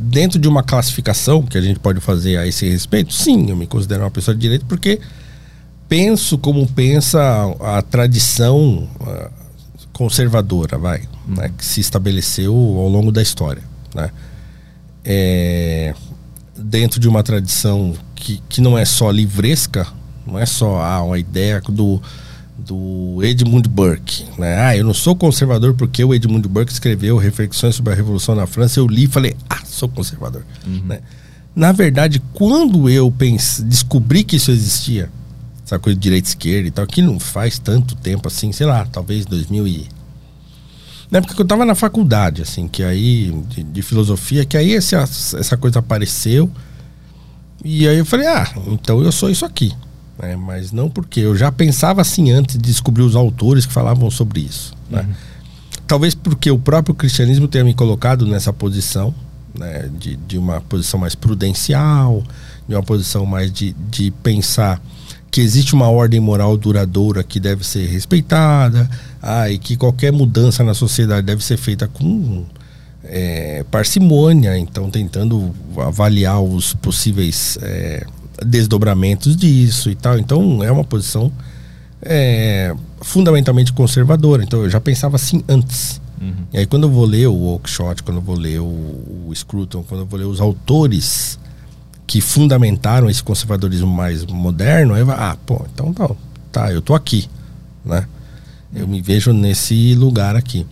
dentro 0.00 0.38
de 0.38 0.48
uma 0.48 0.62
classificação 0.62 1.42
que 1.42 1.56
a 1.56 1.60
gente 1.60 1.80
pode 1.80 2.00
fazer 2.00 2.36
a 2.36 2.46
esse 2.46 2.68
respeito, 2.68 3.12
sim, 3.12 3.48
eu 3.48 3.56
me 3.56 3.66
considero 3.66 4.02
uma 4.02 4.10
pessoa 4.10 4.34
de 4.34 4.40
direita 4.40 4.64
porque 4.68 5.00
penso 5.88 6.36
como 6.36 6.66
pensa 6.66 7.20
a, 7.60 7.78
a 7.78 7.82
tradição 7.82 8.88
conservadora, 9.98 10.78
vai, 10.78 11.02
né, 11.26 11.50
que 11.58 11.64
se 11.64 11.80
estabeleceu 11.80 12.54
ao 12.54 12.88
longo 12.88 13.10
da 13.10 13.20
história, 13.20 13.62
né? 13.92 14.10
É, 15.04 15.92
dentro 16.58 16.98
de 16.98 17.08
uma 17.08 17.22
tradição 17.22 17.94
que, 18.14 18.42
que 18.48 18.60
não 18.60 18.76
é 18.76 18.84
só 18.84 19.10
livresca, 19.10 19.86
não 20.26 20.38
é 20.38 20.44
só 20.44 20.80
ah, 20.80 21.02
uma 21.02 21.18
ideia 21.18 21.60
do, 21.60 22.02
do 22.58 23.20
Edmund 23.22 23.68
Burke. 23.68 24.24
Né? 24.36 24.58
Ah, 24.60 24.76
eu 24.76 24.84
não 24.84 24.92
sou 24.92 25.14
conservador 25.16 25.74
porque 25.74 26.02
o 26.04 26.12
Edmund 26.12 26.46
Burke 26.48 26.72
escreveu 26.72 27.16
Reflexões 27.16 27.76
sobre 27.76 27.92
a 27.92 27.96
Revolução 27.96 28.34
na 28.34 28.46
França. 28.46 28.80
Eu 28.80 28.86
li 28.86 29.04
e 29.04 29.08
falei, 29.08 29.36
ah, 29.48 29.60
sou 29.64 29.88
conservador. 29.88 30.44
Uhum. 30.66 30.82
Né? 30.84 31.00
Na 31.54 31.72
verdade, 31.72 32.22
quando 32.34 32.88
eu 32.88 33.10
pense, 33.10 33.62
descobri 33.62 34.22
que 34.22 34.36
isso 34.36 34.50
existia, 34.50 35.10
essa 35.64 35.78
coisa 35.78 35.96
de 35.98 36.02
direita 36.02 36.28
e 36.28 36.30
esquerda 36.30 36.68
e 36.68 36.70
tal, 36.70 36.86
que 36.86 37.02
não 37.02 37.18
faz 37.18 37.58
tanto 37.58 37.96
tempo 37.96 38.28
assim, 38.28 38.52
sei 38.52 38.66
lá, 38.66 38.86
talvez 38.86 39.26
2000 39.26 39.66
e 39.66 39.97
na 41.10 41.18
época 41.18 41.34
que 41.34 41.40
eu 41.40 41.44
estava 41.44 41.64
na 41.64 41.74
faculdade, 41.74 42.42
assim, 42.42 42.68
que 42.68 42.82
aí, 42.82 43.32
de, 43.48 43.62
de 43.62 43.82
filosofia, 43.82 44.44
que 44.44 44.56
aí 44.56 44.74
essa, 44.74 44.98
essa 44.98 45.56
coisa 45.56 45.78
apareceu. 45.78 46.50
E 47.64 47.88
aí 47.88 47.98
eu 47.98 48.04
falei, 48.04 48.26
ah, 48.26 48.46
então 48.66 49.02
eu 49.02 49.10
sou 49.10 49.30
isso 49.30 49.44
aqui. 49.44 49.72
Né? 50.18 50.36
Mas 50.36 50.70
não 50.70 50.90
porque 50.90 51.20
eu 51.20 51.34
já 51.34 51.50
pensava 51.50 52.02
assim 52.02 52.30
antes 52.30 52.56
de 52.56 52.62
descobrir 52.62 53.02
os 53.02 53.16
autores 53.16 53.64
que 53.64 53.72
falavam 53.72 54.10
sobre 54.10 54.40
isso. 54.40 54.74
Né? 54.90 55.00
Uhum. 55.00 55.14
Talvez 55.86 56.14
porque 56.14 56.50
o 56.50 56.58
próprio 56.58 56.94
cristianismo 56.94 57.48
tenha 57.48 57.64
me 57.64 57.72
colocado 57.72 58.26
nessa 58.26 58.52
posição, 58.52 59.14
né? 59.58 59.88
de, 59.98 60.16
de 60.16 60.36
uma 60.36 60.60
posição 60.60 61.00
mais 61.00 61.14
prudencial, 61.14 62.22
de 62.68 62.74
uma 62.74 62.82
posição 62.82 63.24
mais 63.24 63.50
de, 63.50 63.74
de 63.90 64.10
pensar 64.10 64.80
que 65.30 65.40
existe 65.40 65.74
uma 65.74 65.88
ordem 65.88 66.20
moral 66.20 66.56
duradoura 66.56 67.22
que 67.22 67.38
deve 67.38 67.66
ser 67.66 67.86
respeitada, 67.86 68.88
ah, 69.22 69.50
e 69.50 69.58
que 69.58 69.76
qualquer 69.76 70.12
mudança 70.12 70.62
na 70.64 70.74
sociedade 70.74 71.26
deve 71.26 71.44
ser 71.44 71.56
feita 71.56 71.86
com 71.86 72.44
é, 73.04 73.64
parcimônia, 73.70 74.58
então 74.58 74.90
tentando 74.90 75.54
avaliar 75.78 76.40
os 76.40 76.74
possíveis 76.74 77.58
é, 77.62 78.06
desdobramentos 78.44 79.36
disso 79.36 79.90
e 79.90 79.94
tal. 79.94 80.18
Então 80.18 80.62
é 80.62 80.70
uma 80.70 80.84
posição 80.84 81.32
é, 82.02 82.74
fundamentalmente 83.00 83.72
conservadora. 83.72 84.42
Então 84.42 84.62
eu 84.62 84.70
já 84.70 84.80
pensava 84.80 85.16
assim 85.16 85.42
antes. 85.48 86.00
Uhum. 86.20 86.34
E 86.52 86.58
aí 86.58 86.66
quando 86.66 86.84
eu 86.84 86.90
vou 86.90 87.04
ler 87.04 87.28
o 87.28 87.52
Oakeshott, 87.52 88.02
quando 88.02 88.18
eu 88.18 88.22
vou 88.22 88.36
ler 88.36 88.60
o, 88.60 88.64
o 89.26 89.32
Scruton, 89.34 89.82
quando 89.82 90.00
eu 90.00 90.06
vou 90.06 90.18
ler 90.18 90.26
os 90.26 90.40
autores 90.40 91.38
que 92.08 92.22
fundamentaram 92.22 93.08
esse 93.10 93.22
conservadorismo 93.22 93.86
mais 93.86 94.24
moderno, 94.24 94.94
aí 94.94 95.04
vai, 95.04 95.14
ah, 95.16 95.36
pô, 95.44 95.64
então 95.72 95.92
tá, 95.92 96.10
tá, 96.50 96.72
eu 96.72 96.80
tô 96.80 96.94
aqui, 96.94 97.28
né? 97.84 98.06
Eu 98.74 98.88
me 98.88 99.00
vejo 99.02 99.32
nesse 99.32 99.94
lugar 99.94 100.34
aqui. 100.34 100.66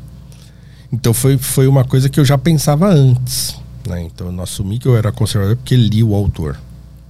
Então 0.91 1.13
foi, 1.13 1.37
foi 1.37 1.67
uma 1.67 1.85
coisa 1.85 2.09
que 2.09 2.19
eu 2.19 2.25
já 2.25 2.39
pensava 2.39 2.89
antes, 2.89 3.55
né? 3.87 4.03
Então 4.03 4.29
eu 4.29 4.33
não 4.33 4.43
assumi 4.45 4.79
que 4.79 4.89
eu 4.89 4.97
era 4.97 5.13
conservador 5.13 5.57
porque 5.57 5.77
li 5.77 6.03
o 6.03 6.15
autor. 6.15 6.59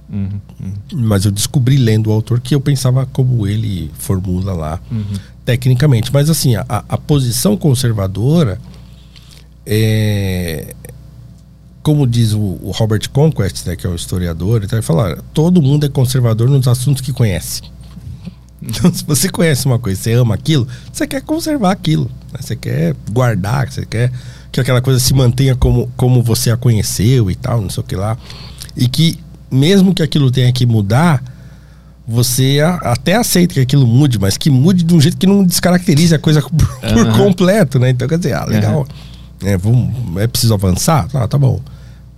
Uhum, 0.09 0.39
uhum. 0.61 0.73
Mas 0.93 1.23
eu 1.23 1.31
descobri 1.31 1.77
lendo 1.77 2.07
o 2.07 2.11
autor 2.11 2.41
que 2.41 2.53
eu 2.53 2.59
pensava 2.59 3.05
como 3.05 3.47
ele 3.47 3.89
formula 3.97 4.51
lá, 4.53 4.79
Uhum. 4.91 5.05
tecnicamente. 5.45 6.11
Mas 6.13 6.29
assim, 6.29 6.55
a, 6.57 6.65
a 6.67 6.97
posição 6.97 7.55
conservadora 7.55 8.59
é. 9.65 10.73
Como 11.87 12.05
diz 12.05 12.33
o, 12.33 12.39
o 12.61 12.71
Robert 12.75 13.09
Conquest, 13.13 13.65
né, 13.65 13.77
que 13.77 13.87
é 13.87 13.89
o 13.89 13.95
historiador, 13.95 14.61
ele 14.61 14.81
fala: 14.81 15.03
olha, 15.03 15.17
todo 15.33 15.61
mundo 15.61 15.85
é 15.85 15.89
conservador 15.89 16.49
nos 16.49 16.67
assuntos 16.67 17.01
que 17.01 17.13
conhece. 17.13 17.61
Então, 18.61 18.91
se 18.93 19.05
você 19.05 19.29
conhece 19.29 19.65
uma 19.67 19.79
coisa, 19.79 20.01
você 20.01 20.11
ama 20.13 20.33
aquilo, 20.35 20.67
você 20.91 21.07
quer 21.07 21.21
conservar 21.21 21.71
aquilo. 21.71 22.11
né? 22.33 22.39
Você 22.41 22.55
quer 22.57 22.93
guardar, 23.11 23.71
você 23.71 23.85
quer 23.85 24.11
que 24.51 24.59
aquela 24.59 24.81
coisa 24.81 24.99
se 24.99 25.13
mantenha 25.13 25.55
como, 25.55 25.89
como 25.95 26.21
você 26.21 26.49
a 26.51 26.57
conheceu 26.57 27.31
e 27.31 27.35
tal, 27.35 27.61
não 27.61 27.69
sei 27.69 27.81
o 27.81 27.85
que 27.85 27.95
lá. 27.95 28.17
E 28.75 28.89
que, 28.89 29.17
mesmo 29.49 29.93
que 29.93 30.03
aquilo 30.03 30.29
tenha 30.29 30.51
que 30.51 30.65
mudar, 30.65 31.23
você 32.05 32.59
a- 32.59 32.91
até 32.93 33.15
aceita 33.15 33.53
que 33.53 33.59
aquilo 33.61 33.87
mude, 33.87 34.19
mas 34.19 34.35
que 34.37 34.49
mude 34.49 34.83
de 34.83 34.93
um 34.93 34.99
jeito 34.99 35.15
que 35.17 35.27
não 35.27 35.43
descaracterize 35.45 36.13
a 36.15 36.19
coisa 36.19 36.41
por, 36.49 36.51
por 36.51 37.07
Aham. 37.07 37.13
completo, 37.15 37.79
né? 37.79 37.91
Então, 37.91 38.07
quer 38.07 38.17
dizer, 38.17 38.33
ah, 38.33 38.43
legal. 38.43 38.85
É, 39.45 39.55
vamos, 39.55 40.17
é 40.19 40.27
preciso 40.27 40.53
avançar? 40.53 41.07
Ah, 41.13 41.27
tá 41.27 41.37
bom. 41.37 41.61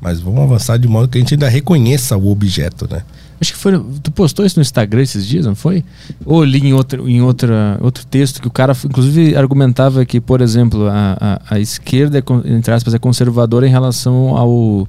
Mas 0.02 0.20
vamos 0.22 0.42
avançar 0.42 0.78
de 0.78 0.88
modo 0.88 1.08
que 1.08 1.18
a 1.18 1.22
gente 1.22 1.34
ainda 1.34 1.50
reconheça 1.50 2.16
o 2.18 2.32
objeto, 2.32 2.88
né? 2.90 3.02
Acho 3.42 3.54
que 3.54 3.60
foi. 3.60 3.80
Tu 4.02 4.12
postou 4.12 4.46
isso 4.46 4.58
no 4.58 4.62
Instagram 4.62 5.02
esses 5.02 5.26
dias, 5.26 5.46
não 5.46 5.56
foi? 5.56 5.84
Ou 6.26 6.44
li 6.44 6.60
em, 6.60 6.74
outro, 6.74 7.10
em 7.10 7.22
outra, 7.22 7.78
outro 7.82 8.06
texto 8.06 8.42
que 8.42 8.48
o 8.48 8.52
cara, 8.52 8.76
inclusive, 8.86 9.36
argumentava 9.36 10.06
que, 10.06 10.20
por 10.20 10.42
exemplo, 10.42 10.88
a, 10.88 11.18
a, 11.50 11.56
a 11.56 11.60
esquerda, 11.60 12.18
é, 12.20 12.24
entre 12.54 12.74
aspas, 12.74 12.94
é 12.94 13.00
conservadora 13.00 13.66
em 13.68 13.70
relação 13.70 14.38
ao 14.38 14.88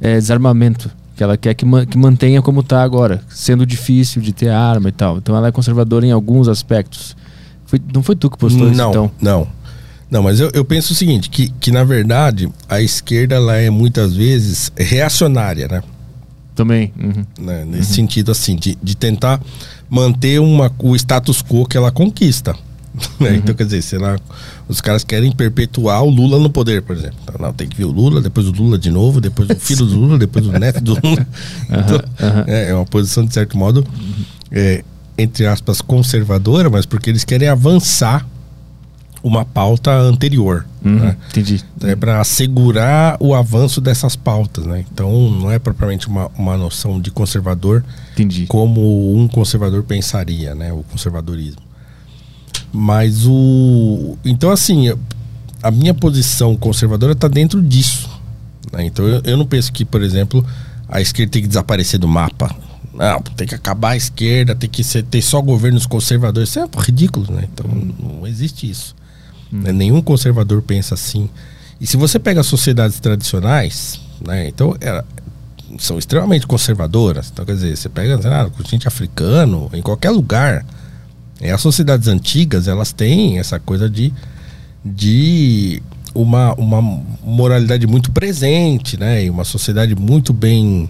é, 0.00 0.14
desarmamento. 0.14 0.90
Que 1.16 1.24
ela 1.24 1.36
quer 1.36 1.52
que, 1.54 1.66
que 1.86 1.98
mantenha 1.98 2.40
como 2.40 2.60
está 2.60 2.82
agora, 2.84 3.20
sendo 3.28 3.66
difícil 3.66 4.22
de 4.22 4.32
ter 4.32 4.50
arma 4.50 4.88
e 4.88 4.92
tal. 4.92 5.18
Então 5.18 5.36
ela 5.36 5.48
é 5.48 5.52
conservadora 5.52 6.06
em 6.06 6.12
alguns 6.12 6.46
aspectos. 6.46 7.16
Foi- 7.66 7.80
não 7.92 8.02
foi 8.04 8.14
tu 8.14 8.30
que 8.30 8.38
postou 8.38 8.68
isso, 8.68 8.78
não, 8.78 8.90
então? 8.90 9.10
não. 9.20 9.48
Não, 10.10 10.22
mas 10.22 10.40
eu, 10.40 10.50
eu 10.54 10.64
penso 10.64 10.92
o 10.92 10.96
seguinte, 10.96 11.28
que, 11.28 11.50
que 11.60 11.70
na 11.70 11.84
verdade 11.84 12.48
a 12.68 12.80
esquerda 12.80 13.34
ela 13.34 13.56
é 13.56 13.68
muitas 13.68 14.14
vezes 14.14 14.72
reacionária, 14.76 15.68
né? 15.68 15.82
Também. 16.54 16.92
uhum. 16.98 17.24
né? 17.38 17.64
Nesse 17.64 17.94
sentido 17.94 18.32
assim, 18.32 18.56
de, 18.56 18.76
de 18.82 18.96
tentar 18.96 19.40
manter 19.88 20.40
uma, 20.40 20.72
o 20.78 20.96
status 20.96 21.42
quo 21.42 21.66
que 21.66 21.76
ela 21.76 21.90
conquista. 21.90 22.56
né? 23.20 23.36
Então, 23.36 23.54
quer 23.54 23.64
dizer, 23.64 23.82
sei 23.82 23.98
lá, 23.98 24.18
os 24.66 24.80
caras 24.80 25.04
querem 25.04 25.30
perpetuar 25.30 26.02
o 26.02 26.10
Lula 26.10 26.38
no 26.38 26.50
poder, 26.50 26.82
por 26.82 26.96
exemplo. 26.96 27.16
Então, 27.22 27.36
não, 27.38 27.52
tem 27.52 27.68
que 27.68 27.76
ver 27.76 27.84
o 27.84 27.90
Lula, 27.90 28.20
depois 28.20 28.46
o 28.48 28.52
Lula 28.52 28.78
de 28.78 28.90
novo, 28.90 29.20
depois 29.20 29.48
o 29.48 29.54
filho 29.54 29.86
do 29.86 29.94
Lula, 29.98 30.18
depois 30.18 30.46
o 30.46 30.52
neto 30.52 30.80
do 30.80 30.98
Lula. 31.02 31.26
Então, 31.68 32.02
é, 32.46 32.70
é 32.70 32.74
uma 32.74 32.86
posição, 32.86 33.24
de 33.24 33.32
certo 33.32 33.56
modo, 33.56 33.86
é, 34.50 34.82
entre 35.16 35.46
aspas, 35.46 35.80
conservadora, 35.80 36.70
mas 36.70 36.86
porque 36.86 37.10
eles 37.10 37.24
querem 37.24 37.48
avançar 37.48 38.26
uma 39.28 39.44
pauta 39.44 39.90
anterior. 39.92 40.66
Uhum, 40.84 40.96
né? 40.96 41.16
Entendi. 41.28 41.62
é 41.82 41.94
para 41.96 42.20
assegurar 42.20 43.16
o 43.20 43.34
avanço 43.34 43.80
dessas 43.80 44.16
pautas, 44.16 44.64
né? 44.64 44.84
Então 44.92 45.30
não 45.30 45.50
é 45.50 45.58
propriamente 45.58 46.06
uma, 46.06 46.30
uma 46.38 46.56
noção 46.56 47.00
de 47.00 47.10
conservador 47.10 47.84
Entendi. 48.12 48.46
como 48.46 49.16
um 49.16 49.28
conservador 49.28 49.82
pensaria, 49.82 50.54
né? 50.54 50.72
O 50.72 50.84
conservadorismo. 50.84 51.62
Mas 52.72 53.26
o 53.26 54.16
então 54.24 54.50
assim 54.50 54.92
a 55.62 55.70
minha 55.70 55.94
posição 55.94 56.56
conservadora 56.56 57.12
está 57.12 57.28
dentro 57.28 57.60
disso. 57.60 58.08
né? 58.72 58.84
Então 58.84 59.06
eu, 59.06 59.20
eu 59.24 59.36
não 59.36 59.46
penso 59.46 59.72
que, 59.72 59.84
por 59.84 60.02
exemplo, 60.02 60.44
a 60.88 61.00
esquerda 61.00 61.32
tem 61.32 61.42
que 61.42 61.48
desaparecer 61.48 61.98
do 61.98 62.08
mapa. 62.08 62.54
Não, 62.94 63.20
tem 63.20 63.46
que 63.46 63.54
acabar 63.54 63.90
a 63.90 63.96
esquerda, 63.96 64.56
tem 64.56 64.68
que 64.68 64.82
ser, 64.82 65.04
ter 65.04 65.22
só 65.22 65.40
governos 65.40 65.86
conservadores. 65.86 66.48
Isso 66.50 66.58
é 66.58 66.68
ridículo, 66.78 67.32
né? 67.32 67.48
Então 67.52 67.66
não 67.70 68.26
existe 68.26 68.68
isso. 68.68 68.94
Né? 69.50 69.72
Nenhum 69.72 70.00
conservador 70.02 70.62
pensa 70.62 70.94
assim. 70.94 71.28
E 71.80 71.86
se 71.86 71.96
você 71.96 72.18
pega 72.18 72.42
sociedades 72.42 72.98
tradicionais, 73.00 74.00
né? 74.26 74.48
Então 74.48 74.76
era- 74.80 75.04
são 75.78 75.98
extremamente 75.98 76.46
conservadoras. 76.46 77.30
Então 77.32 77.44
quer 77.44 77.54
dizer, 77.54 77.76
você 77.76 77.88
pega 77.88 78.20
sei 78.20 78.30
lá, 78.30 78.48
continente 78.50 78.88
africano, 78.88 79.70
em 79.72 79.82
qualquer 79.82 80.10
lugar, 80.10 80.64
é, 81.40 81.52
as 81.52 81.60
sociedades 81.60 82.08
antigas 82.08 82.66
elas 82.68 82.92
têm 82.92 83.38
essa 83.38 83.58
coisa 83.60 83.88
de 83.88 84.12
de 84.84 85.82
uma, 86.14 86.54
uma 86.54 86.80
moralidade 87.22 87.86
muito 87.86 88.10
presente, 88.10 88.96
né? 88.98 89.24
E 89.24 89.30
uma 89.30 89.44
sociedade 89.44 89.94
muito 89.94 90.32
bem 90.32 90.88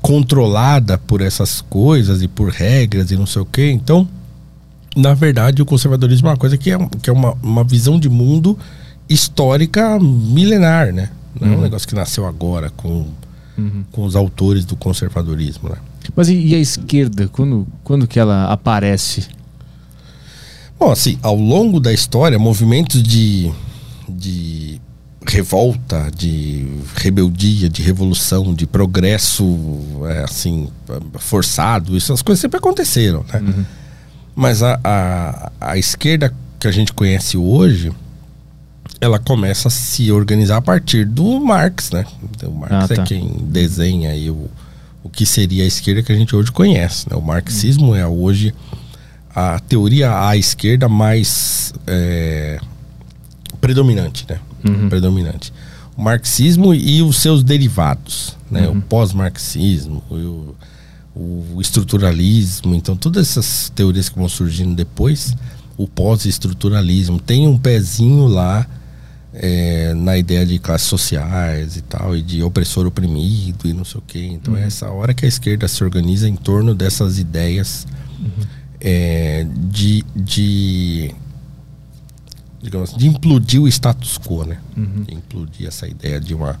controlada 0.00 0.96
por 0.98 1.20
essas 1.20 1.60
coisas 1.60 2.22
e 2.22 2.28
por 2.28 2.50
regras 2.50 3.10
e 3.10 3.16
não 3.16 3.26
sei 3.26 3.42
o 3.42 3.44
quê. 3.44 3.70
Então, 3.70 4.08
na 4.96 5.12
verdade, 5.14 5.60
o 5.60 5.66
conservadorismo 5.66 6.28
é 6.28 6.30
uma 6.30 6.36
coisa 6.36 6.56
que 6.56 6.70
é, 6.70 6.78
que 7.02 7.10
é 7.10 7.12
uma, 7.12 7.36
uma 7.42 7.62
visão 7.62 8.00
de 8.00 8.08
mundo 8.08 8.58
histórica 9.08 9.98
milenar, 10.00 10.92
né? 10.92 11.10
Não 11.38 11.52
é 11.52 11.56
um 11.56 11.60
negócio 11.60 11.86
que 11.86 11.94
nasceu 11.94 12.26
agora 12.26 12.70
com, 12.70 13.06
Uhum. 13.58 13.84
com 13.90 14.04
os 14.04 14.14
autores 14.14 14.64
do 14.66 14.76
conservadorismo, 14.76 15.70
né? 15.70 15.76
Mas 16.14 16.28
e, 16.28 16.34
e 16.34 16.54
a 16.54 16.58
esquerda? 16.58 17.26
Quando, 17.28 17.66
quando 17.82 18.06
que 18.06 18.18
ela 18.18 18.52
aparece? 18.52 19.26
Bom, 20.78 20.90
assim, 20.90 21.18
ao 21.22 21.36
longo 21.36 21.80
da 21.80 21.92
história, 21.92 22.38
movimentos 22.38 23.02
de, 23.02 23.50
de 24.06 24.78
revolta, 25.26 26.10
de 26.14 26.66
rebeldia, 26.96 27.68
de 27.68 27.82
revolução, 27.82 28.54
de 28.54 28.66
progresso, 28.66 29.44
é, 30.06 30.24
assim, 30.24 30.68
forçado, 31.18 31.96
essas 31.96 32.20
coisas 32.20 32.40
sempre 32.40 32.58
aconteceram, 32.58 33.24
né? 33.32 33.64
Mas 34.36 34.62
a, 34.62 34.78
a, 34.84 35.52
a 35.60 35.78
esquerda 35.78 36.32
que 36.60 36.68
a 36.68 36.70
gente 36.70 36.92
conhece 36.92 37.38
hoje, 37.38 37.90
ela 39.00 39.18
começa 39.18 39.68
a 39.68 39.70
se 39.70 40.12
organizar 40.12 40.58
a 40.58 40.62
partir 40.62 41.06
do 41.06 41.40
Marx, 41.40 41.90
né? 41.90 42.04
Então, 42.22 42.50
o 42.50 42.54
Marx 42.58 42.74
Ah, 42.90 42.94
tá. 42.96 43.02
é 43.02 43.06
quem 43.06 43.26
desenha 43.40 44.10
aí 44.10 44.30
o, 44.30 44.50
o 45.02 45.08
que 45.08 45.24
seria 45.24 45.64
a 45.64 45.66
esquerda 45.66 46.02
que 46.02 46.12
a 46.12 46.14
gente 46.14 46.36
hoje 46.36 46.52
conhece, 46.52 47.08
né? 47.10 47.16
O 47.16 47.22
marxismo 47.22 47.94
é 47.94 48.06
hoje 48.06 48.54
a 49.34 49.58
teoria 49.60 50.28
à 50.28 50.36
esquerda 50.36 50.86
mais 50.88 51.72
é, 51.86 52.58
predominante, 53.60 54.26
né? 54.28 54.38
Uhum. 54.68 54.88
Predominante. 54.88 55.52
O 55.96 56.02
marxismo 56.02 56.74
e 56.74 57.00
os 57.02 57.16
seus 57.22 57.42
derivados, 57.42 58.36
né? 58.50 58.68
O 58.68 58.80
pós-marxismo, 58.82 60.02
o, 60.10 60.54
o 61.16 61.60
estruturalismo, 61.62 62.74
então 62.74 62.94
todas 62.94 63.30
essas 63.30 63.70
teorias 63.70 64.10
que 64.10 64.18
vão 64.18 64.28
surgindo 64.28 64.74
depois, 64.74 65.34
o 65.76 65.88
pós-estruturalismo 65.88 67.18
tem 67.18 67.46
um 67.48 67.56
pezinho 67.56 68.26
lá 68.26 68.66
é, 69.32 69.94
na 69.94 70.18
ideia 70.18 70.44
de 70.44 70.58
classes 70.58 70.88
sociais 70.88 71.76
e 71.76 71.80
tal, 71.82 72.14
e 72.14 72.20
de 72.20 72.42
opressor 72.42 72.86
oprimido 72.86 73.66
e 73.66 73.72
não 73.72 73.84
sei 73.84 73.98
o 73.98 74.04
quê. 74.06 74.28
Então 74.30 74.54
é 74.56 74.64
essa 74.64 74.90
hora 74.90 75.14
que 75.14 75.24
a 75.24 75.28
esquerda 75.28 75.66
se 75.66 75.82
organiza 75.82 76.28
em 76.28 76.36
torno 76.36 76.74
dessas 76.74 77.18
ideias 77.18 77.86
é, 78.78 79.46
de, 79.70 80.04
de 80.14 81.14
digamos 82.62 82.90
assim, 82.90 82.98
de 82.98 83.06
implodir 83.08 83.62
o 83.62 83.68
status 83.68 84.18
quo, 84.18 84.44
né? 84.44 84.58
De 85.06 85.14
implodir 85.14 85.66
essa 85.66 85.88
ideia 85.88 86.20
de 86.20 86.34
uma 86.34 86.60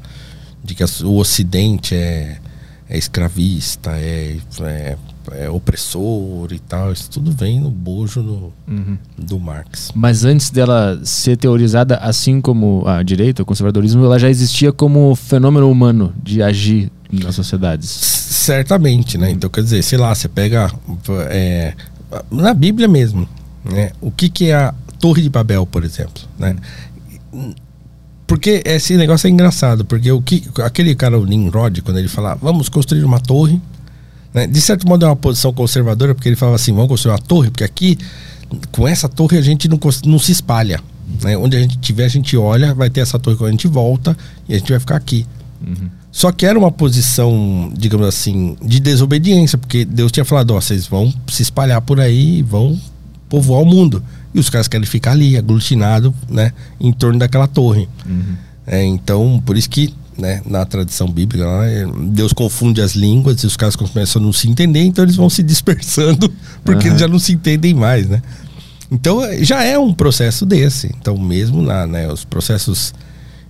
de 0.64 0.74
que 0.74 0.84
o 1.04 1.16
Ocidente 1.16 1.94
é, 1.94 2.40
é 2.88 2.96
escravista, 2.96 3.90
é, 3.92 4.36
é, 4.62 4.96
é 5.32 5.50
opressor 5.50 6.52
e 6.52 6.58
tal. 6.58 6.92
Isso 6.92 7.10
tudo 7.10 7.32
vem 7.32 7.60
no 7.60 7.70
bojo 7.70 8.22
no, 8.22 8.52
Uhum. 8.68 8.96
do 9.18 9.40
Marx. 9.40 9.90
Mas 9.94 10.24
antes 10.24 10.50
dela 10.50 11.00
ser 11.04 11.36
teorizada, 11.36 11.96
assim 11.96 12.40
como 12.40 12.84
a 12.86 13.02
direita, 13.02 13.42
o 13.42 13.46
conservadorismo, 13.46 14.04
ela 14.04 14.18
já 14.18 14.28
existia 14.30 14.72
como 14.72 15.14
fenômeno 15.14 15.70
humano 15.70 16.12
de 16.22 16.42
agir 16.42 16.90
nas 17.10 17.34
sociedades. 17.34 17.88
Certamente, 17.90 19.18
né? 19.18 19.30
Então, 19.30 19.50
quer 19.50 19.62
dizer, 19.62 19.82
sei 19.82 19.98
lá, 19.98 20.14
você 20.14 20.28
pega 20.28 20.70
é, 21.30 21.74
na 22.30 22.54
Bíblia 22.54 22.86
mesmo, 22.86 23.28
né? 23.64 23.90
O 24.00 24.10
que, 24.10 24.28
que 24.28 24.50
é 24.50 24.54
a 24.54 24.74
Torre 25.00 25.22
de 25.22 25.28
Babel, 25.28 25.66
por 25.66 25.84
exemplo, 25.84 26.22
né? 26.38 26.56
Porque 28.26 28.62
esse 28.64 28.96
negócio 28.96 29.28
é 29.28 29.30
engraçado, 29.30 29.84
porque 29.84 30.10
o 30.10 30.20
que 30.20 30.44
aquele 30.64 30.94
cara, 30.94 31.18
o 31.18 31.24
Nimrod, 31.24 31.80
quando 31.82 31.98
ele 31.98 32.08
fala, 32.08 32.34
vamos 32.34 32.68
construir 32.68 33.04
uma 33.04 33.20
torre, 33.20 33.60
né? 34.34 34.46
de 34.46 34.60
certo 34.60 34.86
modo 34.86 35.04
é 35.04 35.08
uma 35.08 35.16
posição 35.16 35.52
conservadora, 35.52 36.14
porque 36.14 36.28
ele 36.28 36.36
falava 36.36 36.56
assim, 36.56 36.72
vamos 36.72 36.88
construir 36.88 37.12
uma 37.12 37.20
torre, 37.20 37.50
porque 37.50 37.62
aqui, 37.62 37.96
com 38.72 38.86
essa 38.86 39.08
torre, 39.08 39.38
a 39.38 39.42
gente 39.42 39.68
não, 39.68 39.78
não 40.04 40.18
se 40.18 40.32
espalha. 40.32 40.80
Né? 41.22 41.36
Onde 41.36 41.56
a 41.56 41.60
gente 41.60 41.78
tiver, 41.78 42.04
a 42.04 42.08
gente 42.08 42.36
olha, 42.36 42.74
vai 42.74 42.90
ter 42.90 43.00
essa 43.00 43.18
torre 43.18 43.36
quando 43.36 43.48
a 43.48 43.52
gente 43.52 43.68
volta 43.68 44.16
e 44.48 44.54
a 44.54 44.58
gente 44.58 44.70
vai 44.70 44.80
ficar 44.80 44.96
aqui. 44.96 45.24
Só 46.10 46.32
que 46.32 46.46
era 46.46 46.58
uma 46.58 46.72
posição, 46.72 47.70
digamos 47.76 48.06
assim, 48.06 48.56
de 48.62 48.80
desobediência, 48.80 49.58
porque 49.58 49.84
Deus 49.84 50.10
tinha 50.10 50.24
falado, 50.24 50.52
ó, 50.52 50.60
vocês 50.60 50.86
vão 50.86 51.12
se 51.28 51.42
espalhar 51.42 51.80
por 51.80 52.00
aí, 52.00 52.42
vão 52.42 52.80
povoar 53.28 53.62
o 53.62 53.66
mundo. 53.66 54.02
E 54.36 54.38
os 54.38 54.50
caras 54.50 54.68
querem 54.68 54.86
ficar 54.86 55.12
ali, 55.12 55.34
aglutinado, 55.34 56.14
né, 56.28 56.52
em 56.78 56.92
torno 56.92 57.18
daquela 57.18 57.48
torre. 57.48 57.88
É, 58.66 58.84
então, 58.84 59.42
por 59.46 59.56
isso 59.56 59.70
que, 59.70 59.94
né, 60.18 60.42
na 60.44 60.62
tradição 60.66 61.08
bíblica, 61.08 61.46
é, 61.64 61.86
Deus 62.08 62.34
confunde 62.34 62.82
as 62.82 62.92
línguas 62.92 63.40
e 63.40 63.46
os 63.46 63.56
caras 63.56 63.74
começam 63.74 64.20
a 64.20 64.24
não 64.26 64.34
se 64.34 64.46
entender, 64.46 64.80
então 64.80 65.02
eles 65.02 65.16
vão 65.16 65.30
se 65.30 65.42
dispersando, 65.42 66.30
porque 66.62 66.80
Aham. 66.80 66.88
eles 66.88 67.00
já 67.00 67.08
não 67.08 67.18
se 67.18 67.32
entendem 67.32 67.72
mais, 67.72 68.10
né? 68.10 68.20
Então, 68.90 69.24
é, 69.24 69.42
já 69.42 69.64
é 69.64 69.78
um 69.78 69.94
processo 69.94 70.44
desse. 70.44 70.94
Então, 71.00 71.16
mesmo 71.16 71.62
na, 71.62 71.86
né, 71.86 72.12
os 72.12 72.22
processos 72.22 72.92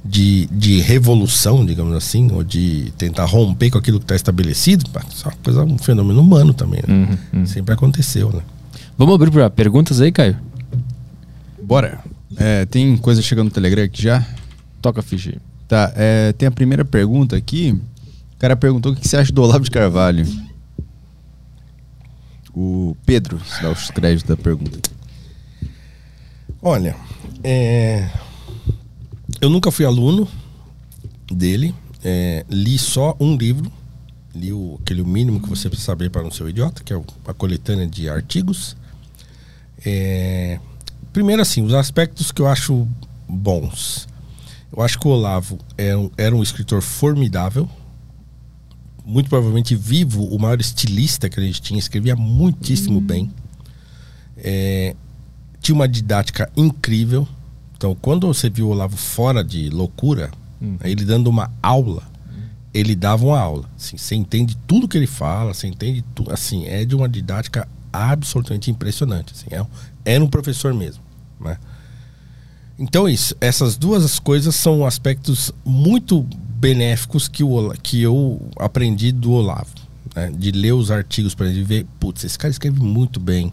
de, 0.04 0.46
de 0.52 0.80
revolução, 0.82 1.66
digamos 1.66 1.96
assim, 1.96 2.30
ou 2.30 2.44
de 2.44 2.92
tentar 2.96 3.24
romper 3.24 3.70
com 3.70 3.78
aquilo 3.78 3.98
que 3.98 4.04
está 4.04 4.14
estabelecido, 4.14 4.88
é 4.94 5.00
uma 5.24 5.32
coisa, 5.42 5.64
um 5.64 5.78
fenômeno 5.78 6.20
humano 6.20 6.54
também, 6.54 6.80
né? 6.86 6.94
Uhum, 6.94 7.40
uhum. 7.40 7.46
Sempre 7.46 7.74
aconteceu, 7.74 8.32
né? 8.32 8.42
Vamos 8.96 9.16
abrir 9.16 9.32
para 9.32 9.50
perguntas 9.50 10.00
aí, 10.00 10.12
Caio? 10.12 10.36
Bora. 11.66 11.98
É, 12.36 12.64
tem 12.64 12.96
coisa 12.96 13.20
chegando 13.20 13.46
no 13.46 13.50
Telegram 13.50 13.82
aqui 13.82 14.00
já? 14.00 14.24
Toca 14.80 15.00
a 15.00 15.02
ficha 15.02 15.30
aí. 15.30 15.38
Tá, 15.66 15.92
é, 15.96 16.32
tem 16.32 16.46
a 16.46 16.50
primeira 16.52 16.84
pergunta 16.84 17.34
aqui. 17.34 17.72
O 17.72 18.38
cara 18.38 18.54
perguntou 18.54 18.92
o 18.92 18.94
que 18.94 19.06
você 19.06 19.16
acha 19.16 19.32
do 19.32 19.42
Olavo 19.42 19.64
de 19.64 19.70
Carvalho. 19.72 20.24
O 22.54 22.96
Pedro 23.04 23.40
se 23.44 23.60
dá 23.60 23.70
os 23.72 23.90
créditos 23.90 24.28
da 24.28 24.36
pergunta. 24.36 24.78
Olha, 26.62 26.94
é, 27.42 28.08
eu 29.40 29.50
nunca 29.50 29.72
fui 29.72 29.84
aluno 29.84 30.28
dele, 31.32 31.74
é, 32.04 32.46
li 32.48 32.78
só 32.78 33.16
um 33.18 33.36
livro, 33.36 33.72
li 34.32 34.52
o, 34.52 34.78
aquele 34.80 35.02
mínimo 35.02 35.40
que 35.40 35.48
você 35.48 35.68
precisa 35.68 35.86
saber 35.86 36.10
para 36.10 36.22
não 36.22 36.30
ser 36.30 36.44
um 36.44 36.48
idiota, 36.48 36.84
que 36.84 36.92
é 36.92 37.02
a 37.26 37.34
coletânea 37.34 37.88
de 37.88 38.08
artigos. 38.08 38.76
É, 39.84 40.60
primeiro, 41.16 41.40
assim, 41.40 41.62
os 41.62 41.72
aspectos 41.72 42.30
que 42.30 42.42
eu 42.42 42.46
acho 42.46 42.86
bons. 43.26 44.06
Eu 44.70 44.82
acho 44.82 44.98
que 44.98 45.08
o 45.08 45.10
Olavo 45.10 45.58
era 45.78 45.98
um, 45.98 46.10
era 46.14 46.36
um 46.36 46.42
escritor 46.42 46.82
formidável, 46.82 47.66
muito 49.02 49.30
provavelmente 49.30 49.74
vivo, 49.74 50.26
o 50.26 50.38
maior 50.38 50.60
estilista 50.60 51.30
que 51.30 51.40
a 51.40 51.42
gente 51.42 51.62
tinha, 51.62 51.78
escrevia 51.78 52.14
muitíssimo 52.14 53.00
bem. 53.00 53.30
É, 54.36 54.94
tinha 55.58 55.74
uma 55.74 55.88
didática 55.88 56.52
incrível. 56.54 57.26
Então, 57.74 57.96
quando 57.98 58.26
você 58.26 58.50
viu 58.50 58.66
o 58.66 58.70
Olavo 58.72 58.98
fora 58.98 59.42
de 59.42 59.70
loucura, 59.70 60.30
ele 60.84 61.02
dando 61.02 61.28
uma 61.28 61.50
aula, 61.62 62.02
ele 62.74 62.94
dava 62.94 63.24
uma 63.24 63.40
aula. 63.40 63.70
Assim, 63.74 63.96
você 63.96 64.14
entende 64.14 64.54
tudo 64.66 64.86
que 64.86 64.98
ele 64.98 65.06
fala, 65.06 65.54
você 65.54 65.66
entende 65.66 66.04
tudo. 66.14 66.30
Assim, 66.30 66.66
é 66.66 66.84
de 66.84 66.94
uma 66.94 67.08
didática 67.08 67.66
absolutamente 67.90 68.70
impressionante. 68.70 69.32
Assim, 69.32 69.46
é, 69.50 69.66
era 70.04 70.22
um 70.22 70.28
professor 70.28 70.74
mesmo. 70.74 71.05
Né? 71.40 71.58
Então, 72.78 73.08
isso. 73.08 73.34
Essas 73.40 73.76
duas 73.76 74.18
coisas 74.18 74.54
são 74.54 74.84
aspectos 74.84 75.52
muito 75.64 76.22
benéficos 76.58 77.28
que, 77.28 77.42
o, 77.44 77.72
que 77.82 78.02
eu 78.02 78.40
aprendi 78.58 79.12
do 79.12 79.32
Olavo. 79.32 79.70
né? 80.14 80.30
De 80.36 80.50
ler 80.50 80.72
os 80.72 80.90
artigos 80.90 81.34
para 81.34 81.48
ele 81.48 81.62
ver, 81.62 81.86
putz, 81.98 82.24
esse 82.24 82.38
cara 82.38 82.50
escreve 82.50 82.80
muito 82.80 83.20
bem. 83.20 83.52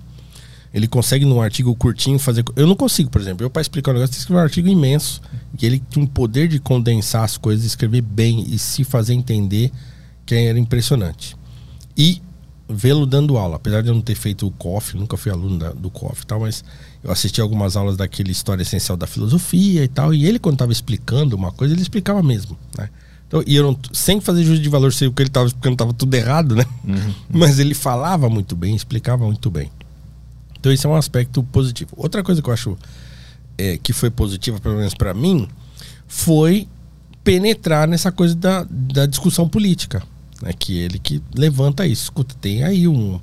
Ele 0.73 0.87
consegue 0.87 1.23
num 1.23 1.39
artigo 1.39 1.75
curtinho 1.75 2.17
fazer. 2.17 2.43
Eu 2.55 2.65
não 2.65 2.75
consigo, 2.75 3.09
por 3.09 3.21
exemplo. 3.21 3.45
Eu, 3.45 3.49
para 3.49 3.61
explicar 3.61 3.91
um 3.91 3.93
negócio, 3.93 4.17
escrever 4.17 4.39
um 4.39 4.43
artigo 4.43 4.67
imenso. 4.67 5.21
E 5.61 5.65
ele 5.65 5.81
tinha 5.87 6.03
um 6.03 6.07
poder 6.07 6.47
de 6.47 6.59
condensar 6.59 7.23
as 7.23 7.37
coisas, 7.37 7.63
escrever 7.63 8.01
bem 8.01 8.43
e 8.49 8.57
se 8.57 8.83
fazer 8.83 9.13
entender 9.13 9.71
que 10.25 10.33
era 10.33 10.57
impressionante. 10.57 11.35
E 11.95 12.21
vê-lo 12.73 13.05
dando 13.05 13.37
aula. 13.37 13.55
Apesar 13.57 13.81
de 13.81 13.89
eu 13.89 13.93
não 13.93 14.01
ter 14.01 14.15
feito 14.15 14.47
o 14.47 14.51
COF, 14.51 14.95
nunca 14.97 15.15
fui 15.17 15.31
aluno 15.31 15.57
da- 15.59 15.71
do 15.71 15.89
COF 15.89 16.23
e 16.23 16.25
tal, 16.25 16.39
mas 16.41 16.63
eu 17.03 17.11
assisti 17.11 17.39
algumas 17.41 17.75
aulas 17.77 17.95
daquele 17.97 18.31
História 18.31 18.61
Essencial 18.63 18.97
da 18.97 19.07
Filosofia 19.07 19.83
e 19.83 19.87
tal. 19.87 20.13
E 20.13 20.25
ele, 20.25 20.39
quando 20.39 20.55
estava 20.55 20.71
explicando 20.71 21.35
uma 21.35 21.51
coisa, 21.51 21.73
ele 21.73 21.81
explicava 21.81 22.21
mesmo. 22.23 22.57
Né? 22.77 22.89
Então, 23.27 23.43
e 23.47 23.55
eu 23.55 23.63
não, 23.63 23.79
sem 23.91 24.19
fazer 24.21 24.43
juízo 24.43 24.61
de 24.61 24.69
valor, 24.69 24.93
sei 24.93 25.07
o 25.07 25.11
que 25.11 25.21
ele 25.21 25.29
estava 25.29 25.47
explicando, 25.47 25.73
estava 25.73 25.93
tudo 25.93 26.13
errado, 26.13 26.55
né? 26.55 26.65
Mas 27.29 27.59
ele 27.59 27.73
falava 27.73 28.29
muito 28.29 28.55
bem, 28.55 28.75
explicava 28.75 29.25
muito 29.25 29.49
bem. 29.49 29.71
Então 30.59 30.71
esse 30.71 30.85
é 30.85 30.89
um 30.89 30.95
aspecto 30.95 31.43
positivo. 31.43 31.91
Outra 31.97 32.23
coisa 32.23 32.41
que 32.41 32.49
eu 32.49 32.53
acho 32.53 32.77
é, 33.57 33.77
que 33.77 33.91
foi 33.91 34.09
positiva, 34.09 34.59
pelo 34.59 34.77
menos 34.77 34.93
para 34.93 35.13
mim, 35.13 35.47
foi 36.07 36.67
penetrar 37.23 37.87
nessa 37.87 38.11
coisa 38.11 38.35
da, 38.35 38.65
da 38.69 39.05
discussão 39.05 39.47
política. 39.47 40.03
Né? 40.43 40.51
Que 40.53 40.77
ele 40.77 40.99
que 40.99 41.21
levanta 41.33 41.87
isso. 41.87 42.03
Escuta, 42.03 42.35
tem 42.39 42.63
aí 42.63 42.87
um, 42.87 43.19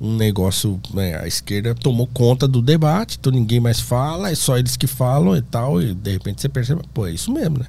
um 0.00 0.16
negócio, 0.16 0.78
né? 0.92 1.16
a 1.20 1.26
esquerda 1.26 1.74
tomou 1.74 2.06
conta 2.06 2.46
do 2.46 2.60
debate, 2.60 3.16
então 3.18 3.32
ninguém 3.32 3.60
mais 3.60 3.80
fala, 3.80 4.30
é 4.30 4.34
só 4.34 4.58
eles 4.58 4.76
que 4.76 4.86
falam 4.88 5.34
e 5.36 5.40
tal, 5.42 5.80
e 5.80 5.94
de 5.94 6.10
repente 6.12 6.42
você 6.42 6.48
percebe, 6.48 6.82
pô, 6.92 7.06
é 7.06 7.12
isso 7.12 7.32
mesmo, 7.32 7.58
né? 7.58 7.66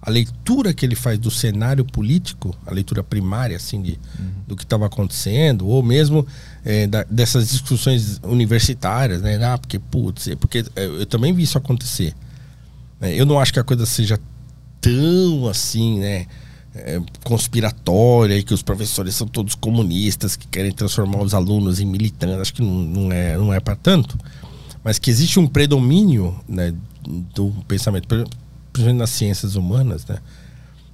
A 0.00 0.08
leitura 0.10 0.72
que 0.72 0.86
ele 0.86 0.94
faz 0.94 1.18
do 1.18 1.32
cenário 1.32 1.84
político, 1.84 2.54
a 2.64 2.70
leitura 2.72 3.02
primária, 3.02 3.56
assim, 3.56 3.82
de, 3.82 3.98
do 4.46 4.54
que 4.54 4.62
estava 4.62 4.86
acontecendo, 4.86 5.66
ou 5.66 5.82
mesmo 5.82 6.24
é, 6.64 6.86
da- 6.86 7.02
dessas 7.10 7.48
discussões 7.50 8.20
universitárias, 8.22 9.20
né? 9.20 9.42
Ah, 9.44 9.58
porque, 9.58 9.80
putz, 9.80 10.28
é 10.28 10.36
porque 10.36 10.64
é, 10.76 10.86
eu 10.86 11.06
também 11.06 11.32
vi 11.32 11.42
isso 11.42 11.58
acontecer. 11.58 12.14
É, 13.00 13.20
Eu 13.20 13.26
não 13.26 13.40
acho 13.40 13.52
que 13.52 13.58
a 13.58 13.64
coisa 13.64 13.84
seja 13.84 14.16
tão 14.80 15.48
assim, 15.48 15.98
né? 15.98 16.26
É, 16.78 17.00
conspiratória 17.24 18.36
e 18.36 18.42
que 18.42 18.54
os 18.54 18.62
professores 18.62 19.14
são 19.14 19.26
todos 19.26 19.54
comunistas 19.54 20.36
que 20.36 20.46
querem 20.46 20.72
transformar 20.72 21.22
os 21.22 21.34
alunos 21.34 21.80
em 21.80 21.86
militantes. 21.86 22.38
Acho 22.38 22.54
que 22.54 22.62
não, 22.62 22.72
não 22.72 23.12
é, 23.12 23.36
não 23.36 23.52
é 23.52 23.60
para 23.60 23.76
tanto. 23.76 24.18
Mas 24.84 24.98
que 24.98 25.10
existe 25.10 25.40
um 25.40 25.46
predomínio 25.46 26.38
né, 26.48 26.72
do 27.34 27.50
pensamento, 27.66 28.06
principalmente 28.72 28.98
nas 28.98 29.10
ciências 29.10 29.56
humanas, 29.56 30.06
né? 30.06 30.18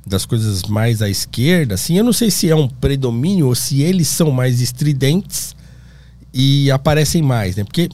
Das 0.04 0.26
coisas 0.26 0.64
mais 0.64 1.00
à 1.00 1.08
esquerda, 1.08 1.74
assim, 1.74 1.96
eu 1.96 2.02
não 2.02 2.12
sei 2.12 2.28
se 2.28 2.50
é 2.50 2.56
um 2.56 2.66
predomínio 2.66 3.46
ou 3.46 3.54
se 3.54 3.82
eles 3.82 4.08
são 4.08 4.32
mais 4.32 4.60
estridentes 4.60 5.54
e 6.34 6.70
aparecem 6.72 7.22
mais, 7.22 7.54
né? 7.54 7.62
Porque 7.62 7.88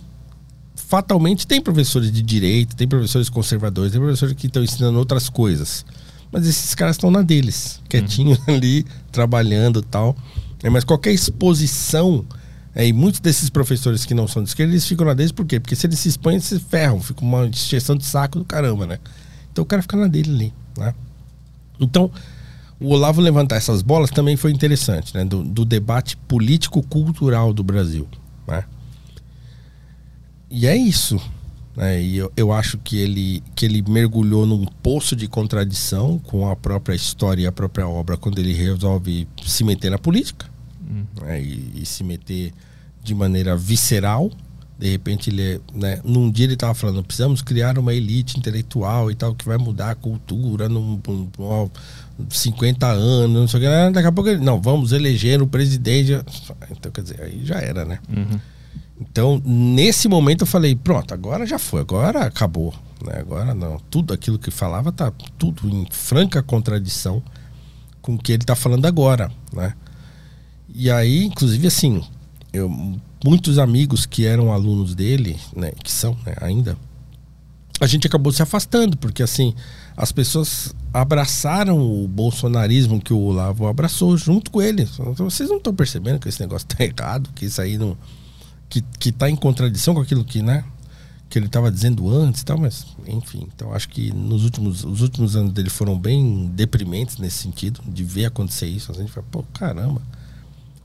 fatalmente 0.74 1.46
tem 1.46 1.60
professores 1.60 2.10
de 2.10 2.22
direita, 2.22 2.74
tem 2.74 2.88
professores 2.88 3.28
conservadores, 3.28 3.92
tem 3.92 4.00
professores 4.00 4.34
que 4.34 4.46
estão 4.46 4.62
ensinando 4.62 4.98
outras 4.98 5.28
coisas. 5.28 5.84
Mas 6.30 6.46
esses 6.46 6.74
caras 6.74 6.96
estão 6.96 7.10
na 7.10 7.22
deles, 7.22 7.80
quietinhos 7.88 8.38
ali, 8.46 8.84
trabalhando 9.10 9.80
e 9.80 9.82
tal. 9.82 10.16
É, 10.62 10.68
mas 10.68 10.84
qualquer 10.84 11.12
exposição, 11.12 12.24
é, 12.74 12.86
e 12.86 12.92
muitos 12.92 13.20
desses 13.20 13.48
professores 13.48 14.04
que 14.04 14.14
não 14.14 14.28
são 14.28 14.42
de 14.42 14.48
esquerda, 14.48 14.72
eles 14.72 14.86
ficam 14.86 15.06
na 15.06 15.14
deles 15.14 15.32
por 15.32 15.46
quê? 15.46 15.58
Porque 15.58 15.74
se 15.74 15.86
eles 15.86 15.98
se 15.98 16.08
expõem, 16.08 16.36
eles 16.36 16.46
se 16.46 16.58
ferram, 16.58 17.00
fica 17.00 17.22
uma 17.22 17.46
exceção 17.46 17.96
de 17.96 18.04
saco 18.04 18.38
do 18.38 18.44
caramba, 18.44 18.86
né? 18.86 18.98
Então 19.52 19.62
o 19.62 19.66
cara 19.66 19.82
fica 19.82 19.96
na 19.96 20.06
dele 20.06 20.30
ali, 20.30 20.54
né? 20.76 20.94
Então, 21.80 22.10
o 22.80 22.90
Olavo 22.90 23.20
levantar 23.20 23.56
essas 23.56 23.82
bolas 23.82 24.10
também 24.10 24.36
foi 24.36 24.50
interessante, 24.50 25.14
né? 25.14 25.24
Do, 25.24 25.42
do 25.42 25.64
debate 25.64 26.16
político-cultural 26.16 27.52
do 27.52 27.62
Brasil, 27.62 28.06
né? 28.46 28.64
E 30.50 30.66
é 30.66 30.76
isso. 30.76 31.20
Né? 31.78 32.02
E 32.02 32.16
eu, 32.16 32.32
eu 32.36 32.52
acho 32.52 32.76
que 32.78 32.98
ele, 32.98 33.40
que 33.54 33.64
ele 33.64 33.80
mergulhou 33.88 34.44
num 34.44 34.66
poço 34.82 35.14
de 35.14 35.28
contradição 35.28 36.18
com 36.18 36.50
a 36.50 36.56
própria 36.56 36.96
história 36.96 37.42
e 37.42 37.46
a 37.46 37.52
própria 37.52 37.86
obra 37.86 38.16
quando 38.16 38.40
ele 38.40 38.52
resolve 38.52 39.28
se 39.46 39.62
meter 39.62 39.88
na 39.88 39.98
política 39.98 40.46
né? 41.22 41.40
e, 41.40 41.74
e 41.76 41.86
se 41.86 42.02
meter 42.02 42.52
de 43.00 43.14
maneira 43.14 43.56
visceral. 43.56 44.28
De 44.76 44.90
repente, 44.90 45.30
ele, 45.30 45.60
né? 45.72 46.00
num 46.04 46.28
dia 46.30 46.46
ele 46.46 46.54
estava 46.54 46.74
falando: 46.74 47.04
precisamos 47.04 47.42
criar 47.42 47.78
uma 47.78 47.94
elite 47.94 48.36
intelectual 48.36 49.08
e 49.08 49.14
tal 49.14 49.32
que 49.34 49.44
vai 49.44 49.56
mudar 49.56 49.90
a 49.90 49.94
cultura 49.94 50.68
num, 50.68 51.00
num, 51.06 51.30
num 51.38 51.70
50 52.28 52.86
anos, 52.86 53.36
não 53.36 53.46
sei 53.46 53.60
o 53.60 53.62
que. 53.62 53.92
Daqui 53.92 54.08
a 54.08 54.12
pouco 54.12 54.30
ele: 54.30 54.44
não, 54.44 54.60
vamos 54.60 54.90
eleger 54.90 55.40
o 55.40 55.46
presidente. 55.46 56.20
Então, 56.70 56.90
quer 56.90 57.02
dizer, 57.02 57.22
aí 57.22 57.40
já 57.44 57.60
era, 57.60 57.84
né? 57.84 58.00
Então, 59.00 59.40
nesse 59.44 60.08
momento 60.08 60.42
eu 60.42 60.46
falei, 60.46 60.74
pronto, 60.74 61.14
agora 61.14 61.46
já 61.46 61.58
foi, 61.58 61.80
agora 61.80 62.24
acabou. 62.24 62.74
Né? 63.04 63.18
Agora 63.20 63.54
não. 63.54 63.78
Tudo 63.90 64.12
aquilo 64.12 64.38
que 64.38 64.50
falava 64.50 64.90
tá 64.90 65.12
tudo 65.38 65.68
em 65.68 65.86
franca 65.90 66.42
contradição 66.42 67.22
com 68.02 68.14
o 68.14 68.18
que 68.18 68.32
ele 68.32 68.44
tá 68.44 68.56
falando 68.56 68.86
agora. 68.86 69.30
Né? 69.52 69.72
E 70.68 70.90
aí, 70.90 71.24
inclusive, 71.24 71.66
assim, 71.66 72.02
eu, 72.52 72.68
muitos 73.24 73.58
amigos 73.58 74.06
que 74.06 74.26
eram 74.26 74.52
alunos 74.52 74.94
dele, 74.94 75.38
né, 75.54 75.72
que 75.82 75.90
são 75.90 76.16
né, 76.26 76.34
ainda, 76.40 76.76
a 77.80 77.86
gente 77.86 78.06
acabou 78.06 78.32
se 78.32 78.42
afastando, 78.42 78.96
porque 78.96 79.22
assim, 79.22 79.54
as 79.96 80.10
pessoas 80.10 80.74
abraçaram 80.92 81.78
o 81.80 82.08
bolsonarismo 82.08 83.00
que 83.00 83.12
o 83.12 83.20
Olavo 83.20 83.66
abraçou 83.66 84.16
junto 84.16 84.50
com 84.50 84.60
ele. 84.60 84.84
Vocês 85.16 85.48
não 85.48 85.58
estão 85.58 85.74
percebendo 85.74 86.18
que 86.18 86.28
esse 86.28 86.40
negócio 86.40 86.66
tá 86.66 86.82
errado, 86.82 87.30
que 87.34 87.46
isso 87.46 87.60
aí 87.60 87.78
não 87.78 87.96
que, 88.68 88.82
que 88.98 89.12
tá 89.12 89.30
em 89.30 89.36
contradição 89.36 89.94
com 89.94 90.00
aquilo 90.00 90.24
que, 90.24 90.42
né, 90.42 90.64
que 91.28 91.38
ele 91.38 91.46
estava 91.46 91.70
dizendo 91.70 92.08
antes 92.10 92.42
tal, 92.42 92.58
mas 92.58 92.86
enfim, 93.06 93.46
então 93.54 93.72
acho 93.72 93.88
que 93.88 94.12
nos 94.12 94.44
últimos, 94.44 94.84
os 94.84 95.02
últimos 95.02 95.36
anos 95.36 95.52
dele 95.52 95.70
foram 95.70 95.98
bem 95.98 96.50
deprimentes 96.54 97.18
nesse 97.18 97.38
sentido, 97.38 97.80
de 97.86 98.02
ver 98.02 98.26
acontecer 98.26 98.66
isso. 98.66 98.90
A 98.90 98.94
gente 98.94 99.12
fala, 99.12 99.26
pô, 99.30 99.42
caramba, 99.52 100.00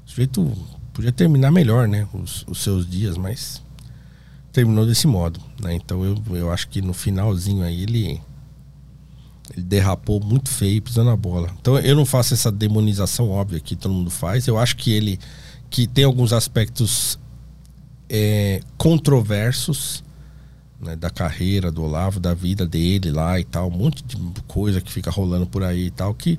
o 0.06 0.10
sujeito 0.10 0.52
podia 0.94 1.12
terminar 1.12 1.52
melhor, 1.52 1.88
né, 1.88 2.08
os, 2.14 2.46
os 2.48 2.62
seus 2.62 2.90
dias, 2.90 3.18
mas 3.18 3.62
terminou 4.52 4.86
desse 4.86 5.08
modo, 5.08 5.40
né? 5.60 5.74
Então 5.74 6.06
eu, 6.06 6.22
eu 6.36 6.52
acho 6.52 6.68
que 6.70 6.80
no 6.82 6.94
finalzinho 6.94 7.64
aí 7.64 7.82
ele 7.82 8.22
ele 9.52 9.66
derrapou 9.66 10.24
muito 10.24 10.50
feio 10.50 10.82
pisando 10.82 11.10
na 11.10 11.16
bola. 11.16 11.50
Então 11.60 11.78
eu 11.80 11.96
não 11.96 12.06
faço 12.06 12.34
essa 12.34 12.52
demonização 12.52 13.30
óbvia 13.30 13.60
que 13.60 13.76
todo 13.76 13.94
mundo 13.94 14.10
faz. 14.10 14.48
Eu 14.48 14.58
acho 14.58 14.78
que 14.78 14.92
ele 14.92 15.20
que 15.70 15.88
tem 15.88 16.04
alguns 16.04 16.32
aspectos 16.32 17.20
é, 18.16 18.62
controversos 18.78 20.04
né, 20.80 20.96
da 20.96 21.10
carreira 21.10 21.72
do 21.72 21.84
Olavo, 21.84 22.20
da 22.20 22.36
vida 22.36 22.68
dele 22.68 23.12
lá 23.12 23.40
e 23.40 23.44
tal, 23.44 23.70
um 23.70 23.78
monte 23.78 24.04
de 24.04 24.16
coisa 24.48 24.80
que 24.80 24.92
fica 24.92 25.10
rolando 25.10 25.48
por 25.48 25.64
aí 25.64 25.88
e 25.88 25.92
tal 25.92 26.14
que 26.14 26.38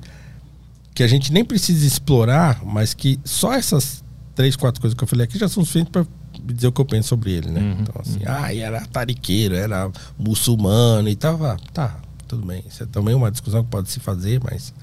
que 0.93 1.03
a 1.03 1.07
gente 1.07 1.33
nem 1.33 1.43
precisa 1.43 1.85
explorar, 1.85 2.63
mas 2.63 2.93
que 2.93 3.19
só 3.25 3.51
essas 3.51 4.01
três, 4.33 4.55
quatro 4.55 4.79
coisas 4.79 4.97
que 4.97 5.03
eu 5.03 5.07
falei 5.07 5.25
aqui 5.25 5.37
já 5.37 5.49
são 5.49 5.61
suficientes 5.61 5.91
para 5.91 6.05
dizer 6.41 6.67
o 6.67 6.71
que 6.71 6.79
eu 6.79 6.85
penso 6.85 7.09
sobre 7.09 7.31
ele, 7.31 7.51
né? 7.51 7.59
Uhum, 7.59 7.77
então, 7.81 7.95
assim, 8.01 8.19
uhum. 8.19 8.25
ah, 8.25 8.55
era 8.55 8.85
tariqueiro, 8.85 9.55
era 9.55 9.91
muçulmano 10.17 11.09
e 11.09 11.15
tal. 11.17 11.45
Ah, 11.45 11.57
tá, 11.73 11.99
tudo 12.29 12.45
bem. 12.45 12.63
Isso 12.65 12.83
é 12.83 12.85
também 12.85 13.13
uma 13.13 13.29
discussão 13.29 13.61
que 13.61 13.69
pode 13.69 13.91
se 13.91 13.99
fazer, 13.99 14.39
mas 14.41 14.73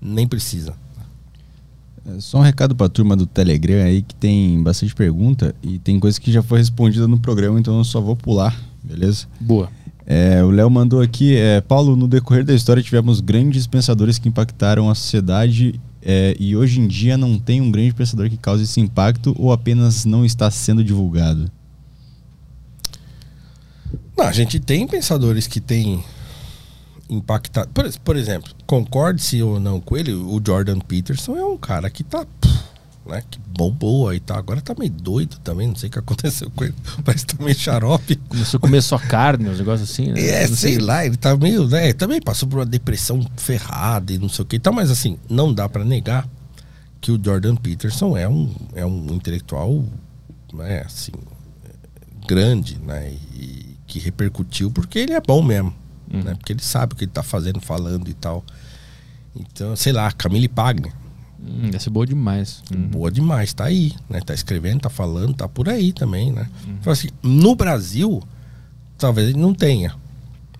nem 0.00 0.24
precisa. 0.24 0.72
É, 2.06 2.20
só 2.20 2.38
um 2.38 2.42
recado 2.42 2.74
para 2.74 2.86
a 2.86 2.88
turma 2.88 3.16
do 3.16 3.26
Telegram 3.26 3.84
aí 3.84 4.02
que 4.02 4.14
tem 4.14 4.62
bastante 4.62 4.94
pergunta 4.94 5.54
e 5.62 5.78
tem 5.78 5.98
coisa 5.98 6.20
que 6.20 6.30
já 6.30 6.42
foi 6.42 6.58
respondida 6.58 7.08
no 7.08 7.18
programa, 7.18 7.58
então 7.58 7.78
eu 7.78 7.84
só 7.84 8.00
vou 8.00 8.14
pular, 8.14 8.58
beleza? 8.82 9.26
Boa. 9.40 9.68
É, 10.06 10.42
o 10.44 10.50
Léo 10.50 10.70
mandou 10.70 11.00
aqui, 11.00 11.34
é, 11.34 11.60
Paulo, 11.60 11.96
no 11.96 12.06
decorrer 12.06 12.44
da 12.44 12.54
história 12.54 12.80
tivemos 12.80 13.20
grandes 13.20 13.66
pensadores 13.66 14.18
que 14.18 14.28
impactaram 14.28 14.88
a 14.88 14.94
sociedade 14.94 15.80
é, 16.00 16.36
e 16.38 16.56
hoje 16.56 16.80
em 16.80 16.86
dia 16.86 17.18
não 17.18 17.36
tem 17.36 17.60
um 17.60 17.72
grande 17.72 17.92
pensador 17.92 18.30
que 18.30 18.36
cause 18.36 18.62
esse 18.62 18.80
impacto 18.80 19.34
ou 19.36 19.52
apenas 19.52 20.04
não 20.04 20.24
está 20.24 20.48
sendo 20.48 20.84
divulgado? 20.84 21.50
Não, 24.16 24.26
a 24.26 24.32
gente 24.32 24.60
tem 24.60 24.86
pensadores 24.86 25.48
que 25.48 25.60
têm 25.60 26.04
impactado. 27.08 27.68
Por, 27.72 27.90
por 28.00 28.16
exemplo, 28.16 28.52
concorde-se 28.66 29.42
ou 29.42 29.60
não 29.60 29.80
com 29.80 29.96
ele, 29.96 30.12
o 30.12 30.40
Jordan 30.44 30.78
Peterson 30.78 31.36
é 31.36 31.44
um 31.44 31.56
cara 31.56 31.90
que 31.90 32.04
tá. 32.04 32.26
Né, 33.06 33.22
que 33.30 33.38
bombou 33.56 34.08
aí 34.08 34.18
tá. 34.18 34.36
Agora 34.36 34.60
tá 34.60 34.74
meio 34.76 34.90
doido 34.90 35.38
também, 35.38 35.68
não 35.68 35.76
sei 35.76 35.88
o 35.88 35.92
que 35.92 35.98
aconteceu 35.98 36.50
com 36.50 36.64
ele. 36.64 36.74
Parece 37.04 37.24
que 37.24 37.36
tá 37.36 37.44
meio 37.44 37.56
xarope. 37.56 38.16
Começou 38.16 38.58
a 38.58 38.60
comer 38.60 38.82
só 38.82 38.98
carne, 38.98 39.48
uns 39.48 39.58
negócios 39.58 39.88
assim, 39.88 40.10
né? 40.10 40.20
É, 40.20 40.46
sei, 40.48 40.56
sei, 40.56 40.78
lá, 40.78 41.06
ele 41.06 41.16
tá 41.16 41.36
meio. 41.36 41.68
Né, 41.68 41.92
também 41.92 42.20
passou 42.20 42.48
por 42.48 42.58
uma 42.58 42.66
depressão 42.66 43.24
ferrada 43.36 44.12
e 44.12 44.18
não 44.18 44.28
sei 44.28 44.42
o 44.42 44.46
que. 44.46 44.56
Então, 44.56 44.72
mas 44.72 44.90
assim, 44.90 45.18
não 45.30 45.54
dá 45.54 45.68
para 45.68 45.84
negar 45.84 46.28
que 47.00 47.12
o 47.12 47.20
Jordan 47.22 47.54
Peterson 47.54 48.16
é 48.16 48.28
um, 48.28 48.52
é 48.74 48.84
um 48.84 49.06
intelectual, 49.14 49.84
né, 50.52 50.82
assim, 50.84 51.12
grande, 52.26 52.76
né? 52.84 53.12
E 53.32 53.76
que 53.86 54.00
repercutiu 54.00 54.68
porque 54.68 54.98
ele 54.98 55.12
é 55.12 55.20
bom 55.20 55.40
mesmo 55.40 55.72
uhum. 56.12 56.22
né? 56.22 56.34
Porque 56.34 56.52
ele 56.52 56.62
sabe 56.62 56.94
o 56.94 56.96
que 56.96 57.04
ele 57.04 57.12
tá 57.12 57.22
fazendo, 57.22 57.60
falando 57.60 58.08
e 58.08 58.14
tal. 58.14 58.44
Então, 59.34 59.76
sei 59.76 59.92
lá, 59.92 60.10
Camille 60.12 60.48
Pagni. 60.48 60.92
Hum, 61.38 61.70
deve 61.70 61.82
ser 61.82 61.90
boa 61.90 62.06
demais. 62.06 62.62
Uhum. 62.74 62.88
Boa 62.88 63.10
demais, 63.10 63.52
tá 63.52 63.64
aí, 63.64 63.94
né? 64.08 64.20
Tá 64.20 64.34
escrevendo, 64.34 64.80
tá 64.80 64.90
falando, 64.90 65.34
tá 65.34 65.48
por 65.48 65.68
aí 65.68 65.92
também, 65.92 66.32
né? 66.32 66.48
Uhum. 66.66 66.76
Então, 66.80 66.92
assim, 66.92 67.08
no 67.22 67.54
Brasil, 67.54 68.22
talvez 68.96 69.28
ele 69.28 69.38
não 69.38 69.54
tenha. 69.54 69.94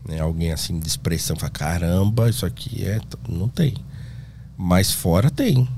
Né? 0.06 0.20
Alguém 0.20 0.52
assim 0.52 0.78
de 0.78 0.86
expressão, 0.86 1.36
fala, 1.36 1.50
caramba, 1.50 2.28
isso 2.28 2.46
aqui 2.46 2.84
é. 2.84 3.00
Não 3.28 3.48
tem. 3.48 3.74
Mas 4.56 4.92
fora 4.92 5.30
tem. 5.30 5.68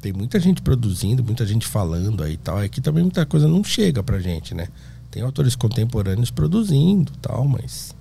Tem 0.00 0.12
muita 0.12 0.40
gente 0.40 0.62
produzindo, 0.62 1.22
muita 1.22 1.46
gente 1.46 1.66
falando 1.66 2.22
aí 2.22 2.34
e 2.34 2.36
tal. 2.36 2.58
Aqui 2.58 2.80
também 2.80 3.02
muita 3.02 3.24
coisa 3.26 3.46
não 3.46 3.62
chega 3.62 4.02
pra 4.02 4.18
gente, 4.18 4.54
né? 4.54 4.68
Tem 5.10 5.22
autores 5.22 5.56
contemporâneos 5.56 6.30
produzindo 6.30 7.12
tal, 7.20 7.46
mas 7.46 7.94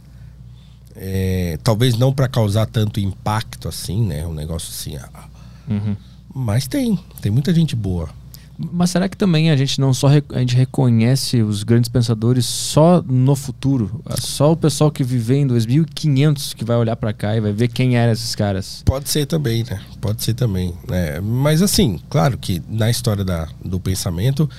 é, 1.02 1.58
talvez 1.64 1.98
não 1.98 2.12
para 2.12 2.28
causar 2.28 2.66
tanto 2.66 3.00
impacto 3.00 3.70
assim, 3.70 4.06
né? 4.06 4.28
Um 4.28 4.34
negócio 4.34 4.70
assim. 4.70 4.98
Ah, 4.98 5.28
uhum. 5.70 5.96
Mas 6.36 6.68
tem, 6.68 7.00
tem 7.22 7.32
muita 7.32 7.54
gente 7.54 7.74
boa. 7.74 8.10
Mas 8.58 8.90
será 8.90 9.08
que 9.08 9.16
também 9.16 9.50
a 9.50 9.56
gente 9.56 9.80
não 9.80 9.94
só 9.94 10.10
a 10.10 10.40
gente 10.40 10.54
reconhece 10.54 11.42
os 11.42 11.64
grandes 11.64 11.90
pensadores 11.90 12.46
só 12.46 13.02
no 13.02 13.34
futuro? 13.34 14.02
É 14.10 14.20
só 14.20 14.52
o 14.52 14.58
pessoal 14.58 14.92
que 14.92 15.02
vive 15.02 15.36
em 15.36 15.48
2500 15.48 16.54
que 16.54 16.66
vai 16.66 16.76
olhar 16.76 16.98
para 16.98 17.14
cá 17.14 17.38
e 17.38 17.40
vai 17.40 17.54
ver 17.54 17.70
quem 17.70 17.96
eram 17.96 18.12
esses 18.12 18.36
caras? 18.36 18.84
Pode 18.84 19.08
ser 19.08 19.26
também, 19.26 19.64
né? 19.64 19.80
Pode 20.02 20.22
ser 20.22 20.34
também. 20.34 20.74
Né? 20.90 21.22
Mas 21.22 21.62
assim, 21.62 22.02
claro 22.10 22.38
que 22.38 22.62
na 22.68 22.90
história 22.90 23.24
da, 23.24 23.48
do 23.64 23.80
pensamento, 23.80 24.50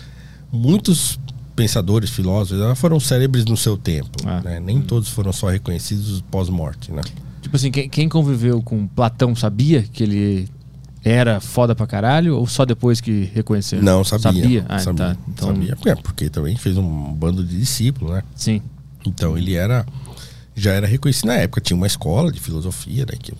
muitos 0.50 1.20
pensadores, 1.60 2.08
filósofos, 2.08 2.78
foram 2.78 2.98
célebres 2.98 3.44
no 3.44 3.54
seu 3.54 3.76
tempo. 3.76 4.10
Ah. 4.24 4.40
Né? 4.42 4.60
Nem 4.60 4.80
todos 4.80 5.10
foram 5.10 5.30
só 5.30 5.50
reconhecidos 5.50 6.24
pós-morte, 6.30 6.90
né? 6.90 7.02
Tipo 7.42 7.54
assim, 7.54 7.70
quem, 7.70 7.86
quem, 7.86 8.08
conviveu 8.08 8.62
com 8.62 8.86
Platão 8.86 9.36
sabia 9.36 9.82
que 9.82 10.02
ele 10.02 10.48
era 11.04 11.38
foda 11.38 11.74
pra 11.74 11.86
caralho 11.86 12.34
ou 12.38 12.46
só 12.46 12.64
depois 12.64 12.98
que 12.98 13.30
reconheceu? 13.34 13.82
Não, 13.82 14.02
sabia. 14.02 14.32
Sabia? 14.42 14.66
Ah, 14.70 14.78
sabia, 14.78 15.04
tá. 15.04 15.16
então... 15.28 15.48
sabia. 15.48 15.76
É, 15.84 15.94
porque 15.96 16.30
também 16.30 16.56
fez 16.56 16.78
um 16.78 17.12
bando 17.12 17.44
de 17.44 17.58
discípulos, 17.58 18.14
né? 18.14 18.22
Sim. 18.34 18.62
Então 19.04 19.36
ele 19.36 19.54
era 19.54 19.84
já 20.56 20.72
era 20.72 20.86
reconhecido 20.86 21.26
na 21.26 21.34
época. 21.34 21.60
Tinha 21.60 21.76
uma 21.76 21.86
escola 21.86 22.32
de 22.32 22.40
filosofia, 22.40 23.04
né? 23.04 23.18
Que 23.20 23.32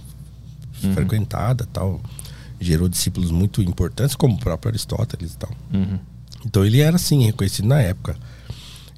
uhum. 0.85 0.93
frequentada 0.93 1.67
tal. 1.73 2.03
Gerou 2.61 2.87
discípulos 2.87 3.31
muito 3.31 3.63
importantes, 3.63 4.15
como 4.15 4.35
o 4.35 4.39
próprio 4.39 4.69
Aristóteles 4.69 5.33
e 5.33 5.39
tal. 5.39 5.51
Uhum. 5.73 5.99
Então 6.45 6.65
ele 6.65 6.81
era 6.81 6.97
assim, 6.97 7.25
reconhecido 7.25 7.69
na 7.69 7.81
época. 7.81 8.17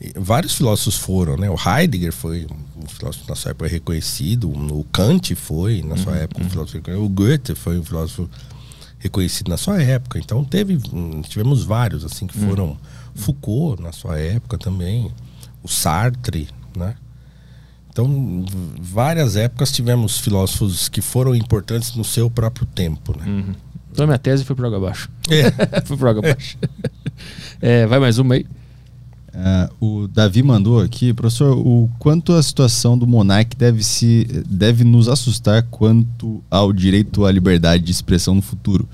E 0.00 0.12
vários 0.16 0.54
filósofos 0.54 0.96
foram, 0.96 1.36
né? 1.36 1.48
O 1.48 1.56
Heidegger 1.56 2.12
foi 2.12 2.46
um 2.76 2.86
filósofo 2.86 3.24
na 3.28 3.36
sua 3.36 3.52
época 3.52 3.68
reconhecido, 3.68 4.50
o 4.50 4.84
Kant 4.92 5.34
foi 5.34 5.82
na 5.82 5.96
sua 5.96 6.12
uhum, 6.12 6.18
época 6.18 6.40
um 6.40 6.44
uhum. 6.44 6.50
filósofo 6.50 6.76
reconhecido, 6.78 7.04
o 7.04 7.08
Goethe 7.08 7.54
foi 7.54 7.78
um 7.78 7.84
filósofo 7.84 8.28
reconhecido 8.98 9.48
na 9.48 9.56
sua 9.56 9.80
época. 9.80 10.18
Então 10.18 10.44
teve, 10.44 10.78
hum, 10.92 11.22
tivemos 11.22 11.64
vários 11.64 12.04
assim 12.04 12.26
que 12.26 12.38
uhum. 12.38 12.48
foram 12.48 12.64
uhum. 12.66 12.76
Foucault 13.14 13.82
na 13.82 13.92
sua 13.92 14.18
época 14.18 14.58
também, 14.58 15.12
o 15.62 15.68
Sartre, 15.68 16.48
né? 16.76 16.96
Então, 17.92 18.42
várias 18.80 19.36
épocas 19.36 19.70
tivemos 19.70 20.18
filósofos 20.18 20.88
que 20.88 21.02
foram 21.02 21.34
importantes 21.34 21.94
no 21.94 22.02
seu 22.02 22.30
próprio 22.30 22.66
tempo, 22.66 23.14
né? 23.18 23.26
Uhum. 23.26 23.54
Então 23.92 24.06
minha 24.06 24.18
tese 24.18 24.44
foi 24.44 24.56
pro 24.56 24.66
água 24.66 24.78
abaixo. 24.78 25.10
É. 25.28 25.50
foi 25.84 25.96
pro 25.98 26.08
água 26.08 26.30
abaixo. 26.30 26.56
É, 26.62 26.88
vai 27.88 27.98
mais 27.98 28.18
uma 28.18 28.34
aí. 28.34 28.46
Uh, 29.34 30.02
o 30.02 30.08
Davi 30.08 30.42
mandou 30.42 30.78
aqui, 30.78 31.12
professor, 31.14 31.56
o 31.56 31.88
quanto 31.98 32.34
a 32.34 32.42
situação 32.42 32.98
do 32.98 33.06
Monark 33.06 33.56
deve, 33.56 33.82
se, 33.82 34.26
deve 34.46 34.84
nos 34.84 35.08
assustar 35.08 35.62
quanto 35.70 36.44
ao 36.50 36.70
direito 36.70 37.24
à 37.24 37.32
liberdade 37.32 37.82
de 37.82 37.90
expressão 37.90 38.34
no 38.34 38.42
futuro. 38.42 38.86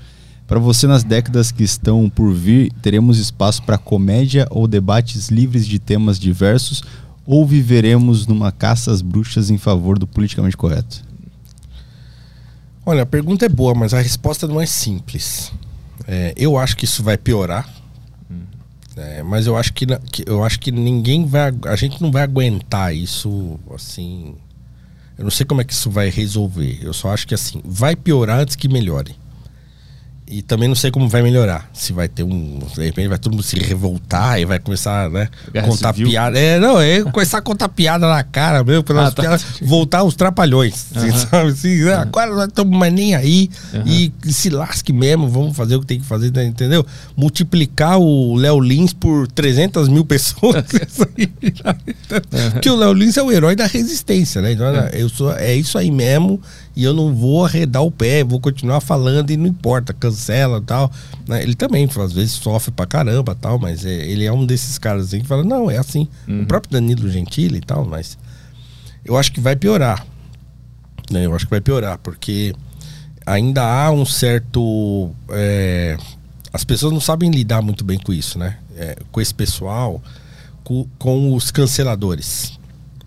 Para 0.47 0.57
você, 0.57 0.87
nas 0.87 1.03
décadas 1.03 1.51
que 1.51 1.61
estão 1.61 2.09
por 2.09 2.33
vir, 2.33 2.71
teremos 2.81 3.19
espaço 3.19 3.61
para 3.63 3.77
comédia 3.77 4.47
ou 4.49 4.65
debates 4.65 5.27
livres 5.27 5.67
de 5.67 5.77
temas 5.77 6.17
diversos 6.17 6.83
ou 7.25 7.45
viveremos 7.45 8.25
numa 8.25 8.51
caça 8.51 8.91
às 8.91 9.01
bruxas 9.01 9.49
em 9.49 9.57
favor 9.57 9.99
do 9.99 10.07
politicamente 10.07 10.57
correto? 10.57 11.03
Olha, 12.85 13.03
a 13.03 13.05
pergunta 13.05 13.45
é 13.45 13.49
boa, 13.49 13.75
mas 13.75 13.93
a 13.93 13.99
resposta 13.99 14.47
não 14.47 14.59
é 14.59 14.65
simples. 14.65 15.51
É, 16.07 16.33
eu 16.35 16.57
acho 16.57 16.75
que 16.77 16.85
isso 16.85 17.03
vai 17.03 17.17
piorar 17.17 17.78
é, 18.99 19.23
mas 19.23 19.47
eu 19.47 19.55
acho 19.55 19.73
que, 19.73 19.85
que, 20.11 20.23
eu 20.27 20.43
acho 20.43 20.59
que 20.59 20.71
ninguém 20.71 21.25
vai. 21.25 21.53
A 21.65 21.75
gente 21.75 22.01
não 22.01 22.11
vai 22.11 22.23
aguentar 22.23 22.93
isso 22.93 23.57
assim. 23.73 24.35
Eu 25.17 25.23
não 25.23 25.31
sei 25.31 25.45
como 25.45 25.61
é 25.61 25.63
que 25.63 25.73
isso 25.73 25.89
vai 25.89 26.09
resolver. 26.09 26.79
Eu 26.81 26.93
só 26.93 27.13
acho 27.13 27.25
que 27.25 27.33
assim, 27.33 27.61
vai 27.63 27.95
piorar 27.95 28.39
antes 28.39 28.55
que 28.55 28.67
melhore. 28.67 29.15
E 30.31 30.43
também 30.43 30.67
não 30.67 30.75
sei 30.75 30.91
como 30.91 31.09
vai 31.09 31.23
melhorar. 31.23 31.67
Se 31.73 31.91
vai 31.91 32.07
ter 32.07 32.21
um. 32.21 32.59
De 32.75 32.83
repente 32.83 33.07
vai 33.07 33.17
todo 33.17 33.31
mundo 33.33 33.41
se 33.41 33.57
revoltar 33.57 34.39
e 34.39 34.45
vai 34.45 34.59
começar, 34.59 35.09
né? 35.09 35.27
Guerra 35.51 35.67
contar 35.67 35.93
civil. 35.93 36.09
piada. 36.09 36.37
É, 36.37 36.59
não, 36.59 36.79
é 36.79 37.01
começar 37.01 37.39
a 37.39 37.41
contar 37.41 37.67
piada 37.69 38.07
na 38.07 38.23
cara 38.23 38.63
mesmo, 38.63 38.83
pelas 38.83 39.07
ah, 39.07 39.11
tá. 39.11 39.21
piadas, 39.23 39.45
voltar 39.59 40.03
os 40.03 40.15
trapalhões. 40.15 40.85
Assim, 40.95 41.11
sabe? 41.17 41.49
Assim, 41.49 41.83
né? 41.83 41.95
agora 41.95 42.35
nós 42.35 42.47
estamos 42.47 42.77
mais 42.77 42.93
nem 42.93 43.15
aí. 43.15 43.49
E 43.87 44.11
se 44.31 44.51
lasque 44.51 44.93
mesmo, 44.93 45.27
vamos 45.27 45.57
fazer 45.57 45.75
o 45.77 45.79
que 45.79 45.87
tem 45.87 45.99
que 45.99 46.05
fazer, 46.05 46.31
né? 46.31 46.45
entendeu? 46.45 46.85
Multiplicar 47.17 47.97
o 47.97 48.35
Léo 48.35 48.59
Lins 48.59 48.93
por 48.93 49.27
300 49.29 49.89
mil 49.89 50.05
pessoas. 50.05 50.63
Porque 52.53 52.69
o 52.69 52.75
Léo 52.75 52.93
Lins 52.93 53.17
é 53.17 53.23
o 53.23 53.31
herói 53.31 53.55
da 53.55 53.65
resistência, 53.65 54.43
né? 54.43 54.51
Então, 54.51 54.67
é. 54.67 54.91
eu 54.93 55.09
sou, 55.09 55.33
é 55.33 55.55
isso 55.55 55.75
aí 55.75 55.89
mesmo 55.89 56.39
e 56.79 56.83
eu 56.85 56.93
não 56.93 57.13
vou 57.13 57.45
arredar 57.45 57.83
o 57.83 57.91
pé, 57.91 58.23
vou 58.23 58.39
continuar 58.39 58.79
falando 58.79 59.31
e 59.31 59.37
não 59.37 59.45
importa, 59.47 59.93
cancela 59.93 60.61
tal. 60.61 60.89
Né? 61.27 61.43
Ele 61.43 61.53
também, 61.55 61.87
às 62.03 62.13
vezes, 62.13 62.31
sofre 62.31 62.71
pra 62.71 62.85
caramba 62.85 63.35
tal, 63.35 63.59
mas 63.59 63.83
é, 63.85 63.93
ele 64.09 64.23
é 64.25 64.31
um 64.31 64.45
desses 64.45 64.77
caras 64.77 65.07
assim 65.07 65.19
que 65.19 65.27
fala, 65.27 65.43
não, 65.43 65.69
é 65.69 65.77
assim. 65.77 66.07
Uhum. 66.27 66.43
O 66.43 66.45
próprio 66.45 66.71
Danilo 66.71 67.09
Gentili 67.09 67.57
e 67.57 67.61
tal, 67.61 67.85
mas 67.85 68.17
eu 69.03 69.17
acho 69.17 69.31
que 69.31 69.39
vai 69.39 69.55
piorar. 69.55 70.05
Né? 71.11 71.25
Eu 71.25 71.35
acho 71.35 71.45
que 71.45 71.51
vai 71.51 71.61
piorar, 71.61 71.97
porque 71.97 72.53
ainda 73.25 73.61
há 73.63 73.91
um 73.91 74.05
certo. 74.05 75.11
É, 75.29 75.97
as 76.53 76.63
pessoas 76.63 76.93
não 76.93 77.01
sabem 77.01 77.29
lidar 77.29 77.61
muito 77.61 77.83
bem 77.83 77.99
com 77.99 78.13
isso, 78.13 78.39
né? 78.39 78.57
É, 78.77 78.97
com 79.11 79.19
esse 79.19 79.33
pessoal 79.33 80.01
co- 80.63 80.87
com 80.97 81.33
os 81.35 81.51
canceladores. 81.51 82.57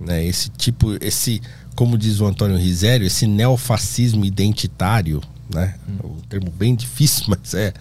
Né? 0.01 0.27
Esse 0.27 0.51
tipo, 0.51 0.97
esse, 1.01 1.41
como 1.75 1.97
diz 1.97 2.21
o 2.21 2.27
Antônio 2.27 2.57
Risério, 2.57 3.07
esse 3.07 3.27
neofascismo 3.27 4.25
identitário, 4.25 5.21
né? 5.53 5.75
Um 6.05 6.21
termo 6.29 6.51
bem 6.51 6.75
difícil, 6.75 7.25
mas 7.29 7.55
é, 7.55 7.73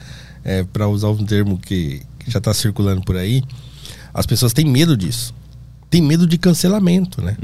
é 0.43 0.63
para 0.63 0.87
usar 0.87 1.09
um 1.09 1.25
termo 1.25 1.57
que, 1.57 2.01
que 2.19 2.31
já 2.31 2.39
está 2.39 2.53
circulando 2.53 3.01
por 3.01 3.17
aí. 3.17 3.43
As 4.13 4.25
pessoas 4.25 4.53
têm 4.53 4.65
medo 4.65 4.95
disso. 4.95 5.33
Tem 5.89 6.01
medo 6.01 6.25
de 6.25 6.37
cancelamento, 6.37 7.21
né? 7.21 7.35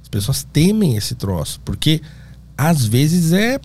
As 0.00 0.08
pessoas 0.08 0.44
temem 0.44 0.96
esse 0.96 1.14
troço, 1.14 1.60
porque 1.64 2.00
às 2.56 2.84
vezes 2.84 3.32
é, 3.32 3.60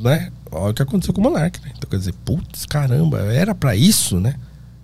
né? 0.00 0.32
Olha 0.50 0.72
o 0.72 0.74
que 0.74 0.82
aconteceu 0.82 1.14
com 1.14 1.20
o 1.20 1.24
Monark, 1.24 1.60
né? 1.62 1.70
Então 1.76 1.88
quer 1.88 1.98
dizer, 1.98 2.14
putz, 2.24 2.66
caramba, 2.66 3.18
era 3.32 3.54
pra 3.54 3.76
isso, 3.76 4.18
né? 4.18 4.34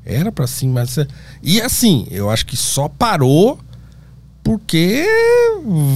Era 0.04 0.30
pra 0.30 0.46
sim, 0.46 0.68
mas 0.68 0.96
e 1.42 1.60
assim, 1.60 2.06
eu 2.12 2.30
acho 2.30 2.46
que 2.46 2.56
só 2.56 2.88
parou 2.88 3.58
porque 4.46 5.04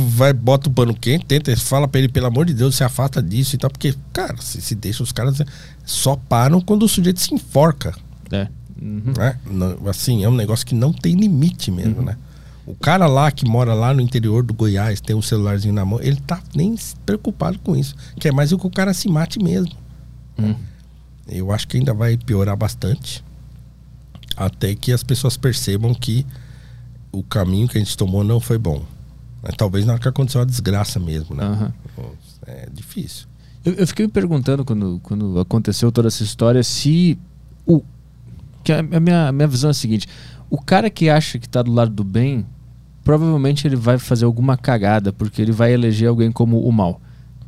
vai 0.08 0.32
bota 0.32 0.68
o 0.68 0.72
pano 0.72 0.92
quente, 0.92 1.24
tenta, 1.24 1.56
fala 1.56 1.86
pra 1.86 2.00
ele 2.00 2.08
pelo 2.08 2.26
amor 2.26 2.44
de 2.44 2.52
Deus, 2.52 2.74
se 2.74 2.82
afasta 2.82 3.22
disso 3.22 3.54
e 3.54 3.58
tal, 3.58 3.70
porque 3.70 3.94
cara, 4.12 4.36
se, 4.40 4.60
se 4.60 4.74
deixa 4.74 5.04
os 5.04 5.12
caras 5.12 5.40
só 5.84 6.16
param 6.16 6.60
quando 6.60 6.82
o 6.82 6.88
sujeito 6.88 7.20
se 7.20 7.32
enforca 7.32 7.94
É. 8.32 8.48
Uhum. 8.82 9.12
né? 9.16 9.38
Não, 9.46 9.88
assim, 9.88 10.24
é 10.24 10.28
um 10.28 10.34
negócio 10.34 10.66
que 10.66 10.74
não 10.74 10.92
tem 10.92 11.14
limite 11.14 11.70
mesmo, 11.70 12.02
né? 12.02 12.16
O 12.66 12.74
cara 12.74 13.06
lá 13.06 13.30
que 13.30 13.46
mora 13.46 13.72
lá 13.72 13.94
no 13.94 14.00
interior 14.00 14.42
do 14.42 14.52
Goiás, 14.52 15.00
tem 15.00 15.14
um 15.14 15.22
celularzinho 15.22 15.72
na 15.72 15.84
mão, 15.84 16.00
ele 16.02 16.16
tá 16.16 16.42
nem 16.52 16.74
preocupado 17.06 17.56
com 17.60 17.76
isso. 17.76 17.94
Quer 18.18 18.32
mais 18.32 18.52
é 18.52 18.56
que 18.56 18.66
o 18.66 18.70
cara 18.70 18.92
se 18.92 19.08
mate 19.08 19.40
mesmo. 19.40 19.72
Hum. 20.36 20.56
Eu 21.28 21.52
acho 21.52 21.68
que 21.68 21.76
ainda 21.76 21.94
vai 21.94 22.16
piorar 22.16 22.56
bastante. 22.56 23.22
Até 24.36 24.74
que 24.74 24.92
as 24.92 25.04
pessoas 25.04 25.36
percebam 25.36 25.94
que 25.94 26.26
o 27.12 27.22
caminho 27.22 27.68
que 27.68 27.78
a 27.78 27.80
gente 27.80 27.96
tomou 27.96 28.22
não 28.22 28.40
foi 28.40 28.58
bom. 28.58 28.82
Mas 29.42 29.54
talvez 29.56 29.86
na 29.86 29.92
hora 29.92 30.02
que 30.02 30.08
aconteceu 30.08 30.40
a 30.40 30.44
desgraça 30.44 31.00
mesmo, 31.00 31.34
né? 31.34 31.44
Aham. 31.44 31.72
É 32.46 32.68
difícil. 32.72 33.26
Eu, 33.64 33.74
eu 33.74 33.86
fiquei 33.86 34.06
me 34.06 34.12
perguntando 34.12 34.64
quando, 34.64 35.00
quando 35.02 35.38
aconteceu 35.38 35.90
toda 35.92 36.08
essa 36.08 36.22
história 36.22 36.62
se 36.62 37.18
o. 37.66 37.82
Que 38.62 38.72
a, 38.72 38.82
minha, 38.82 39.28
a 39.28 39.32
minha 39.32 39.48
visão 39.48 39.68
é 39.68 39.72
a 39.72 39.74
seguinte: 39.74 40.06
o 40.48 40.60
cara 40.60 40.90
que 40.90 41.08
acha 41.08 41.38
que 41.38 41.48
tá 41.48 41.62
do 41.62 41.72
lado 41.72 41.90
do 41.90 42.04
bem, 42.04 42.46
provavelmente 43.04 43.66
ele 43.66 43.76
vai 43.76 43.98
fazer 43.98 44.24
alguma 44.24 44.56
cagada, 44.56 45.12
porque 45.12 45.40
ele 45.40 45.52
vai 45.52 45.72
eleger 45.72 46.08
alguém 46.08 46.30
como 46.30 46.60
o 46.60 46.72
mal. 46.72 47.00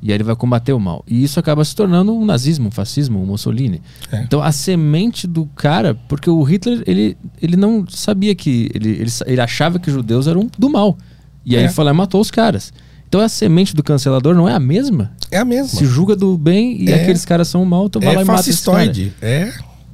E 0.03 0.11
aí 0.11 0.17
ele 0.17 0.25
vai 0.25 0.35
combater 0.35 0.73
o 0.73 0.81
mal. 0.81 1.05
E 1.07 1.23
isso 1.23 1.39
acaba 1.39 1.65
se 1.65 1.77
tornando 1.77 2.13
um 2.13 2.25
nazismo, 2.25 2.69
um 2.69 2.71
fascismo, 2.73 3.23
um 3.23 3.27
Mussolini. 3.27 3.81
É. 4.11 4.23
Então 4.23 4.43
a 4.43 4.51
semente 4.51 5.27
do 5.29 5.47
cara, 5.55 5.95
porque 6.09 6.29
o 6.29 6.43
Hitler, 6.43 6.83
ele, 6.87 7.17
ele 7.41 7.57
não 7.57 7.87
sabia 7.89 8.35
que. 8.35 8.69
Ele, 8.75 8.89
ele, 8.91 9.11
ele 9.27 9.41
achava 9.41 9.79
que 9.79 9.89
os 9.89 9.95
judeus 9.95 10.27
eram 10.27 10.51
do 10.59 10.69
mal. 10.69 10.99
E 11.47 11.55
aí 11.57 11.63
É. 11.63 11.65
ele 11.67 11.73
foi 11.73 11.85
lá 11.85 11.93
e 11.93 11.95
matou 11.95 12.21
os 12.21 12.31
caras. 12.31 12.73
Então 13.09 13.21
a 13.21 13.29
semente 13.29 13.77
do 13.77 13.83
cancelador 13.83 14.35
não 14.35 14.49
é 14.49 14.55
a 14.55 14.59
mesma? 14.59 15.13
É 15.31 15.39
a 15.39 15.45
mesma. 15.45 15.69
se 15.79 15.85
julga 15.87 16.17
do 16.17 16.37
bem 16.37 16.83
e 16.83 16.91
É. 16.91 17.03
aqueles 17.03 17.25
caras 17.25 17.47
são 17.47 17.65
mal, 17.65 17.87
então 17.87 18.01
vai 18.03 18.15
lá 18.15 18.23
é 18.23 18.25
e 18.25 18.27
mata 18.27 18.41
esse 18.49 18.65
cara. 18.65 18.79
fascistoide. 18.79 19.13
É. 19.23 19.53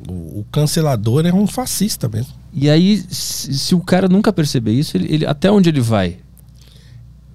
O, 0.08 0.40
o 0.40 0.46
cancelador 0.50 1.26
é 1.26 1.32
um 1.34 1.46
fascista 1.46 2.08
mesmo. 2.08 2.32
E 2.54 2.70
aí, 2.70 3.02
se, 3.10 3.52
se 3.58 3.74
o 3.74 3.80
cara 3.80 4.08
nunca 4.08 4.32
perceber 4.32 4.72
isso, 4.72 4.96
ele, 4.96 5.06
ele- 5.12 5.26
até 5.26 5.50
onde 5.50 5.68
ele 5.68 5.80
vai? 5.82 6.16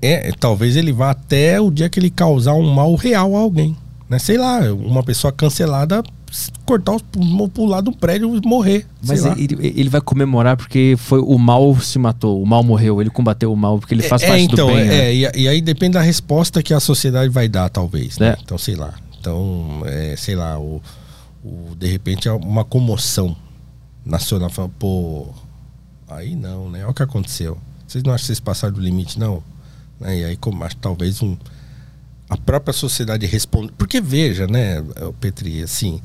É, 0.05 0.31
talvez 0.39 0.75
ele 0.75 0.91
vá 0.91 1.11
até 1.11 1.59
o 1.61 1.71
dia 1.71 1.89
que 1.89 1.99
ele 1.99 2.09
causar 2.09 2.53
um 2.55 2.69
mal 2.73 2.93
real 2.95 3.35
a 3.35 3.39
alguém. 3.39 3.75
Né? 4.09 4.19
Sei 4.19 4.38
lá, 4.38 4.59
uma 4.73 5.01
pessoa 5.03 5.31
cancelada 5.31 6.03
cortar 6.65 6.95
os 6.95 7.01
pu- 7.03 7.47
pular 7.49 7.81
do 7.81 7.91
prédio 7.91 8.35
e 8.35 8.47
morrer. 8.47 8.85
Mas 9.05 9.21
sei 9.21 9.30
lá. 9.30 9.38
ele, 9.39 9.57
ele 9.75 9.89
vai 9.89 10.01
comemorar 10.01 10.57
porque 10.57 10.95
foi 10.97 11.19
o 11.19 11.38
mal 11.38 11.80
se 11.80 11.99
matou, 11.99 12.41
o 12.41 12.45
mal 12.45 12.63
morreu, 12.63 12.99
ele 13.01 13.09
combateu 13.11 13.53
o 13.53 13.55
mal, 13.55 13.77
porque 13.80 13.93
ele 13.93 14.01
faz 14.03 14.23
é, 14.23 14.27
parte 14.27 14.43
então, 14.45 14.67
do 14.67 14.73
bem. 14.73 14.81
é, 14.81 14.85
né? 14.85 14.95
é, 14.95 15.13
e, 15.15 15.41
e 15.43 15.47
aí 15.47 15.61
depende 15.61 15.93
da 15.93 16.01
resposta 16.01 16.61
que 16.63 16.73
a 16.73 16.80
sociedade 16.80 17.30
vai 17.30 17.47
dar, 17.47 17.69
talvez. 17.69 18.17
né? 18.17 18.30
É. 18.30 18.38
Então, 18.43 18.57
sei 18.57 18.75
lá. 18.75 18.93
Então, 19.19 19.84
é, 19.85 20.15
sei 20.17 20.35
lá, 20.35 20.59
o, 20.59 20.81
o- 21.43 21.75
de 21.77 21.88
repente 21.88 22.27
é 22.27 22.31
uma 22.34 22.63
comoção 22.65 23.35
nacional. 24.05 24.49
Fala, 24.49 24.69
pô, 24.80 25.27
aí 26.09 26.35
não, 26.35 26.69
né? 26.69 26.80
Olha 26.81 26.89
o 26.89 26.93
que 26.93 27.03
aconteceu. 27.03 27.57
Vocês 27.88 28.03
não 28.03 28.11
acham 28.11 28.23
que 28.23 28.27
vocês 28.27 28.39
passaram 28.39 28.73
do 28.73 28.81
limite, 28.81 29.19
não? 29.19 29.43
Né? 30.03 30.19
E 30.19 30.25
aí, 30.25 30.38
como, 30.38 30.63
acho 30.63 30.75
talvez 30.77 31.21
um, 31.23 31.35
a 32.30 32.38
própria 32.38 32.73
sociedade 32.73 33.25
responde. 33.25 33.71
Porque 33.77 33.99
veja, 34.01 34.45
né, 34.45 34.84
Petri, 35.19 35.63
assim. 35.63 36.01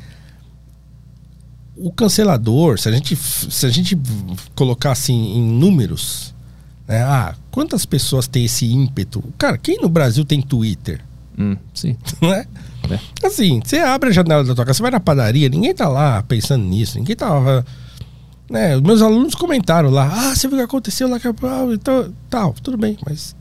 O 1.76 1.92
cancelador, 1.92 2.78
se 2.78 2.88
a 2.88 2.92
gente, 2.92 3.14
se 3.14 3.64
a 3.66 3.70
gente 3.70 3.96
colocar 4.56 4.90
assim 4.92 5.36
em 5.36 5.42
números, 5.42 6.34
né, 6.88 7.02
ah, 7.02 7.34
quantas 7.52 7.86
pessoas 7.86 8.26
têm 8.26 8.46
esse 8.46 8.66
ímpeto? 8.66 9.22
Cara, 9.38 9.56
quem 9.56 9.80
no 9.80 9.88
Brasil 9.88 10.24
tem 10.24 10.42
Twitter? 10.42 11.00
Hum, 11.38 11.56
sim. 11.72 11.96
né? 12.20 12.46
É. 12.90 13.26
Assim, 13.26 13.60
você 13.64 13.78
abre 13.78 14.08
a 14.10 14.12
janela 14.12 14.42
da 14.42 14.54
tua 14.56 14.64
casa, 14.64 14.78
você 14.78 14.82
vai 14.82 14.90
na 14.90 14.98
padaria, 14.98 15.48
ninguém 15.48 15.72
tá 15.72 15.88
lá 15.88 16.20
pensando 16.22 16.64
nisso, 16.64 16.98
ninguém 16.98 17.14
tava. 17.14 17.64
Né, 18.50 18.74
os 18.74 18.82
meus 18.82 19.00
alunos 19.02 19.34
comentaram 19.36 19.90
lá, 19.90 20.10
ah, 20.30 20.34
você 20.34 20.48
viu 20.48 20.56
o 20.56 20.60
que 20.60 20.64
aconteceu 20.64 21.06
lá, 21.06 21.20
que- 21.20 21.28
então, 21.74 22.12
tal, 22.28 22.54
tudo 22.54 22.76
bem, 22.76 22.98
mas. 23.06 23.36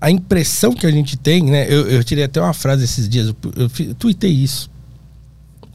A 0.00 0.10
impressão 0.10 0.72
que 0.72 0.86
a 0.86 0.90
gente 0.90 1.16
tem, 1.16 1.42
né? 1.42 1.66
Eu, 1.68 1.88
eu 1.88 2.04
tirei 2.04 2.24
até 2.24 2.40
uma 2.40 2.52
frase 2.52 2.84
esses 2.84 3.08
dias, 3.08 3.28
eu, 3.28 3.36
eu, 3.56 3.70
eu 3.86 3.94
tuitei 3.94 4.30
isso. 4.30 4.70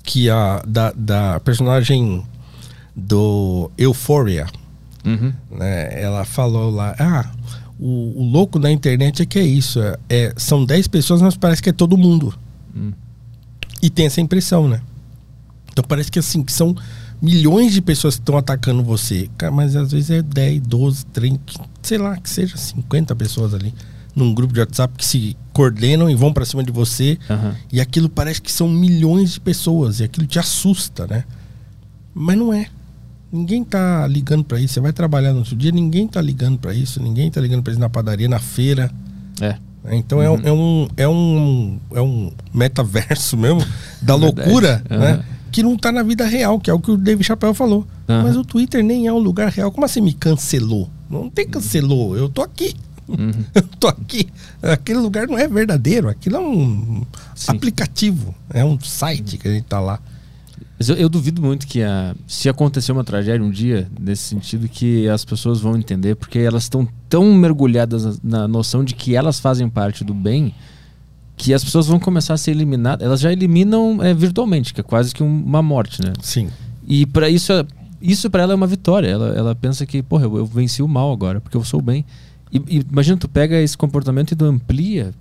Que 0.03 0.29
a 0.29 0.61
da, 0.67 0.91
da 0.95 1.39
personagem 1.41 2.23
do 2.95 3.69
Euphoria, 3.77 4.47
Uhum. 5.05 5.33
né? 5.51 6.01
Ela 6.01 6.23
falou 6.23 6.69
lá, 6.71 6.95
ah, 6.97 7.29
o, 7.77 8.21
o 8.21 8.23
louco 8.31 8.57
da 8.59 8.71
internet 8.71 9.21
é 9.21 9.25
que 9.25 9.37
é 9.37 9.43
isso, 9.43 9.81
é, 9.81 9.97
é- 10.09 10.33
são 10.37 10.63
10 10.63 10.87
pessoas, 10.87 11.21
mas 11.21 11.35
parece 11.35 11.61
que 11.61 11.69
é 11.69 11.73
todo 11.73 11.97
mundo. 11.97 12.33
Hum. 12.75 12.91
E 13.81 13.89
tem 13.89 14.05
essa 14.05 14.21
impressão, 14.21 14.67
né? 14.69 14.79
Então 15.71 15.83
parece 15.85 16.09
que 16.09 16.19
assim, 16.19 16.41
que 16.43 16.53
são 16.53 16.73
milhões 17.21 17.73
de 17.73 17.81
pessoas 17.81 18.15
que 18.15 18.21
estão 18.21 18.37
atacando 18.37 18.81
você. 18.83 19.29
Cara, 19.37 19.51
mas 19.51 19.75
às 19.75 19.91
vezes 19.91 20.09
é 20.11 20.21
10, 20.21 20.61
12, 20.61 21.05
30, 21.07 21.41
sei 21.81 21.97
lá, 21.97 22.15
que 22.15 22.29
seja 22.29 22.55
50 22.55 23.13
pessoas 23.15 23.53
ali 23.53 23.73
num 24.15 24.33
grupo 24.33 24.53
de 24.53 24.59
WhatsApp 24.59 24.93
que 24.97 25.05
se 25.05 25.35
coordenam 25.51 26.09
e 26.09 26.15
vão 26.15 26.31
pra 26.33 26.45
cima 26.45 26.63
de 26.63 26.71
você. 26.71 27.17
Aham. 27.29 27.55
E 27.71 27.79
aquilo 27.81 28.09
parece 28.09 28.41
que 28.41 28.51
são 28.51 28.67
milhões 28.67 29.33
de 29.33 29.39
pessoas 29.39 29.99
e 29.99 30.03
aquilo 30.03 30.25
te 30.27 30.39
assusta, 30.39 31.07
né? 31.07 31.23
Mas 32.13 32.37
não 32.37 32.53
é. 32.53 32.67
Ninguém 33.31 33.63
tá 33.63 34.05
ligando 34.07 34.43
pra 34.43 34.59
isso. 34.59 34.75
Você 34.75 34.79
vai 34.79 34.93
trabalhar 34.93 35.31
no 35.33 35.39
outro 35.39 35.55
dia, 35.55 35.71
ninguém 35.71 36.07
tá 36.07 36.21
ligando 36.21 36.59
pra 36.59 36.73
isso, 36.73 37.01
ninguém 37.01 37.31
tá 37.31 37.41
ligando 37.41 37.63
pra 37.63 37.71
isso 37.71 37.79
na 37.79 37.89
padaria, 37.89 38.29
na 38.29 38.39
feira. 38.39 38.91
É. 39.41 39.55
né? 39.83 39.95
Então 39.95 40.21
é, 40.21 40.29
um, 40.29 40.39
é 40.43 40.51
um 40.51 40.87
é 40.95 41.07
um 41.09 41.79
é 41.95 42.01
um 42.01 42.31
metaverso 42.53 43.35
mesmo 43.37 43.65
da 44.01 44.13
loucura, 44.15 44.83
Aham. 44.89 44.99
né? 44.99 45.25
Que 45.51 45.61
não 45.63 45.75
tá 45.77 45.91
na 45.91 46.01
vida 46.03 46.25
real, 46.25 46.59
que 46.59 46.69
é 46.69 46.73
o 46.73 46.79
que 46.79 46.89
o 46.91 46.97
David 46.97 47.25
Chappelle 47.25 47.53
falou. 47.53 47.87
Mas 48.07 48.35
o 48.35 48.43
Twitter 48.43 48.83
nem 48.83 49.07
é 49.07 49.13
um 49.13 49.19
lugar 49.19 49.49
real. 49.51 49.71
Como 49.71 49.85
assim 49.85 50.01
me 50.01 50.13
cancelou? 50.13 50.89
Não 51.09 51.29
tem 51.29 51.47
cancelou, 51.47 52.15
eu 52.17 52.27
tô 52.29 52.41
aqui. 52.41 52.75
Uhum. 53.07 53.31
Eu 53.53 53.61
tô 53.79 53.87
aqui. 53.87 54.27
Aquele 54.61 54.99
lugar 54.99 55.27
não 55.27 55.37
é 55.37 55.47
verdadeiro. 55.47 56.09
Aquilo 56.09 56.35
é 56.37 56.39
um 56.39 57.03
Sim. 57.35 57.51
aplicativo. 57.51 58.33
É 58.49 58.63
um 58.63 58.79
site 58.79 59.37
que 59.37 59.47
a 59.47 59.51
gente 59.51 59.65
tá 59.65 59.79
lá. 59.79 59.99
Mas 60.79 60.89
eu, 60.89 60.95
eu 60.95 61.07
duvido 61.09 61.41
muito 61.41 61.67
que 61.67 61.81
a, 61.83 62.15
se 62.27 62.49
acontecer 62.49 62.91
uma 62.91 63.03
tragédia 63.03 63.45
um 63.45 63.51
dia, 63.51 63.87
nesse 63.99 64.23
sentido, 64.23 64.67
que 64.67 65.07
as 65.07 65.23
pessoas 65.23 65.59
vão 65.59 65.77
entender, 65.77 66.15
porque 66.15 66.39
elas 66.39 66.63
estão 66.63 66.87
tão 67.07 67.33
mergulhadas 67.33 68.19
na, 68.23 68.39
na 68.39 68.47
noção 68.47 68.83
de 68.83 68.95
que 68.95 69.15
elas 69.15 69.39
fazem 69.39 69.69
parte 69.69 70.03
do 70.03 70.13
bem, 70.13 70.53
que 71.37 71.53
as 71.53 71.63
pessoas 71.63 71.87
vão 71.87 71.99
começar 71.99 72.33
a 72.33 72.37
ser 72.37 72.51
eliminadas. 72.51 73.05
Elas 73.05 73.19
já 73.19 73.31
eliminam 73.31 74.01
é, 74.03 74.13
virtualmente, 74.13 74.73
que 74.73 74.81
é 74.81 74.83
quase 74.83 75.13
que 75.13 75.21
um- 75.23 75.43
uma 75.43 75.61
morte, 75.61 76.01
né? 76.03 76.13
Sim. 76.21 76.49
E 76.87 77.05
para 77.05 77.29
isso, 77.29 77.51
isso 78.01 78.29
para 78.29 78.43
ela 78.43 78.53
é 78.53 78.55
uma 78.55 78.67
vitória. 78.67 79.07
Ela, 79.07 79.27
ela 79.35 79.55
pensa 79.55 79.85
que, 79.85 80.01
porra, 80.01 80.25
eu, 80.25 80.37
eu 80.37 80.45
venci 80.45 80.81
o 80.81 80.87
mal 80.87 81.11
agora, 81.11 81.39
porque 81.39 81.55
eu 81.55 81.63
sou 81.63 81.79
o 81.79 81.83
bem. 81.83 82.03
E, 82.53 82.61
e 82.77 82.85
imagina, 82.89 83.17
tu 83.17 83.27
pega 83.27 83.59
esse 83.59 83.75
comportamento 83.77 84.31
e 84.31 84.35
tu 84.35 84.45
amplia. 84.45 85.13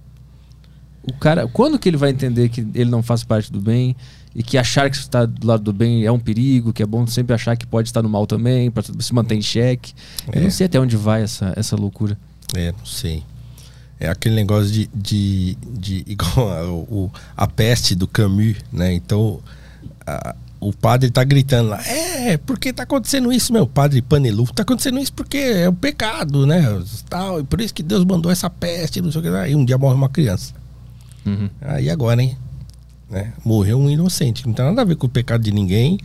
O 1.02 1.12
cara, 1.14 1.48
quando 1.48 1.78
que 1.78 1.88
ele 1.88 1.96
vai 1.96 2.10
entender 2.10 2.48
que 2.48 2.60
ele 2.74 2.90
não 2.90 3.02
faz 3.02 3.24
parte 3.24 3.50
do 3.50 3.60
bem 3.60 3.96
e 4.34 4.42
que 4.42 4.56
achar 4.56 4.88
que 4.88 4.96
está 4.96 5.24
do 5.26 5.46
lado 5.46 5.62
do 5.64 5.72
bem 5.72 6.04
é 6.04 6.12
um 6.12 6.18
perigo, 6.18 6.72
que 6.72 6.82
é 6.82 6.86
bom 6.86 7.06
sempre 7.06 7.34
achar 7.34 7.56
que 7.56 7.66
pode 7.66 7.88
estar 7.88 8.02
no 8.02 8.08
mal 8.08 8.26
também, 8.26 8.70
para 8.70 8.82
se 8.84 9.12
manter 9.14 9.34
em 9.34 9.42
xeque. 9.42 9.94
Eu 10.32 10.40
É. 10.40 10.44
não 10.44 10.50
sei 10.50 10.66
até 10.66 10.78
onde 10.78 10.96
vai 10.96 11.22
essa, 11.22 11.52
essa 11.56 11.74
loucura. 11.74 12.16
É, 12.54 12.70
não 12.70 12.84
sei. 12.86 13.22
É 13.98 14.08
aquele 14.08 14.34
negócio 14.34 14.70
de. 14.70 14.88
de, 14.94 15.56
de 15.72 16.04
igual 16.10 16.50
a, 16.50 16.70
o, 16.70 17.10
a 17.36 17.46
peste 17.46 17.94
do 17.94 18.06
Camus, 18.06 18.56
né? 18.72 18.92
Então. 18.92 19.40
a- 20.06 20.36
o 20.62 20.72
padre 20.72 21.10
tá 21.10 21.24
gritando 21.24 21.70
lá, 21.70 21.82
é, 21.86 22.36
porque 22.36 22.72
tá 22.72 22.84
acontecendo 22.84 23.32
isso, 23.32 23.52
meu 23.52 23.66
padre 23.66 24.00
Panelu, 24.00 24.46
tá 24.46 24.62
acontecendo 24.62 25.00
isso 25.00 25.12
porque 25.12 25.36
é 25.36 25.68
o 25.68 25.72
pecado, 25.72 26.46
né? 26.46 26.62
Tal, 27.10 27.40
e 27.40 27.44
por 27.44 27.60
isso 27.60 27.74
que 27.74 27.82
Deus 27.82 28.04
mandou 28.04 28.30
essa 28.30 28.48
peste, 28.48 29.02
não 29.02 29.10
sei 29.10 29.20
o 29.20 29.24
que. 29.24 29.30
lá. 29.30 29.48
E 29.48 29.56
um 29.56 29.64
dia 29.64 29.76
morre 29.76 29.96
uma 29.96 30.08
criança. 30.08 30.54
Uhum. 31.26 31.50
Aí 31.60 31.90
agora, 31.90 32.22
hein? 32.22 32.38
Né? 33.10 33.32
Morreu 33.44 33.78
um 33.78 33.90
inocente. 33.90 34.46
Não 34.46 34.54
tem 34.54 34.64
nada 34.64 34.82
a 34.82 34.84
ver 34.84 34.94
com 34.94 35.06
o 35.06 35.10
pecado 35.10 35.42
de 35.42 35.52
ninguém. 35.52 35.98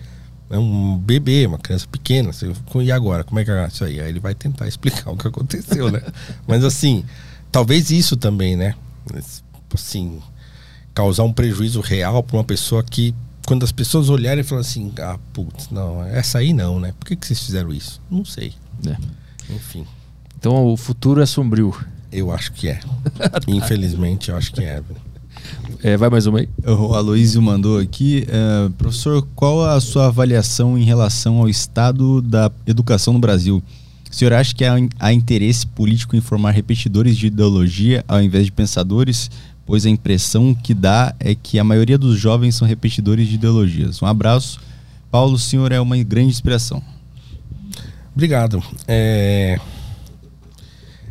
É 0.50 0.58
um 0.58 0.98
bebê, 0.98 1.46
uma 1.46 1.60
criança 1.60 1.88
pequena. 1.88 2.34
Você, 2.34 2.52
e 2.82 2.92
agora? 2.92 3.24
Como 3.24 3.40
é 3.40 3.46
que 3.46 3.52
é 3.52 3.68
isso 3.68 3.84
aí? 3.84 4.00
Aí 4.00 4.10
ele 4.10 4.20
vai 4.20 4.34
tentar 4.34 4.68
explicar 4.68 5.12
o 5.12 5.18
que 5.18 5.28
aconteceu, 5.28 5.92
né? 5.92 6.02
Mas 6.48 6.64
assim, 6.64 7.06
talvez 7.52 7.92
isso 7.92 8.18
também, 8.18 8.56
né? 8.56 8.74
Assim, 9.74 10.20
causar 10.94 11.24
um 11.24 11.34
prejuízo 11.34 11.80
real 11.80 12.24
para 12.24 12.38
uma 12.38 12.44
pessoa 12.44 12.84
que, 12.84 13.14
quando 13.48 13.64
as 13.64 13.72
pessoas 13.72 14.10
olharem 14.10 14.42
e 14.42 14.44
falar 14.44 14.60
assim, 14.60 14.92
ah, 15.00 15.18
putz, 15.32 15.70
não, 15.72 16.04
essa 16.04 16.40
aí 16.40 16.52
não, 16.52 16.82
né? 16.82 16.94
Por 17.00 17.08
que, 17.08 17.16
que 17.16 17.26
vocês 17.26 17.42
fizeram 17.42 17.74
isso? 17.74 18.02
Não 18.12 18.26
sei. 18.26 18.54
É. 18.86 18.98
Enfim. 19.50 19.86
Então 20.38 20.66
o 20.66 20.76
futuro 20.76 21.22
é 21.22 21.26
sombrio. 21.26 21.74
Eu 22.12 22.30
acho 22.30 22.52
que 22.52 22.68
é. 22.68 22.82
Infelizmente, 23.48 24.30
eu 24.30 24.36
acho 24.36 24.52
que 24.52 24.62
é. 24.62 24.84
É, 25.82 25.96
vai 25.96 26.10
mais 26.10 26.26
uma 26.26 26.40
aí. 26.40 26.50
O 26.66 26.94
Aloysio 26.94 27.42
mandou 27.42 27.80
aqui. 27.80 28.28
Uh, 28.28 28.70
professor, 28.72 29.26
qual 29.34 29.66
a 29.66 29.80
sua 29.80 30.08
avaliação 30.08 30.78
em 30.78 30.84
relação 30.84 31.38
ao 31.38 31.48
estado 31.48 32.22
da 32.22 32.52
educação 32.66 33.14
no 33.14 33.20
Brasil? 33.20 33.64
O 34.12 34.14
senhor 34.14 34.34
acha 34.34 34.54
que 34.54 34.66
há, 34.66 34.76
há 35.00 35.14
interesse 35.14 35.66
político 35.66 36.18
em 36.18 36.22
formar 36.22 36.52
repetidores 36.52 37.16
de 37.16 37.28
ideologia 37.28 38.04
ao 38.10 38.22
invés 38.22 38.46
de 38.46 38.52
pensadores? 38.52 39.32
Pois 39.68 39.86
a 39.86 39.90
impressão 39.90 40.56
que 40.56 40.74
dá 40.74 41.14
é 41.20 41.36
que 41.36 41.60
a 41.60 41.64
maioria 41.64 41.98
dos 41.98 42.18
jovens 42.18 42.56
são 42.56 42.68
repetidores 42.68 43.28
de 43.28 43.36
ideologias. 43.36 44.02
Um 44.02 44.08
abraço. 44.08 44.60
Paulo, 45.12 45.36
o 45.36 45.40
senhor 45.40 45.72
é 45.72 45.80
uma 45.80 45.98
grande 45.98 46.30
inspiração. 46.30 46.82
Obrigado. 48.16 48.64
É... 48.88 49.60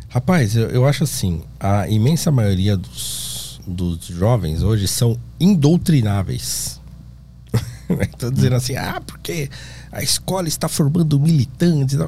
Rapaz, 0.09 0.55
eu, 0.55 0.67
eu 0.69 0.85
acho 0.85 1.05
assim, 1.05 1.41
a 1.59 1.87
imensa 1.87 2.29
maioria 2.31 2.75
dos 2.75 3.37
dos 3.67 4.05
jovens 4.05 4.63
hoje 4.63 4.87
são 4.87 5.19
indoutrináveis. 5.39 6.79
Estou 7.99 8.31
dizendo 8.31 8.55
assim, 8.55 8.77
ah, 8.77 9.01
porque 9.05 9.49
a 9.91 10.01
escola 10.01 10.47
está 10.47 10.69
formando 10.69 11.19
militantes. 11.19 11.99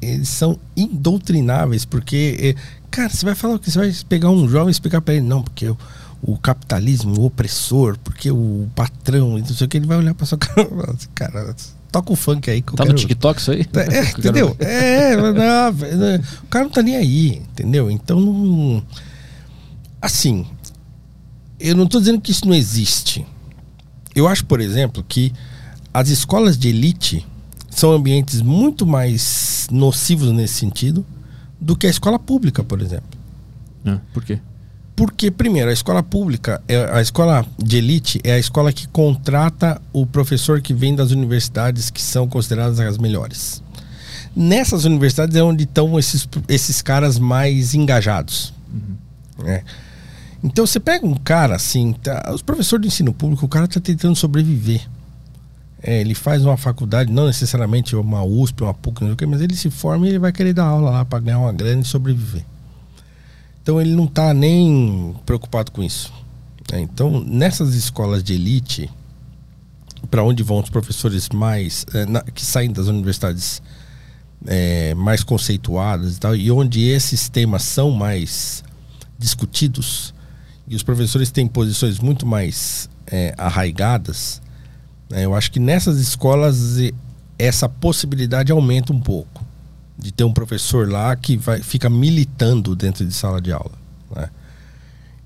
Eles 0.00 0.28
são 0.28 0.58
indoutrináveis, 0.76 1.84
porque, 1.84 2.56
eh, 2.56 2.62
cara, 2.92 3.08
você 3.08 3.24
vai 3.24 3.34
falar 3.34 3.58
que 3.58 3.70
você 3.70 3.78
vai 3.78 3.92
pegar 4.08 4.30
um 4.30 4.46
jovem 4.48 4.68
e 4.68 4.70
explicar 4.70 5.00
para 5.00 5.14
ele, 5.14 5.24
não, 5.24 5.42
porque 5.42 5.66
o, 5.66 5.76
o, 6.20 6.36
capitalismo, 6.36 7.18
o 7.18 7.24
opressor, 7.24 7.98
porque 8.04 8.30
o 8.30 8.68
patrão, 8.76 9.38
não 9.38 9.46
sei 9.46 9.66
o 9.66 9.68
que, 9.68 9.78
ele 9.78 9.86
vai 9.86 9.96
olhar 9.96 10.14
para 10.14 10.26
sua 10.26 10.36
cara 10.38 10.62
e 10.62 10.68
falar 10.68 10.90
assim, 10.90 11.08
cara, 11.14 11.56
toca 11.90 12.12
o 12.12 12.16
funk 12.16 12.50
aí. 12.50 12.60
Que 12.60 12.76
tá 12.76 12.84
no 12.84 12.92
TikTok 12.92 13.40
isso 13.40 13.50
aí? 13.50 13.66
É, 13.74 14.10
entendeu? 14.12 14.54
É, 14.60 15.16
não, 15.16 15.32
não, 15.32 16.16
o 16.44 16.46
cara 16.48 16.66
não 16.66 16.70
tá 16.70 16.82
nem 16.82 16.96
aí, 16.96 17.42
entendeu? 17.50 17.90
Então, 17.90 18.20
não, 18.20 18.84
assim, 20.00 20.46
eu 21.58 21.74
não 21.74 21.84
estou 21.84 21.98
dizendo 21.98 22.20
que 22.20 22.30
isso 22.30 22.46
não 22.46 22.54
existe. 22.54 23.26
Eu 24.14 24.28
acho, 24.28 24.44
por 24.44 24.60
exemplo, 24.60 25.02
que 25.08 25.32
as 25.94 26.10
escolas 26.10 26.58
de 26.58 26.68
elite 26.68 27.26
são 27.70 27.90
ambientes 27.90 28.42
muito 28.42 28.86
mais 28.86 29.66
nocivos 29.70 30.30
nesse 30.30 30.54
sentido 30.54 31.06
do 31.62 31.76
que 31.76 31.86
a 31.86 31.90
escola 31.90 32.18
pública, 32.18 32.64
por 32.64 32.82
exemplo. 32.82 33.18
Ah, 33.84 33.98
por 34.12 34.24
quê? 34.24 34.40
Porque, 34.96 35.30
primeiro, 35.30 35.70
a 35.70 35.72
escola 35.72 36.02
pública, 36.02 36.60
é, 36.68 36.76
a 36.92 37.00
escola 37.00 37.46
de 37.58 37.78
elite 37.78 38.20
é 38.24 38.32
a 38.32 38.38
escola 38.38 38.72
que 38.72 38.86
contrata 38.88 39.80
o 39.92 40.04
professor 40.04 40.60
que 40.60 40.74
vem 40.74 40.94
das 40.94 41.12
universidades 41.12 41.88
que 41.88 42.02
são 42.02 42.28
consideradas 42.28 42.78
as 42.80 42.98
melhores. 42.98 43.62
Nessas 44.34 44.84
universidades 44.84 45.36
é 45.36 45.42
onde 45.42 45.64
estão 45.64 45.98
esses, 45.98 46.28
esses 46.48 46.82
caras 46.82 47.18
mais 47.18 47.74
engajados. 47.74 48.52
Uhum. 48.72 49.44
Né? 49.44 49.62
Então 50.42 50.66
você 50.66 50.80
pega 50.80 51.06
um 51.06 51.14
cara 51.14 51.54
assim, 51.54 51.92
tá, 51.92 52.30
os 52.34 52.42
professores 52.42 52.82
de 52.82 52.88
ensino 52.88 53.12
público, 53.12 53.46
o 53.46 53.48
cara 53.48 53.66
está 53.66 53.80
tentando 53.80 54.16
sobreviver. 54.16 54.82
É, 55.82 56.00
ele 56.00 56.14
faz 56.14 56.44
uma 56.44 56.56
faculdade, 56.56 57.12
não 57.12 57.26
necessariamente 57.26 57.96
uma 57.96 58.22
USP, 58.22 58.62
uma 58.62 58.72
PUC, 58.72 59.02
não 59.02 59.16
sei 59.16 59.26
o 59.26 59.30
mas 59.30 59.40
ele 59.40 59.56
se 59.56 59.68
forma 59.68 60.06
e 60.06 60.10
ele 60.10 60.18
vai 60.18 60.30
querer 60.30 60.52
dar 60.52 60.64
aula 60.64 60.90
lá 60.90 61.04
para 61.04 61.18
ganhar 61.18 61.40
uma 61.40 61.52
grana 61.52 61.82
e 61.82 61.84
sobreviver. 61.84 62.44
Então 63.62 63.80
ele 63.80 63.94
não 63.94 64.04
está 64.04 64.32
nem 64.32 65.14
preocupado 65.26 65.72
com 65.72 65.82
isso. 65.82 66.12
É, 66.72 66.80
então, 66.80 67.22
nessas 67.24 67.74
escolas 67.74 68.22
de 68.22 68.34
elite, 68.34 68.88
para 70.10 70.22
onde 70.22 70.42
vão 70.42 70.60
os 70.60 70.70
professores 70.70 71.28
mais 71.30 71.84
é, 71.92 72.06
na, 72.06 72.22
que 72.22 72.44
saem 72.44 72.70
das 72.70 72.86
universidades 72.86 73.62
é, 74.46 74.94
mais 74.94 75.22
conceituadas 75.22 76.16
e 76.16 76.20
tal, 76.20 76.36
e 76.36 76.50
onde 76.50 76.82
esses 76.82 77.28
temas 77.28 77.62
são 77.62 77.90
mais 77.90 78.64
discutidos, 79.18 80.14
e 80.66 80.74
os 80.74 80.82
professores 80.82 81.30
têm 81.30 81.46
posições 81.46 81.98
muito 81.98 82.26
mais 82.26 82.88
é, 83.06 83.34
arraigadas, 83.36 84.40
né, 84.40 84.51
eu 85.12 85.34
acho 85.34 85.50
que 85.50 85.60
nessas 85.60 85.98
escolas 85.98 86.76
essa 87.38 87.68
possibilidade 87.68 88.52
aumenta 88.52 88.92
um 88.92 89.00
pouco 89.00 89.44
de 89.98 90.12
ter 90.12 90.24
um 90.24 90.32
professor 90.32 90.88
lá 90.88 91.14
que 91.14 91.36
vai, 91.36 91.62
fica 91.62 91.88
militando 91.88 92.74
dentro 92.74 93.04
de 93.04 93.12
sala 93.12 93.40
de 93.40 93.52
aula. 93.52 93.72
Né? 94.14 94.28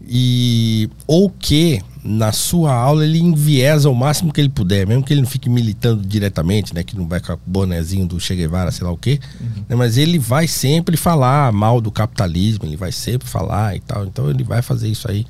E, 0.08 0.90
ou 1.06 1.30
que 1.30 1.82
na 2.04 2.30
sua 2.30 2.72
aula 2.72 3.04
ele 3.04 3.18
enviesa 3.18 3.90
o 3.90 3.94
máximo 3.94 4.32
que 4.32 4.40
ele 4.40 4.48
puder, 4.48 4.86
mesmo 4.86 5.02
que 5.02 5.12
ele 5.12 5.22
não 5.22 5.28
fique 5.28 5.48
militando 5.48 6.06
diretamente, 6.06 6.72
né? 6.72 6.84
Que 6.84 6.96
não 6.96 7.08
vai 7.08 7.18
com 7.20 7.32
o 7.32 7.38
bonezinho 7.44 8.06
do 8.06 8.20
Che 8.20 8.36
Guevara, 8.36 8.70
sei 8.70 8.86
lá 8.86 8.92
o 8.92 8.96
quê. 8.96 9.18
Uhum. 9.40 9.64
Né, 9.68 9.74
mas 9.74 9.96
ele 9.96 10.18
vai 10.18 10.46
sempre 10.46 10.96
falar 10.96 11.50
mal 11.52 11.80
do 11.80 11.90
capitalismo, 11.90 12.64
ele 12.64 12.76
vai 12.76 12.92
sempre 12.92 13.26
falar 13.26 13.74
e 13.74 13.80
tal. 13.80 14.04
Então 14.04 14.30
ele 14.30 14.44
vai 14.44 14.62
fazer 14.62 14.88
isso 14.88 15.10
aí 15.10 15.26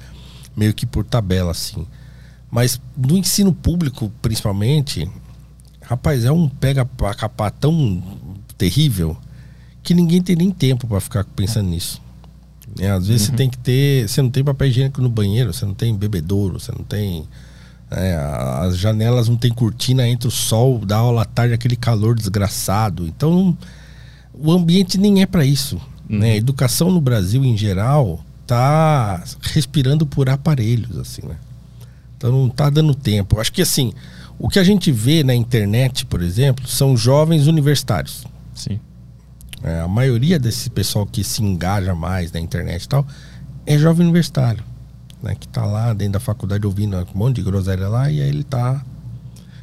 meio 0.55 0.75
que 0.75 0.85
por 0.85 1.05
tabela, 1.05 1.53
assim. 1.53 1.87
Mas 2.51 2.81
no 2.97 3.17
ensino 3.17 3.53
público, 3.53 4.11
principalmente, 4.23 5.11
rapaz, 5.83 6.25
é 6.25 6.33
um 6.33 6.49
pega 6.49 6.85
pra 6.85 7.15
capar 7.15 7.51
tão 7.51 8.03
terrível 8.57 9.17
que 9.83 9.95
ninguém 9.95 10.21
tem 10.21 10.37
nem 10.37 10.51
tempo 10.51 10.87
para 10.87 11.01
ficar 11.01 11.25
pensando 11.25 11.69
nisso. 11.69 12.01
É, 12.79 12.91
às 12.91 13.07
vezes 13.07 13.23
uhum. 13.23 13.33
você 13.33 13.37
tem 13.37 13.51
que 13.51 13.59
ter. 13.59 14.09
Você 14.09 14.21
não 14.21 14.31
tem 14.31 14.43
papel 14.43 14.69
higiênico 14.69 15.01
no 15.01 15.09
banheiro, 15.09 15.53
você 15.53 15.65
não 15.65 15.75
tem 15.75 15.95
bebedouro, 15.95 16.59
você 16.59 16.73
não 16.73 16.85
tem. 16.85 17.27
É, 17.91 18.17
as 18.63 18.77
janelas 18.77 19.29
não 19.29 19.37
tem 19.37 19.53
cortina 19.53 20.09
entre 20.09 20.27
o 20.27 20.31
sol 20.31 20.85
da 20.85 20.97
aula 20.97 21.23
à 21.23 21.25
tarde, 21.25 21.55
aquele 21.55 21.77
calor 21.77 22.17
desgraçado. 22.17 23.07
Então, 23.07 23.57
o 24.35 24.51
ambiente 24.51 24.99
nem 24.99 25.23
é 25.23 25.27
para 25.27 25.45
isso. 25.45 25.77
Uhum. 26.11 26.19
Né? 26.19 26.33
A 26.33 26.37
educação 26.37 26.91
no 26.91 27.01
Brasil, 27.01 27.45
em 27.45 27.57
geral, 27.57 28.25
tá 28.47 29.23
respirando 29.43 30.05
por 30.05 30.29
aparelhos, 30.29 30.99
assim, 30.99 31.23
né? 31.27 31.37
Então 32.17 32.33
não 32.33 32.49
tá 32.49 32.71
dando 32.71 32.95
tempo. 32.95 33.41
Acho 33.41 33.53
que 33.53 33.63
assim, 33.63 33.93
o 34.39 34.49
que 34.49 34.59
a 34.59 34.65
gente 34.65 34.91
vê 34.91 35.23
na 35.23 35.35
internet, 35.35 36.05
por 36.07 36.23
exemplo, 36.23 36.67
são 36.67 36.97
jovens 36.97 37.47
universitários. 37.47 38.25
Sim. 38.55 38.81
É, 39.63 39.81
a 39.81 39.89
maioria 39.89 40.39
desse 40.39 40.71
pessoal 40.71 41.07
que 41.07 41.25
se 41.25 41.43
engaja 41.43 41.95
mais 41.95 42.31
na 42.33 42.41
internet 42.41 42.85
e 42.85 42.89
tal 42.89 43.07
é 43.65 43.79
jovem 43.79 44.07
universitário, 44.07 44.63
né? 45.23 45.35
Que 45.35 45.49
tá 45.49 45.65
lá 45.65 45.93
dentro 45.93 46.15
da 46.15 46.21
faculdade 46.21 46.67
ouvindo 46.67 46.97
um 46.97 47.19
monte 47.19 47.37
de 47.37 47.43
groselha 47.43 47.89
lá 47.89 48.11
e 48.11 48.21
aí 48.21 48.29
ele 48.29 48.45
tá 48.45 48.85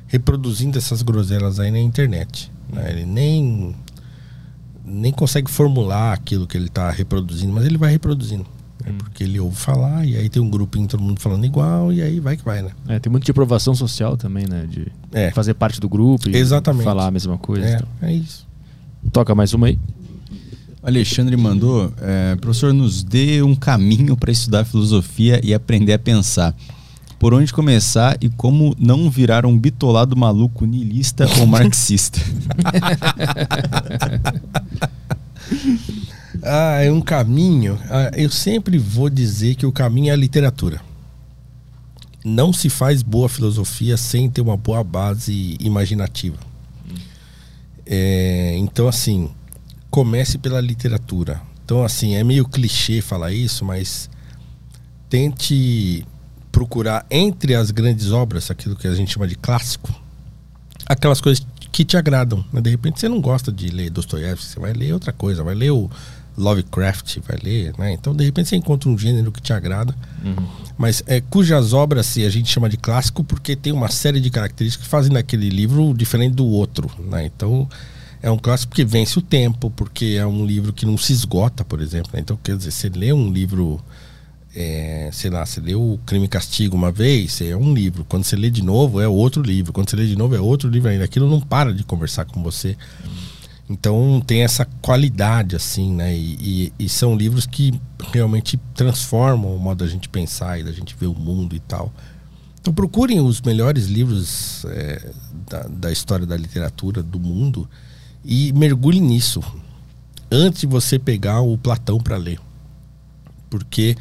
reproduzindo 0.08 0.78
essas 0.78 1.02
groselhas 1.02 1.60
aí 1.60 1.72
na 1.72 1.80
internet. 1.80 2.52
Né? 2.72 2.92
Ele 2.92 3.06
nem 3.06 3.76
nem 4.86 5.12
consegue 5.14 5.50
formular 5.50 6.14
aquilo 6.14 6.46
que 6.46 6.58
ele 6.58 6.68
está 6.68 6.92
reproduzindo, 6.92 7.54
mas 7.54 7.66
ele 7.66 7.78
vai 7.78 7.92
reproduzindo. 7.92 8.46
É 8.86 8.92
porque 8.92 9.24
ele 9.24 9.40
ouve 9.40 9.56
falar 9.56 10.06
e 10.06 10.18
aí 10.18 10.30
tem 10.30 10.42
um 10.42 10.50
grupinho 10.50 10.88
todo 10.88 11.02
mundo 11.02 11.20
falando 11.20 11.46
igual 11.46 11.94
e 11.94 12.02
aí 12.02 12.20
vai 12.20 12.36
que 12.36 12.44
vai, 12.44 12.62
né? 12.62 12.72
É, 12.88 13.00
tem 13.00 13.10
muito 13.12 13.24
de 13.24 13.32
aprovação 13.32 13.74
social 13.74 14.18
também, 14.18 14.46
né? 14.48 14.66
De 14.70 14.92
é. 15.12 15.32
fazer 15.32 15.54
parte 15.54 15.80
do 15.80 15.88
grupo 15.88 16.30
e 16.30 16.36
Exatamente. 16.36 16.84
falar 16.84 17.08
a 17.08 17.12
mesma 17.12 17.38
coisa. 17.38 17.66
É, 17.66 17.76
então. 17.76 17.88
é 18.02 18.14
isso. 18.14 18.46
Toca 19.12 19.34
mais 19.34 19.54
uma 19.54 19.68
aí. 19.68 19.80
Alexandre 20.82 21.38
mandou, 21.38 21.94
é, 22.02 22.36
professor, 22.36 22.74
nos 22.74 23.04
dê 23.04 23.42
um 23.42 23.56
caminho 23.56 24.18
para 24.18 24.32
estudar 24.32 24.66
filosofia 24.66 25.40
e 25.42 25.54
aprender 25.54 25.94
a 25.94 26.00
pensar. 26.00 26.54
Por 27.18 27.34
onde 27.34 27.54
começar 27.54 28.18
e 28.20 28.28
como 28.30 28.76
não 28.78 29.10
virar 29.10 29.46
um 29.46 29.58
bitolado 29.58 30.14
maluco 30.14 30.66
niilista 30.66 31.26
ou 31.40 31.48
marxista? 31.48 32.20
Ah, 36.44 36.84
é 36.84 36.92
um 36.92 37.02
caminho. 37.02 37.80
Ah, 37.90 38.12
eu 38.16 38.30
sempre 38.30 38.78
vou 38.78 39.10
dizer 39.10 39.56
que 39.56 39.66
o 39.66 39.72
caminho 39.72 40.10
é 40.10 40.14
a 40.14 40.16
literatura. 40.16 40.82
Não 42.24 42.54
se 42.54 42.70
faz 42.70 43.02
boa 43.02 43.28
filosofia 43.30 43.98
sem 43.98 44.30
ter 44.30 44.42
uma 44.42 44.58
boa 44.58 44.84
base 44.84 45.58
imaginativa. 45.60 46.38
É, 47.86 48.56
então, 48.58 48.88
assim, 48.88 49.30
comece 49.90 50.38
pela 50.38 50.62
literatura. 50.62 51.42
Então, 51.64 51.84
assim, 51.84 52.16
é 52.16 52.24
meio 52.24 52.48
clichê 52.48 53.02
falar 53.02 53.32
isso, 53.32 53.66
mas 53.66 54.10
tente 55.10 56.06
procurar 56.52 57.06
entre 57.10 57.56
as 57.56 57.72
grandes 57.72 58.12
obras, 58.12 58.52
aquilo 58.52 58.76
que 58.76 58.88
a 58.88 58.94
gente 58.94 59.14
chama 59.14 59.28
de 59.28 59.36
clássico, 59.36 59.94
aquelas 60.86 61.20
coisas 61.20 61.46
que 61.74 61.84
te 61.84 61.98
agradam. 61.98 62.46
Né? 62.54 62.62
De 62.62 62.70
repente 62.70 63.00
você 63.00 63.10
não 63.10 63.20
gosta 63.20 63.52
de 63.52 63.68
ler 63.70 63.90
Dostoiévski, 63.90 64.46
você 64.46 64.60
vai 64.60 64.72
ler 64.72 64.94
outra 64.94 65.12
coisa, 65.12 65.44
vai 65.44 65.56
ler 65.56 65.72
o 65.72 65.90
Lovecraft, 66.38 67.18
vai 67.28 67.38
ler, 67.44 67.74
né? 67.78 67.94
Então, 67.94 68.16
de 68.16 68.24
repente, 68.24 68.50
você 68.50 68.56
encontra 68.56 68.90
um 68.90 68.98
gênero 68.98 69.32
que 69.32 69.42
te 69.42 69.54
agrada. 69.54 69.96
Mas 70.78 71.04
é, 71.06 71.22
cujas 71.22 71.74
obras 71.74 72.08
se 72.08 72.26
a 72.26 72.30
gente 72.30 72.50
chama 72.50 72.68
de 72.68 72.78
clássico 72.78 73.24
porque 73.24 73.56
tem 73.56 73.72
uma 73.72 73.90
série 73.90 74.20
de 74.20 74.30
características 74.32 74.86
que 74.86 74.90
fazem 74.90 75.12
daquele 75.12 75.50
livro 75.50 75.94
diferente 75.94 76.34
do 76.34 76.46
outro, 76.46 76.90
né? 77.00 77.26
Então, 77.26 77.70
é 78.22 78.32
um 78.32 78.38
clássico 78.38 78.70
porque 78.72 78.86
vence 78.86 79.20
o 79.20 79.22
tempo, 79.22 79.70
porque 79.72 80.16
é 80.18 80.26
um 80.26 80.46
livro 80.46 80.74
que 80.74 80.86
não 80.86 80.98
se 80.98 81.14
esgota, 81.14 81.64
por 81.64 81.82
exemplo. 81.82 82.12
né? 82.14 82.20
Então, 82.20 82.38
quer 82.42 82.58
dizer, 82.58 82.72
você 82.72 82.90
lê 82.90 83.14
um 83.14 83.32
livro 83.32 83.80
é, 84.56 85.10
sei 85.12 85.30
lá, 85.30 85.46
você 85.46 85.60
leu 85.60 85.82
o 85.82 85.98
Crime 86.06 86.26
e 86.26 86.28
Castigo 86.28 86.76
uma 86.76 86.92
vez, 86.92 87.42
é 87.42 87.56
um 87.56 87.74
livro. 87.74 88.06
Quando 88.06 88.24
você 88.24 88.36
lê 88.36 88.50
de 88.50 88.62
novo, 88.64 89.00
é 89.02 89.08
outro 89.08 89.42
livro. 89.42 89.74
Quando 89.74 89.90
você 89.90 89.96
lê 89.96 90.06
de 90.06 90.16
novo, 90.16 90.36
é 90.36 90.40
outro 90.40 90.70
livro 90.70 90.90
ainda. 90.90 91.04
Aquilo 91.06 91.30
não 91.30 91.42
para 91.42 91.74
de 91.74 91.84
conversar 91.84 92.26
com 92.26 92.42
você. 92.44 92.78
Então 93.70 94.22
tem 94.26 94.44
essa 94.44 94.66
qualidade, 94.82 95.56
assim, 95.56 95.94
né? 95.94 96.16
E, 96.16 96.72
e- 96.80 96.86
e 96.86 96.90
são 96.90 97.16
livros 97.16 97.46
que 97.46 97.74
realmente 98.12 98.60
transformam 98.76 99.56
o 99.56 99.60
modo 99.60 99.84
da 99.84 99.90
gente 99.90 100.10
pensar 100.10 100.60
e 100.60 100.64
da 100.64 100.72
gente 100.72 100.96
ver 101.00 101.08
o 101.08 101.14
mundo 101.16 101.56
e 101.56 101.60
tal. 101.60 101.92
Então 102.60 102.74
procurem 102.74 103.20
os 103.20 103.42
melhores 103.42 103.88
livros 103.88 104.66
é, 104.70 105.12
da, 105.50 105.64
da 105.64 105.92
história 105.92 106.26
da 106.26 106.38
literatura 106.38 107.02
do 107.02 107.20
mundo 107.20 107.68
e 108.24 108.54
mergulhem 108.54 109.02
nisso 109.02 109.42
antes 110.32 110.62
de 110.62 110.68
você 110.68 110.98
pegar 111.00 111.42
o 111.42 111.58
Platão 111.58 112.00
para 112.00 112.18
ler. 112.18 112.40
Porque 113.50 113.96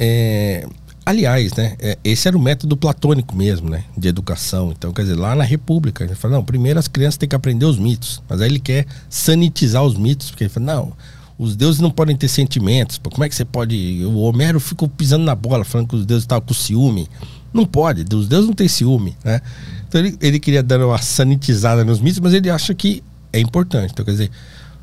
é, 0.00 0.64
aliás, 1.04 1.52
né? 1.54 1.74
é, 1.80 1.98
esse 2.04 2.28
era 2.28 2.36
o 2.36 2.40
método 2.40 2.76
platônico 2.76 3.34
mesmo, 3.34 3.68
né? 3.68 3.82
De 3.96 4.06
educação. 4.06 4.70
Então, 4.70 4.92
quer 4.92 5.02
dizer, 5.02 5.16
lá 5.16 5.34
na 5.34 5.42
República, 5.42 6.04
ele 6.04 6.14
fala, 6.14 6.36
não, 6.36 6.44
primeiro 6.44 6.78
as 6.78 6.86
crianças 6.86 7.16
têm 7.16 7.28
que 7.28 7.34
aprender 7.34 7.64
os 7.64 7.78
mitos. 7.78 8.22
Mas 8.28 8.40
aí 8.40 8.48
ele 8.48 8.60
quer 8.60 8.86
sanitizar 9.10 9.82
os 9.82 9.98
mitos, 9.98 10.30
porque 10.30 10.44
ele 10.44 10.50
fala, 10.50 10.66
não, 10.66 10.92
os 11.36 11.56
deuses 11.56 11.80
não 11.80 11.90
podem 11.90 12.16
ter 12.16 12.28
sentimentos. 12.28 12.98
Como 12.98 13.24
é 13.24 13.28
que 13.28 13.34
você 13.34 13.44
pode. 13.44 14.04
O 14.04 14.18
Homero 14.18 14.60
ficou 14.60 14.88
pisando 14.88 15.24
na 15.24 15.34
bola, 15.34 15.64
falando 15.64 15.88
que 15.88 15.96
os 15.96 16.06
deuses 16.06 16.24
estavam 16.24 16.46
com 16.46 16.54
ciúme. 16.54 17.08
Não 17.52 17.64
pode, 17.64 18.02
os 18.14 18.28
deuses 18.28 18.46
não 18.46 18.54
têm 18.54 18.68
ciúme, 18.68 19.16
né? 19.24 19.40
Então 19.88 20.00
ele, 20.00 20.18
ele 20.20 20.38
queria 20.38 20.62
dar 20.62 20.84
uma 20.84 20.98
sanitizada 20.98 21.82
nos 21.82 21.98
mitos, 21.98 22.20
mas 22.20 22.34
ele 22.34 22.50
acha 22.50 22.74
que 22.74 23.02
é 23.32 23.40
importante. 23.40 23.92
Então, 23.92 24.04
quer 24.04 24.10
dizer, 24.10 24.30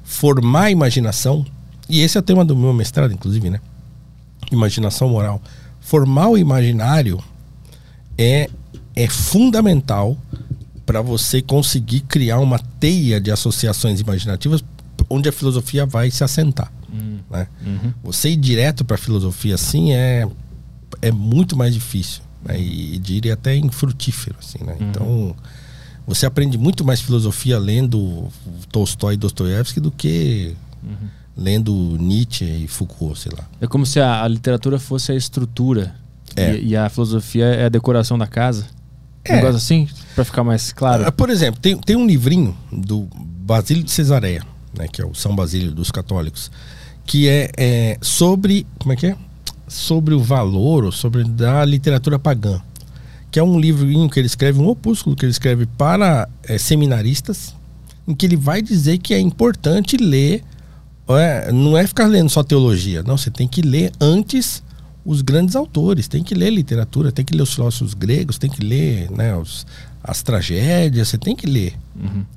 formar 0.04 0.64
a 0.64 0.72
imaginação, 0.72 1.46
e 1.88 2.02
esse 2.02 2.18
é 2.18 2.20
o 2.20 2.24
tema 2.24 2.44
do 2.44 2.56
meu 2.56 2.74
mestrado, 2.74 3.14
inclusive, 3.14 3.52
né? 3.52 3.60
Imaginação 4.52 5.10
moral. 5.10 5.42
Formar 5.80 6.30
o 6.30 6.38
imaginário 6.38 7.24
é, 8.18 8.50
é 8.96 9.08
fundamental 9.08 10.18
para 10.86 11.02
você 11.02 11.42
conseguir 11.42 12.02
criar 12.02 12.40
uma 12.40 12.60
teia 12.60 13.20
de 13.20 13.32
associações 13.32 14.00
imaginativas 14.00 14.64
onde 15.10 15.30
a 15.30 15.32
filosofia 15.32 15.86
vai 15.86 16.10
se 16.10 16.24
assentar. 16.24 16.72
né? 17.30 17.48
Você 18.04 18.30
ir 18.30 18.38
direto 18.38 18.86
para 18.86 18.96
a 18.96 18.98
filosofia 18.98 19.56
assim 19.56 19.94
é, 19.94 20.28
é 21.02 21.12
muito 21.12 21.56
mais 21.56 21.74
difícil 21.74 22.22
né? 22.44 22.60
e, 22.60 22.96
e 22.96 23.00
diria 23.00 23.34
até 23.34 23.56
infrutífero. 23.56 24.38
Assim, 24.40 24.64
né? 24.64 24.76
Então 24.80 25.36
você 26.08 26.26
aprende 26.26 26.58
muito 26.58 26.86
mais 26.86 27.02
filosofia 27.02 27.58
lendo 27.58 28.28
Tolstói 28.72 29.16
e 29.16 29.18
Dostoiévski 29.18 29.80
do 29.80 29.92
que 29.92 30.56
lendo 31.38 31.98
Nietzsche 32.00 32.46
e 32.46 32.68
Foucault, 32.68 33.20
sei 33.20 33.32
lá. 33.38 33.46
É 33.60 33.68
como 33.68 33.86
se 33.86 34.00
a, 34.00 34.24
a 34.24 34.28
literatura 34.28 34.80
fosse 34.80 35.12
a 35.12 35.16
estrutura 35.16 35.96
É. 36.36 36.56
e, 36.56 36.70
e 36.70 36.76
a 36.78 36.88
filosofia 36.90 37.46
é 37.46 37.66
a 37.66 37.70
decoração 37.70 38.18
da 38.18 38.28
casa. 38.28 38.66
Um 39.30 39.34
É. 39.34 39.36
negócio 39.38 39.58
assim, 39.58 39.88
pra 40.14 40.24
ficar 40.24 40.44
mais 40.44 40.72
claro. 40.72 41.04
Ah, 41.06 41.12
Por 41.12 41.30
exemplo, 41.30 41.60
tem, 41.60 41.78
tem 41.78 41.96
um 41.96 42.06
livrinho 42.08 42.56
do 42.72 43.08
Basílio 43.16 43.84
de 43.84 43.92
Cesareia, 43.92 44.44
né, 44.78 44.88
que 44.88 45.02
é 45.02 45.06
o 45.06 45.14
São 45.14 45.36
Basílio 45.36 45.72
dos 45.72 45.92
católicos, 45.92 46.50
que 47.06 47.28
é, 47.28 47.52
é 47.58 47.98
sobre. 48.02 48.66
Como 48.80 48.94
é 48.94 48.96
que 48.96 49.08
é? 49.08 49.16
Sobre 49.68 50.14
o 50.14 50.20
valor 50.22 50.86
ou 50.86 50.92
sobre 50.92 51.24
da 51.24 51.66
literatura 51.66 52.18
pagã. 52.20 52.60
Que 53.32 53.40
é 53.40 53.44
um 53.44 53.60
livrinho 53.60 54.10
que 54.10 54.20
ele 54.20 54.28
escreve, 54.28 54.60
um 54.60 54.68
opúsculo 54.68 55.16
que 55.16 55.26
ele 55.26 55.32
escreve 55.32 55.66
para 55.66 56.30
é, 56.44 56.58
seminaristas, 56.58 57.54
em 58.08 58.14
que 58.16 58.26
ele 58.26 58.38
vai 58.38 58.62
dizer 58.62 58.98
que 59.00 59.14
é 59.14 59.20
importante 59.20 59.98
ler. 59.98 60.44
É, 61.10 61.52
não 61.52 61.78
é 61.78 61.86
ficar 61.86 62.08
lendo 62.08 62.30
só 62.30 62.44
teologia, 62.44 63.04
não, 63.04 63.18
você 63.18 63.30
tem 63.30 63.48
que 63.48 63.62
ler 63.62 63.92
antes 64.02 64.64
os 65.06 65.22
grandes 65.22 65.56
autores, 65.56 66.08
tem 66.08 66.24
que 66.24 66.34
ler 66.34 66.50
literatura, 66.50 67.12
tem 67.12 67.24
que 67.24 67.36
ler 67.36 67.44
os 67.44 67.54
filósofos 67.54 67.94
gregos, 67.94 68.40
tem 68.40 68.50
que 68.50 68.64
ler 68.66 69.12
né, 69.12 69.36
os- 69.36 69.66
as 70.04 70.24
tragédias, 70.24 71.08
você 71.10 71.18
tem 71.18 71.36
que 71.36 71.46
ler. 71.46 71.74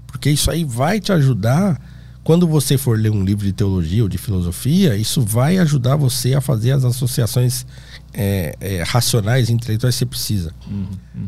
Porque 0.07 0.31
isso 0.31 0.51
aí 0.51 0.65
vai 0.65 1.01
te 1.01 1.13
ajudar. 1.13 1.81
Quando 2.23 2.47
você 2.47 2.77
for 2.77 2.99
ler 2.99 3.11
um 3.11 3.25
livro 3.25 3.47
de 3.47 3.53
teologia 3.55 4.03
ou 4.03 4.09
de 4.09 4.19
filosofia, 4.19 4.95
isso 4.97 5.23
vai 5.23 5.57
ajudar 5.59 5.97
você 5.97 6.35
a 6.35 6.43
fazer 6.43 6.73
as 6.73 6.85
associações 6.85 7.65
é, 8.13 8.55
é, 8.61 8.83
racionais 8.83 9.49
e 9.49 9.53
intelectuais 9.53 9.95
que 9.95 9.99
você 10.01 10.07
precisa. 10.07 10.53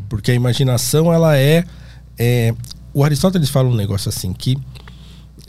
Porque 0.07 0.29
a 0.31 0.35
imaginação, 0.35 1.11
ela 1.11 1.35
é, 1.37 1.63
é. 2.19 2.53
O 2.93 3.03
Aristóteles 3.03 3.49
fala 3.49 3.67
um 3.69 3.75
negócio 3.75 4.09
assim 4.09 4.31
que. 4.31 4.55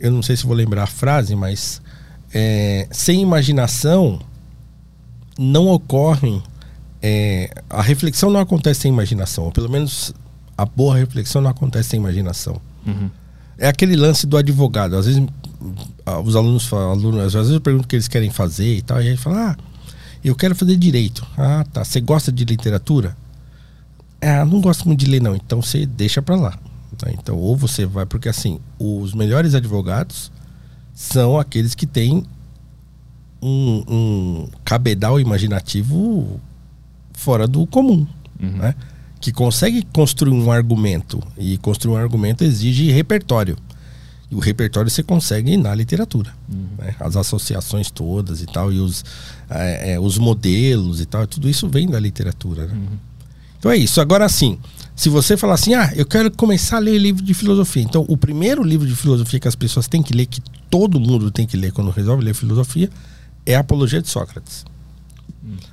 Eu 0.02 0.10
não 0.10 0.20
sei 0.20 0.36
se 0.36 0.44
vou 0.44 0.54
lembrar 0.54 0.82
a 0.82 0.86
frase, 0.86 1.34
mas. 1.34 1.80
é, 2.34 2.88
sem 2.90 3.22
imaginação, 3.22 4.20
não 5.38 5.68
ocorrem. 5.68 6.42
é, 7.00 7.50
a 7.70 7.80
reflexão 7.80 8.30
não 8.30 8.40
acontece 8.40 8.80
sem 8.80 8.92
imaginação, 8.92 9.44
ou 9.44 9.52
pelo 9.52 9.70
menos 9.70 10.12
a 10.56 10.64
boa 10.64 10.96
reflexão 10.96 11.40
não 11.40 11.50
acontece 11.50 11.90
sem 11.90 12.00
imaginação. 12.00 12.60
É 13.58 13.68
aquele 13.68 13.96
lance 13.96 14.26
do 14.26 14.36
advogado. 14.36 14.96
Às 14.96 15.06
vezes 15.06 15.22
ah, 16.04 16.18
os 16.20 16.34
alunos 16.36 16.66
falam, 16.66 16.90
alunos, 16.90 17.20
às 17.26 17.32
vezes 17.32 17.52
eu 17.52 17.60
pergunto 17.60 17.84
o 17.84 17.88
que 17.88 17.96
eles 17.96 18.08
querem 18.08 18.30
fazer 18.30 18.76
e 18.76 18.82
tal, 18.82 19.00
e 19.00 19.08
aí 19.08 19.16
fala, 19.16 19.50
ah, 19.50 19.56
eu 20.24 20.34
quero 20.34 20.54
fazer 20.54 20.76
direito. 20.76 21.26
Ah, 21.36 21.64
tá. 21.72 21.84
Você 21.84 22.00
gosta 22.00 22.30
de 22.32 22.44
literatura? 22.44 23.16
Ah, 24.20 24.44
não 24.44 24.60
gosto 24.60 24.86
muito 24.86 25.00
de 25.00 25.10
ler, 25.10 25.20
não. 25.20 25.34
Então 25.34 25.60
você 25.60 25.84
deixa 25.86 26.22
pra 26.22 26.36
lá. 26.36 26.58
Tá? 26.96 27.10
Então, 27.10 27.36
ou 27.36 27.56
você 27.56 27.86
vai, 27.86 28.06
porque 28.06 28.28
assim, 28.28 28.60
os 28.78 29.14
melhores 29.14 29.54
advogados 29.54 30.30
são 30.94 31.38
aqueles 31.38 31.74
que 31.74 31.86
têm 31.86 32.24
um, 33.42 33.84
um 33.88 34.48
cabedal 34.64 35.18
imaginativo 35.18 36.40
fora 37.12 37.48
do 37.48 37.66
comum, 37.66 38.06
né? 38.38 38.74
Que 39.20 39.32
consegue 39.32 39.82
construir 39.92 40.32
um 40.32 40.50
argumento 40.50 41.22
e 41.38 41.58
construir 41.58 41.94
um 41.94 41.96
argumento 41.96 42.44
exige 42.44 42.90
repertório. 42.90 43.56
E 44.30 44.34
o 44.34 44.38
repertório 44.38 44.90
você 44.90 45.02
consegue 45.02 45.56
na 45.56 45.74
literatura, 45.74 46.32
né? 46.78 46.94
As 46.98 47.16
associações 47.16 47.90
todas 47.90 48.40
e 48.40 48.46
tal 48.46 48.72
e 48.72 48.78
os 48.80 49.04
é, 49.50 49.92
é, 49.92 50.00
os 50.00 50.18
modelos 50.18 51.00
e 51.00 51.06
tal, 51.06 51.26
tudo 51.26 51.48
isso 51.48 51.68
vem 51.68 51.88
da 51.88 52.00
literatura, 52.00 52.66
né? 52.66 52.78
Então 53.58 53.70
é 53.70 53.76
isso. 53.76 54.00
Agora 54.00 54.28
sim, 54.28 54.58
se 54.94 55.08
você 55.08 55.36
falar 55.36 55.54
assim, 55.54 55.74
ah, 55.74 55.92
eu 55.96 56.04
quero 56.04 56.30
começar 56.30 56.76
a 56.76 56.80
ler 56.80 56.98
livro 56.98 57.22
de 57.22 57.34
filosofia. 57.34 57.82
Então, 57.82 58.04
o 58.08 58.16
primeiro 58.16 58.62
livro 58.62 58.86
de 58.86 58.94
filosofia 58.94 59.40
que 59.40 59.48
as 59.48 59.56
pessoas 59.56 59.88
têm 59.88 60.02
que 60.02 60.12
ler, 60.12 60.26
que 60.26 60.40
todo 60.70 61.00
mundo 61.00 61.30
tem 61.30 61.46
que 61.46 61.56
ler 61.56 61.72
quando 61.72 61.90
resolve 61.90 62.22
ler 62.24 62.34
filosofia, 62.34 62.90
é 63.44 63.54
a 63.54 63.60
Apologia 63.60 64.00
de 64.00 64.08
Sócrates. 64.08 64.64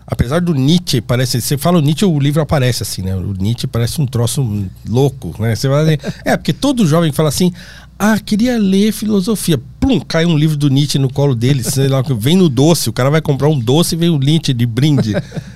Apesar 0.06 0.42
do 0.42 0.54
Nietzsche, 0.56 1.00
parece. 1.00 1.40
Você 1.40 1.58
fala 1.58 1.78
o 1.78 1.82
Nietzsche, 1.82 2.04
o 2.04 2.20
livro 2.20 2.42
aparece 2.42 2.82
assim, 2.82 3.04
né? 3.04 3.16
O 3.16 3.34
Nietzsche 3.34 3.68
parece 3.68 4.02
um 4.02 4.06
troço 4.06 4.66
louco, 4.88 5.36
né? 5.40 5.56
Você 5.56 5.68
vai 5.68 5.84
ler. 5.84 6.00
É, 6.26 6.36
porque 6.36 6.54
todo 6.54 6.88
jovem 6.88 7.12
fala 7.12 7.30
assim. 7.30 7.54
Ah, 7.98 8.18
queria 8.18 8.58
ler 8.58 8.92
filosofia. 8.92 9.60
Cai 10.08 10.26
um 10.26 10.38
livro 10.38 10.58
do 10.58 10.70
Nietzsche 10.70 11.00
no 11.00 11.12
colo 11.12 11.34
dele, 11.34 11.64
sei 11.64 11.88
lá, 11.88 12.02
vem 12.02 12.36
no 12.36 12.50
doce. 12.50 12.90
O 12.90 12.94
cara 12.94 13.10
vai 13.10 13.22
comprar 13.22 13.48
um 13.48 13.58
doce 13.58 13.96
e 13.96 13.98
vem 13.98 14.10
o 14.10 14.20
Nietzsche 14.20 14.54
de 14.54 14.66
brinde. 14.66 15.14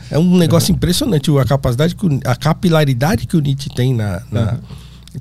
É 0.10 0.18
um 0.18 0.38
negócio 0.38 0.72
impressionante 0.72 1.30
a 1.38 1.46
capacidade, 1.46 1.96
que 1.96 2.06
o- 2.06 2.20
a 2.26 2.36
capilaridade 2.36 3.28
que 3.28 3.36
o 3.36 3.42
Nietzsche 3.42 3.70
tem 3.70 3.94
na. 3.94 4.22
na- 4.32 4.58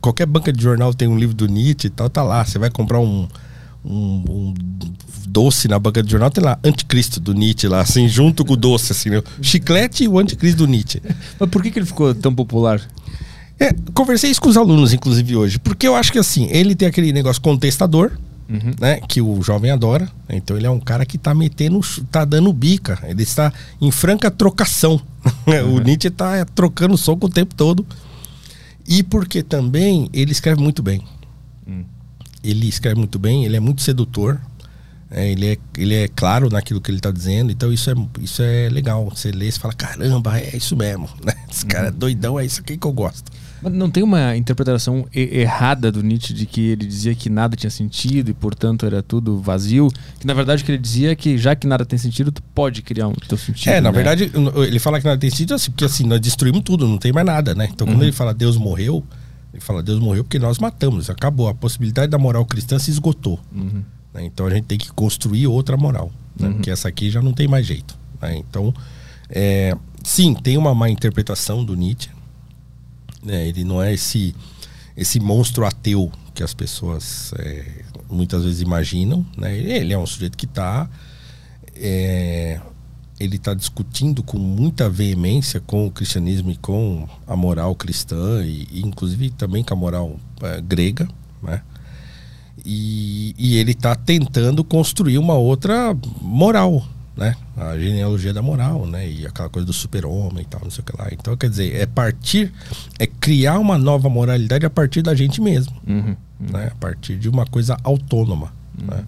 Qualquer 0.00 0.24
banca 0.26 0.52
de 0.52 0.62
jornal 0.62 0.94
tem 0.94 1.06
um 1.08 1.18
livro 1.18 1.34
do 1.34 1.46
Nietzsche 1.46 1.88
e 1.88 1.90
tal, 1.90 2.08
tá 2.08 2.22
lá. 2.22 2.42
Você 2.44 2.58
vai 2.58 2.70
comprar 2.70 2.98
um, 3.00 3.28
um, 3.84 4.24
um 4.28 4.54
doce 5.26 5.68
na 5.68 5.78
banca 5.78 6.02
de 6.02 6.10
jornal, 6.10 6.30
tem 6.30 6.42
lá 6.42 6.58
Anticristo 6.64 7.20
do 7.20 7.34
Nietzsche 7.34 7.68
lá, 7.68 7.80
assim, 7.80 8.08
junto 8.08 8.44
com 8.44 8.54
o 8.54 8.56
doce, 8.56 8.92
assim, 8.92 9.10
né? 9.10 9.22
Chiclete 9.42 10.04
e 10.04 10.08
o 10.08 10.18
Anticristo 10.18 10.58
do 10.58 10.66
Nietzsche. 10.66 11.02
Mas 11.38 11.50
por 11.50 11.62
que, 11.62 11.70
que 11.70 11.78
ele 11.78 11.86
ficou 11.86 12.14
tão 12.14 12.34
popular? 12.34 12.80
É, 13.60 13.72
conversei 13.94 14.30
isso 14.30 14.40
com 14.40 14.48
os 14.48 14.56
alunos, 14.56 14.92
inclusive, 14.92 15.36
hoje, 15.36 15.58
porque 15.58 15.86
eu 15.86 15.94
acho 15.94 16.10
que 16.10 16.18
assim, 16.18 16.48
ele 16.50 16.74
tem 16.74 16.88
aquele 16.88 17.12
negócio 17.12 17.40
contestador, 17.42 18.12
né? 18.80 19.00
Que 19.08 19.20
o 19.20 19.42
jovem 19.42 19.70
adora. 19.70 20.08
Então 20.28 20.56
ele 20.56 20.66
é 20.66 20.70
um 20.70 20.80
cara 20.80 21.06
que 21.06 21.18
tá 21.18 21.34
metendo, 21.34 21.80
tá 22.10 22.24
dando 22.24 22.52
bica. 22.52 22.98
Ele 23.04 23.22
está 23.22 23.52
em 23.80 23.90
franca 23.90 24.30
trocação. 24.30 25.00
o 25.72 25.80
Nietzsche 25.80 26.10
tá 26.10 26.44
trocando 26.44 26.96
soco 26.96 27.26
o 27.26 27.30
tempo 27.30 27.54
todo. 27.54 27.86
E 28.86 29.02
porque 29.02 29.42
também 29.42 30.08
ele 30.12 30.32
escreve 30.32 30.60
muito 30.60 30.82
bem. 30.82 31.02
Ele 32.42 32.66
escreve 32.66 32.98
muito 32.98 33.18
bem, 33.18 33.44
ele 33.44 33.56
é 33.56 33.60
muito 33.60 33.82
sedutor. 33.82 34.40
é, 35.10 35.30
ele, 35.30 35.52
é, 35.52 35.58
ele 35.76 35.94
é 35.94 36.08
claro 36.08 36.48
naquilo 36.48 36.80
que 36.80 36.90
ele 36.90 36.98
está 36.98 37.10
dizendo, 37.10 37.52
então 37.52 37.72
isso 37.72 37.90
é, 37.90 37.94
isso 38.20 38.42
é 38.42 38.68
legal. 38.68 39.08
Você 39.10 39.30
lê 39.30 39.48
e 39.48 39.52
fala, 39.52 39.74
caramba, 39.74 40.38
é 40.38 40.56
isso 40.56 40.76
mesmo. 40.76 41.08
Né? 41.24 41.34
Esse 41.50 41.66
cara 41.66 41.88
é 41.88 41.90
doidão, 41.90 42.40
é 42.40 42.44
isso 42.44 42.60
aqui 42.60 42.76
que 42.76 42.86
eu 42.86 42.92
gosto. 42.92 43.30
Mas 43.62 43.72
não 43.72 43.88
tem 43.88 44.02
uma 44.02 44.36
interpretação 44.36 45.06
errada 45.14 45.92
do 45.92 46.02
Nietzsche 46.02 46.34
de 46.34 46.46
que 46.46 46.70
ele 46.70 46.84
dizia 46.84 47.14
que 47.14 47.30
nada 47.30 47.54
tinha 47.54 47.70
sentido 47.70 48.30
e, 48.30 48.34
portanto, 48.34 48.84
era 48.84 49.02
tudo 49.02 49.38
vazio? 49.38 49.88
Que, 50.18 50.26
na 50.26 50.34
verdade, 50.34 50.62
o 50.62 50.66
que 50.66 50.72
ele 50.72 50.78
dizia 50.78 51.12
é 51.12 51.14
que, 51.14 51.38
já 51.38 51.54
que 51.54 51.66
nada 51.66 51.84
tem 51.84 51.98
sentido, 51.98 52.32
tu 52.32 52.42
pode 52.54 52.82
criar 52.82 53.06
um 53.06 53.12
teu 53.12 53.38
sentido. 53.38 53.70
É, 53.70 53.80
na 53.80 53.92
né? 53.92 53.94
verdade, 53.94 54.32
ele 54.66 54.78
fala 54.80 54.98
que 54.98 55.06
nada 55.06 55.18
tem 55.18 55.30
sentido 55.30 55.54
assim, 55.54 55.70
porque 55.70 55.84
assim, 55.84 56.04
nós 56.04 56.20
destruímos 56.20 56.62
tudo, 56.62 56.88
não 56.88 56.98
tem 56.98 57.12
mais 57.12 57.24
nada, 57.24 57.54
né? 57.54 57.68
Então, 57.72 57.86
quando 57.86 58.02
ele 58.02 58.12
fala 58.12 58.34
Deus 58.34 58.56
morreu, 58.56 59.04
ele 59.52 59.60
fala 59.60 59.82
Deus 59.82 60.00
morreu 60.00 60.24
porque 60.24 60.40
nós 60.40 60.58
matamos, 60.58 61.08
acabou. 61.08 61.48
A 61.48 61.54
possibilidade 61.54 62.10
da 62.10 62.18
moral 62.18 62.44
cristã 62.44 62.78
se 62.78 62.90
esgotou. 62.90 63.38
Uhum. 63.54 63.84
né? 64.12 64.24
Então, 64.24 64.46
a 64.46 64.50
gente 64.50 64.64
tem 64.64 64.78
que 64.78 64.90
construir 64.92 65.46
outra 65.46 65.76
moral, 65.76 66.10
né? 66.38 66.50
porque 66.50 66.70
essa 66.70 66.88
aqui 66.88 67.10
já 67.10 67.22
não 67.22 67.32
tem 67.32 67.46
mais 67.46 67.64
jeito. 67.64 67.96
né? 68.20 68.36
Então, 68.36 68.74
é, 69.30 69.76
sim, 70.02 70.34
tem 70.34 70.58
uma 70.58 70.74
má 70.74 70.90
interpretação 70.90 71.64
do 71.64 71.76
Nietzsche. 71.76 72.10
Né? 73.22 73.46
Ele 73.46 73.64
não 73.64 73.82
é 73.82 73.92
esse, 73.94 74.34
esse 74.96 75.20
monstro 75.20 75.64
ateu 75.64 76.10
que 76.34 76.42
as 76.42 76.54
pessoas 76.54 77.32
é, 77.38 77.84
muitas 78.10 78.44
vezes 78.44 78.60
imaginam. 78.60 79.24
Né? 79.36 79.56
Ele 79.56 79.92
é 79.92 79.98
um 79.98 80.06
sujeito 80.06 80.36
que 80.36 80.46
está 80.46 80.88
é, 81.74 82.60
ele 83.22 83.36
está 83.36 83.54
discutindo 83.54 84.22
com 84.22 84.36
muita 84.36 84.90
veemência 84.90 85.60
com 85.60 85.86
o 85.86 85.90
cristianismo 85.90 86.50
e 86.50 86.56
com 86.56 87.08
a 87.26 87.36
moral 87.36 87.74
cristã 87.74 88.44
e, 88.44 88.66
e 88.70 88.80
inclusive 88.80 89.30
também 89.30 89.62
com 89.62 89.74
a 89.74 89.76
moral 89.76 90.16
eh, 90.42 90.60
grega, 90.60 91.08
né? 91.42 91.62
E, 92.64 93.34
e 93.38 93.56
ele 93.56 93.72
está 93.72 93.94
tentando 93.94 94.62
construir 94.62 95.18
uma 95.18 95.34
outra 95.34 95.96
moral, 96.20 96.84
né? 97.16 97.36
A 97.56 97.78
genealogia 97.78 98.32
da 98.32 98.40
moral, 98.42 98.86
né? 98.86 99.08
E 99.08 99.26
aquela 99.26 99.48
coisa 99.48 99.66
do 99.66 99.72
super-homem 99.72 100.42
e 100.42 100.46
tal, 100.46 100.60
não 100.64 100.70
sei 100.70 100.82
o 100.82 100.84
que 100.84 100.96
lá. 100.96 101.08
Então, 101.12 101.36
quer 101.36 101.50
dizer, 101.50 101.74
é 101.76 101.86
partir, 101.86 102.52
é 102.98 103.06
criar 103.06 103.58
uma 103.58 103.76
nova 103.78 104.08
moralidade 104.08 104.64
a 104.64 104.70
partir 104.70 105.02
da 105.02 105.14
gente 105.14 105.40
mesmo, 105.40 105.74
Uhum. 105.86 106.16
né? 106.40 106.68
A 106.72 106.74
partir 106.76 107.16
de 107.18 107.28
uma 107.28 107.44
coisa 107.46 107.76
autônoma, 107.84 108.52
né? 108.76 109.04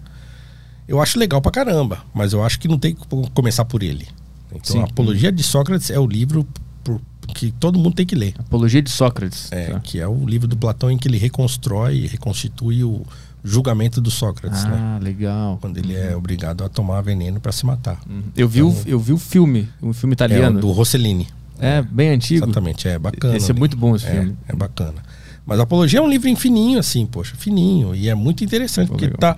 Eu 0.87 1.01
acho 1.01 1.19
legal 1.19 1.41
pra 1.41 1.51
caramba, 1.51 2.05
mas 2.13 2.33
eu 2.35 2.43
acho 2.45 2.61
que 2.61 2.69
não 2.69 2.79
tem 2.79 2.95
que 2.95 3.03
começar 3.35 3.65
por 3.65 3.83
ele. 3.83 4.07
Então, 4.51 4.61
Sim. 4.77 4.81
a 4.81 4.85
Apologia 4.85 5.33
de 5.33 5.43
Sócrates 5.43 5.91
é 5.91 5.99
o 5.99 6.07
livro 6.07 6.47
por- 6.85 7.01
que 7.35 7.51
todo 7.53 7.79
mundo 7.79 7.95
tem 7.95 8.05
que 8.05 8.15
ler. 8.15 8.35
Apologia 8.39 8.83
de 8.83 8.91
Sócrates. 8.91 9.51
É, 9.51 9.71
tá? 9.71 9.81
que 9.81 9.99
é 9.99 10.07
o 10.07 10.27
livro 10.27 10.47
do 10.47 10.57
Platão 10.59 10.91
em 10.91 10.99
que 10.99 11.09
ele 11.09 11.17
reconstrói 11.17 11.97
e 11.97 12.07
reconstitui 12.07 12.85
o 12.85 13.03
julgamento 13.45 14.01
do 14.01 14.11
Sócrates, 14.11 14.65
né? 14.65 14.73
Ah, 14.75 14.99
legal. 15.03 15.59
Quando 15.61 15.77
ele 15.77 15.95
é 15.95 16.17
obrigado 16.17 16.65
a 16.65 16.69
tomar 16.69 17.03
veneno 17.03 17.39
para 17.39 17.53
se 17.53 17.67
matar. 17.67 18.01
Uhum. 18.09 18.23
Eu 18.35 18.49
vi, 18.49 18.63
o, 18.63 18.75
eu 18.87 18.99
vi 18.99 19.13
o 19.13 19.19
filme, 19.19 19.69
um 19.83 19.93
filme 19.93 20.13
É 20.13 20.15
italiano. 20.15 20.59
o 20.59 20.61
do 20.63 20.71
Rossellini. 20.73 21.29
É, 21.59 21.83
bem 21.83 22.09
antigo. 22.11 22.45
Exatamente, 22.47 22.89
é 22.89 22.99
bacana. 22.99 23.37
Esse 23.37 23.51
é 23.51 23.55
né? 23.55 23.59
muito 23.59 23.77
bom 23.77 23.95
esse 23.95 24.07
É, 24.07 24.11
filme. 24.13 24.37
é 24.49 24.57
bacana. 24.57 25.03
Mas 25.47 25.61
a 25.61 25.65
Apologia 25.65 25.99
é 25.99 26.03
um 26.03 26.09
livro 26.09 26.35
fininho, 26.37 26.79
assim, 26.79 27.05
poxa, 27.05 27.35
fininho. 27.37 27.95
E 27.95 28.09
é 28.09 28.15
muito 28.15 28.43
interessante, 28.43 28.87
Pô, 28.89 28.95
porque 28.95 29.07
legal. 29.07 29.19
tá 29.35 29.37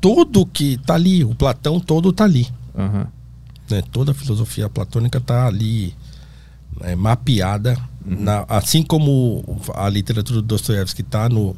tudo 0.00 0.44
que 0.44 0.76
tá 0.78 0.94
ali, 0.94 1.24
o 1.24 1.34
Platão 1.34 1.78
todo 1.78 2.12
tá 2.12 2.24
ali. 2.24 2.48
Aham. 2.76 3.06
né? 3.70 3.82
Toda 3.92 4.10
a 4.10 4.14
filosofia 4.14 4.68
platônica 4.68 5.18
está 5.18 5.46
ali 5.46 5.94
né, 6.80 6.96
mapeada, 6.96 7.78
na- 8.04 8.44
assim 8.48 8.82
como 8.82 9.42
a 9.74 9.88
literatura 9.88 10.42
do 10.42 10.46
Dostoiévski 10.48 11.02
está 11.02 11.28
no 11.28 11.56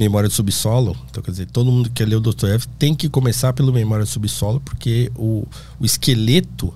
Memória 0.00 0.30
do 0.30 0.34
Subsolo. 0.34 0.96
Então, 1.10 1.22
quer 1.22 1.30
dizer, 1.30 1.46
todo 1.48 1.70
mundo 1.70 1.90
que 1.90 1.96
quer 1.96 2.08
ler 2.08 2.16
o 2.16 2.20
Dostoiévski 2.20 2.72
tem 2.78 2.94
que 2.94 3.06
começar 3.06 3.52
pelo 3.52 3.70
Memória 3.70 4.02
do 4.02 4.08
Subsolo, 4.08 4.58
porque 4.58 5.12
o, 5.14 5.46
o 5.78 5.84
esqueleto 5.84 6.72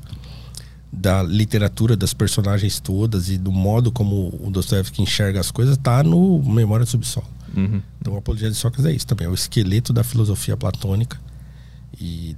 da 0.92 1.22
literatura, 1.22 1.96
das 1.96 2.12
personagens 2.12 2.78
todas 2.78 3.30
e 3.30 3.38
do 3.38 3.50
modo 3.50 3.90
como 3.90 4.28
o 4.42 4.50
Dostoiévski 4.50 5.00
enxerga 5.00 5.40
as 5.40 5.50
coisas 5.50 5.78
está 5.78 6.02
no 6.02 6.42
Memória 6.42 6.84
do 6.84 6.90
Subsolo. 6.90 7.26
Uhum. 7.56 7.80
Então, 7.98 8.14
a 8.14 8.18
Apologia 8.18 8.50
de 8.50 8.56
Sócrates 8.56 8.84
é 8.84 8.94
isso 8.94 9.06
também, 9.06 9.26
é 9.26 9.30
o 9.30 9.34
esqueleto 9.34 9.90
da 9.90 10.04
filosofia 10.04 10.54
platônica 10.54 11.18
e, 11.98 12.36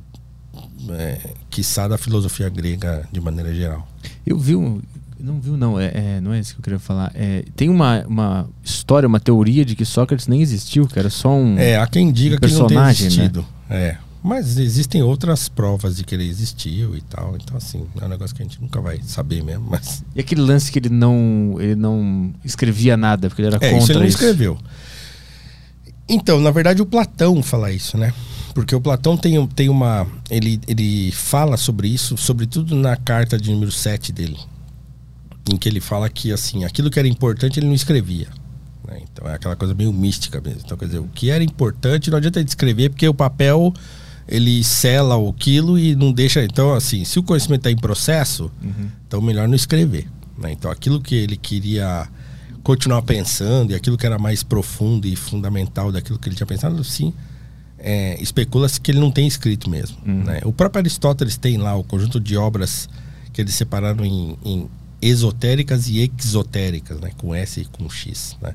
é, 0.91 1.35
quiçá, 1.51 1.89
da 1.89 1.99
filosofia 1.99 2.49
grega 2.49 3.09
de 3.11 3.21
maneira 3.21 3.53
geral. 3.53 3.89
Eu 4.25 4.39
vi 4.39 4.55
um. 4.55 4.81
Não 5.27 5.41
viu, 5.41 5.57
não. 5.57 5.79
É, 5.79 5.87
é- 5.93 6.21
não 6.21 6.33
é 6.33 6.39
isso 6.39 6.55
que 6.55 6.61
eu 6.61 6.63
queria 6.63 6.79
falar. 6.79 7.11
É, 7.13 7.43
tem 7.57 7.69
uma, 7.69 8.05
uma 8.07 8.49
história, 8.63 9.09
uma 9.09 9.19
teoria 9.19 9.65
de 9.65 9.75
que 9.75 9.85
Sócrates 9.85 10.29
nem 10.29 10.41
existiu, 10.41 10.87
que 10.87 10.97
era 10.97 11.11
só 11.11 11.31
um. 11.31 11.59
É, 11.59 11.77
há 11.77 11.87
quem 11.89 12.13
diga 12.13 12.37
um 12.37 12.39
que 12.39 12.45
ele 12.45 12.53
não 12.53 12.61
tem 12.69 12.77
personagem, 12.77 13.07
existido. 13.09 13.45
É. 13.69 13.97
Mas 14.23 14.57
existem 14.57 15.03
outras 15.03 15.49
provas 15.49 15.97
de 15.97 16.05
que 16.05 16.15
ele 16.15 16.29
existiu 16.29 16.97
e 16.97 17.01
tal. 17.01 17.37
Então, 17.37 17.57
assim, 17.57 17.85
é 18.01 18.05
um 18.05 18.09
negócio 18.09 18.37
que 18.37 18.43
a 18.43 18.45
gente 18.45 18.63
nunca 18.63 18.81
vai 18.81 19.01
saber 19.03 19.43
mesmo. 19.43 19.67
Mas 19.69 20.05
E 20.15 20.21
aquele 20.21 20.43
lance 20.43 20.71
que 20.71 20.79
ele 20.79 20.91
não, 20.91 21.57
ele 21.59 21.75
não 21.75 22.33
escrevia 22.45 22.97
nada, 22.97 23.29
porque 23.29 23.43
ele 23.43 23.49
era 23.49 23.57
é, 23.57 23.71
contra 23.71 23.79
isso 23.83 23.93
ele 23.93 23.99
não 23.99 24.07
isso. 24.07 24.17
escreveu. 24.17 24.57
Então, 26.09 26.39
na 26.41 26.53
verdade, 26.53 26.81
o 26.81 26.87
Platão 26.87 27.43
fala 27.43 27.73
isso, 27.73 27.99
né? 27.99 28.15
Porque 28.55 28.75
o 28.77 28.81
Platão 28.81 29.17
tem, 29.17 29.45
tem 29.49 29.69
uma. 29.69 30.07
Ele, 30.31 30.61
ele 30.69 31.11
fala 31.11 31.57
sobre 31.57 31.89
isso, 31.89 32.17
sobretudo 32.17 32.77
na 32.77 32.97
carta 32.97 33.37
de 33.37 33.51
número 33.51 33.73
7 33.73 34.13
dele. 34.13 34.39
Em 35.51 35.57
que 35.57 35.69
ele 35.69 35.81
fala 35.81 36.09
que, 36.09 36.33
assim, 36.33 36.65
aquilo 36.65 36.91
que 36.91 36.99
era 36.99 37.07
importante 37.09 37.59
ele 37.61 37.67
não 37.67 37.75
escrevia. 37.75 38.29
né? 38.87 39.01
Então 39.13 39.29
é 39.29 39.35
aquela 39.35 39.55
coisa 39.57 39.75
meio 39.75 39.93
mística 39.93 40.41
mesmo. 40.41 40.61
Então, 40.65 40.77
quer 40.77 40.87
dizer, 40.87 40.99
o 40.99 41.09
que 41.09 41.31
era 41.31 41.43
importante 41.45 42.11
não 42.11 42.19
adianta 42.19 42.39
ele 42.41 42.49
escrever, 42.49 42.91
porque 42.91 43.07
o 43.09 43.15
papel 43.15 43.73
ele 44.29 44.65
sela 44.65 45.17
aquilo 45.31 45.79
e 45.79 45.95
não 45.95 46.13
deixa. 46.13 46.43
Então, 46.43 46.75
assim, 46.75 47.05
se 47.05 47.19
o 47.19 47.23
conhecimento 47.23 47.61
está 47.61 47.71
em 47.71 47.77
processo, 47.77 48.51
Uhum. 48.63 48.89
então 49.07 49.21
melhor 49.21 49.47
não 49.47 49.55
escrever. 49.55 50.09
né? 50.39 50.51
Então, 50.53 50.71
aquilo 50.71 51.01
que 51.01 51.15
ele 51.15 51.37
queria 51.37 52.09
continuar 52.63 53.01
pensando 53.03 53.71
e 53.71 53.75
aquilo 53.77 53.97
que 53.97 54.05
era 54.05 54.19
mais 54.19 54.43
profundo 54.43 55.07
e 55.07 55.15
fundamental 55.15 55.93
daquilo 55.93 56.19
que 56.19 56.29
ele 56.29 56.35
tinha 56.35 56.47
pensado, 56.47 56.83
sim, 56.83 57.13
é, 57.79 58.21
especula-se 58.21 58.81
que 58.81 58.91
ele 58.91 58.99
não 58.99 59.11
tem 59.13 59.27
escrito 59.29 59.71
mesmo. 59.71 59.97
né? 60.05 60.41
O 60.45 60.53
próprio 60.53 60.81
Aristóteles 60.81 61.37
tem 61.37 61.57
lá 61.57 61.77
o 61.77 61.85
conjunto 61.85 62.19
de 62.19 62.37
obras 62.37 62.89
que 63.33 63.41
eles 63.41 63.55
separaram 63.55 64.05
em, 64.05 64.37
em 64.45 64.67
esotéricas 65.01 65.89
e 65.89 66.01
exotéricas, 66.01 66.99
né? 67.01 67.11
com 67.17 67.35
S 67.35 67.61
e 67.61 67.65
com 67.65 67.89
X. 67.89 68.37
Né? 68.41 68.55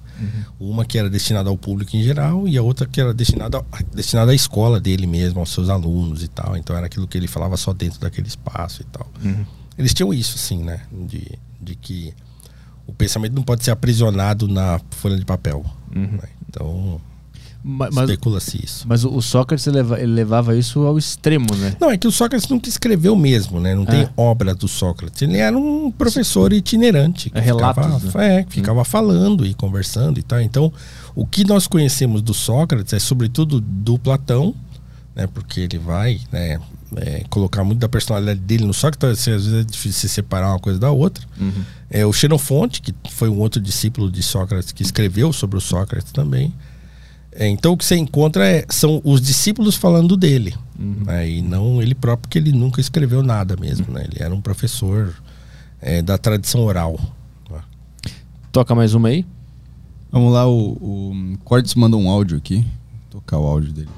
Uma 0.59 0.85
que 0.85 0.97
era 0.97 1.09
destinada 1.09 1.49
ao 1.49 1.57
público 1.57 1.95
em 1.95 2.03
geral 2.03 2.47
e 2.47 2.57
a 2.57 2.61
outra 2.61 2.87
que 2.87 2.99
era 2.99 3.13
destinada, 3.13 3.63
destinada 3.93 4.31
à 4.31 4.35
escola 4.35 4.79
dele 4.79 5.05
mesmo, 5.05 5.39
aos 5.39 5.51
seus 5.51 5.69
alunos 5.69 6.23
e 6.23 6.27
tal. 6.27 6.57
Então 6.57 6.75
era 6.75 6.85
aquilo 6.85 7.07
que 7.07 7.17
ele 7.17 7.27
falava 7.27 7.57
só 7.57 7.73
dentro 7.73 7.99
daquele 7.99 8.27
espaço 8.27 8.81
e 8.81 8.85
tal. 8.85 9.07
Uhum. 9.23 9.45
Eles 9.77 9.93
tinham 9.93 10.13
isso, 10.13 10.35
assim, 10.35 10.63
né? 10.63 10.81
De, 10.91 11.39
de 11.61 11.75
que 11.75 12.13
o 12.85 12.93
pensamento 12.93 13.33
não 13.33 13.43
pode 13.43 13.63
ser 13.63 13.71
aprisionado 13.71 14.47
na 14.47 14.79
folha 14.91 15.17
de 15.17 15.25
papel. 15.25 15.65
Uhum. 15.95 16.17
né? 16.17 16.29
Então, 16.49 16.99
especula-se 17.91 18.59
isso. 18.64 18.85
mas 18.88 19.03
o 19.03 19.09
o 19.15 19.22
Sócrates 19.22 19.65
leva- 19.67 19.98
levava 19.98 20.56
isso 20.57 20.80
ao 20.81 20.98
extremo, 20.98 21.53
né? 21.57 21.75
Não, 21.80 21.91
é 21.91 21.98
que 21.98 22.07
o 22.07 22.11
Sócrates 22.11 22.49
nunca 22.49 22.67
escreveu 22.67 23.15
mesmo, 23.15 23.59
né? 23.59 23.75
Não 23.75 23.85
tem 23.85 24.01
É. 24.01 24.09
obra 24.17 24.56
do 24.56 24.67
Sócrates. 24.67 25.22
Ele 25.22 25.38
era 25.38 25.56
um 25.57 25.91
professor 25.91 26.51
itinerante. 26.53 27.30
que 27.30 27.38
É 27.38 27.41
relatos, 27.41 28.03
ficava, 28.03 28.23
é, 28.25 28.43
que 28.43 28.51
ficava 28.53 28.83
falando 28.83 29.45
e 29.45 29.53
conversando 29.53 30.19
e 30.19 30.23
tal. 30.23 30.41
Então, 30.41 30.72
o 31.15 31.25
que 31.25 31.43
nós 31.45 31.67
conhecemos 31.67 32.22
do 32.22 32.33
Sócrates 32.33 32.93
é 32.93 32.99
sobretudo 32.99 33.61
do 33.61 33.99
Platão, 33.99 34.56
né? 35.15 35.27
Porque 35.27 35.59
ele 35.61 35.77
vai 35.77 36.19
né, 36.31 36.59
é, 36.95 37.23
colocar 37.30 37.64
muito 37.64 37.80
da 37.80 37.88
personalidade 37.90 38.40
dele 38.40 38.65
no 38.65 38.73
Sócrates. 38.73 38.98
Então, 38.98 39.09
assim, 39.11 39.31
às 39.31 39.45
vezes 39.45 39.59
é 39.61 39.64
difícil 39.69 40.01
se 40.01 40.09
separar 40.09 40.49
uma 40.49 40.59
coisa 40.59 40.80
da 40.80 40.90
outra. 40.90 41.23
Uhum. 41.40 41.64
É, 41.90 42.06
o 42.06 42.11
Xenofonte, 42.14 42.81
que 42.81 42.93
foi 43.11 43.30
um 43.30 43.38
outro 43.40 43.61
discípulo 43.61 44.09
de 44.09 44.23
Sócrates, 44.23 44.72
que 44.72 44.81
escreveu 44.81 45.31
sobre 45.31 45.57
o 45.57 45.61
Sócrates 45.61 46.11
também. 46.11 46.51
É, 47.33 47.47
então 47.47 47.73
o 47.73 47.77
que 47.77 47.85
você 47.85 47.95
encontra 47.95 48.45
é, 48.45 48.65
são 48.69 49.01
os 49.05 49.21
discípulos 49.21 49.75
falando 49.75 50.17
dele. 50.17 50.53
né, 50.77 51.29
e 51.29 51.41
não 51.41 51.81
ele 51.81 51.95
próprio, 51.95 52.23
porque 52.27 52.37
ele 52.37 52.51
nunca 52.51 52.81
escreveu 52.81 53.23
nada 53.23 53.55
mesmo. 53.55 53.91
né, 53.93 54.03
ele 54.09 54.17
era 54.21 54.33
um 54.33 54.41
professor 54.41 55.13
é, 55.81 56.01
da 56.01 56.17
tradição 56.17 56.61
oral. 56.65 56.99
né. 57.49 57.59
Toca 58.51 58.75
mais 58.75 58.93
uma 58.93 59.07
aí. 59.09 59.25
Vamos 60.11 60.33
lá, 60.33 60.45
o, 60.45 60.71
o 60.73 61.37
Cortes 61.45 61.73
mandou 61.75 62.01
um 62.01 62.09
áudio 62.09 62.37
aqui. 62.37 62.65
Vou 63.11 63.21
tocar 63.21 63.37
o 63.39 63.45
áudio 63.47 63.71
dele. 63.71 63.89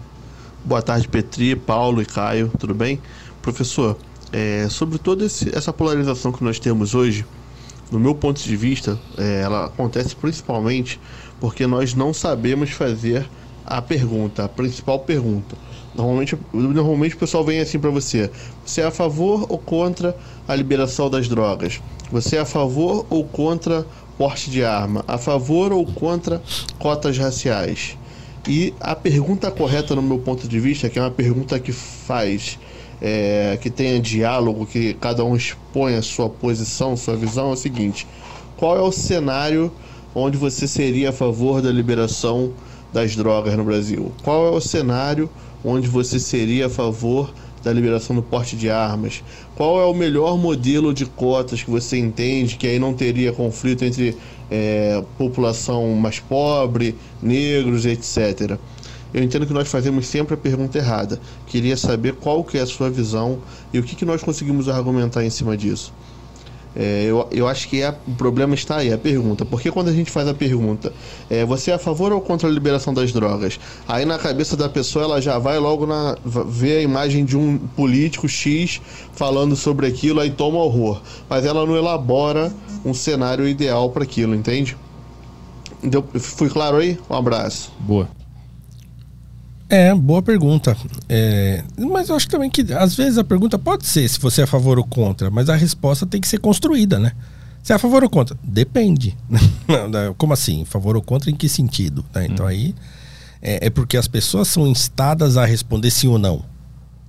Boa 0.63 0.81
tarde, 0.81 1.07
Petri, 1.07 1.55
Paulo 1.55 2.01
e 2.01 2.05
Caio, 2.05 2.51
tudo 2.59 2.73
bem? 2.75 3.01
Professor, 3.41 3.97
é, 4.31 4.67
sobre 4.69 4.97
toda 4.99 5.25
esse- 5.25 5.53
essa 5.55 5.73
polarização 5.73 6.31
que 6.31 6.43
nós 6.43 6.59
temos 6.59 6.93
hoje, 6.93 7.25
no 7.91 7.99
meu 7.99 8.13
ponto 8.15 8.41
de 8.41 8.55
vista, 8.55 8.97
é, 9.17 9.41
ela 9.41 9.65
acontece 9.65 10.15
principalmente 10.15 10.99
porque 11.43 11.67
nós 11.67 11.93
não 11.93 12.13
sabemos 12.13 12.69
fazer 12.69 13.29
a 13.65 13.81
pergunta, 13.81 14.45
a 14.45 14.47
principal 14.47 14.99
pergunta. 14.99 15.57
Normalmente, 15.93 16.37
normalmente 16.53 17.15
o 17.15 17.17
pessoal 17.17 17.43
vem 17.43 17.59
assim 17.59 17.77
para 17.77 17.89
você: 17.89 18.31
você 18.65 18.79
é 18.79 18.85
a 18.85 18.91
favor 18.91 19.45
ou 19.49 19.57
contra 19.57 20.15
a 20.47 20.55
liberação 20.55 21.09
das 21.09 21.27
drogas? 21.27 21.81
Você 22.09 22.37
é 22.37 22.39
a 22.39 22.45
favor 22.45 23.05
ou 23.09 23.25
contra 23.25 23.85
porte 24.17 24.49
de 24.49 24.63
arma? 24.63 25.03
A 25.05 25.17
favor 25.17 25.73
ou 25.73 25.85
contra 25.85 26.41
cotas 26.79 27.17
raciais? 27.17 27.97
E 28.47 28.73
a 28.79 28.95
pergunta 28.95 29.51
correta, 29.51 29.93
no 29.93 30.01
meu 30.01 30.19
ponto 30.19 30.47
de 30.47 30.59
vista, 30.61 30.89
que 30.89 30.97
é 30.97 31.01
uma 31.01 31.11
pergunta 31.11 31.59
que 31.59 31.73
faz, 31.73 32.57
é, 33.01 33.59
que 33.61 33.69
tenha 33.69 33.99
diálogo, 33.99 34.65
que 34.65 34.93
cada 34.93 35.25
um 35.25 35.35
expõe 35.35 35.95
a 35.95 36.01
sua 36.01 36.29
posição, 36.29 36.95
sua 36.95 37.17
visão, 37.17 37.49
é 37.49 37.53
o 37.53 37.57
seguinte: 37.57 38.07
qual 38.55 38.77
é 38.77 38.81
o 38.81 38.93
cenário 38.93 39.69
onde 40.15 40.37
você 40.37 40.67
seria 40.67 41.09
a 41.09 41.13
favor 41.13 41.61
da 41.61 41.71
liberação 41.71 42.51
das 42.91 43.15
drogas 43.15 43.55
no 43.55 43.63
Brasil? 43.63 44.11
Qual 44.23 44.47
é 44.47 44.51
o 44.51 44.61
cenário 44.61 45.29
onde 45.63 45.87
você 45.87 46.19
seria 46.19 46.67
a 46.67 46.69
favor 46.69 47.33
da 47.63 47.71
liberação 47.71 48.15
do 48.15 48.21
porte 48.21 48.55
de 48.55 48.69
armas? 48.69 49.23
Qual 49.55 49.81
é 49.81 49.85
o 49.85 49.93
melhor 49.93 50.37
modelo 50.37 50.93
de 50.93 51.05
cotas 51.05 51.63
que 51.63 51.69
você 51.69 51.97
entende 51.97 52.57
que 52.57 52.67
aí 52.67 52.77
não 52.77 52.93
teria 52.93 53.31
conflito 53.31 53.83
entre 53.83 54.17
é, 54.53 55.03
população 55.17 55.95
mais 55.95 56.19
pobre, 56.19 56.95
negros, 57.21 57.87
etc. 57.87 58.57
Eu 59.11 59.23
entendo 59.23 59.47
que 59.47 59.53
nós 59.53 59.67
fazemos 59.67 60.05
sempre 60.05 60.35
a 60.35 60.37
pergunta 60.37 60.77
errada. 60.77 61.19
Queria 61.47 61.75
saber 61.75 62.13
qual 62.13 62.43
que 62.43 62.57
é 62.59 62.61
a 62.61 62.65
sua 62.65 62.89
visão 62.89 63.39
e 63.73 63.79
o 63.79 63.83
que, 63.83 63.95
que 63.95 64.05
nós 64.05 64.21
conseguimos 64.21 64.69
argumentar 64.69 65.25
em 65.25 65.29
cima 65.29 65.57
disso. 65.57 65.91
É, 66.75 67.03
eu, 67.05 67.27
eu 67.31 67.47
acho 67.47 67.69
que 67.69 67.81
é, 67.81 67.95
o 68.07 68.11
problema 68.15 68.55
está 68.55 68.77
aí, 68.77 68.91
a 68.91 68.97
pergunta. 68.97 69.45
Porque 69.45 69.71
quando 69.71 69.89
a 69.89 69.93
gente 69.93 70.09
faz 70.09 70.27
a 70.27 70.33
pergunta, 70.33 70.91
é, 71.29 71.45
você 71.45 71.71
é 71.71 71.75
a 71.75 71.79
favor 71.79 72.11
ou 72.11 72.21
contra 72.21 72.47
a 72.47 72.51
liberação 72.51 72.93
das 72.93 73.11
drogas? 73.11 73.59
Aí 73.87 74.05
na 74.05 74.17
cabeça 74.17 74.57
da 74.57 74.67
pessoa 74.67 75.05
ela 75.05 75.21
já 75.21 75.37
vai 75.37 75.59
logo 75.59 75.85
na, 75.85 76.17
ver 76.23 76.77
a 76.77 76.81
imagem 76.81 77.25
de 77.25 77.37
um 77.37 77.57
político 77.57 78.27
X 78.27 78.81
falando 79.13 79.55
sobre 79.55 79.87
aquilo, 79.87 80.19
aí 80.19 80.31
toma 80.31 80.57
horror. 80.57 81.01
Mas 81.29 81.45
ela 81.45 81.65
não 81.65 81.75
elabora 81.75 82.51
um 82.83 82.93
cenário 82.93 83.47
ideal 83.47 83.89
para 83.89 84.03
aquilo, 84.03 84.33
entende? 84.33 84.75
Deu, 85.81 86.03
fui 86.15 86.49
claro 86.49 86.77
aí? 86.77 86.97
Um 87.09 87.15
abraço. 87.15 87.71
Boa. 87.79 88.22
É, 89.69 89.93
boa 89.93 90.21
pergunta. 90.21 90.75
É, 91.09 91.63
mas 91.77 92.09
eu 92.09 92.15
acho 92.15 92.27
também 92.27 92.49
que 92.49 92.61
às 92.73 92.95
vezes 92.95 93.17
a 93.17 93.23
pergunta 93.23 93.57
pode 93.57 93.85
ser 93.85 94.07
se 94.07 94.19
você 94.19 94.41
é 94.41 94.43
a 94.43 94.47
favor 94.47 94.77
ou 94.77 94.83
contra, 94.83 95.29
mas 95.29 95.49
a 95.49 95.55
resposta 95.55 96.05
tem 96.05 96.21
que 96.21 96.27
ser 96.27 96.39
construída, 96.39 96.99
né? 96.99 97.13
Se 97.63 97.71
é 97.71 97.75
a 97.75 97.79
favor 97.79 98.03
ou 98.03 98.09
contra? 98.09 98.37
Depende. 98.43 99.17
Como 100.17 100.33
assim? 100.33 100.65
Favor 100.65 100.95
ou 100.95 101.01
contra 101.01 101.31
em 101.31 101.35
que 101.35 101.47
sentido? 101.47 102.03
Né? 102.13 102.27
Então 102.29 102.45
hum. 102.45 102.49
aí 102.49 102.75
é, 103.41 103.67
é, 103.67 103.69
porque 103.69 103.97
as 103.97 104.07
pessoas 104.07 104.47
são 104.47 104.67
instadas 104.67 105.37
a 105.37 105.45
responder 105.45 105.89
sim 105.89 106.07
ou 106.07 106.19
não. 106.19 106.43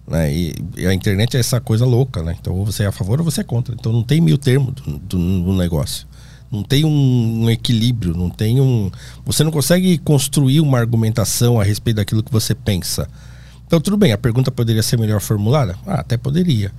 Né? 0.07 0.33
E, 0.33 0.55
e, 0.77 0.87
a 0.87 0.95
internet 0.95 1.37
é 1.37 1.41
essa 1.41 1.61
coisa 1.61 1.85
louca, 1.85 2.23
né? 2.23 2.37
Então 2.41 2.55
ou 2.55 2.65
você 2.65 2.85
é 2.85 2.87
a 2.87 2.93
favor 2.93 3.19
ou 3.19 3.25
você 3.25 3.41
é 3.41 3.45
contra. 3.45 3.75
Então 3.75 3.93
não 3.93 4.03
tem 4.03 4.21
meio 4.21 4.39
termo 4.39 4.71
do, 4.71 4.99
do, 4.99 5.43
do 5.45 5.53
negócio 5.55 6.07
não 6.55 6.63
tem 6.63 6.85
um, 6.85 7.45
um, 7.45 7.51
equilíbrio, 7.51 8.17
não 8.17 8.31
tem 8.31 8.61
um. 8.61 8.91
Você 9.25 9.43
não 9.43 9.51
consegue 9.51 9.99
construir 9.99 10.61
uma 10.61 10.79
argumentação 10.79 11.61
a 11.61 11.65
respeito 11.65 11.97
daquilo 11.97 12.23
que 12.23 12.33
você 12.33 12.55
pensa. 12.55 13.09
Então, 13.67 13.81
tudo 13.81 13.97
bem, 13.97 14.13
a 14.13 14.19
pergunta 14.19 14.51
poderia 14.53 14.83
ser 14.83 14.99
melhor 14.99 15.21
formulada? 15.21 15.77
Ah, 15.87 16.01
até 16.01 16.17
poderia. 16.17 16.71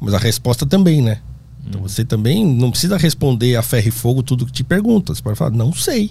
Mas 0.00 0.14
a 0.14 0.18
resposta 0.18 0.64
também, 0.64 1.02
né? 1.02 1.18
Então 1.66 1.80
hum. 1.80 1.88
você 1.88 2.04
também 2.04 2.46
não 2.46 2.70
precisa 2.70 2.96
responder 2.96 3.56
a 3.56 3.62
ferro 3.62 3.88
e 3.88 3.90
fogo 3.90 4.22
tudo 4.22 4.46
que 4.46 4.52
te 4.52 4.62
pergunta. 4.62 5.14
Você 5.14 5.22
pode 5.22 5.36
falar, 5.36 5.50
não 5.50 5.72
sei. 5.72 6.10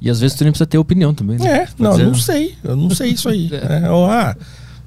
E 0.00 0.10
às 0.10 0.20
vezes 0.20 0.36
tu 0.36 0.44
nem 0.44 0.52
precisa 0.52 0.66
ter 0.66 0.78
opinião 0.78 1.14
também. 1.14 1.38
Né? 1.38 1.62
É, 1.62 1.68
não, 1.78 1.96
não 1.96 2.14
sei. 2.14 2.54
Eu 2.62 2.76
não 2.76 2.90
sei 2.90 3.10
isso 3.10 3.28
aí. 3.28 3.48
é. 3.54 3.86
É, 3.86 3.90
ou, 3.90 4.06
ah, 4.06 4.36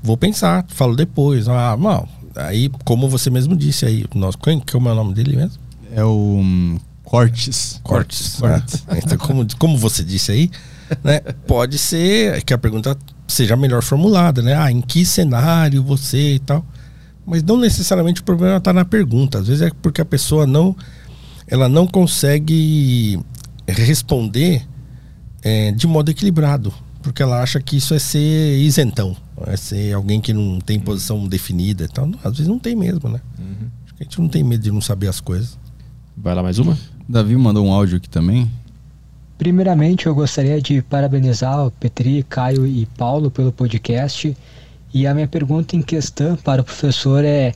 vou 0.02 0.18
pensar, 0.18 0.66
falo 0.70 0.96
depois. 0.96 1.48
Ah, 1.48 1.76
não. 1.78 2.08
Aí, 2.36 2.70
como 2.86 3.10
você 3.10 3.30
mesmo 3.30 3.56
disse 3.56 3.86
aí, 3.86 4.06
nós, 4.14 4.36
quem 4.36 4.60
que 4.60 4.76
é 4.76 4.80
o 4.80 4.82
meu 4.82 4.96
nome 4.96 5.14
dele 5.14 5.36
mesmo? 5.36 5.58
É 5.94 6.04
o 6.04 6.38
hum, 6.40 6.80
Cortes. 7.12 7.82
Cortes. 7.84 8.38
Cortes. 8.40 8.86
Ah, 8.88 8.98
então, 8.98 9.18
como, 9.18 9.46
como 9.58 9.78
você 9.78 10.02
disse 10.02 10.32
aí, 10.32 10.50
né, 11.04 11.20
pode 11.46 11.78
ser 11.78 12.42
que 12.42 12.54
a 12.54 12.58
pergunta 12.58 12.98
seja 13.28 13.58
melhor 13.58 13.84
formulada, 13.84 14.42
né? 14.42 14.56
Ah, 14.56 14.72
em 14.72 14.80
que 14.80 15.06
cenário 15.06 15.84
você 15.84 16.36
e 16.36 16.40
tal. 16.40 16.66
Mas 17.26 17.44
não 17.44 17.58
necessariamente 17.58 18.22
o 18.22 18.24
problema 18.24 18.56
está 18.56 18.72
na 18.72 18.86
pergunta. 18.86 19.40
Às 19.40 19.48
vezes 19.48 19.62
é 19.62 19.72
porque 19.82 20.00
a 20.00 20.06
pessoa 20.06 20.48
não, 20.48 20.74
ela 21.48 21.68
não 21.68 21.86
consegue 21.86 23.20
responder 23.68 24.66
é, 25.44 25.74
de 25.74 25.88
modo 25.88 26.12
equilibrado, 26.12 26.74
porque 27.04 27.22
ela 27.22 27.42
acha 27.42 27.60
que 27.60 27.76
isso 27.76 27.94
é 27.94 28.00
ser 28.00 28.58
isentão, 28.58 29.18
é 29.48 29.58
ser 29.58 29.92
alguém 29.92 30.22
que 30.22 30.32
não 30.32 30.62
tem 30.62 30.80
posição 30.80 31.28
definida 31.28 31.84
e 31.84 31.90
tal. 31.90 32.10
Às 32.24 32.38
vezes 32.38 32.48
não 32.48 32.58
tem 32.58 32.74
mesmo, 32.74 33.10
né? 33.10 33.20
Uhum. 33.38 33.68
A 34.00 34.04
gente 34.04 34.18
não 34.22 34.30
tem 34.30 34.46
medo 34.46 34.64
de 34.64 34.72
não 34.72 34.80
saber 34.80 35.10
as 35.10 35.20
coisas. 35.20 35.60
Vai 36.16 36.34
lá 36.36 36.42
mais 36.42 36.58
uma? 36.58 36.78
Davi 37.12 37.36
mandou 37.36 37.66
um 37.66 37.74
áudio 37.74 37.98
aqui 37.98 38.08
também. 38.08 38.50
Primeiramente, 39.38 40.08
eu 40.08 40.16
gostaria 40.16 40.62
de 40.62 40.82
parabenizar 40.82 41.66
o 41.66 41.70
Petri, 41.70 42.24
Caio 42.24 42.66
e 42.66 42.86
Paulo 42.98 43.30
pelo 43.30 43.52
podcast. 43.52 44.36
E 44.94 45.06
a 45.06 45.14
minha 45.14 45.28
pergunta 45.28 45.76
em 45.76 45.82
questão 45.82 46.38
para 46.38 46.62
o 46.62 46.64
professor 46.64 47.26
é: 47.26 47.54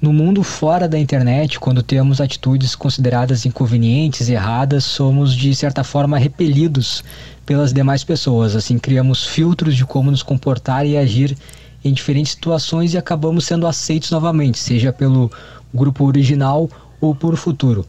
no 0.00 0.10
mundo 0.10 0.42
fora 0.42 0.88
da 0.88 0.98
internet, 0.98 1.60
quando 1.60 1.82
temos 1.82 2.18
atitudes 2.18 2.74
consideradas 2.74 3.44
inconvenientes, 3.44 4.30
erradas, 4.30 4.84
somos 4.84 5.34
de 5.34 5.54
certa 5.54 5.84
forma 5.84 6.16
repelidos 6.16 7.04
pelas 7.44 7.74
demais 7.74 8.02
pessoas. 8.02 8.56
Assim, 8.56 8.78
criamos 8.78 9.26
filtros 9.26 9.76
de 9.76 9.84
como 9.84 10.10
nos 10.10 10.22
comportar 10.22 10.86
e 10.86 10.96
agir 10.96 11.36
em 11.84 11.92
diferentes 11.92 12.32
situações 12.32 12.94
e 12.94 12.98
acabamos 12.98 13.44
sendo 13.44 13.66
aceitos 13.66 14.10
novamente, 14.10 14.58
seja 14.58 14.94
pelo 14.94 15.30
grupo 15.74 16.06
original 16.06 16.70
ou 17.02 17.14
por 17.14 17.36
futuro. 17.36 17.84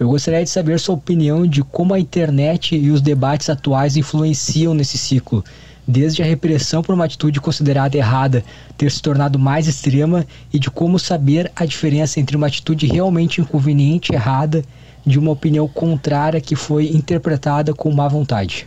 Eu 0.00 0.08
gostaria 0.08 0.42
de 0.42 0.48
saber 0.48 0.80
sua 0.80 0.94
opinião 0.94 1.46
de 1.46 1.62
como 1.62 1.92
a 1.92 2.00
internet 2.00 2.74
e 2.74 2.90
os 2.90 3.02
debates 3.02 3.50
atuais 3.50 3.98
influenciam 3.98 4.72
nesse 4.72 4.96
ciclo, 4.96 5.44
desde 5.86 6.22
a 6.22 6.24
repressão 6.24 6.82
por 6.82 6.94
uma 6.94 7.04
atitude 7.04 7.38
considerada 7.38 7.98
errada 7.98 8.42
ter 8.78 8.90
se 8.90 9.02
tornado 9.02 9.38
mais 9.38 9.68
extrema 9.68 10.26
e 10.50 10.58
de 10.58 10.70
como 10.70 10.98
saber 10.98 11.52
a 11.54 11.66
diferença 11.66 12.18
entre 12.18 12.34
uma 12.34 12.46
atitude 12.46 12.86
realmente 12.86 13.42
inconveniente 13.42 14.10
e 14.10 14.14
errada 14.14 14.64
de 15.04 15.18
uma 15.18 15.32
opinião 15.32 15.68
contrária 15.68 16.40
que 16.40 16.56
foi 16.56 16.88
interpretada 16.88 17.74
com 17.74 17.92
má 17.92 18.08
vontade. 18.08 18.66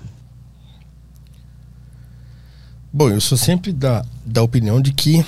Bom, 2.93 3.09
eu 3.09 3.19
sou 3.19 3.39
sempre 3.39 3.73
da, 3.73 4.05
da 4.23 4.43
opinião 4.43 4.79
de 4.79 4.93
que 4.93 5.25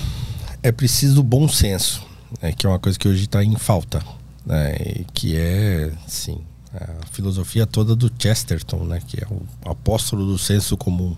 é 0.62 0.70
preciso 0.70 1.20
bom 1.20 1.48
senso, 1.48 2.06
né, 2.40 2.52
que 2.52 2.64
é 2.64 2.68
uma 2.68 2.78
coisa 2.78 2.96
que 2.96 3.08
hoje 3.08 3.24
está 3.24 3.42
em 3.42 3.56
falta 3.56 4.00
né, 4.46 5.04
que 5.12 5.36
é, 5.36 5.92
sim, 6.06 6.38
a 6.72 7.06
filosofia 7.10 7.66
toda 7.66 7.96
do 7.96 8.10
Chesterton, 8.16 8.84
né, 8.84 9.00
que 9.04 9.22
é 9.22 9.26
o 9.28 9.42
apóstolo 9.68 10.24
do 10.24 10.38
senso 10.38 10.76
comum. 10.76 11.16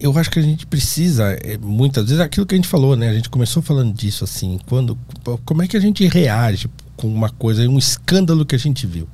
Eu 0.00 0.16
acho 0.18 0.30
que 0.30 0.38
a 0.38 0.42
gente 0.42 0.66
precisa, 0.66 1.32
é, 1.32 1.56
muitas 1.58 2.06
vezes, 2.06 2.18
aquilo 2.18 2.46
que 2.46 2.54
a 2.54 2.58
gente 2.58 2.66
falou, 2.66 2.96
né? 2.96 3.08
A 3.08 3.14
gente 3.14 3.30
começou 3.30 3.62
falando 3.62 3.94
disso, 3.94 4.24
assim, 4.24 4.58
quando, 4.66 4.98
como 5.44 5.62
é 5.62 5.68
que 5.68 5.76
a 5.76 5.80
gente 5.80 6.04
reage 6.08 6.68
com 6.96 7.06
uma 7.06 7.30
coisa, 7.30 7.68
um 7.68 7.78
escândalo 7.78 8.44
que 8.44 8.56
a 8.56 8.58
gente 8.58 8.84
viu. 8.84 9.08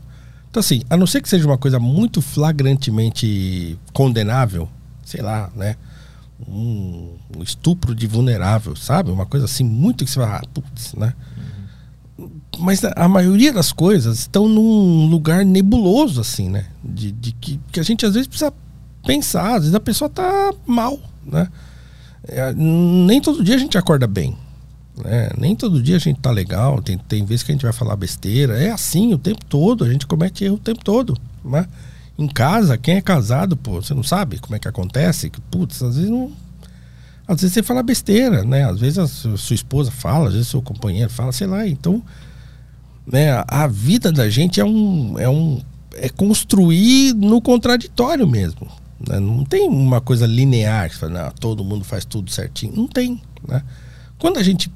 Então, 0.50 0.60
assim, 0.60 0.80
a 0.88 0.96
não 0.96 1.06
ser 1.06 1.20
que 1.20 1.28
seja 1.28 1.46
uma 1.46 1.58
coisa 1.58 1.78
muito 1.78 2.22
flagrantemente 2.22 3.78
condenável, 3.92 4.66
sei 5.04 5.20
lá, 5.20 5.50
né? 5.54 5.76
Um, 6.48 7.16
um 7.36 7.42
estupro 7.42 7.94
de 7.94 8.06
vulnerável, 8.06 8.74
sabe? 8.74 9.10
Uma 9.10 9.26
coisa 9.26 9.44
assim, 9.44 9.64
muito 9.64 10.06
que 10.06 10.10
você 10.10 10.18
vai, 10.20 10.36
ah, 10.36 10.42
putz, 10.54 10.94
né? 10.94 11.12
Mas 12.58 12.82
a 12.84 13.08
maioria 13.08 13.52
das 13.52 13.72
coisas 13.72 14.20
estão 14.20 14.48
num 14.48 15.06
lugar 15.06 15.44
nebuloso, 15.44 16.20
assim, 16.20 16.48
né? 16.48 16.66
De, 16.82 17.12
de 17.12 17.32
que, 17.32 17.60
que, 17.72 17.80
a 17.80 17.82
gente 17.82 18.04
às 18.04 18.14
vezes 18.14 18.26
precisa 18.26 18.52
pensar, 19.06 19.54
às 19.54 19.60
vezes 19.60 19.74
a 19.74 19.80
pessoa 19.80 20.08
tá 20.08 20.52
mal, 20.66 20.98
né? 21.24 21.48
É, 22.26 22.52
nem 22.52 23.20
todo 23.20 23.42
dia 23.42 23.54
a 23.54 23.58
gente 23.58 23.78
acorda 23.78 24.06
bem. 24.06 24.36
Né? 25.04 25.30
Nem 25.38 25.54
todo 25.54 25.82
dia 25.82 25.96
a 25.96 26.00
gente 26.00 26.20
tá 26.20 26.30
legal, 26.30 26.82
tem, 26.82 26.98
tem 26.98 27.24
vezes 27.24 27.42
que 27.42 27.52
a 27.52 27.54
gente 27.54 27.62
vai 27.62 27.72
falar 27.72 27.96
besteira. 27.96 28.60
É 28.60 28.70
assim 28.70 29.14
o 29.14 29.18
tempo 29.18 29.44
todo, 29.44 29.84
a 29.84 29.90
gente 29.90 30.06
comete 30.06 30.44
erro 30.44 30.56
o 30.56 30.58
tempo 30.58 30.84
todo. 30.84 31.16
Né? 31.44 31.66
Em 32.18 32.26
casa, 32.26 32.76
quem 32.76 32.96
é 32.96 33.00
casado, 33.00 33.56
pô, 33.56 33.80
você 33.80 33.94
não 33.94 34.02
sabe 34.02 34.38
como 34.38 34.56
é 34.56 34.58
que 34.58 34.68
acontece? 34.68 35.30
Que, 35.30 35.40
putz, 35.40 35.82
às 35.82 35.96
vezes 35.96 36.10
não. 36.10 36.32
Às 37.26 37.42
vezes 37.42 37.54
você 37.54 37.62
fala 37.62 37.82
besteira, 37.82 38.42
né? 38.42 38.64
Às 38.64 38.80
vezes 38.80 38.98
a 38.98 39.06
sua 39.06 39.54
esposa 39.54 39.90
fala, 39.90 40.28
às 40.28 40.32
vezes 40.32 40.48
seu 40.48 40.62
companheiro 40.62 41.10
fala, 41.10 41.30
sei 41.30 41.46
lá. 41.46 41.66
Então, 41.66 42.02
né? 43.10 43.42
A 43.46 43.66
vida 43.66 44.12
da 44.12 44.28
gente 44.28 44.60
é 44.60 44.64
um 44.64 45.18
é 45.18 45.28
um 45.28 45.60
é 45.94 46.08
construir 46.08 47.14
no 47.14 47.40
contraditório 47.40 48.26
mesmo. 48.26 48.68
Né? 49.06 49.18
Não 49.18 49.44
tem 49.44 49.68
uma 49.68 50.00
coisa 50.00 50.26
linear 50.26 50.88
que 50.90 50.96
fala, 50.96 51.32
todo 51.38 51.64
mundo 51.64 51.84
faz 51.84 52.04
tudo 52.04 52.30
certinho. 52.30 52.74
Não 52.76 52.86
tem, 52.86 53.20
né? 53.46 53.62
Quando 54.18 54.38
a 54.38 54.42
gente 54.42 54.70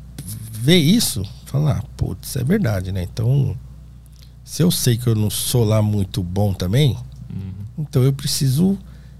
vê 0.52 0.76
isso, 0.76 1.22
fala, 1.46 1.78
ah, 1.78 1.82
putz, 1.96 2.36
é 2.36 2.44
verdade, 2.44 2.92
né? 2.92 3.02
Então, 3.02 3.56
se 4.44 4.62
eu 4.62 4.70
sei 4.70 4.96
que 4.96 5.06
eu 5.06 5.14
não 5.14 5.30
sou 5.30 5.64
lá 5.64 5.82
muito 5.82 6.22
bom 6.22 6.52
também, 6.52 6.96
uhum. 7.30 7.52
então 7.78 8.02
eu 8.02 8.12
preciso 8.12 8.78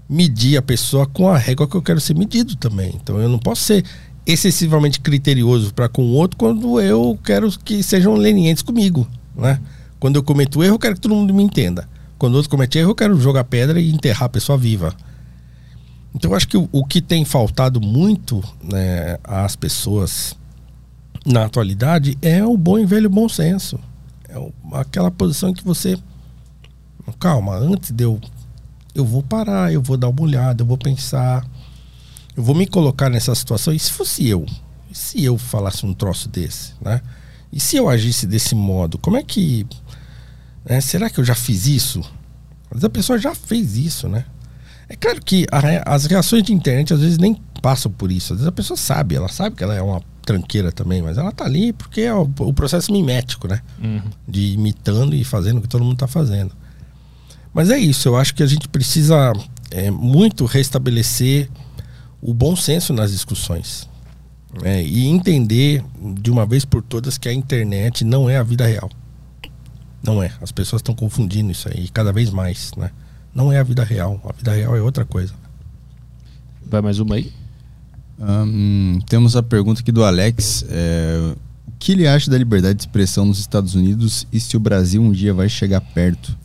medir 0.09 0.57
a 0.57 0.61
pessoa 0.61 1.05
com 1.05 1.27
a 1.27 1.37
régua 1.37 1.67
que 1.67 1.75
eu 1.75 1.81
quero 1.81 1.99
ser 1.99 2.15
medido 2.15 2.55
também. 2.55 2.93
Então 3.01 3.19
eu 3.19 3.27
não 3.29 3.39
posso 3.39 3.63
ser 3.63 3.83
excessivamente 4.25 4.99
criterioso 4.99 5.73
para 5.73 5.89
com 5.89 6.03
o 6.03 6.11
outro 6.13 6.37
quando 6.37 6.79
eu 6.79 7.17
quero 7.23 7.49
que 7.59 7.83
sejam 7.83 8.15
lenientes 8.15 8.63
comigo, 8.63 9.07
né? 9.35 9.59
Quando 9.99 10.15
eu 10.17 10.23
cometo 10.23 10.63
erro, 10.63 10.75
eu 10.75 10.79
quero 10.79 10.95
que 10.95 11.01
todo 11.01 11.15
mundo 11.15 11.33
me 11.33 11.43
entenda. 11.43 11.87
Quando 12.17 12.35
outro 12.35 12.49
comete 12.49 12.77
erro, 12.77 12.91
eu 12.91 12.95
quero 12.95 13.19
jogar 13.19 13.43
pedra 13.45 13.79
e 13.79 13.91
enterrar 13.91 14.23
a 14.23 14.29
pessoa 14.29 14.57
viva. 14.57 14.93
Então 16.13 16.31
eu 16.31 16.37
acho 16.37 16.47
que 16.47 16.57
o, 16.57 16.69
o 16.71 16.85
que 16.85 17.01
tem 17.01 17.25
faltado 17.25 17.81
muito 17.81 18.43
né, 18.61 19.17
às 19.23 19.55
pessoas 19.55 20.35
na 21.25 21.45
atualidade 21.45 22.17
é 22.21 22.45
o 22.45 22.57
bom 22.57 22.77
e 22.77 22.85
velho 22.85 23.09
bom 23.09 23.27
senso. 23.27 23.79
É 24.29 24.37
o, 24.37 24.53
aquela 24.73 25.09
posição 25.09 25.53
que 25.53 25.63
você 25.63 25.97
Calma, 27.19 27.55
antes 27.55 27.91
de 27.91 28.03
eu. 28.03 28.19
Eu 28.95 29.03
vou 29.03 29.23
parar, 29.23 29.73
eu 29.73 29.81
vou 29.81 29.97
dar 29.97 30.09
uma 30.09 30.21
olhada, 30.21 30.61
eu 30.61 30.67
vou 30.67 30.77
pensar. 30.77 31.45
Eu 32.35 32.43
vou 32.43 32.55
me 32.55 32.67
colocar 32.67 33.09
nessa 33.09 33.33
situação. 33.35 33.73
E 33.73 33.79
se 33.79 33.91
fosse 33.91 34.27
eu? 34.27 34.45
E 34.89 34.97
se 34.97 35.23
eu 35.23 35.37
falasse 35.37 35.85
um 35.85 35.93
troço 35.93 36.29
desse, 36.29 36.73
né? 36.81 37.01
E 37.51 37.59
se 37.59 37.77
eu 37.77 37.87
agisse 37.87 38.25
desse 38.25 38.55
modo? 38.55 38.97
Como 38.97 39.17
é 39.17 39.23
que. 39.23 39.65
Né, 40.65 40.81
será 40.81 41.09
que 41.09 41.19
eu 41.19 41.25
já 41.25 41.35
fiz 41.35 41.67
isso? 41.67 42.01
Mas 42.71 42.83
a 42.83 42.89
pessoa 42.89 43.19
já 43.19 43.35
fez 43.35 43.77
isso, 43.77 44.07
né? 44.07 44.25
É 44.89 44.95
claro 44.95 45.21
que 45.23 45.45
a, 45.51 45.93
as 45.93 46.05
reações 46.05 46.43
de 46.43 46.53
internet 46.53 46.93
às 46.93 46.99
vezes 46.99 47.17
nem 47.17 47.35
passam 47.61 47.91
por 47.91 48.11
isso. 48.11 48.33
Às 48.33 48.39
vezes 48.39 48.47
a 48.47 48.51
pessoa 48.51 48.75
sabe, 48.75 49.15
ela 49.15 49.29
sabe 49.29 49.55
que 49.55 49.63
ela 49.63 49.75
é 49.75 49.81
uma 49.81 50.01
tranqueira 50.25 50.71
também, 50.71 51.01
mas 51.01 51.17
ela 51.17 51.31
tá 51.31 51.45
ali 51.45 51.73
porque 51.73 52.01
é 52.01 52.13
o, 52.13 52.29
o 52.39 52.53
processo 52.53 52.91
mimético, 52.91 53.47
né? 53.47 53.61
Uhum. 53.81 54.01
De 54.27 54.53
imitando 54.53 55.15
e 55.15 55.23
fazendo 55.23 55.57
o 55.57 55.61
que 55.61 55.67
todo 55.67 55.83
mundo 55.83 55.97
tá 55.97 56.07
fazendo. 56.07 56.55
Mas 57.53 57.69
é 57.69 57.77
isso, 57.77 58.07
eu 58.07 58.17
acho 58.17 58.33
que 58.33 58.41
a 58.41 58.47
gente 58.47 58.67
precisa 58.67 59.31
é, 59.69 59.91
muito 59.91 60.45
restabelecer 60.45 61.49
o 62.23 62.33
bom 62.33 62.55
senso 62.55 62.93
nas 62.93 63.11
discussões. 63.11 63.89
né? 64.61 64.83
e 64.83 65.07
entender 65.07 65.83
de 66.21 66.31
uma 66.31 66.45
vez 66.45 66.63
por 66.63 66.81
todas 66.81 67.17
que 67.17 67.27
a 67.27 67.33
internet 67.33 68.05
não 68.05 68.29
é 68.29 68.37
a 68.37 68.43
vida 68.43 68.65
real. 68.65 68.89
Não 70.01 70.21
é. 70.21 70.31
As 70.41 70.51
pessoas 70.51 70.79
estão 70.79 70.93
confundindo 70.93 71.51
isso 71.51 71.67
aí 71.69 71.89
cada 71.89 72.11
vez 72.11 72.29
mais, 72.29 72.71
né? 72.77 72.91
Não 73.33 73.51
é 73.51 73.57
a 73.57 73.63
vida 73.63 73.83
real. 73.83 74.21
A 74.27 74.31
vida 74.31 74.53
real 74.53 74.75
é 74.75 74.81
outra 74.81 75.05
coisa. 75.05 75.33
Vai 76.65 76.81
mais 76.81 76.99
uma 76.99 77.15
aí? 77.15 77.31
Hum, 78.19 78.99
temos 79.07 79.35
a 79.35 79.41
pergunta 79.41 79.81
aqui 79.81 79.91
do 79.91 80.03
Alex. 80.03 80.65
é, 80.69 81.33
o 81.67 81.71
que 81.79 81.93
ele 81.93 82.07
acha 82.07 82.29
da 82.29 82.37
liberdade 82.37 82.75
de 82.75 82.83
expressão 82.83 83.25
nos 83.25 83.39
Estados 83.39 83.75
Unidos 83.75 84.27
e 84.31 84.39
se 84.39 84.55
o 84.55 84.59
Brasil 84.59 85.01
um 85.01 85.11
dia 85.11 85.33
vai 85.33 85.49
chegar 85.49 85.81
perto? 85.81 86.37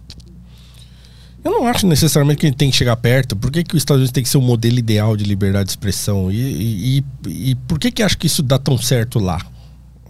Eu 1.48 1.60
não 1.60 1.66
acho 1.66 1.86
necessariamente 1.86 2.40
que 2.40 2.46
a 2.46 2.48
gente 2.50 2.58
tem 2.58 2.70
que 2.70 2.76
chegar 2.76 2.96
perto. 2.96 3.34
Por 3.36 3.50
que, 3.50 3.64
que 3.64 3.74
os 3.74 3.80
Estados 3.80 4.00
Unidos 4.00 4.12
tem 4.12 4.22
que 4.22 4.28
ser 4.28 4.38
o 4.38 4.42
modelo 4.42 4.78
ideal 4.78 5.16
de 5.16 5.24
liberdade 5.24 5.64
de 5.66 5.70
expressão? 5.70 6.30
E, 6.30 6.98
e, 6.98 7.04
e- 7.26 7.54
por 7.66 7.78
que, 7.78 7.90
que 7.90 8.02
acho 8.02 8.18
que 8.18 8.26
isso 8.26 8.42
dá 8.42 8.58
tão 8.58 8.76
certo 8.76 9.18
lá? 9.18 9.40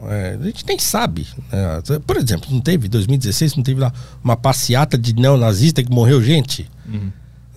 É, 0.02 0.39
a 0.41 0.44
gente 0.44 0.65
nem 0.67 0.78
sabe. 0.78 1.26
né? 1.52 1.99
Por 2.07 2.17
exemplo, 2.17 2.49
não 2.52 2.60
teve, 2.60 2.89
2016, 2.89 3.57
não 3.57 3.62
teve 3.62 3.81
lá 3.81 3.92
uma 4.23 4.36
passeata 4.36 4.97
de 4.99 5.12
neonazista 5.15 5.83
que 5.83 5.91
morreu 5.91 6.23
gente? 6.23 6.68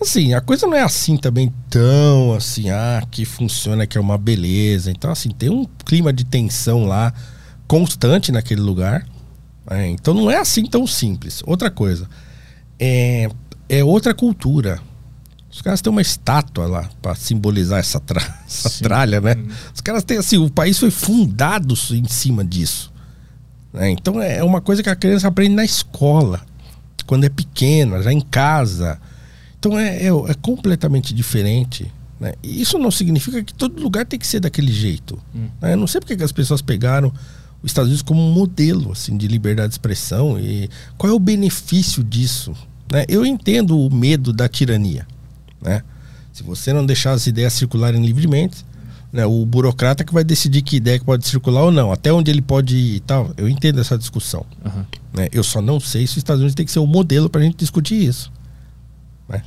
Assim, 0.00 0.34
a 0.34 0.40
coisa 0.40 0.66
não 0.66 0.74
é 0.74 0.82
assim 0.82 1.16
também 1.16 1.52
tão 1.70 2.34
assim, 2.34 2.70
ah, 2.70 3.02
que 3.10 3.24
funciona, 3.24 3.86
que 3.86 3.96
é 3.96 4.00
uma 4.00 4.18
beleza. 4.18 4.90
Então, 4.90 5.10
assim, 5.12 5.30
tem 5.30 5.48
um 5.50 5.64
clima 5.84 6.12
de 6.12 6.24
tensão 6.24 6.84
lá 6.84 7.12
constante 7.68 8.32
naquele 8.32 8.60
lugar. 8.60 9.06
né? 9.70 9.88
Então 9.90 10.12
não 10.12 10.28
é 10.30 10.38
assim 10.38 10.66
tão 10.66 10.86
simples. 10.86 11.42
Outra 11.46 11.70
coisa, 11.70 12.08
é, 12.78 13.28
é 13.68 13.82
outra 13.84 14.14
cultura. 14.14 14.80
Os 15.50 15.60
caras 15.60 15.80
têm 15.82 15.90
uma 15.90 16.00
estátua 16.00 16.66
lá 16.66 16.88
para 17.02 17.14
simbolizar 17.14 17.78
essa, 17.78 18.00
tra- 18.00 18.40
essa 18.46 18.70
tralha, 18.82 19.20
né? 19.20 19.36
Os 19.74 19.80
caras 19.80 20.02
têm 20.02 20.16
assim, 20.18 20.38
o 20.38 20.48
país 20.50 20.78
foi 20.78 20.90
fundado 20.90 21.74
em 21.90 22.08
cima 22.08 22.44
disso. 22.44 22.90
né? 23.72 23.90
Então 23.90 24.20
é 24.20 24.42
uma 24.42 24.60
coisa 24.60 24.82
que 24.82 24.88
a 24.88 24.96
criança 24.96 25.28
aprende 25.28 25.54
na 25.54 25.64
escola, 25.64 26.40
quando 27.06 27.24
é 27.24 27.28
pequena, 27.28 28.02
já 28.02 28.12
em 28.12 28.20
casa. 28.20 28.98
Então 29.58 29.78
é, 29.78 30.04
é, 30.04 30.08
é 30.08 30.34
completamente 30.40 31.12
diferente. 31.12 31.92
Né? 32.18 32.32
E 32.42 32.62
isso 32.62 32.78
não 32.78 32.90
significa 32.90 33.42
que 33.44 33.52
todo 33.52 33.82
lugar 33.82 34.06
tem 34.06 34.18
que 34.18 34.26
ser 34.26 34.40
daquele 34.40 34.72
jeito. 34.72 35.18
né? 35.60 35.74
Eu 35.74 35.76
não 35.76 35.86
sei 35.86 36.00
porque 36.00 36.16
que 36.16 36.22
as 36.24 36.32
pessoas 36.32 36.62
pegaram 36.62 37.12
os 37.62 37.70
Estados 37.70 37.88
Unidos 37.88 38.02
como 38.02 38.20
um 38.26 38.32
modelo 38.32 38.92
assim, 38.92 39.16
de 39.18 39.28
liberdade 39.28 39.68
de 39.68 39.74
expressão 39.74 40.38
e 40.40 40.68
qual 40.96 41.12
é 41.12 41.14
o 41.14 41.18
benefício 41.18 42.02
disso. 42.02 42.54
Né? 42.92 43.06
Eu 43.08 43.24
entendo 43.24 43.78
o 43.78 43.92
medo 43.92 44.34
da 44.34 44.46
tirania. 44.46 45.06
Né? 45.62 45.82
Se 46.30 46.42
você 46.42 46.74
não 46.74 46.84
deixar 46.84 47.12
as 47.12 47.26
ideias 47.26 47.54
circularem 47.54 48.04
livremente, 48.04 48.66
né, 49.10 49.24
o 49.24 49.46
burocrata 49.46 50.04
que 50.04 50.12
vai 50.12 50.22
decidir 50.22 50.60
que 50.60 50.76
ideia 50.76 50.98
que 50.98 51.04
pode 51.04 51.26
circular 51.26 51.62
ou 51.62 51.70
não, 51.70 51.90
até 51.90 52.12
onde 52.12 52.30
ele 52.30 52.42
pode 52.42 52.76
ir 52.76 52.96
e 52.96 53.00
tal. 53.00 53.32
Eu 53.38 53.48
entendo 53.48 53.80
essa 53.80 53.96
discussão. 53.96 54.44
Aham. 54.64 54.86
né? 55.14 55.28
Eu 55.32 55.42
só 55.42 55.62
não 55.62 55.80
sei 55.80 56.06
se 56.06 56.12
os 56.12 56.16
Estados 56.18 56.40
Unidos 56.40 56.54
tem 56.54 56.66
que 56.66 56.72
ser 56.72 56.80
um 56.80 56.86
modelo 56.86 57.30
para 57.30 57.40
a 57.40 57.44
gente 57.44 57.56
discutir 57.56 57.94
isso. 57.94 58.30
né? 59.26 59.42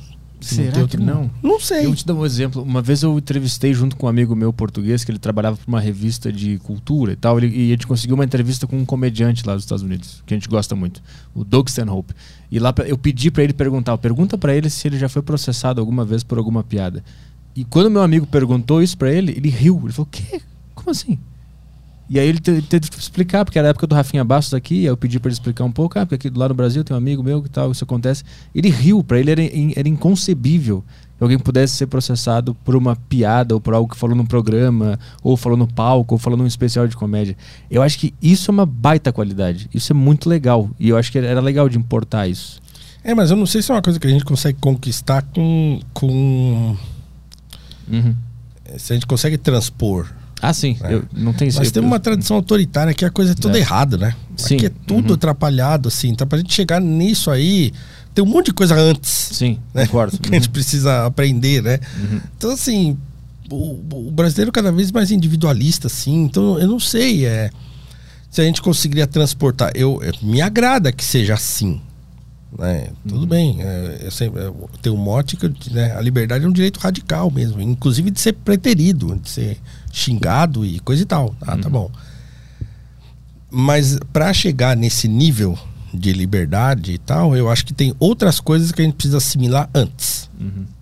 Se 0.46 0.54
Será 0.56 0.72
tem 0.72 0.86
que 0.86 0.96
não? 0.96 1.30
Não 1.42 1.58
sei. 1.58 1.80
Eu 1.80 1.86
vou 1.86 1.94
te 1.96 2.06
dar 2.06 2.14
um 2.14 2.24
exemplo. 2.24 2.62
Uma 2.62 2.80
vez 2.80 3.02
eu 3.02 3.18
entrevistei 3.18 3.74
junto 3.74 3.96
com 3.96 4.06
um 4.06 4.08
amigo 4.08 4.34
meu 4.36 4.52
português, 4.52 5.02
que 5.04 5.10
ele 5.10 5.18
trabalhava 5.18 5.56
para 5.56 5.66
uma 5.68 5.80
revista 5.80 6.32
de 6.32 6.58
cultura 6.58 7.12
e 7.12 7.16
tal, 7.16 7.38
ele- 7.38 7.48
e 7.48 7.68
a 7.68 7.70
gente 7.72 7.86
conseguiu 7.86 8.14
uma 8.14 8.24
entrevista 8.24 8.66
com 8.66 8.78
um 8.78 8.84
comediante 8.84 9.44
lá 9.44 9.54
dos 9.54 9.64
Estados 9.64 9.82
Unidos, 9.82 10.22
que 10.24 10.32
a 10.32 10.36
gente 10.36 10.48
gosta 10.48 10.76
muito, 10.76 11.02
o 11.34 11.42
Doug 11.44 11.68
Stanhope. 11.68 12.14
E 12.50 12.58
lá 12.60 12.72
eu 12.86 12.96
pedi 12.96 13.30
para 13.30 13.42
ele 13.42 13.52
perguntar, 13.52 13.98
pergunta 13.98 14.38
para 14.38 14.54
ele 14.54 14.70
se 14.70 14.86
ele 14.86 14.98
já 14.98 15.08
foi 15.08 15.20
processado 15.22 15.80
alguma 15.80 16.04
vez 16.04 16.22
por 16.22 16.38
alguma 16.38 16.62
piada. 16.62 17.02
E 17.56 17.64
quando 17.64 17.90
meu 17.90 18.02
amigo 18.02 18.26
perguntou 18.26 18.80
isso 18.82 18.96
para 18.96 19.10
ele, 19.12 19.32
ele 19.32 19.48
riu. 19.48 19.80
Ele 19.82 19.92
falou: 19.92 20.08
"Quê? 20.10 20.40
Como 20.74 20.90
assim?" 20.90 21.18
E 22.08 22.20
aí 22.20 22.28
ele 22.28 22.38
te- 22.38 22.62
teve 22.62 22.88
que 22.88 22.98
explicar, 22.98 23.44
porque 23.44 23.58
era 23.58 23.68
a 23.68 23.70
época 23.70 23.86
do 23.86 23.94
Rafinha 23.94 24.22
Bastos 24.24 24.54
aqui, 24.54 24.80
aí 24.80 24.84
eu 24.86 24.96
pedi 24.96 25.18
para 25.18 25.28
ele 25.28 25.34
explicar 25.34 25.64
um 25.64 25.72
pouco, 25.72 25.98
ah, 25.98 26.06
porque 26.06 26.28
aqui 26.28 26.38
lá 26.38 26.48
no 26.48 26.54
Brasil 26.54 26.84
tem 26.84 26.94
um 26.94 26.98
amigo 26.98 27.22
meu 27.22 27.42
que 27.42 27.48
tal, 27.50 27.72
isso 27.72 27.82
acontece. 27.82 28.22
Ele 28.54 28.68
riu, 28.70 29.02
para 29.02 29.18
ele 29.18 29.30
era, 29.32 29.42
era 29.74 29.88
inconcebível 29.88 30.84
que 31.18 31.22
alguém 31.24 31.38
pudesse 31.38 31.74
ser 31.74 31.86
processado 31.86 32.54
por 32.54 32.76
uma 32.76 32.94
piada 32.94 33.54
ou 33.54 33.60
por 33.60 33.72
algo 33.74 33.90
que 33.92 33.98
falou 33.98 34.14
num 34.14 34.26
programa, 34.26 34.98
ou 35.22 35.36
falou 35.36 35.56
no 35.58 35.66
palco, 35.66 36.14
ou 36.14 36.18
falou 36.18 36.38
num 36.38 36.46
especial 36.46 36.86
de 36.86 36.94
comédia. 36.94 37.36
Eu 37.70 37.82
acho 37.82 37.98
que 37.98 38.12
isso 38.22 38.50
é 38.50 38.52
uma 38.52 38.66
baita 38.66 39.10
qualidade. 39.12 39.68
Isso 39.74 39.92
é 39.92 39.94
muito 39.94 40.28
legal. 40.28 40.70
E 40.78 40.88
eu 40.90 40.96
acho 40.98 41.10
que 41.10 41.18
era 41.18 41.40
legal 41.40 41.68
de 41.68 41.76
importar 41.78 42.28
isso. 42.28 42.60
É, 43.02 43.14
mas 43.14 43.30
eu 43.30 43.36
não 43.36 43.46
sei 43.46 43.62
se 43.62 43.70
é 43.70 43.74
uma 43.74 43.80
coisa 43.82 43.98
que 43.98 44.06
a 44.06 44.10
gente 44.10 44.24
consegue 44.24 44.58
conquistar 44.60 45.22
com. 45.22 45.80
com 45.94 46.76
Uhum. 47.90 48.14
se 48.76 48.92
a 48.92 48.96
gente 48.96 49.06
consegue 49.06 49.38
transpor. 49.38 50.06
Ah, 50.42 50.52
sim. 50.52 50.76
É. 50.82 50.94
Eu, 50.94 51.04
não 51.12 51.32
tem 51.32 51.50
Nós 51.50 51.70
temos 51.70 51.88
uma 51.90 51.98
tradição 51.98 52.36
autoritária 52.36 52.92
que 52.92 53.04
a 53.04 53.10
coisa 53.10 53.32
é 53.32 53.34
toda 53.34 53.56
É. 53.56 53.60
errada, 53.60 53.96
né? 53.96 54.14
Sim. 54.36 54.56
Aqui 54.56 54.66
é 54.66 54.72
tudo 54.86 55.08
Uhum. 55.10 55.14
atrapalhado, 55.14 55.88
assim. 55.88 56.08
Então, 56.08 56.26
pra 56.26 56.38
gente 56.38 56.52
chegar 56.52 56.80
nisso 56.80 57.30
aí, 57.30 57.72
tem 58.14 58.22
um 58.22 58.26
monte 58.28 58.46
de 58.46 58.52
coisa 58.52 58.74
antes. 58.76 59.10
Sim, 59.32 59.58
né? 59.72 59.86
concordo. 59.86 60.16
que 60.20 60.28
a 60.30 60.34
gente 60.34 60.50
precisa 60.50 61.06
aprender, 61.06 61.62
né? 61.62 61.78
Então, 62.36 62.50
assim, 62.50 62.96
o, 63.50 63.80
o 64.08 64.10
brasileiro 64.10 64.52
cada 64.52 64.70
vez 64.70 64.92
mais 64.92 65.10
individualista, 65.10 65.86
assim. 65.86 66.24
Então, 66.24 66.58
eu 66.58 66.68
não 66.68 66.78
sei 66.80 67.24
é, 67.24 67.50
se 68.30 68.40
a 68.40 68.44
gente 68.44 68.60
conseguiria 68.60 69.06
transportar. 69.06 69.72
Eu, 69.74 70.00
é, 70.02 70.10
me 70.22 70.42
agrada 70.42 70.92
que 70.92 71.02
seja 71.04 71.32
assim. 71.34 71.80
Né? 72.58 72.88
Tudo 73.06 73.26
bem. 73.26 73.60
É, 73.60 74.00
eu, 74.02 74.10
sempre, 74.10 74.42
eu 74.42 74.70
tenho 74.80 74.94
um 74.96 74.98
mote 74.98 75.36
que 75.36 75.72
né, 75.72 75.94
a 75.96 76.00
liberdade 76.00 76.44
é 76.44 76.48
um 76.48 76.52
direito 76.52 76.78
radical 76.80 77.30
mesmo. 77.30 77.60
Inclusive 77.60 78.10
de 78.10 78.20
ser 78.20 78.32
preterido, 78.32 79.14
de 79.22 79.28
ser 79.28 79.58
xingado 79.92 80.64
e 80.64 80.78
coisa 80.80 81.02
e 81.02 81.06
tal. 81.06 81.34
Ah, 81.40 81.56
tá 81.56 81.68
bom. 81.68 81.90
Mas 83.50 83.98
para 84.12 84.32
chegar 84.32 84.76
nesse 84.76 85.06
nível 85.06 85.58
de 85.92 86.12
liberdade 86.12 86.92
e 86.92 86.98
tal, 86.98 87.36
eu 87.36 87.48
acho 87.50 87.64
que 87.64 87.72
tem 87.72 87.94
outras 87.98 88.40
coisas 88.40 88.72
que 88.72 88.82
a 88.82 88.84
gente 88.84 88.94
precisa 88.94 89.18
assimilar 89.18 89.68
antes. 89.74 90.28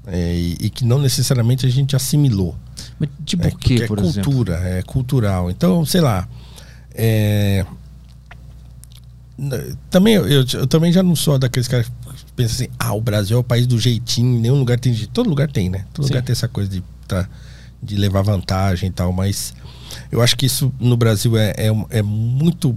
É, 0.07 0.35
e, 0.35 0.57
e 0.61 0.70
que 0.70 0.85
não 0.85 0.99
necessariamente 0.99 1.67
a 1.67 1.69
gente 1.69 1.94
assimilou. 1.97 2.57
Mas 2.99 3.09
tipo 3.25 3.44
é, 3.44 3.49
o 3.49 3.57
quê, 3.57 3.83
é 3.83 3.86
por 3.86 4.01
cultura, 4.01 4.55
exemplo? 4.55 4.78
é 4.78 4.83
cultural. 4.83 5.51
Então, 5.51 5.85
sei 5.85 6.01
lá. 6.01 6.28
é, 6.94 7.65
também 9.91 10.15
eu, 10.15 10.27
eu- 10.29 10.45
eu 10.55 10.67
também 10.67 10.93
já 10.93 11.03
não 11.03 11.17
sou 11.17 11.39
daqueles 11.39 11.67
caras 11.69 11.87
que 11.89 12.33
pensam 12.37 12.55
assim, 12.67 12.69
ah, 12.79 12.93
o 12.95 13.01
Brasil 13.01 13.37
é 13.37 13.41
o 13.41 13.45
país 13.45 13.67
do 13.67 13.79
jeitinho, 13.79 14.39
nenhum 14.41 14.59
lugar 14.59 14.79
tem 14.79 14.93
jeito. 14.95 15.11
Todo 15.11 15.29
lugar 15.29 15.51
tem, 15.51 15.69
né? 15.69 15.85
Todo 15.93 16.05
Sim. 16.07 16.11
lugar 16.13 16.23
tem 16.23 16.33
essa 16.33 16.47
coisa 16.49 16.71
de, 16.71 16.83
tá, 17.09 17.29
de 17.83 17.97
levar 17.97 18.23
vantagem 18.23 18.89
e 18.89 18.93
tal, 18.93 19.13
mas 19.13 19.55
eu 20.11 20.23
acho 20.23 20.37
que 20.37 20.47
isso 20.47 20.73
no 20.79 20.97
Brasil 20.97 21.37
é, 21.37 21.53
é, 21.57 21.99
é 21.99 22.03
muito. 22.03 22.75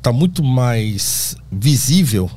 tá 0.00 0.12
muito 0.12 0.42
mais 0.44 1.36
visível 1.50 2.30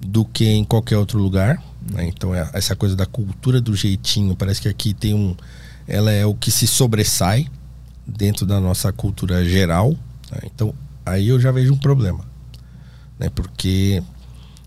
do 0.00 0.24
que 0.24 0.44
em 0.48 0.64
qualquer 0.64 0.98
outro 0.98 1.18
lugar. 1.20 1.62
né? 1.92 2.06
Então 2.08 2.34
é 2.34 2.48
essa 2.52 2.74
coisa 2.74 2.96
da 2.96 3.06
cultura 3.06 3.60
do 3.60 3.74
jeitinho, 3.76 4.34
parece 4.34 4.60
que 4.60 4.68
aqui 4.68 4.92
tem 4.92 5.14
um. 5.14 5.36
Ela 5.86 6.10
é 6.12 6.26
o 6.26 6.34
que 6.34 6.50
se 6.50 6.66
sobressai 6.66 7.46
dentro 8.06 8.44
da 8.44 8.60
nossa 8.60 8.92
cultura 8.92 9.44
geral. 9.44 9.92
né? 10.30 10.40
Então 10.44 10.74
aí 11.06 11.28
eu 11.28 11.38
já 11.40 11.52
vejo 11.52 11.72
um 11.72 11.78
problema. 11.78 12.24
Né? 13.22 13.30
Porque 13.32 14.02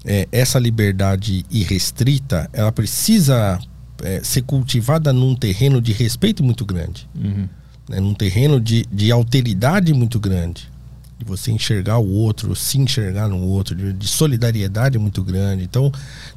é, 0.06 0.28
essa 0.32 0.58
liberdade 0.58 1.46
irrestrita, 1.52 2.50
ela 2.54 2.72
precisa 2.72 3.60
é, 4.02 4.22
ser 4.24 4.44
cultivada 4.44 5.12
num 5.12 5.36
terreno 5.36 5.82
de 5.82 5.92
respeito 5.92 6.42
muito 6.42 6.66
grande 6.66 7.08
Uhum. 7.14 7.50
né, 7.90 8.00
num 8.00 8.14
terreno 8.14 8.60
de, 8.60 8.86
de 8.90 9.12
alteridade 9.12 9.94
muito 9.94 10.18
grande. 10.20 10.74
De 11.18 11.26
você 11.26 11.50
enxergar 11.50 11.98
o 11.98 12.10
outro, 12.10 12.54
se 12.56 12.78
enxergar 12.78 13.30
no 13.30 13.38
outro, 13.40 13.74
de, 13.74 13.94
de 13.94 14.08
solidariedade 14.08 14.98
muito 14.98 15.24
grande. 15.24 15.64
Então, 15.64 15.90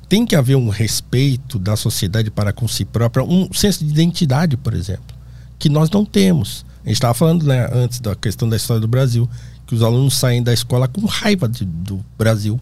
tem 0.08 0.24
que 0.24 0.36
haver 0.36 0.56
um 0.56 0.68
respeito 0.68 1.58
da 1.58 1.76
sociedade 1.76 2.30
para 2.30 2.52
com 2.52 2.66
si 2.68 2.84
própria, 2.84 3.24
um 3.24 3.52
senso 3.52 3.84
de 3.84 3.90
identidade, 3.90 4.56
por 4.56 4.74
exemplo, 4.74 5.16
que 5.58 5.68
nós 5.68 5.90
não 5.90 6.05
temos. 6.05 6.64
A 6.84 6.88
gente 6.88 6.94
estava 6.94 7.12
falando 7.12 7.44
né, 7.44 7.68
antes 7.72 7.98
da 7.98 8.14
questão 8.14 8.48
da 8.48 8.56
história 8.56 8.80
do 8.80 8.86
Brasil, 8.86 9.28
que 9.68 9.74
os 9.76 9.82
alunos 9.84 10.16
saem 10.16 10.42
da 10.42 10.52
escola 10.52 10.88
com 10.88 11.05
raiva 11.06 11.48
de- 11.48 11.64
do 11.64 12.05
Brasil, 12.18 12.58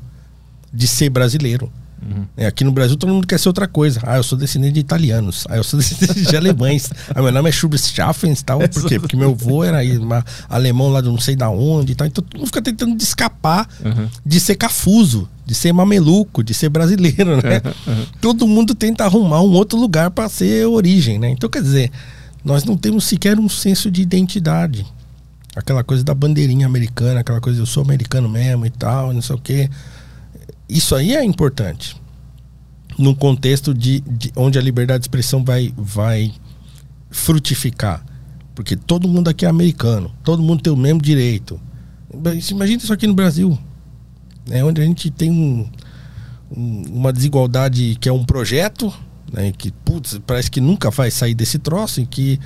de 0.72 0.86
ser 0.86 1.08
brasileiro. 1.08 1.72
É, 2.36 2.46
aqui 2.46 2.62
no 2.62 2.70
Brasil 2.70 2.94
todo 2.96 3.12
mundo 3.12 3.26
quer 3.26 3.38
ser 3.40 3.48
outra 3.48 3.66
coisa. 3.66 4.00
Ah, 4.04 4.16
eu 4.18 4.22
sou 4.22 4.36
descendente 4.38 4.74
de 4.74 4.80
italianos. 4.80 5.44
Ah, 5.48 5.56
eu 5.56 5.64
sou 5.64 5.78
descendente 5.80 6.22
de 6.22 6.36
alemães. 6.36 6.90
Ah, 7.14 7.22
meu 7.22 7.32
nome 7.32 7.48
é 7.48 7.52
Schubschaffen 7.52 8.30
e 8.32 8.36
tal. 8.44 8.58
Por 8.68 8.86
quê? 8.86 9.00
Porque 9.00 9.16
meu 9.16 9.30
avô 9.30 9.64
era 9.64 9.78
alemão 10.48 10.88
lá 10.90 11.00
de 11.00 11.08
não 11.08 11.18
sei 11.18 11.34
da 11.34 11.48
onde 11.48 11.92
e 11.92 11.94
tal. 11.94 12.06
Então 12.06 12.22
todo 12.22 12.38
mundo 12.38 12.46
fica 12.48 12.62
tentando 12.62 12.94
de 12.96 13.02
escapar 13.02 13.66
de 14.24 14.38
ser 14.38 14.56
cafuso, 14.56 15.28
de 15.44 15.54
ser 15.54 15.72
mameluco, 15.72 16.44
de 16.44 16.52
ser 16.54 16.68
brasileiro, 16.68 17.36
né? 17.36 17.62
Todo 18.20 18.46
mundo 18.46 18.74
tenta 18.74 19.04
arrumar 19.04 19.40
um 19.40 19.52
outro 19.52 19.78
lugar 19.78 20.10
para 20.10 20.28
ser 20.28 20.66
origem, 20.66 21.18
né? 21.18 21.30
Então 21.30 21.48
quer 21.48 21.62
dizer, 21.62 21.90
nós 22.44 22.62
não 22.62 22.76
temos 22.76 23.04
sequer 23.04 23.38
um 23.38 23.48
senso 23.48 23.90
de 23.90 24.02
identidade. 24.02 24.86
Aquela 25.56 25.82
coisa 25.82 26.04
da 26.04 26.14
bandeirinha 26.14 26.66
americana, 26.66 27.20
aquela 27.20 27.40
coisa 27.40 27.60
eu 27.60 27.66
sou 27.66 27.82
americano 27.82 28.28
mesmo 28.28 28.66
e 28.66 28.70
tal, 28.70 29.12
não 29.12 29.22
sei 29.22 29.34
o 29.34 29.38
quê. 29.40 29.70
Isso 30.68 30.94
aí 30.94 31.14
é 31.16 31.24
importante. 31.24 31.96
Num 32.98 33.14
contexto 33.14 33.72
de, 33.72 34.00
de 34.00 34.30
onde 34.36 34.58
a 34.58 34.62
liberdade 34.62 35.00
de 35.00 35.04
expressão 35.04 35.42
vai, 35.42 35.72
vai 35.76 36.32
frutificar. 37.10 38.04
Porque 38.54 38.76
todo 38.76 39.08
mundo 39.08 39.28
aqui 39.28 39.44
é 39.44 39.48
americano, 39.48 40.10
todo 40.22 40.42
mundo 40.42 40.62
tem 40.62 40.72
o 40.72 40.76
mesmo 40.76 41.00
direito. 41.00 41.60
Imagina 42.50 42.82
isso 42.82 42.92
aqui 42.92 43.06
no 43.06 43.14
Brasil. 43.14 43.58
É 44.50 44.64
onde 44.64 44.80
a 44.80 44.84
gente 44.84 45.10
tem 45.10 45.30
um, 45.30 45.68
um- 46.54 46.82
uma 46.92 47.12
desigualdade 47.12 47.96
que 48.00 48.08
é 48.08 48.12
um 48.12 48.24
projeto, 48.24 48.92
né, 49.32 49.52
que 49.56 49.70
putz, 49.70 50.18
parece 50.26 50.50
que 50.50 50.60
nunca 50.60 50.90
vai 50.90 51.10
sair 51.10 51.34
desse 51.34 51.58
troço, 51.58 52.00
em 52.00 52.06
que 52.06 52.38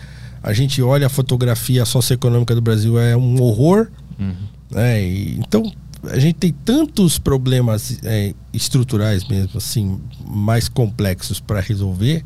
a 0.42 0.52
gente 0.52 0.80
olha 0.82 1.06
a 1.06 1.10
fotografia 1.10 1.84
socioeconômica 1.84 2.54
do 2.54 2.60
Brasil 2.60 2.98
é 2.98 3.16
um 3.16 3.40
horror. 3.40 3.88
né, 4.70 5.02
e- 5.02 5.36
então 5.38 5.72
a 6.10 6.18
gente 6.18 6.36
tem 6.36 6.52
tantos 6.52 7.18
problemas 7.18 7.98
é, 8.02 8.34
estruturais 8.52 9.26
mesmo, 9.28 9.58
assim, 9.58 10.00
mais 10.26 10.68
complexos 10.68 11.40
para 11.40 11.60
resolver, 11.60 12.24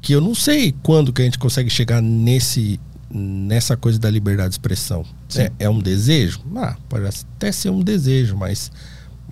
que 0.00 0.12
eu 0.14 0.20
não 0.20 0.34
sei 0.34 0.74
quando 0.82 1.12
que 1.12 1.20
a 1.20 1.24
gente 1.24 1.38
consegue 1.38 1.68
chegar 1.70 2.00
nesse 2.00 2.78
nessa 3.10 3.74
coisa 3.74 3.98
da 3.98 4.10
liberdade 4.10 4.50
de 4.50 4.54
expressão. 4.54 5.02
É, 5.40 5.50
é 5.60 5.70
um 5.70 5.78
desejo? 5.80 6.40
Ah, 6.56 6.76
pode 6.90 7.06
até 7.06 7.50
ser 7.50 7.70
um 7.70 7.80
desejo, 7.80 8.36
mas, 8.36 8.70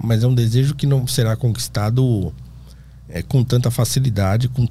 mas 0.02 0.22
é 0.22 0.26
um 0.26 0.34
desejo 0.34 0.74
que 0.74 0.86
não 0.86 1.06
será 1.06 1.36
conquistado 1.36 2.32
é, 3.06 3.20
com 3.22 3.44
tanta 3.44 3.70
facilidade, 3.70 4.48
com 4.48 4.66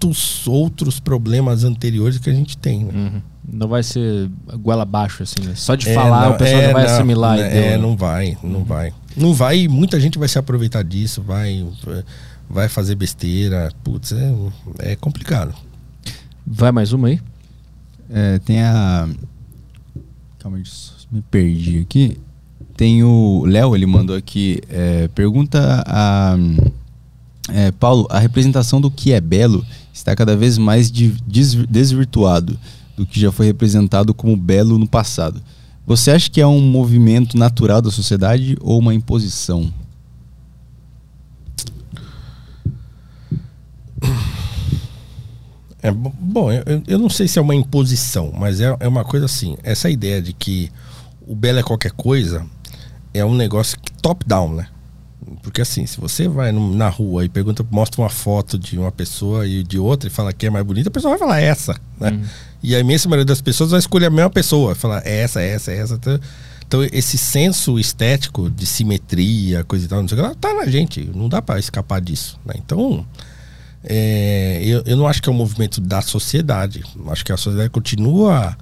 tantos 0.00 0.46
outros 0.48 0.98
problemas 0.98 1.62
anteriores 1.62 2.18
que 2.18 2.30
a 2.30 2.32
gente 2.32 2.56
tem. 2.56 2.84
né? 2.84 2.92
Uhum. 2.94 3.22
Não 3.52 3.68
vai 3.68 3.82
ser 3.82 4.30
goela 4.60 4.82
abaixo, 4.82 5.22
assim, 5.22 5.40
né? 5.44 5.54
Só 5.54 5.74
de 5.74 5.88
É, 5.88 5.94
falar 5.94 6.26
não, 6.28 6.34
o 6.34 6.38
pessoal 6.38 6.60
é, 6.62 6.66
já 6.66 6.72
vai 6.72 6.86
não, 6.86 6.94
assimilar. 6.94 7.36
deu, 7.36 7.46
É, 7.46 7.70
né? 7.70 7.76
não 7.78 7.96
vai, 7.96 8.38
não 8.42 8.64
vai. 8.64 8.92
Não 9.16 9.34
vai 9.34 9.58
e 9.60 9.68
muita 9.68 10.00
gente 10.00 10.18
vai 10.18 10.28
se 10.28 10.38
aproveitar 10.38 10.82
disso, 10.82 11.20
vai, 11.22 11.66
vai 12.48 12.68
fazer 12.68 12.94
besteira. 12.94 13.70
Putz, 13.84 14.12
é, 14.12 14.32
é 14.78 14.96
complicado. 14.96 15.52
Vai 16.46 16.72
mais 16.72 16.92
uma 16.92 17.08
aí? 17.08 17.20
É, 18.08 18.38
tem 18.40 18.62
a. 18.62 19.08
Calma, 20.38 20.58
me 21.12 21.20
perdi 21.30 21.80
aqui. 21.80 22.18
Tem 22.76 23.02
o 23.04 23.44
Léo, 23.46 23.74
ele 23.76 23.86
mandou 23.86 24.16
aqui. 24.16 24.60
é, 24.70 25.08
pergunta 25.08 25.84
a. 25.86 26.36
é, 27.52 27.70
Paulo, 27.72 28.06
a 28.10 28.18
representação 28.18 28.80
do 28.80 28.90
que 28.90 29.12
é 29.12 29.20
belo 29.20 29.64
está 29.92 30.14
cada 30.16 30.36
vez 30.36 30.56
mais 30.58 30.90
de- 30.90 31.14
desvi- 31.26 31.66
desvirtuado 31.66 32.58
do 32.96 33.06
que 33.06 33.18
já 33.20 33.30
foi 33.32 33.46
representado 33.46 34.12
como 34.14 34.36
belo 34.36 34.78
no 34.78 34.86
passado. 34.86 35.40
Você 35.86 36.10
acha 36.10 36.30
que 36.30 36.40
é 36.40 36.46
um 36.46 36.60
movimento 36.60 37.36
natural 37.36 37.80
da 37.82 37.90
sociedade 37.90 38.56
ou 38.60 38.78
uma 38.78 38.94
imposição? 38.94 39.72
É, 45.82 45.90
bo- 45.90 46.12
bom, 46.18 46.52
eu, 46.52 46.62
eu- 46.86 46.98
não 46.98 47.08
sei 47.08 47.26
se 47.26 47.38
é 47.38 47.42
uma 47.42 47.54
imposição, 47.54 48.32
mas 48.36 48.60
é, 48.60 48.76
é 48.80 48.86
uma 48.88 49.04
coisa 49.04 49.26
assim. 49.26 49.56
Essa 49.62 49.88
ideia 49.88 50.20
de 50.20 50.32
que 50.32 50.70
o 51.26 51.34
belo 51.34 51.58
é 51.58 51.62
qualquer 51.62 51.92
coisa 51.92 52.44
é 53.14 53.24
um 53.24 53.34
negócio 53.34 53.78
top-down, 54.02 54.54
né? 54.56 54.68
Porque 55.42 55.60
assim, 55.60 55.86
se 55.86 56.00
você 56.00 56.28
vai 56.28 56.52
na 56.52 56.88
rua 56.88 57.24
e 57.24 57.28
pergunta, 57.28 57.64
mostra 57.70 58.00
uma 58.00 58.08
foto 58.08 58.58
de 58.58 58.78
uma 58.78 58.90
pessoa 58.90 59.46
e 59.46 59.62
de 59.62 59.78
outra 59.78 60.08
e 60.08 60.10
fala 60.10 60.32
que 60.32 60.46
é 60.46 60.50
mais 60.50 60.64
bonita, 60.64 60.88
a 60.88 60.92
pessoa 60.92 61.10
vai 61.10 61.18
falar 61.18 61.40
essa, 61.40 61.78
né? 61.98 62.20
E 62.62 62.74
a 62.74 62.80
imensa 62.80 63.08
maioria 63.08 63.24
das 63.24 63.40
pessoas 63.40 63.70
vai 63.70 63.80
escolher 63.80 64.06
a 64.06 64.10
mesma 64.10 64.30
pessoa, 64.30 64.74
falar 64.74 65.02
"É 65.04 65.20
essa, 65.22 65.40
essa, 65.40 65.72
essa. 65.72 65.94
Então, 65.94 66.20
então 66.66 66.84
esse 66.84 67.18
senso 67.18 67.78
estético 67.78 68.48
de 68.50 68.66
simetria, 68.66 69.64
coisa 69.64 69.84
e 69.84 69.88
tal, 69.88 70.00
não 70.00 70.08
sei 70.08 70.18
o 70.18 70.22
que, 70.22 70.28
lá, 70.28 70.34
tá 70.34 70.54
na 70.54 70.66
gente, 70.66 71.10
não 71.14 71.28
dá 71.28 71.42
pra 71.42 71.58
escapar 71.58 72.00
disso, 72.00 72.38
né? 72.44 72.54
Então, 72.56 73.06
é, 73.82 74.60
eu, 74.64 74.82
eu 74.86 74.96
não 74.96 75.06
acho 75.06 75.22
que 75.22 75.28
é 75.28 75.32
um 75.32 75.36
movimento 75.36 75.80
da 75.80 76.02
sociedade. 76.02 76.82
Acho 77.08 77.24
que 77.24 77.32
a 77.32 77.36
sociedade 77.36 77.70
continua 77.70 78.56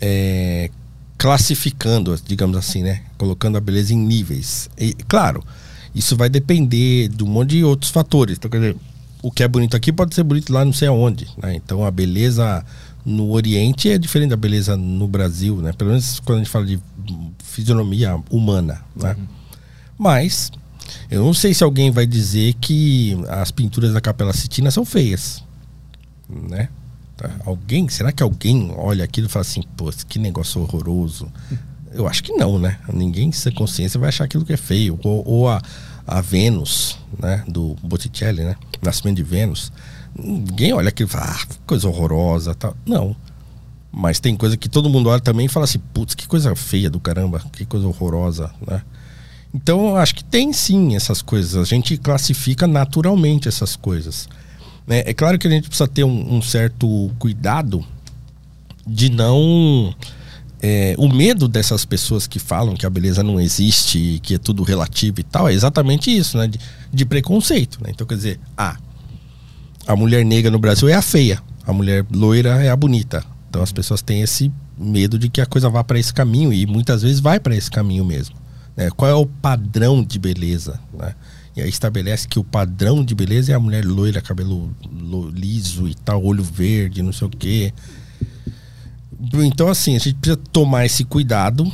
é, 0.00 0.70
classificando, 1.18 2.18
digamos 2.26 2.56
assim, 2.56 2.82
né? 2.82 3.02
Colocando 3.18 3.56
a 3.56 3.60
beleza 3.60 3.92
em 3.92 3.98
níveis. 3.98 4.68
E, 4.78 4.94
claro, 5.08 5.44
isso 5.96 6.14
vai 6.14 6.28
depender 6.28 7.08
de 7.08 7.24
um 7.24 7.26
monte 7.26 7.50
de 7.50 7.64
outros 7.64 7.90
fatores. 7.90 8.36
Então, 8.36 8.50
quer 8.50 8.58
dizer, 8.58 8.76
o 9.22 9.30
que 9.30 9.42
é 9.42 9.48
bonito 9.48 9.74
aqui 9.74 9.90
pode 9.90 10.14
ser 10.14 10.22
bonito 10.22 10.52
lá 10.52 10.62
não 10.62 10.72
sei 10.72 10.88
aonde. 10.88 11.26
Né? 11.42 11.54
Então, 11.56 11.82
a 11.82 11.90
beleza 11.90 12.62
no 13.02 13.30
Oriente 13.30 13.88
é 13.88 13.96
diferente 13.96 14.30
da 14.30 14.36
beleza 14.36 14.76
no 14.76 15.08
Brasil, 15.08 15.56
né? 15.62 15.72
Pelo 15.72 15.90
menos 15.90 16.20
quando 16.20 16.36
a 16.36 16.42
gente 16.42 16.50
fala 16.50 16.66
de 16.66 16.78
fisionomia 17.42 18.20
humana, 18.30 18.82
né? 18.94 19.16
Mas 19.96 20.52
eu 21.10 21.24
não 21.24 21.32
sei 21.32 21.54
se 21.54 21.64
alguém 21.64 21.90
vai 21.90 22.06
dizer 22.06 22.52
que 22.54 23.16
as 23.28 23.50
pinturas 23.50 23.94
da 23.94 24.00
Capela 24.00 24.34
Sistina 24.34 24.70
são 24.70 24.84
feias, 24.84 25.42
né? 26.28 26.68
Tá? 27.16 27.30
Alguém, 27.46 27.88
será 27.88 28.12
que 28.12 28.22
alguém 28.22 28.70
olha 28.76 29.04
aquilo 29.04 29.28
e 29.28 29.30
fala 29.30 29.42
assim, 29.42 29.62
pô, 29.76 29.90
que 30.06 30.18
negócio 30.18 30.60
horroroso? 30.60 31.32
Eu 31.96 32.06
acho 32.06 32.22
que 32.22 32.32
não, 32.32 32.58
né? 32.58 32.78
Ninguém 32.92 33.32
sem 33.32 33.52
consciência 33.52 33.98
vai 33.98 34.10
achar 34.10 34.24
aquilo 34.24 34.44
que 34.44 34.52
é 34.52 34.56
feio. 34.56 34.98
Ou, 35.02 35.26
ou 35.26 35.48
a, 35.48 35.60
a 36.06 36.20
Vênus, 36.20 36.98
né? 37.18 37.42
Do 37.48 37.74
Botticelli, 37.82 38.44
né? 38.44 38.56
Nascimento 38.82 39.16
de 39.16 39.22
Vênus. 39.22 39.72
Ninguém 40.18 40.72
olha 40.72 40.90
aquilo 40.90 41.08
e 41.08 41.12
fala, 41.12 41.26
ah, 41.30 41.46
coisa 41.66 41.88
horrorosa, 41.88 42.54
tal. 42.54 42.76
Não. 42.86 43.16
Mas 43.90 44.20
tem 44.20 44.36
coisa 44.36 44.56
que 44.56 44.68
todo 44.68 44.90
mundo 44.90 45.08
olha 45.08 45.20
também 45.20 45.46
e 45.46 45.48
fala 45.48 45.64
assim, 45.64 45.78
putz, 45.78 46.14
que 46.14 46.28
coisa 46.28 46.54
feia 46.54 46.90
do 46.90 47.00
caramba, 47.00 47.40
que 47.52 47.64
coisa 47.64 47.86
horrorosa, 47.86 48.52
né? 48.66 48.82
Então 49.54 49.88
eu 49.88 49.96
acho 49.96 50.14
que 50.14 50.22
tem 50.22 50.52
sim 50.52 50.94
essas 50.94 51.22
coisas. 51.22 51.56
A 51.56 51.64
gente 51.64 51.96
classifica 51.96 52.66
naturalmente 52.66 53.48
essas 53.48 53.74
coisas. 53.74 54.28
né? 54.86 55.02
É 55.06 55.14
claro 55.14 55.38
que 55.38 55.46
a 55.46 55.50
gente 55.50 55.68
precisa 55.68 55.88
ter 55.88 56.04
um, 56.04 56.36
um 56.36 56.42
certo 56.42 57.10
cuidado 57.18 57.82
de 58.86 59.08
não. 59.08 59.94
É, 60.68 60.94
o 60.98 61.08
medo 61.08 61.46
dessas 61.46 61.84
pessoas 61.84 62.26
que 62.26 62.38
falam 62.38 62.74
que 62.74 62.84
a 62.84 62.90
beleza 62.90 63.22
não 63.22 63.40
existe, 63.40 64.18
que 64.22 64.34
é 64.34 64.38
tudo 64.38 64.62
relativo 64.64 65.20
e 65.20 65.22
tal, 65.22 65.48
é 65.48 65.52
exatamente 65.52 66.10
isso, 66.14 66.36
né? 66.38 66.48
De, 66.48 66.58
de 66.92 67.04
preconceito. 67.04 67.78
Né? 67.82 67.90
Então 67.92 68.06
quer 68.06 68.16
dizer, 68.16 68.40
ah, 68.56 68.76
a 69.86 69.94
mulher 69.94 70.24
negra 70.24 70.50
no 70.50 70.58
Brasil 70.58 70.88
é 70.88 70.94
a 70.94 71.02
feia, 71.02 71.38
a 71.66 71.72
mulher 71.72 72.04
loira 72.12 72.62
é 72.64 72.68
a 72.70 72.76
bonita. 72.76 73.24
Então 73.48 73.62
as 73.62 73.70
pessoas 73.72 74.02
têm 74.02 74.22
esse 74.22 74.50
medo 74.76 75.18
de 75.18 75.28
que 75.28 75.40
a 75.40 75.46
coisa 75.46 75.70
vá 75.70 75.84
para 75.84 75.98
esse 75.98 76.12
caminho 76.12 76.52
e 76.52 76.66
muitas 76.66 77.02
vezes 77.02 77.20
vai 77.20 77.38
para 77.38 77.54
esse 77.56 77.70
caminho 77.70 78.04
mesmo. 78.04 78.34
né? 78.76 78.90
Qual 78.96 79.10
é 79.10 79.14
o 79.14 79.24
padrão 79.26 80.02
de 80.02 80.18
beleza? 80.18 80.80
Né? 80.92 81.14
E 81.56 81.62
aí 81.62 81.68
estabelece 81.68 82.28
que 82.28 82.38
o 82.38 82.44
padrão 82.44 83.02
de 83.04 83.14
beleza 83.14 83.52
é 83.52 83.54
a 83.54 83.60
mulher 83.60 83.84
loira, 83.84 84.20
cabelo 84.20 84.70
lo- 84.92 85.30
liso 85.30 85.88
e 85.88 85.94
tal, 85.94 86.22
olho 86.22 86.42
verde, 86.44 87.02
não 87.02 87.12
sei 87.12 87.26
o 87.28 87.30
quê. 87.30 87.72
Então, 89.44 89.68
assim, 89.68 89.96
a 89.96 89.98
gente 89.98 90.14
precisa 90.14 90.40
tomar 90.52 90.84
esse 90.84 91.04
cuidado 91.04 91.70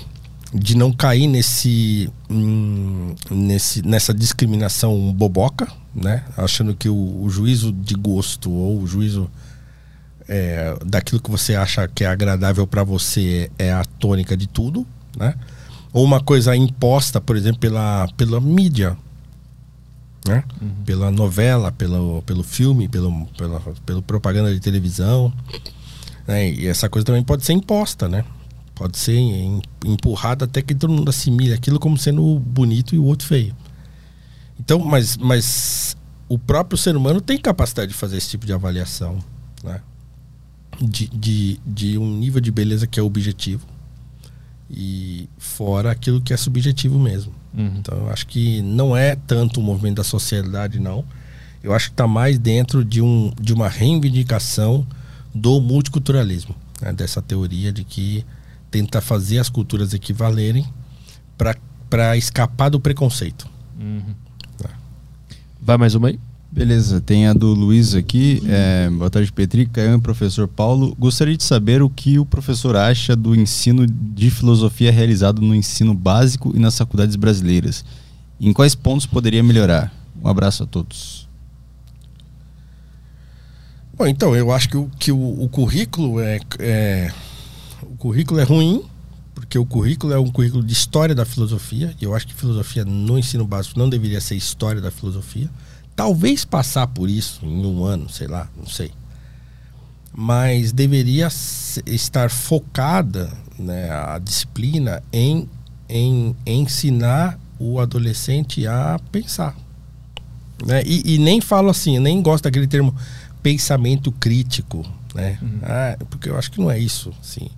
de 0.54 0.76
não 0.76 0.92
cair 0.92 1.26
nesse, 1.26 2.10
hum, 2.28 3.14
nesse 3.30 3.82
nessa 3.82 4.12
discriminação 4.12 5.12
boboca, 5.12 5.66
né? 5.94 6.24
Achando 6.36 6.74
que 6.74 6.88
o, 6.88 7.22
o 7.22 7.30
juízo 7.30 7.72
de 7.72 7.94
gosto 7.94 8.50
ou 8.50 8.82
o 8.82 8.86
juízo 8.86 9.30
é, 10.28 10.76
daquilo 10.84 11.20
que 11.20 11.30
você 11.30 11.54
acha 11.54 11.88
que 11.88 12.04
é 12.04 12.06
agradável 12.06 12.66
para 12.66 12.84
você 12.84 13.50
é 13.58 13.72
a 13.72 13.84
tônica 13.84 14.36
de 14.36 14.46
tudo, 14.46 14.86
né? 15.16 15.34
Ou 15.92 16.04
uma 16.04 16.20
coisa 16.20 16.54
imposta, 16.56 17.20
por 17.20 17.36
exemplo, 17.36 17.60
pela, 17.60 18.08
pela 18.16 18.40
mídia, 18.40 18.96
né? 20.26 20.44
Pela 20.84 21.10
novela, 21.10 21.72
pelo, 21.72 22.22
pelo 22.22 22.42
filme, 22.42 22.88
pelo, 22.88 23.26
pela, 23.38 23.60
pelo 23.84 24.02
propaganda 24.02 24.52
de 24.52 24.60
televisão. 24.60 25.32
Né? 26.26 26.50
E 26.50 26.66
essa 26.66 26.88
coisa 26.88 27.04
também 27.06 27.22
pode 27.22 27.44
ser 27.44 27.52
imposta, 27.52 28.08
né? 28.08 28.24
Pode 28.74 28.98
ser 28.98 29.16
em- 29.16 29.62
empurrada 29.84 30.44
até 30.44 30.62
que 30.62 30.74
todo 30.74 30.92
mundo 30.92 31.08
assimile 31.08 31.52
aquilo 31.52 31.78
como 31.78 31.98
sendo 31.98 32.38
bonito 32.38 32.94
e 32.94 32.98
o 32.98 33.04
outro 33.04 33.26
feio. 33.26 33.54
Então, 34.58 34.78
mas, 34.78 35.16
mas 35.16 35.96
o 36.28 36.38
próprio 36.38 36.78
ser 36.78 36.96
humano 36.96 37.20
tem 37.20 37.38
capacidade 37.38 37.92
de 37.92 37.94
fazer 37.98 38.16
esse 38.16 38.30
tipo 38.30 38.46
de 38.46 38.52
avaliação, 38.52 39.18
né? 39.62 39.80
De, 40.80 41.06
de, 41.08 41.60
de 41.66 41.98
um 41.98 42.16
nível 42.16 42.40
de 42.40 42.50
beleza 42.50 42.86
que 42.86 42.98
é 42.98 43.02
objetivo 43.02 43.66
e 44.70 45.28
fora 45.36 45.90
aquilo 45.90 46.20
que 46.20 46.32
é 46.32 46.36
subjetivo 46.36 46.98
mesmo. 46.98 47.32
Uhum. 47.52 47.74
Então 47.78 47.98
eu 47.98 48.10
acho 48.10 48.26
que 48.26 48.62
não 48.62 48.96
é 48.96 49.14
tanto 49.14 49.60
o 49.60 49.62
movimento 49.62 49.96
da 49.96 50.04
sociedade, 50.04 50.80
não. 50.80 51.04
Eu 51.62 51.74
acho 51.74 51.88
que 51.88 51.92
está 51.92 52.06
mais 52.06 52.38
dentro 52.38 52.84
de, 52.84 53.02
um, 53.02 53.32
de 53.40 53.52
uma 53.52 53.68
reivindicação 53.68 54.86
do 55.34 55.60
multiculturalismo, 55.60 56.54
né? 56.80 56.92
dessa 56.92 57.22
teoria 57.22 57.72
de 57.72 57.84
que 57.84 58.24
tenta 58.70 59.00
fazer 59.00 59.38
as 59.38 59.48
culturas 59.48 59.92
equivalerem 59.92 60.66
para 61.88 62.16
escapar 62.16 62.70
do 62.70 62.80
preconceito. 62.80 63.46
Uhum. 63.78 64.14
Tá. 64.56 64.70
Vai 65.60 65.76
mais 65.76 65.94
uma 65.94 66.08
aí? 66.08 66.18
Beleza, 66.50 67.00
tem 67.00 67.26
a 67.26 67.32
do 67.32 67.54
Luiz 67.54 67.94
aqui. 67.94 68.42
É, 68.46 68.90
boa 68.90 69.08
tarde, 69.08 69.32
Petri, 69.32 69.64
Caio 69.64 69.96
e 69.96 70.00
professor 70.00 70.46
Paulo. 70.46 70.94
Gostaria 70.98 71.34
de 71.34 71.42
saber 71.42 71.80
o 71.80 71.88
que 71.88 72.18
o 72.18 72.26
professor 72.26 72.76
acha 72.76 73.16
do 73.16 73.34
ensino 73.34 73.86
de 73.86 74.30
filosofia 74.30 74.92
realizado 74.92 75.40
no 75.40 75.54
ensino 75.54 75.94
básico 75.94 76.52
e 76.54 76.58
nas 76.58 76.76
faculdades 76.76 77.16
brasileiras. 77.16 77.82
Em 78.38 78.52
quais 78.52 78.74
pontos 78.74 79.06
poderia 79.06 79.42
melhorar? 79.42 79.90
Um 80.22 80.28
abraço 80.28 80.62
a 80.62 80.66
todos. 80.66 81.26
Bom, 84.02 84.08
então, 84.08 84.34
eu 84.34 84.50
acho 84.50 84.68
que 84.68 84.76
o, 84.76 84.90
que 84.98 85.12
o, 85.12 85.44
o 85.44 85.48
currículo 85.48 86.18
é, 86.18 86.40
é, 86.58 87.12
o 87.82 87.96
currículo 87.96 88.40
é 88.40 88.42
ruim, 88.42 88.82
porque 89.32 89.56
o 89.56 89.64
currículo 89.64 90.12
é 90.12 90.18
um 90.18 90.28
currículo 90.28 90.60
de 90.60 90.72
história 90.72 91.14
da 91.14 91.24
filosofia, 91.24 91.94
e 92.00 92.04
eu 92.04 92.12
acho 92.12 92.26
que 92.26 92.34
filosofia 92.34 92.84
no 92.84 93.16
ensino 93.16 93.46
básico 93.46 93.78
não 93.78 93.88
deveria 93.88 94.20
ser 94.20 94.34
história 94.34 94.80
da 94.80 94.90
filosofia 94.90 95.48
talvez 95.94 96.44
passar 96.44 96.88
por 96.88 97.08
isso 97.08 97.46
em 97.46 97.64
um 97.64 97.84
ano, 97.84 98.08
sei 98.08 98.26
lá, 98.26 98.48
não 98.56 98.66
sei. 98.66 98.90
Mas 100.12 100.72
deveria 100.72 101.28
estar 101.86 102.28
focada 102.28 103.30
né, 103.56 103.88
a 103.88 104.18
disciplina 104.18 105.00
em, 105.12 105.48
em 105.88 106.34
ensinar 106.44 107.38
o 107.56 107.78
adolescente 107.78 108.66
a 108.66 108.98
pensar. 109.12 109.54
Né? 110.66 110.82
E, 110.84 111.14
e, 111.14 111.18
nem 111.18 111.40
falo 111.40 111.70
assim, 111.70 111.98
nem 111.98 112.22
gosto 112.22 112.44
daquele 112.44 112.66
termo 112.66 112.94
pensamento 113.42 114.12
crítico, 114.12 114.86
né? 115.14 115.38
Uhum. 115.42 115.58
Ah, 115.62 115.96
porque 116.08 116.28
eu 116.28 116.38
acho 116.38 116.50
que 116.50 116.60
não 116.60 116.70
é 116.70 116.78
isso, 116.78 117.12
assim. 117.20 117.48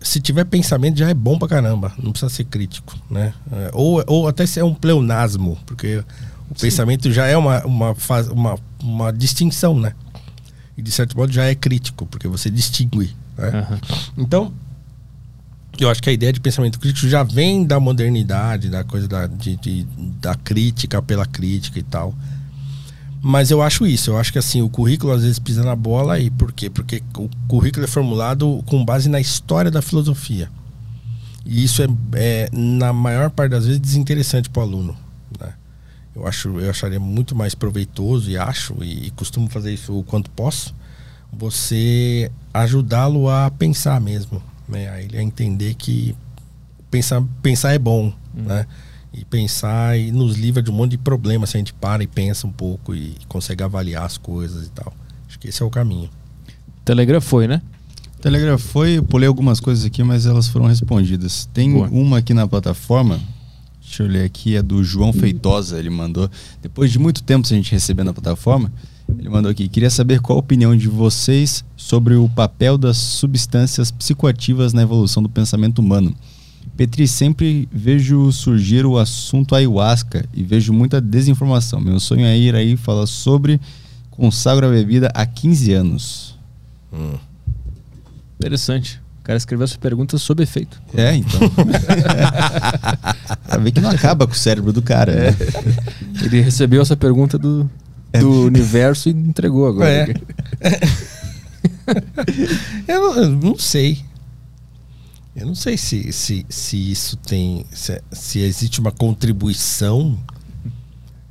Se 0.00 0.20
tiver 0.20 0.44
pensamento 0.44 0.98
já 0.98 1.08
é 1.10 1.14
bom 1.14 1.38
pra 1.38 1.48
caramba, 1.48 1.92
não 2.00 2.12
precisa 2.12 2.30
ser 2.30 2.44
crítico, 2.44 2.96
né? 3.10 3.34
É, 3.52 3.70
ou, 3.72 4.02
ou 4.06 4.28
até 4.28 4.46
se 4.46 4.60
é 4.60 4.64
um 4.64 4.74
pleonasmo, 4.74 5.58
porque 5.66 5.98
o 6.50 6.54
Sim. 6.54 6.66
pensamento 6.66 7.10
já 7.10 7.26
é 7.26 7.36
uma, 7.36 7.64
uma, 7.66 7.96
uma, 8.32 8.58
uma 8.82 9.12
distinção, 9.12 9.78
né? 9.78 9.94
E 10.76 10.82
de 10.82 10.92
certo 10.92 11.16
modo 11.16 11.32
já 11.32 11.44
é 11.44 11.54
crítico, 11.54 12.06
porque 12.06 12.28
você 12.28 12.48
distingue. 12.48 13.14
Né? 13.36 13.66
Uhum. 13.68 13.78
Então, 14.16 14.52
eu 15.78 15.90
acho 15.90 16.02
que 16.02 16.08
a 16.08 16.12
ideia 16.12 16.32
de 16.32 16.40
pensamento 16.40 16.78
crítico 16.78 17.08
já 17.08 17.22
vem 17.22 17.64
da 17.64 17.80
modernidade, 17.80 18.68
da 18.68 18.84
coisa 18.84 19.08
da, 19.08 19.26
de, 19.26 19.56
de, 19.56 19.84
da 20.20 20.34
crítica 20.34 21.02
pela 21.02 21.26
crítica 21.26 21.78
e 21.78 21.82
tal. 21.82 22.14
Mas 23.22 23.50
eu 23.50 23.60
acho 23.60 23.86
isso, 23.86 24.10
eu 24.10 24.18
acho 24.18 24.32
que 24.32 24.38
assim, 24.38 24.62
o 24.62 24.68
currículo 24.68 25.12
às 25.12 25.22
vezes 25.22 25.38
pisa 25.38 25.62
na 25.62 25.76
bola 25.76 26.14
aí, 26.14 26.30
por 26.30 26.52
quê? 26.52 26.70
Porque 26.70 27.02
o 27.18 27.28
currículo 27.46 27.84
é 27.84 27.88
formulado 27.88 28.62
com 28.66 28.82
base 28.82 29.08
na 29.08 29.20
história 29.20 29.70
da 29.70 29.82
filosofia. 29.82 30.50
E 31.44 31.62
isso 31.64 31.82
é, 31.82 31.86
é 32.14 32.48
na 32.52 32.92
maior 32.92 33.30
parte 33.30 33.50
das 33.50 33.66
vezes, 33.66 33.80
desinteressante 33.80 34.48
para 34.48 34.60
o 34.60 34.62
aluno. 34.62 34.96
Né? 35.38 35.52
Eu 36.14 36.26
acho, 36.26 36.48
eu 36.60 36.70
acharia 36.70 36.98
muito 36.98 37.34
mais 37.36 37.54
proveitoso 37.54 38.30
e 38.30 38.38
acho 38.38 38.74
e 38.82 39.10
costumo 39.10 39.50
fazer 39.50 39.72
isso 39.72 39.98
o 39.98 40.02
quanto 40.02 40.30
posso. 40.30 40.74
Você 41.32 42.30
ajudá-lo 42.54 43.28
a 43.28 43.50
pensar 43.50 44.00
mesmo, 44.00 44.42
né? 44.68 44.88
A 44.88 45.00
ele 45.00 45.16
a 45.16 45.22
entender 45.22 45.74
que 45.74 46.16
pensar, 46.90 47.22
pensar 47.40 47.72
é 47.72 47.78
bom, 47.78 48.12
hum. 48.34 48.42
né? 48.42 48.66
E 49.12 49.24
pensar 49.24 49.98
e 49.98 50.12
nos 50.12 50.36
livra 50.36 50.62
de 50.62 50.70
um 50.70 50.74
monte 50.74 50.92
de 50.92 50.98
problemas 50.98 51.50
se 51.50 51.56
a 51.56 51.58
gente 51.58 51.72
para 51.74 52.02
e 52.02 52.06
pensa 52.06 52.46
um 52.46 52.52
pouco 52.52 52.94
e 52.94 53.16
consegue 53.28 53.62
avaliar 53.62 54.04
as 54.04 54.16
coisas 54.16 54.66
e 54.66 54.70
tal. 54.70 54.92
Acho 55.28 55.38
que 55.38 55.48
esse 55.48 55.62
é 55.62 55.66
o 55.66 55.70
caminho. 55.70 56.08
Telegram 56.84 57.20
foi, 57.20 57.48
né? 57.48 57.60
Telegram 58.20 58.58
foi, 58.58 58.98
eu 58.98 59.02
pulei 59.02 59.26
algumas 59.26 59.58
coisas 59.60 59.84
aqui, 59.84 60.02
mas 60.02 60.26
elas 60.26 60.46
foram 60.46 60.66
respondidas. 60.66 61.48
Tem 61.52 61.72
Boa. 61.72 61.88
uma 61.88 62.18
aqui 62.18 62.34
na 62.34 62.46
plataforma 62.46 63.20
Deixa 63.90 64.04
eu 64.04 64.06
ler 64.06 64.24
aqui, 64.24 64.54
é 64.54 64.62
do 64.62 64.84
João 64.84 65.12
Feitosa. 65.12 65.76
Ele 65.76 65.90
mandou, 65.90 66.30
depois 66.62 66.92
de 66.92 66.98
muito 67.00 67.24
tempo 67.24 67.44
a 67.44 67.48
gente 67.48 67.72
recebendo 67.72 68.06
na 68.06 68.12
plataforma, 68.12 68.72
ele 69.18 69.28
mandou 69.28 69.50
aqui: 69.50 69.68
queria 69.68 69.90
saber 69.90 70.20
qual 70.20 70.36
a 70.36 70.40
opinião 70.40 70.76
de 70.76 70.86
vocês 70.86 71.64
sobre 71.76 72.14
o 72.14 72.28
papel 72.28 72.78
das 72.78 72.96
substâncias 72.96 73.90
psicoativas 73.90 74.72
na 74.72 74.82
evolução 74.82 75.20
do 75.20 75.28
pensamento 75.28 75.80
humano. 75.80 76.14
Petri, 76.76 77.06
sempre 77.06 77.68
vejo 77.70 78.32
surgir 78.32 78.86
o 78.86 78.98
assunto 78.98 79.54
ayahuasca 79.54 80.24
e 80.32 80.42
vejo 80.42 80.72
muita 80.72 81.00
desinformação. 81.00 81.80
Meu 81.80 82.00
sonho 82.00 82.24
é 82.24 82.36
ir 82.36 82.54
aí 82.54 82.76
falar 82.76 83.06
sobre 83.06 83.60
consagro 84.10 84.66
a 84.66 84.70
bebida 84.70 85.10
há 85.14 85.26
15 85.26 85.72
anos. 85.72 86.38
Hum. 86.92 87.18
Interessante. 88.38 89.00
O 89.20 89.22
cara 89.22 89.36
escreveu 89.36 89.64
essa 89.64 89.78
pergunta 89.78 90.16
sob 90.16 90.42
efeito. 90.42 90.80
É, 90.94 91.14
então. 91.14 91.40
pra 93.46 93.58
ver 93.58 93.72
que 93.72 93.80
não 93.80 93.90
acaba 93.90 94.26
com 94.26 94.32
o 94.32 94.36
cérebro 94.36 94.72
do 94.72 94.80
cara. 94.80 95.14
Né? 95.14 95.28
É. 95.28 96.24
Ele 96.24 96.40
recebeu 96.40 96.80
essa 96.80 96.96
pergunta 96.96 97.38
do, 97.38 97.70
é. 98.12 98.18
do 98.20 98.46
universo 98.46 99.08
e 99.08 99.12
entregou 99.12 99.66
agora. 99.66 99.88
É. 99.90 100.14
eu, 102.88 103.00
não, 103.00 103.16
eu, 103.16 103.30
não, 103.30 103.58
sei. 103.58 103.98
Eu 105.34 105.46
não 105.46 105.54
sei 105.54 105.76
se, 105.76 106.12
se, 106.12 106.44
se 106.48 106.90
isso 106.90 107.16
tem. 107.16 107.64
Se, 107.70 108.02
se 108.10 108.40
existe 108.40 108.80
uma 108.80 108.90
contribuição 108.90 110.18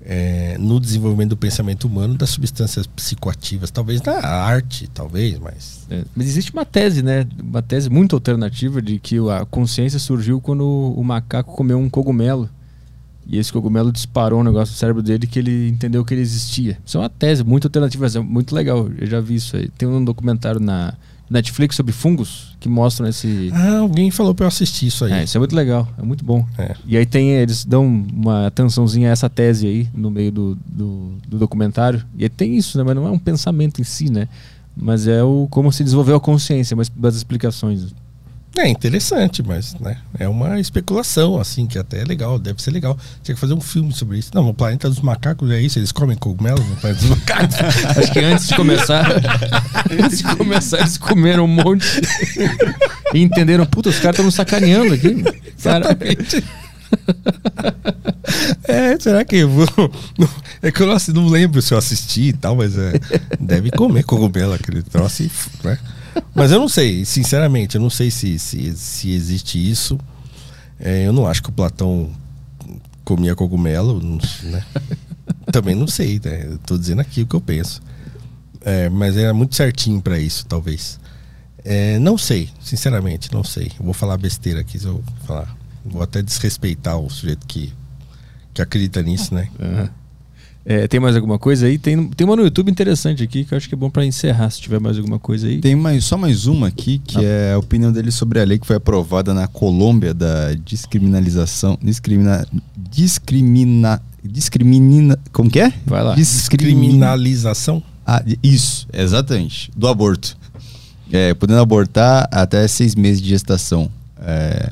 é, 0.01 0.57
no 0.57 0.79
desenvolvimento 0.79 1.29
do 1.29 1.37
pensamento 1.37 1.85
humano 1.85 2.15
das 2.15 2.29
substâncias 2.29 2.87
psicoativas, 2.87 3.69
talvez 3.69 4.01
na 4.01 4.13
arte, 4.25 4.89
talvez, 4.93 5.37
mas. 5.37 5.85
É, 5.89 6.03
mas 6.15 6.27
existe 6.27 6.51
uma 6.53 6.65
tese, 6.65 7.03
né? 7.03 7.27
Uma 7.41 7.61
tese 7.61 7.89
muito 7.89 8.15
alternativa 8.15 8.81
de 8.81 8.99
que 8.99 9.17
a 9.29 9.45
consciência 9.45 9.99
surgiu 9.99 10.39
quando 10.39 10.65
o 10.65 11.03
macaco 11.03 11.53
comeu 11.53 11.77
um 11.77 11.89
cogumelo. 11.89 12.49
E 13.27 13.37
esse 13.37 13.53
cogumelo 13.53 13.91
disparou 13.91 14.39
um 14.39 14.43
negócio 14.43 14.73
no 14.73 14.79
cérebro 14.79 15.03
dele 15.03 15.27
que 15.27 15.37
ele 15.37 15.69
entendeu 15.69 16.03
que 16.03 16.13
ele 16.15 16.21
existia. 16.21 16.79
Isso 16.83 16.97
é 16.97 17.01
uma 17.01 17.09
tese 17.09 17.43
muito 17.43 17.67
alternativa, 17.67 18.07
é 18.07 18.19
muito 18.19 18.55
legal. 18.55 18.89
Eu 18.97 19.05
já 19.05 19.21
vi 19.21 19.35
isso 19.35 19.55
aí. 19.55 19.67
Tem 19.77 19.87
um 19.87 20.03
documentário 20.03 20.59
na 20.59 20.95
Netflix 21.30 21.75
sobre 21.75 21.91
fungos 21.91 22.56
que 22.59 22.67
mostram 22.67 23.08
esse. 23.08 23.49
Ah, 23.53 23.77
alguém 23.80 24.09
falou 24.11 24.33
pra 24.33 24.45
eu 24.45 24.48
assistir 24.48 24.88
isso 24.88 25.06
aí. 25.06 25.14
É, 25.14 25.24
isso 25.24 25.38
é 25.38 25.40
muito 25.40 25.56
legal, 25.56 25.88
é 25.98 26.01
muito 26.01 26.25
bom. 26.25 26.45
É. 26.58 26.75
E 26.85 26.98
aí 26.98 27.06
tem, 27.06 27.30
eles 27.32 27.64
dão 27.64 27.85
uma 27.85 28.48
atençãozinha 28.48 29.09
a 29.09 29.11
essa 29.11 29.30
tese 29.30 29.67
aí 29.67 29.88
no 29.93 30.09
meio 30.09 30.32
do, 30.32 30.58
do, 30.66 31.14
do, 31.27 31.38
documentário. 31.38 32.03
E 32.17 32.24
aí 32.24 32.30
tem 32.30 32.58
isso, 32.58 32.77
né? 32.77 32.83
Mas 32.83 32.95
não 32.95 33.08
é 33.08 33.11
um 33.11 33.19
pensamento 33.19 33.80
em 33.80 33.83
si, 33.83 34.11
né? 34.11 34.27
Mas 34.75 35.08
é 35.08 35.24
o 35.24 35.48
como 35.49 35.72
se 35.72 35.83
desenvolveu 35.83 36.16
a 36.16 36.19
consciência, 36.19 36.75
mas 36.75 36.90
das 36.90 37.16
explicações. 37.16 37.93
É 38.59 38.67
interessante, 38.67 39.41
mas 39.41 39.73
né, 39.79 39.95
é 40.19 40.27
uma 40.27 40.59
especulação, 40.59 41.39
assim, 41.39 41.65
que 41.65 41.79
até 41.79 42.01
é 42.01 42.03
legal, 42.03 42.38
deve 42.38 42.61
ser 42.61 42.71
legal. 42.71 42.97
Tinha 43.23 43.33
que 43.33 43.39
fazer 43.39 43.53
um 43.53 43.61
filme 43.61 43.93
sobre 43.93 44.17
isso. 44.17 44.31
Não, 44.33 44.43
no 44.43 44.53
planeta 44.53 44.89
dos 44.89 44.99
macacos 44.99 45.49
é 45.49 45.61
isso, 45.61 45.79
eles 45.79 45.93
comem 45.93 46.17
cogumelos 46.17 46.67
no 46.67 46.75
planeta 46.75 46.99
dos 46.99 47.09
macacos. 47.09 47.55
Acho 47.97 48.11
que 48.11 48.19
antes 48.19 48.49
de 48.49 48.55
começar, 48.57 49.05
antes 49.89 50.17
de 50.17 50.35
começar, 50.35 50.79
eles 50.79 50.97
comeram 50.97 51.45
um 51.45 51.47
monte 51.47 51.88
e 53.13 53.21
entenderam, 53.21 53.65
puta, 53.65 53.88
os 53.88 53.99
caras 53.99 54.17
estão 54.17 54.29
sacaneando 54.29 54.93
aqui. 54.93 55.23
Exatamente. 55.57 56.43
É, 58.67 58.99
será 58.99 59.25
que 59.25 59.38
eu 59.38 59.49
vou. 59.49 59.67
É 60.61 60.71
que 60.71 60.81
eu 60.81 60.88
não, 60.88 60.97
não 61.13 61.27
lembro 61.27 61.61
se 61.61 61.73
eu 61.73 61.77
assisti 61.77 62.29
e 62.29 62.33
tal, 62.33 62.55
mas 62.55 62.77
é, 62.77 62.93
deve 63.39 63.71
comer 63.71 64.03
cogumelo 64.03 64.53
aquele 64.53 64.83
troço, 64.83 65.23
né? 65.63 65.77
Mas 66.33 66.51
eu 66.51 66.59
não 66.59 66.69
sei, 66.69 67.05
sinceramente, 67.05 67.75
eu 67.75 67.81
não 67.81 67.89
sei 67.89 68.09
se, 68.11 68.38
se, 68.39 68.75
se 68.75 69.11
existe 69.11 69.57
isso. 69.57 69.99
É, 70.79 71.05
eu 71.05 71.13
não 71.13 71.27
acho 71.27 71.43
que 71.43 71.49
o 71.49 71.53
Platão 71.53 72.09
comia 73.03 73.35
cogumelo, 73.35 73.99
né? 74.43 74.63
Também 75.51 75.75
não 75.75 75.88
sei, 75.88 76.21
né? 76.23 76.45
Eu 76.45 76.57
tô 76.59 76.77
dizendo 76.77 77.01
aqui 77.01 77.23
o 77.23 77.27
que 77.27 77.35
eu 77.35 77.41
penso. 77.41 77.81
É, 78.61 78.89
mas 78.89 79.17
era 79.17 79.33
muito 79.33 79.55
certinho 79.55 80.01
para 80.01 80.19
isso, 80.19 80.45
talvez. 80.45 80.99
É, 81.63 81.99
não 81.99 82.17
sei, 82.17 82.49
sinceramente, 82.61 83.33
não 83.33 83.43
sei. 83.43 83.71
Eu 83.79 83.85
vou 83.85 83.93
falar 83.93 84.17
besteira 84.17 84.61
aqui, 84.61 84.77
eu 84.83 84.93
vou 84.93 85.03
falar. 85.25 85.57
Vou 85.85 86.01
até 86.01 86.21
desrespeitar 86.21 86.97
o 86.97 87.09
sujeito 87.09 87.45
que, 87.47 87.73
que 88.53 88.61
acredita 88.61 89.01
nisso, 89.01 89.33
né? 89.33 89.49
Uhum. 89.59 89.89
É, 90.65 90.88
tem 90.88 90.99
mais 90.99 91.15
alguma 91.15 91.39
coisa 91.39 91.65
aí? 91.65 91.77
Tem, 91.77 92.07
tem 92.09 92.25
uma 92.27 92.35
no 92.35 92.43
YouTube 92.43 92.69
interessante 92.69 93.23
aqui 93.23 93.43
que 93.43 93.53
eu 93.53 93.57
acho 93.57 93.67
que 93.67 93.75
é 93.75 93.77
bom 93.77 93.89
para 93.89 94.05
encerrar, 94.05 94.49
se 94.49 94.61
tiver 94.61 94.79
mais 94.79 94.97
alguma 94.97 95.17
coisa 95.17 95.47
aí. 95.47 95.59
Tem 95.59 95.75
mais, 95.75 96.05
só 96.05 96.17
mais 96.17 96.45
uma 96.45 96.67
aqui, 96.67 96.99
que 96.99 97.17
ah. 97.17 97.23
é 97.23 97.53
a 97.53 97.57
opinião 97.57 97.91
dele 97.91 98.11
sobre 98.11 98.39
a 98.39 98.43
lei 98.43 98.59
que 98.59 98.67
foi 98.67 98.75
aprovada 98.75 99.33
na 99.33 99.47
Colômbia 99.47 100.13
da 100.13 100.53
descriminalização. 100.53 101.77
Discrimina, 101.81 102.45
discrimina, 102.75 104.01
discrimina. 104.23 105.17
Como 105.31 105.49
que 105.49 105.59
é? 105.59 105.73
Vai 105.85 106.03
lá. 106.03 106.13
Descriminalização? 106.15 107.81
Ah, 108.05 108.23
isso, 108.43 108.88
exatamente. 108.91 109.71
Do 109.75 109.88
aborto. 109.88 110.38
É, 111.11 111.33
podendo 111.33 111.59
abortar 111.59 112.27
até 112.31 112.67
seis 112.67 112.93
meses 112.95 113.21
de 113.21 113.29
gestação. 113.29 113.89
É, 114.21 114.71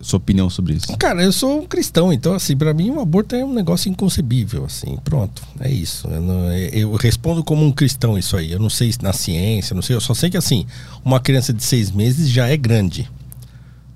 sua 0.00 0.18
opinião 0.18 0.50
sobre 0.50 0.74
isso? 0.74 0.94
Cara, 0.98 1.22
eu 1.22 1.32
sou 1.32 1.60
um 1.60 1.66
cristão, 1.66 2.12
então 2.12 2.34
assim, 2.34 2.56
para 2.56 2.74
mim 2.74 2.90
o 2.90 3.00
aborto 3.00 3.34
é 3.34 3.44
um 3.44 3.52
negócio 3.52 3.90
inconcebível, 3.90 4.64
assim, 4.64 4.98
pronto, 5.02 5.42
é 5.58 5.70
isso. 5.70 6.06
Eu, 6.08 6.20
não, 6.20 6.52
eu, 6.52 6.94
respondo 6.94 7.42
como 7.42 7.64
um 7.64 7.72
cristão 7.72 8.18
isso 8.18 8.36
aí. 8.36 8.52
Eu 8.52 8.58
não 8.58 8.70
sei 8.70 8.92
na 9.00 9.12
ciência, 9.12 9.74
não 9.74 9.82
sei, 9.82 9.96
eu 9.96 10.00
só 10.00 10.14
sei 10.14 10.30
que 10.30 10.36
assim, 10.36 10.66
uma 11.04 11.20
criança 11.20 11.52
de 11.52 11.62
seis 11.62 11.90
meses 11.90 12.28
já 12.28 12.46
é 12.46 12.56
grande, 12.56 13.10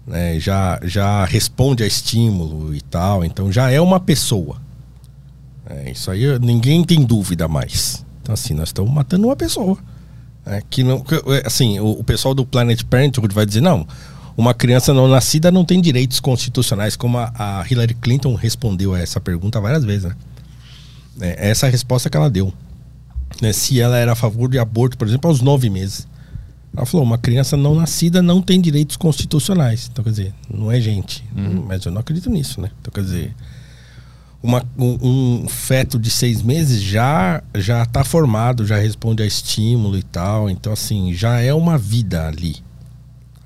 né? 0.06 0.40
Já, 0.40 0.80
já 0.82 1.24
responde 1.24 1.82
a 1.82 1.86
estímulo 1.86 2.74
e 2.74 2.80
tal, 2.80 3.24
então 3.24 3.52
já 3.52 3.70
é 3.70 3.80
uma 3.80 4.00
pessoa. 4.00 4.60
É, 5.66 5.92
isso 5.92 6.10
aí 6.10 6.38
ninguém 6.38 6.82
tem 6.82 7.04
dúvida 7.04 7.46
mais. 7.46 8.04
Então 8.22 8.32
assim, 8.32 8.54
nós 8.54 8.70
estamos 8.70 8.92
matando 8.92 9.26
uma 9.26 9.36
pessoa. 9.36 9.78
É, 10.46 10.62
que 10.70 10.82
não, 10.82 11.04
assim, 11.44 11.78
o, 11.78 11.90
o 11.90 12.04
pessoal 12.04 12.34
do 12.34 12.46
Planet 12.46 12.82
Parenthood 12.84 13.34
vai 13.34 13.44
dizer 13.44 13.60
não 13.60 13.86
uma 14.40 14.54
criança 14.54 14.94
não 14.94 15.06
nascida 15.06 15.50
não 15.50 15.64
tem 15.64 15.80
direitos 15.80 16.18
constitucionais, 16.18 16.96
como 16.96 17.18
a, 17.18 17.32
a 17.34 17.66
Hillary 17.70 17.94
Clinton 17.94 18.34
respondeu 18.34 18.94
a 18.94 18.98
essa 18.98 19.20
pergunta 19.20 19.60
várias 19.60 19.84
vezes. 19.84 20.04
Né? 20.04 20.16
É, 21.20 21.50
essa 21.50 21.66
é 21.66 21.68
a 21.68 21.70
resposta 21.70 22.08
que 22.08 22.16
ela 22.16 22.30
deu. 22.30 22.52
Né? 23.40 23.52
Se 23.52 23.80
ela 23.80 23.98
era 23.98 24.12
a 24.12 24.16
favor 24.16 24.48
de 24.48 24.58
aborto, 24.58 24.96
por 24.96 25.06
exemplo, 25.06 25.30
aos 25.30 25.40
nove 25.40 25.68
meses. 25.68 26.08
Ela 26.74 26.86
falou: 26.86 27.04
uma 27.04 27.18
criança 27.18 27.56
não 27.56 27.74
nascida 27.74 28.22
não 28.22 28.40
tem 28.40 28.60
direitos 28.60 28.96
constitucionais. 28.96 29.88
Então, 29.92 30.02
quer 30.02 30.10
dizer, 30.10 30.34
não 30.52 30.72
é 30.72 30.80
gente. 30.80 31.24
Uhum. 31.36 31.64
Mas 31.66 31.84
eu 31.84 31.92
não 31.92 32.00
acredito 32.00 32.30
nisso, 32.30 32.60
né? 32.60 32.70
Então, 32.80 32.92
quer 32.92 33.02
dizer, 33.02 33.34
uma, 34.42 34.64
um, 34.78 35.42
um, 35.42 35.48
feto 35.48 35.98
de 35.98 36.10
seis 36.10 36.42
meses 36.42 36.80
já 36.80 37.42
já 37.54 37.82
está 37.82 38.04
formado, 38.04 38.64
já 38.64 38.78
responde 38.78 39.22
a 39.22 39.26
estímulo 39.26 39.98
e 39.98 40.02
tal. 40.02 40.48
Então, 40.48 40.72
assim, 40.72 41.12
já 41.12 41.40
é 41.40 41.52
uma 41.52 41.76
vida 41.76 42.26
ali. 42.26 42.56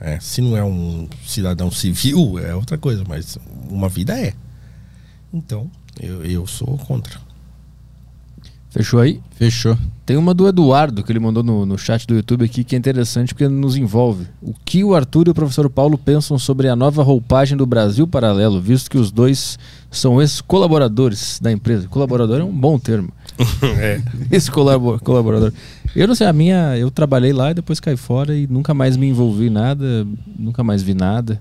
É, 0.05 0.21
se 0.21 0.43
não 0.43 0.55
é 0.55 0.63
um 0.63 1.09
cidadão 1.25 1.71
civil, 1.71 2.39
é 2.39 2.55
outra 2.55 2.77
coisa, 2.77 3.03
mas 3.09 3.39
uma 3.71 3.89
vida 3.89 4.15
é. 4.15 4.35
Então, 5.33 5.71
eu, 5.99 6.23
eu 6.23 6.47
sou 6.47 6.77
contra. 6.77 7.19
Fechou 8.69 9.01
aí? 9.01 9.19
Fechou. 9.31 9.79
Tem 10.05 10.19
uma 10.19 10.35
do 10.35 10.47
Eduardo 10.47 11.03
que 11.03 11.11
ele 11.11 11.21
mandou 11.21 11.43
no, 11.43 11.65
no 11.65 11.79
chat 11.79 12.07
do 12.07 12.17
YouTube 12.17 12.45
aqui 12.45 12.63
que 12.63 12.75
é 12.75 12.79
interessante 12.79 13.33
porque 13.33 13.49
nos 13.49 13.77
envolve. 13.77 14.27
O 14.43 14.53
que 14.63 14.85
o 14.85 14.95
Arthur 14.95 15.29
e 15.29 15.31
o 15.31 15.35
professor 15.35 15.71
Paulo 15.71 15.97
pensam 15.97 16.39
sobre 16.39 16.69
a 16.69 16.77
nova 16.77 17.03
roupagem 17.03 17.57
do 17.57 17.65
Brasil 17.65 18.07
Paralelo, 18.07 18.61
visto 18.61 18.91
que 18.91 18.99
os 18.99 19.11
dois 19.11 19.59
são 19.91 20.21
ex-colaboradores 20.21 21.39
da 21.41 21.51
empresa. 21.51 21.89
Colaborador 21.89 22.41
é 22.41 22.45
um 22.45 22.53
bom 22.53 22.79
termo. 22.79 23.11
é. 23.81 24.03
Esse 24.31 24.51
colaborador. 24.51 25.51
Eu 25.95 26.09
não 26.09 26.15
sei, 26.15 26.27
a 26.27 26.33
minha. 26.33 26.77
Eu 26.77 26.91
trabalhei 26.91 27.33
lá 27.33 27.51
e 27.51 27.55
depois 27.55 27.79
caí 27.81 27.97
fora 27.97 28.35
e 28.37 28.47
nunca 28.47 28.75
mais 28.75 28.97
me 28.97 29.07
envolvi 29.07 29.47
em 29.47 29.51
nada, 29.51 30.07
nunca 30.39 30.65
mais 30.65 30.83
vi 30.83 30.95
nada. 30.95 31.41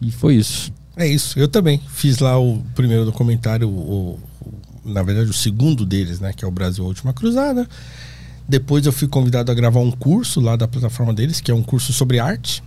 E 0.00 0.10
foi 0.10 0.36
isso. 0.36 0.72
É 0.96 1.06
isso, 1.06 1.38
eu 1.38 1.48
também. 1.48 1.80
Fiz 1.88 2.18
lá 2.18 2.38
o 2.38 2.62
primeiro 2.74 3.04
documentário, 3.04 3.68
o, 3.68 4.18
o, 4.42 4.52
na 4.84 5.02
verdade 5.02 5.30
o 5.30 5.34
segundo 5.34 5.84
deles, 5.84 6.20
né? 6.20 6.32
Que 6.32 6.44
é 6.44 6.48
o 6.48 6.50
Brasil 6.50 6.84
Última 6.84 7.12
Cruzada. 7.12 7.68
Depois 8.48 8.84
eu 8.84 8.92
fui 8.92 9.06
convidado 9.06 9.52
a 9.52 9.54
gravar 9.54 9.80
um 9.80 9.90
curso 9.90 10.40
lá 10.40 10.56
da 10.56 10.66
plataforma 10.66 11.14
deles, 11.14 11.40
que 11.40 11.50
é 11.50 11.54
um 11.54 11.62
curso 11.62 11.92
sobre 11.92 12.18
arte, 12.18 12.62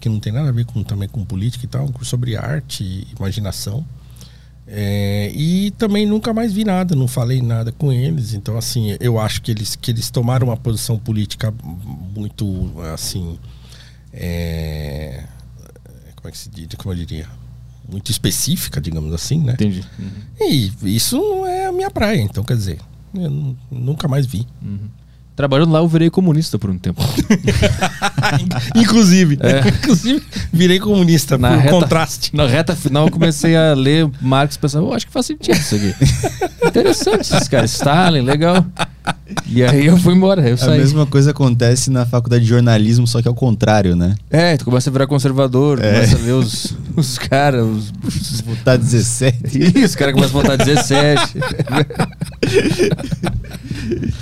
que 0.00 0.08
não 0.08 0.18
tem 0.18 0.32
nada 0.32 0.48
a 0.48 0.52
ver 0.52 0.64
com, 0.64 0.82
também 0.82 1.08
com 1.08 1.24
política 1.24 1.64
e 1.64 1.68
tal, 1.68 1.84
um 1.84 1.92
curso 1.92 2.10
sobre 2.10 2.36
arte 2.36 2.82
e 2.82 3.06
imaginação. 3.16 3.86
É, 4.70 5.30
e 5.34 5.70
também 5.72 6.04
nunca 6.04 6.34
mais 6.34 6.52
vi 6.52 6.62
nada, 6.62 6.94
não 6.94 7.08
falei 7.08 7.40
nada 7.40 7.72
com 7.72 7.90
eles. 7.90 8.34
Então, 8.34 8.56
assim, 8.58 8.96
eu 9.00 9.18
acho 9.18 9.40
que 9.40 9.50
eles, 9.50 9.74
que 9.74 9.90
eles 9.90 10.10
tomaram 10.10 10.48
uma 10.48 10.56
posição 10.56 10.98
política 10.98 11.52
muito, 12.14 12.70
assim. 12.92 13.38
É, 14.12 15.24
como 16.16 16.28
é 16.28 16.30
que 16.30 16.38
se 16.38 16.50
diz? 16.50 16.68
Como 16.76 16.92
eu 16.92 16.98
diria? 16.98 17.26
Muito 17.90 18.10
específica, 18.10 18.78
digamos 18.78 19.14
assim, 19.14 19.40
né? 19.40 19.54
Entendi. 19.54 19.82
Uhum. 19.98 20.10
E 20.38 20.94
isso 20.94 21.16
não 21.16 21.46
é 21.46 21.66
a 21.66 21.72
minha 21.72 21.90
praia, 21.90 22.20
então 22.20 22.44
quer 22.44 22.56
dizer, 22.56 22.78
eu 23.14 23.56
nunca 23.70 24.06
mais 24.06 24.26
vi. 24.26 24.46
Uhum. 24.62 24.90
Trabalhando 25.38 25.70
lá, 25.70 25.78
eu 25.78 25.86
virei 25.86 26.10
comunista 26.10 26.58
por 26.58 26.68
um 26.68 26.76
tempo. 26.76 27.00
Inclusive. 28.74 29.38
É. 29.40 29.68
Inclusive, 29.68 30.20
virei 30.52 30.80
comunista 30.80 31.38
na 31.38 31.50
por 31.50 31.58
reta, 31.58 31.70
contraste. 31.70 32.34
Na 32.34 32.44
reta 32.44 32.74
final, 32.74 33.06
eu 33.06 33.12
comecei 33.12 33.54
a 33.56 33.72
ler 33.72 34.10
Marx 34.20 34.56
e 34.56 34.58
pensava, 34.58 34.84
oh, 34.84 34.92
acho 34.92 35.06
que 35.06 35.12
faz 35.12 35.26
sentido 35.26 35.54
isso 35.54 35.76
aqui. 35.76 35.94
Interessante 36.66 37.20
esses 37.20 37.46
caras. 37.46 37.72
Stalin, 37.72 38.22
legal. 38.22 38.66
E 39.46 39.62
aí 39.62 39.86
eu 39.86 39.96
fui 39.98 40.12
embora. 40.12 40.42
Eu 40.48 40.56
saí. 40.56 40.74
A 40.74 40.78
mesma 40.78 41.06
coisa 41.06 41.30
acontece 41.30 41.88
na 41.88 42.04
faculdade 42.04 42.42
de 42.42 42.50
jornalismo, 42.50 43.06
só 43.06 43.22
que 43.22 43.28
ao 43.28 43.34
contrário, 43.34 43.94
né? 43.94 44.16
É, 44.28 44.56
tu 44.56 44.64
começa 44.64 44.90
a 44.90 44.92
virar 44.92 45.06
conservador, 45.06 45.78
é. 45.78 45.92
começa 45.92 46.16
a 46.16 46.18
ver 46.18 46.32
os, 46.32 46.74
os 46.96 47.16
caras. 47.16 47.64
Os... 47.64 48.40
Votar 48.40 48.76
17. 48.76 49.56
Isso, 49.56 49.84
os 49.84 49.94
caras 49.94 50.14
começam 50.14 50.40
a 50.40 50.42
votar 50.42 50.58
17. 50.58 51.38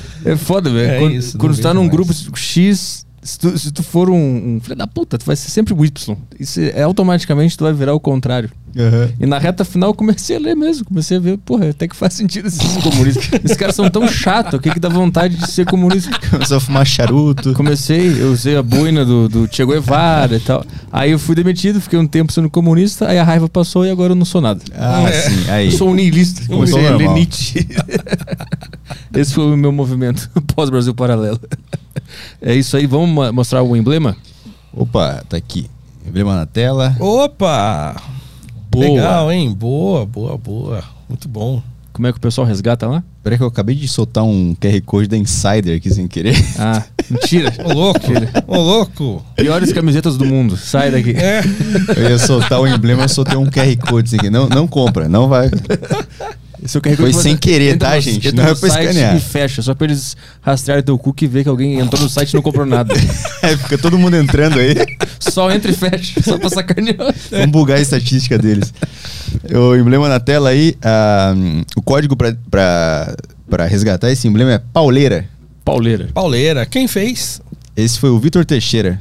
É 0.26 0.36
foda, 0.36 0.70
velho. 0.70 0.90
É 0.90 0.98
quando 0.98 1.14
isso, 1.14 1.38
quando 1.38 1.54
tu 1.54 1.62
tá 1.62 1.72
num 1.72 1.82
mais. 1.82 1.92
grupo 1.92 2.12
X, 2.36 3.05
se 3.26 3.38
tu, 3.38 3.58
se 3.58 3.72
tu 3.72 3.82
for 3.82 4.08
um, 4.08 4.14
um, 4.16 4.60
filho 4.60 4.76
da 4.76 4.86
puta, 4.86 5.18
tu 5.18 5.26
vai 5.26 5.34
ser 5.34 5.50
sempre 5.50 5.74
o 5.74 5.84
Y. 5.84 6.16
Isso 6.38 6.60
é, 6.60 6.82
automaticamente 6.82 7.56
tu 7.56 7.64
vai 7.64 7.72
virar 7.72 7.92
o 7.92 7.98
contrário. 7.98 8.50
Uhum. 8.76 9.10
E 9.18 9.26
na 9.26 9.38
reta 9.38 9.64
final 9.64 9.90
eu 9.90 9.94
comecei 9.94 10.36
a 10.36 10.38
ler 10.38 10.54
mesmo. 10.54 10.84
Comecei 10.84 11.16
a 11.16 11.20
ver, 11.20 11.38
porra, 11.38 11.70
até 11.70 11.88
que 11.88 11.96
faz 11.96 12.12
sentido 12.12 12.46
esses 12.46 12.76
comunistas. 12.82 13.40
Esses 13.42 13.56
caras 13.56 13.74
são 13.74 13.90
tão 13.90 14.06
chatos, 14.06 14.54
o 14.54 14.58
que 14.60 14.70
que 14.70 14.78
dá 14.78 14.88
vontade 14.88 15.34
de 15.34 15.50
ser 15.50 15.66
comunista? 15.66 16.10
Começou 16.30 16.58
a 16.58 16.60
fumar 16.60 16.86
charuto. 16.86 17.52
Comecei, 17.54 18.22
eu 18.22 18.30
usei 18.30 18.56
a 18.56 18.62
boina 18.62 19.04
do, 19.04 19.28
do 19.28 19.48
Che 19.50 19.66
Guevara 19.66 20.36
e 20.36 20.40
tal. 20.40 20.64
Aí 20.92 21.10
eu 21.10 21.18
fui 21.18 21.34
demitido, 21.34 21.80
fiquei 21.80 21.98
um 21.98 22.06
tempo 22.06 22.32
sendo 22.32 22.48
comunista, 22.48 23.08
aí 23.08 23.18
a 23.18 23.24
raiva 23.24 23.48
passou 23.48 23.84
e 23.84 23.90
agora 23.90 24.12
eu 24.12 24.16
não 24.16 24.24
sou 24.24 24.40
nada. 24.40 24.60
Ah, 24.74 25.08
é. 25.08 25.12
sim, 25.12 25.50
aí. 25.50 25.66
Eu 25.66 25.72
sou 25.72 25.90
um 25.90 25.94
niilista, 25.94 26.42
eu 26.48 26.66
sou 26.66 26.78
um 26.78 26.96
Lenite. 26.96 27.66
Esse 29.14 29.32
foi 29.34 29.44
o 29.44 29.56
meu 29.56 29.72
movimento 29.72 30.30
pós-Brasil 30.54 30.94
Paralelo. 30.94 31.40
É 32.40 32.54
isso 32.54 32.76
aí, 32.76 32.86
vamos 32.86 33.32
mostrar 33.32 33.62
o 33.62 33.76
emblema? 33.76 34.16
Opa, 34.72 35.24
tá 35.28 35.36
aqui. 35.36 35.70
Emblema 36.06 36.34
na 36.34 36.46
tela. 36.46 36.96
Opa! 37.00 37.96
Boa. 38.70 38.84
Legal, 38.84 39.32
hein? 39.32 39.52
Boa, 39.52 40.04
boa, 40.04 40.36
boa. 40.36 40.84
Muito 41.08 41.28
bom. 41.28 41.62
Como 41.92 42.06
é 42.06 42.12
que 42.12 42.18
o 42.18 42.20
pessoal 42.20 42.46
resgata 42.46 42.86
lá? 42.86 43.02
Peraí 43.22 43.38
que 43.38 43.42
eu 43.42 43.48
acabei 43.48 43.74
de 43.74 43.88
soltar 43.88 44.22
um 44.22 44.54
QR 44.60 44.78
Code 44.82 45.08
da 45.08 45.16
Insider 45.16 45.78
aqui 45.78 45.88
sem 45.90 46.06
querer. 46.06 46.36
Ah, 46.58 46.84
mentira. 47.08 47.50
Ô 47.64 47.72
louco, 47.72 48.00
ô 48.46 48.56
louco. 48.58 49.24
Piores 49.34 49.72
camisetas 49.72 50.18
do 50.18 50.26
mundo. 50.26 50.58
Sai 50.58 50.90
daqui. 50.90 51.12
É. 51.12 51.40
Eu 51.96 52.10
ia 52.10 52.18
soltar 52.18 52.60
o 52.60 52.68
emblema, 52.68 53.04
eu 53.04 53.08
soltei 53.08 53.38
um 53.38 53.46
QR 53.46 53.74
Code 53.88 54.08
assim 54.08 54.16
aqui. 54.16 54.28
Não, 54.28 54.46
não 54.46 54.66
compra, 54.68 55.08
não 55.08 55.26
vai. 55.26 55.48
Esse 56.66 56.78
é 56.78 56.96
Foi 56.96 57.12
sem 57.12 57.36
querer, 57.36 57.78
tá, 57.78 57.98
gente? 58.00 58.34
Não 58.34 58.44
é 58.44 58.54
pra 58.54 58.68
escanear. 58.68 59.16
E 59.16 59.20
fecha, 59.20 59.62
só 59.62 59.72
pra 59.74 59.86
eles 59.86 60.16
rastrearem 60.40 60.84
teu 60.84 60.98
cu 60.98 61.14
e 61.22 61.26
ver 61.26 61.44
que 61.44 61.48
alguém 61.48 61.78
entrou 61.78 62.02
no 62.02 62.08
site 62.08 62.32
e 62.32 62.34
não 62.34 62.42
comprou 62.42 62.66
nada. 62.66 62.92
é, 63.42 63.56
fica 63.56 63.78
todo 63.78 63.96
mundo 63.96 64.16
entrando 64.16 64.58
aí. 64.58 64.74
Só 65.20 65.50
entra 65.50 65.70
e 65.70 65.74
fecha, 65.74 66.20
só 66.22 66.36
pra 66.38 66.50
sacanear. 66.50 67.14
Vamos 67.30 67.50
bugar 67.50 67.78
a 67.78 67.80
estatística 67.80 68.36
deles. 68.36 68.74
O 69.54 69.76
emblema 69.76 70.08
na 70.08 70.18
tela 70.18 70.50
aí, 70.50 70.76
uh, 70.78 71.64
o 71.76 71.82
código 71.82 72.16
pra, 72.16 72.36
pra, 72.50 73.16
pra 73.48 73.66
resgatar 73.66 74.10
esse 74.10 74.26
emblema 74.26 74.52
é 74.52 74.58
pauleira. 74.58 75.28
Pauleira. 75.64 76.08
Pauleira. 76.12 76.66
Quem 76.66 76.88
fez? 76.88 77.40
Esse 77.76 77.98
foi 77.98 78.10
o 78.10 78.18
Vitor 78.18 78.44
Teixeira. 78.44 79.00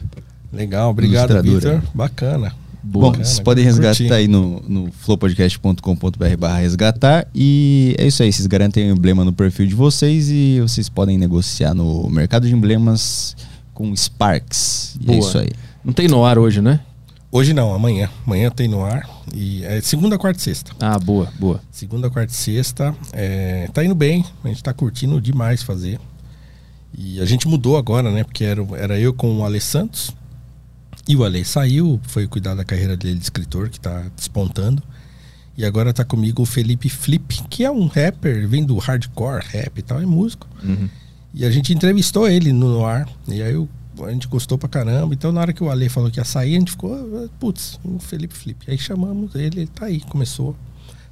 Legal, 0.53 0.91
obrigado, 0.91 1.41
Vitor. 1.41 1.81
Bacana. 1.93 2.53
Boa. 2.85 3.11
Bom, 3.11 3.17
vocês 3.17 3.39
podem 3.39 3.65
resgatar 3.65 3.97
curti. 3.97 4.13
aí 4.13 4.27
no, 4.27 4.61
no 4.67 4.91
flowpodcast.com.br 4.91 6.37
barra 6.37 6.59
resgatar. 6.59 7.27
E 7.33 7.95
é 7.97 8.05
isso 8.05 8.21
aí, 8.21 8.31
vocês 8.31 8.45
garantem 8.45 8.91
o 8.91 8.95
emblema 8.95 9.25
no 9.25 9.33
perfil 9.33 9.65
de 9.65 9.73
vocês 9.73 10.29
e 10.29 10.59
vocês 10.61 10.87
podem 10.87 11.17
negociar 11.17 11.73
no 11.73 12.07
mercado 12.09 12.47
de 12.47 12.53
emblemas 12.53 13.35
com 13.73 13.93
Sparks. 13.95 14.97
E 15.01 15.11
é 15.11 15.17
isso 15.17 15.35
aí. 15.35 15.49
Não 15.83 15.93
tem 15.93 16.07
no 16.07 16.23
ar 16.23 16.37
hoje, 16.37 16.61
né? 16.61 16.79
Hoje 17.31 17.53
não, 17.53 17.73
amanhã. 17.73 18.07
Amanhã 18.25 18.51
tem 18.51 18.67
no 18.67 18.85
ar. 18.85 19.09
E 19.33 19.65
é 19.65 19.81
segunda, 19.81 20.17
quarta 20.17 20.39
e 20.39 20.43
sexta. 20.43 20.71
Ah, 20.79 20.99
boa, 20.99 21.27
boa. 21.39 21.59
Segunda, 21.71 22.07
quarta 22.09 22.31
e 22.31 22.35
sexta. 22.35 22.95
É, 23.11 23.67
tá 23.73 23.83
indo 23.83 23.95
bem. 23.95 24.23
A 24.43 24.47
gente 24.47 24.61
tá 24.61 24.71
curtindo 24.73 25.19
demais 25.19 25.63
fazer. 25.63 25.99
E 26.95 27.19
a 27.19 27.25
gente 27.25 27.47
mudou 27.47 27.77
agora, 27.77 28.11
né? 28.11 28.23
Porque 28.23 28.43
era, 28.43 28.61
era 28.77 28.99
eu 28.99 29.11
com 29.11 29.39
o 29.39 29.43
Ale 29.43 29.59
Santos 29.59 30.13
e 31.07 31.15
o 31.15 31.23
Ale 31.23 31.45
saiu, 31.45 31.99
foi 32.07 32.27
cuidar 32.27 32.55
da 32.55 32.65
carreira 32.65 32.97
dele 32.97 33.15
de 33.15 33.23
escritor, 33.23 33.69
que 33.69 33.77
está 33.77 34.05
despontando. 34.15 34.81
E 35.57 35.63
agora 35.63 35.91
está 35.91 36.03
comigo 36.03 36.41
o 36.41 36.45
Felipe 36.45 36.89
Flip, 36.89 37.43
que 37.49 37.63
é 37.63 37.71
um 37.71 37.85
rapper, 37.85 38.47
vem 38.47 38.65
do 38.65 38.77
hardcore, 38.77 39.45
rap 39.45 39.77
e 39.77 39.81
tal, 39.81 40.01
é 40.01 40.05
músico. 40.05 40.47
Uhum. 40.63 40.89
E 41.33 41.45
a 41.45 41.51
gente 41.51 41.71
entrevistou 41.73 42.27
ele 42.27 42.51
no 42.51 42.85
ar. 42.85 43.07
E 43.27 43.41
aí 43.41 43.53
eu, 43.53 43.69
a 44.03 44.11
gente 44.11 44.27
gostou 44.27 44.57
pra 44.57 44.67
caramba. 44.67 45.13
Então 45.13 45.31
na 45.31 45.41
hora 45.41 45.53
que 45.53 45.63
o 45.63 45.69
Ale 45.69 45.87
falou 45.87 46.09
que 46.09 46.19
ia 46.19 46.25
sair, 46.25 46.55
a 46.55 46.59
gente 46.59 46.71
ficou, 46.71 46.93
ah, 46.93 47.29
putz, 47.39 47.79
o 47.83 47.99
Felipe 47.99 48.33
Flip. 48.33 48.69
Aí 48.69 48.77
chamamos 48.77 49.33
ele, 49.35 49.61
ele 49.61 49.67
tá 49.67 49.85
aí, 49.85 50.01
começou. 50.01 50.55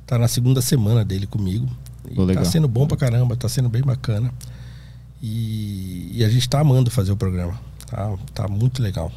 Tá 0.07 0.17
na 0.17 0.27
segunda 0.27 0.61
semana 0.61 1.05
dele 1.05 1.27
comigo. 1.27 1.69
E 2.09 2.15
Pô, 2.15 2.25
tá 2.27 2.43
sendo 2.43 2.67
bom 2.67 2.85
pra 2.85 2.97
caramba, 2.97 3.37
tá 3.37 3.47
sendo 3.47 3.69
bem 3.69 3.83
bacana. 3.83 4.33
E, 5.21 6.09
e, 6.17 6.23
a 6.25 6.29
gente 6.29 6.49
tá 6.49 6.59
amando 6.59 6.91
fazer 6.91 7.13
o 7.13 7.15
programa. 7.15 7.57
Tá, 7.87 8.13
tá 8.33 8.47
muito 8.49 8.81
legal 8.81 9.09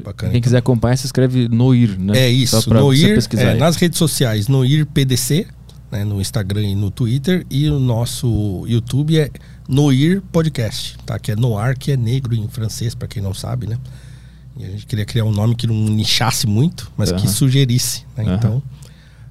Bacana. 0.00 0.32
Quem 0.32 0.40
quiser 0.40 0.58
acompanhar, 0.58 0.96
se 0.96 1.06
escreve 1.06 1.48
Noir, 1.48 1.98
né? 1.98 2.18
É 2.18 2.28
isso, 2.28 2.68
Noir, 2.72 3.14
pesquisar 3.14 3.42
é, 3.42 3.54
nas 3.54 3.76
redes 3.76 3.98
sociais, 3.98 4.48
Noir 4.48 4.86
PDC, 4.86 5.46
né, 5.90 6.04
no 6.04 6.20
Instagram 6.20 6.62
e 6.62 6.74
no 6.74 6.90
Twitter, 6.90 7.44
e 7.50 7.68
o 7.68 7.78
nosso 7.78 8.64
YouTube 8.66 9.18
é 9.18 9.30
Noir 9.68 10.22
Podcast, 10.32 10.96
tá? 11.04 11.18
Que 11.18 11.32
é 11.32 11.36
Noir, 11.36 11.76
que 11.78 11.92
é 11.92 11.96
negro 11.96 12.34
em 12.34 12.48
francês, 12.48 12.94
pra 12.94 13.08
quem 13.08 13.22
não 13.22 13.34
sabe, 13.34 13.66
né? 13.66 13.78
E 14.56 14.64
a 14.64 14.70
gente 14.70 14.86
queria 14.86 15.04
criar 15.04 15.24
um 15.24 15.32
nome 15.32 15.54
que 15.54 15.66
não 15.66 15.74
nichasse 15.74 16.46
muito, 16.46 16.90
mas 16.96 17.10
que 17.10 17.18
Aham. 17.18 17.28
sugerisse, 17.28 18.04
né? 18.16 18.24
Aham. 18.24 18.34
Então, 18.34 18.62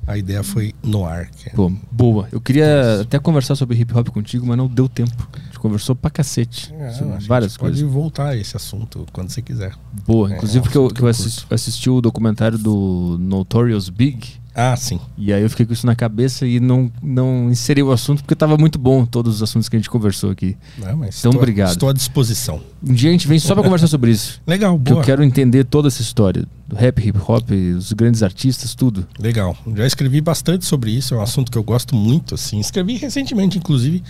a 0.09 0.17
ideia 0.17 0.41
foi 0.43 0.73
Noir. 0.83 1.29
Que 1.37 1.49
é- 1.49 1.53
Pô, 1.53 1.71
boa. 1.91 2.27
Eu 2.31 2.41
queria 2.41 3.01
até 3.01 3.19
conversar 3.19 3.55
sobre 3.55 3.77
hip 3.79 3.95
hop 3.95 4.07
contigo, 4.09 4.45
mas 4.45 4.57
não 4.57 4.67
deu 4.67 4.89
tempo. 4.89 5.29
A 5.33 5.39
gente 5.45 5.59
conversou 5.59 5.95
pra 5.95 6.09
cacete. 6.09 6.73
É, 6.73 6.89
sobre 6.91 7.17
várias 7.27 7.51
gente 7.51 7.59
Pode 7.59 7.73
coisas. 7.75 7.81
voltar 7.93 8.29
a 8.29 8.35
esse 8.35 8.57
assunto 8.57 9.05
quando 9.13 9.29
você 9.29 9.41
quiser. 9.41 9.73
Boa. 10.07 10.31
É, 10.33 10.35
Inclusive 10.37 10.57
é 10.57 10.61
um 10.61 10.63
porque 10.63 10.77
eu 10.77 10.87
que 10.89 11.01
eu 11.03 11.07
assisti, 11.07 11.45
assisti 11.51 11.89
o 11.89 12.01
documentário 12.01 12.57
do 12.57 13.17
Notorious 13.19 13.89
Big. 13.89 14.38
Ah, 14.53 14.75
sim. 14.75 14.99
E 15.17 15.31
aí 15.31 15.41
eu 15.41 15.49
fiquei 15.49 15.65
com 15.65 15.73
isso 15.73 15.85
na 15.85 15.95
cabeça 15.95 16.45
e 16.45 16.59
não, 16.59 16.91
não 17.01 17.49
inseri 17.49 17.81
o 17.83 17.91
assunto 17.91 18.21
porque 18.23 18.35
tava 18.35 18.57
muito 18.57 18.77
bom 18.79 19.05
todos 19.05 19.35
os 19.35 19.43
assuntos 19.43 19.69
que 19.69 19.75
a 19.75 19.79
gente 19.79 19.89
conversou 19.89 20.31
aqui. 20.31 20.57
Não, 20.77 20.89
Então, 20.91 21.05
estou, 21.05 21.35
obrigado. 21.35 21.71
Estou 21.71 21.89
à 21.89 21.93
disposição. 21.93 22.61
Um 22.83 22.93
dia 22.93 23.09
a 23.09 23.11
gente 23.11 23.27
vem 23.27 23.39
só 23.39 23.53
pra 23.53 23.63
conversar 23.63 23.87
sobre 23.87 24.11
isso. 24.11 24.41
Legal, 24.47 24.77
boa. 24.77 24.99
eu 24.99 25.03
quero 25.03 25.23
entender 25.23 25.63
toda 25.65 25.87
essa 25.87 26.01
história 26.01 26.45
do 26.67 26.75
rap, 26.75 26.99
hip 26.99 27.17
hop, 27.27 27.49
os 27.77 27.93
grandes 27.93 28.21
artistas, 28.23 28.75
tudo. 28.75 29.07
Legal. 29.19 29.57
Já 29.75 29.85
escrevi 29.85 30.21
bastante 30.21 30.65
sobre 30.65 30.91
isso, 30.91 31.13
é 31.13 31.17
um 31.17 31.21
assunto 31.21 31.51
que 31.51 31.57
eu 31.57 31.63
gosto 31.63 31.95
muito, 31.95 32.35
assim. 32.35 32.59
Escrevi 32.59 32.97
recentemente, 32.97 33.57
inclusive, 33.57 34.03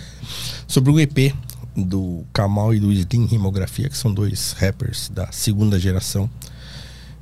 sobre 0.66 0.90
o 0.90 1.00
EP 1.00 1.34
do 1.76 2.24
Kamal 2.32 2.74
e 2.74 2.80
do 2.80 2.92
Slim 2.92 3.26
Rimografia, 3.26 3.88
que 3.88 3.96
são 3.96 4.12
dois 4.12 4.52
rappers 4.58 5.08
da 5.08 5.30
segunda 5.32 5.78
geração. 5.78 6.28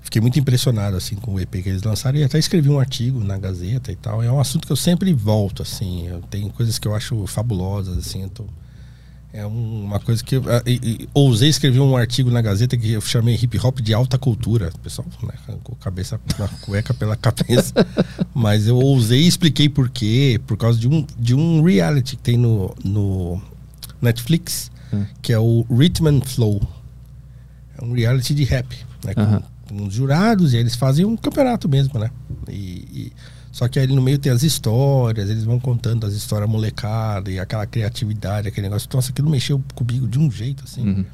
Fiquei 0.08 0.22
muito 0.22 0.38
impressionado, 0.40 0.96
assim, 0.96 1.16
com 1.16 1.34
o 1.34 1.38
EP 1.40 1.50
que 1.62 1.68
eles 1.68 1.82
lançaram 1.82 2.18
e 2.18 2.24
até 2.24 2.38
escrevi 2.38 2.70
um 2.70 2.80
artigo 2.80 3.22
na 3.22 3.36
Gazeta 3.36 3.92
e 3.92 3.96
tal. 3.96 4.22
É 4.22 4.32
um 4.32 4.40
assunto 4.40 4.66
que 4.66 4.72
eu 4.72 4.76
sempre 4.76 5.12
volto, 5.12 5.60
assim. 5.60 6.06
Eu 6.06 6.22
tenho 6.30 6.48
coisas 6.48 6.78
que 6.78 6.88
eu 6.88 6.94
acho 6.94 7.26
fabulosas, 7.26 7.98
assim. 7.98 8.26
Tô- 8.28 8.46
é 9.34 9.46
um- 9.46 9.84
uma 9.84 10.00
coisa 10.00 10.24
que 10.24 10.36
eu 10.36 10.42
ah, 10.48 10.62
e- 10.66 10.80
e 11.02 11.08
ousei 11.12 11.50
escrever 11.50 11.80
um 11.80 11.94
artigo 11.94 12.30
na 12.30 12.40
Gazeta 12.40 12.74
que 12.74 12.90
eu 12.92 13.02
chamei 13.02 13.34
hip 13.34 13.58
hop 13.62 13.80
de 13.80 13.92
alta 13.92 14.16
cultura. 14.16 14.70
O 14.74 14.78
pessoal 14.78 15.06
né, 15.22 15.34
arrancou 15.46 15.76
a 15.78 15.84
cabeça 15.84 16.18
na 16.38 16.48
cueca 16.48 16.94
pela 16.94 17.12
cabeça. 17.20 17.74
Mas 18.32 18.66
eu 18.66 18.76
ousei 18.78 19.20
e 19.24 19.28
expliquei 19.28 19.68
por 19.68 19.90
quê. 19.90 20.40
Por 20.46 20.56
causa 20.56 20.78
de 20.78 20.88
um, 20.88 21.04
de 21.18 21.34
um 21.34 21.62
reality 21.62 22.16
que 22.16 22.22
tem 22.22 22.38
no, 22.38 22.74
no 22.82 23.42
Netflix, 24.00 24.70
Hum. 24.90 25.04
que 25.20 25.34
é 25.34 25.38
o 25.38 25.66
Rhythm 25.70 26.06
and 26.08 26.22
Flow. 26.24 26.62
É 27.76 27.84
um 27.84 27.92
reality 27.92 28.32
de 28.34 28.44
rap, 28.44 28.74
né? 29.04 29.12
Com, 29.12 29.20
Aham. 29.20 29.40
com 29.40 29.46
os 29.74 29.92
jurados, 29.94 30.52
e 30.52 30.56
eles 30.56 30.74
fazem 30.74 31.04
um 31.04 31.16
campeonato 31.16 31.68
mesmo, 31.68 31.98
né? 31.98 32.10
E, 32.48 32.52
e- 32.52 33.12
só 33.50 33.66
que 33.66 33.78
aí 33.78 33.86
no 33.88 34.00
meio 34.02 34.18
tem 34.18 34.30
as 34.30 34.42
histórias, 34.42 35.28
eles 35.30 35.42
vão 35.42 35.58
contando 35.58 36.06
as 36.06 36.12
histórias 36.12 36.48
molecada 36.48 37.30
e 37.30 37.38
aquela 37.40 37.66
criatividade, 37.66 38.46
aquele 38.46 38.66
negócio. 38.68 38.88
Nossa, 38.92 39.10
aquilo 39.10 39.28
mexeu 39.30 39.60
comigo 39.74 40.06
de 40.06 40.18
um 40.18 40.30
jeito, 40.30 40.62
assim. 40.64 40.82
Uhum. 40.86 41.04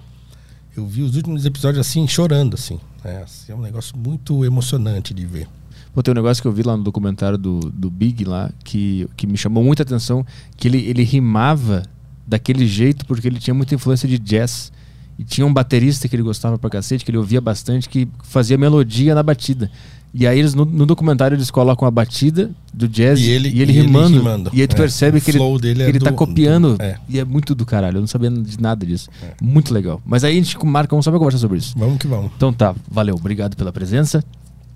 Eu 0.77 0.87
vi 0.87 1.03
os 1.03 1.15
últimos 1.17 1.45
episódios 1.47 1.87
assim, 1.87 2.07
chorando, 2.09 2.55
assim. 2.55 2.79
né? 3.05 3.23
Assim, 3.23 3.53
É 3.53 3.55
um 3.55 3.61
negócio 3.63 3.97
muito 3.97 4.45
emocionante 4.45 5.15
de 5.15 5.25
ver. 5.25 5.49
Pô, 5.95 6.03
tem 6.03 6.11
um 6.13 6.17
negócio 6.17 6.43
que 6.43 6.49
eu 6.49 6.53
vi 6.53 6.63
lá 6.65 6.77
no 6.77 6.83
documentário 6.83 7.39
do, 7.39 7.61
do 7.61 7.89
Big 7.89 8.25
lá, 8.25 8.51
que, 8.65 9.09
que 9.17 9.27
me 9.29 9.39
chamou 9.39 9.63
muita 9.63 9.85
atenção, 9.85 10.27
que 10.57 10.67
ele, 10.67 10.79
ele 10.79 11.05
rimava 11.05 11.85
daquele 12.27 12.67
jeito 12.67 13.07
porque 13.07 13.29
ele 13.29 13.39
tinha 13.39 13.55
muita 13.55 13.75
influência 13.77 14.09
de 14.09 14.19
jazz. 14.19 14.73
E 15.19 15.25
tinha 15.25 15.47
um 15.47 15.53
baterista 15.53 16.09
que 16.09 16.17
ele 16.17 16.23
gostava 16.23 16.59
pra 16.59 16.69
cacete, 16.71 17.05
que 17.05 17.11
ele 17.11 17.19
ouvia 17.19 17.41
bastante, 17.41 17.89
que 17.89 18.09
fazia 18.25 18.59
melodia 18.59 19.15
na 19.15 19.23
batida. 19.23 19.71
E 20.17 20.27
aí 20.29 20.39
eles, 20.39 20.55
no, 20.55 20.65
no 20.65 20.87
documentário 20.87 21.35
eles 21.35 21.51
colocam 21.51 21.87
a 21.89 21.91
batida 21.91 22.51
do 22.73 22.87
jazz 22.89 23.19
E 23.21 23.31
ele- 23.31 23.49
e 23.49 23.51
ele, 23.51 23.59
e 23.59 23.63
ele 23.63 23.73
rimando, 23.73 24.17
rimando. 24.19 24.51
E 24.53 24.61
aí 24.61 24.67
tu 24.69 24.75
É, 24.75 24.77
percebe 24.77 25.21
que 25.21 25.31
ele, 25.33 25.39
é 25.41 25.85
que 25.85 25.91
ele 25.91 25.99
tá 25.99 26.11
do- 26.11 26.17
copiando. 26.17 26.77
do- 26.77 26.83
é. 26.83 26.99
E 27.09 27.19
é 27.19 27.25
muito 27.25 27.53
do 27.55 27.67
caralho. 27.67 27.97
Eu 27.97 28.01
não 28.01 28.07
sabia 28.07 28.31
de 28.31 28.61
nada 28.61 28.87
disso. 28.87 29.09
Muito 29.43 29.75
legal. 29.75 30.01
Mas 30.07 30.23
aí 30.23 30.33
a 30.33 30.37
gente 30.41 30.57
marca 30.65 30.95
um 30.95 31.03
só 31.03 31.11
pra 31.11 31.19
conversar 31.19 31.39
sobre 31.39 31.59
isso. 31.59 31.75
Vamos 31.77 31.99
que 31.99 32.07
vamos. 32.07 32.31
Então 32.37 32.53
tá, 32.53 32.75
valeu. 32.89 33.17
Obrigado 33.17 33.57
pela 33.57 33.73
presença. 33.73 34.25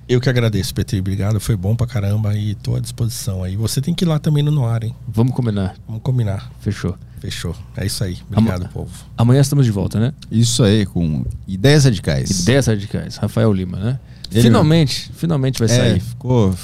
Eu 0.09 0.21
que 0.21 0.29
agradeço, 0.29 0.75
Petri. 0.75 0.99
Obrigado. 0.99 1.39
Foi 1.39 1.55
bom 1.55 1.77
pra 1.77 1.87
caramba 1.87 2.35
e 2.37 2.55
tô 2.57 2.75
à 2.75 2.81
disposição 2.81 3.45
aí. 3.45 3.55
Você 3.57 3.81
tem 3.81 3.95
que 3.95 4.05
ir 4.05 4.09
lá 4.09 4.19
também 4.19 4.43
no 4.43 4.51
Noir, 4.51 4.85
hein? 4.85 4.95
Vamos 5.07 5.35
combinar. 5.35 5.75
Vamos 5.87 6.03
combinar. 6.03 6.51
Fechou. 6.61 6.97
Fechou. 7.21 7.55
É 7.77 7.85
isso 7.87 8.03
aí. 8.05 8.17
Obrigado, 8.31 8.63
Ama- 8.63 8.71
povo. 8.73 8.91
Amanhã 9.17 9.41
estamos 9.41 9.65
de 9.67 9.73
volta, 9.73 9.99
né? 9.99 10.13
Isso 10.31 10.63
aí, 10.63 10.87
com 10.87 11.25
ideias 11.47 11.85
radicais. 11.85 12.41
Ideias 12.41 12.67
radicais. 12.67 13.17
Rafael 13.17 13.53
Lima, 13.53 13.79
né? 13.79 13.99
Ele 14.31 14.43
finalmente, 14.43 15.11
finalmente 15.15 15.59
vai 15.59 15.69
É, 15.69 15.77
sair. 15.77 16.01
ficou, 16.01 16.55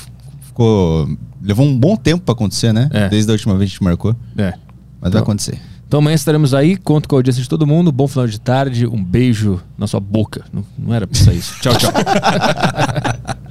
ficou. 0.42 1.08
Levou 1.42 1.66
um 1.66 1.78
bom 1.78 1.96
tempo 1.96 2.22
pra 2.24 2.32
acontecer, 2.32 2.72
né? 2.72 2.88
É. 2.92 3.08
Desde 3.08 3.30
a 3.30 3.32
última 3.32 3.56
vez 3.56 3.70
que 3.70 3.74
a 3.74 3.76
gente 3.78 3.84
marcou. 3.84 4.14
É. 4.36 4.54
Mas 5.00 5.12
vai 5.12 5.22
acontecer. 5.22 5.58
Então 5.86 5.98
amanhã 6.00 6.14
estaremos 6.14 6.54
aí. 6.54 6.76
Conto 6.76 7.08
com 7.08 7.14
a 7.14 7.18
audiência 7.18 7.42
de 7.42 7.48
todo 7.48 7.66
mundo. 7.66 7.92
Bom 7.92 8.08
final 8.08 8.26
de 8.26 8.40
tarde. 8.40 8.86
Um 8.86 9.02
beijo 9.02 9.60
na 9.78 9.86
sua 9.86 10.00
boca. 10.00 10.44
Não, 10.52 10.64
não 10.78 10.92
era 10.94 11.06
pra 11.06 11.32
isso. 11.32 11.54
Tchau, 11.60 11.74
tchau. 11.76 11.90